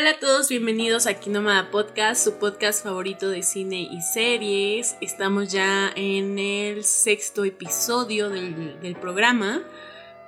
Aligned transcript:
Hola 0.00 0.12
a 0.12 0.18
todos, 0.18 0.48
bienvenidos 0.48 1.06
a 1.06 1.20
Kinomada 1.20 1.70
Podcast, 1.70 2.24
su 2.24 2.38
podcast 2.38 2.82
favorito 2.82 3.28
de 3.28 3.42
cine 3.42 3.82
y 3.82 4.00
series. 4.00 4.96
Estamos 5.02 5.52
ya 5.52 5.92
en 5.94 6.38
el 6.38 6.84
sexto 6.84 7.44
episodio 7.44 8.30
del, 8.30 8.96
programa. 8.98 9.62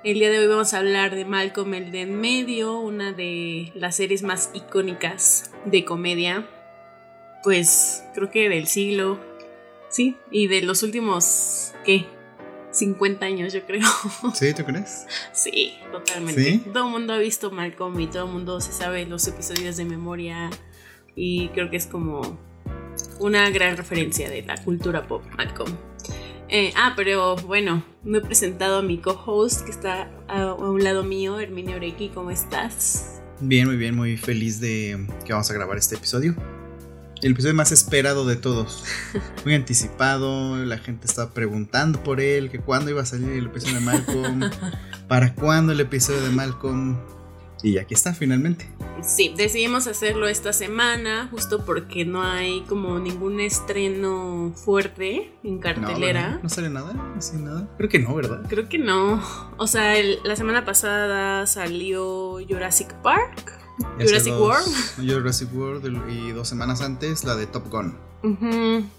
El 0.03 0.19
día 0.19 0.29
de 0.29 0.37
hoy 0.37 0.45
vamos 0.45 0.75
a 0.75 0.77
hablar 0.77 1.15
de 1.15 1.25
Malcolm 1.25 1.73
el 1.73 1.91
de 1.91 2.01
en 2.01 2.21
medio, 2.21 2.77
una 2.77 3.13
de 3.13 3.71
las 3.73 3.95
series 3.95 4.21
más 4.21 4.51
icónicas 4.53 5.49
de 5.65 5.83
comedia. 5.83 6.47
Pues 7.41 8.03
creo 8.13 8.29
que 8.29 8.49
del 8.49 8.67
siglo, 8.67 9.19
sí, 9.89 10.17
y 10.29 10.45
de 10.45 10.61
los 10.61 10.83
últimos, 10.83 11.73
¿qué? 11.83 12.05
50 12.73 13.25
años, 13.25 13.53
yo 13.53 13.65
creo. 13.65 13.87
¿Sí? 14.33 14.53
¿Tú 14.53 14.65
crees? 14.65 15.05
Sí, 15.31 15.75
totalmente. 15.91 16.59
Todo 16.73 16.87
el 16.87 16.91
mundo 16.91 17.13
ha 17.13 17.17
visto 17.17 17.51
Malcolm 17.51 17.99
y 17.99 18.07
todo 18.07 18.25
el 18.25 18.31
mundo 18.31 18.59
se 18.59 18.73
sabe 18.73 19.05
los 19.05 19.27
episodios 19.27 19.77
de 19.77 19.85
memoria. 19.85 20.49
Y 21.15 21.49
creo 21.49 21.69
que 21.69 21.77
es 21.77 21.85
como 21.85 22.39
una 23.19 23.49
gran 23.51 23.77
referencia 23.77 24.29
de 24.29 24.41
la 24.41 24.57
cultura 24.57 25.07
pop, 25.07 25.23
Malcolm. 25.37 25.71
Eh, 26.49 26.73
ah, 26.75 26.93
pero 26.95 27.35
bueno, 27.35 27.85
me 28.03 28.17
he 28.17 28.21
presentado 28.21 28.79
a 28.79 28.81
mi 28.81 28.97
co-host 28.97 29.65
que 29.65 29.71
está 29.71 30.11
a, 30.27 30.53
un 30.53 30.83
lado 30.83 31.03
mío, 31.03 31.39
Herminio 31.39 31.75
Oreiki. 31.75 32.09
¿Cómo 32.09 32.31
estás? 32.31 33.21
Bien, 33.39 33.67
muy 33.67 33.77
bien, 33.77 33.95
muy 33.95 34.17
feliz 34.17 34.59
de 34.59 35.07
que 35.25 35.33
vamos 35.33 35.49
a 35.49 35.53
grabar 35.53 35.77
este 35.77 35.95
episodio 35.95 36.35
el 37.23 37.31
episodio 37.31 37.55
más 37.55 37.71
esperado 37.71 38.25
de 38.25 38.35
todos. 38.35 38.83
Muy 39.45 39.55
anticipado, 39.55 40.57
la 40.65 40.77
gente 40.77 41.07
estaba 41.07 41.31
preguntando 41.31 42.03
por 42.03 42.19
él, 42.19 42.49
que 42.51 42.59
cuándo 42.59 42.91
iba 42.91 43.01
a 43.01 43.05
salir 43.05 43.29
el 43.29 43.45
episodio 43.45 43.75
de 43.75 43.81
Malcolm, 43.81 44.41
para 45.07 45.33
cuándo 45.33 45.71
el 45.71 45.79
episodio 45.79 46.21
de 46.21 46.29
Malcolm. 46.29 46.97
Y 47.63 47.77
aquí 47.77 47.93
está 47.93 48.13
finalmente. 48.13 48.67
Sí, 49.01 49.33
decidimos 49.37 49.87
hacerlo 49.87 50.27
esta 50.27 50.51
semana, 50.51 51.29
justo 51.31 51.63
porque 51.65 52.03
no 52.03 52.21
hay 52.21 52.61
como 52.67 52.99
ningún 52.99 53.39
estreno 53.39 54.51
fuerte 54.53 55.31
en 55.45 55.59
cartelera. 55.59 56.41
No, 56.43 56.49
sale 56.49 56.69
nada, 56.69 56.91
no 56.91 57.39
nada. 57.39 57.69
Creo 57.77 57.89
que 57.89 57.99
no, 57.99 58.13
¿verdad? 58.15 58.41
Creo 58.49 58.67
que 58.67 58.79
no. 58.79 59.23
O 59.57 59.67
sea, 59.67 59.95
la 60.25 60.35
semana 60.35 60.65
pasada 60.65 61.47
salió 61.47 62.39
Jurassic 62.45 62.93
Park. 62.95 63.62
Jurassic 63.99 64.33
World. 64.33 64.67
Jurassic 64.97 65.49
World 65.53 66.09
y 66.09 66.31
dos 66.31 66.47
semanas 66.47 66.81
antes 66.81 67.23
la 67.23 67.35
de 67.35 67.47
Top 67.47 67.69
Gun. 67.69 67.97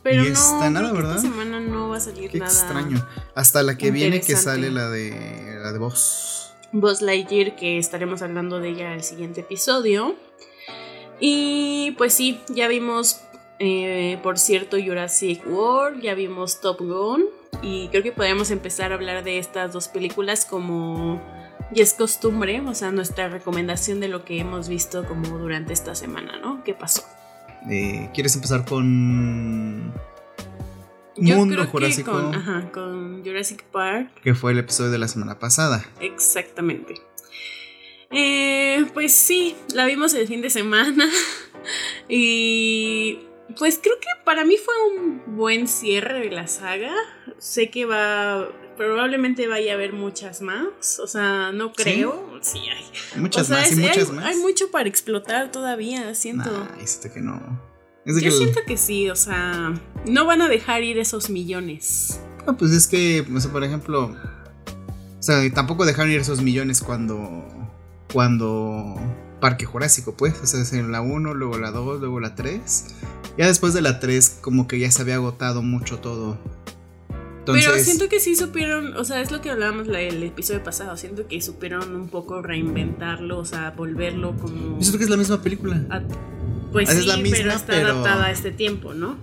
Pero 0.02 0.24
y 0.24 0.30
no, 0.30 0.70
nada, 0.70 0.92
¿verdad? 0.92 1.16
Esta 1.16 1.28
semana 1.28 1.58
no 1.58 1.88
va 1.88 1.96
a 1.96 2.00
salir 2.00 2.30
Qué 2.30 2.38
nada. 2.38 2.50
extraño. 2.50 3.06
Hasta 3.34 3.62
la 3.62 3.78
que 3.78 3.90
viene 3.90 4.20
que 4.20 4.36
sale 4.36 4.70
la 4.70 4.90
de 4.90 5.58
la 5.62 5.72
de 5.72 5.78
Boss. 5.78 6.52
Buzz 6.72 7.00
Lightyear, 7.00 7.56
que 7.56 7.78
estaremos 7.78 8.20
hablando 8.20 8.60
de 8.60 8.70
ella 8.70 8.88
en 8.88 8.92
el 8.94 9.02
siguiente 9.02 9.40
episodio. 9.40 10.16
Y 11.20 11.92
pues 11.96 12.12
sí, 12.12 12.40
ya 12.48 12.68
vimos, 12.68 13.20
eh, 13.60 14.18
por 14.22 14.38
cierto, 14.38 14.76
Jurassic 14.84 15.46
World, 15.46 16.02
ya 16.02 16.14
vimos 16.14 16.60
Top 16.60 16.80
Gun. 16.80 17.24
Y 17.62 17.88
creo 17.88 18.02
que 18.02 18.12
podríamos 18.12 18.50
empezar 18.50 18.92
a 18.92 18.96
hablar 18.96 19.24
de 19.24 19.38
estas 19.38 19.72
dos 19.72 19.88
películas 19.88 20.44
como 20.44 21.22
y 21.74 21.80
es 21.80 21.94
costumbre, 21.94 22.60
o 22.60 22.74
sea, 22.74 22.92
nuestra 22.92 23.28
recomendación 23.28 23.98
de 23.98 24.08
lo 24.08 24.24
que 24.24 24.38
hemos 24.38 24.68
visto 24.68 25.04
como 25.06 25.38
durante 25.38 25.72
esta 25.72 25.94
semana, 25.94 26.38
¿no? 26.38 26.62
¿Qué 26.62 26.72
pasó? 26.72 27.02
Eh, 27.68 28.10
¿Quieres 28.14 28.34
empezar 28.36 28.64
con 28.64 29.92
Mundo 31.16 31.66
Jurásico? 31.66 32.12
Con, 32.12 32.34
ajá, 32.34 32.70
con 32.72 33.24
Jurassic 33.24 33.64
Park. 33.64 34.20
Que 34.22 34.34
fue 34.34 34.52
el 34.52 34.58
episodio 34.58 34.92
de 34.92 34.98
la 34.98 35.08
semana 35.08 35.38
pasada. 35.40 35.84
Exactamente. 36.00 36.94
Eh, 38.10 38.86
pues 38.94 39.12
sí, 39.12 39.56
la 39.74 39.86
vimos 39.86 40.14
el 40.14 40.28
fin 40.28 40.42
de 40.42 40.50
semana. 40.50 41.08
y 42.08 43.18
pues 43.58 43.80
creo 43.82 43.98
que 43.98 44.08
para 44.24 44.44
mí 44.44 44.56
fue 44.56 44.74
un 44.96 45.36
buen 45.36 45.66
cierre 45.66 46.20
de 46.20 46.30
la 46.30 46.46
saga. 46.46 46.94
Sé 47.38 47.70
que 47.70 47.84
va 47.84 48.48
probablemente 48.76 49.48
vaya 49.48 49.72
a 49.72 49.74
haber 49.74 49.92
muchas 49.92 50.40
más. 50.40 50.98
O 51.02 51.06
sea, 51.06 51.52
no 51.52 51.72
creo. 51.72 52.38
Sí, 52.40 52.58
hay. 52.58 53.20
Muchas 53.20 53.50
más 53.50 53.72
y 53.72 53.76
muchas 53.76 54.12
más. 54.12 54.24
Hay 54.24 54.36
mucho 54.36 54.70
para 54.70 54.88
explotar 54.88 55.50
todavía, 55.50 56.14
siento. 56.14 56.50
Nah, 56.50 57.12
que 57.12 57.20
no. 57.20 57.74
Yo 58.06 58.30
siento 58.30 58.60
que 58.66 58.76
sí, 58.76 59.08
o 59.08 59.16
sea, 59.16 59.72
no 60.06 60.26
van 60.26 60.42
a 60.42 60.48
dejar 60.48 60.82
ir 60.82 60.98
esos 60.98 61.30
millones. 61.30 62.20
No, 62.46 62.56
pues 62.56 62.72
es 62.72 62.86
que, 62.86 63.26
o 63.34 63.40
sea, 63.40 63.50
por 63.50 63.64
ejemplo, 63.64 64.14
o 65.18 65.22
sea, 65.22 65.50
tampoco 65.54 65.86
dejaron 65.86 66.12
ir 66.12 66.20
esos 66.20 66.42
millones 66.42 66.82
cuando, 66.82 67.46
cuando 68.12 68.94
Parque 69.40 69.64
Jurásico, 69.64 70.14
pues, 70.14 70.38
o 70.42 70.46
sea, 70.46 70.60
es 70.60 70.74
en 70.74 70.92
la 70.92 71.00
1, 71.00 71.32
luego 71.32 71.56
la 71.58 71.70
2, 71.70 72.00
luego 72.00 72.20
la 72.20 72.34
3. 72.34 72.86
Ya 73.38 73.46
después 73.46 73.72
de 73.72 73.80
la 73.80 74.00
3, 74.00 74.38
como 74.42 74.68
que 74.68 74.78
ya 74.78 74.90
se 74.90 75.00
había 75.00 75.14
agotado 75.14 75.62
mucho 75.62 75.98
todo. 75.98 76.38
Pero 77.46 77.78
siento 77.78 78.08
que 78.08 78.20
sí 78.20 78.36
supieron, 78.36 78.96
o 78.96 79.04
sea, 79.04 79.20
es 79.20 79.30
lo 79.30 79.40
que 79.40 79.50
hablábamos 79.50 79.88
el 79.88 80.22
episodio 80.22 80.62
pasado, 80.62 80.96
siento 80.96 81.26
que 81.26 81.40
supieron 81.40 81.94
un 81.94 82.08
poco 82.08 82.42
reinventarlo, 82.42 83.38
o 83.38 83.44
sea, 83.44 83.72
volverlo 83.72 84.36
como... 84.36 84.78
Yo 84.78 84.82
siento 84.82 84.98
que 84.98 85.04
es 85.04 85.10
la 85.10 85.16
misma 85.16 85.42
película. 85.42 85.80
pues 86.72 86.88
sí, 86.88 87.08
pero 87.30 87.52
está 87.52 87.74
adaptada 87.74 88.26
a 88.26 88.30
este 88.30 88.50
tiempo, 88.50 88.94
¿no? 88.94 89.16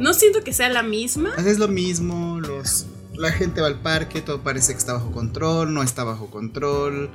No 0.00 0.14
siento 0.14 0.42
que 0.42 0.52
sea 0.52 0.68
la 0.68 0.82
misma. 0.82 1.34
Es 1.36 1.58
lo 1.58 1.68
mismo, 1.68 2.40
los, 2.40 2.86
la 3.14 3.32
gente 3.32 3.60
va 3.60 3.66
al 3.66 3.80
parque, 3.80 4.20
todo 4.20 4.42
parece 4.42 4.72
que 4.72 4.78
está 4.78 4.92
bajo 4.94 5.10
control, 5.10 5.74
no 5.74 5.82
está 5.82 6.04
bajo 6.04 6.30
control, 6.30 7.10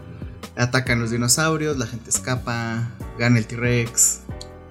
atacan 0.56 1.00
los 1.00 1.12
dinosaurios, 1.12 1.78
la 1.78 1.88
gente 1.88 2.09
escapa, 2.09 2.90
gana 3.18 3.40
el 3.40 3.47
T-Rex. 3.47 4.22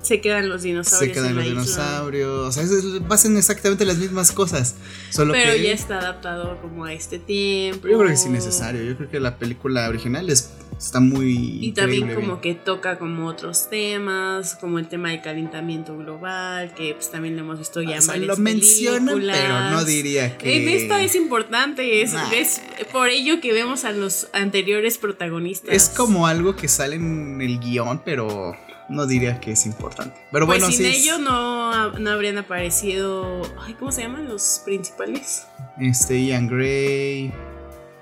Se 0.02 0.20
quedan 0.20 0.48
los 0.48 0.62
dinosaurios. 0.62 1.14
Se 1.14 1.20
quedan 1.20 1.36
los 1.36 1.44
dinosaurios. 1.44 2.48
O 2.48 2.52
sea, 2.52 2.64
pasan 3.08 3.36
exactamente 3.36 3.84
las 3.84 3.98
mismas 3.98 4.32
cosas. 4.32 4.74
Solo 5.10 5.32
Pero 5.32 5.54
ya 5.56 5.72
está 5.72 6.00
adaptado 6.00 6.60
como 6.60 6.84
a 6.84 6.92
este 6.92 7.20
tiempo. 7.20 7.86
Yo 7.86 7.98
creo 7.98 8.08
que 8.08 8.14
es 8.14 8.26
innecesario. 8.26 8.82
Yo 8.82 8.96
creo 8.96 9.08
que 9.08 9.20
la 9.20 9.38
película 9.38 9.88
original 9.88 10.28
es, 10.28 10.50
está 10.76 10.98
muy. 10.98 11.64
Y 11.64 11.72
también 11.72 12.12
como 12.14 12.40
que 12.40 12.54
toca 12.56 12.98
como 12.98 13.28
otros 13.28 13.70
temas, 13.70 14.56
como 14.56 14.80
el 14.80 14.88
tema 14.88 15.10
del 15.10 15.22
calentamiento 15.22 15.96
global, 15.96 16.74
que 16.74 16.94
pues 16.94 17.10
también 17.12 17.36
lo 17.36 17.42
hemos 17.42 17.60
visto 17.60 17.80
ya 17.80 17.98
o 17.98 18.02
sea, 18.02 18.16
Lo 18.16 18.36
mencionan, 18.36 19.20
pero 19.20 19.70
no 19.70 19.84
diría 19.84 20.36
que. 20.36 20.56
En 20.56 20.68
esta 20.68 21.00
es 21.00 21.14
importante. 21.14 22.02
Es, 22.02 22.12
es 22.34 22.60
por 22.90 23.08
ello 23.08 23.40
que 23.40 23.52
vemos 23.52 23.84
a 23.84 23.92
los 23.92 24.26
anteriores 24.32 24.98
protagonistas. 24.98 25.72
Es 25.72 25.88
como 25.88 26.26
algo 26.26 26.56
que 26.56 26.66
sale 26.66 26.96
en 26.96 27.40
el 27.40 27.60
guion, 27.60 28.02
pero 28.04 28.56
no 28.92 29.06
diría 29.06 29.40
que 29.40 29.52
es 29.52 29.66
importante. 29.66 30.14
Pero 30.30 30.46
pues 30.46 30.60
bueno, 30.60 30.72
sin 30.72 30.86
ello 30.86 31.18
no, 31.18 31.98
no, 31.98 32.10
habrían 32.10 32.38
aparecido. 32.38 33.42
Ay, 33.60 33.74
¿cómo 33.74 33.90
se 33.90 34.02
llaman 34.02 34.28
los 34.28 34.62
principales? 34.64 35.46
Este, 35.78 36.22
Ian 36.24 36.46
Gray. 36.48 37.32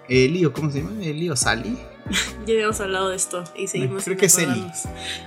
Eli, 0.08 0.44
o 0.44 0.52
cómo 0.52 0.70
se 0.70 0.82
llama? 0.82 1.02
Eli 1.02 1.30
o 1.30 1.36
Sally. 1.36 1.78
ya 2.46 2.54
habíamos 2.54 2.80
hablado 2.80 3.10
de 3.10 3.16
esto 3.16 3.44
y 3.56 3.68
seguimos. 3.68 4.04
Creo 4.04 4.16
que 4.16 4.26
es 4.26 4.38
Eli. 4.38 4.66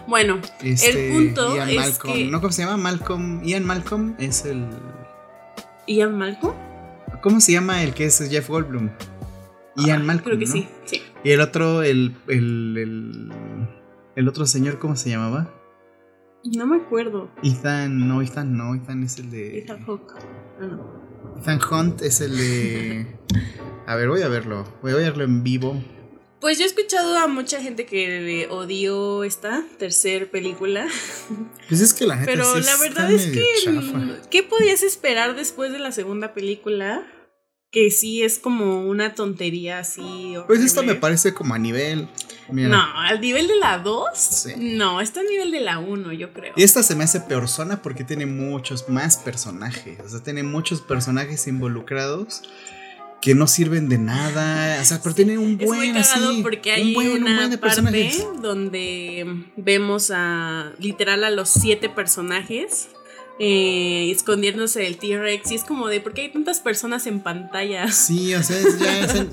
Bueno, 0.07 0.39
el 0.61 0.73
este, 0.73 1.11
punto 1.11 1.55
Ian 1.55 1.69
es 1.69 1.75
Malcolm. 1.77 2.13
que. 2.13 2.25
¿No 2.25 2.41
cómo 2.41 2.51
se 2.51 2.63
llama? 2.63 2.77
Malcolm. 2.77 3.43
Ian 3.43 3.65
Malcolm 3.65 4.15
es 4.19 4.45
el. 4.45 4.67
¿Ian 5.87 6.17
Malcolm? 6.17 6.55
¿Cómo 7.21 7.39
se 7.39 7.53
llama 7.53 7.83
el 7.83 7.93
que 7.93 8.05
es 8.05 8.29
Jeff 8.29 8.49
Goldblum? 8.49 8.89
Ian 9.77 10.05
Malcolm. 10.05 10.37
Creo 10.37 10.39
que 10.39 10.47
sí, 10.47 10.67
sí. 10.85 11.01
Y 11.23 11.31
el 11.31 11.39
otro, 11.39 11.83
el, 11.83 12.15
el, 12.27 12.77
el 12.77 13.31
el 14.15 14.27
otro 14.27 14.45
señor, 14.45 14.79
¿cómo 14.79 14.95
se 14.95 15.09
llamaba? 15.09 15.53
No 16.43 16.67
me 16.67 16.77
acuerdo. 16.77 17.31
Ethan, 17.41 18.07
no, 18.07 18.21
Ethan 18.21 18.57
no, 18.57 18.75
Ethan 18.75 19.03
es 19.03 19.17
el 19.17 19.31
de. 19.31 19.59
Ethan 19.59 19.85
Hawke. 19.85 20.13
Ah, 20.61 21.39
Ethan 21.39 21.59
Hunt 21.71 22.01
es 22.01 22.21
el 22.21 22.35
de. 22.35 23.07
A 23.87 23.95
ver, 23.95 24.09
voy 24.09 24.21
a 24.21 24.27
verlo. 24.27 24.65
Voy 24.81 24.91
a 24.93 24.95
verlo 24.95 25.23
en 25.23 25.43
vivo. 25.43 25.81
Pues 26.39 26.57
yo 26.57 26.65
he 26.65 26.67
escuchado 26.67 27.17
a 27.17 27.27
mucha 27.27 27.61
gente 27.61 27.85
que 27.85 28.47
odió 28.49 29.23
esta 29.23 29.63
tercera 29.77 30.25
película. 30.29 30.87
Pues 31.69 31.79
es 31.79 31.93
que 31.93 32.05
la 32.05 32.17
gente 32.17 32.33
Pero 32.33 32.59
la 32.59 32.77
verdad 32.77 33.09
es 33.09 33.27
que. 33.27 33.43
¿Qué 34.29 34.43
podías 34.43 34.83
esperar 34.83 35.35
después 35.35 35.71
de 35.71 35.79
la 35.79 35.91
segunda 35.93 36.33
película? 36.33 37.07
que 37.73 37.89
sí 37.89 38.21
es 38.21 38.37
como 38.37 38.87
una 38.87 39.15
tontería 39.15 39.79
así. 39.79 40.35
Pues 40.45 40.61
esta 40.61 40.83
me 40.83 40.93
parece 40.93 41.33
como 41.33 41.55
a 41.55 41.57
nivel. 41.57 42.07
No, 42.53 42.81
al 42.95 43.19
nivel 43.19 43.47
de 43.47 43.55
la 43.57 43.79
2. 43.79 44.07
Sí. 44.13 44.53
No, 44.57 45.01
está 45.01 45.21
a 45.21 45.23
nivel 45.23 45.51
de 45.51 45.61
la 45.61 45.79
1, 45.79 46.13
yo 46.13 46.33
creo. 46.33 46.53
Y 46.55 46.63
esta 46.63 46.83
se 46.83 46.95
me 46.95 47.03
hace 47.03 47.19
peor 47.21 47.47
zona 47.47 47.81
porque 47.81 48.03
tiene 48.03 48.25
muchos 48.25 48.87
más 48.89 49.17
personajes. 49.17 49.99
O 50.05 50.09
sea, 50.09 50.21
tiene 50.21 50.43
muchos 50.43 50.81
personajes 50.81 51.47
involucrados 51.47 52.43
que 53.21 53.35
no 53.35 53.47
sirven 53.47 53.87
de 53.87 53.97
nada. 53.97 54.81
O 54.81 54.85
sea, 54.85 55.01
pero 55.01 55.15
tiene 55.15 55.37
un 55.37 55.57
buen 55.57 55.95
es 55.95 56.15
muy 56.19 56.41
porque 56.41 56.71
hay 56.71 56.95
una 56.95 57.49
parte 57.57 57.81
donde 58.41 59.45
vemos 59.55 60.11
a 60.13 60.73
literal 60.77 61.23
a 61.23 61.29
los 61.29 61.49
siete 61.49 61.89
personajes 61.89 62.89
eh, 63.39 64.11
escondiéndose 64.11 64.81
del 64.81 64.97
T-Rex. 64.97 65.51
Y 65.51 65.55
es 65.55 65.63
como 65.63 65.87
de, 65.87 65.99
¿por 66.01 66.13
qué 66.13 66.21
hay 66.21 66.31
tantas 66.33 66.59
personas 66.59 67.07
en 67.07 67.21
pantalla? 67.21 67.87
Sí, 67.91 68.33
o 68.35 68.43
sea, 68.43 68.57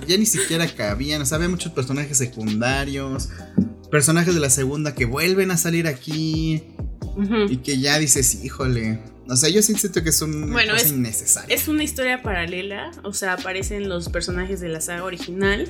ya, 0.07 0.17
ni 0.17 0.27
siquiera 0.27 0.67
cabían. 0.69 1.23
O 1.23 1.27
sea, 1.27 1.37
había 1.37 1.49
muchos 1.49 1.73
personajes 1.73 2.19
secundarios. 2.19 3.29
personajes 3.91 4.35
de 4.35 4.41
la 4.41 4.51
segunda 4.51 4.95
que 4.95 5.05
vuelven 5.05 5.51
a 5.51 5.57
salir 5.57 5.87
aquí 5.89 6.63
y 7.49 7.57
que 7.59 7.79
ya 7.79 7.99
dices, 7.99 8.45
híjole. 8.45 9.01
O 9.29 9.37
sea, 9.37 9.49
yo 9.49 9.63
sí 9.63 9.75
siento 9.75 10.03
que 10.03 10.09
es 10.11 10.21
un 10.23 10.51
Bueno, 10.51 10.73
cosa 10.73 10.87
es- 10.87 10.93
innecesaria. 10.93 11.55
Es 11.55 11.69
una 11.69 11.85
historia 11.85 12.21
paralela, 12.23 12.91
o 13.05 13.13
sea, 13.13 13.35
aparecen 13.35 13.89
los 13.89 14.09
personajes 14.09 14.61
de 14.61 14.69
la 14.69 14.81
saga 14.81 15.05
original 15.05 15.69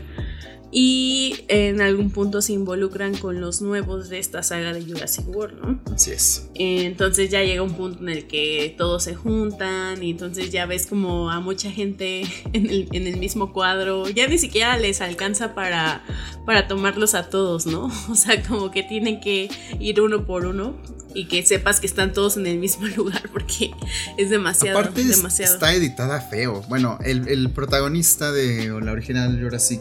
y 0.73 1.45
en 1.49 1.81
algún 1.81 2.11
punto 2.11 2.43
se 2.43 2.53
involucran 2.53 3.17
con 3.17 3.41
los 3.41 3.61
nuevos 3.61 4.09
de 4.09 4.21
esta 4.21 4.43
saga 4.45 4.73
de 4.73 4.83
Jurassic 4.83 5.27
World, 5.29 5.61
¿no? 5.61 5.81
Así 5.93 6.13
es. 6.13 6.49
Entonces 6.55 7.29
ya 7.31 7.43
llega 7.43 7.63
un 7.63 7.75
punto 7.75 8.03
en 8.03 8.09
el 8.09 8.27
que 8.29 8.75
todos 8.79 9.03
se 9.03 9.17
juntan 9.17 10.01
y 10.03 10.13
entonces 10.13 10.51
ya 10.51 10.67
ves 10.67 10.87
como 10.87 11.31
a 11.31 11.41
mucha 11.41 11.71
gente 11.73 12.23
en 12.53 12.71
el, 12.71 12.89
en 12.93 13.07
el 13.09 13.17
mismo 13.17 13.53
cuadro, 13.53 14.09
ya 14.09 14.29
ni 14.29 14.39
siquiera 14.39 14.77
les 14.79 15.01
alcanza 15.01 15.55
para, 15.55 16.05
para 16.47 16.69
tomarlos 16.69 17.15
a 17.15 17.29
todos, 17.29 17.67
¿no? 17.67 17.91
O 18.11 18.15
sea, 18.15 18.43
como 18.43 18.71
que 18.71 18.83
tienen 18.83 19.21
que 19.21 19.49
ir 19.79 20.01
uno 20.01 20.25
por 20.27 20.47
uno 20.47 20.77
y 21.15 21.27
que 21.27 21.45
sepas 21.45 21.81
que 21.81 21.87
están 21.87 22.13
todos 22.13 22.37
en 22.37 22.47
el 22.47 22.59
mismo 22.59 22.87
lugar 22.97 23.29
porque 23.33 23.73
es 24.17 24.31
demasiado, 24.31 24.79
Aparte 24.79 25.03
demasiado. 25.05 25.55
está 25.55 25.75
editada 25.75 26.21
feo. 26.21 26.63
Bueno, 26.69 26.99
el, 27.05 27.27
el 27.29 27.51
protagonista 27.51 28.31
de 28.31 28.69
la 28.81 28.93
original 28.93 29.41
Jurassic 29.41 29.81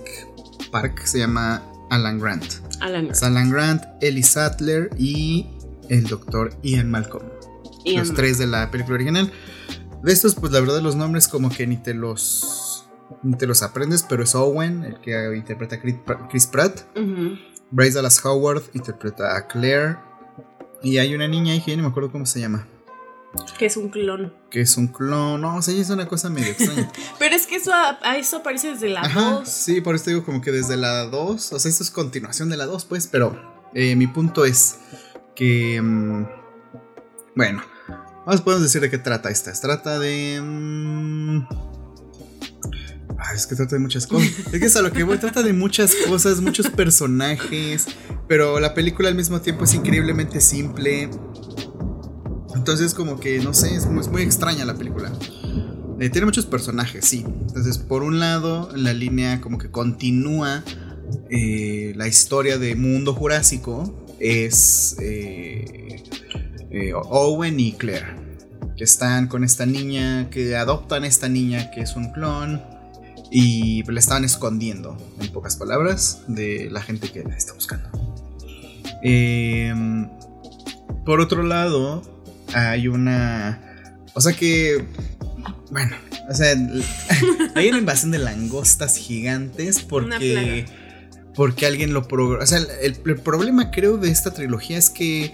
Park 0.71 1.01
se 1.05 1.19
llama 1.19 1.63
Alan 1.89 2.19
Grant. 2.19 2.45
Alan 2.81 3.07
Es 3.07 3.23
Alan 3.23 3.49
Grant, 3.51 3.83
Ellie 4.01 4.23
Sattler 4.23 4.89
y 4.97 5.47
el 5.89 6.05
doctor 6.05 6.53
Ian 6.63 6.89
Malcolm. 6.89 7.25
Ian 7.85 8.07
los 8.07 8.13
tres 8.13 8.37
de 8.37 8.47
la 8.47 8.69
película 8.71 8.95
original. 8.95 9.31
De 10.03 10.13
estos, 10.13 10.35
pues 10.35 10.51
la 10.51 10.59
verdad, 10.59 10.81
los 10.81 10.95
nombres 10.95 11.27
como 11.27 11.49
que 11.49 11.67
ni 11.67 11.77
te 11.77 11.93
los. 11.93 12.85
Ni 13.23 13.35
te 13.35 13.47
los 13.47 13.63
aprendes, 13.63 14.05
pero 14.07 14.23
es 14.23 14.35
Owen, 14.35 14.83
el 14.83 14.99
que 15.01 15.35
interpreta 15.35 15.75
a 15.75 15.79
Chris 16.29 16.47
Pratt. 16.47 16.81
Ujú. 16.95 17.37
Bryce 17.71 17.95
Dallas 17.95 18.23
Howard 18.23 18.63
interpreta 18.73 19.35
a 19.35 19.47
Claire. 19.47 19.97
Y 20.81 20.97
hay 20.97 21.13
una 21.13 21.27
niña 21.27 21.53
ahí 21.53 21.61
que 21.61 21.71
ya 21.71 21.77
no 21.77 21.83
me 21.83 21.89
acuerdo 21.89 22.11
cómo 22.11 22.25
se 22.25 22.39
llama. 22.39 22.67
Que 23.57 23.67
es 23.67 23.77
un 23.77 23.89
clon. 23.89 24.33
Que 24.49 24.61
es 24.61 24.75
un 24.77 24.87
clon. 24.87 25.41
No, 25.41 25.57
o 25.57 25.61
sea, 25.61 25.73
es 25.75 25.89
una 25.89 26.07
cosa 26.07 26.29
medio 26.29 26.51
extraña. 26.51 26.91
Pero 27.19 27.35
es 27.35 27.45
que 27.45 27.57
eso, 27.57 27.71
a, 27.73 27.99
a 28.01 28.17
eso 28.17 28.37
aparece 28.37 28.69
desde 28.73 28.89
la 28.89 29.01
Ajá, 29.01 29.31
2. 29.39 29.49
sí, 29.49 29.81
por 29.81 29.95
eso 29.95 30.09
digo 30.09 30.23
como 30.25 30.41
que 30.41 30.51
desde 30.51 30.77
la 30.77 31.03
2. 31.05 31.53
O 31.53 31.59
sea, 31.59 31.69
esto 31.69 31.83
es 31.83 31.91
continuación 31.91 32.49
de 32.49 32.57
la 32.57 32.65
2, 32.65 32.85
pues. 32.85 33.07
Pero 33.07 33.39
eh, 33.73 33.95
mi 33.95 34.07
punto 34.07 34.45
es 34.45 34.79
que. 35.35 35.79
mm, 35.81 36.25
bueno, 37.35 37.61
vamos 38.25 38.41
podemos 38.41 38.63
decir 38.63 38.81
de 38.81 38.89
qué 38.89 38.97
trata 38.97 39.29
esta. 39.29 39.53
Trata 39.53 39.99
de. 39.99 40.41
mm, 40.41 41.47
ah, 43.19 43.33
es 43.35 43.45
que 43.45 43.55
trata 43.55 43.75
de 43.75 43.79
muchas 43.79 44.07
cosas. 44.07 44.27
Es 44.51 44.59
que 44.59 44.65
es 44.65 44.75
a 44.75 44.81
lo 44.81 44.91
que 44.91 45.03
voy. 45.03 45.19
Trata 45.19 45.43
de 45.43 45.53
muchas 45.53 45.93
cosas, 46.07 46.41
muchos 46.41 46.69
personajes. 46.69 47.85
Pero 48.27 48.59
la 48.59 48.73
película 48.73 49.09
al 49.09 49.15
mismo 49.15 49.39
tiempo 49.41 49.65
es 49.65 49.73
increíblemente 49.75 50.41
simple. 50.41 51.09
Entonces, 52.55 52.93
como 52.93 53.19
que 53.19 53.39
no 53.39 53.53
sé, 53.53 53.75
es 53.75 53.85
muy, 53.87 54.21
extraña 54.21 54.65
la 54.65 54.75
película. 54.75 55.11
Eh, 55.99 56.09
tiene 56.09 56.25
muchos 56.25 56.45
personajes, 56.45 57.05
sí. 57.05 57.25
Entonces, 57.25 57.77
por 57.77 58.03
un 58.03 58.19
lado, 58.19 58.69
la 58.75 58.93
línea 58.93 59.41
como 59.41 59.57
que 59.57 59.69
continúa 59.69 60.63
eh, 61.29 61.93
la 61.95 62.07
historia 62.07 62.57
de 62.57 62.75
Mundo 62.75 63.13
Jurásico. 63.13 64.05
Es 64.19 64.97
eh, 64.99 66.03
Owen 66.93 67.59
y 67.59 67.73
Claire. 67.73 68.17
Que 68.75 68.83
están 68.83 69.27
con 69.27 69.43
esta 69.43 69.65
niña, 69.65 70.29
que 70.29 70.55
adoptan 70.55 71.03
a 71.03 71.07
esta 71.07 71.27
niña 71.29 71.71
que 71.71 71.81
es 71.81 71.95
un 71.95 72.11
clon. 72.11 72.61
Y 73.31 73.83
la 73.83 73.99
estaban 73.99 74.25
escondiendo, 74.25 74.97
en 75.21 75.31
pocas 75.31 75.55
palabras, 75.55 76.23
de 76.27 76.69
la 76.71 76.81
gente 76.81 77.11
que 77.11 77.23
la 77.23 77.35
está 77.35 77.53
buscando. 77.53 77.89
Em, 79.01 80.09
por 81.05 81.21
otro 81.21 81.43
lado, 81.43 82.01
hay 82.53 82.87
una. 82.87 83.61
O 84.13 84.21
sea 84.21 84.33
que. 84.33 84.85
Bueno, 85.71 85.95
o 86.29 86.33
sea, 86.33 86.55
hay 87.55 87.69
una 87.69 87.77
invasión 87.77 88.11
de 88.11 88.19
langostas 88.19 88.97
gigantes 88.97 89.81
porque. 89.81 90.65
Porque 91.35 91.65
alguien 91.65 91.93
lo 91.93 92.07
programó. 92.07 92.43
O 92.43 92.47
sea, 92.47 92.59
el, 92.81 92.97
el 93.05 93.15
problema 93.21 93.71
creo 93.71 93.97
de 93.97 94.09
esta 94.09 94.33
trilogía 94.33 94.77
es 94.77 94.89
que 94.89 95.33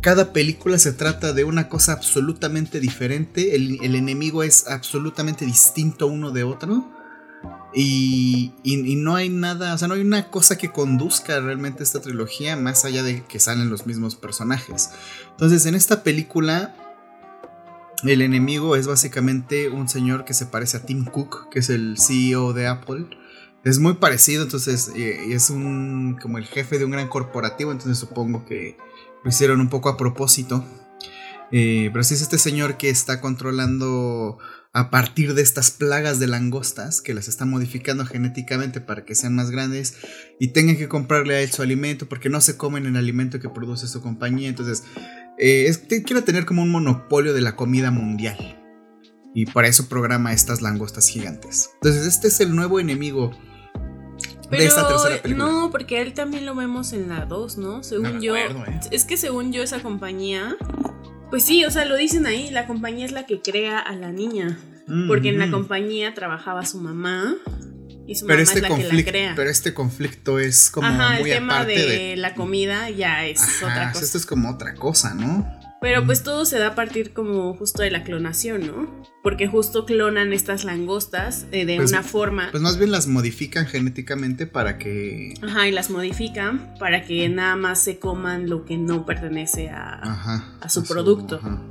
cada 0.00 0.32
película 0.32 0.78
se 0.78 0.92
trata 0.92 1.32
de 1.32 1.44
una 1.44 1.68
cosa 1.68 1.92
absolutamente 1.92 2.80
diferente. 2.80 3.56
El, 3.56 3.78
el 3.82 3.94
enemigo 3.96 4.42
es 4.42 4.68
absolutamente 4.68 5.44
distinto 5.44 6.06
uno 6.06 6.30
de 6.30 6.44
otro. 6.44 6.92
Y, 7.74 8.52
y, 8.62 8.96
no 8.96 9.14
hay 9.14 9.30
nada, 9.30 9.74
o 9.74 9.78
sea, 9.78 9.88
no 9.88 9.94
hay 9.94 10.02
una 10.02 10.28
cosa 10.30 10.58
que 10.58 10.70
conduzca 10.70 11.40
realmente 11.40 11.82
esta 11.82 12.02
trilogía 12.02 12.54
más 12.54 12.84
allá 12.84 13.02
de 13.02 13.24
que 13.24 13.40
salen 13.40 13.70
los 13.70 13.86
mismos 13.86 14.14
personajes. 14.14 14.90
Entonces, 15.30 15.64
en 15.64 15.74
esta 15.74 16.02
película, 16.02 16.74
el 18.04 18.20
enemigo 18.20 18.76
es 18.76 18.86
básicamente 18.86 19.70
un 19.70 19.88
señor 19.88 20.24
que 20.24 20.34
se 20.34 20.46
parece 20.46 20.76
a 20.76 20.82
Tim 20.82 21.04
Cook, 21.04 21.48
que 21.50 21.60
es 21.60 21.70
el 21.70 21.96
CEO 21.98 22.52
de 22.52 22.66
Apple. 22.66 23.06
Es 23.64 23.78
muy 23.78 23.94
parecido, 23.94 24.42
entonces 24.42 24.90
eh, 24.96 25.32
es 25.32 25.48
un 25.48 26.18
como 26.20 26.38
el 26.38 26.44
jefe 26.44 26.78
de 26.78 26.84
un 26.84 26.90
gran 26.90 27.08
corporativo, 27.08 27.70
entonces 27.70 27.96
supongo 27.96 28.44
que 28.44 28.76
lo 29.22 29.30
hicieron 29.30 29.60
un 29.60 29.68
poco 29.68 29.88
a 29.88 29.96
propósito. 29.96 30.64
Eh, 31.52 31.90
pero 31.92 32.02
sí 32.02 32.14
es 32.14 32.22
este 32.22 32.38
señor 32.38 32.76
que 32.76 32.90
está 32.90 33.20
controlando 33.20 34.38
a 34.74 34.90
partir 34.90 35.34
de 35.34 35.42
estas 35.42 35.70
plagas 35.70 36.18
de 36.18 36.26
langostas 36.26 37.02
que 37.02 37.12
las 37.12 37.28
están 37.28 37.50
modificando 37.50 38.06
genéticamente 38.06 38.80
para 38.80 39.04
que 39.04 39.14
sean 39.14 39.34
más 39.34 39.50
grandes 39.50 39.96
y 40.40 40.48
tengan 40.48 40.76
que 40.76 40.88
comprarle 40.88 41.34
a 41.34 41.40
él 41.40 41.50
su 41.50 41.60
alimento 41.60 42.08
porque 42.08 42.30
no 42.30 42.40
se 42.40 42.56
comen 42.56 42.86
el 42.86 42.96
alimento 42.96 43.38
que 43.38 43.50
produce 43.50 43.86
su 43.86 44.00
compañía. 44.00 44.48
Entonces, 44.48 44.84
eh, 45.38 45.66
es, 45.66 45.78
quiere 45.78 46.22
tener 46.22 46.46
como 46.46 46.62
un 46.62 46.70
monopolio 46.70 47.34
de 47.34 47.42
la 47.42 47.54
comida 47.54 47.90
mundial. 47.90 48.58
Y 49.34 49.46
para 49.46 49.68
eso 49.68 49.88
programa 49.88 50.32
estas 50.32 50.62
langostas 50.62 51.08
gigantes. 51.08 51.70
Entonces, 51.74 52.06
este 52.06 52.28
es 52.28 52.40
el 52.40 52.54
nuevo 52.54 52.80
enemigo 52.80 53.32
pero, 54.50 54.62
de 54.62 54.68
esta 54.68 54.88
tercera 54.88 55.22
película. 55.22 55.46
No, 55.46 55.70
porque 55.70 56.00
él 56.00 56.12
también 56.12 56.46
lo 56.46 56.54
vemos 56.54 56.92
en 56.92 57.08
la 57.08 57.24
2, 57.24 57.58
¿no? 57.58 57.82
Según 57.82 58.14
no 58.14 58.20
yo. 58.20 58.36
Acuerdo, 58.36 58.64
¿eh? 58.70 58.80
Es 58.90 59.04
que 59.04 59.16
según 59.16 59.52
yo, 59.52 59.62
esa 59.62 59.80
compañía. 59.80 60.56
Pues 61.32 61.46
sí, 61.46 61.64
o 61.64 61.70
sea, 61.70 61.86
lo 61.86 61.96
dicen 61.96 62.26
ahí, 62.26 62.50
la 62.50 62.66
compañía 62.66 63.06
es 63.06 63.12
la 63.12 63.24
que 63.24 63.40
crea 63.40 63.78
a 63.78 63.94
la 63.94 64.12
niña. 64.12 64.58
Mm. 64.86 65.08
Porque 65.08 65.30
en 65.30 65.38
la 65.38 65.50
compañía 65.50 66.12
trabajaba 66.12 66.66
su 66.66 66.78
mamá. 66.78 67.36
Y 68.06 68.16
su 68.16 68.26
pero 68.26 68.40
mamá 68.40 68.42
este 68.42 68.58
es 68.58 68.62
la 68.62 68.76
que 68.76 68.92
la 68.92 69.02
crea. 69.02 69.32
Pero 69.34 69.48
este 69.48 69.72
conflicto 69.72 70.38
es 70.38 70.70
como 70.70 70.88
Ajá, 70.88 71.20
muy 71.20 71.30
el 71.30 71.38
tema 71.38 71.54
aparte 71.54 71.72
de, 71.72 71.86
de, 71.86 72.16
la 72.16 72.34
comida 72.34 72.90
ya 72.90 73.24
es 73.24 73.40
Ajá, 73.40 73.66
otra 73.66 73.92
cosa. 73.92 74.04
Esto 74.04 74.18
es 74.18 74.26
como 74.26 74.50
otra 74.50 74.74
cosa, 74.74 75.14
¿no? 75.14 75.48
Pero 75.82 76.06
pues 76.06 76.22
todo 76.22 76.44
se 76.44 76.58
da 76.60 76.68
a 76.68 76.74
partir 76.76 77.12
como 77.12 77.54
justo 77.54 77.82
de 77.82 77.90
la 77.90 78.04
clonación, 78.04 78.64
¿no? 78.64 79.04
Porque 79.20 79.48
justo 79.48 79.84
clonan 79.84 80.32
estas 80.32 80.62
langostas 80.62 81.46
eh, 81.50 81.66
de 81.66 81.76
pues, 81.76 81.90
una 81.90 82.04
forma. 82.04 82.48
Pues 82.52 82.62
más 82.62 82.78
bien 82.78 82.92
las 82.92 83.08
modifican 83.08 83.66
genéticamente 83.66 84.46
para 84.46 84.78
que. 84.78 85.34
Ajá, 85.42 85.66
y 85.66 85.72
las 85.72 85.90
modifican 85.90 86.74
para 86.78 87.04
que 87.04 87.28
nada 87.28 87.56
más 87.56 87.82
se 87.82 87.98
coman 87.98 88.48
lo 88.48 88.64
que 88.64 88.78
no 88.78 89.04
pertenece 89.04 89.70
a, 89.70 89.94
ajá, 89.94 90.56
a 90.60 90.68
su 90.68 90.80
a 90.80 90.84
producto. 90.84 91.40
Su, 91.40 91.46
ajá. 91.48 91.62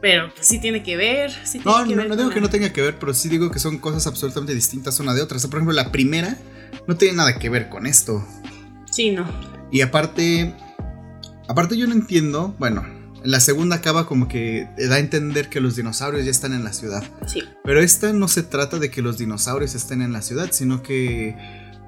Pero 0.00 0.32
pues, 0.34 0.46
sí 0.46 0.58
tiene 0.58 0.82
que 0.82 0.96
ver. 0.96 1.30
Sí 1.44 1.60
no, 1.62 1.84
que 1.84 1.94
no, 1.94 2.02
ver 2.02 2.08
no 2.08 2.16
digo 2.16 2.30
que 2.30 2.40
no 2.40 2.48
tenga 2.48 2.72
que 2.72 2.80
ver, 2.80 2.98
pero 2.98 3.12
sí 3.12 3.28
digo 3.28 3.50
que 3.50 3.58
son 3.58 3.76
cosas 3.78 4.06
absolutamente 4.06 4.54
distintas 4.54 4.98
una 4.98 5.12
de 5.12 5.20
otra. 5.20 5.36
O 5.36 5.40
sea, 5.40 5.50
por 5.50 5.58
ejemplo, 5.58 5.74
la 5.74 5.92
primera 5.92 6.38
no 6.88 6.96
tiene 6.96 7.16
nada 7.16 7.38
que 7.38 7.50
ver 7.50 7.68
con 7.68 7.86
esto. 7.86 8.26
Sí, 8.90 9.10
no. 9.10 9.26
Y 9.70 9.82
aparte. 9.82 10.54
Aparte, 11.48 11.76
yo 11.76 11.86
no 11.86 11.92
entiendo. 11.92 12.54
Bueno, 12.58 12.95
la 13.26 13.40
segunda 13.40 13.76
acaba 13.76 14.06
como 14.06 14.28
que 14.28 14.68
da 14.78 14.96
a 14.96 14.98
entender 14.98 15.48
que 15.48 15.60
los 15.60 15.76
dinosaurios 15.76 16.24
ya 16.24 16.30
están 16.30 16.52
en 16.52 16.64
la 16.64 16.72
ciudad. 16.72 17.04
Sí. 17.26 17.42
Pero 17.64 17.80
esta 17.80 18.12
no 18.12 18.28
se 18.28 18.42
trata 18.42 18.78
de 18.78 18.90
que 18.90 19.02
los 19.02 19.18
dinosaurios 19.18 19.74
estén 19.74 20.00
en 20.00 20.12
la 20.12 20.22
ciudad, 20.22 20.50
sino 20.52 20.82
que 20.82 21.36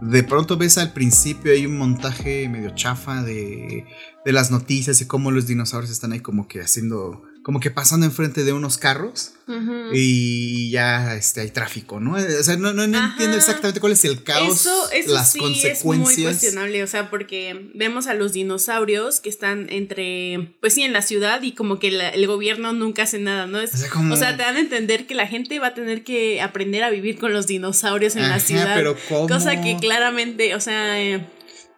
de 0.01 0.23
pronto 0.23 0.57
ves 0.57 0.79
al 0.79 0.93
principio 0.93 1.53
hay 1.53 1.67
un 1.67 1.77
montaje 1.77 2.49
medio 2.49 2.71
chafa 2.75 3.23
de, 3.23 3.85
de 4.25 4.33
las 4.33 4.51
noticias 4.51 5.01
y 5.01 5.07
cómo 5.07 5.31
los 5.31 5.47
dinosaurios 5.47 5.91
están 5.91 6.13
ahí 6.13 6.21
como 6.21 6.49
que 6.49 6.61
haciendo, 6.61 7.23
como 7.49 7.61
que 7.61 7.71
pasando 7.71 8.05
enfrente 8.05 8.45
de 8.45 8.53
unos 8.53 8.77
carros 8.77 9.33
Uh 9.49 9.53
-huh. 9.53 9.91
y 9.95 10.71
ya 10.71 11.15
este, 11.15 11.41
hay 11.41 11.51
tráfico, 11.51 12.01
¿no? 12.01 12.17
O 12.17 12.43
sea, 12.43 12.59
no, 12.59 12.75
no, 12.75 12.87
no 12.87 12.99
entiendo 13.03 13.39
exactamente 13.39 13.81
cuál 13.81 13.95
es 13.95 14.05
el 14.05 14.23
caos, 14.23 14.61
eso, 14.61 14.91
eso 14.93 15.15
las 15.15 15.33
sí 15.33 15.39
consecuencias. 15.39 15.79
Es 15.79 15.85
muy 15.87 16.23
cuestionable, 16.23 16.83
o 16.83 16.87
sea, 16.87 17.09
porque 17.09 17.71
vemos 17.75 18.09
a 18.09 18.13
los 18.13 18.35
dinosaurios 18.35 19.21
que 19.21 19.31
están 19.31 19.69
entre, 19.71 20.55
pues 20.61 20.75
sí, 20.75 20.83
en 20.83 20.93
la 20.93 21.01
ciudad 21.01 21.41
y 21.41 21.53
como 21.53 21.79
que 21.79 21.91
la, 21.91 22.11
el 22.11 22.27
gobierno 22.27 22.75
nunca 22.75 23.05
hace 23.05 23.19
nada, 23.19 23.47
¿no? 23.47 23.59
Es, 23.59 23.73
o, 23.73 23.77
sea, 23.79 23.89
como... 23.89 24.13
o, 24.13 24.17
sea, 24.19 24.37
te 24.37 24.43
dan 24.43 24.57
a 24.57 24.61
entender 24.61 25.07
que 25.07 25.15
la 25.15 25.27
gente 25.27 25.59
va 25.59 25.69
a 25.69 25.75
tener 25.75 26.05
que 26.05 26.43
aprender 26.43 26.85
a 26.85 26.91
vivir 26.91 27.17
con 27.17 27.33
los 27.33 27.47
dinosaurios 27.47 28.17
en 28.17 28.25
Ajá, 28.25 28.35
la 28.35 28.41
ciudad. 28.41 28.75
Pero 28.75 28.99
¿cómo? 29.09 29.29
Cosa 29.29 29.63
que 29.63 29.79
claramente, 29.81 30.55
o 30.55 30.61
sea... 30.61 31.01
Eh, 31.01 31.27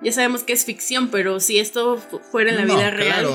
ya 0.02 0.12
sabemos 0.12 0.42
que 0.44 0.52
es 0.54 0.64
ficción, 0.64 1.08
pero 1.08 1.40
si 1.40 1.58
esto 1.58 2.02
fuera 2.30 2.50
en 2.50 2.56
la 2.56 2.64
vida 2.64 2.90
real, 2.90 3.26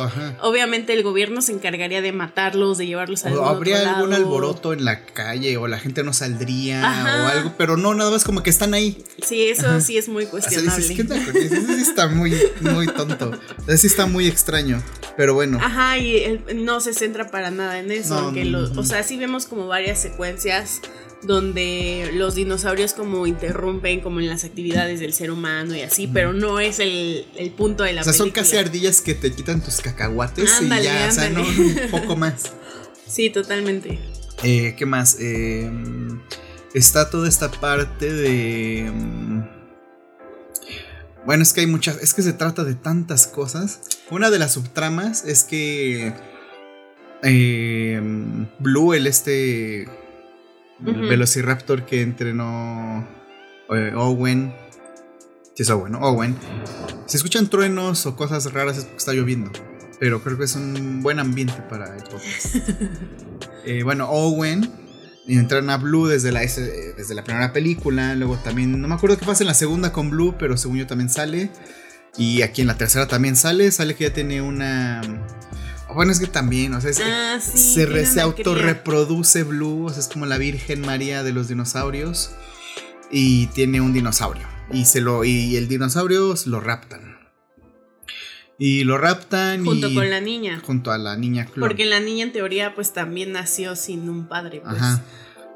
obviamente 0.41 0.93
el 0.93 1.03
gobierno 1.03 1.41
se 1.41 1.51
encargaría 1.51 2.01
de 2.01 2.11
matarlos, 2.11 2.77
de 2.77 2.87
llevarlos 2.87 3.25
a 3.25 3.33
O 3.33 3.45
habría 3.45 3.95
algún 3.95 4.13
alboroto 4.13 4.73
en 4.73 4.83
la 4.83 5.05
calle, 5.05 5.57
o 5.57 5.67
la 5.67 5.77
gente 5.77 6.03
no 6.03 6.11
saldría, 6.13 6.81
o 6.81 7.27
algo, 7.27 7.53
pero 7.57 7.77
no, 7.77 7.93
nada 7.93 8.09
más 8.09 8.23
como 8.23 8.41
que 8.41 8.49
están 8.49 8.73
ahí. 8.73 9.03
Sí, 9.21 9.47
eso 9.47 9.79
sí 9.79 9.97
es 9.97 10.09
muy 10.09 10.25
cuestionable. 10.25 10.81
sí 10.81 11.81
está 11.81 12.07
muy, 12.07 12.35
muy 12.61 12.87
tonto. 12.87 13.31
Sí 13.77 13.87
está 13.87 14.07
muy 14.07 14.27
extraño. 14.27 14.81
Pero 15.17 15.33
bueno. 15.33 15.59
Ajá, 15.61 15.97
y 15.97 16.41
no 16.55 16.81
se 16.81 16.93
centra 16.93 17.29
para 17.29 17.51
nada 17.51 17.79
en 17.79 17.91
eso. 17.91 18.15
aunque 18.15 18.45
o 18.55 18.83
sea, 18.83 19.03
sí 19.03 19.17
vemos 19.17 19.45
como 19.45 19.67
varias 19.67 20.01
secuencias 20.01 20.81
donde 21.25 22.11
los 22.13 22.35
dinosaurios 22.35 22.93
como 22.93 23.27
interrumpen 23.27 24.01
como 24.01 24.19
en 24.19 24.27
las 24.27 24.43
actividades 24.43 24.99
del 24.99 25.13
ser 25.13 25.31
humano 25.31 25.75
y 25.75 25.81
así, 25.81 26.07
pero 26.07 26.33
no 26.33 26.59
es 26.59 26.79
el, 26.79 27.25
punto 27.57 27.83
de 27.83 27.93
la. 27.93 28.01
O 28.01 28.03
sea, 28.03 28.13
son 28.13 28.31
casi 28.31 28.57
ardillas 28.57 29.01
que 29.01 29.13
te 29.13 29.31
quitan 29.31 29.61
tus 29.61 29.81
cacahuates 29.81 30.61
y 30.61 30.67
ya, 30.67 31.07
o 31.09 31.11
sea, 31.11 31.29
no, 31.29 31.41
un 31.41 31.91
poco 31.91 32.15
más. 32.15 32.51
Sí, 33.07 33.29
totalmente. 33.29 33.99
Eh, 34.43 34.73
¿Qué 34.75 34.87
más? 34.87 35.17
Eh, 35.19 35.69
está 36.73 37.09
toda 37.11 37.29
esta 37.29 37.51
parte 37.51 38.11
de... 38.11 38.91
Mm, 38.91 39.43
bueno, 41.23 41.43
es 41.43 41.53
que 41.53 41.61
hay 41.61 41.67
muchas, 41.67 42.01
es 42.01 42.15
que 42.15 42.23
se 42.23 42.33
trata 42.33 42.63
de 42.63 42.73
tantas 42.73 43.27
cosas. 43.27 43.81
Una 44.09 44.31
de 44.31 44.39
las 44.39 44.53
subtramas 44.53 45.23
es 45.23 45.43
que 45.43 46.13
eh, 47.23 48.01
Blue, 48.59 48.93
el 48.93 49.07
este 49.07 49.87
Velociraptor 50.79 51.85
que 51.85 52.01
entrenó 52.01 53.07
eh, 53.69 53.93
Owen. 53.95 54.53
Si 55.55 55.63
es 55.63 55.69
Owen, 55.69 55.95
Owen. 55.95 56.35
Si 57.05 57.17
escuchan 57.17 57.47
truenos 57.47 58.05
o 58.05 58.15
cosas 58.15 58.51
raras 58.51 58.77
es 58.77 58.83
porque 58.85 58.97
está 58.97 59.13
lloviendo. 59.13 59.51
Pero 59.99 60.21
creo 60.21 60.37
que 60.37 60.43
es 60.43 60.55
un 60.55 61.01
buen 61.01 61.19
ambiente 61.19 61.61
para 61.69 61.95
el 61.95 62.03
podcast. 62.03 62.55
Eh, 63.67 63.81
bueno, 63.81 64.07
Owen 64.11 64.69
entrena 65.27 65.73
a 65.73 65.77
Blue 65.77 66.05
desde 66.07 66.31
la, 66.31 66.41
desde 66.41 67.15
la 67.15 67.23
primera 67.23 67.51
película. 67.51 68.15
Luego 68.15 68.37
también, 68.37 68.79
no 68.79 68.87
me 68.87 68.93
acuerdo 68.93 69.17
qué 69.17 69.25
pasa 69.25 69.43
en 69.43 69.47
la 69.47 69.53
segunda 69.53 69.91
con 69.91 70.09
Blue, 70.09 70.35
pero 70.37 70.57
según 70.57 70.77
yo 70.77 70.87
también 70.87 71.09
sale. 71.09 71.49
Y 72.17 72.43
aquí 72.43 72.61
en 72.61 72.67
la 72.67 72.77
tercera 72.77 73.07
también 73.07 73.35
sale. 73.35 73.71
Sale 73.71 73.95
que 73.95 74.05
ya 74.05 74.13
tiene 74.13 74.41
una 74.41 75.01
bueno, 75.95 76.11
es 76.11 76.19
que 76.19 76.27
también, 76.27 76.73
o 76.73 76.81
sea, 76.81 76.91
ah, 77.35 77.39
se, 77.39 78.05
se 78.05 78.21
autorreproduce 78.21 79.43
Blue, 79.43 79.85
o 79.85 79.89
sea, 79.89 79.99
es 79.99 80.07
como 80.07 80.25
la 80.25 80.37
Virgen 80.37 80.81
María 80.81 81.23
de 81.23 81.33
los 81.33 81.47
dinosaurios. 81.47 82.31
Y 83.11 83.47
tiene 83.47 83.81
un 83.81 83.93
dinosaurio. 83.93 84.47
Y, 84.71 84.85
se 84.85 84.99
lo, 84.99 85.23
y 85.23 85.55
el 85.55 85.67
dinosaurio 85.67 86.33
lo 86.45 86.59
raptan. 86.59 87.15
Y 88.57 88.83
lo 88.83 88.97
raptan. 88.97 89.65
Junto 89.65 89.93
con 89.93 90.09
la 90.09 90.21
niña. 90.21 90.61
Junto 90.65 90.91
a 90.91 90.97
la 90.97 91.17
niña 91.17 91.47
Porque 91.59 91.85
la 91.85 91.99
niña 91.99 92.23
en 92.23 92.31
teoría 92.31 92.73
pues 92.73 92.93
también 92.93 93.31
nació 93.31 93.75
sin 93.75 94.09
un 94.09 94.27
padre. 94.27 94.61
Pues. 94.61 94.75
Ajá. 94.75 95.03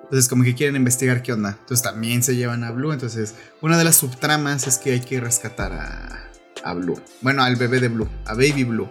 Entonces 0.04 0.28
como 0.28 0.44
que 0.44 0.56
quieren 0.56 0.76
investigar 0.76 1.22
qué 1.22 1.34
onda. 1.34 1.58
Entonces 1.60 1.82
también 1.82 2.24
se 2.24 2.36
llevan 2.36 2.64
a 2.64 2.72
Blue. 2.72 2.92
Entonces 2.92 3.36
una 3.62 3.78
de 3.78 3.84
las 3.84 3.96
subtramas 3.96 4.68
es 4.68 4.78
que 4.78 4.92
hay 4.92 5.02
que 5.02 5.20
rescatar 5.20 5.72
a, 5.72 6.30
a 6.64 6.74
Blue. 6.74 7.02
Bueno, 7.22 7.44
al 7.44 7.56
bebé 7.56 7.80
de 7.80 7.88
Blue. 7.88 8.10
A 8.26 8.34
Baby 8.34 8.64
Blue. 8.66 8.90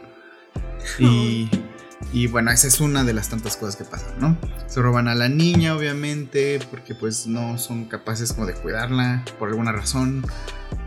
Y, 2.12 2.26
bueno, 2.28 2.50
esa 2.50 2.68
es 2.68 2.80
una 2.80 3.04
de 3.04 3.12
las 3.12 3.28
tantas 3.28 3.56
cosas 3.56 3.76
que 3.76 3.84
pasan, 3.84 4.18
¿no? 4.18 4.38
Se 4.66 4.80
roban 4.80 5.08
a 5.08 5.14
la 5.14 5.28
niña, 5.28 5.76
obviamente, 5.76 6.58
porque 6.70 6.94
pues 6.94 7.26
no 7.26 7.58
son 7.58 7.84
capaces 7.86 8.32
como 8.32 8.46
de 8.46 8.54
cuidarla 8.54 9.24
por 9.38 9.48
alguna 9.48 9.72
razón 9.72 10.24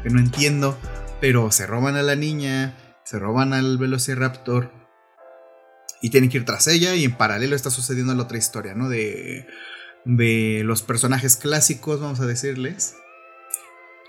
que 0.02 0.10
no 0.10 0.20
entiendo. 0.20 0.78
Pero 1.20 1.52
se 1.52 1.68
roban 1.68 1.96
a 1.96 2.02
la 2.02 2.16
niña, 2.16 2.76
se 3.04 3.20
roban 3.20 3.54
al 3.54 3.78
Velociraptor 3.78 4.72
y 6.02 6.10
tienen 6.10 6.32
que 6.32 6.38
ir 6.38 6.46
tras 6.46 6.66
ella 6.68 6.96
y 6.96 7.04
en 7.04 7.16
paralelo 7.16 7.56
está 7.56 7.70
sucediendo 7.70 8.16
la 8.16 8.24
otra 8.24 8.40
historia, 8.40 8.74
¿no? 8.74 8.90
De, 8.90 9.46
de 10.06 10.64
los 10.66 10.82
personajes 10.82 11.36
clásicos, 11.36 12.00
vamos 12.00 12.20
a 12.20 12.26
decirles 12.26 12.96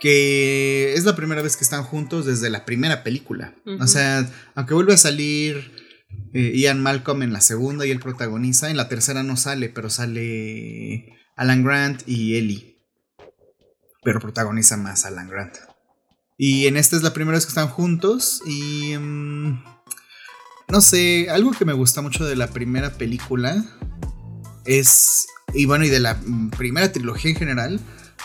que 0.00 0.94
es 0.94 1.04
la 1.04 1.14
primera 1.14 1.42
vez 1.42 1.56
que 1.56 1.62
están 1.62 1.84
juntos 1.84 2.26
desde 2.26 2.50
la 2.50 2.64
primera 2.64 3.04
película. 3.04 3.54
O 3.78 3.87
sea, 3.87 4.28
aunque 4.56 4.75
vuelve 4.75 4.94
a 4.94 4.96
salir 4.96 5.81
eh, 6.33 6.52
Ian 6.54 6.83
Malcolm 6.83 7.23
en 7.23 7.33
la 7.33 7.40
segunda 7.40 7.87
y 7.87 7.90
él 7.90 8.00
protagoniza, 8.00 8.71
en 8.71 8.76
la 8.76 8.88
tercera 8.88 9.23
no 9.23 9.37
sale, 9.37 9.69
pero 9.69 9.90
sale 9.90 11.14
Alan 11.37 11.62
Grant 11.62 12.02
y 12.07 12.37
Ellie. 12.37 12.78
Pero 14.02 14.21
protagoniza 14.21 14.76
más 14.76 15.04
Alan 15.04 15.28
Grant. 15.28 15.57
Y 16.38 16.66
en 16.66 16.76
esta 16.76 16.97
es 16.97 17.02
la 17.02 17.12
primera 17.12 17.37
vez 17.37 17.45
que 17.45 17.50
están 17.50 17.69
juntos 17.69 18.42
y... 18.47 18.97
Mm, 18.97 19.62
no 20.69 20.81
sé, 20.81 21.28
algo 21.28 21.50
que 21.50 21.66
me 21.66 21.75
gusta 21.75 22.00
mucho 22.00 22.25
de 22.25 22.37
la 22.37 22.49
primera 22.49 22.95
película 22.95 23.64
es... 24.64 25.26
Y 25.54 25.66
bueno, 25.66 25.85
y 25.85 25.90
de 25.90 26.00
la 26.00 26.14
mm, 26.14 26.50
primera 26.50 26.90
trilogía 26.90 27.31
en 27.31 27.37
general 27.37 27.81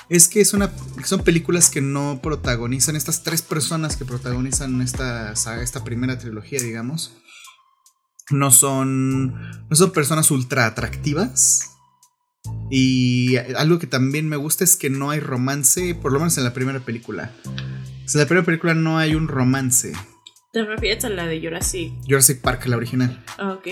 es 0.10 0.30
que 0.30 0.40
es 0.40 0.54
una, 0.54 0.72
son 1.04 1.24
películas 1.24 1.70
que 1.70 1.82
no 1.82 2.22
protagonizan, 2.24 2.96
estas 2.96 3.24
tres 3.24 3.42
personas 3.42 3.98
que 3.98 4.06
protagonizan 4.06 4.82
esta 4.82 5.34
esta 5.34 5.84
primera 5.84 6.18
trilogía, 6.18 6.62
digamos, 6.62 7.18
no 8.30 8.52
son, 8.52 9.34
no 9.70 9.76
son 9.76 9.92
personas 9.92 10.32
ultra 10.32 10.66
atractivas. 10.66 11.74
Y 12.70 13.38
algo 13.38 13.80
que 13.80 13.88
también 13.88 14.28
me 14.28 14.38
gusta 14.38 14.64
es 14.64 14.76
que 14.76 14.90
no 14.90 15.10
hay 15.10 15.20
romance, 15.20 15.96
por 15.96 16.12
lo 16.12 16.20
menos 16.20 16.38
en 16.38 16.44
la 16.44 16.54
primera 16.54 16.80
película. 16.80 17.32
en 17.46 18.20
la 18.20 18.26
primera 18.26 18.46
película 18.46 18.74
no 18.74 18.98
hay 18.98 19.16
un 19.16 19.28
romance. 19.28 19.94
¿Te 20.54 20.64
refieres 20.64 21.04
a 21.06 21.10
la 21.10 21.26
de 21.26 21.42
Jurassic? 21.42 21.94
Jurassic 22.08 22.42
Park, 22.42 22.66
la 22.68 22.78
original. 22.78 23.24
Ah, 23.38 23.54
ok. 23.54 23.68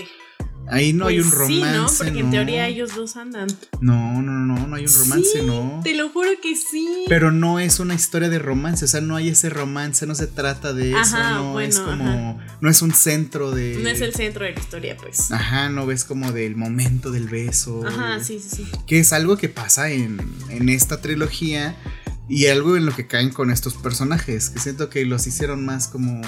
Ahí 0.68 0.92
no 0.92 1.06
hay 1.06 1.20
un 1.20 1.30
romance. 1.30 1.54
Sí, 1.54 1.60
¿no? 1.62 1.86
Porque 1.98 2.20
en 2.20 2.30
teoría 2.30 2.66
ellos 2.66 2.94
dos 2.94 3.16
andan. 3.16 3.46
No, 3.80 4.20
no, 4.22 4.32
no, 4.32 4.66
no 4.66 4.76
hay 4.76 4.86
un 4.86 4.94
romance, 4.94 5.42
no. 5.42 5.80
Te 5.84 5.94
lo 5.94 6.08
juro 6.08 6.30
que 6.42 6.56
sí. 6.56 7.04
Pero 7.08 7.30
no 7.30 7.60
es 7.60 7.78
una 7.78 7.94
historia 7.94 8.28
de 8.28 8.38
romance, 8.38 8.84
o 8.84 8.88
sea, 8.88 9.00
no 9.00 9.16
hay 9.16 9.28
ese 9.28 9.48
romance, 9.48 10.06
no 10.06 10.14
se 10.14 10.26
trata 10.26 10.72
de 10.72 10.92
eso, 10.92 11.18
no 11.18 11.60
es 11.60 11.78
como. 11.78 12.38
No 12.60 12.70
es 12.70 12.82
un 12.82 12.92
centro 12.92 13.52
de. 13.52 13.78
No 13.82 13.88
es 13.88 14.00
el 14.00 14.14
centro 14.14 14.44
de 14.44 14.52
la 14.52 14.60
historia, 14.60 14.96
pues. 14.96 15.30
Ajá, 15.30 15.68
no 15.68 15.86
ves 15.86 16.04
como 16.04 16.32
del 16.32 16.56
momento 16.56 17.10
del 17.10 17.28
beso. 17.28 17.84
Ajá, 17.86 18.22
sí, 18.22 18.40
sí, 18.40 18.64
sí. 18.64 18.68
Que 18.86 18.98
es 18.98 19.12
algo 19.12 19.36
que 19.36 19.48
pasa 19.48 19.90
en, 19.90 20.18
en 20.50 20.68
esta 20.68 21.00
trilogía 21.00 21.76
y 22.28 22.46
algo 22.46 22.76
en 22.76 22.86
lo 22.86 22.94
que 22.94 23.06
caen 23.06 23.30
con 23.30 23.50
estos 23.50 23.74
personajes, 23.74 24.50
que 24.50 24.58
siento 24.58 24.90
que 24.90 25.04
los 25.04 25.26
hicieron 25.26 25.64
más 25.64 25.86
como. 25.88 26.20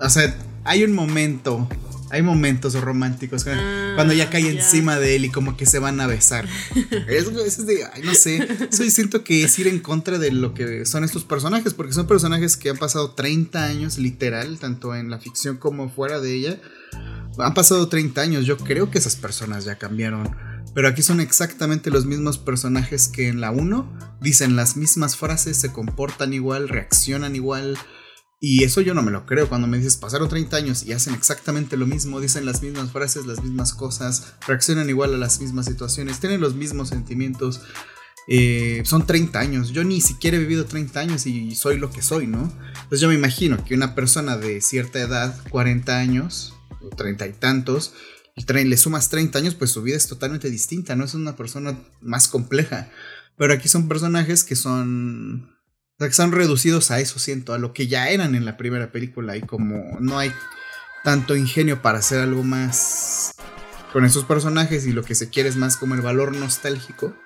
O 0.00 0.10
sea, 0.10 0.36
hay 0.64 0.84
un 0.84 0.92
momento 0.92 1.68
hay 2.10 2.22
momentos 2.22 2.74
románticos 2.74 3.46
ah, 3.46 3.92
cuando 3.94 4.14
ya 4.14 4.30
cae 4.30 4.48
encima 4.50 4.98
de 4.98 5.16
él 5.16 5.26
y 5.26 5.30
como 5.30 5.56
que 5.56 5.66
se 5.66 5.78
van 5.78 6.00
a 6.00 6.06
besar. 6.06 6.48
Eso, 7.08 7.44
es 7.44 7.66
de, 7.66 7.84
ay, 7.92 8.02
no 8.02 8.14
sé. 8.14 8.46
Eso 8.70 8.88
siento 8.90 9.24
que 9.24 9.44
es 9.44 9.58
ir 9.58 9.68
en 9.68 9.80
contra 9.80 10.18
de 10.18 10.30
lo 10.30 10.54
que 10.54 10.86
son 10.86 11.04
estos 11.04 11.24
personajes, 11.24 11.74
porque 11.74 11.92
son 11.92 12.06
personajes 12.06 12.56
que 12.56 12.70
han 12.70 12.76
pasado 12.76 13.10
30 13.12 13.64
años, 13.64 13.98
literal, 13.98 14.58
tanto 14.58 14.94
en 14.94 15.10
la 15.10 15.18
ficción 15.18 15.56
como 15.56 15.90
fuera 15.90 16.20
de 16.20 16.34
ella. 16.34 16.60
Han 17.38 17.54
pasado 17.54 17.88
30 17.88 18.20
años. 18.20 18.46
Yo 18.46 18.56
creo 18.56 18.90
que 18.90 18.98
esas 18.98 19.16
personas 19.16 19.64
ya 19.64 19.76
cambiaron. 19.76 20.34
Pero 20.74 20.88
aquí 20.88 21.02
son 21.02 21.20
exactamente 21.20 21.90
los 21.90 22.06
mismos 22.06 22.38
personajes 22.38 23.08
que 23.08 23.28
en 23.28 23.40
la 23.40 23.50
1. 23.50 24.18
Dicen 24.20 24.56
las 24.56 24.76
mismas 24.76 25.16
frases, 25.16 25.56
se 25.56 25.72
comportan 25.72 26.32
igual, 26.32 26.68
reaccionan 26.68 27.36
igual 27.36 27.78
y 28.40 28.62
eso 28.62 28.80
yo 28.80 28.94
no 28.94 29.02
me 29.02 29.10
lo 29.10 29.26
creo. 29.26 29.48
Cuando 29.48 29.66
me 29.66 29.78
dices, 29.78 29.96
pasaron 29.96 30.28
30 30.28 30.56
años 30.56 30.82
y 30.84 30.92
hacen 30.92 31.14
exactamente 31.14 31.76
lo 31.76 31.86
mismo, 31.86 32.20
dicen 32.20 32.46
las 32.46 32.62
mismas 32.62 32.92
frases, 32.92 33.26
las 33.26 33.42
mismas 33.42 33.74
cosas, 33.74 34.34
reaccionan 34.46 34.88
igual 34.88 35.14
a 35.14 35.18
las 35.18 35.40
mismas 35.40 35.66
situaciones, 35.66 36.20
tienen 36.20 36.40
los 36.40 36.54
mismos 36.54 36.88
sentimientos. 36.90 37.62
Eh, 38.28 38.82
son 38.84 39.06
30 39.06 39.40
años. 39.40 39.70
Yo 39.70 39.82
ni 39.84 40.00
siquiera 40.00 40.36
he 40.36 40.40
vivido 40.40 40.66
30 40.66 41.00
años 41.00 41.26
y 41.26 41.54
soy 41.56 41.78
lo 41.78 41.90
que 41.90 42.02
soy, 42.02 42.26
¿no? 42.26 42.52
Entonces 42.74 43.00
yo 43.00 43.08
me 43.08 43.14
imagino 43.14 43.64
que 43.64 43.74
una 43.74 43.94
persona 43.94 44.36
de 44.36 44.60
cierta 44.60 45.00
edad, 45.00 45.36
40 45.50 45.96
años, 45.98 46.54
o 46.80 46.90
30 46.90 47.26
y 47.26 47.32
tantos, 47.32 47.94
le 48.46 48.76
sumas 48.76 49.08
30 49.08 49.38
años, 49.38 49.54
pues 49.54 49.72
su 49.72 49.82
vida 49.82 49.96
es 49.96 50.06
totalmente 50.06 50.50
distinta, 50.50 50.94
¿no? 50.94 51.04
Es 51.04 51.14
una 51.14 51.36
persona 51.36 51.76
más 52.00 52.28
compleja. 52.28 52.90
Pero 53.36 53.52
aquí 53.52 53.68
son 53.68 53.88
personajes 53.88 54.44
que 54.44 54.56
son 54.56 55.57
o 55.98 56.00
sea, 56.00 56.06
que 56.06 56.12
están 56.12 56.30
reducidos 56.30 56.92
a 56.92 57.00
eso, 57.00 57.18
siento, 57.18 57.54
a 57.54 57.58
lo 57.58 57.72
que 57.72 57.88
ya 57.88 58.08
eran 58.08 58.36
en 58.36 58.44
la 58.44 58.56
primera 58.56 58.92
película. 58.92 59.36
Y 59.36 59.40
como 59.40 59.98
no 59.98 60.16
hay 60.16 60.32
tanto 61.02 61.34
ingenio 61.34 61.82
para 61.82 61.98
hacer 61.98 62.20
algo 62.20 62.44
más 62.44 63.34
con 63.92 64.04
esos 64.04 64.24
personajes 64.24 64.86
y 64.86 64.92
lo 64.92 65.02
que 65.02 65.16
se 65.16 65.28
quiere 65.28 65.48
es 65.48 65.56
más 65.56 65.76
como 65.76 65.96
el 65.96 66.00
valor 66.00 66.36
nostálgico, 66.36 67.16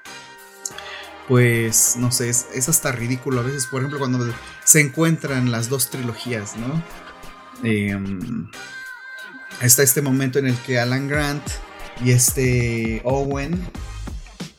pues 1.28 1.96
no 1.98 2.10
sé, 2.12 2.30
es, 2.30 2.66
hasta 2.66 2.92
ridículo 2.92 3.40
a 3.40 3.42
veces. 3.42 3.66
Por 3.66 3.82
ejemplo, 3.82 3.98
cuando 3.98 4.26
se 4.64 4.80
encuentran 4.80 5.50
las 5.50 5.68
dos 5.68 5.90
trilogías, 5.90 6.56
¿no? 6.56 6.82
Em, 7.62 8.48
está 9.60 9.82
este 9.82 10.00
momento 10.00 10.38
en 10.38 10.46
el 10.46 10.56
que 10.56 10.78
Alan 10.78 11.08
Grant 11.08 11.46
y 12.02 12.12
este 12.12 13.02
Owen 13.04 13.62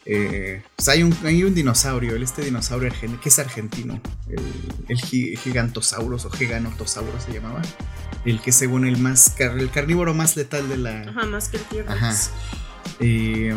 eh, 0.05 0.61
pues 0.75 0.89
hay 0.89 1.03
un, 1.03 1.15
hay 1.23 1.43
un 1.43 1.55
dinosaurio, 1.55 2.15
este 2.15 2.41
dinosaurio 2.41 2.91
que 3.21 3.29
es 3.29 3.39
argentino, 3.39 4.01
el, 4.27 4.41
el 4.89 4.99
gigantosaurus 5.37 6.25
o 6.25 6.29
giganotosaurus 6.29 7.23
se 7.23 7.33
llamaba, 7.33 7.61
el 8.25 8.41
que 8.41 8.51
según 8.51 8.85
el 8.85 8.97
más, 8.97 9.39
el 9.39 9.69
carnívoro 9.71 10.13
más 10.13 10.35
letal 10.35 10.67
de 10.67 10.77
la... 10.77 11.01
Ajá, 11.01 11.25
más 11.25 11.49
que 11.49 11.57
el 11.57 11.87
Ajá. 11.87 12.13
Eh, 12.99 13.55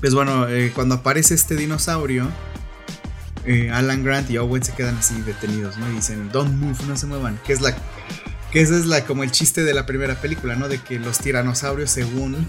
pues 0.00 0.14
bueno, 0.14 0.48
eh, 0.48 0.70
cuando 0.74 0.96
aparece 0.96 1.34
este 1.34 1.56
dinosaurio, 1.56 2.30
Alan 3.72 4.04
Grant 4.04 4.30
y 4.30 4.38
Owen 4.38 4.62
se 4.62 4.72
quedan 4.72 4.96
así 4.96 5.20
detenidos, 5.20 5.76
¿no? 5.76 5.90
Y 5.90 5.96
dicen, 5.96 6.30
don't 6.32 6.54
move, 6.54 6.76
no 6.86 6.96
se 6.96 7.06
muevan, 7.06 7.38
que 7.46 7.52
es 7.52 7.60
la... 7.60 7.74
Que 8.50 8.60
ese 8.60 8.78
es 8.78 8.86
la, 8.86 9.04
como 9.04 9.24
el 9.24 9.32
chiste 9.32 9.64
de 9.64 9.74
la 9.74 9.84
primera 9.84 10.14
película, 10.14 10.54
¿no? 10.54 10.68
De 10.68 10.78
que 10.78 10.98
los 11.00 11.18
tiranosaurios, 11.18 11.90
según 11.90 12.46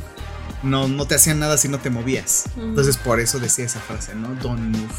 no, 0.63 0.87
no 0.87 1.07
te 1.07 1.15
hacían 1.15 1.39
nada 1.39 1.57
si 1.57 1.67
no 1.67 1.79
te 1.79 1.89
movías. 1.89 2.45
Entonces 2.57 2.97
por 2.97 3.19
eso 3.19 3.39
decía 3.39 3.65
esa 3.65 3.79
frase, 3.79 4.15
¿no? 4.15 4.33
Don't 4.35 4.59
move. 4.59 4.93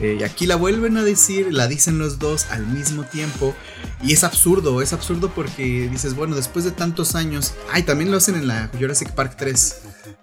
Eh, 0.00 0.18
y 0.20 0.24
aquí 0.24 0.46
la 0.46 0.56
vuelven 0.56 0.98
a 0.98 1.02
decir, 1.02 1.52
la 1.52 1.68
dicen 1.68 1.98
los 1.98 2.18
dos 2.18 2.46
al 2.50 2.66
mismo 2.66 3.04
tiempo. 3.04 3.54
Y 4.02 4.12
es 4.12 4.24
absurdo, 4.24 4.82
es 4.82 4.92
absurdo 4.92 5.32
porque 5.34 5.88
dices, 5.88 6.14
bueno, 6.14 6.36
después 6.36 6.64
de 6.64 6.70
tantos 6.70 7.14
años. 7.14 7.54
Ay, 7.72 7.82
también 7.82 8.10
lo 8.10 8.18
hacen 8.18 8.34
en 8.34 8.46
la 8.46 8.70
Jurassic 8.78 9.12
Park 9.12 9.36
3. 9.38 9.76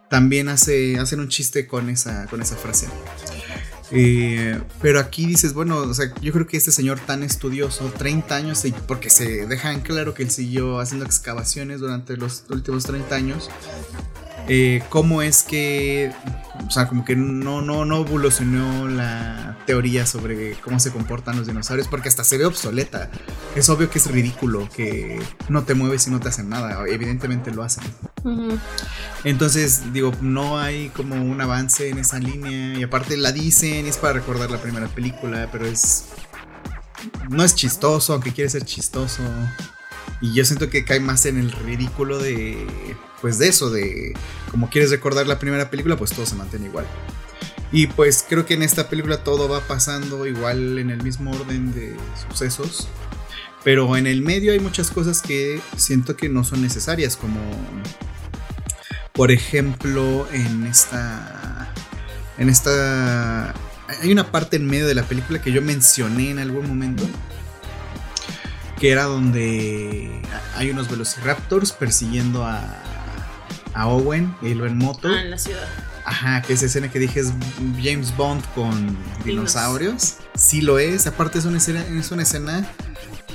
También 0.10 0.48
hace, 0.50 1.00
hacen 1.00 1.19
un 1.19 1.29
chiste 1.29 1.65
con 1.65 1.89
esa, 1.89 2.27
con 2.27 2.41
esa 2.41 2.55
frase. 2.55 2.88
Eh, 3.95 4.60
pero 4.81 5.00
aquí 5.00 5.25
dices, 5.25 5.53
bueno, 5.53 5.77
o 5.77 5.93
sea, 5.93 6.13
yo 6.22 6.31
creo 6.33 6.48
que 6.48 6.57
este 6.57 6.72
señor 6.72 7.00
tan 7.00 7.22
estudioso, 7.22 7.91
30 7.95 8.36
años, 8.36 8.63
porque 8.88 9.10
se 9.10 9.45
deja 9.45 9.72
en 9.72 9.81
claro 9.81 10.13
que 10.13 10.24
él 10.24 10.31
siguió 10.31 10.79
haciendo 10.79 11.05
excavaciones 11.05 11.79
durante 11.79 12.17
los 12.17 12.45
últimos 12.50 12.86
30 12.86 13.15
años, 13.15 13.50
eh, 14.47 14.83
cómo 14.89 15.21
es 15.21 15.43
que, 15.43 16.12
o 16.67 16.71
sea, 16.71 16.88
como 16.88 17.05
que 17.05 17.15
no, 17.15 17.62
no, 17.62 17.85
no 17.85 17.97
evolucionó 18.01 18.88
la 18.88 19.57
teoría 19.65 20.05
sobre 20.05 20.55
cómo 20.55 20.79
se 20.79 20.91
comportan 20.91 21.38
los 21.38 21.47
dinosaurios, 21.47 21.88
porque 21.88 22.09
hasta 22.09 22.23
se 22.23 22.38
ve 22.38 22.45
obsoleta. 22.45 23.09
Es 23.55 23.69
obvio 23.69 23.89
que 23.89 24.00
es 24.00 24.07
ridículo 24.07 24.67
que 24.75 25.21
no 25.47 25.63
te 25.63 25.75
mueves 25.75 26.07
y 26.07 26.12
no 26.12 26.19
te 26.19 26.29
hacen 26.29 26.50
nada, 26.50 26.83
evidentemente 26.88 27.51
lo 27.51 27.63
hacen. 27.63 27.83
Entonces, 29.23 29.93
digo, 29.93 30.12
no 30.21 30.59
hay 30.59 30.89
como 30.89 31.15
un 31.15 31.39
avance 31.39 31.89
en 31.89 32.00
esa 32.00 32.19
línea, 32.19 32.77
y 32.77 32.83
aparte 32.83 33.15
la 33.17 33.31
dicen, 33.31 33.85
y 33.85 33.89
es 33.89 33.97
para 33.97 34.13
recordar 34.13 34.51
la 34.51 34.62
primera 34.62 34.88
película, 34.88 35.47
pero 35.51 35.65
es... 35.65 36.05
No 37.29 37.43
es 37.43 37.53
chistoso, 37.55 38.13
aunque 38.13 38.31
quiere 38.31 38.50
ser 38.50 38.63
chistoso. 38.63 39.23
Y 40.21 40.33
yo 40.33 40.45
siento 40.45 40.69
que 40.69 40.85
cae 40.85 41.01
más 41.01 41.25
en 41.25 41.38
el 41.38 41.51
ridículo 41.51 42.17
de 42.17 42.65
pues 43.24 43.38
de 43.38 43.48
eso, 43.48 43.70
de 43.70 44.13
como 44.51 44.70
quieres 44.70 44.92
recordar 44.92 45.27
la 45.27 45.39
primera 45.39 45.70
película, 45.70 45.96
pues 45.96 46.12
todo 46.12 46.25
se 46.25 46.36
mantiene 46.36 46.65
igual. 46.65 46.86
Y 47.72 47.88
pues 47.88 48.25
creo 48.27 48.46
que 48.46 48.53
en 48.53 48.63
esta 48.63 48.89
película 48.89 49.24
todo 49.24 49.48
va 49.48 49.62
pasando 49.62 50.27
igual 50.27 50.77
en 50.77 50.89
el 50.89 51.01
mismo 51.01 51.32
orden 51.32 51.74
de 51.74 51.96
sucesos. 52.30 52.89
Pero 53.63 53.96
en 53.96 54.08
el 54.08 54.24
medio 54.24 54.51
hay 54.51 54.60
muchas 54.60 54.92
cosas 54.92 55.22
que 55.22 55.62
siento 55.77 56.18
que 56.18 56.27
no 56.27 56.44
son 56.44 56.62
necesarias, 56.62 57.15
como 57.15 57.39
por 59.13 59.32
ejemplo 59.32 60.27
en 60.34 60.65
esta... 60.65 61.74
En 62.38 62.50
esta... 62.50 63.53
Hay 64.01 64.12
una 64.12 64.34
parte 64.34 64.58
en 64.58 64.68
medio 64.68 64.86
de 64.86 64.96
la 64.96 65.03
película 65.03 65.42
que 65.42 65.53
yo 65.53 65.62
mencioné 65.62 66.32
en 66.32 66.39
algún 66.39 66.68
momento, 66.68 67.06
que 68.82 68.92
era 68.92 69.06
donde 69.06 70.22
hay 70.58 70.72
unos 70.72 70.89
velociraptors 70.89 71.72
persiguiendo 71.72 72.44
a, 72.44 72.84
a 73.74 73.88
Owen, 73.88 74.36
y 74.42 74.53
lo 74.53 74.65
en 74.65 74.77
moto. 74.77 75.08
Ah, 75.08 75.22
en 75.22 75.32
la 75.32 75.38
ciudad. 75.38 75.68
Ajá, 76.06 76.42
que 76.42 76.53
esa 76.53 76.65
escena 76.65 76.92
que 76.92 77.00
dije 77.00 77.22
es 77.22 77.32
James 77.82 78.15
Bond 78.18 78.44
con 78.53 78.98
dinosaurios. 79.24 80.18
Sí 80.36 80.62
lo 80.62 80.80
es. 80.80 81.08
Aparte 81.08 81.39
es 81.39 81.46
una 81.46 81.58
escena, 81.58 81.82
es 81.82 82.12
una 82.12 82.24
escena 82.24 82.68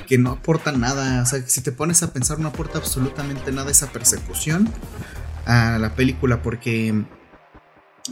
que 0.06 0.18
no 0.18 0.32
aporta 0.32 0.72
nada. 0.72 1.22
O 1.22 1.26
sea, 1.26 1.42
si 1.46 1.62
te 1.62 1.72
pones 1.72 2.02
a 2.02 2.12
pensar, 2.12 2.38
no 2.38 2.48
aporta 2.48 2.78
absolutamente 2.78 3.52
nada 3.52 3.70
esa 3.70 3.90
persecución 3.90 4.70
a 5.46 5.78
la 5.78 5.94
película. 5.94 6.42
Porque 6.42 7.04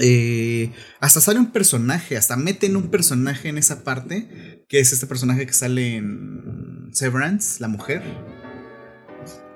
eh, 0.01 0.73
hasta 1.01 1.21
sale 1.21 1.39
un 1.39 1.53
personaje, 1.53 2.17
hasta 2.17 2.37
meten 2.37 2.77
un 2.77 2.91
personaje 2.91 3.51
en 3.51 3.59
esa 3.59 3.85
parte. 3.85 4.65
Que 4.69 4.81
es 4.81 4.93
este 4.93 5.07
personaje 5.07 5.47
que 5.47 5.53
sale 5.53 5.97
en 5.97 6.89
Severance, 6.93 7.61
la 7.61 7.69
mujer 7.69 8.03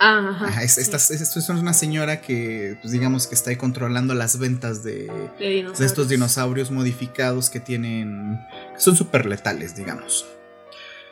Ajá, 0.02 0.62
esta, 0.62 0.96
es 0.96 1.48
una 1.50 1.74
señora 1.74 2.22
que, 2.22 2.78
pues, 2.80 2.90
digamos 2.90 3.26
que 3.26 3.34
está 3.34 3.50
ahí 3.50 3.56
controlando 3.56 4.14
las 4.14 4.38
ventas 4.38 4.82
de, 4.82 5.10
estos 5.78 6.08
dinosaurios 6.08 6.70
modificados 6.70 7.50
que 7.50 7.60
tienen. 7.60 8.40
Que 8.74 8.80
son 8.80 8.96
súper 8.96 9.26
letales, 9.26 9.76
digamos. 9.76 10.24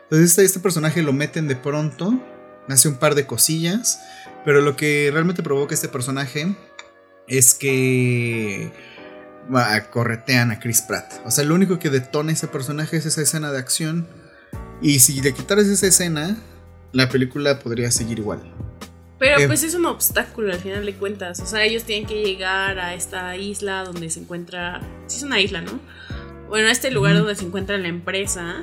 Entonces, 0.04 0.30
este, 0.30 0.44
este, 0.44 0.60
personaje 0.60 1.02
lo 1.02 1.12
meten 1.12 1.48
de 1.48 1.56
pronto, 1.56 2.18
hace 2.66 2.88
un 2.88 2.94
par 2.94 3.14
de 3.14 3.26
cosillas, 3.26 4.00
pero 4.46 4.62
lo 4.62 4.74
que 4.74 5.10
realmente 5.12 5.42
provoca 5.42 5.74
este 5.74 5.88
personaje 5.88 6.56
es 7.26 7.52
que. 7.52 8.72
corretean 9.90 10.50
a 10.50 10.60
Chris 10.60 10.80
Pratt. 10.80 11.12
O 11.26 11.30
sea, 11.30 11.44
lo 11.44 11.54
único 11.54 11.78
que 11.78 11.90
detona 11.90 12.32
ese 12.32 12.48
personaje 12.48 12.96
es 12.96 13.04
esa 13.04 13.20
escena 13.20 13.52
de 13.52 13.58
acción. 13.58 14.08
Y 14.80 15.00
si 15.00 15.20
le 15.20 15.34
quitaras 15.34 15.66
esa 15.66 15.88
escena, 15.88 16.38
la 16.92 17.10
película 17.10 17.58
podría 17.58 17.90
seguir 17.90 18.18
igual. 18.18 18.40
Pero 19.18 19.40
eh, 19.40 19.46
pues 19.46 19.62
es 19.64 19.74
un 19.74 19.86
obstáculo 19.86 20.52
al 20.52 20.58
final 20.58 20.86
de 20.86 20.94
cuentas. 20.94 21.40
O 21.40 21.46
sea, 21.46 21.64
ellos 21.64 21.84
tienen 21.84 22.06
que 22.06 22.22
llegar 22.22 22.78
a 22.78 22.94
esta 22.94 23.36
isla 23.36 23.84
donde 23.84 24.10
se 24.10 24.20
encuentra. 24.20 24.80
Sí, 25.06 25.18
es 25.18 25.22
una 25.24 25.40
isla, 25.40 25.60
¿no? 25.60 25.80
Bueno, 26.48 26.68
a 26.68 26.70
este 26.70 26.90
lugar 26.90 27.16
donde 27.16 27.34
se 27.34 27.44
encuentra 27.44 27.76
la 27.78 27.88
empresa. 27.88 28.62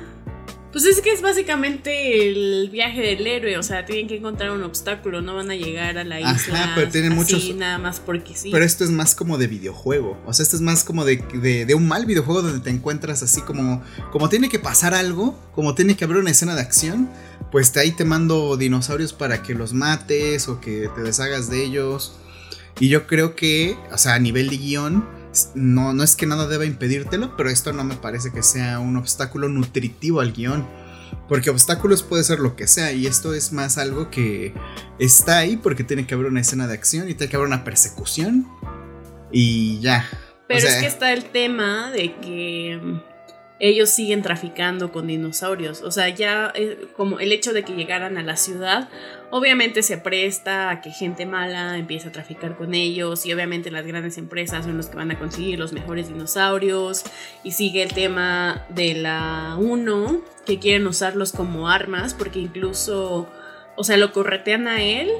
Pues 0.76 0.84
es 0.84 1.00
que 1.00 1.10
es 1.10 1.22
básicamente 1.22 2.28
el 2.28 2.68
viaje 2.70 3.00
del 3.00 3.26
héroe, 3.26 3.56
o 3.56 3.62
sea, 3.62 3.86
tienen 3.86 4.08
que 4.08 4.18
encontrar 4.18 4.50
un 4.50 4.62
obstáculo, 4.62 5.22
no 5.22 5.34
van 5.34 5.50
a 5.50 5.54
llegar 5.54 5.96
a 5.96 6.04
la 6.04 6.20
isla. 6.20 6.72
Pero 6.74 6.90
tienen 6.90 7.14
muchos. 7.14 7.54
nada 7.54 7.78
más 7.78 7.98
porque 7.98 8.36
sí. 8.36 8.50
Pero 8.52 8.62
esto 8.62 8.84
es 8.84 8.90
más 8.90 9.14
como 9.14 9.38
de 9.38 9.46
videojuego, 9.46 10.20
o 10.26 10.34
sea, 10.34 10.42
esto 10.42 10.54
es 10.54 10.60
más 10.60 10.84
como 10.84 11.06
de, 11.06 11.16
de, 11.66 11.74
un 11.74 11.88
mal 11.88 12.04
videojuego 12.04 12.42
donde 12.42 12.60
te 12.60 12.68
encuentras 12.68 13.22
así 13.22 13.40
como, 13.40 13.82
como 14.12 14.28
tiene 14.28 14.50
que 14.50 14.58
pasar 14.58 14.92
algo, 14.92 15.40
como 15.54 15.74
tiene 15.74 15.96
que 15.96 16.04
haber 16.04 16.18
una 16.18 16.30
escena 16.30 16.54
de 16.54 16.60
acción, 16.60 17.08
pues 17.50 17.74
ahí 17.78 17.92
te 17.92 18.04
mando 18.04 18.58
dinosaurios 18.58 19.14
para 19.14 19.42
que 19.42 19.54
los 19.54 19.72
mates 19.72 20.46
o 20.46 20.60
que 20.60 20.90
te 20.94 21.00
deshagas 21.00 21.48
de 21.48 21.64
ellos. 21.64 22.18
Y 22.80 22.90
yo 22.90 23.06
creo 23.06 23.34
que, 23.34 23.78
o 23.90 23.96
sea, 23.96 24.12
a 24.12 24.18
nivel 24.18 24.50
de 24.50 24.58
guion, 24.58 25.08
no, 25.54 25.92
no 25.92 26.02
es 26.02 26.16
que 26.16 26.26
nada 26.26 26.46
deba 26.46 26.64
impedírtelo, 26.64 27.36
pero 27.36 27.50
esto 27.50 27.72
no 27.72 27.84
me 27.84 27.96
parece 27.96 28.32
que 28.32 28.42
sea 28.42 28.78
un 28.78 28.96
obstáculo 28.96 29.48
nutritivo 29.48 30.20
al 30.20 30.32
guion. 30.32 30.66
Porque 31.28 31.50
obstáculos 31.50 32.02
puede 32.02 32.22
ser 32.24 32.38
lo 32.38 32.56
que 32.56 32.66
sea, 32.66 32.92
y 32.92 33.06
esto 33.06 33.34
es 33.34 33.52
más 33.52 33.78
algo 33.78 34.10
que 34.10 34.54
está 34.98 35.38
ahí 35.38 35.56
porque 35.56 35.84
tiene 35.84 36.06
que 36.06 36.14
haber 36.14 36.26
una 36.26 36.40
escena 36.40 36.66
de 36.66 36.74
acción 36.74 37.08
y 37.08 37.14
tiene 37.14 37.30
que 37.30 37.36
haber 37.36 37.48
una 37.48 37.64
persecución. 37.64 38.46
Y 39.32 39.80
ya. 39.80 40.08
Pero 40.46 40.66
es 40.66 40.76
que 40.76 40.86
está 40.86 41.12
el 41.12 41.24
tema 41.24 41.90
de 41.90 42.14
que 42.16 42.80
ellos 43.58 43.90
siguen 43.90 44.22
traficando 44.22 44.92
con 44.92 45.06
dinosaurios. 45.06 45.82
O 45.82 45.90
sea, 45.90 46.08
ya 46.08 46.52
eh, 46.54 46.88
como 46.96 47.18
el 47.20 47.32
hecho 47.32 47.52
de 47.52 47.64
que 47.64 47.74
llegaran 47.74 48.18
a 48.18 48.22
la 48.22 48.36
ciudad, 48.36 48.88
obviamente 49.30 49.82
se 49.82 49.98
presta 49.98 50.70
a 50.70 50.80
que 50.80 50.90
gente 50.90 51.26
mala 51.26 51.78
empiece 51.78 52.08
a 52.08 52.12
traficar 52.12 52.56
con 52.56 52.74
ellos 52.74 53.26
y 53.26 53.32
obviamente 53.32 53.70
las 53.70 53.86
grandes 53.86 54.18
empresas 54.18 54.64
son 54.64 54.76
los 54.76 54.86
que 54.86 54.96
van 54.96 55.10
a 55.10 55.18
conseguir 55.18 55.58
los 55.58 55.72
mejores 55.72 56.08
dinosaurios 56.08 57.04
y 57.42 57.52
sigue 57.52 57.82
el 57.82 57.92
tema 57.92 58.66
de 58.68 58.94
la 58.94 59.56
1 59.58 60.20
que 60.44 60.58
quieren 60.58 60.86
usarlos 60.86 61.32
como 61.32 61.68
armas 61.68 62.14
porque 62.14 62.38
incluso, 62.38 63.28
o 63.76 63.84
sea, 63.84 63.96
lo 63.96 64.12
corretean 64.12 64.68
a 64.68 64.82
él 64.82 65.10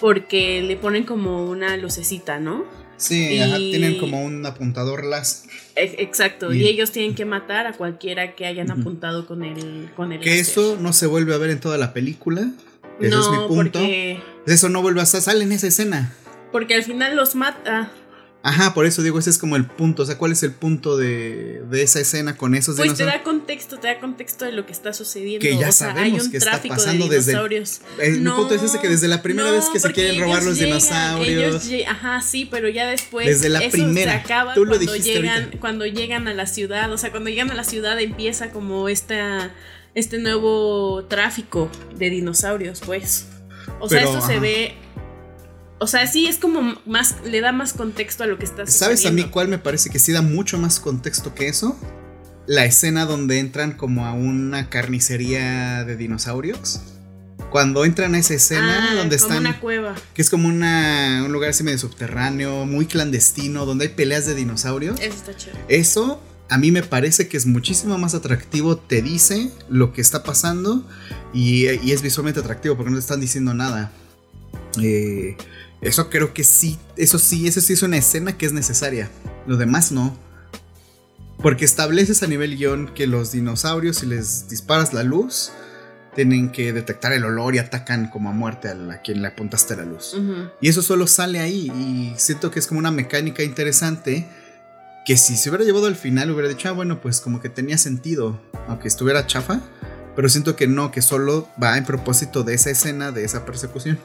porque 0.00 0.62
le 0.62 0.76
ponen 0.76 1.04
como 1.04 1.44
una 1.48 1.76
lucecita, 1.76 2.40
¿no? 2.40 2.64
Sí, 2.96 3.40
tienen 3.70 3.98
como 3.98 4.22
un 4.22 4.44
apuntador 4.44 5.04
láser. 5.04 5.50
Exacto, 5.74 6.52
y, 6.52 6.66
ellos 6.66 6.90
tienen 6.90 7.14
que 7.14 7.24
matar 7.24 7.66
a 7.66 7.72
cualquiera 7.72 8.34
que 8.34 8.44
hayan 8.44 8.70
apuntado 8.70 9.26
con 9.26 9.42
el 9.42 9.90
con 9.96 10.12
el 10.12 10.20
Que 10.20 10.38
eso 10.38 10.76
no 10.78 10.92
se 10.92 11.06
vuelve 11.06 11.32
a 11.32 11.38
ver 11.38 11.48
en 11.48 11.60
toda 11.60 11.78
la 11.78 11.94
película. 11.94 12.50
Ese 13.00 13.18
es 13.18 13.30
mi 13.30 13.48
punto. 13.48 13.80
Eso 14.46 14.68
no 14.68 14.82
vuelve 14.82 15.00
a 15.00 15.06
salir 15.06 15.42
en 15.42 15.52
esa 15.52 15.66
escena. 15.66 16.12
Porque 16.52 16.74
al 16.74 16.82
final 16.82 17.16
los 17.16 17.34
mata. 17.34 17.90
Ajá, 18.42 18.72
por 18.72 18.86
eso 18.86 19.02
digo, 19.02 19.18
ese 19.18 19.28
es 19.28 19.36
como 19.36 19.56
el 19.56 19.66
punto. 19.66 20.02
O 20.02 20.06
sea, 20.06 20.16
¿cuál 20.16 20.32
es 20.32 20.42
el 20.42 20.52
punto 20.52 20.96
de, 20.96 21.62
esa 21.72 22.00
escena 22.00 22.36
con 22.38 22.54
esos 22.54 22.76
pues 22.76 22.94
te 22.94 23.04
da 23.04 23.22
contexto, 23.22 23.78
te 23.78 23.88
da 23.88 24.00
contexto 24.00 24.46
de 24.46 24.52
lo 24.52 24.64
que 24.64 24.72
está 24.72 24.94
sucediendo. 24.94 25.42
Que 25.42 25.58
ya 25.58 25.70
sabemos 25.72 26.28
que 26.28 26.38
está 26.38 26.60
pasando 26.62 27.06
desde. 27.08 27.32
El, 27.98 28.24
punto 28.24 28.54
es 28.54 28.62
ese 28.62 28.80
que 28.80 28.88
desde 28.88 29.08
la 29.08 29.20
primera 29.20 29.50
vez 29.50 29.68
que 29.68 29.78
se 29.78 29.92
quieren 29.92 30.20
robar 30.20 30.42
los 30.42 30.58
dinosaurios. 30.58 31.68
ajá, 31.86 32.22
sí, 32.22 32.48
pero 32.50 32.68
ya 32.70 32.86
después. 32.86 33.26
Desde 33.26 33.50
la 33.50 33.60
primera. 33.68 34.12
Se 34.12 34.18
acaba 34.18 34.54
Tú 34.54 34.64
lo 34.64 34.76
cuando 34.76 34.96
llegan, 34.96 35.50
cuando 35.60 35.86
llegan 35.86 36.26
a 36.26 36.32
la 36.32 36.46
ciudad. 36.46 36.90
O 36.92 36.96
sea, 36.96 37.10
cuando 37.10 37.28
llegan 37.28 37.50
a 37.50 37.54
la 37.54 37.64
ciudad 37.64 38.00
empieza 38.00 38.50
como 38.50 38.88
esta, 38.88 39.50
este 39.94 40.18
nuevo 40.18 41.04
tráfico 41.04 41.70
de 41.96 42.10
dinosaurios, 42.10 42.80
pues. 42.84 43.26
O 43.78 43.88
sea, 43.88 44.02
esto 44.02 44.20
se 44.20 44.38
ve 44.40 44.74
O 45.78 45.86
sea, 45.86 46.06
sí 46.06 46.26
es 46.26 46.38
como 46.38 46.76
más, 46.86 47.16
le 47.24 47.40
da 47.40 47.52
más 47.52 47.72
contexto 47.72 48.24
a 48.24 48.26
lo 48.26 48.36
que 48.38 48.44
está 48.44 48.66
¿Sabes 48.66 49.06
a 49.06 49.10
mí 49.10 49.24
cuál 49.24 49.48
me 49.48 49.58
parece 49.58 49.90
que 49.90 49.98
sí 49.98 50.12
da 50.12 50.22
mucho 50.22 50.58
más 50.58 50.80
contexto 50.80 51.34
que 51.34 51.48
eso? 51.48 51.78
La 52.46 52.64
escena 52.64 53.06
donde 53.06 53.38
entran 53.38 53.72
como 53.72 54.06
a 54.06 54.12
una 54.12 54.68
carnicería 54.68 55.84
de 55.84 55.96
dinosaurios. 55.96 56.80
Cuando 57.50 57.84
entran 57.84 58.14
a 58.14 58.18
esa 58.18 58.34
escena 58.34 58.90
Ah, 58.90 58.94
donde 58.94 59.16
como 59.16 59.28
están. 59.32 59.46
una 59.46 59.60
cueva. 59.60 59.94
Que 60.14 60.22
es 60.22 60.30
como 60.30 60.48
una, 60.48 61.22
un 61.24 61.32
lugar 61.32 61.50
así 61.50 61.62
medio 61.64 61.78
subterráneo, 61.78 62.66
muy 62.66 62.86
clandestino, 62.86 63.66
donde 63.66 63.86
hay 63.86 63.94
peleas 63.94 64.26
de 64.26 64.34
dinosaurios. 64.34 65.00
Eso 65.00 65.14
está 65.14 65.36
chévere. 65.36 65.64
Eso 65.68 66.20
a 66.50 66.58
mí 66.58 66.70
me 66.72 66.82
parece 66.82 67.28
que 67.28 67.36
es 67.36 67.46
muchísimo 67.46 67.96
más 67.98 68.14
atractivo, 68.14 68.76
te 68.76 69.00
dice 69.02 69.50
lo 69.68 69.92
que 69.92 70.00
está 70.00 70.22
pasando 70.22 70.84
y, 71.32 71.68
y 71.68 71.92
es 71.92 72.02
visualmente 72.02 72.40
atractivo 72.40 72.76
porque 72.76 72.90
no 72.90 72.96
te 72.96 73.00
están 73.02 73.20
diciendo 73.20 73.54
nada. 73.54 73.92
Eh, 74.82 75.36
eso 75.80 76.10
creo 76.10 76.34
que 76.34 76.44
sí, 76.44 76.78
eso 76.96 77.18
sí, 77.18 77.46
eso 77.48 77.60
sí 77.60 77.72
es 77.72 77.82
una 77.82 77.96
escena 77.96 78.36
que 78.36 78.46
es 78.46 78.52
necesaria. 78.52 79.10
Lo 79.46 79.56
demás 79.56 79.92
no. 79.92 80.16
Porque 81.42 81.64
estableces 81.64 82.22
a 82.22 82.26
nivel 82.26 82.56
guion 82.58 82.92
que 82.94 83.06
los 83.06 83.32
dinosaurios, 83.32 83.96
si 83.98 84.06
les 84.06 84.48
disparas 84.50 84.92
la 84.92 85.02
luz, 85.04 85.52
tienen 86.14 86.50
que 86.52 86.72
detectar 86.74 87.12
el 87.14 87.24
olor 87.24 87.54
y 87.54 87.58
atacan 87.58 88.08
como 88.08 88.28
a 88.28 88.32
muerte 88.32 88.68
a, 88.68 88.74
la- 88.74 88.94
a 88.94 89.00
quien 89.00 89.22
le 89.22 89.28
apuntaste 89.28 89.74
la 89.76 89.84
luz. 89.86 90.14
Y 90.60 90.68
eso 90.68 90.82
solo 90.82 91.06
sale 91.06 91.40
ahí. 91.40 91.68
Y 91.74 92.12
siento 92.18 92.50
que 92.50 92.58
es 92.58 92.66
como 92.66 92.78
una 92.80 92.90
mecánica 92.90 93.42
interesante. 93.42 94.28
Que 95.04 95.16
si 95.16 95.36
se 95.36 95.48
hubiera 95.48 95.64
llevado 95.64 95.86
al 95.86 95.96
final, 95.96 96.30
hubiera 96.30 96.48
dicho, 96.48 96.68
ah, 96.68 96.72
bueno, 96.72 97.00
pues 97.00 97.20
como 97.20 97.40
que 97.40 97.48
tenía 97.48 97.78
sentido. 97.78 98.40
Aunque 98.68 98.88
estuviera 98.88 99.26
chafa. 99.26 99.60
Pero 100.16 100.28
siento 100.28 100.56
que 100.56 100.66
no, 100.66 100.90
que 100.90 101.02
solo 101.02 101.48
va 101.62 101.78
en 101.78 101.84
propósito 101.84 102.42
de 102.42 102.54
esa 102.54 102.70
escena, 102.70 103.12
de 103.12 103.24
esa 103.24 103.44
persecución. 103.44 103.98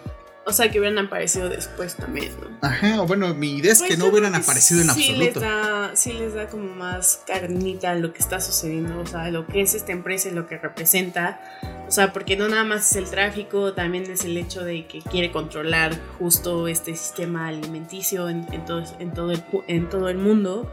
O 0.47 0.53
sea, 0.53 0.69
que 0.69 0.79
hubieran 0.79 0.99
aparecido 1.03 1.49
después 1.49 1.95
también, 1.95 2.31
¿no? 2.39 2.55
Ajá, 2.61 3.01
o 3.01 3.07
bueno, 3.07 3.33
mi 3.33 3.57
idea 3.57 3.71
es 3.71 3.79
Pues 3.79 3.89
que 3.91 3.97
no 3.97 4.05
hubieran 4.05 4.35
aparecido 4.35 4.81
en 4.81 4.89
sí 4.91 5.09
absoluto. 5.09 5.39
Les 5.39 5.49
da, 5.49 5.91
sí 5.95 6.13
les 6.13 6.33
da 6.35 6.47
como 6.47 6.75
más 6.75 7.23
carnita 7.25 7.91
a 7.91 7.95
lo 7.95 8.13
que 8.13 8.19
está 8.19 8.39
sucediendo, 8.39 8.99
o 8.99 9.05
sea, 9.07 9.31
lo 9.31 9.47
que 9.47 9.61
es 9.61 9.73
esta 9.73 9.91
empresa 9.91 10.29
y 10.29 10.33
lo 10.33 10.45
que 10.45 10.59
representa. 10.59 11.41
O 11.87 11.91
sea, 11.91 12.13
porque 12.13 12.35
no 12.35 12.47
nada 12.47 12.63
más 12.63 12.91
es 12.91 12.95
el 12.97 13.09
tráfico, 13.09 13.73
también 13.73 14.03
es 14.09 14.23
el 14.23 14.37
hecho 14.37 14.63
de 14.63 14.85
que 14.85 15.01
quiere 15.01 15.31
controlar 15.31 15.99
justo 16.19 16.67
este 16.67 16.95
sistema 16.95 17.47
alimenticio 17.47 18.29
en, 18.29 18.45
en 18.53 18.65
todo, 18.65 18.83
en, 18.99 19.13
todo, 19.13 19.31
el, 19.31 19.43
pu- 19.47 19.63
en 19.67 19.89
todo 19.89 20.09
el 20.09 20.17
mundo. 20.17 20.71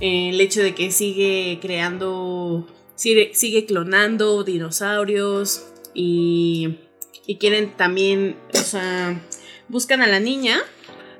Eh, 0.00 0.30
el 0.30 0.40
hecho 0.40 0.62
de 0.62 0.74
que 0.74 0.90
sigue 0.90 1.58
creando, 1.60 2.66
sigue, 2.94 3.32
sigue 3.34 3.66
clonando 3.66 4.42
dinosaurios 4.42 5.66
y, 5.94 6.78
y 7.26 7.36
quieren 7.38 7.72
también, 7.76 8.36
o 8.54 8.58
sea, 8.58 9.20
buscan 9.68 10.02
a 10.02 10.06
la 10.06 10.20
niña 10.20 10.60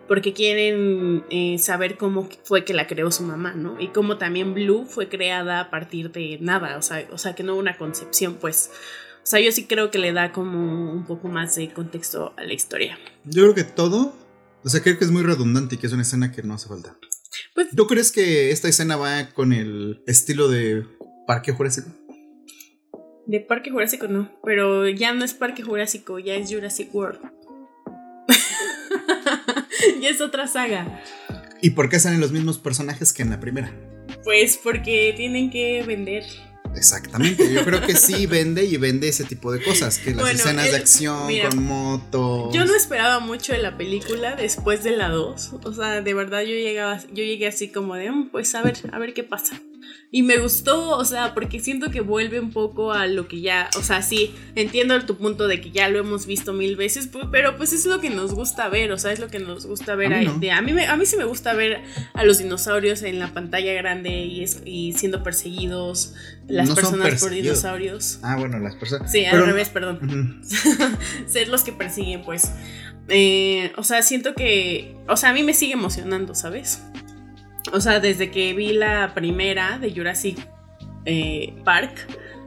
porque 0.08 0.32
quieren 0.32 1.24
eh, 1.30 1.58
saber 1.58 1.96
cómo 1.96 2.28
fue 2.44 2.64
que 2.64 2.74
la 2.74 2.86
creó 2.86 3.10
su 3.10 3.22
mamá, 3.22 3.54
¿no? 3.54 3.80
Y 3.80 3.88
cómo 3.88 4.18
también 4.18 4.52
Blue 4.52 4.84
fue 4.84 5.08
creada 5.08 5.60
a 5.60 5.70
partir 5.70 6.12
de 6.12 6.38
nada, 6.40 6.76
o 6.76 6.82
sea, 6.82 7.06
o 7.12 7.18
sea 7.18 7.34
que 7.34 7.42
no 7.42 7.54
hubo 7.54 7.60
una 7.60 7.78
concepción, 7.78 8.34
pues. 8.34 8.70
O 9.22 9.26
sea, 9.26 9.38
yo 9.38 9.52
sí 9.52 9.66
creo 9.66 9.90
que 9.92 9.98
le 9.98 10.12
da 10.12 10.32
como 10.32 10.92
un 10.92 11.06
poco 11.06 11.28
más 11.28 11.54
de 11.54 11.72
contexto 11.72 12.34
a 12.36 12.42
la 12.42 12.52
historia. 12.52 12.98
Yo 13.24 13.42
creo 13.42 13.54
que 13.54 13.64
todo. 13.64 14.14
O 14.64 14.68
sea, 14.68 14.82
creo 14.82 14.98
que 14.98 15.04
es 15.04 15.10
muy 15.12 15.22
redundante 15.22 15.76
y 15.76 15.78
que 15.78 15.86
es 15.86 15.92
una 15.92 16.02
escena 16.02 16.32
que 16.32 16.42
no 16.42 16.54
hace 16.54 16.68
falta. 16.68 16.96
Pues- 17.54 17.68
¿Tú 17.74 17.86
crees 17.86 18.10
que 18.12 18.50
esta 18.50 18.68
escena 18.68 18.96
va 18.96 19.28
con 19.30 19.52
el 19.52 20.02
estilo 20.06 20.48
de 20.48 20.84
Parque 21.26 21.52
Jurásico? 21.52 21.88
De 23.26 23.40
Parque 23.40 23.70
Jurásico 23.70 24.08
no, 24.08 24.30
pero 24.44 24.88
ya 24.88 25.12
no 25.14 25.24
es 25.24 25.32
Parque 25.34 25.62
Jurásico, 25.62 26.18
ya 26.18 26.34
es 26.34 26.52
Jurassic 26.52 26.92
World. 26.94 27.20
ya 30.00 30.08
es 30.08 30.20
otra 30.20 30.46
saga. 30.46 31.02
¿Y 31.60 31.70
por 31.70 31.88
qué 31.88 31.98
salen 32.00 32.20
los 32.20 32.32
mismos 32.32 32.58
personajes 32.58 33.12
que 33.12 33.22
en 33.22 33.30
la 33.30 33.40
primera? 33.40 33.72
Pues 34.24 34.58
porque 34.62 35.14
tienen 35.16 35.50
que 35.50 35.82
vender. 35.86 36.24
Exactamente, 36.74 37.52
yo 37.52 37.64
creo 37.64 37.82
que 37.82 37.94
sí 37.94 38.24
vende 38.26 38.64
y 38.64 38.76
vende 38.78 39.06
ese 39.08 39.24
tipo 39.24 39.52
de 39.52 39.62
cosas, 39.62 39.98
que 39.98 40.10
las 40.12 40.20
Bueno, 40.22 40.38
escenas 40.40 40.66
el- 40.66 40.70
de 40.72 40.76
acción 40.78 41.26
mira, 41.26 41.50
con 41.50 41.62
motos. 41.64 42.54
Yo 42.54 42.64
no 42.64 42.74
esperaba 42.74 43.20
mucho 43.20 43.52
de 43.52 43.58
la 43.58 43.76
película 43.76 44.36
después 44.36 44.82
de 44.82 44.96
la 44.96 45.10
2. 45.10 45.52
O 45.64 45.72
sea, 45.74 46.00
de 46.00 46.14
verdad 46.14 46.40
yo 46.40 46.54
llegaba, 46.54 46.98
yo 47.08 47.22
llegué 47.24 47.46
así 47.46 47.68
como 47.70 47.94
de, 47.96 48.10
"Mm, 48.10 48.30
pues 48.30 48.54
a 48.54 48.62
ver, 48.62 48.76
a 48.90 48.98
ver 48.98 49.12
qué 49.12 49.22
pasa. 49.22 49.60
Y 50.10 50.22
me 50.22 50.36
gustó, 50.36 50.90
o 50.90 51.04
sea, 51.06 51.32
porque 51.32 51.58
siento 51.58 51.90
que 51.90 52.00
vuelve 52.02 52.38
un 52.38 52.50
poco 52.50 52.92
a 52.92 53.06
lo 53.06 53.28
que 53.28 53.40
ya, 53.40 53.70
o 53.78 53.82
sea, 53.82 54.02
sí, 54.02 54.34
entiendo 54.54 55.00
tu 55.06 55.16
punto 55.16 55.48
de 55.48 55.60
que 55.62 55.70
ya 55.70 55.88
lo 55.88 55.98
hemos 56.00 56.26
visto 56.26 56.52
mil 56.52 56.76
veces, 56.76 57.08
pero 57.30 57.56
pues 57.56 57.72
es 57.72 57.86
lo 57.86 57.98
que 58.00 58.10
nos 58.10 58.34
gusta 58.34 58.68
ver, 58.68 58.92
o 58.92 58.98
sea, 58.98 59.12
es 59.12 59.20
lo 59.20 59.28
que 59.28 59.38
nos 59.38 59.64
gusta 59.64 59.94
ver. 59.94 60.12
A 60.12 60.18
mí 60.18 60.24
no. 60.26 60.38
De- 60.38 60.50
a, 60.50 60.60
mí 60.60 60.72
me- 60.74 60.86
a 60.86 60.96
mí 60.96 61.06
sí 61.06 61.16
me 61.16 61.24
gusta 61.24 61.54
ver 61.54 61.80
a 62.12 62.24
los 62.24 62.38
dinosaurios 62.38 63.02
en 63.02 63.18
la 63.18 63.28
pantalla 63.32 63.72
grande 63.72 64.10
y, 64.24 64.42
es- 64.42 64.60
y 64.66 64.92
siendo 64.92 65.22
perseguidos, 65.22 66.14
las 66.46 66.68
No 66.68 66.74
personas 66.74 67.18
por 67.20 67.30
dinosaurios. 67.30 68.18
Ah, 68.22 68.36
bueno, 68.38 68.58
las 68.58 68.74
personas. 68.76 69.10
Sí, 69.10 69.24
al 69.24 69.30
Pero- 69.32 69.46
revés, 69.46 69.70
perdón 69.70 70.42
ser 71.26 71.48
los 71.48 71.62
que 71.64 71.72
persiguen, 71.72 72.22
pues. 72.22 72.50
Eh, 73.08 73.72
o 73.76 73.82
sea, 73.82 74.02
siento 74.02 74.34
que. 74.34 74.94
O 75.08 75.16
sea, 75.16 75.30
a 75.30 75.32
mí 75.32 75.42
me 75.42 75.54
sigue 75.54 75.72
emocionando, 75.72 76.34
¿sabes? 76.34 76.82
O 77.70 77.80
sea, 77.80 78.00
desde 78.00 78.30
que 78.30 78.54
vi 78.54 78.72
la 78.72 79.12
primera 79.14 79.78
de 79.78 79.92
Jurassic 79.94 80.36
eh, 81.04 81.54
Park 81.64 81.94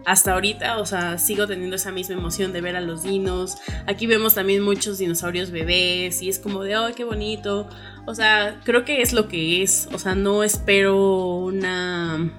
hasta 0.05 0.33
ahorita, 0.33 0.77
o 0.77 0.85
sea, 0.85 1.17
sigo 1.17 1.47
teniendo 1.47 1.77
esa 1.77 1.91
misma 1.91 2.15
emoción 2.15 2.53
de 2.53 2.61
ver 2.61 2.75
a 2.75 2.81
los 2.81 3.03
dinos. 3.03 3.57
Aquí 3.87 4.05
vemos 4.05 4.35
también 4.35 4.61
muchos 4.61 4.99
dinosaurios 4.99 5.49
bebés 5.49 6.21
y 6.21 6.29
es 6.29 6.37
como 6.37 6.63
de, 6.63 6.75
¡ay, 6.75 6.93
qué 6.95 7.03
bonito! 7.03 7.67
O 8.05 8.13
sea, 8.13 8.61
creo 8.63 8.85
que 8.85 9.01
es 9.01 9.13
lo 9.13 9.27
que 9.27 9.63
es. 9.63 9.87
O 9.93 9.97
sea, 9.99 10.13
no 10.13 10.43
espero 10.43 11.37
una 11.37 12.31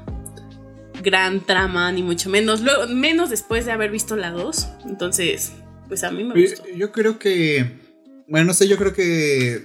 gran 1.02 1.40
trama, 1.44 1.90
ni 1.90 2.02
mucho 2.04 2.30
menos. 2.30 2.60
Luego, 2.60 2.86
menos 2.86 3.30
después 3.30 3.64
de 3.66 3.72
haber 3.72 3.90
visto 3.90 4.14
la 4.14 4.30
2. 4.30 4.68
Entonces, 4.86 5.52
pues 5.88 6.04
a 6.04 6.12
mí 6.12 6.22
me 6.22 6.40
Yo, 6.40 6.48
gustó. 6.50 6.68
yo 6.68 6.92
creo 6.92 7.18
que. 7.18 7.80
Bueno, 8.28 8.46
no 8.46 8.54
sé, 8.54 8.68
yo 8.68 8.76
creo 8.76 8.92
que. 8.92 9.64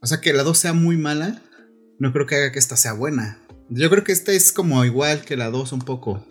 O 0.00 0.06
sea, 0.06 0.22
que 0.22 0.32
la 0.32 0.42
2 0.42 0.56
sea 0.56 0.72
muy 0.72 0.96
mala. 0.96 1.42
No 1.98 2.12
creo 2.12 2.26
que 2.26 2.36
haga 2.36 2.52
que 2.52 2.58
esta 2.58 2.76
sea 2.76 2.92
buena. 2.92 3.40
Yo 3.68 3.90
creo 3.90 4.04
que 4.04 4.12
esta 4.12 4.32
es 4.32 4.52
como 4.52 4.84
igual 4.84 5.24
que 5.24 5.36
la 5.36 5.50
2 5.50 5.72
un 5.72 5.80
poco. 5.80 6.26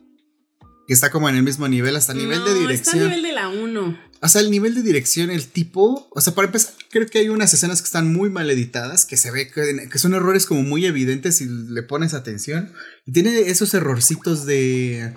Que 0.87 0.93
está 0.93 1.09
como 1.09 1.27
en 1.27 1.35
el 1.35 1.43
mismo 1.43 1.67
nivel, 1.67 1.95
hasta 1.95 2.13
nivel 2.13 2.43
de 2.45 2.53
dirección. 2.53 2.95
Está 2.95 3.05
a 3.05 3.09
nivel 3.09 3.23
de 3.23 3.33
la 3.33 3.49
1. 3.49 3.99
O 4.21 4.27
sea, 4.27 4.41
el 4.41 4.51
nivel 4.51 4.75
de 4.75 4.83
dirección, 4.83 5.31
el 5.31 5.47
tipo. 5.47 6.07
O 6.11 6.21
sea, 6.21 6.35
para 6.35 6.47
empezar, 6.47 6.73
creo 6.91 7.07
que 7.07 7.19
hay 7.19 7.29
unas 7.29 7.53
escenas 7.53 7.81
que 7.81 7.85
están 7.85 8.13
muy 8.13 8.29
mal 8.29 8.49
editadas, 8.49 9.05
que 9.05 9.17
se 9.17 9.31
ve 9.31 9.49
que, 9.49 9.89
que 9.89 9.99
son 9.99 10.13
errores 10.13 10.45
como 10.45 10.61
muy 10.61 10.85
evidentes 10.85 11.37
si 11.37 11.45
le 11.47 11.81
pones 11.83 12.13
atención. 12.13 12.71
Y 13.05 13.11
tiene 13.11 13.39
esos 13.39 13.73
errorcitos 13.73 14.45
de. 14.45 15.13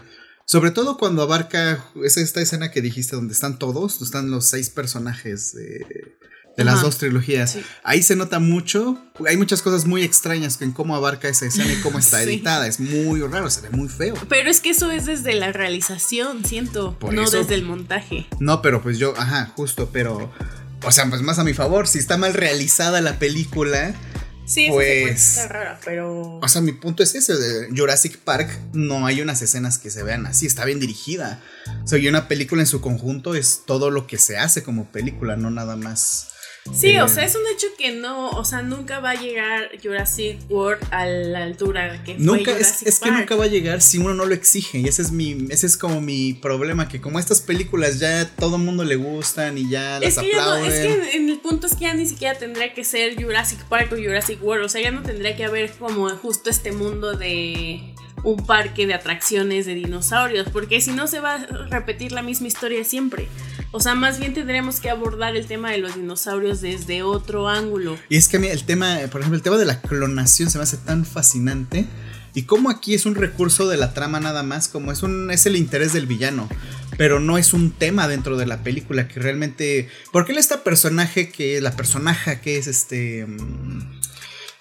Sobre 0.46 0.70
todo 0.70 0.96
cuando 0.96 1.22
abarca. 1.22 1.84
Es 2.02 2.16
esta 2.16 2.40
escena 2.40 2.70
que 2.70 2.80
dijiste 2.80 3.16
donde 3.16 3.34
están 3.34 3.58
todos, 3.58 4.00
están 4.00 4.30
los 4.30 4.46
seis 4.46 4.70
personajes 4.70 5.54
de, 6.58 6.64
las 6.64 6.82
dos 6.82 6.98
trilogías. 6.98 7.52
Sí. 7.52 7.62
Ahí 7.82 8.02
se 8.02 8.16
nota 8.16 8.38
mucho. 8.38 8.98
Hay 9.26 9.36
muchas 9.36 9.62
cosas 9.62 9.86
muy 9.86 10.02
extrañas 10.02 10.60
en 10.60 10.72
cómo 10.72 10.94
abarca 10.94 11.28
esa 11.28 11.46
escena 11.46 11.72
y 11.72 11.76
cómo 11.80 11.98
está 11.98 12.18
Sí. 12.18 12.24
editada. 12.24 12.66
Es 12.66 12.80
muy 12.80 13.20
raro, 13.22 13.48
se 13.50 13.62
ve 13.62 13.70
muy 13.70 13.88
feo. 13.88 14.14
Pero 14.28 14.50
es 14.50 14.60
que 14.60 14.70
eso 14.70 14.90
es 14.90 15.06
desde 15.06 15.34
la 15.34 15.52
realización, 15.52 16.44
siento, 16.44 16.98
Por 16.98 17.14
no 17.14 17.22
eso. 17.22 17.38
desde 17.38 17.54
el 17.54 17.62
montaje. 17.64 18.26
No, 18.40 18.60
pero 18.60 18.82
pues 18.82 18.98
yo, 18.98 19.14
ajá, 19.16 19.52
justo, 19.56 19.88
pero. 19.92 20.30
O 20.84 20.92
sea, 20.92 21.08
pues 21.08 21.22
más 21.22 21.38
a 21.38 21.44
mi 21.44 21.54
favor, 21.54 21.88
si 21.88 21.98
está 21.98 22.16
mal 22.18 22.34
realizada 22.34 23.00
la 23.00 23.18
película. 23.18 23.94
Sí, 24.46 24.68
Pues- 24.70 25.36
estar 25.38 25.52
rara, 25.52 25.80
pero. 25.84 26.38
O 26.40 26.48
sea, 26.48 26.62
mi 26.62 26.72
punto 26.72 27.02
es 27.02 27.14
ese: 27.14 27.36
de 27.36 27.68
Jurassic 27.76 28.16
Park 28.18 28.48
no 28.72 29.04
hay 29.04 29.20
unas 29.20 29.42
escenas 29.42 29.76
que 29.78 29.90
se 29.90 30.02
vean 30.02 30.24
así, 30.26 30.46
está 30.46 30.64
bien 30.64 30.80
dirigida. 30.80 31.40
O 31.84 31.86
sea, 31.88 31.98
y 31.98 32.08
una 32.08 32.28
película 32.28 32.62
en 32.62 32.66
su 32.66 32.80
conjunto 32.80 33.34
es 33.34 33.64
todo 33.66 33.90
lo 33.90 34.06
que 34.06 34.16
se 34.16 34.38
hace 34.38 34.62
como 34.62 34.90
película, 34.90 35.36
no 35.36 35.50
nada 35.50 35.76
más. 35.76 36.28
Sí, 36.74 36.90
eh, 36.90 37.02
o 37.02 37.08
sea, 37.08 37.24
es 37.24 37.34
un 37.34 37.42
hecho 37.52 37.66
que 37.76 37.90
no, 37.92 38.30
o 38.30 38.44
sea, 38.44 38.62
nunca 38.62 39.00
va 39.00 39.10
a 39.10 39.14
llegar 39.20 39.70
Jurassic 39.82 40.38
World 40.48 40.80
a 40.92 41.06
la 41.06 41.42
altura 41.42 42.04
que 42.04 42.14
Nunca, 42.18 42.52
es, 42.52 42.56
Jurassic 42.58 42.88
es 42.88 42.98
que 43.00 43.08
Park. 43.10 43.18
nunca 43.20 43.34
va 43.36 43.44
a 43.44 43.48
llegar 43.48 43.80
si 43.82 43.98
uno 43.98 44.14
no 44.14 44.24
lo 44.26 44.34
exige. 44.34 44.78
Y 44.78 44.86
ese 44.86 45.02
es 45.02 45.10
mi, 45.10 45.46
ese 45.50 45.66
es 45.66 45.76
como 45.76 46.00
mi 46.00 46.34
problema, 46.34 46.88
que 46.88 47.00
como 47.00 47.18
estas 47.18 47.40
películas 47.40 47.98
ya 47.98 48.28
todo 48.36 48.56
el 48.56 48.62
mundo 48.62 48.84
le 48.84 48.94
gustan 48.96 49.58
y 49.58 49.68
ya 49.68 49.98
las 49.98 50.16
Es 50.16 50.18
que, 50.22 50.30
ya 50.30 50.36
no- 50.36 50.42
aplauden. 50.52 50.72
es 50.72 50.78
que 50.80 50.94
en, 51.16 51.22
en 51.22 51.28
el 51.30 51.38
punto 51.40 51.66
es 51.66 51.74
que 51.74 51.80
ya 51.82 51.94
ni 51.94 52.06
siquiera 52.06 52.38
tendría 52.38 52.72
que 52.72 52.84
ser 52.84 53.20
Jurassic 53.20 53.64
Park 53.64 53.92
o 53.92 53.96
Jurassic 53.96 54.40
World, 54.42 54.64
o 54.66 54.68
sea, 54.68 54.80
ya 54.80 54.92
no 54.92 55.02
tendría 55.02 55.36
que 55.36 55.44
haber 55.44 55.70
como 55.72 56.08
justo 56.10 56.48
este 56.48 56.70
mundo 56.70 57.16
de 57.16 57.80
un 58.24 58.44
parque 58.46 58.86
de 58.86 58.94
atracciones 58.94 59.66
de 59.66 59.74
dinosaurios, 59.74 60.48
porque 60.50 60.80
si 60.80 60.92
no 60.92 61.06
se 61.06 61.20
va 61.20 61.34
a 61.34 61.46
repetir 61.70 62.12
la 62.12 62.22
misma 62.22 62.48
historia 62.48 62.84
siempre. 62.84 63.28
O 63.70 63.80
sea, 63.80 63.94
más 63.94 64.18
bien 64.18 64.34
tendríamos 64.34 64.80
que 64.80 64.90
abordar 64.90 65.36
el 65.36 65.46
tema 65.46 65.70
de 65.70 65.78
los 65.78 65.94
dinosaurios 65.94 66.60
desde 66.60 67.02
otro 67.02 67.48
ángulo. 67.48 67.98
Y 68.08 68.16
es 68.16 68.28
que 68.28 68.38
a 68.38 68.40
mí 68.40 68.46
el 68.46 68.64
tema, 68.64 68.98
por 69.10 69.20
ejemplo, 69.20 69.36
el 69.36 69.42
tema 69.42 69.58
de 69.58 69.66
la 69.66 69.80
clonación 69.80 70.50
se 70.50 70.58
me 70.58 70.64
hace 70.64 70.78
tan 70.78 71.04
fascinante. 71.04 71.86
Y 72.34 72.42
como 72.42 72.70
aquí 72.70 72.94
es 72.94 73.04
un 73.04 73.14
recurso 73.14 73.68
de 73.68 73.76
la 73.76 73.94
trama 73.94 74.20
nada 74.20 74.42
más, 74.42 74.68
como 74.68 74.92
es 74.92 75.02
un 75.02 75.30
es 75.30 75.46
el 75.46 75.56
interés 75.56 75.92
del 75.92 76.06
villano, 76.06 76.48
pero 76.96 77.20
no 77.20 77.36
es 77.36 77.52
un 77.52 77.72
tema 77.72 78.06
dentro 78.06 78.36
de 78.36 78.46
la 78.46 78.62
película 78.62 79.08
que 79.08 79.18
realmente 79.18 79.88
porque 80.12 80.32
él 80.32 80.38
este 80.38 80.56
personaje 80.58 81.30
que 81.30 81.60
la 81.60 81.72
personaje 81.72 82.40
que 82.40 82.58
es 82.58 82.66
este 82.66 83.26
mm, 83.26 83.98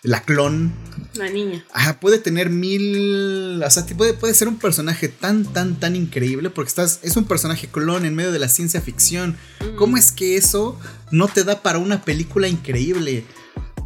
la 0.03 0.21
clon. 0.21 0.73
La 1.15 1.29
niña. 1.29 1.65
Ajá, 1.73 1.99
puede 1.99 2.19
tener 2.19 2.49
mil. 2.49 3.61
O 3.63 3.69
sea, 3.69 3.85
puede, 3.85 4.13
puede 4.13 4.33
ser 4.33 4.47
un 4.47 4.57
personaje 4.57 5.07
tan, 5.07 5.45
tan, 5.45 5.79
tan 5.79 5.95
increíble. 5.95 6.49
Porque 6.49 6.69
estás. 6.69 6.99
Es 7.03 7.17
un 7.17 7.25
personaje 7.25 7.67
clon 7.67 8.05
en 8.05 8.15
medio 8.15 8.31
de 8.31 8.39
la 8.39 8.49
ciencia 8.49 8.81
ficción. 8.81 9.37
¿Cómo 9.77 9.97
es 9.97 10.11
que 10.11 10.37
eso 10.37 10.79
no 11.11 11.27
te 11.27 11.43
da 11.43 11.61
para 11.61 11.79
una 11.79 12.03
película 12.03 12.47
increíble? 12.47 13.25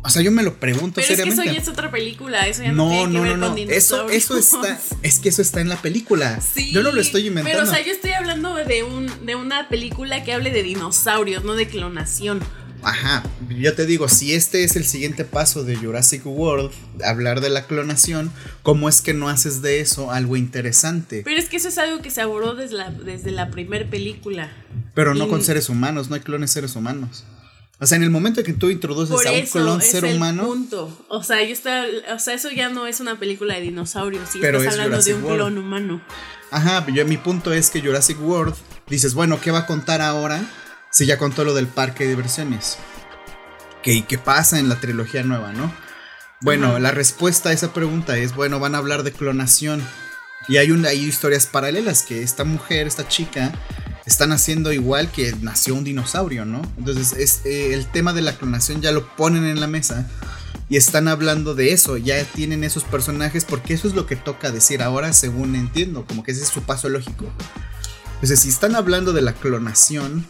O 0.04 0.10
sea, 0.10 0.22
yo 0.22 0.32
me 0.32 0.42
lo 0.42 0.56
pregunto 0.56 0.96
Pero 0.96 1.08
seriamente. 1.08 1.42
Es 1.42 1.46
que 1.46 1.50
eso 1.50 1.56
ya 1.58 1.62
es 1.62 1.68
otra 1.68 1.92
película, 1.92 2.48
eso 2.48 2.64
ya 2.64 2.72
no, 2.72 2.86
no 2.86 2.90
tiene 2.90 3.14
que 3.14 3.20
ver 3.20 3.38
no, 3.38 3.50
con 3.50 3.60
Eso, 3.60 4.10
eso 4.10 4.38
está, 4.38 4.80
es 5.04 5.20
que 5.20 5.30
eso 5.30 5.44
está 5.44 5.62
en 5.62 5.70
la 5.70 5.80
película. 5.80 6.42
Sí, 6.42 6.72
yo 6.72 6.82
no 6.82 6.92
lo 6.92 7.02
estoy 7.02 7.28
inventando. 7.28 7.60
Pero, 7.60 7.70
o 7.70 7.74
sea, 7.74 7.86
yo 7.86 7.92
estoy 7.92 8.12
hablando 8.12 8.56
de 8.56 8.84
un, 8.84 9.12
de 9.26 9.36
una 9.36 9.70
película 9.70 10.24
que 10.24 10.34
hable 10.34 10.50
de 10.50 10.64
dinosaurios, 10.64 11.44
no 11.44 11.54
de 11.54 11.68
clonación. 11.68 12.42
Ajá, 12.84 13.24
yo 13.50 13.76
te 13.76 13.86
digo, 13.86 14.10
si 14.10 14.34
este 14.34 14.64
es 14.64 14.76
el 14.76 14.86
siguiente 14.86 15.24
paso 15.24 15.64
de 15.64 15.76
Jurassic 15.76 16.26
World, 16.26 16.72
hablar 17.04 17.42
de 17.42 17.50
la 17.50 17.68
clonación, 17.68 18.32
¿cómo 18.64 18.90
es 18.90 19.02
que 19.02 19.14
no 19.14 19.30
haces 19.30 19.62
de 19.62 19.82
eso 19.82 20.12
algo 20.12 20.36
interesante? 20.36 21.22
Pero 21.24 21.40
es 21.40 21.48
que 21.48 21.58
eso 21.58 21.68
es 21.68 21.78
algo 21.78 22.02
que 22.02 22.10
se 22.10 22.22
abordó 22.22 22.56
desde 22.56 22.78
la, 22.78 22.90
desde 22.90 23.32
la 23.32 23.52
primera 23.52 23.88
película. 23.90 24.52
Pero 24.96 25.14
no 25.14 25.28
con 25.28 25.44
seres 25.44 25.70
humanos, 25.70 26.10
no 26.10 26.16
hay 26.16 26.22
clones 26.22 26.52
seres 26.52 26.76
humanos. 26.76 27.24
O 27.80 27.88
sea, 27.88 27.96
en 27.96 28.04
el 28.04 28.12
momento 28.12 28.44
que 28.44 28.54
tú 28.54 28.70
introduces 28.70 29.26
a 29.26 29.32
un 29.32 29.42
clon 29.48 29.82
ser 29.82 30.06
humano. 30.06 30.44
Punto. 30.46 31.06
O 31.08 31.24
sea, 31.24 31.44
yo 31.44 31.52
está, 31.52 31.86
o 32.14 32.20
sea, 32.20 32.36
eso 32.36 32.52
ya 32.52 32.70
no 32.70 32.86
es 32.86 33.00
una 33.00 33.18
película 33.18 33.56
de 33.56 33.62
dinosaurios, 33.62 34.30
sí 34.30 34.38
pero 34.40 34.60
estás 34.60 34.76
hablando 34.76 35.04
de 35.04 35.14
un 35.16 35.24
clon 35.24 35.58
humano. 35.58 36.02
Ajá, 36.52 36.86
yo 36.94 37.06
mi 37.08 37.18
punto 37.18 37.54
es 37.54 37.72
que 37.72 37.82
Jurassic 37.82 38.22
World 38.22 38.54
dices, 38.88 39.16
bueno, 39.16 39.40
¿qué 39.42 39.50
va 39.50 39.60
a 39.60 39.66
contar 39.66 40.02
ahora? 40.02 40.44
Si 40.92 41.06
ya 41.06 41.18
contó 41.18 41.44
lo 41.44 41.54
del 41.54 41.68
parque 41.68 42.04
de 42.04 42.12
diversiones. 42.12 42.78
¿Qué, 43.82 44.06
qué 44.06 44.18
pasa 44.18 44.60
en 44.60 44.70
la 44.70 44.80
trilogía 44.80 45.24
nueva, 45.24 45.54
no? 45.54 45.74
Bueno, 46.42 46.80
la 46.80 46.92
respuesta 46.92 47.50
a 47.50 47.54
esa 47.54 47.72
pregunta 47.72 48.18
es, 48.18 48.36
bueno, 48.36 48.60
van 48.60 48.76
a 48.76 48.80
hablar 48.80 49.04
de 49.04 49.12
clonación. 49.12 49.84
Y 50.48 50.58
hay, 50.58 50.72
hay 50.86 51.00
historias 51.00 51.46
paralelas 51.46 52.02
que 52.02 52.24
esta 52.24 52.44
mujer, 52.44 52.88
esta 52.88 53.08
chica, 53.08 53.52
están 54.06 54.32
haciendo 54.32 54.74
igual 54.74 55.12
que 55.12 55.36
nació 55.42 55.76
un 55.76 55.84
dinosaurio, 55.84 56.46
¿no? 56.46 56.62
Entonces, 56.78 57.14
es, 57.14 57.42
eh, 57.46 57.74
el 57.74 57.86
tema 57.86 58.14
de 58.14 58.22
la 58.22 58.36
clonación 58.36 58.82
ya 58.82 58.92
lo 58.92 59.16
ponen 59.16 59.46
en 59.46 59.60
la 59.60 59.68
mesa 59.68 60.10
y 60.68 60.78
están 60.78 61.08
hablando 61.08 61.54
de 61.54 61.74
eso, 61.74 61.98
ya 61.98 62.24
tienen 62.24 62.64
esos 62.64 62.84
personajes 62.84 63.46
porque 63.46 63.76
eso 63.76 63.88
es 63.88 63.94
lo 63.94 64.08
que 64.08 64.16
toca 64.16 64.52
decir 64.52 64.82
ahora, 64.82 65.14
según 65.14 65.56
entiendo, 65.56 66.06
como 66.06 66.24
que 66.24 66.32
ese 66.32 66.42
es 66.42 66.48
su 66.48 66.64
paso 66.64 66.90
lógico. 66.90 67.32
Entonces, 68.16 68.40
si 68.40 68.50
están 68.50 68.76
hablando 68.76 69.14
de 69.14 69.22
la 69.22 69.34
clonación, 69.34 70.26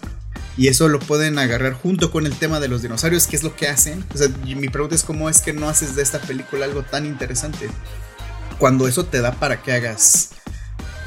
y 0.58 0.68
eso 0.68 0.88
lo 0.90 1.00
pueden 1.00 1.40
agarrar 1.40 1.74
junto 1.74 2.12
con 2.12 2.26
el 2.26 2.36
tema 2.36 2.60
de 2.60 2.68
los 2.68 2.82
dinosaurios, 2.82 3.28
que 3.28 3.36
es 3.36 3.44
lo 3.44 3.56
que 3.56 3.68
hacen. 3.68 4.04
O 4.14 4.18
sea, 4.18 4.28
mi 4.44 4.70
pregunta 4.70 4.96
es 4.96 5.04
cómo 5.04 5.30
es 5.30 5.42
que 5.42 5.54
no 5.54 5.70
haces 5.70 5.96
de 5.96 6.04
esta 6.04 6.20
película 6.20 6.66
algo 6.66 6.84
tan 6.84 7.06
interesante. 7.06 7.70
Cuando 8.58 8.88
eso 8.88 9.06
te 9.06 9.22
da 9.22 9.32
para 9.34 9.62
que 9.62 9.72
hagas... 9.72 10.30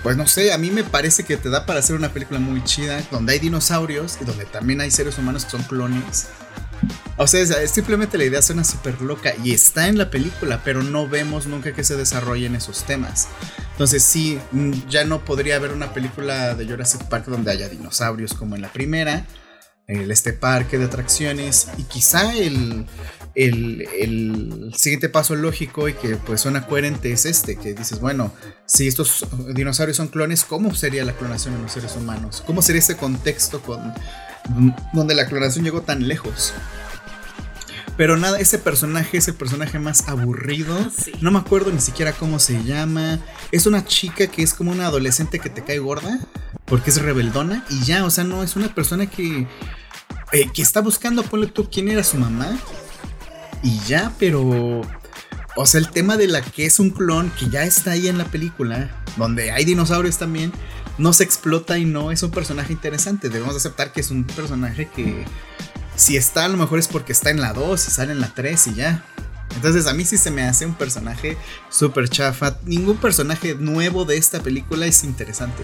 Pues 0.03 0.19
no 0.19 0.27
sé, 0.27 0.53
a 0.53 0.59
mí 0.59 0.71
me 0.71 0.85
parece 0.85 1.25
que 1.25 1.39
te 1.39 1.49
da 1.49 1.65
para 1.65 1.79
hacer 1.79 1.97
una 1.97 2.13
película 2.13 2.39
muy 2.39 2.63
chida, 2.63 3.03
donde 3.11 3.33
hay 3.33 3.39
dinosaurios 3.39 4.19
y 4.21 4.27
donde 4.27 4.45
también 4.45 4.83
hay 4.83 4.91
seres 4.91 5.17
humanos 5.17 5.47
que 5.47 5.53
son 5.53 5.63
clones. 5.63 6.27
O 7.17 7.27
sea, 7.27 7.45
simplemente 7.67 8.19
la 8.19 8.25
idea 8.25 8.43
suena 8.43 8.65
súper 8.65 9.01
loca 9.01 9.33
y 9.43 9.53
está 9.53 9.89
en 9.89 9.99
la 9.99 10.11
película, 10.11 10.63
pero 10.65 10.83
no 10.83 11.09
vemos 11.09 11.47
nunca 11.47 11.73
que 11.73 11.85
se 11.85 11.97
desarrollen 11.97 12.55
esos 12.55 12.85
temas. 12.85 13.29
Entonces 13.73 14.03
sí, 14.03 14.39
mm, 14.53 14.73
ya 14.89 15.05
no 15.05 15.25
podría 15.25 15.57
haber 15.57 15.73
una 15.73 15.93
película 15.93 16.55
de 16.55 16.67
Jurassic 16.67 17.05
Park 17.05 17.27
donde 17.27 17.51
haya 17.51 17.69
dinosaurios 17.69 18.35
como 18.35 18.57
en 18.57 18.63
la 18.63 18.73
primera, 18.73 19.27
el, 19.87 20.11
este 20.11 20.33
parque 20.33 20.79
de 20.79 20.87
atracciones 20.87 21.69
y 21.77 21.83
quizá 21.85 22.33
el, 22.35 22.87
el, 23.35 24.73
siguiente 24.77 25.09
paso 25.09 25.35
lógico 25.35 25.89
y 25.89 25.95
que 25.95 26.17
pues 26.17 26.41
suena 26.41 26.67
coherente 26.67 27.13
es 27.13 27.27
este, 27.27 27.57
que 27.57 27.75
dices, 27.75 28.01
bueno, 28.01 28.33
si 28.67 28.89
estos 28.89 29.27
dinosaurios 29.55 29.97
son 29.97 30.09
clones, 30.09 30.45
¿cómo 30.45 30.75
sería 30.75 31.05
la 31.05 31.13
clonación 31.13 31.55
en 31.55 31.63
los 31.63 31.73
seres 31.73 31.97
humanos? 31.97 32.43
¿Cómo 32.47 32.63
sería 32.63 32.81
ese 32.81 32.97
contexto 32.97 33.61
con, 33.61 33.93
donde 34.93 35.15
la 35.15 35.27
clonación 35.27 35.65
llegó 35.65 35.83
tan 35.83 36.07
lejos? 36.09 36.55
Pero 37.97 38.17
nada, 38.17 38.41
ese 38.41 38.59
personaje 38.59 39.19
es 39.19 39.29
el 39.29 39.35
personaje 39.35 39.79
más 39.79 40.09
aburrido. 40.09 40.77
No 41.21 41.31
me 41.31 41.39
acuerdo 41.39 41.71
ni 41.71 41.81
siquiera 41.81 42.13
cómo 42.13 42.41
se 42.41 42.65
llama. 42.65 43.21
Es 43.53 43.67
una 43.67 43.85
chica 43.85 44.27
que 44.27 44.43
es 44.43 44.53
como 44.53 44.73
una 44.73 44.87
adolescente 44.87 45.39
que 45.39 45.49
te 45.49 45.63
cae 45.63 45.79
gorda. 45.79 46.19
Porque 46.65 46.91
es 46.91 47.01
rebeldona. 47.01 47.65
Y 47.71 47.85
ya, 47.85 48.05
o 48.05 48.11
sea, 48.11 48.25
no, 48.25 48.43
es 48.43 48.57
una 48.57 48.75
persona 48.75 49.07
que. 49.07 49.47
Eh, 50.33 50.51
que 50.53 50.63
está 50.63 50.81
buscando, 50.81 51.23
ponle 51.23 51.47
tú, 51.47 51.69
quién 51.71 51.89
era 51.89 52.03
su 52.03 52.17
mamá. 52.17 52.59
Y 53.63 53.79
ya, 53.87 54.13
pero. 54.19 54.81
O 55.57 55.67
sea, 55.67 55.79
el 55.79 55.89
tema 55.89 56.17
de 56.17 56.27
la 56.27 56.43
que 56.43 56.67
es 56.67 56.81
un 56.81 56.91
clon 56.91 57.31
que 57.39 57.49
ya 57.49 57.63
está 57.63 57.93
ahí 57.93 58.09
en 58.09 58.19
la 58.19 58.25
película, 58.25 58.91
donde 59.17 59.53
hay 59.53 59.65
dinosaurios 59.65 60.19
también, 60.19 60.53
no 60.99 61.13
se 61.13 61.25
explota 61.25 61.79
y 61.79 61.85
no 61.85 62.11
es 62.11 62.23
un 62.23 62.31
personaje 62.31 62.73
interesante. 62.73 63.29
Debemos 63.29 63.57
aceptar 63.57 63.93
que 63.93 64.01
es 64.01 64.11
un 64.11 64.25
personaje 64.25 64.89
que 64.95 65.25
si 65.97 66.17
está, 66.17 66.45
a 66.45 66.49
lo 66.49 66.57
mejor 66.57 66.79
es 66.79 66.89
porque 66.89 67.13
está 67.13 67.31
en 67.31 67.41
la 67.41 67.53
2 67.53 67.89
y 67.89 67.91
sale 67.91 68.13
en 68.13 68.21
la 68.21 68.33
3 68.35 68.67
y 68.69 68.75
ya. 68.75 69.05
Entonces 69.57 69.87
a 69.87 69.95
mí 69.95 70.05
sí 70.05 70.19
se 70.19 70.31
me 70.31 70.43
hace 70.43 70.67
un 70.67 70.75
personaje 70.75 71.37
súper 71.69 72.09
chafa. 72.09 72.59
Ningún 72.65 72.97
personaje 72.97 73.55
nuevo 73.55 74.05
de 74.05 74.17
esta 74.17 74.41
película 74.41 74.87
es 74.87 75.05
interesante. 75.05 75.63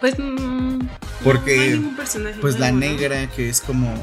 Pues... 0.00 0.14
Mm, 0.18 0.88
porque... 1.24 1.80
pues 2.40 2.58
la 2.58 2.72
negra 2.72 3.28
que 3.30 3.48
es 3.48 3.60
como... 3.60 3.94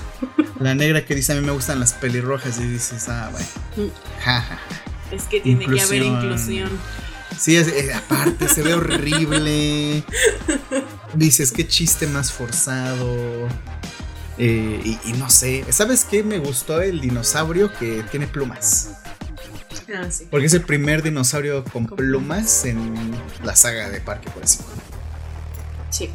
la 0.60 0.74
negra 0.74 1.04
que 1.04 1.14
dice 1.14 1.32
a 1.32 1.36
mí 1.36 1.42
me 1.42 1.52
gustan 1.52 1.78
las 1.78 1.92
pelirrojas 1.92 2.58
y 2.58 2.64
dices, 2.64 3.08
ah, 3.08 3.30
bueno. 3.30 3.46
Mm. 3.76 5.14
Es 5.14 5.24
que 5.24 5.40
tiene 5.40 5.66
que 5.66 5.80
haber 5.80 6.02
inclusión. 6.02 6.70
Sí, 7.38 7.56
eh, 7.56 7.92
aparte 7.94 8.48
se 8.48 8.62
ve 8.62 8.74
horrible. 8.74 10.02
Dices, 11.14 11.52
qué 11.52 11.66
chiste 11.66 12.06
más 12.06 12.32
forzado. 12.32 13.48
Eh, 14.38 14.98
y, 15.04 15.12
no 15.14 15.30
sé, 15.30 15.64
¿sabes 15.70 16.04
qué? 16.04 16.22
Me 16.22 16.38
gustó 16.38 16.80
el 16.80 17.00
dinosaurio 17.00 17.72
que 17.76 18.04
tiene 18.10 18.26
plumas. 18.26 18.90
Ah, 19.94 20.10
sí. 20.10 20.26
Porque 20.30 20.46
es 20.46 20.54
el 20.54 20.62
primer 20.62 21.02
dinosaurio 21.02 21.64
con, 21.64 21.86
plumas 21.86 22.64
en 22.64 22.94
la 23.42 23.56
saga 23.56 23.88
de 23.88 24.00
Parque 24.00 24.28
Sí. 25.90 26.10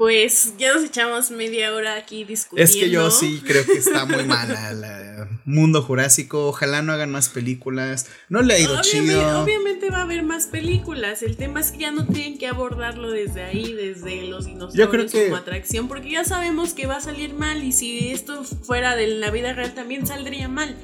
Pues 0.00 0.54
ya 0.56 0.72
nos 0.72 0.82
echamos 0.82 1.30
media 1.30 1.74
hora 1.74 1.94
aquí 1.94 2.24
discutiendo. 2.24 2.64
Es 2.64 2.74
que 2.74 2.88
yo 2.88 3.10
sí 3.10 3.42
creo 3.46 3.66
que 3.66 3.74
está 3.74 4.06
muy 4.06 4.24
mala 4.24 4.70
el 4.70 5.28
Mundo 5.44 5.82
Jurásico. 5.82 6.46
Ojalá 6.46 6.80
no 6.80 6.94
hagan 6.94 7.10
más 7.10 7.28
películas. 7.28 8.06
No 8.30 8.40
le 8.40 8.54
ha 8.54 8.58
ido 8.58 8.80
chido. 8.80 9.42
Obviamente 9.42 9.90
va 9.90 9.98
a 9.98 10.02
haber 10.04 10.22
más 10.22 10.46
películas. 10.46 11.22
El 11.22 11.36
tema 11.36 11.60
es 11.60 11.70
que 11.70 11.80
ya 11.80 11.90
no 11.90 12.06
tienen 12.06 12.38
que 12.38 12.46
abordarlo 12.46 13.10
desde 13.10 13.42
ahí, 13.42 13.74
desde 13.74 14.22
los 14.22 14.46
dinosaurios 14.46 15.12
como 15.12 15.36
atracción, 15.36 15.86
porque 15.86 16.12
ya 16.12 16.24
sabemos 16.24 16.72
que 16.72 16.86
va 16.86 16.96
a 16.96 17.02
salir 17.02 17.34
mal. 17.34 17.62
Y 17.62 17.72
si 17.72 18.10
esto 18.10 18.42
fuera 18.42 18.96
de 18.96 19.06
la 19.06 19.30
vida 19.30 19.52
real 19.52 19.74
también 19.74 20.06
saldría 20.06 20.48
mal. 20.48 20.78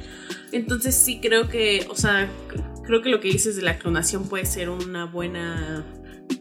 Entonces 0.52 0.94
sí 0.94 1.20
creo 1.22 1.48
que, 1.48 1.86
o 1.88 1.96
sea, 1.96 2.30
creo 2.84 3.00
que 3.00 3.08
lo 3.08 3.20
que 3.20 3.28
dices 3.28 3.56
de 3.56 3.62
la 3.62 3.78
clonación 3.78 4.28
puede 4.28 4.44
ser 4.44 4.68
una 4.68 5.06
buena 5.06 5.86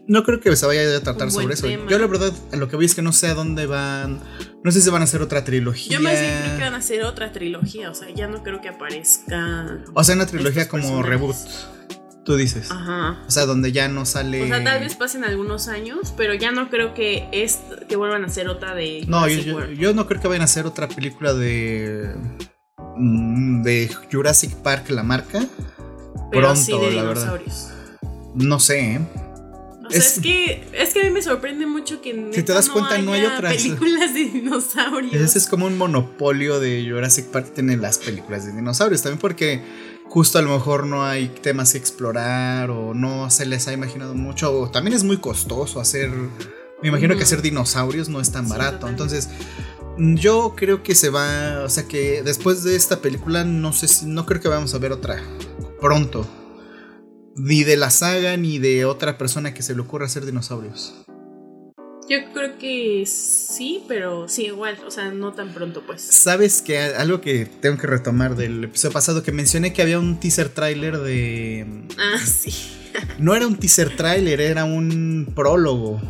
no 0.08 0.22
creo 0.22 0.40
que 0.40 0.54
se 0.54 0.66
vaya 0.66 0.96
a 0.96 1.00
tratar 1.00 1.30
sobre 1.30 1.54
eso. 1.54 1.68
Yo 1.68 1.98
la 1.98 2.06
verdad, 2.06 2.32
lo 2.52 2.68
que 2.68 2.76
voy 2.76 2.84
es 2.84 2.94
que 2.94 3.02
no 3.02 3.12
sé 3.12 3.28
a 3.28 3.34
dónde 3.34 3.66
van. 3.66 4.20
No 4.62 4.70
sé 4.70 4.80
si 4.80 4.90
van 4.90 5.02
a 5.02 5.04
hacer 5.04 5.22
otra 5.22 5.44
trilogía. 5.44 5.98
Yo 5.98 6.00
más 6.00 6.20
bien 6.20 6.32
creo 6.42 6.56
que 6.56 6.62
van 6.62 6.74
a 6.74 6.78
hacer 6.78 7.02
otra 7.04 7.32
trilogía. 7.32 7.90
O 7.90 7.94
sea, 7.94 8.08
ya 8.10 8.28
no 8.28 8.42
creo 8.42 8.60
que 8.60 8.68
aparezca. 8.68 9.78
O 9.94 10.04
sea, 10.04 10.14
una 10.14 10.26
trilogía 10.26 10.68
como 10.68 11.02
reboot. 11.02 11.36
Tú 12.24 12.34
dices. 12.34 12.70
Ajá. 12.72 13.22
O 13.26 13.30
sea, 13.30 13.46
donde 13.46 13.70
ya 13.70 13.88
no 13.88 14.04
sale. 14.04 14.42
O 14.42 14.46
sea, 14.48 14.62
tal 14.62 14.80
vez 14.80 14.96
pasen 14.96 15.24
algunos 15.24 15.68
años, 15.68 16.12
pero 16.16 16.34
ya 16.34 16.50
no 16.50 16.70
creo 16.70 16.92
que 16.92 17.28
es 17.30 17.60
que 17.88 17.94
vuelvan 17.94 18.24
a 18.24 18.26
hacer 18.26 18.48
otra 18.48 18.74
de. 18.74 19.04
No, 19.06 19.28
yo, 19.28 19.94
no 19.94 20.06
creo 20.06 20.20
que 20.20 20.28
vayan 20.28 20.42
a 20.42 20.46
hacer 20.46 20.66
otra 20.66 20.88
película 20.88 21.34
de. 21.34 22.14
Mm, 22.96 23.62
de 23.62 23.90
Jurassic 24.10 24.54
Park, 24.56 24.90
la 24.90 25.04
marca. 25.04 25.46
Pero 26.32 26.52
Pronto, 26.52 26.90
la 26.90 27.02
verdad. 27.04 27.40
No 28.34 28.58
sé, 28.58 28.94
¿eh? 28.94 29.00
Es, 29.90 30.20
que, 30.20 30.64
es 30.72 30.92
que 30.92 31.00
a 31.00 31.04
mí 31.04 31.10
me 31.10 31.22
sorprende 31.22 31.66
mucho 31.66 32.00
que 32.00 32.30
si 32.32 32.42
te 32.42 32.52
das 32.52 32.68
cuenta 32.68 32.98
no, 32.98 33.12
hay 33.12 33.24
otras 33.24 33.54
películas 33.54 34.14
de 34.14 34.24
dinosaurios. 34.24 35.14
Ese 35.14 35.38
es 35.38 35.46
como 35.46 35.66
un 35.66 35.76
monopolio 35.78 36.60
de 36.60 36.86
Jurassic 36.88 37.26
Park 37.26 37.54
tener 37.54 37.78
las 37.78 37.98
películas 37.98 38.44
de 38.46 38.52
dinosaurios, 38.52 39.02
también 39.02 39.20
porque 39.20 39.62
justo 40.04 40.38
a 40.38 40.42
lo 40.42 40.50
mejor 40.50 40.86
no 40.86 41.04
hay 41.04 41.28
temas 41.28 41.72
que 41.72 41.78
explorar 41.78 42.70
o 42.70 42.94
no 42.94 43.30
se 43.30 43.46
les 43.46 43.66
ha 43.68 43.72
imaginado 43.72 44.14
mucho 44.14 44.52
o 44.52 44.70
también 44.70 44.96
es 44.96 45.02
muy 45.04 45.18
costoso 45.18 45.80
hacer 45.80 46.10
me 46.82 46.88
imagino 46.88 47.16
que 47.16 47.22
hacer 47.22 47.42
dinosaurios 47.42 48.08
no 48.08 48.20
es 48.20 48.30
tan 48.30 48.48
barato, 48.48 48.88
entonces 48.88 49.30
yo 49.98 50.54
creo 50.56 50.82
que 50.82 50.94
se 50.94 51.08
va, 51.08 51.62
o 51.64 51.68
sea 51.68 51.88
que 51.88 52.22
después 52.22 52.62
de 52.62 52.76
esta 52.76 53.00
película 53.00 53.44
no 53.44 53.72
sé 53.72 53.88
si 53.88 54.06
no 54.06 54.26
creo 54.26 54.40
que 54.40 54.48
vamos 54.48 54.74
a 54.74 54.78
ver 54.78 54.92
otra 54.92 55.22
pronto. 55.80 56.26
Ni 57.36 57.64
de 57.64 57.76
la 57.76 57.90
saga 57.90 58.36
ni 58.36 58.58
de 58.58 58.84
otra 58.84 59.18
persona 59.18 59.52
que 59.52 59.62
se 59.62 59.74
le 59.74 59.82
ocurra 59.82 60.06
hacer 60.06 60.24
dinosaurios. 60.24 60.94
Yo 62.08 62.18
creo 62.32 62.56
que 62.56 63.04
sí, 63.04 63.82
pero 63.88 64.28
sí, 64.28 64.46
igual, 64.46 64.78
o 64.86 64.90
sea, 64.92 65.10
no 65.10 65.32
tan 65.32 65.52
pronto, 65.52 65.82
pues. 65.84 66.02
Sabes 66.02 66.62
que 66.62 66.78
algo 66.78 67.20
que 67.20 67.46
tengo 67.46 67.78
que 67.78 67.88
retomar 67.88 68.36
del 68.36 68.62
episodio 68.62 68.92
pasado, 68.92 69.24
que 69.24 69.32
mencioné 69.32 69.72
que 69.72 69.82
había 69.82 69.98
un 69.98 70.20
teaser 70.20 70.48
trailer 70.50 70.98
de. 70.98 71.66
Ah, 71.98 72.18
sí. 72.24 72.54
No 73.18 73.34
era 73.34 73.46
un 73.46 73.56
teaser 73.56 73.96
trailer, 73.96 74.40
era 74.40 74.64
un 74.64 75.32
prólogo. 75.34 76.00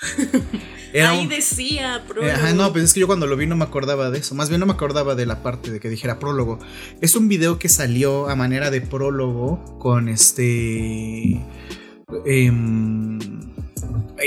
Ahí 0.94 1.26
decía 1.26 2.04
prólogo. 2.06 2.32
Ajá, 2.32 2.52
no, 2.52 2.72
pues 2.72 2.84
es 2.84 2.94
que 2.94 3.00
yo 3.00 3.06
cuando 3.06 3.26
lo 3.26 3.36
vi 3.36 3.46
no 3.46 3.56
me 3.56 3.64
acordaba 3.64 4.10
de 4.10 4.18
eso. 4.18 4.34
Más 4.34 4.48
bien 4.48 4.60
no 4.60 4.66
me 4.66 4.72
acordaba 4.72 5.14
de 5.14 5.26
la 5.26 5.42
parte 5.42 5.70
de 5.70 5.80
que 5.80 5.88
dijera 5.88 6.18
prólogo. 6.18 6.58
Es 7.00 7.14
un 7.14 7.28
video 7.28 7.58
que 7.58 7.68
salió 7.68 8.28
a 8.28 8.36
manera 8.36 8.70
de 8.70 8.80
prólogo 8.80 9.78
con 9.78 10.08
este. 10.08 11.40
Em, 12.26 13.18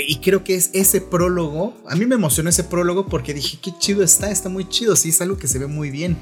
y 0.08 0.18
creo 0.20 0.42
que 0.44 0.54
es 0.54 0.70
ese 0.72 1.00
prólogo. 1.00 1.76
A 1.88 1.96
mí 1.96 2.06
me 2.06 2.14
emocionó 2.14 2.50
ese 2.50 2.64
prólogo 2.64 3.06
porque 3.06 3.34
dije, 3.34 3.58
qué 3.62 3.72
chido 3.78 4.02
está, 4.02 4.30
está 4.30 4.48
muy 4.48 4.68
chido. 4.68 4.96
Sí, 4.96 5.10
es 5.10 5.20
algo 5.20 5.36
que 5.36 5.48
se 5.48 5.58
ve 5.58 5.66
muy 5.66 5.90
bien 5.90 6.16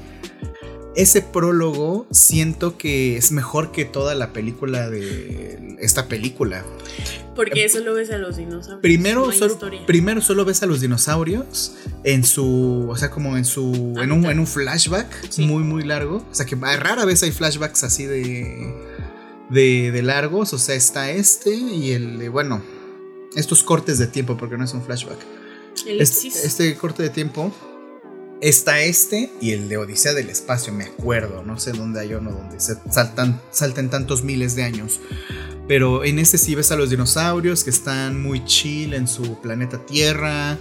ese 0.95 1.21
prólogo 1.21 2.07
siento 2.11 2.77
que 2.77 3.17
es 3.17 3.31
mejor 3.31 3.71
que 3.71 3.85
toda 3.85 4.15
la 4.15 4.33
película 4.33 4.89
de 4.89 5.75
esta 5.79 6.07
película. 6.07 6.63
Porque 7.35 7.67
solo 7.67 7.95
ves 7.95 8.11
a 8.11 8.17
los 8.17 8.37
dinosaurios. 8.37 8.81
Primero, 8.81 9.31
solo, 9.31 9.57
primero 9.87 10.21
solo 10.21 10.45
ves 10.45 10.61
a 10.61 10.67
los 10.67 10.81
dinosaurios 10.81 11.75
en 12.03 12.23
su, 12.23 12.87
o 12.89 12.95
sea, 12.95 13.09
como 13.09 13.37
en 13.37 13.45
su, 13.45 13.95
en 13.99 14.11
un, 14.11 14.25
en 14.25 14.39
un, 14.39 14.47
flashback 14.47 15.37
muy, 15.39 15.63
muy 15.63 15.83
largo. 15.83 16.17
O 16.31 16.35
sea, 16.35 16.45
que 16.45 16.55
rara 16.55 17.05
vez 17.05 17.23
hay 17.23 17.31
flashbacks 17.31 17.83
así 17.83 18.05
de, 18.05 18.73
de, 19.49 19.91
de 19.91 20.01
largos. 20.03 20.53
O 20.53 20.59
sea, 20.59 20.75
está 20.75 21.09
este 21.09 21.55
y 21.55 21.91
el 21.91 22.19
de, 22.19 22.29
bueno, 22.29 22.61
estos 23.35 23.63
cortes 23.63 23.97
de 23.97 24.07
tiempo, 24.07 24.37
porque 24.37 24.57
no 24.57 24.65
es 24.65 24.73
un 24.73 24.83
flashback. 24.83 25.17
Este, 25.87 26.27
este 26.27 26.75
corte 26.75 27.01
de 27.01 27.09
tiempo 27.09 27.51
Está 28.43 28.81
este 28.81 29.31
y 29.39 29.51
el 29.51 29.69
de 29.69 29.77
Odisea 29.77 30.13
del 30.13 30.29
Espacio, 30.29 30.73
me 30.73 30.83
acuerdo. 30.83 31.43
No 31.45 31.57
sé 31.57 31.71
dónde 31.71 32.01
hay 32.01 32.13
uno 32.13 32.29
donde 32.31 32.59
se 32.59 32.75
saltan, 32.91 33.39
salten 33.51 33.89
tantos 33.89 34.25
miles 34.25 34.53
de 34.57 34.63
años. 34.63 34.99
Pero 35.65 36.03
en 36.03 36.19
este 36.19 36.37
sí 36.37 36.53
ves 36.53 36.69
a 36.73 36.75
los 36.75 36.89
dinosaurios 36.89 37.63
que 37.63 37.69
están 37.69 38.21
muy 38.21 38.43
chill 38.43 38.95
en 38.95 39.07
su 39.07 39.39
planeta 39.39 39.77
Tierra. 39.85 40.57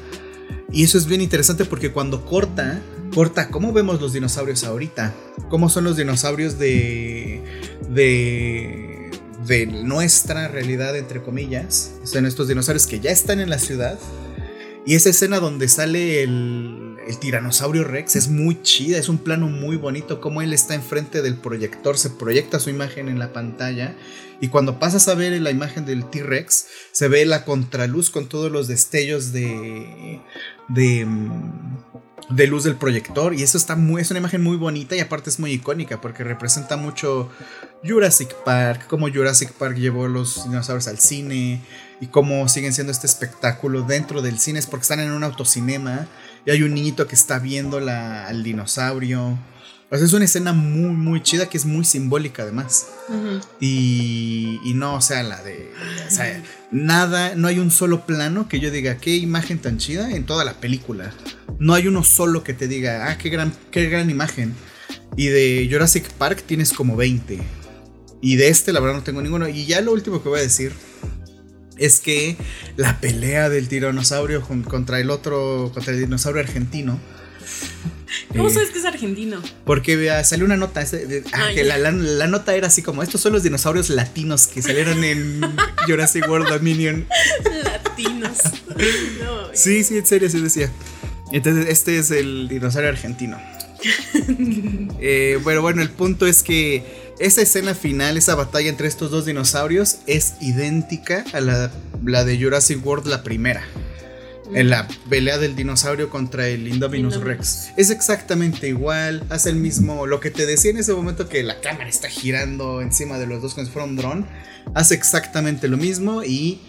Y 0.71 0.85
eso 0.85 0.97
es 0.97 1.07
bien 1.07 1.23
interesante 1.23 1.65
porque 1.65 1.91
cuando 1.91 2.25
corta, 2.25 2.81
corta 3.13 3.49
cómo 3.49 3.73
vemos 3.73 4.01
los 4.01 4.13
dinosaurios 4.13 4.63
ahorita. 4.63 5.13
Cómo 5.49 5.69
son 5.69 5.83
los 5.83 5.97
dinosaurios 5.97 6.61
de. 6.61 7.43
de. 7.89 9.11
de 9.45 9.67
nuestra 9.67 10.47
realidad, 10.47 10.97
entre 10.97 11.21
comillas. 11.21 11.95
Son 12.05 12.27
estos 12.27 12.47
dinosaurios 12.47 12.87
que 12.87 13.01
ya 13.01 13.11
están 13.11 13.41
en 13.41 13.51
la 13.51 13.59
ciudad. 13.59 13.99
Y 14.87 14.95
esa 14.95 15.11
escena 15.11 15.41
donde 15.41 15.69
sale 15.69 16.23
el, 16.23 16.92
el 17.07 17.19
tiranosaurio 17.19 17.85
Rex 17.85 18.17
es 18.17 18.29
muy 18.29 18.63
chida, 18.63 18.99
es 18.99 19.09
un 19.09 19.19
plano 19.19 19.49
muy 19.49 19.77
bonito, 19.77 20.21
como 20.21 20.43
él 20.43 20.53
está 20.53 20.75
enfrente 20.75 21.23
del 21.23 21.37
proyector, 21.37 21.99
se 21.99 22.11
proyecta 22.11 22.61
su 22.61 22.71
imagen 22.71 23.09
en 23.09 23.19
la 23.19 23.33
pantalla 23.33 23.95
y 24.41 24.49
cuando 24.49 24.81
pasas 24.81 25.07
a 25.07 25.15
ver 25.15 25.41
la 25.41 25.51
imagen 25.51 25.87
del 25.87 26.05
T-Rex, 26.05 26.67
se 26.91 27.09
ve 27.09 27.25
la 27.27 27.45
contraluz 27.45 28.11
con 28.11 28.29
todos 28.29 28.51
los 28.51 28.67
destellos 28.67 29.33
de, 29.33 30.21
mm, 30.69 31.31
de 32.31 32.47
luz 32.49 32.65
del 32.65 32.75
proyector 32.75 33.35
y 33.35 33.43
eso 33.43 33.57
está 33.57 33.77
muy, 33.77 34.03
es 34.03 34.11
una 34.11 34.19
imagen 34.19 34.43
muy 34.43 34.57
bonita 34.57 34.97
y 34.97 35.01
aparte 35.01 35.31
es 35.31 35.39
muy 35.39 35.53
icónica 35.53 36.01
porque 36.01 36.25
representa 36.25 36.77
mucho 36.77 37.31
Jurassic 37.85 38.35
Park, 38.45 38.87
como 38.89 39.09
Jurassic 39.09 39.53
Park 39.53 39.77
llevó 39.77 40.09
los 40.09 40.45
dinosaurios 40.45 40.89
al 40.89 40.99
cine 40.99 41.63
y 42.01 42.07
cómo 42.09 42.49
siguen 42.49 42.73
siendo 42.73 42.91
este 42.91 43.07
espectáculo 43.07 43.83
dentro 43.83 44.23
del 44.23 44.41
cine, 44.41 44.59
es 44.59 44.67
porque 44.67 44.83
están 44.83 44.99
en 44.99 45.13
un 45.13 45.23
autocinema 45.23 46.09
y 46.45 46.51
hay 46.51 46.63
un 46.63 46.75
niñito 46.75 47.07
que 47.07 47.15
está 47.15 47.39
viendo 47.39 47.81
la, 47.81 48.27
al 48.27 48.43
dinosaurio. 48.43 49.39
O 49.91 49.97
sea, 49.97 50.07
es 50.07 50.13
una 50.13 50.25
escena 50.25 50.53
muy, 50.53 50.91
muy 50.91 51.23
chida 51.23 51.49
que 51.49 51.59
es 51.59 51.67
muy 51.67 51.85
simbólica 51.85 52.43
además. 52.43 52.89
y, 53.61 54.59
y, 54.65 54.75
no, 54.75 54.95
o 54.95 55.01
sea, 55.01 55.23
la 55.23 55.43
de... 55.43 55.71
O 56.07 56.11
sea, 56.11 56.43
nada, 56.71 57.35
no 57.37 57.47
hay 57.49 57.59
un 57.59 57.71
solo 57.71 58.07
plano 58.07 58.49
que 58.49 58.59
yo 58.59 58.71
diga, 58.71 58.97
qué 58.97 59.17
imagen 59.17 59.59
tan 59.59 59.79
chida 59.79 60.11
en 60.11 60.25
toda 60.25 60.45
la 60.45 60.55
película. 60.55 61.13
No 61.59 61.75
hay 61.75 61.87
uno 61.87 62.03
solo 62.05 62.43
que 62.43 62.55
te 62.55 62.69
diga, 62.69 63.11
ah, 63.11 63.19
qué 63.19 63.29
gran, 63.29 63.53
qué 63.71 63.89
gran 63.89 64.09
imagen. 64.09 64.55
Y 65.17 65.27
de 65.27 65.69
Jurassic 65.71 66.09
Park 66.13 66.43
tienes 66.47 66.73
como 66.73 66.97
20. 66.97 67.39
Y 68.23 68.37
de 68.37 68.49
este, 68.49 68.73
la 68.73 68.81
verdad, 68.81 68.97
no 68.97 69.03
tengo 69.03 69.21
ninguno. 69.21 69.47
Y 69.47 69.67
ya 69.67 69.81
lo 69.83 69.93
último 69.93 70.23
que 70.23 70.29
voy 70.31 70.41
a 70.41 70.43
decir 70.43 70.73
es 71.83 72.01
que 72.01 72.37
la 72.77 73.01
pelea 73.01 73.49
del 73.49 73.69
tiranosaurio 73.69 74.41
contra 74.43 75.01
el 75.01 75.11
otro, 75.11 75.71
contra 75.75 75.93
el 75.93 76.01
dinosaurio 76.01 76.41
argentino. 76.41 76.99
¿Cómo 78.29 78.49
eh, 78.49 78.53
sabes 78.53 78.71
que 78.71 78.79
es 78.79 78.85
argentino? 78.85 79.43
Porque 79.65 80.23
salió 80.25 80.45
una 80.45 80.57
nota, 80.57 80.85
ah, 81.33 81.51
que 81.55 81.65
la, 81.65 82.27
nota 82.27 82.55
era 82.55 82.69
así 82.69 82.83
como, 82.83 83.03
estos 83.03 83.21
son 83.21 83.33
los 83.33 83.43
dinosaurios 83.43 83.91
latinos 83.91 84.47
que 84.47 84.63
salieron 84.63 85.03
en 85.03 85.41
Jurassic 85.87 86.29
World 86.29 86.49
Dominion. 86.49 87.07
Latinos. 87.65 88.39
Sí, 89.55 89.83
sí, 89.83 89.99
en 89.99 90.07
serio, 90.07 90.31
sí 90.31 90.41
decía. 90.41 90.71
Entonces, 91.33 91.67
este 91.69 91.99
es 91.99 92.11
el 92.11 92.49
dinosaurio 92.49 92.91
argentino. 92.91 93.41
Eh, 95.05 95.41
bueno, 95.43 95.63
bueno, 95.63 95.83
el 95.83 95.91
punto 95.91 96.29
es 96.29 96.45
que 96.45 97.02
esa 97.23 97.41
escena 97.41 97.75
final, 97.75 98.17
esa 98.17 98.35
batalla 98.35 98.69
entre 98.69 98.89
estos 98.89 99.13
dos 99.13 99.27
dinosaurios 99.27 99.99
es 100.09 100.35
idéntica 100.41 101.25
a 101.33 101.41
la, 101.41 101.71
la 102.05 102.25
de 102.25 102.37
Jurassic 102.37 102.85
World, 102.85 103.07
la 103.07 103.23
primera. 103.23 103.63
En 104.53 104.69
la 104.69 104.89
pelea 105.09 105.39
del 105.39 105.55
dinosaurio 105.55 106.11
contra 106.11 106.49
el 106.49 106.67
Indominus 106.67 107.21
Rex. 107.21 107.71
Es 107.77 107.91
exactamente 107.91 108.69
igual, 108.69 109.25
hace 109.31 109.51
el 109.51 109.57
mismo, 109.57 110.07
lo 110.07 110.19
que 110.19 110.31
te 110.31 110.45
decía 110.47 110.73
en 110.73 110.79
ese 110.79 110.93
momento 110.93 111.29
que 111.29 111.43
la 111.45 111.61
cámara 111.61 111.89
está 111.89 112.09
girando 112.09 112.83
encima 112.83 113.19
de 113.19 113.27
los 113.27 113.41
dos 113.41 113.55
como 113.55 113.67
si 113.67 113.73
fuera 113.73 113.87
un 113.87 113.97
dron. 113.97 114.27
Hace 114.75 114.95
exactamente 114.95 115.69
lo 115.69 115.77
mismo 115.77 116.25
y, 116.25 116.61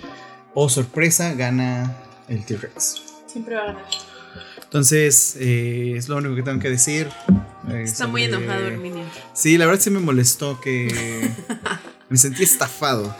oh 0.53 0.69
sorpresa, 0.69 1.33
gana 1.33 1.97
el 2.29 2.45
T-Rex. 2.45 3.01
Siempre 3.27 3.55
va 3.55 3.63
a 3.63 3.65
ganar. 3.65 4.12
Entonces, 4.73 5.38
eh, 5.39 5.93
es 5.95 6.09
lo 6.09 6.17
único 6.17 6.33
que 6.33 6.41
tengo 6.41 6.59
que 6.59 6.71
decir. 6.71 7.07
Eh, 7.69 7.83
Está 7.83 8.07
muy 8.07 8.23
enojado 8.23 8.65
Herminio. 8.65 9.05
Sí, 9.36 9.55
la 9.59 9.67
verdad 9.67 9.79
sí 9.79 9.91
me 9.91 9.99
molestó 9.99 10.59
que 10.59 11.31
me 12.09 12.17
sentí 12.17 12.41
estafado. 12.41 13.15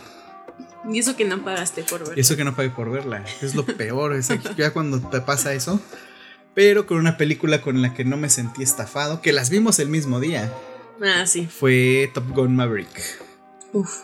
Y 0.90 0.98
eso 0.98 1.14
que 1.14 1.24
no 1.24 1.44
pagaste 1.44 1.84
por 1.84 2.00
verla. 2.00 2.14
Y 2.16 2.20
eso 2.22 2.36
que 2.36 2.42
no 2.42 2.56
pagué 2.56 2.70
por 2.70 2.90
verla. 2.90 3.24
Es 3.40 3.54
lo 3.54 3.64
peor. 3.64 4.14
Es 4.14 4.30
ya 4.56 4.72
cuando 4.72 5.00
te 5.00 5.20
pasa 5.20 5.54
eso. 5.54 5.80
Pero 6.54 6.86
con 6.86 6.98
una 6.98 7.16
película 7.16 7.62
con 7.62 7.80
la 7.82 7.94
que 7.94 8.04
no 8.04 8.16
me 8.16 8.30
sentí 8.30 8.64
estafado, 8.64 9.22
que 9.22 9.32
las 9.32 9.48
vimos 9.48 9.78
el 9.78 9.88
mismo 9.88 10.18
día. 10.18 10.52
Ah, 11.00 11.24
sí. 11.24 11.46
Fue 11.46 12.10
Top 12.14 12.30
Gun 12.30 12.56
Maverick. 12.56 13.22
Uf. 13.72 14.00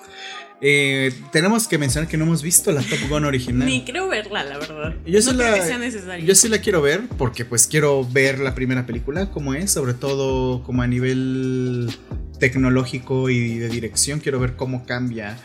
Eh, 0.62 1.12
tenemos 1.32 1.66
que 1.66 1.78
mencionar 1.78 2.08
que 2.08 2.18
no 2.18 2.24
hemos 2.24 2.42
visto 2.42 2.70
la 2.70 2.82
Top 2.82 2.98
Gun 3.08 3.24
original. 3.24 3.66
Ni 3.66 3.84
creo 3.84 4.08
verla, 4.08 4.44
la 4.44 4.58
verdad. 4.58 4.94
Yo 5.06 5.22
sí 5.22 5.32
la, 5.32 6.18
Yo 6.18 6.34
sí 6.34 6.48
la 6.48 6.58
quiero 6.58 6.82
ver 6.82 7.02
porque 7.16 7.44
pues 7.44 7.66
quiero 7.66 8.04
ver 8.04 8.38
la 8.40 8.54
primera 8.54 8.84
película, 8.84 9.30
como 9.30 9.54
es, 9.54 9.70
sobre 9.70 9.94
todo 9.94 10.62
como 10.62 10.82
a 10.82 10.86
nivel 10.86 11.90
tecnológico 12.38 13.30
y 13.30 13.58
de 13.58 13.68
dirección, 13.68 14.20
quiero 14.20 14.38
ver 14.38 14.56
cómo 14.56 14.84
cambia. 14.84 15.38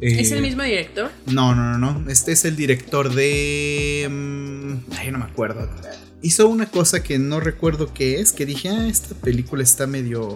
¿Es 0.00 0.30
el 0.32 0.38
eh, 0.38 0.42
mismo 0.42 0.62
director? 0.62 1.10
No, 1.26 1.54
no, 1.54 1.76
no, 1.76 2.00
no. 2.00 2.10
Este 2.10 2.32
es 2.32 2.44
el 2.44 2.56
director 2.56 3.12
de... 3.12 4.06
Mm, 4.10 4.74
ay, 4.98 5.10
no 5.10 5.18
me 5.18 5.24
acuerdo. 5.24 5.68
Hizo 6.20 6.48
una 6.48 6.66
cosa 6.66 7.02
que 7.02 7.18
no 7.18 7.40
recuerdo 7.40 7.92
qué 7.92 8.20
es, 8.20 8.32
que 8.32 8.46
dije, 8.46 8.68
ah, 8.68 8.86
esta 8.86 9.14
película 9.14 9.62
está 9.62 9.86
medio, 9.86 10.34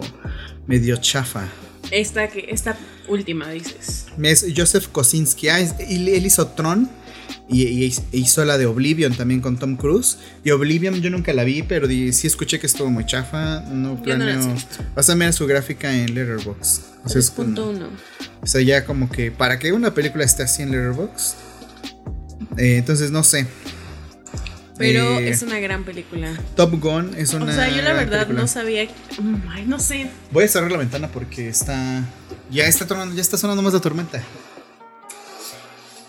medio 0.67 0.97
chafa. 0.97 1.47
Esta, 1.91 2.27
que, 2.29 2.47
esta 2.49 2.77
última, 3.09 3.49
dices. 3.49 4.05
Es 4.21 4.45
Joseph 4.55 4.87
Kosinski. 4.91 5.49
Ah, 5.49 5.59
él 5.59 6.25
hizo 6.25 6.47
Tron 6.47 6.89
y, 7.49 7.91
hizo 8.11 8.45
la 8.45 8.57
de 8.57 8.67
Oblivion 8.67 9.15
también 9.15 9.41
con 9.41 9.57
Tom 9.57 9.75
Cruise. 9.75 10.17
Y 10.43 10.51
Oblivion 10.51 11.01
yo 11.01 11.09
nunca 11.09 11.33
la 11.33 11.43
vi, 11.43 11.63
pero 11.63 11.87
sí 11.87 12.27
escuché 12.27 12.59
que 12.59 12.67
estuvo 12.67 12.89
muy 12.89 13.05
chafa. 13.05 13.61
No 13.61 14.01
planeo. 14.01 14.55
Vas 14.95 15.09
a 15.09 15.15
ver 15.15 15.33
su 15.33 15.47
gráfica 15.47 15.93
en 15.93 16.13
Letterboxd. 16.13 16.83
O 17.05 17.09
sea, 17.09 17.21
o 18.41 18.47
sea, 18.47 18.61
ya 18.61 18.85
como 18.85 19.09
que 19.09 19.31
para 19.31 19.57
que 19.57 19.71
una 19.71 19.93
película 19.93 20.23
esté 20.23 20.43
así 20.43 20.61
en 20.61 20.71
Letterboxd. 20.71 21.35
Eh, 22.57 22.77
entonces 22.77 23.09
no 23.11 23.23
sé. 23.23 23.47
Pero 24.79 25.19
eh, 25.19 25.29
es 25.29 25.41
una 25.41 25.59
gran 25.59 25.83
película. 25.83 26.33
Top 26.55 26.79
Gun 26.79 27.13
es 27.17 27.33
una. 27.33 27.51
O 27.51 27.53
sea, 27.53 27.69
yo 27.69 27.81
la 27.81 27.91
verdad 27.91 28.29
no 28.29 28.47
sabía. 28.47 28.87
Ay, 29.49 29.65
no 29.67 29.77
sé. 29.77 30.09
Voy 30.31 30.45
a 30.45 30.47
cerrar 30.47 30.71
la 30.71 30.77
ventana 30.77 31.09
porque 31.09 31.49
está. 31.49 32.05
Ya 32.49 32.63
está, 32.63 32.87
ya 32.87 33.21
está 33.21 33.37
sonando 33.37 33.61
más 33.61 33.73
la 33.73 33.81
tormenta. 33.81 34.23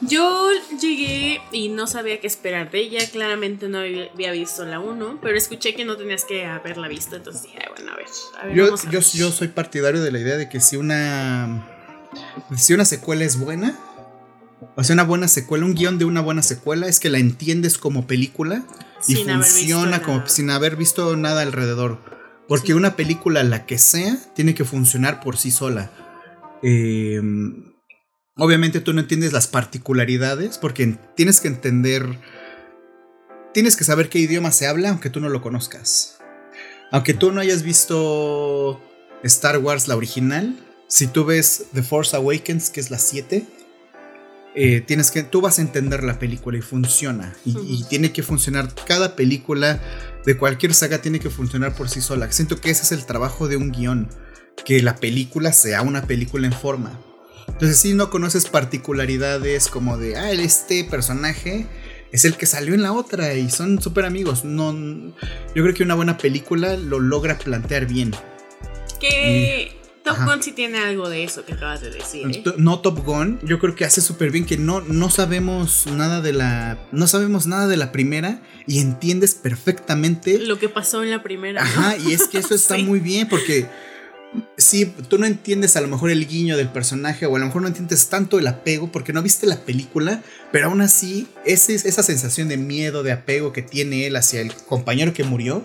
Yo 0.03 0.51
llegué 0.81 1.41
y 1.51 1.69
no 1.69 1.89
sabía 1.89 2.21
qué 2.21 2.29
esperar 2.29 2.71
de 2.71 2.79
ella. 2.79 3.01
Claramente 3.11 3.69
no 3.69 3.79
había 3.79 4.31
visto 4.31 4.65
la 4.65 4.79
1, 4.79 5.19
pero 5.21 5.37
escuché 5.37 5.75
que 5.75 5.85
no 5.85 5.97
tenías 5.97 6.25
que 6.25 6.47
haberla 6.47 6.87
visto. 6.87 7.17
Entonces 7.17 7.43
dije, 7.43 7.59
bueno, 7.77 7.93
a 7.93 7.97
ver. 7.97 8.07
A 8.41 8.47
ver 8.47 8.57
yo, 8.57 8.65
vamos 8.67 8.83
a 8.83 8.91
yo, 8.91 9.01
ver. 9.01 9.09
yo 9.13 9.33
soy 9.33 9.49
partidario 9.49 10.01
de 10.01 10.13
la 10.13 10.21
idea 10.21 10.37
de 10.37 10.49
que 10.49 10.61
si 10.61 10.77
una. 10.77 11.67
Si 12.57 12.73
una 12.73 12.85
secuela 12.85 13.25
es 13.25 13.37
buena. 13.37 13.77
O 14.77 14.85
sea, 14.85 14.95
una 14.95 15.05
buena 15.05 15.29
secuela, 15.29 15.65
un 15.65 15.75
guion 15.75 15.99
de 15.99 16.05
una 16.05 16.21
buena 16.21 16.43
secuela 16.43 16.87
es 16.87 17.01
que 17.01 17.11
la 17.11 17.19
entiendes 17.19 17.79
como 17.79 18.07
película 18.07 18.65
y 19.09 19.17
Sin 19.17 19.29
funciona 19.29 20.03
como 20.03 20.19
nada. 20.19 20.29
sin 20.29 20.51
haber 20.51 20.77
visto 20.77 21.17
nada 21.17 21.43
alrededor. 21.43 21.99
Porque 22.49 22.69
Sí. 22.69 22.73
una 22.75 22.97
película, 22.97 23.43
la 23.45 23.65
que 23.67 23.79
sea, 23.79 24.17
tiene 24.35 24.55
que 24.55 24.65
funcionar 24.65 25.21
por 25.21 25.37
sí 25.37 25.51
sola. 25.51 25.91
Eh, 26.63 27.21
obviamente 28.37 28.81
tú 28.81 28.93
no 28.93 29.01
entiendes 29.01 29.33
las 29.33 29.47
particularidades 29.47 30.59
porque 30.59 30.97
tienes 31.17 31.41
que 31.41 31.49
entender, 31.49 32.19
tienes 33.55 33.77
que 33.77 33.85
saber 33.85 34.09
qué 34.09 34.19
idioma 34.19 34.53
se 34.53 34.67
habla 34.67 34.91
aunque 34.91 35.11
tú 35.11 35.21
no 35.21 35.29
lo 35.29 35.41
conozcas. 35.43 36.19
Aunque 36.93 37.15
tú 37.15 37.33
no 37.33 37.41
hayas 37.41 37.63
visto 37.63 38.83
Star 39.23 39.59
Wars 39.59 39.87
la 39.89 39.97
original, 39.97 40.57
si 40.89 41.07
tú 41.07 41.25
ves 41.25 41.67
The 41.73 41.83
Force 41.85 42.17
Awakens, 42.17 42.71
que 42.71 42.81
es 42.81 42.91
la 42.91 42.99
7, 42.99 43.47
eh, 44.55 44.81
tienes 44.81 45.11
que, 45.11 45.23
tú 45.23 45.41
vas 45.41 45.59
a 45.59 45.63
entender 45.63 46.03
la 46.03 46.19
película 46.19 46.59
y 46.59 46.63
funciona. 46.63 47.35
Y, 47.45 47.85
tiene 47.85 48.13
que 48.13 48.23
funcionar, 48.23 48.75
cada 48.87 49.15
película 49.15 49.81
de 50.25 50.37
cualquier 50.37 50.75
saga 50.75 51.01
tiene 51.01 51.21
que 51.21 51.31
funcionar 51.31 51.75
por 51.75 51.89
sí 51.89 52.01
sola. 52.01 52.31
Siento 52.33 52.61
que 52.61 52.71
ese 52.71 52.83
es 52.83 52.93
el 52.93 53.07
trabajo 53.07 53.49
de 53.49 53.57
un 53.57 53.71
guion, 53.71 54.09
que 54.65 54.83
la 54.83 54.97
película 54.97 55.53
sea 55.53 55.83
una 55.83 56.03
película 56.03 56.47
en 56.47 56.53
forma. 56.53 57.01
Entonces 57.49 57.79
si 57.79 57.95
no 57.95 58.11
conoces 58.11 58.47
particularidades 58.47 59.69
como 59.69 59.99
de, 59.99 60.17
ah, 60.17 60.33
este 60.33 60.85
personaje 60.85 61.67
es 62.13 62.25
el 62.25 62.37
que 62.37 62.47
salió 62.47 62.75
en 62.75 62.83
la 62.83 62.93
otra 62.93 63.35
y 63.35 63.51
son 63.51 63.81
súper 63.81 64.05
amigos. 64.05 64.45
No, 64.45 64.73
yo 65.55 65.63
creo 65.63 65.75
que 65.75 65.83
una 65.83 65.95
buena 65.95 66.17
película 66.19 66.77
lo 66.77 66.99
logra 66.99 67.39
plantear 67.39 67.87
bien. 67.87 68.13
Que 69.01 69.80
Top 70.05 70.15
Ajá. 70.17 70.25
Gun 70.35 70.43
sí 70.43 70.53
tiene 70.53 70.79
algo 70.79 71.09
de 71.11 71.25
eso 71.25 71.45
que 71.45 71.53
acabas 71.53 71.83
de 71.83 71.91
decir. 71.91 72.27
¿eh? 72.31 72.43
No 72.57 72.81
Top 72.81 73.05
Gun, 73.05 73.39
yo 73.43 73.59
creo 73.59 73.75
que 73.75 73.85
hace 73.85 74.01
súper 74.01 74.31
bien 74.31 74.47
que 74.47 74.57
no, 74.57 74.81
no 74.81 75.11
sabemos 75.11 75.87
nada 75.87 76.21
de 76.23 76.33
la. 76.33 76.79
No 76.93 77.07
sabemos 77.07 77.47
nada 77.47 77.67
de 77.69 77.77
la 77.77 77.93
primera 77.93 78.41
y 78.67 78.81
entiendes 78.81 79.35
perfectamente. 79.35 80.39
Lo 80.39 80.59
que 80.59 80.69
pasó 80.69 81.03
en 81.03 81.11
la 81.11 81.23
primera. 81.23 81.63
¿no? 81.63 81.69
Ajá, 81.69 81.97
y 81.99 82.13
es 82.15 82.29
que 82.29 82.39
eso 82.39 82.55
está 82.55 82.77
Sí. 82.77 82.83
muy 82.83 83.01
bien 83.01 83.29
porque. 83.29 83.67
Sí, 84.57 84.87
tú 85.09 85.19
no 85.19 85.27
entiendes 85.27 85.75
a 85.77 85.81
lo 85.81 85.89
mejor 85.89 86.09
el 86.13 86.25
guiño 86.29 86.57
del 86.57 86.69
personaje 86.69 87.27
o 87.27 87.35
a 87.35 87.39
lo 87.41 87.47
mejor 87.47 87.63
no 87.63 87.69
entiendes 87.69 88.09
tanto 88.09 88.39
el 88.39 88.47
apego 88.47 88.93
porque 88.93 89.13
no 89.13 89.23
viste 89.25 89.45
la 89.49 89.57
película, 89.65 90.23
pero 90.53 90.67
aún 90.69 90.81
así 90.83 91.27
ese, 91.45 91.75
esa 91.75 92.05
sensación 92.05 92.47
de 92.47 92.57
miedo, 92.57 93.03
de 93.03 93.11
apego 93.11 93.53
que 93.53 93.63
tiene 93.63 94.07
él 94.07 94.15
hacia 94.15 94.41
el 94.41 94.55
compañero 94.55 95.13
que 95.13 95.25
murió, 95.25 95.65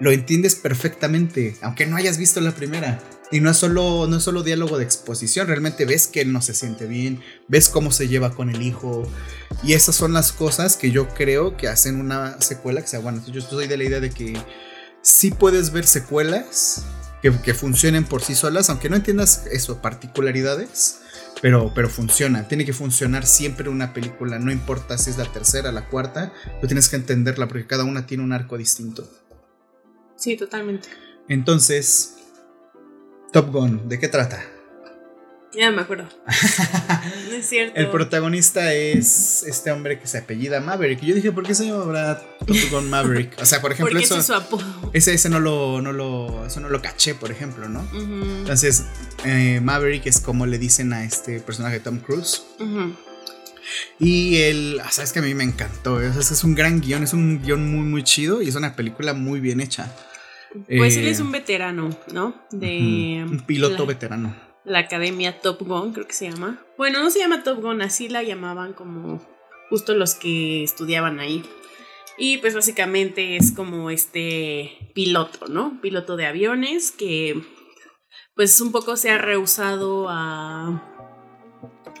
lo 0.00 0.10
entiendes 0.10 0.54
perfectamente, 0.54 1.56
aunque 1.62 1.86
no 1.86 1.96
hayas 1.96 2.18
visto 2.18 2.40
la 2.40 2.52
primera. 2.52 3.00
Y 3.30 3.40
no 3.40 3.50
es 3.50 3.56
solo, 3.56 4.06
no 4.06 4.16
es 4.18 4.22
solo 4.22 4.42
diálogo 4.42 4.78
de 4.78 4.84
exposición, 4.84 5.46
realmente 5.46 5.86
ves 5.86 6.06
que 6.06 6.20
él 6.20 6.32
no 6.32 6.42
se 6.42 6.54
siente 6.54 6.86
bien, 6.86 7.20
ves 7.48 7.68
cómo 7.68 7.90
se 7.90 8.06
lleva 8.06 8.34
con 8.34 8.50
el 8.50 8.62
hijo. 8.62 9.10
Y 9.62 9.72
esas 9.72 9.96
son 9.96 10.12
las 10.12 10.32
cosas 10.32 10.76
que 10.76 10.90
yo 10.90 11.08
creo 11.08 11.56
que 11.56 11.68
hacen 11.68 11.98
una 11.98 12.40
secuela 12.40 12.82
que 12.82 12.88
sea 12.88 13.00
buena. 13.00 13.22
Yo 13.26 13.40
soy 13.40 13.66
de 13.66 13.76
la 13.76 13.84
idea 13.84 14.00
de 14.00 14.10
que 14.10 14.36
sí 15.02 15.30
puedes 15.30 15.72
ver 15.72 15.86
secuelas 15.86 16.84
que, 17.22 17.32
que 17.40 17.54
funcionen 17.54 18.04
por 18.04 18.22
sí 18.22 18.34
solas, 18.34 18.68
aunque 18.70 18.90
no 18.90 18.96
entiendas 18.96 19.46
eso, 19.50 19.80
particularidades. 19.80 21.00
Pero, 21.42 21.72
pero 21.74 21.90
funciona, 21.90 22.46
tiene 22.46 22.64
que 22.64 22.72
funcionar 22.72 23.26
siempre 23.26 23.68
una 23.68 23.92
película, 23.92 24.38
no 24.38 24.52
importa 24.52 24.96
si 24.96 25.10
es 25.10 25.18
la 25.18 25.30
tercera, 25.30 25.72
la 25.72 25.88
cuarta, 25.88 26.32
tú 26.60 26.68
tienes 26.68 26.88
que 26.88 26.96
entenderla 26.96 27.48
porque 27.48 27.66
cada 27.66 27.84
una 27.84 28.06
tiene 28.06 28.22
un 28.22 28.32
arco 28.32 28.56
distinto. 28.56 29.10
Sí, 30.16 30.36
totalmente. 30.36 30.88
Entonces, 31.28 32.16
Top 33.32 33.50
Gun, 33.50 33.88
¿de 33.88 33.98
qué 33.98 34.08
trata? 34.08 34.42
Ya 35.52 35.70
me 35.70 35.82
acuerdo. 35.82 36.08
No 37.30 37.36
es 37.40 37.46
cierto. 37.48 37.78
El 37.78 37.90
protagonista 37.90 38.72
es 38.74 39.42
este 39.44 39.70
hombre 39.72 39.98
que 39.98 40.06
se 40.06 40.18
apellida 40.18 40.60
Maverick. 40.60 41.02
Y 41.02 41.06
yo 41.06 41.14
dije, 41.16 41.32
¿por 41.32 41.44
qué 41.44 41.54
se 41.54 41.66
llamará 41.66 42.20
Top 42.46 42.56
Gun 42.70 42.88
Maverick? 42.90 43.36
O 43.40 43.46
sea, 43.46 43.60
por 43.60 43.72
ejemplo, 43.72 43.98
eso, 43.98 44.14
ese 44.14 44.20
es 44.20 44.26
su 44.26 44.34
apodo. 44.34 44.64
ese, 44.92 45.14
ese 45.14 45.28
no 45.28 45.40
lo, 45.40 45.80
no 45.80 45.92
lo, 45.92 46.46
eso 46.46 46.60
no 46.60 46.68
lo 46.68 46.80
caché, 46.80 47.14
por 47.14 47.30
ejemplo, 47.30 47.68
¿no? 47.68 47.86
Entonces, 47.92 48.84
eh, 49.24 49.60
Maverick 49.62 50.06
es 50.06 50.20
como 50.20 50.46
le 50.46 50.58
dicen 50.58 50.92
a 50.92 51.04
este 51.04 51.40
personaje 51.40 51.80
Tom 51.80 51.98
Cruise. 51.98 52.44
ujú. 52.60 52.94
Y 53.98 54.36
él, 54.38 54.80
ah, 54.84 54.90
sabes 54.90 55.12
que 55.12 55.18
a 55.20 55.22
mí 55.22 55.34
me 55.34 55.44
encantó. 55.44 56.00
eh, 56.00 56.08
o 56.08 56.12
sea, 56.12 56.20
es 56.20 56.44
un 56.44 56.54
gran 56.54 56.80
guion, 56.80 57.02
es 57.02 57.12
un 57.12 57.42
guion 57.42 57.70
muy, 57.70 57.84
muy 57.84 58.02
chido 58.02 58.42
y 58.42 58.48
es 58.48 58.54
una 58.54 58.76
película 58.76 59.14
muy 59.14 59.40
bien 59.40 59.60
hecha. 59.60 59.94
Pues 60.68 60.96
Eh, 60.96 61.00
él 61.00 61.08
es 61.08 61.20
un 61.20 61.32
veterano, 61.32 61.90
¿no? 62.12 62.34
De 62.50 63.24
un 63.28 63.40
piloto 63.40 63.78
la, 63.78 63.84
veterano. 63.84 64.36
la 64.64 64.80
academia 64.80 65.40
Top 65.40 65.62
Gun, 65.62 65.92
creo 65.92 66.06
que 66.06 66.14
se 66.14 66.30
llama. 66.30 66.64
Bueno, 66.78 67.02
no 67.02 67.10
se 67.10 67.18
llama 67.18 67.42
Top 67.42 67.60
Gun, 67.60 67.82
así 67.82 68.08
la 68.08 68.22
llamaban 68.22 68.72
como 68.72 69.20
justo 69.68 69.94
los 69.94 70.14
que 70.14 70.62
estudiaban 70.62 71.18
ahí. 71.18 71.44
Y 72.16 72.38
pues 72.38 72.54
básicamente 72.54 73.36
es 73.36 73.50
como 73.50 73.90
este 73.90 74.92
piloto, 74.94 75.48
¿no? 75.48 75.80
Piloto 75.80 76.16
de 76.16 76.26
aviones 76.26 76.92
que 76.92 77.42
pues 78.36 78.60
un 78.60 78.70
poco 78.72 78.96
se 78.96 79.10
ha 79.10 79.18
rehusado 79.18 80.06
a, 80.08 80.93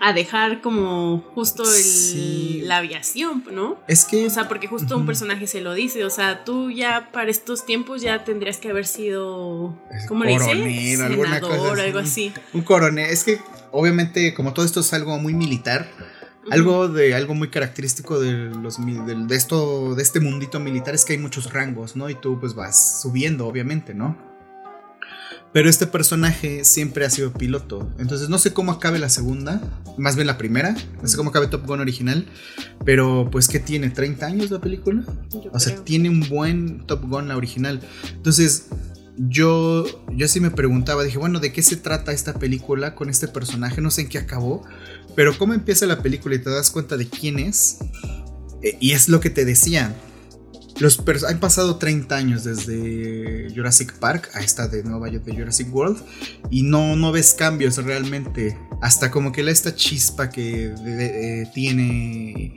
a 0.06 0.12
dejar 0.12 0.60
como 0.60 1.24
justo 1.34 1.62
el- 1.62 1.68
Sí. 1.82 2.60
la 2.64 2.76
aviación, 2.78 3.42
¿no? 3.52 3.78
Es 3.88 4.04
que 4.04 4.26
O 4.26 4.30
sea, 4.30 4.48
porque 4.48 4.66
justo 4.66 4.96
un 4.98 5.06
personaje 5.06 5.46
se 5.46 5.60
lo 5.60 5.72
dice. 5.74 6.04
O 6.04 6.10
sea, 6.10 6.44
tú 6.44 6.70
ya 6.70 7.10
para 7.12 7.30
estos 7.30 7.64
tiempos 7.64 8.02
ya 8.02 8.22
tendrías 8.24 8.58
que 8.58 8.68
haber 8.68 8.86
sido. 8.86 9.74
¿Cómo 10.08 10.24
le 10.24 10.32
dices? 10.32 10.46
Coronel, 10.46 11.00
alguna 11.02 11.40
cosa 11.40 11.52
Senador, 11.54 11.80
algo 11.80 11.98
así. 12.00 12.32
un 12.52 12.62
coronel. 12.62 13.10
Es 13.10 13.24
que 13.24 13.38
obviamente, 13.70 14.34
como 14.34 14.52
todo 14.52 14.64
esto 14.66 14.80
es 14.80 14.92
algo 14.92 15.18
muy 15.18 15.32
militar, 15.34 15.88
algo 16.50 16.88
de 16.88 17.14
algo 17.14 17.34
muy 17.34 17.48
característico 17.48 18.20
de 18.20 18.32
los 18.60 18.76
del- 18.84 19.26
de 19.26 19.34
esto, 19.36 19.94
de 19.94 20.02
este 20.02 20.20
mundito 20.20 20.60
militar 20.60 20.94
es 20.94 21.06
que 21.06 21.14
hay 21.14 21.18
muchos 21.18 21.50
rangos, 21.52 21.96
¿no? 21.96 22.10
Y 22.10 22.14
tú 22.14 22.38
pues 22.38 22.54
vas 22.54 23.00
subiendo, 23.00 23.46
obviamente, 23.46 23.94
¿no? 23.94 24.18
Pero 25.54 25.70
este 25.70 25.86
personaje 25.86 26.64
siempre 26.64 27.06
ha 27.06 27.10
sido 27.10 27.32
piloto. 27.32 27.88
Entonces 28.00 28.28
no 28.28 28.38
sé 28.38 28.52
cómo 28.52 28.72
acabe 28.72 28.98
la 28.98 29.08
segunda. 29.08 29.62
Más 29.96 30.16
bien 30.16 30.26
la 30.26 30.36
primera. 30.36 30.74
No 31.00 31.06
sé 31.06 31.16
cómo 31.16 31.30
acabe 31.30 31.46
Top 31.46 31.64
Gun 31.64 31.78
original. 31.78 32.26
Pero 32.84 33.28
pues 33.30 33.46
que 33.46 33.60
tiene 33.60 33.88
30 33.88 34.26
años 34.26 34.50
la 34.50 34.60
película. 34.60 35.04
Yo 35.30 35.52
O 35.52 35.60
sea, 35.60 35.76
tiene 35.84 36.10
un 36.10 36.28
buen 36.28 36.84
Top 36.88 37.08
Gun 37.08 37.28
la 37.28 37.36
original. 37.36 37.80
Entonces, 38.14 38.66
yo, 39.16 39.84
yo 40.10 40.26
sí 40.26 40.40
me 40.40 40.50
preguntaba, 40.50 41.04
dije, 41.04 41.18
bueno, 41.18 41.38
¿de 41.38 41.52
qué 41.52 41.62
se 41.62 41.76
trata 41.76 42.10
esta 42.10 42.34
película 42.34 42.96
con 42.96 43.08
este 43.08 43.28
personaje? 43.28 43.80
No 43.80 43.92
sé 43.92 44.00
en 44.00 44.08
qué 44.08 44.18
acabó, 44.18 44.64
pero 45.14 45.38
cómo 45.38 45.54
empieza 45.54 45.86
la 45.86 46.02
película 46.02 46.34
y 46.34 46.40
te 46.40 46.50
das 46.50 46.72
cuenta 46.72 46.96
de 46.96 47.06
quién 47.08 47.38
es. 47.38 47.78
Eh, 48.60 48.76
y 48.80 48.90
es 48.90 49.08
lo 49.08 49.20
que 49.20 49.30
te 49.30 49.44
decía. 49.44 49.94
Los 50.80 51.00
han 51.28 51.38
pasado 51.38 51.76
30 51.76 52.16
años 52.16 52.44
desde 52.44 53.48
Jurassic 53.54 53.92
Park 53.98 54.30
a 54.34 54.40
esta 54.40 54.66
de 54.68 54.82
Nueva 54.82 55.08
York 55.08 55.24
de 55.24 55.32
Jurassic 55.34 55.72
World 55.74 55.98
y 56.50 56.62
no, 56.64 56.96
no 56.96 57.12
ves 57.12 57.34
cambios 57.34 57.76
realmente. 57.78 58.58
Hasta 58.80 59.10
como 59.10 59.30
que 59.32 59.42
la 59.42 59.50
esta 59.52 59.74
chispa 59.74 60.30
que 60.30 60.68
de- 60.70 60.94
de- 60.96 61.42
eh, 61.42 61.50
tiene 61.54 62.54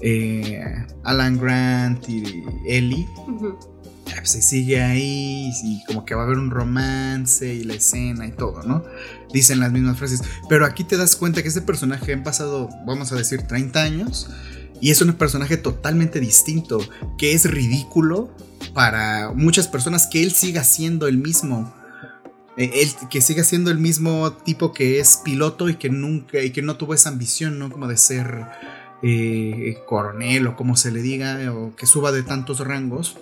eh, 0.00 0.62
Alan 1.04 1.38
Grant 1.38 2.08
y 2.08 2.22
Ellie 2.66 3.06
pues, 3.38 4.30
se 4.30 4.40
sigue 4.42 4.80
ahí 4.82 5.50
y 5.62 5.84
como 5.86 6.04
que 6.04 6.14
va 6.14 6.22
a 6.22 6.24
haber 6.24 6.38
un 6.38 6.50
romance 6.50 7.52
y 7.52 7.64
la 7.64 7.74
escena 7.74 8.26
y 8.26 8.32
todo, 8.32 8.62
¿no? 8.62 8.82
Dicen 9.32 9.60
las 9.60 9.72
mismas 9.72 9.98
frases. 9.98 10.22
Pero 10.48 10.64
aquí 10.64 10.84
te 10.84 10.96
das 10.96 11.16
cuenta 11.16 11.42
que 11.42 11.48
este 11.48 11.60
personaje 11.62 12.12
han 12.14 12.22
pasado, 12.22 12.68
vamos 12.86 13.12
a 13.12 13.16
decir, 13.16 13.42
30 13.42 13.82
años 13.82 14.30
y 14.80 14.90
es 14.90 15.00
un 15.00 15.12
personaje 15.14 15.56
totalmente 15.56 16.20
distinto, 16.20 16.80
que 17.16 17.32
es 17.32 17.50
ridículo 17.50 18.30
para 18.74 19.32
muchas 19.34 19.68
personas 19.68 20.06
que 20.06 20.22
él 20.22 20.32
siga 20.32 20.64
siendo 20.64 21.06
el 21.08 21.18
mismo. 21.18 21.74
Él, 22.56 22.90
que 23.10 23.20
siga 23.20 23.44
siendo 23.44 23.70
el 23.70 23.78
mismo 23.78 24.32
tipo 24.32 24.72
que 24.72 24.98
es 24.98 25.20
piloto 25.24 25.68
y 25.68 25.76
que 25.76 25.90
nunca 25.90 26.40
y 26.42 26.50
que 26.50 26.62
no 26.62 26.76
tuvo 26.76 26.94
esa 26.94 27.08
ambición, 27.08 27.58
¿no? 27.58 27.70
Como 27.70 27.86
de 27.86 27.96
ser 27.96 28.46
eh, 29.02 29.76
coronel 29.86 30.48
o 30.48 30.56
como 30.56 30.76
se 30.76 30.90
le 30.90 31.00
diga, 31.00 31.38
o 31.52 31.76
que 31.76 31.86
suba 31.86 32.10
de 32.10 32.24
tantos 32.24 32.60
rangos. 32.60 33.16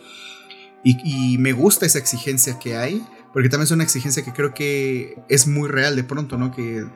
Y, 0.82 0.96
y 1.04 1.38
me 1.38 1.52
gusta 1.52 1.84
esa 1.84 1.98
exigencia 1.98 2.58
que 2.58 2.76
hay, 2.76 3.04
porque 3.32 3.50
también 3.50 3.64
es 3.64 3.72
una 3.72 3.84
exigencia 3.84 4.24
que 4.24 4.32
creo 4.32 4.54
que 4.54 5.18
es 5.28 5.46
muy 5.46 5.68
real 5.68 5.96
de 5.96 6.04
pronto, 6.04 6.38
¿no? 6.38 6.50
Que 6.50 6.86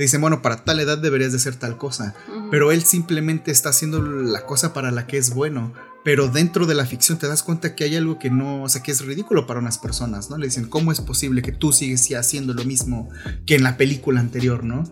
te 0.00 0.04
dicen, 0.04 0.22
bueno, 0.22 0.40
para 0.40 0.64
tal 0.64 0.80
edad 0.80 0.96
deberías 0.96 1.30
de 1.30 1.38
ser 1.38 1.56
tal 1.56 1.76
cosa, 1.76 2.14
pero 2.50 2.72
él 2.72 2.84
simplemente 2.84 3.50
está 3.50 3.68
haciendo 3.68 4.00
la 4.00 4.46
cosa 4.46 4.72
para 4.72 4.90
la 4.90 5.06
que 5.06 5.18
es 5.18 5.34
bueno. 5.34 5.74
Pero 6.06 6.28
dentro 6.28 6.64
de 6.64 6.74
la 6.74 6.86
ficción 6.86 7.18
te 7.18 7.28
das 7.28 7.42
cuenta 7.42 7.74
que 7.74 7.84
hay 7.84 7.96
algo 7.96 8.18
que 8.18 8.30
no, 8.30 8.62
o 8.62 8.68
sea, 8.70 8.82
que 8.82 8.92
es 8.92 9.04
ridículo 9.04 9.46
para 9.46 9.60
unas 9.60 9.76
personas, 9.76 10.30
¿no? 10.30 10.38
Le 10.38 10.46
dicen, 10.46 10.64
¿cómo 10.64 10.90
es 10.90 11.02
posible 11.02 11.42
que 11.42 11.52
tú 11.52 11.70
sigues 11.70 12.08
haciendo 12.14 12.54
lo 12.54 12.64
mismo 12.64 13.10
que 13.44 13.56
en 13.56 13.62
la 13.62 13.76
película 13.76 14.20
anterior, 14.20 14.64
¿no? 14.64 14.90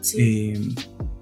Sí. 0.00 0.16
Eh, 0.18 0.74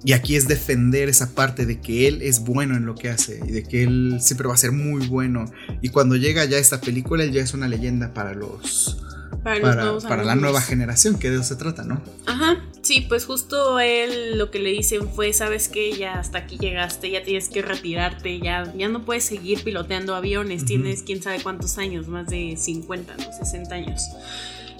Y 0.04 0.12
aquí 0.12 0.36
es 0.36 0.46
defender 0.46 1.08
esa 1.08 1.34
parte 1.34 1.66
de 1.66 1.80
que 1.80 2.06
él 2.06 2.22
es 2.22 2.38
bueno 2.38 2.76
en 2.76 2.86
lo 2.86 2.94
que 2.94 3.08
hace 3.08 3.40
y 3.44 3.50
de 3.50 3.64
que 3.64 3.82
él 3.82 4.18
siempre 4.20 4.46
va 4.46 4.54
a 4.54 4.58
ser 4.58 4.70
muy 4.70 5.08
bueno. 5.08 5.46
Y 5.82 5.88
cuando 5.88 6.14
llega 6.14 6.44
ya 6.44 6.58
esta 6.58 6.80
película, 6.80 7.24
él 7.24 7.32
ya 7.32 7.42
es 7.42 7.52
una 7.52 7.66
leyenda 7.66 8.14
para 8.14 8.32
los... 8.32 8.98
Para, 9.42 9.98
para, 9.98 10.24
la 10.24 10.34
nueva 10.34 10.60
generación, 10.60 11.18
que 11.18 11.30
de 11.30 11.36
eso 11.36 11.44
se 11.44 11.56
trata, 11.56 11.84
¿no? 11.84 12.00
Ajá, 12.26 12.64
sí, 12.82 13.02
pues 13.08 13.26
justo 13.26 13.78
él 13.80 14.38
lo 14.38 14.50
que 14.50 14.58
le 14.58 14.70
dicen 14.70 15.08
fue, 15.08 15.32
sabes 15.32 15.68
que 15.68 15.96
ya 15.96 16.18
hasta 16.18 16.38
aquí 16.38 16.56
llegaste, 16.58 17.10
ya 17.10 17.22
tienes 17.22 17.48
que 17.48 17.62
retirarte, 17.62 18.40
ya, 18.40 18.72
ya 18.76 18.88
no 18.88 19.04
puedes 19.04 19.24
seguir 19.24 19.62
piloteando 19.62 20.14
aviones, 20.14 20.64
tienes 20.64 21.02
quién 21.02 21.22
sabe 21.22 21.42
cuántos 21.42 21.78
años, 21.78 22.08
más 22.08 22.26
de 22.28 22.56
50, 22.56 23.16
no, 23.16 23.32
60 23.32 23.74
años. 23.74 24.02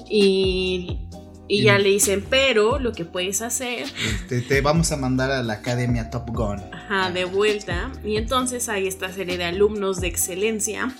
Y 0.09 0.99
y 1.47 1.63
ya 1.63 1.79
le 1.79 1.91
dicen, 1.91 2.25
pero 2.29 2.79
lo 2.79 2.93
que 2.93 3.05
puedes 3.05 3.43
hacer. 3.43 3.87
Te, 4.29 4.61
vamos 4.63 4.93
a 4.93 4.97
mandar 4.97 5.31
a 5.31 5.43
la 5.43 5.55
academia 5.55 6.09
Top 6.09 6.31
Gun. 6.31 6.61
Ajá, 6.73 7.11
de 7.11 7.27
vuelta. 7.27 7.93
Y 8.03 8.17
entonces 8.17 8.69
hay 8.69 8.87
esta 8.87 9.13
serie 9.13 9.37
de 9.37 9.45
alumnos 9.45 10.01
de 10.01 10.07
excelencia 10.07 10.95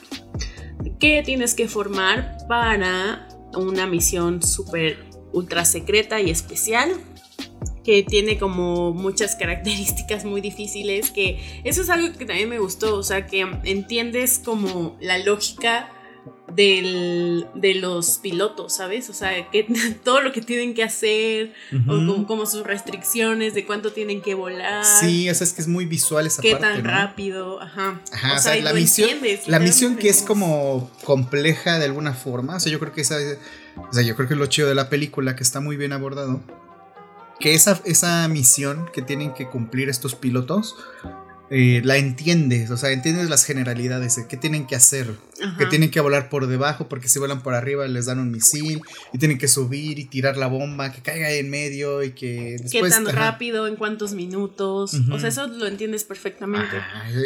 que 1.01 1.23
tienes 1.25 1.55
que 1.55 1.67
formar 1.67 2.37
para 2.47 3.27
una 3.57 3.87
misión 3.87 4.43
súper 4.43 5.05
ultra 5.33 5.65
secreta 5.65 6.21
y 6.21 6.31
especial 6.31 6.93
que 7.85 8.03
tiene 8.03 8.39
como 8.39 8.93
muchas 8.93 9.37
características 9.37 10.25
muy 10.25 10.41
difíciles 10.41 11.11
que 11.11 11.61
eso 11.65 11.83
es 11.83 11.91
algo 11.91 12.17
que 12.17 12.25
también 12.25 12.49
me 12.49 12.59
gustó 12.59 12.97
o 12.97 13.03
sea 13.03 13.27
que 13.27 13.41
entiendes 13.65 14.41
como 14.43 14.97
la 15.01 15.19
lógica 15.19 15.91
del, 16.55 17.47
de 17.55 17.75
los 17.75 18.19
pilotos, 18.19 18.75
¿sabes? 18.75 19.11
O 19.11 19.13
sea, 19.13 19.51
que, 19.51 19.67
todo 20.05 20.21
lo 20.21 20.33
que 20.33 20.41
tienen 20.41 20.75
que 20.75 20.83
hacer, 20.83 21.53
o 21.87 22.27
como, 22.27 22.47
sus 22.47 22.65
restricciones 22.65 23.55
de 23.55 23.65
cuánto 23.67 23.93
tienen 23.93 24.21
que 24.21 24.35
volar. 24.35 24.85
Sí, 24.85 25.29
o 25.29 25.35
sea, 25.35 25.47
es 25.47 25.53
que 25.53 25.63
es 25.63 25.69
muy 25.69 25.87
visual 25.87 26.27
esa 26.27 26.43
qué 26.43 26.53
parte. 26.53 26.67
Qué 26.67 26.73
tan 26.75 26.85
rápido, 26.85 27.61
ajá. 27.61 28.01
Ajá, 28.13 28.35
o, 28.37 28.39
sea, 28.39 28.57
la 28.57 28.73
misión, 28.73 29.11
la 29.47 29.59
misión 29.59 29.97
que 29.97 30.09
es 30.09 30.23
como 30.23 30.91
compleja 31.05 31.79
de 31.79 31.87
alguna 31.87 32.13
forma, 32.13 32.57
o 32.57 32.61
sea, 32.61 32.71
yo 32.71 32.79
creo 32.79 32.93
que 32.93 33.01
esa, 33.01 33.17
o 33.77 33.93
sea, 33.93 34.03
yo 34.03 34.15
creo 34.17 34.29
que 34.29 34.35
es 34.35 34.41
lo 34.41 34.47
chido 34.47 34.69
de 34.69 34.75
la 34.75 34.89
película, 34.89 35.37
que 35.37 35.43
está 35.43 35.61
muy 35.61 35.77
bien 35.77 35.93
abordado, 35.93 36.41
que 37.41 37.55
esa, 37.55 37.81
esa 37.85 38.27
misión 38.29 38.89
que 38.93 39.03
tienen 39.03 39.35
que 39.35 39.49
cumplir 39.49 39.89
estos 39.89 40.15
pilotos, 40.15 40.77
eh, 41.57 41.83
la 41.85 41.99
entiendes, 41.99 42.69
o 42.73 42.77
sea, 42.77 42.91
entiendes 42.91 43.31
las 43.31 43.45
generalidades 43.45 44.17
de 44.17 44.27
qué 44.27 44.37
tienen 44.37 44.67
que 44.67 44.75
hacer, 44.75 45.15
que 45.57 45.67
tienen 45.67 45.89
que 45.89 46.01
volar 46.01 46.29
por 46.29 46.49
debajo 46.49 46.89
porque 46.89 47.07
si 47.07 47.21
vuelan 47.21 47.45
por 47.45 47.55
arriba 47.55 47.87
les 47.87 48.07
dan 48.07 48.19
un 48.19 48.33
misil 48.33 48.81
y 49.13 49.19
tienen 49.19 49.39
que 49.39 49.47
subir 49.47 50.01
y 50.01 50.07
tirar 50.07 50.37
la 50.37 50.49
bomba, 50.49 50.91
que 50.91 51.01
caiga 51.01 51.31
en 51.31 51.49
medio 51.49 52.03
y 52.03 52.11
que 52.11 52.57
después... 52.61 52.93
¿Qué 52.93 53.05
tan 53.05 53.07
rápido, 53.07 53.69
en 53.69 53.77
cuántos 53.77 54.15
minutos? 54.15 54.95
O 55.13 55.19
sea, 55.21 55.29
eso 55.29 55.47
lo 55.47 55.69
entiendes 55.69 56.03
perfectamente. 56.03 56.77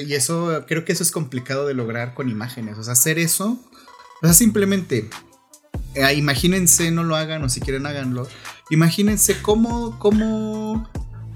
y 0.06 0.12
eso, 0.12 0.62
creo 0.68 0.84
que 0.84 0.92
eso 0.92 1.02
es 1.02 1.10
complicado 1.10 1.66
de 1.66 1.72
lograr 1.72 2.12
con 2.12 2.28
imágenes, 2.28 2.76
o 2.76 2.82
sea, 2.82 2.92
hacer 2.92 3.18
eso, 3.18 3.58
o 4.20 4.26
sea, 4.26 4.34
simplemente... 4.34 5.08
Eh, 5.94 6.12
imagínense, 6.12 6.90
no 6.90 7.02
lo 7.02 7.16
hagan 7.16 7.42
o 7.44 7.48
si 7.48 7.60
quieren 7.60 7.86
háganlo. 7.86 8.28
Imagínense 8.68 9.40
cómo, 9.40 9.98
cómo, 9.98 10.86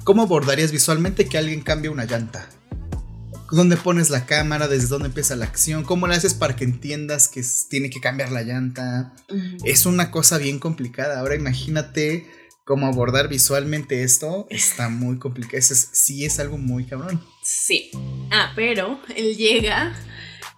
cómo 0.04 0.22
abordarías 0.24 0.72
visualmente 0.72 1.24
que 1.24 1.38
alguien 1.38 1.62
cambie 1.62 1.88
una 1.88 2.04
llanta 2.04 2.50
dónde 3.52 3.76
pones 3.76 4.10
la 4.10 4.26
cámara, 4.26 4.66
desde 4.66 4.88
dónde 4.88 5.08
empieza 5.08 5.36
la 5.36 5.44
acción, 5.44 5.84
cómo 5.84 6.06
le 6.08 6.14
haces 6.14 6.34
para 6.34 6.56
que 6.56 6.64
entiendas 6.64 7.28
que 7.28 7.44
tiene 7.68 7.90
que 7.90 8.00
cambiar 8.00 8.32
la 8.32 8.42
llanta. 8.42 9.14
Es 9.64 9.86
una 9.86 10.10
cosa 10.10 10.38
bien 10.38 10.58
complicada. 10.58 11.20
Ahora 11.20 11.36
imagínate 11.36 12.26
cómo 12.64 12.86
abordar 12.86 13.28
visualmente 13.28 14.02
esto. 14.02 14.46
Está 14.50 14.88
muy 14.88 15.18
complicado. 15.18 15.58
Eso 15.58 15.74
sí 15.74 16.24
es 16.24 16.40
algo 16.40 16.58
muy 16.58 16.86
cabrón. 16.86 17.22
Sí. 17.44 17.90
Ah, 18.30 18.52
pero 18.56 18.98
él 19.14 19.36
llega 19.36 19.94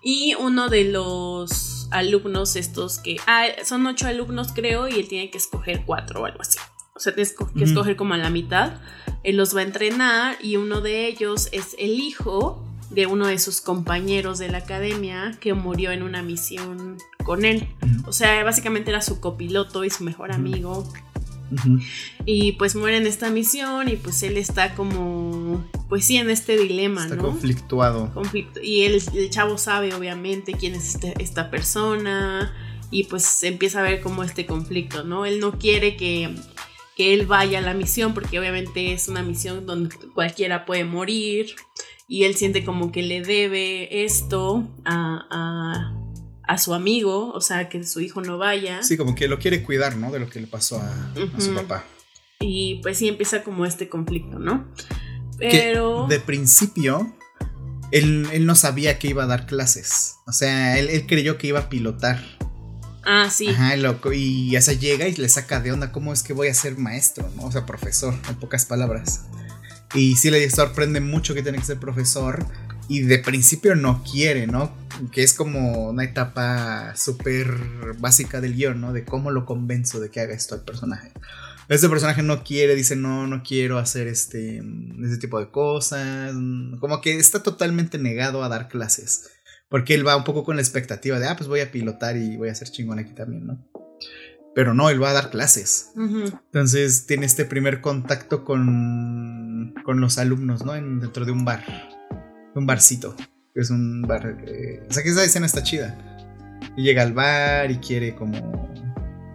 y 0.03 0.35
uno 0.39 0.69
de 0.69 0.85
los 0.85 1.89
alumnos 1.91 2.55
estos 2.57 2.99
que... 2.99 3.17
Ah, 3.27 3.47
son 3.65 3.87
ocho 3.87 4.07
alumnos 4.07 4.53
creo 4.53 4.89
y 4.89 5.01
él 5.01 5.09
tiene 5.09 5.31
que 5.31 5.39
escoger 5.39 5.83
cuatro 5.85 6.23
o 6.23 6.27
algo 6.27 6.43
así. 6.43 6.59
O 6.95 7.01
sea, 7.01 7.13
tienes 7.13 7.35
que 7.57 7.65
escoger 7.65 7.97
como 7.97 8.15
a 8.15 8.19
la 8.19 8.31
mitad. 8.31 8.81
Él 9.25 9.37
los 9.37 9.57
va 9.57 9.61
a 9.61 9.65
entrenar 9.65 10.37
y 10.41 10.57
uno 10.57 10.81
de 10.81 11.09
ellos 11.09 11.49
es 11.51 11.75
el 11.77 11.99
hijo 11.99 12.65
de 12.95 13.07
uno 13.07 13.27
de 13.27 13.39
sus 13.39 13.61
compañeros 13.61 14.39
de 14.39 14.49
la 14.49 14.59
academia 14.59 15.37
que 15.41 15.53
murió 15.53 15.91
en 15.91 16.03
una 16.03 16.23
misión 16.23 16.97
con 17.25 17.45
él. 17.45 17.67
O 18.07 18.13
sea, 18.13 18.45
básicamente 18.45 18.91
era 18.91 19.01
su 19.01 19.21
copiloto 19.21 19.85
y 19.85 19.91
su 19.91 20.05
mejor 20.05 20.33
amigo. 20.33 20.87
Y 22.25 22.53
pues 22.53 22.75
muere 22.75 22.97
en 22.97 23.07
esta 23.07 23.31
misión 23.31 23.89
y 23.89 23.97
pues 23.97 24.23
él 24.23 24.37
está 24.37 24.75
como, 24.75 25.65
pues 25.89 26.05
sí, 26.05 26.17
en 26.17 26.31
este 26.31 26.57
dilema, 26.57 27.05
está 27.05 27.17
conflictuado. 27.17 28.13
Y 28.63 28.83
el, 28.83 29.03
el, 29.15 29.31
chavo 29.31 29.59
sabe 29.59 29.95
obviamente 29.95 30.53
quién 30.53 30.75
es 30.75 30.95
este, 30.95 31.15
esta 31.19 31.51
persona 31.51 32.53
y 32.91 33.05
pues 33.05 33.43
empieza 33.43 33.81
a 33.81 33.83
ver 33.83 34.01
como 34.01 34.23
este 34.23 34.47
conflicto, 34.47 35.05
¿no? 35.05 35.27
Él 35.27 35.39
no 35.39 35.59
quiere 35.59 35.97
que, 35.97 36.35
que 36.97 37.15
él 37.15 37.27
vaya 37.27 37.59
a 37.59 37.63
la 37.63 37.75
misión 37.75 38.15
porque 38.15 38.39
obviamente 38.39 38.93
es 38.93 39.09
una 39.09 39.23
misión 39.23 39.67
donde 39.67 39.95
cualquiera 40.15 40.65
puede 40.65 40.85
morir 40.85 41.55
y 42.07 42.25
él 42.25 42.35
siente 42.35 42.65
como 42.65 42.93
que 42.93 43.03
le 43.03 43.23
debe 43.23 44.05
esto 44.05 44.69
a, 44.85 45.93
su 46.59 46.75
amigo, 46.75 47.33
o 47.33 47.41
sea, 47.41 47.69
que 47.69 47.85
su 47.85 48.01
hijo 48.01 48.21
no 48.21 48.39
vaya. 48.39 48.83
Sí, 48.83 48.97
como 48.97 49.15
que 49.15 49.29
lo 49.29 49.39
quiere 49.39 49.63
cuidar, 49.63 49.97
¿no? 49.97 50.13
De 50.13 50.19
lo 50.19 50.29
que 50.29 50.41
le 50.41 50.47
pasó 50.47 50.79
a, 50.81 51.15
su 51.39 51.55
papá. 51.55 51.85
Y 52.41 52.81
pues 52.83 52.99
sí 52.99 53.09
empieza 53.09 53.43
como 53.43 53.65
este 53.65 53.89
conflicto, 53.89 54.39
¿no? 54.39 54.69
Pero... 55.39 56.07
de 56.07 56.21
principio, 56.21 57.17
él, 57.91 58.47
no 58.47 58.55
sabía 58.55 58.99
que 58.99 59.09
iba 59.09 59.25
a 59.25 59.27
dar 59.27 59.47
clases. 59.47 60.17
O 60.27 60.33
sea, 60.33 60.79
él, 60.79 61.07
creyó 61.07 61.39
que 61.39 61.49
iba 61.49 61.61
a 61.61 61.69
pilotar. 61.69 62.23
Ah, 63.05 63.29
sí. 63.31 63.49
Ajá, 63.49 63.77
loco. 63.77 64.13
Y 64.13 64.51
ya 64.51 64.61
se 64.61 64.79
llega 64.79 65.09
y 65.09 65.15
le 65.15 65.29
saca 65.29 65.61
de 65.61 65.73
onda 65.73 65.93
cómo 65.93 66.13
es 66.13 66.23
que 66.23 66.33
voy 66.33 66.49
a 66.49 66.55
ser 66.55 66.79
maestro, 66.79 67.31
¿no? 67.37 67.45
O 67.45 67.53
sea, 67.53 67.67
profesor, 67.67 68.15
en 68.29 68.37
pocas 68.37 68.65
palabras. 68.67 69.27
Y 69.95 70.17
sí 70.17 70.31
le 70.31 70.49
sorprende 70.51 71.01
mucho 71.01 71.35
que 71.35 71.43
tiene 71.43 71.59
que 71.59 71.65
ser 71.65 71.79
profesor. 71.79 72.45
Y 72.89 73.01
de 73.01 73.19
principio 73.19 73.75
no 73.77 74.03
quiere, 74.03 74.47
¿no? 74.47 74.77
Que 75.13 75.23
es 75.23 75.33
como 75.33 75.89
una 75.89 76.05
etapa 76.05 76.95
súper 76.97 77.49
básica 77.99 78.41
del 78.41 78.55
guion, 78.55 78.81
¿no? 78.81 78.93
De 78.93 79.05
cómo 79.05 79.31
lo 79.31 79.47
convenzo 79.47 80.01
de 80.01 80.11
que 80.11 80.21
haga 80.21 80.35
esto 80.35 80.55
al 80.55 80.65
personaje. 80.65 81.13
Este 81.69 81.89
personaje 81.89 82.23
no 82.23 82.45
quiere, 82.45 82.75
dice, 82.75 82.95
no, 82.95 83.27
no 83.27 83.43
quiero 83.43 83.79
hacer 83.79 84.07
este, 84.07 84.59
este 85.03 85.17
tipo 85.19 85.41
de 85.41 85.51
cosas. 85.51 86.33
Como 86.79 87.01
que 87.01 87.17
está 87.17 87.43
totalmente 87.43 87.99
negado 87.99 88.45
a 88.45 88.49
dar 88.49 88.69
clases. 88.69 89.31
Porque 89.71 89.95
él 89.95 90.07
va 90.07 90.17
un 90.17 90.25
poco 90.25 90.45
con 90.45 90.57
la 90.57 90.63
expectativa 90.63 91.19
de, 91.19 91.27
ah, 91.27 91.37
pues 91.37 91.49
voy 91.49 91.61
a 91.61 91.73
pilotar 91.73 92.17
y 92.17 92.37
voy 92.37 92.51
a 92.51 92.55
ser 92.55 92.69
chingón 92.69 92.99
aquí 92.99 93.15
también, 93.15 93.47
¿no? 93.47 93.65
Pero 94.55 94.73
no, 94.75 94.89
él 94.91 95.03
va 95.03 95.11
a 95.11 95.15
dar 95.15 95.31
clases. 95.31 95.93
Entonces 95.97 97.07
tiene 97.07 97.27
este 97.27 97.45
primer 97.45 97.81
contacto 97.81 98.45
con, 98.45 99.75
con 99.85 100.01
los 100.01 100.19
alumnos, 100.19 100.65
¿no? 100.65 100.73
dentro 100.73 101.25
de 101.25 101.33
un 101.33 101.45
bar, 101.45 101.65
un 102.55 102.67
barcito, 102.67 103.17
es 103.55 103.71
un 103.71 104.03
bar, 104.03 104.37
o 104.89 104.93
sea 104.93 105.03
que 105.03 105.11
esa 105.11 105.25
escena 105.25 105.47
está 105.47 105.63
chida. 105.63 105.99
Y 106.77 106.83
llega 106.83 107.03
al 107.03 107.13
bar 107.13 107.71
y 107.71 107.79
quiere 107.79 108.15
como... 108.15 108.73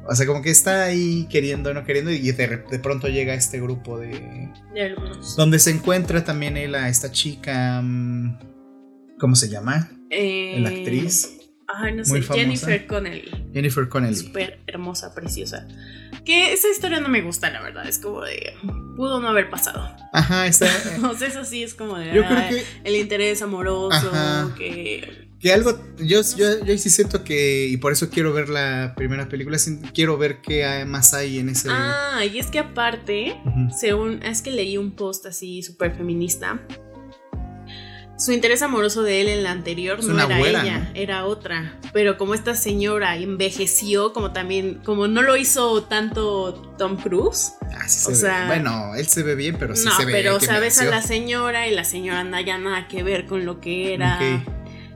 O 0.08 0.16
sea, 0.16 0.26
como 0.26 0.42
que 0.42 0.50
está 0.50 0.86
ahí 0.86 1.28
queriendo, 1.30 1.72
no 1.74 1.84
queriendo, 1.86 2.10
y 2.10 2.32
de, 2.32 2.80
pronto 2.82 3.08
llega 3.08 3.36
este 3.36 3.62
grupo 3.62 4.00
de... 4.00 4.50
De 4.74 4.82
alumnos. 4.82 5.36
Donde 5.36 5.60
se 5.60 5.70
encuentra 5.70 6.24
también 6.24 6.58
él 6.58 6.74
a 6.76 6.90
esta 6.90 7.12
chica... 7.12 7.82
Mm, 7.82 8.40
¿Cómo 9.20 9.36
se 9.36 9.50
llama? 9.50 9.92
Eh, 10.10 10.58
la 10.60 10.70
actriz. 10.70 11.39
Ay, 11.72 11.94
no 11.96 12.04
sé, 12.04 12.22
Jennifer 12.22 12.88
Connelly. 12.88 13.30
Jennifer 13.54 13.88
Connelly. 13.88 14.16
Súper 14.16 14.60
hermosa, 14.66 15.14
preciosa. 15.14 15.68
Que 16.26 16.54
esa 16.54 16.70
historia 16.70 17.00
no 17.00 17.10
me 17.10 17.22
gusta, 17.22 17.50
la 17.52 17.62
verdad. 17.62 17.88
Es 17.88 18.00
como 18.00 18.22
de. 18.22 18.54
Pudo 18.96 19.20
no 19.20 19.28
haber 19.28 19.50
pasado. 19.50 19.96
Ajá, 20.12 20.48
está. 20.48 20.66
o 21.10 21.16
sea, 21.16 21.28
eso 21.28 21.46
sí 21.46 21.64
es 21.64 21.76
como 21.76 21.98
de. 21.98 22.14
Yo 22.14 22.26
creo 22.26 22.50
que. 22.50 22.64
El 22.84 22.96
interés 22.96 23.42
amoroso, 23.42 24.12
que. 24.58 25.30
Que 25.40 25.54
algo, 25.54 25.80
yo, 26.00 26.20
yo, 26.36 26.66
yo, 26.66 26.78
sí 26.78 26.90
siento 26.90 27.24
que, 27.24 27.68
y 27.68 27.78
por 27.78 27.94
eso 27.94 28.10
quiero 28.10 28.34
ver 28.34 28.50
la 28.50 28.94
primera 28.98 29.30
película, 29.30 29.58
quiero 29.94 30.18
ver 30.18 30.42
qué 30.42 30.84
más 30.86 31.14
hay 31.14 31.40
en 31.40 31.48
ese... 31.48 31.70
Ah, 31.72 32.26
y 32.26 32.40
es 32.40 32.48
que 32.48 32.60
aparte, 32.60 33.38
según, 33.80 34.22
es 34.22 34.42
que 34.42 34.52
leí 34.52 34.78
un 34.78 34.92
post 34.92 35.28
así 35.28 35.64
súper 35.64 35.96
feminista, 35.96 36.60
su 38.20 38.34
interés 38.34 38.62
amoroso 38.62 39.02
de 39.02 39.22
él 39.22 39.30
en 39.30 39.44
la 39.44 39.52
anterior 39.52 40.04
no 40.04 40.22
era 40.22 40.40
ella, 40.40 40.92
era 40.94 41.26
otra. 41.26 41.80
Pero 41.94 42.18
como 42.18 42.34
esta 42.34 42.54
señora 42.54 43.16
envejeció, 43.16 44.12
como 44.12 44.34
también, 44.34 44.82
como 44.84 45.08
no 45.08 45.22
lo 45.22 45.38
hizo 45.38 45.84
tanto 45.84 46.76
Tom 46.78 46.98
Cruise. 46.98 47.54
Ah, 47.74 47.88
sí 47.88 48.14
se 48.14 48.28
ve. 48.28 48.48
Bueno, 48.48 48.94
él 48.96 49.08
se 49.08 49.24
ve 49.24 49.36
bien, 49.36 49.56
pero 49.58 49.74
sí 49.76 49.88
se 49.96 50.06
ve. 50.06 50.12
Pero 50.12 50.40
sabes 50.42 50.80
a 50.80 50.86
la 50.86 51.02
señora 51.02 51.68
y 51.68 51.74
la 51.74 51.86
señora 51.86 52.26
no 52.26 52.40
ya 52.42 52.58
nada 52.58 52.90
que 52.90 53.04
ver 53.04 53.26
con 53.26 53.46
lo 53.46 53.62
que 53.62 53.94
era. 53.94 54.20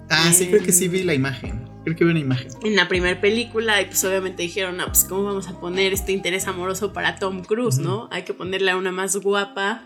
Ah, 0.09 0.31
sí, 0.33 0.47
creo 0.47 0.61
que 0.61 0.73
sí 0.73 0.89
vi 0.89 1.03
la 1.03 1.13
imagen. 1.13 1.63
Creo 1.85 1.95
que 1.95 2.03
vi 2.03 2.11
una 2.11 2.19
imagen. 2.19 2.49
En 2.63 2.75
la 2.75 2.89
primera 2.89 3.19
película, 3.21 3.81
y 3.81 3.85
pues 3.85 4.03
obviamente 4.03 4.43
dijeron, 4.43 4.77
no, 4.77 4.85
pues 4.87 5.05
cómo 5.05 5.23
vamos 5.23 5.47
a 5.47 5.59
poner 5.59 5.93
este 5.93 6.11
interés 6.11 6.47
amoroso 6.47 6.91
para 6.91 7.15
Tom 7.17 7.43
Cruise, 7.43 7.77
¿no? 7.77 8.09
Hay 8.11 8.23
que 8.23 8.33
ponerle 8.33 8.71
a 8.71 8.77
una 8.77 8.91
más 8.91 9.15
guapa 9.17 9.83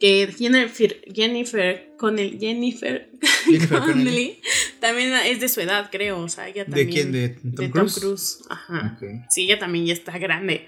que 0.00 0.34
Jennifer, 0.36 1.02
Jennifer 1.14 1.92
con 1.98 2.18
el 2.18 2.38
Jennifer, 2.40 3.10
Jennifer 3.44 3.78
Connelly 3.80 4.04
Connelly. 4.04 4.40
también 4.80 5.12
es 5.26 5.40
de 5.40 5.48
su 5.48 5.60
edad, 5.60 5.90
creo. 5.92 6.18
O 6.20 6.28
sea, 6.28 6.48
ella 6.48 6.64
¿De 6.64 6.70
también. 6.70 6.90
quién? 6.90 7.12
¿De 7.12 7.68
Tom 7.68 7.88
Cruise? 7.88 8.38
Ajá. 8.48 8.98
Sí, 9.28 9.42
ella 9.42 9.58
también 9.58 9.86
ya 9.86 9.92
está 9.92 10.16
grande. 10.18 10.66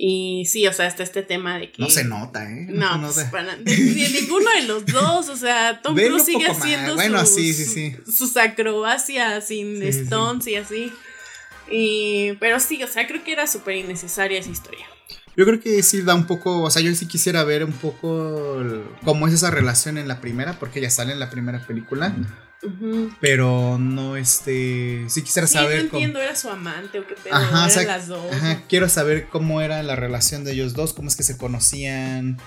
Y 0.00 0.44
sí, 0.46 0.64
o 0.68 0.72
sea, 0.72 0.86
está 0.86 1.02
este 1.02 1.22
tema 1.22 1.58
de 1.58 1.72
que. 1.72 1.82
No 1.82 1.90
se 1.90 2.04
nota, 2.04 2.44
¿eh? 2.44 2.66
No, 2.68 3.10
se 3.10 3.14
pues, 3.14 3.16
nota. 3.16 3.30
para- 3.32 3.56
de, 3.56 3.74
de 3.74 4.08
ninguno 4.20 4.46
de 4.54 4.62
los 4.68 4.86
dos. 4.86 5.28
O 5.28 5.36
sea, 5.36 5.80
Tom 5.82 5.96
Cruise 5.96 6.24
sigue 6.24 6.46
haciendo 6.46 6.94
Bueno, 6.94 7.20
sus, 7.26 7.34
sí, 7.34 7.52
sí, 7.52 7.64
sí. 7.64 7.96
sus 8.06 8.36
acrobacias 8.36 9.48
sin 9.48 9.82
stones 9.82 10.46
y 10.46 10.54
así. 10.56 10.92
Y, 11.70 12.32
pero 12.38 12.60
sí, 12.60 12.82
o 12.82 12.86
sea, 12.86 13.06
creo 13.08 13.24
que 13.24 13.32
era 13.32 13.46
súper 13.46 13.74
innecesaria 13.76 14.38
esa 14.38 14.50
historia. 14.50 14.86
Yo 15.38 15.46
creo 15.46 15.60
que 15.60 15.80
sí 15.84 16.02
da 16.02 16.14
un 16.16 16.26
poco, 16.26 16.62
o 16.62 16.70
sea, 16.70 16.82
yo 16.82 16.92
sí 16.96 17.06
quisiera 17.06 17.44
ver 17.44 17.62
un 17.64 17.72
poco 17.72 18.60
el- 18.60 18.82
cómo 19.04 19.28
es 19.28 19.34
esa 19.34 19.50
relación 19.52 19.96
en 19.96 20.08
la 20.08 20.20
primera, 20.20 20.58
porque 20.58 20.80
ya 20.80 20.90
sale 20.90 21.12
en 21.12 21.20
la 21.20 21.30
primera 21.30 21.64
película, 21.64 22.12
pero 23.20 23.78
no, 23.78 24.16
este, 24.16 25.04
sí 25.08 25.22
quisiera 25.22 25.46
Sí, 25.46 25.54
saber 25.54 25.84
no 25.84 25.90
cómo... 25.90 25.98
entiendo, 26.00 26.20
era 26.20 26.34
su 26.34 26.50
amante 26.50 26.98
o 26.98 27.06
qué 27.06 27.14
pedo. 27.14 27.34
Ajá, 27.36 27.48
eran 27.50 27.66
o 27.66 27.70
sea, 27.70 27.82
las 27.84 28.08
dos. 28.08 28.32
Ajá, 28.32 28.62
quiero 28.68 28.88
saber 28.88 29.28
cómo 29.28 29.60
era 29.60 29.80
la 29.84 29.94
relación 29.94 30.42
de 30.42 30.52
ellos 30.52 30.74
dos, 30.74 30.92
cómo 30.92 31.08
es 31.08 31.14
que 31.14 31.22
se 31.22 31.36
conocían. 31.36 32.38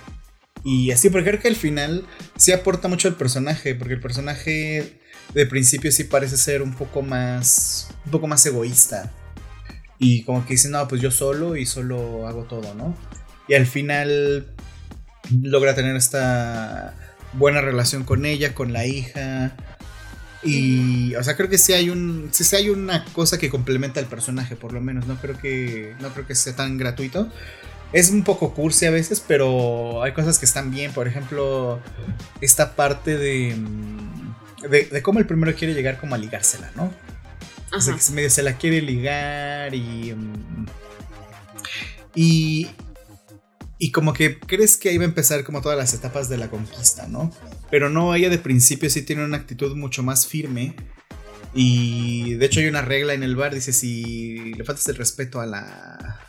Y 0.65 0.91
así, 0.91 1.09
porque 1.09 1.29
creo 1.29 1.41
que 1.41 1.47
al 1.47 1.55
final 1.55 2.05
sí 2.35 2.51
aporta 2.51 2.89
mucho 2.89 3.07
el 3.07 3.15
personaje, 3.15 3.73
porque 3.73 3.93
el 3.95 4.01
personaje 4.01 4.99
de 5.33 5.45
principio 5.45 5.91
sí 5.93 6.03
parece 6.03 6.35
ser 6.35 6.61
un 6.61 6.73
poco 6.73 7.01
más, 7.01 7.87
un 8.05 8.11
poco 8.11 8.27
más 8.27 8.45
egoísta. 8.45 9.11
Y 10.03 10.23
como 10.23 10.43
que 10.43 10.55
dice, 10.55 10.67
no, 10.67 10.87
pues 10.87 10.99
yo 10.99 11.11
solo 11.11 11.55
y 11.55 11.67
solo 11.67 12.27
hago 12.27 12.45
todo, 12.45 12.73
¿no? 12.73 12.97
Y 13.47 13.53
al 13.53 13.67
final 13.67 14.47
logra 15.29 15.75
tener 15.75 15.95
esta 15.95 16.95
buena 17.33 17.61
relación 17.61 18.03
con 18.03 18.25
ella, 18.25 18.55
con 18.55 18.73
la 18.73 18.87
hija. 18.87 19.55
Y, 20.41 21.13
o 21.13 21.23
sea, 21.23 21.37
creo 21.37 21.49
que 21.49 21.59
sí 21.59 21.73
hay 21.73 21.91
un, 21.91 22.29
sí, 22.31 22.55
hay 22.55 22.69
una 22.69 23.05
cosa 23.13 23.37
que 23.37 23.51
complementa 23.51 23.99
al 23.99 24.07
personaje, 24.07 24.55
por 24.55 24.73
lo 24.73 24.81
menos. 24.81 25.05
No 25.05 25.21
creo 25.21 25.37
que, 25.37 25.93
no 25.99 26.09
creo 26.09 26.25
que 26.25 26.33
sea 26.33 26.55
tan 26.55 26.79
gratuito. 26.79 27.29
Es 27.93 28.09
un 28.09 28.23
poco 28.23 28.55
cursi 28.55 28.87
a 28.87 28.89
veces, 28.89 29.23
pero 29.25 30.01
hay 30.01 30.13
cosas 30.13 30.39
que 30.39 30.45
están 30.45 30.71
bien. 30.71 30.93
Por 30.93 31.07
ejemplo, 31.07 31.79
esta 32.41 32.75
parte 32.75 33.19
de, 33.19 33.55
de, 34.67 34.85
de 34.85 35.01
cómo 35.03 35.19
el 35.19 35.27
primero 35.27 35.53
quiere 35.55 35.75
llegar 35.75 35.99
como 35.99 36.15
a 36.15 36.17
ligársela, 36.17 36.71
¿no? 36.75 36.91
O 37.73 37.79
sea, 37.81 37.93
Ajá. 37.95 38.03
que 38.05 38.13
medio 38.13 38.29
se 38.29 38.43
la 38.43 38.57
quiere 38.57 38.81
ligar 38.81 39.73
y. 39.73 40.13
mm, 40.13 40.65
Y. 42.15 42.67
Y 43.77 43.91
como 43.91 44.13
que 44.13 44.39
crees 44.39 44.77
que 44.77 44.89
ahí 44.89 44.97
va 44.99 45.05
a 45.05 45.07
empezar 45.07 45.43
como 45.43 45.59
todas 45.61 45.75
las 45.77 45.91
etapas 45.95 46.29
de 46.29 46.37
la 46.37 46.49
conquista, 46.51 47.07
¿no? 47.07 47.31
Pero 47.71 47.89
no, 47.89 48.13
ella 48.13 48.29
de 48.29 48.37
principio 48.37 48.91
sí 48.91 49.01
tiene 49.01 49.25
una 49.25 49.37
actitud 49.37 49.75
mucho 49.75 50.03
más 50.03 50.27
firme. 50.27 50.75
Y 51.55 52.35
de 52.35 52.45
hecho 52.45 52.59
hay 52.59 52.67
una 52.67 52.83
regla 52.83 53.13
en 53.15 53.23
el 53.23 53.35
bar, 53.35 53.53
dice 53.55 53.73
si 53.73 54.53
le 54.53 54.63
faltas 54.63 54.87
el 54.87 54.95
respeto 54.97 55.41
a 55.41 55.47
la... 55.47 56.19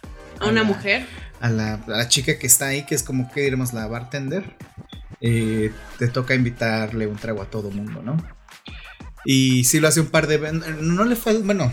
A 0.40 0.44
una 0.46 0.62
la- 0.62 0.64
mujer. 0.64 1.06
A 1.40 1.50
la, 1.50 1.74
a 1.74 1.90
la 1.90 2.08
chica 2.08 2.38
que 2.38 2.46
está 2.46 2.68
ahí, 2.68 2.86
que 2.86 2.94
es 2.94 3.02
como 3.02 3.30
que 3.30 3.42
diremos 3.42 3.72
la 3.74 3.86
bartender, 3.86 4.56
eh, 5.20 5.70
te 5.98 6.08
toca 6.08 6.34
invitarle 6.34 7.06
un 7.06 7.16
trago 7.16 7.42
a 7.42 7.50
todo 7.50 7.70
mundo, 7.70 8.00
¿no? 8.02 8.16
Y 9.24 9.64
sí 9.64 9.80
lo 9.80 9.88
hace 9.88 10.00
un 10.00 10.08
par 10.08 10.26
de 10.26 10.38
veces. 10.38 10.62
No 10.80 11.04
le 11.04 11.16
falta. 11.16 11.44
Bueno. 11.44 11.72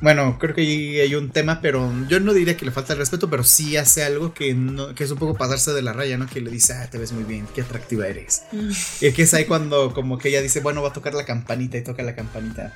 Bueno, 0.00 0.38
creo 0.38 0.54
que 0.54 0.60
ahí 0.60 1.00
hay 1.00 1.14
un 1.16 1.30
tema, 1.30 1.60
pero 1.60 1.92
yo 2.08 2.20
no 2.20 2.32
diría 2.32 2.56
que 2.56 2.64
le 2.64 2.70
falta 2.70 2.92
el 2.92 3.00
respeto, 3.00 3.28
pero 3.28 3.42
sí 3.42 3.76
hace 3.76 4.04
algo 4.04 4.32
que, 4.32 4.54
no, 4.54 4.94
que 4.94 5.02
es 5.02 5.10
un 5.10 5.18
poco 5.18 5.34
pasarse 5.34 5.72
de 5.72 5.82
la 5.82 5.92
raya, 5.92 6.16
¿no? 6.16 6.26
Que 6.28 6.40
le 6.40 6.52
dice, 6.52 6.74
ah, 6.74 6.88
te 6.88 6.98
ves 6.98 7.10
muy 7.10 7.24
bien, 7.24 7.48
qué 7.52 7.62
atractiva 7.62 8.06
eres. 8.06 8.42
Mm. 8.52 8.70
Y 9.00 9.12
que 9.12 9.22
es 9.22 9.34
ahí 9.34 9.46
cuando 9.46 9.92
como 9.94 10.16
que 10.16 10.28
ella 10.28 10.40
dice, 10.40 10.60
bueno, 10.60 10.82
va 10.82 10.90
a 10.90 10.92
tocar 10.92 11.14
la 11.14 11.24
campanita 11.24 11.78
y 11.78 11.82
toca 11.82 12.04
la 12.04 12.14
campanita. 12.14 12.72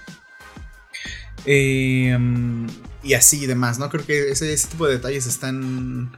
Eh, 1.46 2.16
mm, 2.18 2.66
y 3.04 3.14
así 3.14 3.44
y 3.44 3.46
demás, 3.46 3.78
¿no? 3.78 3.88
Creo 3.88 4.04
que 4.04 4.30
ese, 4.30 4.52
ese 4.52 4.68
tipo 4.68 4.88
de 4.88 4.94
detalles 4.94 5.26
están, 5.26 6.10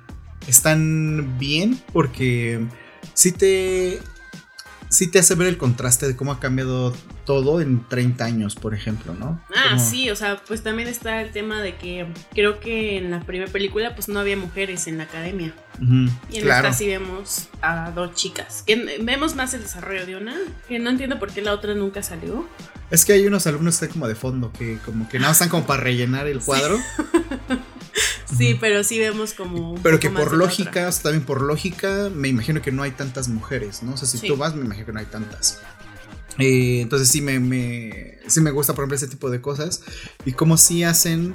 están 0.46 1.38
bien 1.38 1.78
porque 1.92 2.60
sí 3.12 3.32
te, 3.32 4.00
sí 4.94 5.08
te 5.08 5.18
hace 5.18 5.34
ver 5.34 5.48
el 5.48 5.58
contraste 5.58 6.06
de 6.06 6.16
cómo 6.16 6.32
ha 6.32 6.40
cambiado 6.40 6.94
todo 7.24 7.60
en 7.60 7.86
30 7.88 8.24
años, 8.24 8.54
por 8.54 8.74
ejemplo, 8.74 9.14
¿no? 9.14 9.40
Ah, 9.54 9.78
sí, 9.78 10.10
o 10.10 10.16
sea, 10.16 10.40
pues 10.46 10.62
también 10.62 10.88
está 10.88 11.20
el 11.20 11.32
tema 11.32 11.60
de 11.60 11.74
que 11.76 12.06
creo 12.32 12.60
que 12.60 12.98
en 12.98 13.10
la 13.10 13.20
primera 13.20 13.50
película 13.50 13.94
pues 13.94 14.08
no 14.08 14.20
había 14.20 14.36
mujeres 14.36 14.86
en 14.86 14.98
la 14.98 15.04
academia. 15.04 15.52
Y 16.30 16.36
en 16.36 16.42
claro. 16.42 16.68
esta 16.68 16.78
sí 16.78 16.86
vemos 16.86 17.48
a 17.60 17.90
dos 17.90 18.14
chicas. 18.14 18.62
Que 18.64 18.98
vemos 19.02 19.34
más 19.34 19.52
el 19.54 19.62
desarrollo 19.62 20.06
de 20.06 20.16
una, 20.16 20.36
que 20.68 20.78
no 20.78 20.90
entiendo 20.90 21.18
por 21.18 21.32
qué 21.32 21.42
la 21.42 21.52
otra 21.52 21.74
nunca 21.74 22.02
salió. 22.02 22.46
Es 22.90 23.04
que 23.04 23.14
hay 23.14 23.26
unos 23.26 23.46
alumnos 23.46 23.78
que 23.78 23.86
están 23.86 23.94
como 23.94 24.06
de 24.06 24.14
fondo, 24.14 24.52
que 24.52 24.78
como 24.84 25.08
que 25.08 25.18
nada 25.18 25.30
más 25.30 25.38
están 25.38 25.48
como 25.48 25.66
para 25.66 25.82
rellenar 25.82 26.28
el 26.28 26.38
cuadro. 26.38 26.78
Sí, 26.78 27.54
Ujú. 28.34 28.58
pero 28.60 28.84
sí 28.84 28.98
vemos 28.98 29.34
como. 29.34 29.74
Pero 29.82 29.98
que 30.00 30.10
por 30.10 30.34
lógica, 30.34 30.90
también 31.02 31.24
por 31.24 31.42
lógica, 31.42 32.10
me 32.14 32.28
imagino 32.28 32.60
que 32.62 32.72
no 32.72 32.82
hay 32.82 32.90
tantas 32.92 33.28
mujeres, 33.28 33.82
¿no? 33.82 33.94
O 33.94 33.96
sea, 33.96 34.08
si 34.08 34.18
Sí. 34.18 34.26
tú 34.28 34.36
vas, 34.36 34.54
me 34.54 34.64
imagino 34.64 34.86
que 34.86 34.92
no 34.92 34.98
hay 35.00 35.06
tantas. 35.06 35.60
Eh, 36.38 36.80
entonces 36.80 37.08
sí 37.08 37.20
me, 37.20 37.38
me, 37.38 38.18
sí 38.26 38.40
me 38.40 38.50
gusta, 38.50 38.72
por 38.74 38.82
ejemplo, 38.82 38.96
ese 38.96 39.06
tipo 39.08 39.30
de 39.30 39.40
cosas. 39.40 39.82
Y 40.24 40.32
como 40.32 40.56
sí 40.56 40.82
hacen... 40.84 41.34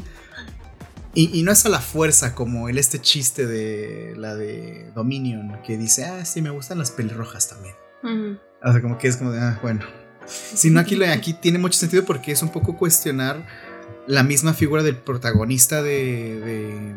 Y, 1.16 1.40
y 1.40 1.42
no 1.44 1.52
es 1.52 1.66
a 1.66 1.70
la 1.70 1.80
fuerza 1.82 2.36
como 2.36 2.70
el 2.70 2.78
este 2.78 3.00
chiste 3.00 3.48
de 3.48 4.14
la 4.16 4.36
de 4.36 4.92
Dominion, 4.94 5.58
que 5.66 5.76
dice, 5.78 6.06
ah, 6.06 6.24
sí, 6.24 6.42
me 6.42 6.52
gustan 6.52 6.78
las 6.78 6.92
pelirrojas 6.92 7.50
también. 7.50 7.74
Ujú. 8.04 8.38
O 8.64 8.72
sea, 8.72 8.82
como 8.82 8.98
que 8.98 9.08
es 9.08 9.18
como 9.18 9.32
de, 9.32 9.40
ah, 9.40 9.58
bueno. 9.64 9.82
Sino 10.28 10.80
aquí, 10.80 11.02
aquí 11.06 11.34
tiene 11.34 11.58
mucho 11.58 11.80
sentido 11.80 12.06
porque 12.06 12.32
es 12.32 12.44
un 12.44 12.50
poco 12.50 12.78
cuestionar 12.78 13.48
la 14.10 14.24
misma 14.24 14.54
figura 14.54 14.82
del 14.82 14.96
protagonista 14.96 15.84
de, 15.84 16.40
de, 16.40 16.94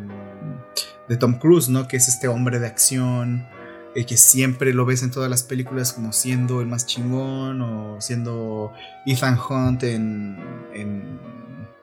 de 1.10 1.16
Tom 1.18 1.38
Cruise, 1.38 1.68
¿no? 1.68 1.86
Que 1.86 1.98
es 1.98 2.08
este 2.08 2.26
hombre 2.26 2.58
de 2.58 2.66
acción, 2.66 3.46
eh, 3.94 4.06
que 4.06 4.16
siempre 4.16 4.72
lo 4.72 4.86
ves 4.86 5.02
en 5.02 5.10
todas 5.10 5.28
las 5.28 5.42
películas 5.42 5.92
como 5.92 6.14
siendo 6.14 6.62
el 6.62 6.68
más 6.68 6.86
chingón 6.86 7.60
o 7.60 8.00
siendo 8.00 8.72
Ethan 9.04 9.38
Hunt 9.38 9.82
en, 9.82 10.38
en 10.72 11.18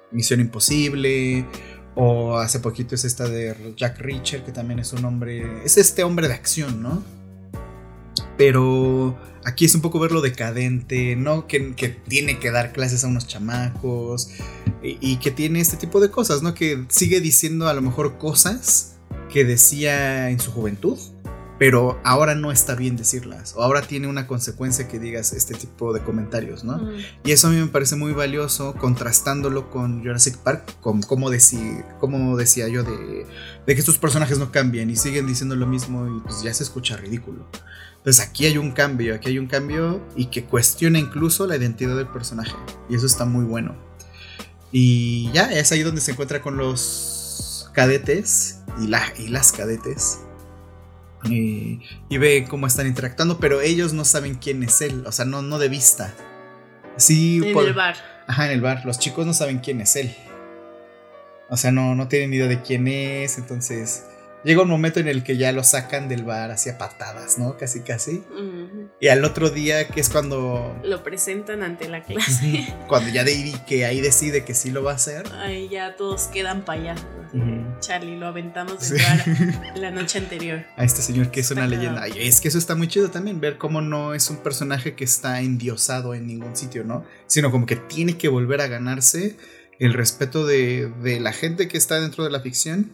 Misión 0.09 0.39
Imposible. 0.39 1.45
O 1.93 2.39
hace 2.39 2.59
poquito 2.59 2.95
es 2.95 3.05
esta 3.05 3.27
de 3.27 3.73
Jack 3.77 3.99
Reacher, 3.99 4.43
que 4.43 4.51
también 4.51 4.79
es 4.79 4.93
un 4.93 5.05
hombre. 5.05 5.63
Es 5.63 5.77
este 5.77 6.03
hombre 6.03 6.27
de 6.27 6.33
acción, 6.33 6.81
¿no? 6.81 7.03
Pero 8.35 9.15
aquí 9.49 9.65
es 9.65 9.75
un 9.75 9.81
poco 9.81 9.99
verlo 9.99 10.21
decadente, 10.21 11.15
¿no? 11.15 11.47
Que, 11.47 11.75
que 11.75 11.89
tiene 11.89 12.39
que 12.39 12.51
dar 12.51 12.71
clases 12.71 13.03
a 13.03 13.07
unos 13.07 13.27
chamacos 13.27 14.29
y, 14.81 14.97
y 15.01 15.17
que 15.17 15.31
tiene 15.31 15.59
este 15.59 15.77
tipo 15.77 15.99
de 15.99 16.09
cosas, 16.09 16.41
¿no? 16.41 16.53
Que 16.53 16.85
sigue 16.89 17.19
diciendo 17.19 17.67
a 17.67 17.73
lo 17.73 17.81
mejor 17.81 18.17
cosas 18.17 18.95
que 19.31 19.45
decía 19.45 20.29
en 20.29 20.39
su 20.39 20.51
juventud, 20.51 20.97
pero 21.59 21.99
ahora 22.05 22.35
no 22.35 22.51
está 22.51 22.73
bien 22.73 22.95
decirlas, 22.95 23.53
o 23.55 23.61
ahora 23.61 23.81
tiene 23.81 24.07
una 24.07 24.27
consecuencia 24.27 24.87
que 24.87 24.97
digas 24.97 25.33
este 25.33 25.53
tipo 25.55 25.93
de 25.93 25.99
comentarios, 25.99 26.63
¿no? 26.63 26.89
Y 27.23 27.31
eso 27.31 27.47
a 27.47 27.49
mí 27.51 27.57
me 27.57 27.67
parece 27.67 27.97
muy 27.97 28.13
valioso, 28.13 28.75
contrastándolo 28.75 29.69
con 29.69 30.01
Jurassic 30.01 30.37
Park, 30.37 30.79
con 30.79 31.01
cómo, 31.01 31.29
decía 31.29 32.69
yo 32.69 32.83
de, 32.83 33.25
de 33.67 33.75
que 33.75 33.79
estos 33.79 33.97
personajes 33.97 34.39
no 34.39 34.53
cambian 34.53 34.89
y 34.89 34.95
siguen 34.95 35.27
diciendo 35.27 35.57
lo 35.57 35.67
mismo 35.67 36.07
y 36.07 36.21
pues 36.21 36.41
ya 36.41 36.53
se 36.53 36.63
escucha 36.63 36.95
ridículo. 36.95 37.45
Entonces 37.99 38.25
aquí 38.27 38.45
hay 38.45 38.57
un 38.57 38.71
cambio, 38.71 39.13
aquí 39.15 39.29
hay 39.29 39.39
un 39.39 39.47
cambio 39.47 40.01
y 40.15 40.25
que 40.25 40.43
cuestiona 40.45 40.99
incluso 40.99 41.45
la 41.47 41.55
identidad 41.57 41.95
del 41.95 42.07
personaje. 42.07 42.55
Y 42.89 42.95
eso 42.95 43.05
está 43.05 43.25
muy 43.25 43.45
bueno. 43.45 43.75
Y 44.71 45.31
ya, 45.33 45.51
es 45.51 45.71
ahí 45.71 45.81
donde 45.83 46.01
se 46.01 46.11
encuentra 46.11 46.41
con 46.41 46.57
los 46.57 47.69
cadetes 47.73 48.59
y, 48.81 48.87
la, 48.87 49.01
y 49.17 49.27
las 49.27 49.51
cadetes. 49.51 50.19
Y, 51.25 51.81
y 52.07 52.17
ve 52.17 52.45
cómo 52.49 52.67
están 52.67 52.87
interactuando, 52.87 53.39
pero 53.39 53.59
ellos 53.61 53.91
no 53.93 54.05
saben 54.05 54.35
quién 54.35 54.63
es 54.63 54.79
él, 54.79 55.03
o 55.05 55.11
sea, 55.11 55.25
no, 55.25 55.41
no 55.41 55.59
de 55.59 55.67
vista. 55.67 56.13
Sí, 56.95 57.41
En 57.43 57.53
por- 57.53 57.65
el 57.67 57.73
bar. 57.73 57.95
Ajá, 58.27 58.45
en 58.45 58.51
el 58.51 58.61
bar. 58.61 58.85
Los 58.85 58.99
chicos 58.99 59.25
no 59.25 59.33
saben 59.33 59.59
quién 59.59 59.81
es 59.81 59.95
él. 59.95 60.15
O 61.49 61.57
sea, 61.57 61.71
no, 61.71 61.95
no 61.95 62.07
tienen 62.07 62.33
idea 62.33 62.47
de 62.47 62.61
quién 62.61 62.87
es. 62.87 63.37
Entonces, 63.39 64.05
llega 64.43 64.61
un 64.61 64.69
momento 64.69 64.99
en 64.99 65.07
el 65.07 65.23
que 65.23 65.37
ya 65.37 65.51
lo 65.51 65.63
sacan 65.63 66.07
del 66.09 66.23
bar 66.23 66.51
hacia 66.51 66.77
patadas, 66.77 67.37
¿no? 67.37 67.57
Casi, 67.57 67.81
casi. 67.81 68.23
Y 68.99 69.07
al 69.07 69.23
otro 69.25 69.49
día, 69.49 69.87
que 69.87 70.01
es 70.01 70.09
cuando. 70.09 70.79
Lo 70.83 71.03
presentan 71.03 71.63
ante 71.63 71.87
la 71.87 72.03
clase. 72.03 72.73
Cuando 72.87 73.09
ya 73.11 73.23
Davey 73.23 73.53
que 73.67 73.85
ahí 73.85 74.01
decide 74.01 74.43
que 74.43 74.53
sí 74.53 74.71
lo 74.71 74.83
va 74.83 74.91
a 74.93 74.95
hacer. 74.95 75.25
Ahí 75.33 75.69
ya 75.69 75.95
todos 75.95 76.23
quedan 76.27 76.63
así. 76.67 76.95
Ujú. 77.33 77.79
Charlie, 77.79 78.17
lo 78.17 78.27
aventamos 78.27 78.77
Sí. 78.79 78.93
del 78.95 79.03
bar 79.03 79.77
la 79.77 79.91
noche 79.91 80.17
anterior. 80.17 80.65
A 80.75 80.83
este 80.83 81.01
señor 81.01 81.31
que 81.31 81.41
es 81.41 81.51
una 81.51 81.67
leyenda. 81.67 82.01
Ay, 82.03 82.13
es 82.17 82.41
que 82.41 82.47
eso 82.47 82.57
está 82.57 82.75
muy 82.75 82.87
chido 82.87 83.09
también, 83.11 83.39
ver 83.39 83.57
cómo 83.57 83.81
no 83.81 84.13
es 84.13 84.29
un 84.29 84.37
personaje 84.37 84.95
que 84.95 85.03
está 85.03 85.39
endiosado 85.41 86.13
en 86.15 86.25
ningún 86.27 86.55
sitio, 86.55 86.83
¿no? 86.83 87.05
Sino 87.27 87.51
como 87.51 87.65
que 87.65 87.75
tiene 87.75 88.17
que 88.17 88.27
volver 88.29 88.61
a 88.61 88.67
ganarse 88.67 89.37
el 89.79 89.93
respeto 89.93 90.45
de, 90.45 90.91
de 91.01 91.19
la 91.19 91.31
gente 91.31 91.67
que 91.67 91.77
está 91.77 91.99
dentro 92.01 92.23
de 92.23 92.31
la 92.31 92.41
ficción 92.41 92.91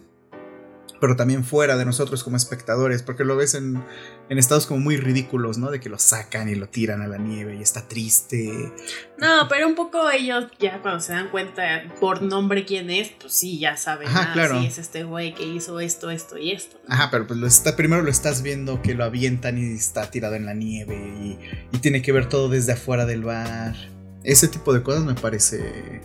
pero 0.99 1.15
también 1.15 1.43
fuera 1.43 1.77
de 1.77 1.85
nosotros 1.85 2.23
como 2.23 2.37
espectadores, 2.37 3.03
porque 3.03 3.23
lo 3.23 3.35
ves 3.35 3.53
en, 3.53 3.83
en, 4.29 4.37
estados 4.37 4.65
como 4.65 4.79
muy 4.79 4.97
ridículos, 4.97 5.57
¿no? 5.57 5.71
De 5.71 5.79
que 5.79 5.89
lo 5.89 5.99
sacan 5.99 6.49
y 6.49 6.55
lo 6.55 6.67
tiran 6.67 7.01
a 7.01 7.07
la 7.07 7.17
nieve 7.17 7.55
y 7.55 7.61
está 7.61 7.87
triste. 7.87 8.71
No, 9.17 9.47
pero 9.49 9.67
un 9.67 9.75
poco 9.75 10.09
ellos 10.09 10.45
ya 10.59 10.81
cuando 10.81 10.99
se 10.99 11.13
dan 11.13 11.29
cuenta 11.29 11.83
por 11.99 12.21
nombre 12.21 12.65
quién 12.65 12.89
es, 12.89 13.09
pues 13.19 13.33
sí, 13.33 13.59
ya 13.59 13.77
saben, 13.77 14.07
Ajá, 14.07 14.27
ah, 14.29 14.33
claro. 14.33 14.59
sí, 14.59 14.67
es 14.67 14.77
este 14.77 15.03
güey 15.03 15.33
que 15.33 15.45
hizo 15.45 15.79
esto, 15.79 16.09
esto 16.09 16.37
y 16.37 16.51
esto. 16.51 16.77
Ajá, 16.87 17.09
pero 17.11 17.27
pues 17.27 17.39
lo 17.39 17.47
está, 17.47 17.75
primero 17.75 18.01
lo 18.01 18.09
estás 18.09 18.41
viendo 18.41 18.81
que 18.81 18.93
lo 18.93 19.03
avientan 19.03 19.57
y 19.57 19.73
está 19.73 20.09
tirado 20.09 20.35
en 20.35 20.45
la 20.45 20.53
nieve 20.53 20.95
y, 20.95 21.39
y 21.75 21.79
tiene 21.79 22.01
que 22.01 22.11
ver 22.11 22.29
todo 22.29 22.49
desde 22.49 22.73
afuera 22.73 23.05
del 23.05 23.23
bar. 23.23 23.75
Ese 24.23 24.47
tipo 24.47 24.73
de 24.73 24.81
cosas 24.81 25.03
me 25.03 25.13
parece 25.13 26.01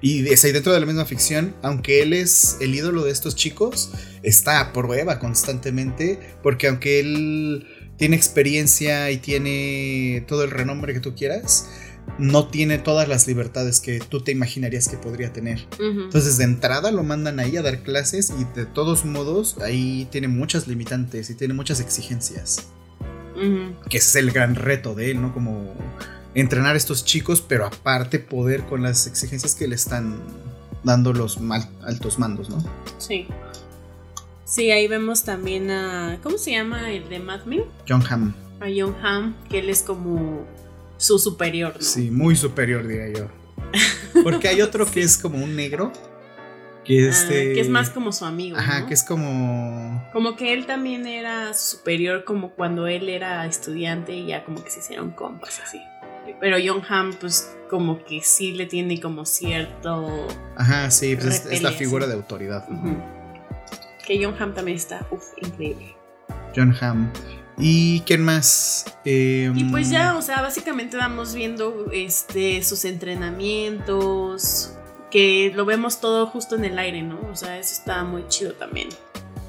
y 0.00 0.22
dentro 0.22 0.72
de 0.72 0.80
la 0.80 0.86
misma 0.86 1.04
ficción, 1.04 1.54
aunque 1.62 2.02
él 2.02 2.12
es 2.12 2.58
el 2.60 2.74
ídolo 2.74 3.04
de 3.04 3.10
estos 3.10 3.34
chicos, 3.36 3.90
está 4.22 4.60
a 4.60 4.72
prueba 4.72 5.18
constantemente, 5.18 6.18
porque 6.42 6.68
aunque 6.68 7.00
él 7.00 7.66
tiene 7.96 8.16
experiencia 8.16 9.10
y 9.10 9.18
tiene 9.18 10.24
todo 10.28 10.44
el 10.44 10.50
renombre 10.50 10.92
que 10.92 11.00
tú 11.00 11.14
quieras, 11.14 11.68
no 12.18 12.46
tiene 12.48 12.78
todas 12.78 13.08
las 13.08 13.26
libertades 13.26 13.80
que 13.80 13.98
tú 13.98 14.20
te 14.20 14.32
imaginarías 14.32 14.88
que 14.88 14.96
podría 14.96 15.32
tener. 15.32 15.66
Entonces 15.80 16.38
de 16.38 16.44
entrada 16.44 16.92
lo 16.92 17.02
mandan 17.02 17.40
ahí 17.40 17.56
a 17.56 17.62
dar 17.62 17.82
clases 17.82 18.32
y 18.38 18.44
de 18.58 18.66
todos 18.66 19.04
modos 19.04 19.56
ahí 19.60 20.06
tiene 20.12 20.28
muchas 20.28 20.68
limitantes 20.68 21.30
y 21.30 21.34
tiene 21.34 21.54
muchas 21.54 21.80
exigencias. 21.80 22.68
Que 23.88 23.98
ese 23.98 24.08
es 24.08 24.16
el 24.16 24.30
gran 24.30 24.54
reto 24.54 24.94
de 24.94 25.10
él, 25.10 25.20
¿no? 25.20 25.34
Como 25.34 25.74
entrenar 26.36 26.74
a 26.74 26.76
estos 26.76 27.04
chicos, 27.04 27.40
pero 27.40 27.66
aparte 27.66 28.18
poder 28.18 28.64
con 28.64 28.82
las 28.82 29.06
exigencias 29.06 29.54
que 29.54 29.66
le 29.66 29.74
están 29.74 30.20
dando 30.84 31.12
los 31.12 31.38
altos 31.82 32.18
mandos, 32.18 32.50
¿no? 32.50 32.58
Sí. 32.98 33.26
Sí, 34.44 34.70
ahí 34.70 34.86
vemos 34.86 35.24
también 35.24 35.70
a. 35.70 36.20
¿Cómo 36.22 36.38
se 36.38 36.52
llama 36.52 36.92
el 36.92 37.08
de 37.08 37.18
Mad 37.18 37.44
Men? 37.46 37.64
John 37.88 38.04
Hamm. 38.08 38.34
A 38.60 38.66
John 38.74 38.94
Hamm, 39.02 39.34
que 39.50 39.58
él 39.58 39.70
es 39.70 39.82
como 39.82 40.46
su 40.98 41.18
superior, 41.18 41.74
¿no? 41.74 41.82
Sí, 41.82 42.10
muy 42.10 42.36
superior, 42.36 42.86
diría 42.86 43.08
yo. 43.08 43.26
Porque 44.22 44.48
hay 44.48 44.60
otro 44.60 44.86
que 44.86 45.02
es 45.02 45.18
como 45.18 45.42
un 45.42 45.56
negro. 45.56 45.92
Que, 46.84 47.08
este... 47.08 47.54
que 47.54 47.60
es 47.60 47.68
más 47.68 47.90
como 47.90 48.12
su 48.12 48.24
amigo. 48.24 48.56
Ajá, 48.56 48.86
que 48.86 48.94
es 48.94 49.02
como. 49.02 50.08
Como 50.12 50.36
que 50.36 50.52
él 50.52 50.66
también 50.66 51.06
era 51.06 51.52
superior, 51.52 52.24
como 52.24 52.50
cuando 52.50 52.86
él 52.86 53.08
era 53.08 53.44
estudiante 53.46 54.12
y 54.12 54.26
ya 54.26 54.44
como 54.44 54.62
que 54.62 54.70
se 54.70 54.78
hicieron 54.78 55.10
compas 55.10 55.60
así. 55.64 55.80
Pero 56.40 56.56
John 56.64 56.82
Hamm, 56.88 57.14
pues 57.14 57.56
como 57.68 58.04
que 58.04 58.22
sí 58.22 58.52
le 58.52 58.66
tiene 58.66 59.00
como 59.00 59.24
cierto. 59.24 60.26
Ajá, 60.56 60.90
sí, 60.90 61.16
pues 61.16 61.46
es, 61.46 61.62
la 61.62 61.72
figura 61.72 62.06
de 62.06 62.14
autoridad. 62.14 62.66
Que 64.06 64.22
John 64.22 64.34
Hamm 64.38 64.54
también 64.54 64.76
está, 64.76 65.06
uff, 65.10 65.24
increíble. 65.40 65.96
John 66.54 66.74
Hamm. 66.80 67.10
¿Y 67.58 68.00
quién 68.00 68.22
más? 68.22 68.84
y 69.04 69.64
pues 69.70 69.88
ya, 69.88 70.10
em, 70.10 70.16
o 70.16 70.22
sea, 70.22 70.42
básicamente 70.42 70.96
vamos 70.96 71.34
viendo 71.34 71.86
este, 71.90 72.62
sus 72.62 72.84
entrenamientos, 72.84 74.76
que 75.10 75.52
lo 75.54 75.64
vemos 75.64 76.00
todo 76.00 76.26
justo 76.26 76.56
en 76.56 76.66
el 76.66 76.78
aire, 76.78 77.02
¿no? 77.02 77.18
O 77.30 77.34
sea, 77.34 77.58
eso 77.58 77.72
está 77.72 78.04
muy 78.04 78.28
chido 78.28 78.52
también. 78.52 78.88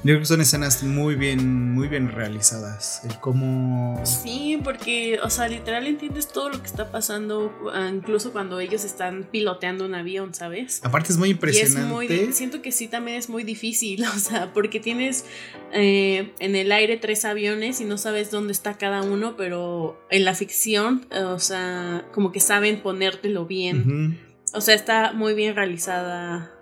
Yo 0.08 0.14
creo 0.14 0.20
que 0.20 0.26
son 0.26 0.40
escenas 0.40 0.82
muy 0.82 1.16
bien, 1.16 1.74
muy 1.74 1.86
bien 1.86 2.10
realizadas. 2.10 3.02
El 3.04 3.20
cómo. 3.20 4.00
Sí, 4.06 4.58
porque, 4.64 5.20
o 5.22 5.28
sea, 5.28 5.48
literal 5.48 5.86
entiendes 5.86 6.28
todo 6.28 6.48
lo 6.48 6.58
que 6.62 6.66
está 6.66 6.90
pasando, 6.90 7.52
ah, 7.74 7.90
incluso 7.92 8.32
cuando 8.32 8.58
ellos 8.58 8.84
están 8.84 9.28
piloteando 9.30 9.84
un 9.84 9.94
avión, 9.94 10.32
¿sabes? 10.32 10.80
Aparte 10.82 11.12
es 11.12 11.18
muy 11.18 11.28
impresionante. 11.28 12.32
siento 12.32 12.62
que 12.62 12.72
sí 12.72 12.88
también 12.88 13.18
es 13.18 13.28
muy 13.28 13.44
difícil, 13.44 14.02
o 14.16 14.18
sea, 14.18 14.50
porque 14.54 14.80
tienes 14.80 15.26
eh, 15.74 16.32
en 16.38 16.56
el 16.56 16.72
aire 16.72 16.96
tres 16.96 17.26
aviones 17.26 17.82
y 17.82 17.84
no 17.84 17.98
sabes 17.98 18.30
dónde 18.30 18.54
está 18.54 18.78
cada 18.78 19.02
uno, 19.02 19.36
pero 19.36 20.02
en 20.08 20.24
la 20.24 20.32
ficción, 20.32 21.06
o 21.12 21.38
sea, 21.38 22.06
como 22.14 22.32
que 22.32 22.40
saben 22.40 22.80
ponértelo 22.80 23.44
bien. 23.44 24.18
O 24.54 24.62
sea, 24.62 24.74
está 24.74 25.12
muy 25.12 25.34
bien 25.34 25.54
realizada 25.54 26.57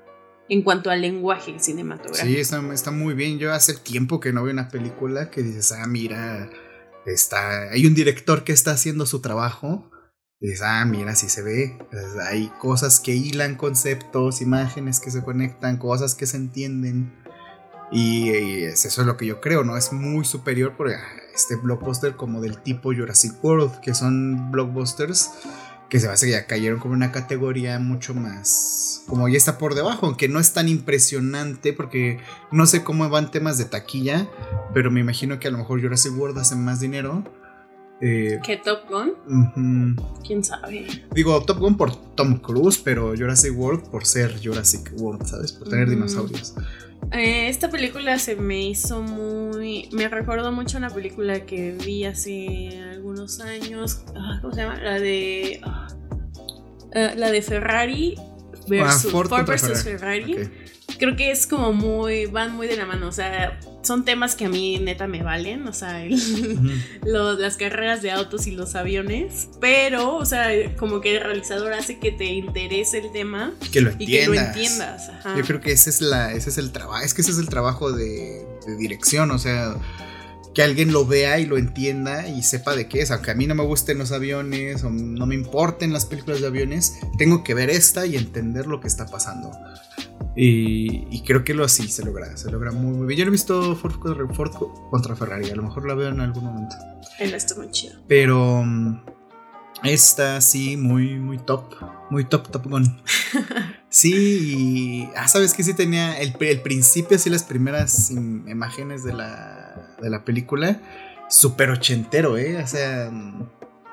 en 0.48 0.62
cuanto 0.62 0.90
al 0.90 1.00
lenguaje 1.00 1.58
cinematográfico. 1.58 2.26
Sí, 2.26 2.36
está, 2.38 2.90
muy 2.90 3.14
bien. 3.14 3.38
Yo 3.38 3.52
hace 3.52 3.74
tiempo 3.74 4.20
que 4.20 4.32
no 4.32 4.42
veo 4.44 4.52
una 4.52 4.68
película 4.68 5.30
que 5.30 5.42
dices, 5.42 5.72
ah, 5.72 5.86
mira, 5.86 6.50
está, 7.04 7.70
hay 7.70 7.86
un 7.86 7.94
director 7.94 8.44
que 8.44 8.52
está 8.52 8.72
haciendo 8.72 9.06
su 9.06 9.20
trabajo. 9.20 9.90
Dices, 10.38 10.62
ah, 10.62 10.84
mira, 10.84 11.14
sí 11.16 11.28
se 11.28 11.42
ve. 11.42 11.78
hay 12.28 12.48
cosas 12.60 13.00
que 13.00 13.14
hilan 13.14 13.56
conceptos, 13.56 14.40
imágenes 14.40 15.00
que 15.00 15.10
se 15.10 15.22
conectan, 15.22 15.78
cosas 15.78 16.14
que 16.14 16.26
se 16.26 16.36
entienden. 16.36 17.12
Y, 17.90 18.30
eso 18.64 19.00
es 19.00 19.06
lo 19.06 19.16
que 19.16 19.26
yo 19.26 19.40
creo, 19.40 19.64
¿no? 19.64 19.76
Es 19.76 19.92
muy 19.92 20.24
superior 20.24 20.76
por 20.76 20.88
ah, 20.90 21.00
este 21.34 21.56
blockbuster 21.56 22.16
como 22.16 22.40
del 22.40 22.62
tipo 22.62 22.92
Jurassic 22.94 23.42
World, 23.42 23.80
que 23.80 23.94
son 23.94 24.50
blockbusters 24.52 25.30
que 25.88 26.00
se 26.00 26.06
va 26.06 26.14
a 26.14 26.16
que 26.16 26.30
ya 26.30 26.46
cayeron 26.46 26.80
como 26.80 26.94
una 26.94 27.12
categoría 27.12 27.78
mucho 27.78 28.14
más, 28.14 29.02
como 29.06 29.28
ya 29.28 29.36
está 29.36 29.58
por 29.58 29.74
debajo, 29.74 30.06
aunque 30.06 30.28
no 30.28 30.40
es 30.40 30.52
tan 30.52 30.68
impresionante 30.68 31.72
porque 31.72 32.18
no 32.50 32.66
sé 32.66 32.82
cómo 32.82 33.08
van 33.08 33.30
temas 33.30 33.58
de 33.58 33.66
taquilla, 33.66 34.28
pero 34.74 34.90
me 34.90 35.00
imagino 35.00 35.38
que 35.38 35.48
a 35.48 35.50
lo 35.50 35.58
mejor 35.58 35.80
Jurassic 35.80 36.16
World 36.16 36.38
hace 36.38 36.56
más 36.56 36.80
dinero. 36.80 37.22
Eh, 38.00 38.40
¿Que 38.44 38.58
Top 38.58 38.80
Gun? 38.90 39.96
¿Quién 40.26 40.44
sabe? 40.44 40.86
Digo, 41.14 41.42
Top 41.42 41.58
Gun 41.58 41.76
por 41.76 41.96
Tom 42.14 42.38
Cruise, 42.38 42.78
pero 42.78 43.14
Jurassic 43.16 43.56
World 43.56 43.88
por 43.88 44.04
ser 44.04 44.34
Jurassic 44.42 44.92
World, 44.98 45.26
¿sabes? 45.26 45.52
Por 45.52 45.68
tener 45.68 45.88
dinosaurios. 45.88 46.54
Eh, 47.12 47.48
esta 47.48 47.70
película 47.70 48.18
se 48.18 48.36
me 48.36 48.68
hizo 48.68 49.00
muy. 49.02 49.88
Me 49.92 50.08
recordó 50.08 50.52
mucho 50.52 50.76
una 50.76 50.90
película 50.90 51.46
que 51.46 51.72
vi 51.72 52.04
hace 52.04 52.80
algunos 52.90 53.40
años. 53.40 54.02
Ah, 54.14 54.38
¿Cómo 54.42 54.52
se 54.52 54.60
llama? 54.60 54.80
La 54.80 54.98
de. 54.98 55.60
Ah, 55.62 55.86
eh, 56.92 57.14
la 57.16 57.30
de 57.30 57.42
Ferrari 57.42 58.16
versus 58.68 59.10
Ford, 59.10 59.30
versus 59.46 59.82
Ferrari. 59.82 60.50
Creo 60.98 61.16
que 61.16 61.30
es 61.30 61.46
como 61.46 61.72
muy. 61.72 62.26
Van 62.26 62.54
muy 62.54 62.66
de 62.66 62.76
la 62.76 62.86
mano. 62.86 63.08
O 63.08 63.12
sea, 63.12 63.58
son 63.86 64.04
temas 64.04 64.34
que 64.34 64.46
a 64.46 64.48
mí 64.48 64.78
neta 64.78 65.06
me 65.06 65.22
valen, 65.22 65.66
o 65.68 65.72
sea, 65.72 66.04
las 67.04 67.56
carreras 67.56 68.02
de 68.02 68.10
autos 68.10 68.46
y 68.46 68.50
los 68.50 68.74
aviones, 68.74 69.48
pero, 69.60 70.16
o 70.16 70.26
sea, 70.26 70.48
como 70.76 71.00
que 71.00 71.16
el 71.16 71.22
realizador 71.22 71.72
hace 71.72 71.98
que 71.98 72.10
te 72.10 72.24
interese 72.24 72.98
el 72.98 73.12
tema 73.12 73.54
que 73.72 73.80
lo 73.80 73.92
y 73.98 74.06
que 74.06 74.26
lo 74.26 74.34
entiendas. 74.34 75.10
Yo 75.36 75.44
creo 75.44 75.60
que 75.60 75.72
ese 75.72 75.90
es, 75.90 76.00
la, 76.00 76.32
ese 76.32 76.50
es 76.50 76.58
el 76.58 76.72
trabajo, 76.72 77.04
es 77.04 77.14
que 77.14 77.22
ese 77.22 77.30
es 77.30 77.38
el 77.38 77.48
trabajo 77.48 77.92
de, 77.92 78.44
dirección, 78.78 79.30
o 79.30 79.38
sea, 79.38 79.76
que 80.56 80.62
alguien 80.62 80.90
lo 80.90 81.04
vea 81.04 81.38
y 81.38 81.44
lo 81.44 81.58
entienda 81.58 82.26
y 82.26 82.42
sepa 82.42 82.74
de 82.74 82.88
qué 82.88 83.02
es. 83.02 83.10
Aunque 83.10 83.30
a 83.30 83.34
mí 83.34 83.46
no 83.46 83.54
me 83.54 83.62
gusten 83.62 83.98
los 83.98 84.10
aviones 84.10 84.82
o 84.84 84.90
no 84.90 85.26
me 85.26 85.34
importen 85.34 85.92
las 85.92 86.06
películas 86.06 86.40
de 86.40 86.46
aviones, 86.46 86.98
tengo 87.18 87.44
que 87.44 87.52
ver 87.52 87.68
esta 87.68 88.06
y 88.06 88.16
entender 88.16 88.66
lo 88.66 88.80
que 88.80 88.88
está 88.88 89.04
pasando. 89.04 89.52
Y, 90.34 91.22
creo 91.26 91.44
que 91.44 91.52
lo 91.52 91.62
así 91.62 91.88
se 91.88 92.02
logra, 92.06 92.34
se 92.38 92.50
logra 92.50 92.72
muy, 92.72 92.96
muy 92.96 93.06
bien. 93.06 93.18
Yo 93.18 93.24
no 93.26 93.28
he 93.28 93.32
visto 93.32 93.76
Ford, 93.76 94.00
contra 94.90 95.14
Ferrari, 95.14 95.50
a 95.50 95.56
lo 95.56 95.62
mejor 95.62 95.86
la 95.86 95.92
veo 95.92 96.08
en 96.08 96.20
algún 96.20 96.44
momento. 96.44 96.74
Está 97.18 97.54
muy 97.56 97.70
chido. 97.70 98.00
Pero 98.08 98.62
mm, 98.64 99.02
esta 99.84 100.40
sí, 100.40 100.78
muy, 100.78 101.18
muy 101.18 101.36
top, 101.36 101.74
muy 102.08 102.24
top, 102.24 102.48
top 102.48 102.66
gun. 102.66 103.02
sí, 103.90 105.06
ah, 105.16 105.28
sabes 105.28 105.52
que 105.52 105.62
sí 105.62 105.74
tenía 105.74 106.18
el, 106.18 106.34
el 106.40 106.62
principio, 106.62 107.18
así 107.18 107.28
las 107.28 107.42
primeras 107.42 108.10
imágenes 108.10 109.04
de 109.04 109.12
la, 109.12 109.85
de 110.00 110.10
la 110.10 110.24
película, 110.24 110.80
súper 111.28 111.70
ochentero, 111.70 112.36
¿eh? 112.36 112.62
O 112.62 112.66
sea 112.66 113.10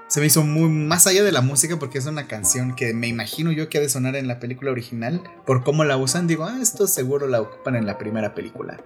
se 0.06 0.20
me 0.20 0.28
hizo 0.28 0.44
muy 0.44 0.70
más 0.70 1.08
allá 1.08 1.24
de 1.24 1.32
la 1.32 1.42
música 1.42 1.80
porque 1.80 1.98
es 1.98 2.06
una 2.06 2.28
canción 2.28 2.76
que 2.76 2.94
me 2.94 3.08
imagino 3.08 3.52
yo 3.52 3.68
que 3.68 3.80
ha 3.80 3.82
de 3.82 3.90
sonar 3.90 4.16
en 4.16 4.28
la 4.28 4.40
película 4.40 4.70
original 4.70 5.24
por 5.48 5.64
cómo 5.64 5.86
la 5.86 5.98
usan 5.98 6.28
digo 6.28 6.44
ah 6.44 6.60
esto 6.62 6.86
seguro 6.86 7.26
la 7.26 7.42
ocupan 7.42 7.76
en 7.76 7.88
la 7.88 7.98
primera 7.98 8.36
película 8.36 8.80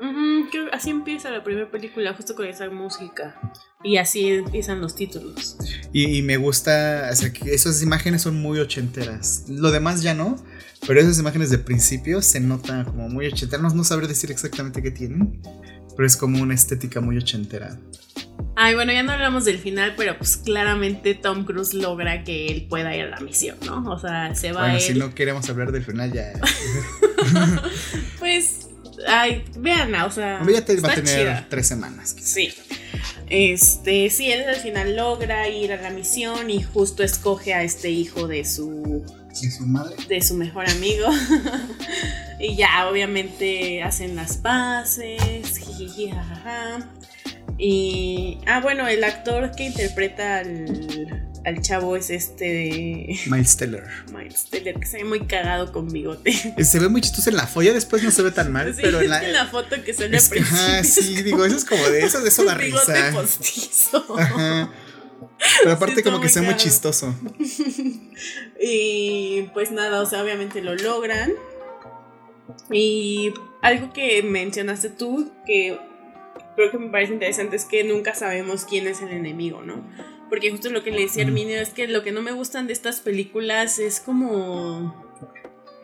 así 0.71 0.89
empieza 0.89 1.29
la 1.29 1.43
primera 1.43 1.69
película 1.69 2.13
justo 2.13 2.35
con 2.35 2.45
esa 2.45 2.69
música. 2.69 3.39
Y 3.83 3.97
así 3.97 4.27
empiezan 4.27 4.81
los 4.81 4.95
títulos. 4.95 5.57
Y, 5.93 6.21
me 6.23 6.37
gusta 6.37 7.09
o 7.11 7.15
sea, 7.15 7.31
que 7.31 7.53
esas 7.53 7.81
imágenes 7.81 8.23
son 8.23 8.41
muy 8.41 8.59
ochenteras. 8.59 9.45
Lo 9.47 9.71
demás 9.71 10.01
ya 10.01 10.13
no 10.13 10.37
pero 10.85 10.99
esas 10.99 11.19
imágenes 11.19 11.49
de 11.49 11.57
principio 11.57 12.21
se 12.21 12.39
notan 12.39 12.85
como 12.85 13.09
muy 13.09 13.25
ochenteras. 13.25 13.73
No 13.73 13.83
sabré 13.83 14.07
decir 14.07 14.31
exactamente 14.31 14.81
qué 14.81 14.91
tienen 14.91 15.41
pero 15.97 16.07
es 16.07 16.15
como 16.15 16.41
una 16.41 16.53
estética 16.53 17.01
muy 17.01 17.17
ochentera 17.17 17.77
Ay, 18.59 18.73
bueno, 18.73 18.91
ya 18.91 19.03
no 19.03 19.11
hablamos 19.11 19.45
del 19.45 19.59
final, 19.59 19.93
pero 19.95 20.17
pues 20.17 20.35
claramente 20.37 21.13
Tom 21.13 21.45
Cruise 21.45 21.75
logra 21.75 22.23
que 22.23 22.47
él 22.47 22.65
pueda 22.67 22.95
ir 22.95 23.05
a 23.05 23.09
la 23.09 23.19
misión, 23.19 23.55
¿no? 23.63 23.83
O 23.87 23.99
sea, 23.99 24.33
se 24.33 24.51
va. 24.51 24.61
Bueno, 24.61 24.79
si 24.79 24.95
no 24.95 25.13
queremos 25.13 25.47
hablar 25.47 25.71
del 25.71 25.83
final, 25.83 26.11
ya. 26.11 26.33
pues, 28.19 28.69
ay, 29.07 29.45
vean, 29.59 29.93
o 29.93 30.09
sea. 30.09 30.41
Ya 30.51 30.65
te 30.65 30.75
va 30.81 30.91
a 30.91 30.95
tener 30.95 31.45
tres 31.49 31.67
semanas. 31.67 32.15
Sí. 32.19 32.51
Este, 33.29 34.09
sí, 34.09 34.31
él 34.31 34.49
al 34.49 34.55
final 34.55 34.95
logra 34.95 35.47
ir 35.49 35.71
a 35.71 35.79
la 35.79 35.91
misión 35.91 36.49
y 36.49 36.63
justo 36.63 37.03
escoge 37.03 37.53
a 37.53 37.61
este 37.61 37.91
hijo 37.91 38.27
de 38.27 38.43
su 38.43 39.05
¿De 39.41 39.51
su 39.51 39.65
madre? 39.65 39.95
De 40.07 40.21
su 40.21 40.33
mejor 40.35 40.69
amigo. 40.69 41.07
y 42.39 42.55
ya, 42.55 42.87
obviamente, 42.89 43.81
hacen 43.83 44.15
las 44.15 44.37
paces. 44.37 45.57
Jijiji, 45.57 46.09
jajaja. 46.11 46.89
Y. 47.57 48.39
Ah, 48.45 48.59
bueno, 48.61 48.87
el 48.87 49.03
actor 49.03 49.51
que 49.55 49.65
interpreta 49.65 50.39
al, 50.39 51.27
al 51.45 51.61
chavo 51.61 51.95
es 51.95 52.09
este. 52.09 53.19
Miles 53.27 53.57
Teller. 53.57 53.83
Miles 54.13 54.45
Teller, 54.49 54.75
que 54.79 54.85
se 54.85 54.97
ve 54.97 55.03
muy 55.05 55.25
cagado 55.25 55.71
con 55.71 55.87
bigote. 55.87 56.31
Se 56.63 56.79
ve 56.79 56.87
muy 56.89 57.01
chistoso 57.01 57.29
en 57.31 57.35
la 57.37 57.47
folla, 57.47 57.73
después 57.73 58.03
no 58.03 58.11
se 58.11 58.21
ve 58.21 58.31
tan 58.31 58.51
mal, 58.51 58.73
Sí, 58.75 58.81
pero 58.83 59.01
en 59.01 59.09
la. 59.09 59.23
en 59.25 59.33
la 59.33 59.47
foto 59.47 59.75
que 59.83 59.93
sale 59.93 60.17
al 60.17 60.29
que, 60.29 60.39
ajá, 60.39 60.79
principio. 60.79 61.03
sí, 61.15 61.23
digo, 61.23 61.45
eso 61.45 61.57
es 61.57 61.65
como 61.65 61.83
de 61.89 62.03
eso, 62.05 62.21
de 62.21 62.29
eso 62.29 62.43
da 62.45 62.55
bigote 62.55 62.93
risa. 62.93 63.11
postizo. 63.11 64.19
Ajá. 64.19 64.69
Pero 65.59 65.73
aparte 65.73 65.95
Sí, 65.95 66.03
como 66.03 66.21
que 66.21 66.29
sea 66.29 66.41
muy 66.41 66.55
chistoso. 66.55 67.13
Y 68.59 69.43
pues 69.53 69.71
nada, 69.71 70.01
o 70.01 70.05
sea, 70.05 70.23
obviamente 70.23 70.61
lo 70.61 70.75
logran. 70.75 71.33
Y 72.71 73.33
algo 73.61 73.93
que 73.93 74.23
mencionaste 74.23 74.89
tú, 74.89 75.31
que 75.45 75.79
creo 76.55 76.71
que 76.71 76.77
me 76.79 76.89
parece 76.89 77.13
interesante, 77.13 77.55
es 77.55 77.65
que 77.65 77.83
nunca 77.83 78.15
sabemos 78.15 78.65
quién 78.65 78.87
es 78.87 79.01
el 79.01 79.09
enemigo, 79.09 79.61
¿no? 79.61 79.83
Porque 80.29 80.51
justo 80.51 80.69
lo 80.69 80.83
que 80.83 80.91
le 80.91 81.01
decía 81.01 81.23
Mm. 81.23 81.27
Herminio 81.27 81.61
es 81.61 81.69
que 81.69 81.87
lo 81.87 82.03
que 82.03 82.11
no 82.11 82.21
me 82.21 82.31
gustan 82.31 82.67
de 82.67 82.73
estas 82.73 82.99
películas 82.99 83.79
es 83.79 83.99
como 83.99 85.06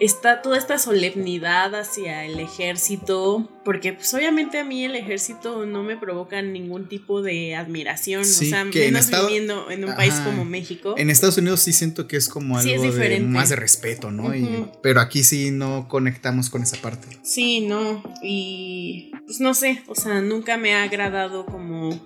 está 0.05 0.41
toda 0.41 0.57
esta 0.57 0.77
solemnidad 0.79 1.73
hacia 1.75 2.25
el 2.25 2.39
ejército, 2.39 3.49
porque 3.63 3.93
pues 3.93 4.13
obviamente 4.13 4.59
a 4.59 4.63
mí 4.65 4.83
el 4.83 4.95
ejército 4.95 5.65
no 5.65 5.83
me 5.83 5.97
provoca 5.97 6.41
ningún 6.41 6.87
tipo 6.89 7.21
de 7.21 7.55
admiración, 7.55 8.25
Sí, 8.25 8.47
o 8.47 8.49
sea, 8.49 8.65
que 8.71 8.87
en 8.87 8.93
menos 8.93 9.05
estado- 9.05 9.27
viviendo 9.27 9.69
en 9.71 9.85
un 9.85 9.95
país 9.95 10.13
como 10.25 10.45
México. 10.45 10.95
En 10.97 11.09
Estados 11.09 11.37
Unidos 11.37 11.61
sí 11.61 11.73
siento 11.73 12.07
que 12.07 12.17
es 12.17 12.27
como 12.29 12.59
Sí, 12.61 12.73
es 12.73 12.81
algo 12.81 12.93
de 12.95 13.19
más 13.21 13.49
de 13.49 13.55
respeto, 13.55 14.11
¿no? 14.11 14.33
Y- 14.35 14.67
pero 14.81 14.99
aquí 15.01 15.23
sí 15.23 15.51
no 15.51 15.87
conectamos 15.87 16.49
con 16.49 16.63
esa 16.63 16.77
parte. 16.77 17.07
Sí, 17.23 17.61
no, 17.61 18.03
y 18.21 19.11
pues 19.25 19.39
no 19.39 19.53
sé, 19.53 19.83
o 19.87 19.95
sea, 19.95 20.21
nunca 20.21 20.57
me 20.57 20.73
ha 20.73 20.83
agradado 20.83 21.45
como 21.45 21.99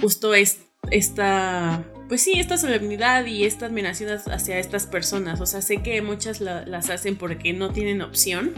justo 0.00 0.34
es, 0.34 0.58
esta, 0.90 1.84
pues 2.08 2.22
sí, 2.22 2.32
esta 2.38 2.56
solemnidad 2.58 3.26
y 3.26 3.44
esta 3.44 3.66
admiración 3.66 4.10
hacia 4.30 4.58
estas 4.58 4.86
personas, 4.86 5.40
o 5.40 5.46
sea, 5.46 5.60
sé 5.62 5.82
que 5.82 6.00
muchas 6.02 6.40
la- 6.40 6.64
las 6.66 6.90
hacen 6.90 7.16
porque 7.16 7.52
no 7.52 7.72
tienen 7.72 8.00
opción, 8.02 8.52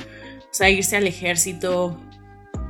o 0.51 0.55
sea, 0.55 0.71
irse 0.71 0.97
al 0.97 1.07
ejército, 1.07 2.01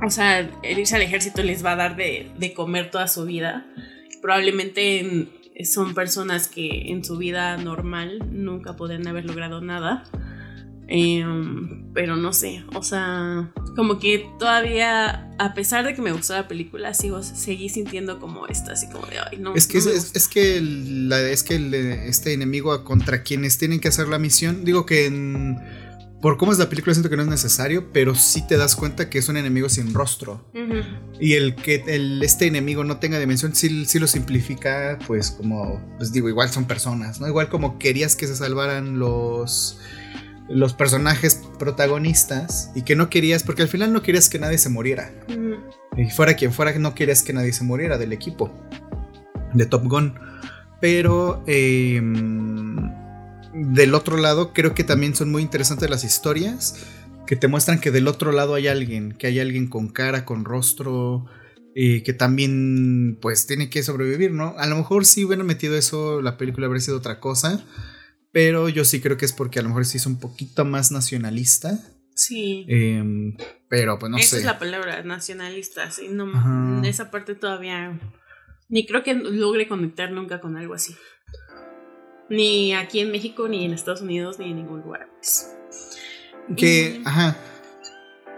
o 0.05 0.09
sea, 0.09 0.49
irse 0.63 0.95
al 0.95 1.01
ejército 1.01 1.43
les 1.43 1.63
va 1.65 1.73
a 1.73 1.75
dar 1.75 1.95
de, 1.95 2.31
de 2.37 2.53
comer 2.53 2.91
toda 2.91 3.07
su 3.07 3.25
vida, 3.25 3.65
probablemente 4.21 4.99
en- 4.99 5.29
son 5.65 5.93
personas 5.93 6.47
que 6.47 6.89
en 6.91 7.03
su 7.03 7.17
vida 7.17 7.57
normal 7.57 8.19
nunca 8.31 8.77
podrían 8.77 9.05
haber 9.07 9.25
logrado 9.25 9.59
nada. 9.59 10.05
Em, 10.91 11.83
pero 11.93 12.15
no 12.15 12.33
sé, 12.33 12.63
o 12.73 12.81
sea, 12.81 13.51
como 13.75 13.99
que 13.99 14.27
todavía, 14.39 15.29
a 15.37 15.53
pesar 15.53 15.85
de 15.85 15.93
que 15.93 16.01
me 16.01 16.11
gustó 16.11 16.33
la 16.33 16.47
película, 16.47 16.95
sigo, 16.95 17.21
seguí 17.21 17.69
sintiendo 17.69 18.19
como 18.19 18.47
esta, 18.47 18.73
así 18.73 18.87
como 18.89 19.05
de, 19.05 19.19
ay, 19.19 19.37
no. 19.37 19.53
Es 19.55 19.67
que, 19.67 19.75
no 19.75 19.79
es, 19.81 19.85
es- 19.87 19.95
gusta". 20.05 20.17
es 20.19 20.27
que, 20.27 20.57
el- 20.57 21.09
la- 21.09 21.21
es 21.21 21.43
que 21.43 21.55
el, 21.57 21.73
eh, 21.75 22.07
este 22.07 22.33
enemigo 22.33 22.83
contra 22.83 23.21
quienes 23.21 23.59
tienen 23.59 23.79
que 23.79 23.87
hacer 23.87 24.07
la 24.07 24.17
misión, 24.17 24.65
digo 24.65 24.87
que 24.87 25.05
en- 25.05 25.57
por 26.23 26.37
cómo 26.37 26.51
es 26.51 26.57
la 26.57 26.67
película 26.69 26.93
siento 26.95 27.09
que 27.09 27.15
no 27.15 27.21
es 27.21 27.29
necesario, 27.29 27.93
pero 27.93 28.13
sí 28.15 28.45
te 28.45 28.57
das 28.57 28.75
cuenta 28.75 29.09
que 29.11 29.19
es 29.19 29.29
un 29.29 29.37
enemigo 29.37 29.69
sin 29.69 29.93
rostro. 29.93 30.43
Y 31.21 31.33
el 31.35 31.55
que 31.55 31.83
el, 31.87 32.21
este 32.23 32.45
enemigo 32.47 32.83
no 32.83 32.97
tenga 32.97 33.19
dimensión 33.19 33.55
sí, 33.55 33.85
sí 33.85 33.99
lo 33.99 34.07
simplifica, 34.07 34.97
pues 35.07 35.31
como, 35.31 35.81
pues 35.97 36.11
digo, 36.11 36.27
igual 36.27 36.49
son 36.49 36.65
personas, 36.65 37.21
¿no? 37.21 37.27
Igual 37.27 37.47
como 37.47 37.77
querías 37.79 38.17
que 38.17 38.27
se 38.27 38.35
salvaran 38.35 38.99
los, 38.99 39.79
los 40.49 40.73
personajes 40.73 41.41
protagonistas 41.57 42.71
y 42.75 42.81
que 42.83 42.95
no 42.95 43.09
querías, 43.09 43.43
porque 43.43 43.61
al 43.61 43.67
final 43.67 43.93
no 43.93 44.01
querías 44.01 44.29
que 44.29 44.39
nadie 44.39 44.57
se 44.57 44.69
muriera. 44.69 45.11
Ujú. 45.27 45.55
Y 45.97 46.09
fuera 46.09 46.35
quien 46.35 46.51
fuera, 46.51 46.77
no 46.79 46.95
querías 46.95 47.23
que 47.23 47.33
nadie 47.33 47.53
se 47.53 47.63
muriera 47.63 47.97
del 47.97 48.13
equipo 48.13 48.51
de 49.53 49.65
Top 49.65 49.85
Gun. 49.85 50.15
Pero 50.81 51.43
eh, 51.45 52.01
del 53.53 53.95
otro 53.95 54.17
lado, 54.17 54.53
creo 54.53 54.73
que 54.73 54.83
también 54.83 55.15
son 55.15 55.31
muy 55.31 55.41
interesantes 55.41 55.89
las 55.89 56.03
historias 56.03 56.85
que 57.27 57.35
te 57.35 57.47
muestran 57.47 57.79
que 57.79 57.91
del 57.91 58.07
otro 58.07 58.31
lado 58.31 58.55
hay 58.55 58.67
alguien, 58.67 59.11
que 59.11 59.27
hay 59.27 59.39
alguien 59.39 59.67
con 59.67 59.89
cara, 59.89 60.25
con 60.25 60.45
rostro, 60.45 61.27
y 61.75 62.01
que 62.01 62.13
también 62.13 63.17
pues 63.21 63.45
tiene 63.45 63.69
que 63.69 63.83
sobrevivir, 63.83 64.31
¿no? 64.31 64.55
A 64.57 64.67
lo 64.67 64.75
mejor 64.75 65.05
si 65.05 65.23
hubieran 65.23 65.45
metido 65.45 65.77
eso, 65.77 66.21
la 66.21 66.37
película 66.37 66.65
habría 66.65 66.81
sido 66.81 66.97
otra 66.97 67.19
cosa. 67.19 67.63
Pero 68.31 68.69
yo 68.69 68.85
sí 68.85 69.01
creo 69.01 69.17
que 69.17 69.25
es 69.25 69.33
porque 69.33 69.59
a 69.59 69.61
lo 69.63 69.69
mejor 69.69 69.85
sí 69.85 69.97
es 69.97 70.05
un 70.05 70.19
poquito 70.19 70.65
más 70.65 70.91
nacionalista. 70.91 71.79
Sí. 72.15 72.65
eh, 72.67 73.01
pero 73.69 73.97
pues 73.97 74.09
no 74.11 74.17
Esa 74.17 74.31
sé. 74.31 74.37
es 74.39 74.43
la 74.45 74.59
palabra, 74.59 75.03
nacionalista, 75.03 75.89
sí, 75.89 76.09
no, 76.09 76.29
Ajá. 76.35 76.81
esa 76.85 77.11
parte 77.11 77.33
todavía, 77.33 77.97
ni 78.67 78.85
creo 78.85 79.03
que 79.03 79.13
logre 79.13 79.67
conectar 79.69 80.11
nunca 80.11 80.41
con 80.41 80.57
algo 80.57 80.73
así. 80.73 80.95
Ni 82.29 82.73
aquí 82.73 82.99
en 82.99 83.11
México, 83.11 83.47
ni 83.47 83.63
en 83.65 83.73
Estados 83.73 84.01
Unidos, 84.01 84.37
ni 84.37 84.49
en 84.51 84.57
ningún 84.57 84.81
lugar. 84.81 85.07
pues. 85.17 85.49
Que, 86.57 87.01
ajá. 87.05 87.37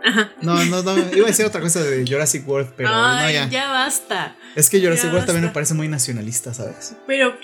Ajá. 0.03 0.31
No, 0.41 0.63
no, 0.65 0.81
no. 0.83 0.97
Iba 1.15 1.25
a 1.25 1.27
decir 1.27 1.45
otra 1.45 1.61
cosa 1.61 1.81
de 1.83 2.05
Jurassic 2.07 2.47
World, 2.47 2.73
pero 2.75 2.89
Ay, 2.91 3.33
no, 3.35 3.39
ya. 3.45 3.49
ya 3.49 3.69
basta. 3.71 4.35
Es 4.55 4.69
que 4.69 4.79
Jurassic 4.79 5.05
ya 5.05 5.11
World 5.13 5.25
también 5.27 5.45
me 5.45 5.51
parece 5.51 5.73
muy 5.73 5.87
nacionalista, 5.87 6.53
¿sabes? 6.53 6.95
Pero 7.07 7.35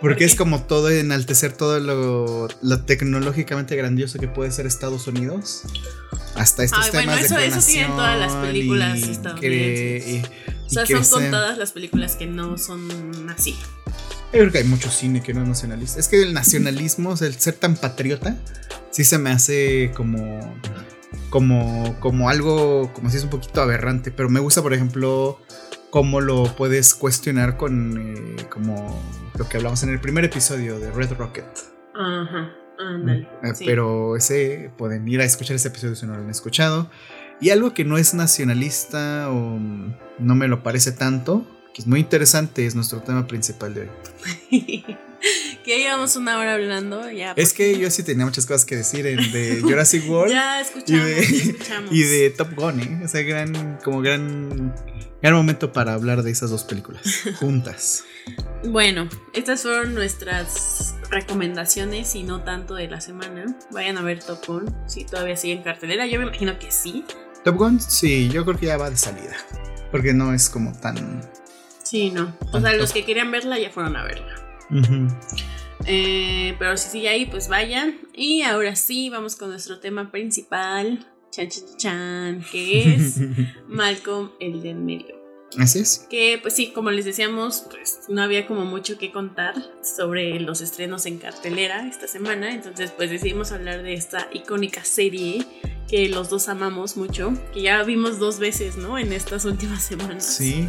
Porque 0.00 0.24
es 0.24 0.34
como 0.34 0.62
todo 0.64 0.90
enaltecer 0.90 1.52
todo 1.52 1.80
lo, 1.80 2.48
lo 2.60 2.80
tecnológicamente 2.84 3.74
grandioso 3.76 4.18
que 4.18 4.28
puede 4.28 4.50
ser 4.50 4.66
Estados 4.66 5.06
Unidos. 5.06 5.62
Hasta 6.34 6.64
estos 6.64 6.84
Ay, 6.84 6.90
bueno, 6.92 7.12
temas 7.12 7.24
eso- 7.26 7.36
de 7.36 7.46
eso 7.46 7.60
tienen 7.64 7.90
todas 7.92 8.18
las 8.18 8.32
películas 8.34 8.98
y 8.98 9.10
estadounidenses. 9.12 10.06
y- 10.08 10.22
O 10.66 10.70
sea, 10.70 10.86
son 10.86 10.96
crecer. 10.96 11.12
contadas 11.22 11.58
las 11.58 11.72
películas 11.72 12.16
que 12.16 12.26
no 12.26 12.58
son 12.58 12.88
así. 13.30 13.52
Yo 14.32 14.40
creo 14.40 14.50
que 14.52 14.58
hay 14.58 14.64
mucho 14.64 14.90
cine 14.90 15.22
que 15.22 15.32
no 15.32 15.42
es 15.42 15.48
nacionalista. 15.48 16.00
Es 16.00 16.08
que 16.08 16.20
el 16.22 16.34
nacionalismo, 16.34 17.10
o 17.10 17.16
sea, 17.16 17.28
el 17.28 17.34
ser 17.38 17.54
tan 17.54 17.76
patriota, 17.76 18.36
sí 18.90 19.04
se 19.04 19.16
me 19.18 19.30
hace 19.30 19.92
como. 19.96 20.54
Como, 21.30 21.96
como 21.98 22.28
algo, 22.28 22.92
como 22.92 23.10
si 23.10 23.16
es 23.16 23.24
un 23.24 23.30
poquito 23.30 23.60
aberrante, 23.60 24.12
pero 24.12 24.28
me 24.28 24.38
gusta, 24.38 24.62
por 24.62 24.72
ejemplo, 24.72 25.40
cómo 25.94 26.20
lo 26.20 26.42
puedes 26.56 26.92
cuestionar 26.92 27.56
con 27.56 28.36
eh, 28.36 28.46
como 28.50 29.00
lo 29.38 29.48
que 29.48 29.58
hablamos 29.58 29.80
en 29.84 29.90
el 29.90 30.00
primer 30.00 30.24
episodio 30.24 30.80
de 30.80 30.90
Red 30.90 31.12
Rocket. 31.12 31.46
Ajá, 31.94 32.50
ándale. 32.80 33.28
Eh, 33.44 33.54
sí. 33.54 33.64
Pero 33.64 34.16
ese 34.16 34.72
pueden 34.76 35.06
ir 35.06 35.20
a 35.20 35.24
escuchar 35.24 35.54
ese 35.54 35.68
episodio 35.68 35.94
si 35.94 36.04
no 36.04 36.14
lo 36.16 36.24
han 36.24 36.30
escuchado. 36.30 36.90
Y 37.40 37.50
algo 37.50 37.74
que 37.74 37.84
no 37.84 37.96
es 37.96 38.12
nacionalista 38.12 39.30
o 39.30 39.56
no 40.18 40.34
me 40.34 40.48
lo 40.48 40.64
parece 40.64 40.90
tanto, 40.90 41.46
que 41.72 41.82
es 41.82 41.86
muy 41.86 42.00
interesante, 42.00 42.66
es 42.66 42.74
nuestro 42.74 43.00
tema 43.00 43.28
principal 43.28 43.74
de 43.74 43.82
hoy. 43.82 43.88
que 45.64 45.78
llevamos 45.78 46.16
una 46.16 46.38
hora 46.38 46.54
hablando, 46.54 47.08
ya. 47.08 47.34
Es 47.36 47.50
porque- 47.50 47.74
que 47.74 47.78
yo 47.78 47.88
sí 47.92 48.02
tenía 48.02 48.24
muchas 48.24 48.46
cosas 48.46 48.64
que 48.64 48.74
decir 48.74 49.06
en, 49.06 49.30
de 49.30 49.60
Jurassic 49.62 50.10
World 50.10 50.32
Ya 50.32 50.58
y, 50.58 50.62
escuchamos, 50.62 51.04
de, 51.04 51.14
ya 51.14 51.20
escuchamos. 51.20 51.90
y 51.92 52.02
de 52.02 52.30
Top 52.30 52.52
Gun, 52.56 52.80
¿eh? 52.80 53.00
O 53.04 53.06
sea, 53.08 53.22
gran, 53.22 53.78
como 53.84 54.00
gran, 54.00 54.74
gran 55.24 55.36
momento 55.36 55.72
para 55.72 55.94
hablar 55.94 56.22
de 56.22 56.30
esas 56.30 56.50
dos 56.50 56.64
películas 56.64 57.24
juntas. 57.40 58.04
Bueno, 58.62 59.08
estas 59.32 59.62
fueron 59.62 59.94
nuestras 59.94 60.94
recomendaciones 61.10 62.14
y 62.14 62.24
no 62.24 62.42
tanto 62.42 62.74
de 62.74 62.88
la 62.88 63.00
semana. 63.00 63.56
Vayan 63.70 63.96
a 63.96 64.02
ver 64.02 64.22
Top 64.22 64.46
Gun, 64.46 64.74
si 64.86 65.06
todavía 65.06 65.36
sigue 65.36 65.54
en 65.54 65.62
cartelera. 65.62 66.06
Yo 66.06 66.18
me 66.18 66.26
imagino 66.26 66.58
que 66.58 66.70
sí. 66.70 67.04
Top 67.42 67.56
Gun, 67.56 67.80
sí, 67.80 68.28
yo 68.28 68.44
creo 68.44 68.58
que 68.58 68.66
ya 68.66 68.76
va 68.76 68.90
de 68.90 68.96
salida. 68.96 69.34
Porque 69.90 70.12
no 70.12 70.34
es 70.34 70.50
como 70.50 70.72
tan... 70.72 71.22
Sí, 71.82 72.10
no. 72.10 72.36
O 72.52 72.60
sea, 72.60 72.74
los 72.74 72.92
que 72.92 73.06
querían 73.06 73.30
verla 73.30 73.58
ya 73.58 73.70
fueron 73.70 73.96
a 73.96 74.04
verla. 74.04 74.34
Eh, 75.86 76.54
pero 76.58 76.76
si 76.76 76.88
sigue 76.90 77.08
ahí, 77.08 77.24
pues 77.26 77.48
vayan. 77.48 77.98
Y 78.12 78.42
ahora 78.42 78.76
sí, 78.76 79.08
vamos 79.08 79.36
con 79.36 79.48
nuestro 79.48 79.80
tema 79.80 80.10
principal. 80.10 81.06
Chan, 81.34 81.48
chan, 81.48 81.76
chan, 81.76 82.44
que 82.52 82.94
es 82.94 83.16
Malcolm 83.68 84.30
el 84.38 84.62
de 84.62 84.70
en 84.70 84.86
medio. 84.86 85.16
Así 85.58 85.80
es. 85.80 86.06
Que 86.08 86.38
pues 86.40 86.54
sí, 86.54 86.70
como 86.70 86.92
les 86.92 87.04
decíamos, 87.04 87.66
pues 87.70 88.02
no 88.08 88.22
había 88.22 88.46
como 88.46 88.64
mucho 88.64 88.98
que 88.98 89.10
contar 89.10 89.54
sobre 89.82 90.38
los 90.38 90.60
estrenos 90.60 91.06
en 91.06 91.18
cartelera 91.18 91.88
esta 91.88 92.06
semana, 92.06 92.52
entonces 92.52 92.92
pues 92.92 93.10
decidimos 93.10 93.50
hablar 93.50 93.82
de 93.82 93.94
esta 93.94 94.28
icónica 94.32 94.84
serie 94.84 95.44
que 95.88 96.08
los 96.08 96.30
dos 96.30 96.48
amamos 96.48 96.96
mucho, 96.96 97.32
que 97.52 97.62
ya 97.62 97.82
vimos 97.82 98.20
dos 98.20 98.38
veces, 98.38 98.76
¿no? 98.76 98.96
En 98.96 99.12
estas 99.12 99.44
últimas 99.44 99.82
semanas. 99.82 100.24
Sí. 100.24 100.68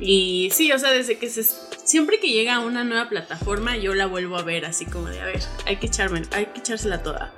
Y 0.00 0.48
sí, 0.52 0.72
o 0.72 0.78
sea, 0.78 0.90
desde 0.90 1.18
que 1.18 1.28
se... 1.28 1.44
Siempre 1.84 2.18
que 2.18 2.30
llega 2.30 2.54
a 2.54 2.60
una 2.60 2.84
nueva 2.84 3.08
plataforma, 3.08 3.76
yo 3.76 3.94
la 3.94 4.06
vuelvo 4.06 4.36
a 4.36 4.42
ver 4.42 4.64
así 4.64 4.86
como 4.86 5.08
de, 5.08 5.20
a 5.20 5.26
ver, 5.26 5.42
hay 5.66 5.76
que 5.76 5.86
echarme, 5.86 6.22
hay 6.32 6.46
que 6.46 6.60
echársela 6.60 7.02
toda. 7.02 7.34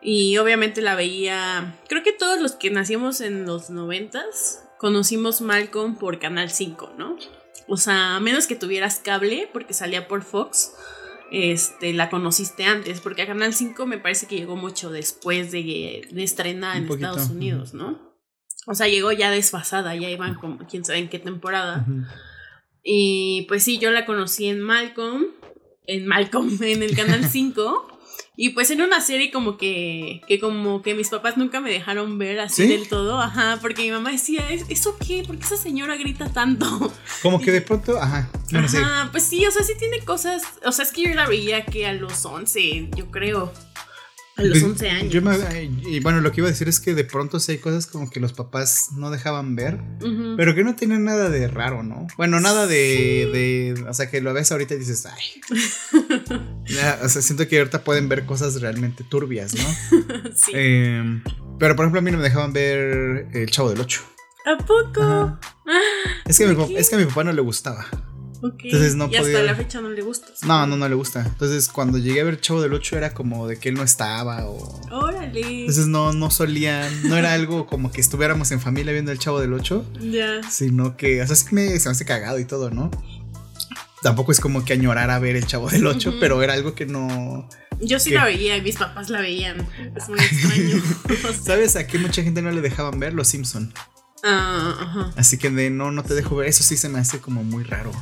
Y 0.00 0.36
obviamente 0.38 0.80
la 0.80 0.94
veía, 0.94 1.78
creo 1.88 2.02
que 2.02 2.12
todos 2.12 2.40
los 2.40 2.52
que 2.52 2.70
nacimos 2.70 3.20
en 3.20 3.46
los 3.46 3.70
noventas 3.70 4.64
conocimos 4.78 5.40
Malcolm 5.40 5.96
por 5.96 6.18
Canal 6.20 6.50
5, 6.50 6.94
¿no? 6.96 7.16
O 7.66 7.76
sea, 7.76 8.16
a 8.16 8.20
menos 8.20 8.46
que 8.46 8.56
tuvieras 8.56 9.00
cable, 9.00 9.48
porque 9.52 9.74
salía 9.74 10.08
por 10.08 10.22
Fox. 10.22 10.72
este, 11.30 11.92
la 11.92 12.08
conociste 12.08 12.64
antes, 12.64 13.00
porque 13.00 13.22
a 13.22 13.26
Canal 13.26 13.52
5 13.52 13.84
me 13.86 13.98
parece 13.98 14.26
que 14.26 14.36
llegó 14.36 14.56
mucho 14.56 14.90
después 14.90 15.50
de, 15.50 16.08
de 16.10 16.22
estrenar 16.22 16.78
en 16.78 16.90
Estados 16.90 17.28
Unidos, 17.28 17.74
¿no? 17.74 18.08
O 18.66 18.74
sea, 18.74 18.86
llegó 18.88 19.12
ya 19.12 19.30
desfasada, 19.30 19.94
ya 19.94 20.08
iban 20.10 20.34
como 20.34 20.58
quién 20.66 20.84
sabe 20.84 20.98
en 20.98 21.08
qué 21.08 21.18
temporada. 21.18 21.86
Y 22.82 23.46
pues 23.48 23.62
sí, 23.62 23.78
yo 23.78 23.90
la 23.90 24.06
conocí 24.06 24.46
en 24.46 24.60
Malcolm, 24.60 25.26
en 25.86 26.06
Malcolm, 26.06 26.56
en 26.62 26.82
el 26.82 26.96
Canal 26.96 27.24
5. 27.24 27.97
Y 28.40 28.50
pues 28.50 28.70
en 28.70 28.80
una 28.82 29.00
serie 29.00 29.32
como 29.32 29.56
que, 29.56 30.20
que 30.28 30.38
como 30.38 30.80
que 30.80 30.94
mis 30.94 31.08
papás 31.08 31.36
nunca 31.36 31.60
me 31.60 31.72
dejaron 31.72 32.18
ver 32.18 32.38
así 32.38 32.68
del 32.68 32.86
todo, 32.86 33.20
ajá, 33.20 33.58
porque 33.60 33.82
mi 33.82 33.90
mamá 33.90 34.12
decía, 34.12 34.48
¿eso 34.68 34.96
qué? 35.04 35.24
¿Por 35.26 35.38
qué 35.38 35.44
esa 35.44 35.56
señora 35.56 35.96
grita 35.96 36.32
tanto? 36.32 36.92
Como 37.22 37.40
que 37.40 37.50
de 37.50 37.62
pronto, 37.62 38.00
ajá. 38.00 38.30
ajá, 38.54 39.08
pues 39.10 39.24
sí, 39.24 39.44
o 39.44 39.50
sea, 39.50 39.64
sí 39.64 39.72
tiene 39.76 40.04
cosas, 40.04 40.44
o 40.64 40.70
sea, 40.70 40.84
es 40.84 40.92
que 40.92 41.02
yo 41.02 41.14
la 41.14 41.26
veía 41.26 41.64
que 41.64 41.88
a 41.88 41.92
los 41.92 42.24
11, 42.24 42.90
yo 42.94 43.10
creo. 43.10 43.52
A 44.38 44.42
los 44.44 44.62
11 44.62 44.90
años. 44.90 45.14
y 45.84 45.98
bueno, 45.98 46.20
lo 46.20 46.30
que 46.30 46.40
iba 46.40 46.48
a 46.48 46.52
decir 46.52 46.68
es 46.68 46.78
que 46.78 46.94
de 46.94 47.02
pronto 47.02 47.40
sí 47.40 47.52
hay 47.52 47.58
cosas 47.58 47.88
como 47.88 48.08
que 48.08 48.20
los 48.20 48.32
papás 48.32 48.90
no 48.92 49.10
dejaban 49.10 49.56
ver, 49.56 49.80
pero 50.36 50.54
que 50.54 50.62
no 50.62 50.76
tienen 50.76 51.02
nada 51.04 51.28
de 51.28 51.48
raro, 51.48 51.82
¿no? 51.82 52.06
Bueno, 52.16 52.38
nada 52.38 52.68
de, 52.68 53.74
de, 53.74 53.84
O 53.88 53.94
sea, 53.94 54.08
que 54.08 54.20
lo 54.20 54.32
ves 54.32 54.52
ahorita 54.52 54.74
y 54.74 54.78
dices, 54.78 55.06
ay. 55.06 55.40
o 57.02 57.08
sea, 57.08 57.20
siento 57.20 57.48
que 57.48 57.58
ahorita 57.58 57.82
pueden 57.82 58.08
ver 58.08 58.26
cosas 58.26 58.60
realmente 58.60 59.02
turbias, 59.02 59.54
¿no? 59.54 59.64
sí. 60.36 60.52
Em, 60.54 61.20
pero 61.58 61.74
por 61.74 61.84
ejemplo, 61.84 61.98
a 61.98 62.02
mí 62.02 62.12
no 62.12 62.18
me 62.18 62.24
dejaban 62.24 62.52
ver 62.52 63.26
El 63.32 63.50
Chavo 63.50 63.70
del 63.70 63.80
Ocho. 63.80 64.02
¿A 64.46 64.56
poco? 64.56 65.36
Es, 66.26 66.38
que 66.38 66.74
es 66.76 66.88
que 66.88 66.94
a 66.94 66.98
mi 66.98 67.06
papá 67.06 67.24
no 67.24 67.32
le 67.32 67.42
gustaba. 67.42 67.86
Entonces 68.42 68.94
no 68.94 69.08
y 69.10 69.16
hasta 69.16 69.42
la 69.42 69.54
fecha 69.54 69.80
no 69.80 69.90
le 69.90 70.02
gusta. 70.02 70.28
No, 70.46 70.66
no, 70.66 70.76
no 70.76 70.88
le 70.88 70.94
gusta. 70.94 71.24
Entonces 71.26 71.68
cuando 71.68 71.98
llegué 71.98 72.20
a 72.20 72.24
ver 72.24 72.40
Chavo 72.40 72.60
del 72.60 72.72
8 72.72 72.96
era 72.96 73.14
como 73.14 73.46
de 73.48 73.58
que 73.58 73.68
él 73.68 73.74
no 73.74 73.82
estaba 73.82 74.46
o... 74.46 74.80
Órale. 74.90 75.60
Entonces 75.60 75.86
no, 75.86 76.12
no 76.12 76.30
solían, 76.30 77.08
no 77.08 77.16
era 77.16 77.32
algo 77.32 77.66
como 77.66 77.90
que 77.90 78.00
estuviéramos 78.00 78.50
en 78.52 78.60
familia 78.60 78.92
viendo 78.92 79.10
el 79.12 79.18
Chavo 79.18 79.40
del 79.40 79.52
8. 79.52 79.92
Ya. 80.00 80.42
Sino 80.50 80.96
que, 80.96 81.22
o 81.22 81.26
sea, 81.26 81.36
sí 81.36 81.46
me, 81.52 81.78
se 81.78 81.88
me 81.88 81.92
hace 81.92 82.04
cagado 82.04 82.38
y 82.38 82.44
todo, 82.44 82.70
¿no? 82.70 82.90
Tampoco 84.02 84.30
es 84.30 84.40
como 84.40 84.64
que 84.64 84.74
añorara 84.74 85.18
ver 85.18 85.36
el 85.36 85.46
Chavo 85.46 85.68
del 85.68 85.86
8, 85.86 86.14
pero 86.20 86.42
era 86.42 86.54
algo 86.54 86.74
que 86.74 86.86
no... 86.86 87.48
Yo 87.80 87.98
sí 87.98 88.10
la 88.10 88.24
veía 88.24 88.56
y 88.56 88.62
mis 88.62 88.76
papás 88.76 89.08
la 89.08 89.20
veían. 89.20 89.66
Es 89.94 90.08
muy 90.08 90.18
extraño. 90.18 90.82
¿Sabes 91.42 91.76
a 91.76 91.86
qué 91.86 91.98
mucha 91.98 92.22
gente 92.22 92.42
no 92.42 92.50
le 92.50 92.60
dejaban 92.60 92.98
ver? 92.98 93.14
Los 93.14 93.28
Simpson. 93.28 93.72
Ajá. 94.24 95.12
Así 95.16 95.38
que 95.38 95.50
de 95.50 95.70
no, 95.70 95.92
no 95.92 96.02
te 96.02 96.14
dejo 96.14 96.36
ver. 96.36 96.48
Eso 96.48 96.64
sí 96.64 96.76
se 96.76 96.88
me 96.88 96.98
hace 96.98 97.20
como 97.20 97.44
muy 97.44 97.64
raro. 97.64 97.92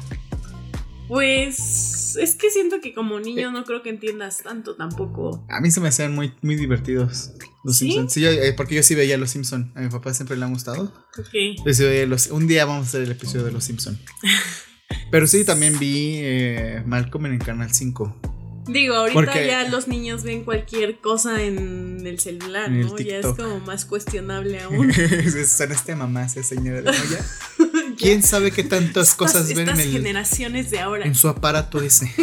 Pues 1.08 2.16
es 2.16 2.34
que 2.34 2.50
siento 2.50 2.80
que 2.80 2.92
como 2.92 3.20
niño 3.20 3.52
no 3.52 3.64
creo 3.64 3.82
que 3.82 3.90
entiendas 3.90 4.42
tanto 4.42 4.74
tampoco. 4.76 5.44
A 5.48 5.60
mí 5.60 5.70
se 5.70 5.80
me 5.80 5.88
hacían 5.88 6.14
muy, 6.14 6.32
muy 6.42 6.56
divertidos 6.56 7.32
los 7.64 7.76
¿Sí? 7.76 7.92
Simpsons. 7.92 8.12
Sí, 8.12 8.24
eh, 8.26 8.52
porque 8.56 8.74
yo 8.74 8.82
sí 8.82 8.94
veía 8.94 9.16
los 9.16 9.30
Simpsons. 9.30 9.68
A 9.76 9.80
mi 9.80 9.88
papá 9.88 10.14
siempre 10.14 10.36
le 10.36 10.44
han 10.44 10.52
gustado. 10.52 10.92
Ok. 11.18 11.66
los, 12.08 12.28
un 12.28 12.46
día 12.46 12.64
vamos 12.64 12.86
a 12.86 12.88
hacer 12.88 13.02
el 13.02 13.10
episodio 13.10 13.44
de 13.44 13.52
los 13.52 13.64
Simpsons. 13.64 13.98
Pero 15.10 15.26
sí, 15.26 15.44
también 15.44 15.78
vi 15.78 16.16
eh, 16.16 16.82
Malcolm 16.86 17.26
en 17.26 17.32
el 17.34 17.38
Canal 17.38 17.72
5. 17.72 18.20
Digo, 18.68 18.96
ahorita 18.96 19.46
ya 19.46 19.68
los 19.68 19.86
niños 19.86 20.24
ven 20.24 20.44
cualquier 20.44 20.98
cosa 20.98 21.42
en 21.42 22.04
el 22.04 22.18
celular, 22.18 22.70
¿no? 22.70 22.98
ya 22.98 23.18
es 23.18 23.26
como 23.26 23.60
más 23.60 23.84
cuestionable 23.84 24.60
aún. 24.62 24.92
Son 24.92 25.70
este 25.70 25.94
mamá, 25.94 26.24
esa 26.24 26.42
señora 26.42 26.82
de 26.82 26.88
olla. 26.88 27.24
¿Quién 27.96 28.22
sabe 28.22 28.50
qué 28.50 28.64
tantas 28.64 29.14
cosas 29.14 29.48
ven 29.48 29.68
en 29.68 29.80
el, 29.80 29.90
generaciones 29.90 30.70
de 30.70 30.80
ahora? 30.80 31.04
En 31.04 31.14
su 31.14 31.28
aparato 31.28 31.80
ese. 31.80 32.06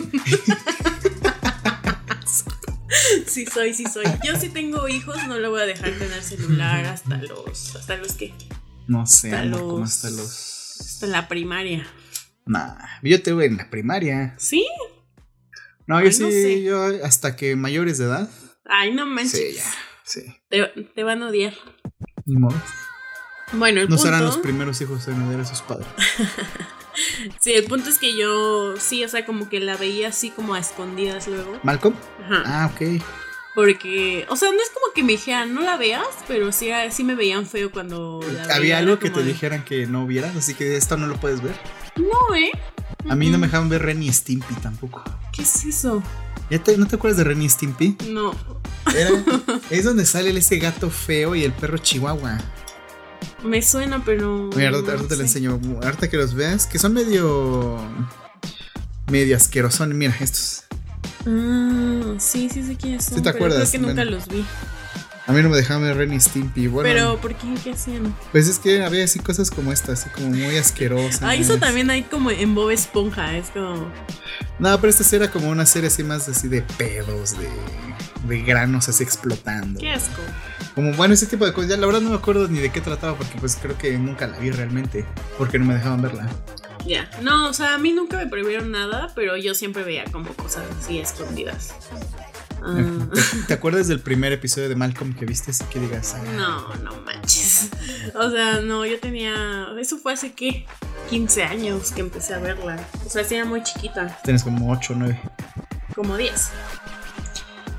sí 3.28 3.46
soy, 3.46 3.74
sí 3.74 3.86
soy. 3.92 4.06
Yo 4.24 4.40
si 4.40 4.50
tengo 4.50 4.88
hijos 4.88 5.18
no 5.28 5.38
lo 5.40 5.50
voy 5.52 5.62
a 5.62 5.66
dejar 5.66 5.92
tener 5.98 6.22
celular 6.24 6.86
hasta 6.86 7.18
los 7.18 7.76
hasta 7.76 7.98
los 7.98 8.14
que 8.14 8.34
no 8.88 9.06
sé, 9.06 9.34
hasta 9.34 9.46
los, 9.46 9.82
hasta 9.82 10.10
los 10.10 10.80
hasta 10.80 11.08
la 11.08 11.28
primaria. 11.28 11.86
Nah, 12.46 12.76
yo 13.02 13.22
te 13.22 13.32
voy 13.32 13.46
en 13.46 13.58
la 13.58 13.70
primaria. 13.70 14.36
¿Sí? 14.38 14.66
No, 15.88 16.04
yo 16.04 16.12
sí, 16.12 16.64
yo 16.64 16.84
hasta 17.04 17.36
que 17.36 17.56
mayores 17.56 17.98
de 17.98 18.06
edad. 18.06 18.30
Ay, 18.66 18.94
no 18.94 19.06
manches. 19.06 19.32
Sí, 19.32 19.54
ya, 19.56 19.64
sí. 20.04 20.22
Te, 20.96 21.04
van 21.04 21.24
a 21.24 21.30
odiar. 21.30 21.54
Ni 22.26 22.38
modo. 22.38 22.62
Bueno, 23.54 23.82
el 23.82 23.90
no 23.90 23.98
serán 23.98 24.26
los 24.26 24.38
primeros 24.38 24.82
hijos 24.82 25.08
en 25.08 25.22
odiar 25.22 25.42
a 25.42 25.46
sus 25.46 25.62
padres. 25.62 25.88
sí, 27.40 27.54
el 27.54 27.66
punto 27.66 27.90
es 27.90 28.00
que 28.00 28.18
yo 28.18 28.76
sí, 28.78 29.04
o 29.04 29.10
sea, 29.10 29.26
como 29.26 29.50
que 29.50 29.60
la 29.60 29.78
veía 29.78 30.10
así 30.10 30.32
como 30.32 30.54
a 30.54 30.60
escondidas 30.60 31.28
luego. 31.28 31.60
¿Malcolm? 31.64 31.96
Ajá. 32.26 32.44
Ah, 32.46 32.72
ok. 32.74 33.02
Porque, 33.56 34.26
o 34.30 34.36
sea, 34.36 34.50
no 34.50 34.58
es 34.58 34.70
como 34.72 34.94
que 34.96 35.04
me 35.04 35.12
dijeran, 35.12 35.54
no 35.54 35.62
la 35.62 35.78
veas, 35.78 36.08
pero 36.28 36.52
sí, 36.52 36.70
sí 36.90 37.04
me 37.04 37.14
veían 37.14 37.46
feo 37.46 37.72
cuando 37.72 38.20
la 38.34 38.56
¿Había 38.56 38.80
algo 38.80 38.98
que 38.98 39.12
te 39.12 39.24
dijeran 39.24 39.64
que 39.64 39.86
no 39.86 40.08
vieras? 40.08 40.36
Así 40.36 40.56
que 40.56 40.76
esto 40.76 40.98
no 40.98 41.06
lo 41.06 41.18
puedes 41.18 41.42
ver. 41.42 41.56
No, 41.96 42.36
¿eh? 42.36 42.52
A 43.08 43.16
mí 43.16 43.30
no 43.30 43.38
me 43.38 43.48
dejaban 43.48 43.70
ver 43.70 43.84
Ren 43.84 44.02
y 44.02 44.12
Stimpy 44.12 44.56
tampoco. 44.56 45.04
¿Qué 45.32 45.44
es 45.44 45.66
eso? 45.66 46.02
¿No 46.78 46.88
te 46.88 46.96
acuerdas 46.96 47.18
de 47.18 47.26
Ren 47.26 47.42
y 47.44 47.50
Stimpy? 47.50 47.96
No. 48.10 48.34
es 49.70 49.84
donde 49.84 50.06
sale 50.06 50.36
ese 50.38 50.58
gato 50.58 50.90
feo 50.90 51.36
y 51.36 51.44
el 51.44 51.54
perro 51.54 51.78
chihuahua. 51.78 52.40
Me 53.44 53.62
suena, 53.62 54.04
pero. 54.04 54.50
Mira, 54.56 54.70
ahorita, 54.70 55.08
te 55.08 55.16
lo 55.16 55.22
enseño. 55.24 55.60
Ahorita 55.84 56.10
que 56.10 56.18
los 56.18 56.34
veas, 56.34 56.66
que 56.66 56.80
son 56.80 56.94
medio. 56.94 57.80
medio 59.12 59.36
asquerosos. 59.36 59.88
Mira, 59.90 60.16
estos. 60.20 60.64
Ah, 61.26 62.16
sí, 62.18 62.50
sí 62.50 62.64
sé 62.64 62.76
quiénes 62.76 63.06
son. 63.06 63.18
¿Sí 63.18 63.24
te 63.24 63.30
acuerdas? 63.30 63.70
Creo 63.70 63.82
que 63.82 63.88
nunca 63.88 64.06
los 64.06 64.28
vi. 64.28 64.46
A 65.26 65.32
mí 65.32 65.42
no 65.42 65.50
me 65.50 65.56
dejaban 65.56 65.84
ver 65.84 65.96
Ren 65.96 66.14
y 66.14 66.20
Stimpy. 66.20 66.68
Bueno, 66.68 66.90
Pero, 66.90 67.22
¿por 67.22 67.34
qué? 67.36 67.48
¿Qué 67.64 67.72
hacían? 67.72 68.14
Pues 68.34 68.50
es 68.50 68.60
que 68.60 68.84
había 68.84 69.06
así 69.06 69.20
cosas 69.20 69.50
como 69.52 69.72
estas, 69.72 70.02
así 70.02 70.10
como 70.10 70.30
muy 70.30 70.58
asquerosas. 70.58 71.24
Ah, 71.24 71.36
eso 71.36 71.58
también 71.58 71.90
hay 71.90 72.04
como 72.04 72.30
en 72.30 72.54
Bob 72.54 72.72
Esponja, 72.72 73.38
es 73.38 73.50
como. 73.50 73.90
No, 74.60 74.82
pero 74.82 74.90
esta 74.90 75.16
era 75.16 75.32
como 75.32 75.50
una 75.50 75.66
serie 75.66 75.88
así 75.88 76.04
más 76.04 76.28
así 76.28 76.50
de 76.50 76.62
pedos, 76.62 77.38
de, 77.38 77.48
de 78.24 78.42
granos 78.42 78.90
así 78.90 79.04
explotando. 79.04 79.80
Qué 79.80 79.92
asco. 79.92 80.22
Como 80.76 80.94
bueno, 80.94 81.14
ese 81.14 81.28
tipo 81.28 81.46
de 81.46 81.54
cosas. 81.54 81.70
Ya 81.70 81.78
la 81.78 81.86
verdad 81.86 82.02
no 82.02 82.10
me 82.10 82.16
acuerdo 82.16 82.48
ni 82.48 82.60
de 82.60 82.72
qué 82.72 82.82
trataba, 82.82 83.16
porque 83.18 83.38
pues 83.40 83.58
creo 83.62 83.78
que 83.78 83.98
nunca 83.98 84.28
la 84.28 84.38
vi 84.40 84.52
realmente. 84.52 85.06
Porque 85.38 85.60
no 85.60 85.66
me 85.66 85.76
dejaban 85.76 86.02
verla. 86.02 86.30
Ya, 86.86 87.10
no, 87.22 87.48
o 87.48 87.54
sea, 87.54 87.76
a 87.76 87.78
mí 87.78 87.94
nunca 87.94 88.18
me 88.18 88.28
prohibieron 88.28 88.72
nada, 88.72 89.12
pero 89.16 89.38
yo 89.38 89.56
siempre 89.56 89.84
veía 89.84 90.04
como 90.12 90.34
cosas 90.34 90.66
así 90.80 91.00
escondidas. 91.00 91.74
Ah. 92.62 93.08
¿Te, 93.48 93.54
acuerdas 93.54 93.88
del 93.88 94.00
primer 94.00 94.32
episodio 94.32 94.70
de 94.70 94.76
Malcolm 94.76 95.14
que 95.14 95.26
viste? 95.26 95.52
Así 95.52 95.64
que 95.66 95.80
digas. 95.80 96.16
Ah". 96.16 96.24
No, 96.36 96.76
no 96.78 97.02
manches. 97.02 97.70
O 98.16 98.30
sea, 98.30 98.62
no, 98.62 98.86
yo 98.86 99.00
tenía. 99.00 99.68
Eso 99.80 99.98
fue 99.98 100.14
hace 100.14 100.34
qué? 100.34 100.66
15 101.10 101.44
años 101.44 101.92
que 101.92 102.02
empecé 102.02 102.34
a 102.34 102.40
verla. 102.40 102.80
O 103.06 103.10
sea, 103.10 103.24
era 103.30 103.46
muy 103.46 103.64
chiquita. 103.64 104.18
Tienes 104.24 104.44
como 104.44 104.72
8 104.72 104.94
o 104.94 104.96
9. 104.96 105.22
Como 105.96 106.18
10. 106.18 106.50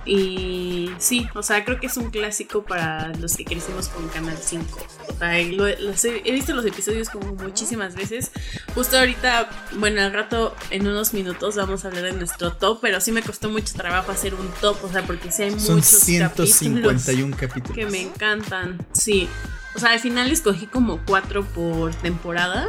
Y 0.07 0.91
sí, 0.99 1.27
o 1.35 1.43
sea, 1.43 1.65
creo 1.65 1.81
que 1.81 1.87
es 1.87 1.97
un 1.97 2.11
clásico 2.11 2.65
para 2.65 3.09
los 3.15 3.37
que 3.37 3.45
crecimos 3.45 3.89
con 3.89 4.07
Canal 4.09 4.37
5. 4.37 4.87
O 5.09 5.19
sea, 5.19 5.39
he, 5.39 6.33
visto 6.33 6.55
los 6.55 6.67
episodios 6.67 7.09
como 7.09 7.35
muchísimas 7.35 7.95
veces. 7.95 8.31
Justo 8.75 8.99
ahorita, 8.99 9.49
bueno, 9.79 10.03
al 10.03 10.13
rato, 10.13 10.55
en 10.71 10.87
unos 10.87 11.15
minutos, 11.15 11.57
vamos 11.57 11.85
a 11.85 11.89
hablar 11.89 12.05
de 12.05 12.13
nuestro 12.13 12.53
top, 12.53 12.81
pero 12.83 13.01
sí 13.01 13.13
me 13.13 13.23
costó 13.23 13.49
mucho 13.49 13.75
trabajo 13.75 14.13
hacer 14.13 14.35
un 14.35 14.49
top, 14.61 14.77
o 14.85 14.93
sea, 14.93 15.03
porque 15.07 15.33
sí 15.33 15.45
hay 15.45 15.59
Son 15.59 15.77
muchos 15.77 15.89
151 15.89 17.37
capítulos, 17.37 17.75
que 17.75 17.87
me 17.87 18.03
encantan. 18.03 18.87
Sí, 18.93 19.29
o 19.75 19.79
sea, 19.79 19.91
al 19.91 20.01
final 20.01 20.31
escogí 20.31 20.67
como 20.67 21.01
cuatro 21.05 21.45
por 21.45 21.95
temporada. 21.95 22.69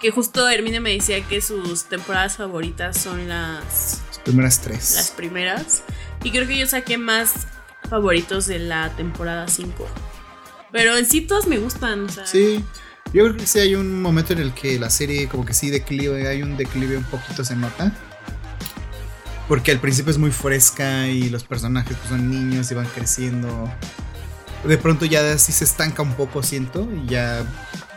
Que 0.00 0.10
justo 0.10 0.48
Hermine 0.48 0.80
me 0.80 0.92
decía 0.92 1.22
que 1.26 1.42
sus 1.42 1.84
temporadas 1.84 2.38
favoritas 2.38 2.96
son 2.96 3.28
las... 3.28 4.00
Las 4.08 4.18
primeras 4.24 4.60
tres. 4.60 4.94
Las 4.94 5.10
primeras. 5.10 5.82
Y 6.22 6.30
creo 6.30 6.46
que 6.46 6.58
yo 6.58 6.66
saqué 6.66 6.98
más 6.98 7.46
favoritos 7.88 8.46
de 8.46 8.58
la 8.58 8.90
temporada 8.90 9.48
5. 9.48 9.86
Pero 10.72 10.96
en 10.96 11.06
sí 11.06 11.22
todas 11.22 11.46
me 11.46 11.58
gustan. 11.58 12.04
O 12.04 12.08
sea. 12.08 12.26
Sí. 12.26 12.64
Yo 13.12 13.24
creo 13.24 13.36
que 13.36 13.46
sí 13.46 13.58
hay 13.58 13.74
un 13.74 14.00
momento 14.00 14.32
en 14.32 14.38
el 14.38 14.54
que 14.54 14.78
la 14.78 14.88
serie 14.88 15.28
como 15.28 15.44
que 15.44 15.52
sí 15.52 15.68
declive, 15.68 16.28
hay 16.28 16.42
un 16.42 16.56
declive 16.56 16.96
un 16.96 17.04
poquito 17.04 17.44
se 17.44 17.56
nota. 17.56 17.92
Porque 19.48 19.72
al 19.72 19.80
principio 19.80 20.12
es 20.12 20.18
muy 20.18 20.30
fresca 20.30 21.08
y 21.08 21.28
los 21.28 21.42
personajes 21.42 21.96
pues, 21.96 22.08
son 22.08 22.30
niños 22.30 22.70
y 22.70 22.74
van 22.74 22.86
creciendo. 22.86 23.68
De 24.64 24.78
pronto 24.78 25.06
ya 25.06 25.32
así 25.32 25.50
se 25.50 25.64
estanca 25.64 26.02
un 26.02 26.14
poco, 26.14 26.44
siento, 26.44 26.88
y 26.92 27.08
ya 27.08 27.44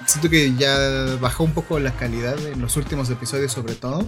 siento 0.05 0.29
que 0.29 0.53
ya 0.55 1.17
bajó 1.19 1.43
un 1.43 1.53
poco 1.53 1.79
la 1.79 1.95
calidad 1.95 2.37
en 2.45 2.61
los 2.61 2.77
últimos 2.77 3.09
episodios 3.09 3.51
sobre 3.51 3.75
todo, 3.75 4.05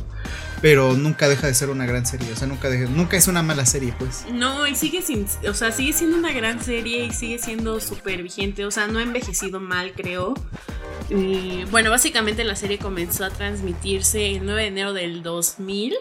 pero 0.61 0.93
nunca 0.93 1.27
deja 1.27 1.47
de 1.47 1.53
ser 1.53 1.69
una 1.69 1.85
gran 1.85 2.05
serie, 2.05 2.31
o 2.31 2.35
sea, 2.35 2.47
nunca 2.47 2.69
nunca 2.69 3.17
es 3.17 3.27
una 3.27 3.43
mala 3.43 3.65
serie, 3.65 3.93
pues. 3.97 4.25
No, 4.31 4.67
y 4.67 4.75
sigue 4.75 5.01
sin, 5.01 5.25
o 5.47 5.53
sea, 5.53 5.71
sigue 5.71 5.93
siendo 5.93 6.17
una 6.17 6.31
gran 6.31 6.63
serie 6.63 7.05
y 7.05 7.11
sigue 7.11 7.39
siendo 7.39 7.79
súper 7.79 8.23
vigente, 8.23 8.65
o 8.65 8.71
sea, 8.71 8.87
no 8.87 8.99
ha 8.99 9.03
envejecido 9.03 9.59
mal, 9.59 9.93
creo. 9.93 10.33
Y 11.09 11.65
bueno, 11.65 11.89
básicamente 11.89 12.43
la 12.43 12.55
serie 12.55 12.79
comenzó 12.79 13.25
a 13.25 13.29
transmitirse 13.29 14.35
el 14.35 14.45
9 14.45 14.61
de 14.61 14.67
enero 14.67 14.93
del 14.93 15.23
2000 15.23 15.95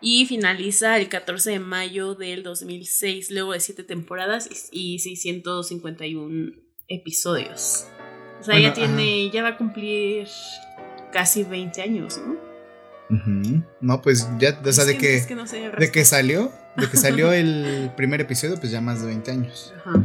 y 0.00 0.26
finaliza 0.26 0.98
el 0.98 1.08
14 1.08 1.52
de 1.52 1.58
mayo 1.60 2.14
del 2.14 2.42
2006, 2.42 3.30
luego 3.30 3.52
de 3.52 3.60
siete 3.60 3.84
temporadas 3.84 4.68
y 4.70 4.98
651 4.98 6.52
episodios. 6.88 7.86
O 8.44 8.46
sea, 8.46 8.58
ya 8.58 8.74
tiene, 8.74 9.30
ya 9.30 9.42
va 9.42 9.48
a 9.50 9.56
cumplir 9.56 10.28
casi 11.10 11.44
20 11.44 11.80
años, 11.80 12.18
¿no? 12.18 13.64
No, 13.80 14.02
pues 14.02 14.28
ya, 14.38 14.60
o 14.62 14.70
sea, 14.70 14.84
de 14.84 14.98
que, 14.98 15.22
de 15.78 15.90
que 15.90 16.04
salió, 16.04 16.52
de 16.76 16.90
que 16.90 16.98
salió 16.98 17.32
el 17.32 17.90
primer 17.96 18.20
episodio, 18.20 18.56
pues 18.60 18.70
ya 18.70 18.82
más 18.82 19.00
de 19.00 19.06
20 19.06 19.30
años. 19.30 19.72
Ajá. 19.78 20.02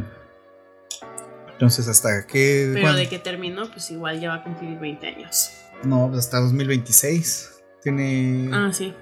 Entonces, 1.52 1.86
¿hasta 1.86 2.26
qué? 2.26 2.70
Pero 2.72 2.94
de 2.94 3.10
que 3.10 3.18
terminó, 3.18 3.70
pues 3.70 3.90
igual 3.90 4.18
ya 4.20 4.30
va 4.30 4.36
a 4.36 4.42
cumplir 4.42 4.78
20 4.78 5.06
años. 5.06 5.50
No, 5.84 6.08
pues 6.08 6.20
hasta 6.20 6.40
2026. 6.40 7.62
Tiene. 7.82 8.48
Ah, 8.54 8.70
sí. 8.72 8.94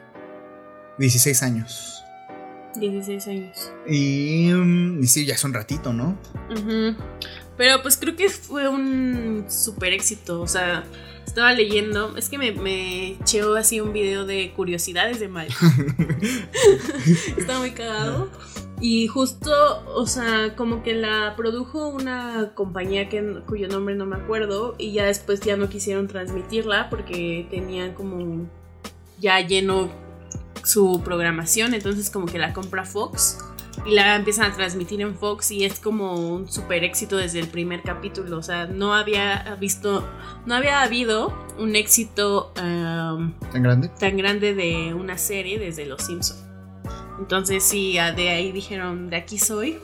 16 0.99 1.45
años. 1.45 2.03
16 2.75 3.29
años. 3.29 3.73
Y, 3.87 4.51
mm, 4.53 5.01
y 5.01 5.07
sí, 5.07 5.25
ya 5.25 5.35
es 5.35 5.45
un 5.45 5.55
ratito, 5.55 5.93
¿no? 5.93 6.19
Pero 7.59 7.83
pues 7.83 7.99
creo 7.99 8.17
que 8.17 8.31
fue 8.31 8.69
un 8.69 9.45
super 9.49 9.93
éxito. 9.93 10.41
O 10.41 10.47
sea, 10.47 10.85
estaba 11.27 11.53
leyendo, 11.53 12.17
es 12.17 12.29
que 12.29 12.39
me, 12.39 12.53
me 12.53 13.09
echó 13.09 13.57
así 13.57 13.81
un 13.81 13.93
video 13.93 14.25
de 14.25 14.53
curiosidades 14.55 15.21
de 15.21 15.29
Mal. 15.29 15.49
estaba 17.37 17.59
muy 17.59 17.73
cagado. 17.73 18.31
Y 18.81 19.09
justo, 19.09 19.51
o 19.93 20.07
sea, 20.07 20.55
como 20.55 20.85
que 20.85 20.95
la 20.95 21.35
produjo 21.37 21.89
una 21.89 22.53
compañía 22.55 23.09
que, 23.09 23.41
cuyo 23.47 23.67
nombre 23.67 23.97
no 23.97 24.07
me 24.07 24.15
acuerdo 24.15 24.77
y 24.79 24.93
ya 24.93 25.07
después 25.07 25.41
ya 25.41 25.57
no 25.57 25.69
quisieron 25.69 26.07
transmitirla 26.07 26.89
porque 26.89 27.49
tenían 27.51 27.95
como 27.95 28.47
ya 29.19 29.41
lleno 29.41 29.91
su 30.63 31.03
programación, 31.05 31.75
entonces 31.75 32.09
como 32.09 32.27
que 32.27 32.39
la 32.39 32.53
compra 32.53 32.85
Fox 32.85 33.39
y 33.87 33.95
la 33.95 34.17
empiezan 34.17 34.51
a 34.51 34.55
transmitir 34.55 35.01
en 35.01 35.15
Fox 35.15 35.51
y 35.51 35.65
es 35.65 35.81
como 35.81 36.15
un 36.15 36.51
super 36.51 36.85
éxito 36.85 37.17
desde 37.17 37.41
el 37.41 37.49
primer 37.49 37.83
capítulo. 37.83 38.39
O 38.39 38.43
sea, 38.43 38.67
no 38.67 38.95
había 38.95 39.57
visto, 39.61 40.07
no 40.47 40.55
había 40.55 40.83
habido 40.83 41.33
un 41.59 41.77
éxito 41.77 42.53
tan 42.55 43.35
grande, 43.53 43.89
tan 43.99 44.17
grande 44.17 44.55
de 44.55 44.95
una 44.95 45.19
serie 45.19 45.59
desde 45.59 45.87
Los 45.87 46.03
Simpsons. 46.03 46.45
Entonces 47.19 47.65
sí, 47.65 47.95
de 47.95 48.31
ahí 48.31 48.53
dijeron, 48.53 49.11
de 49.11 49.17
aquí 49.17 49.39
soy. 49.39 49.79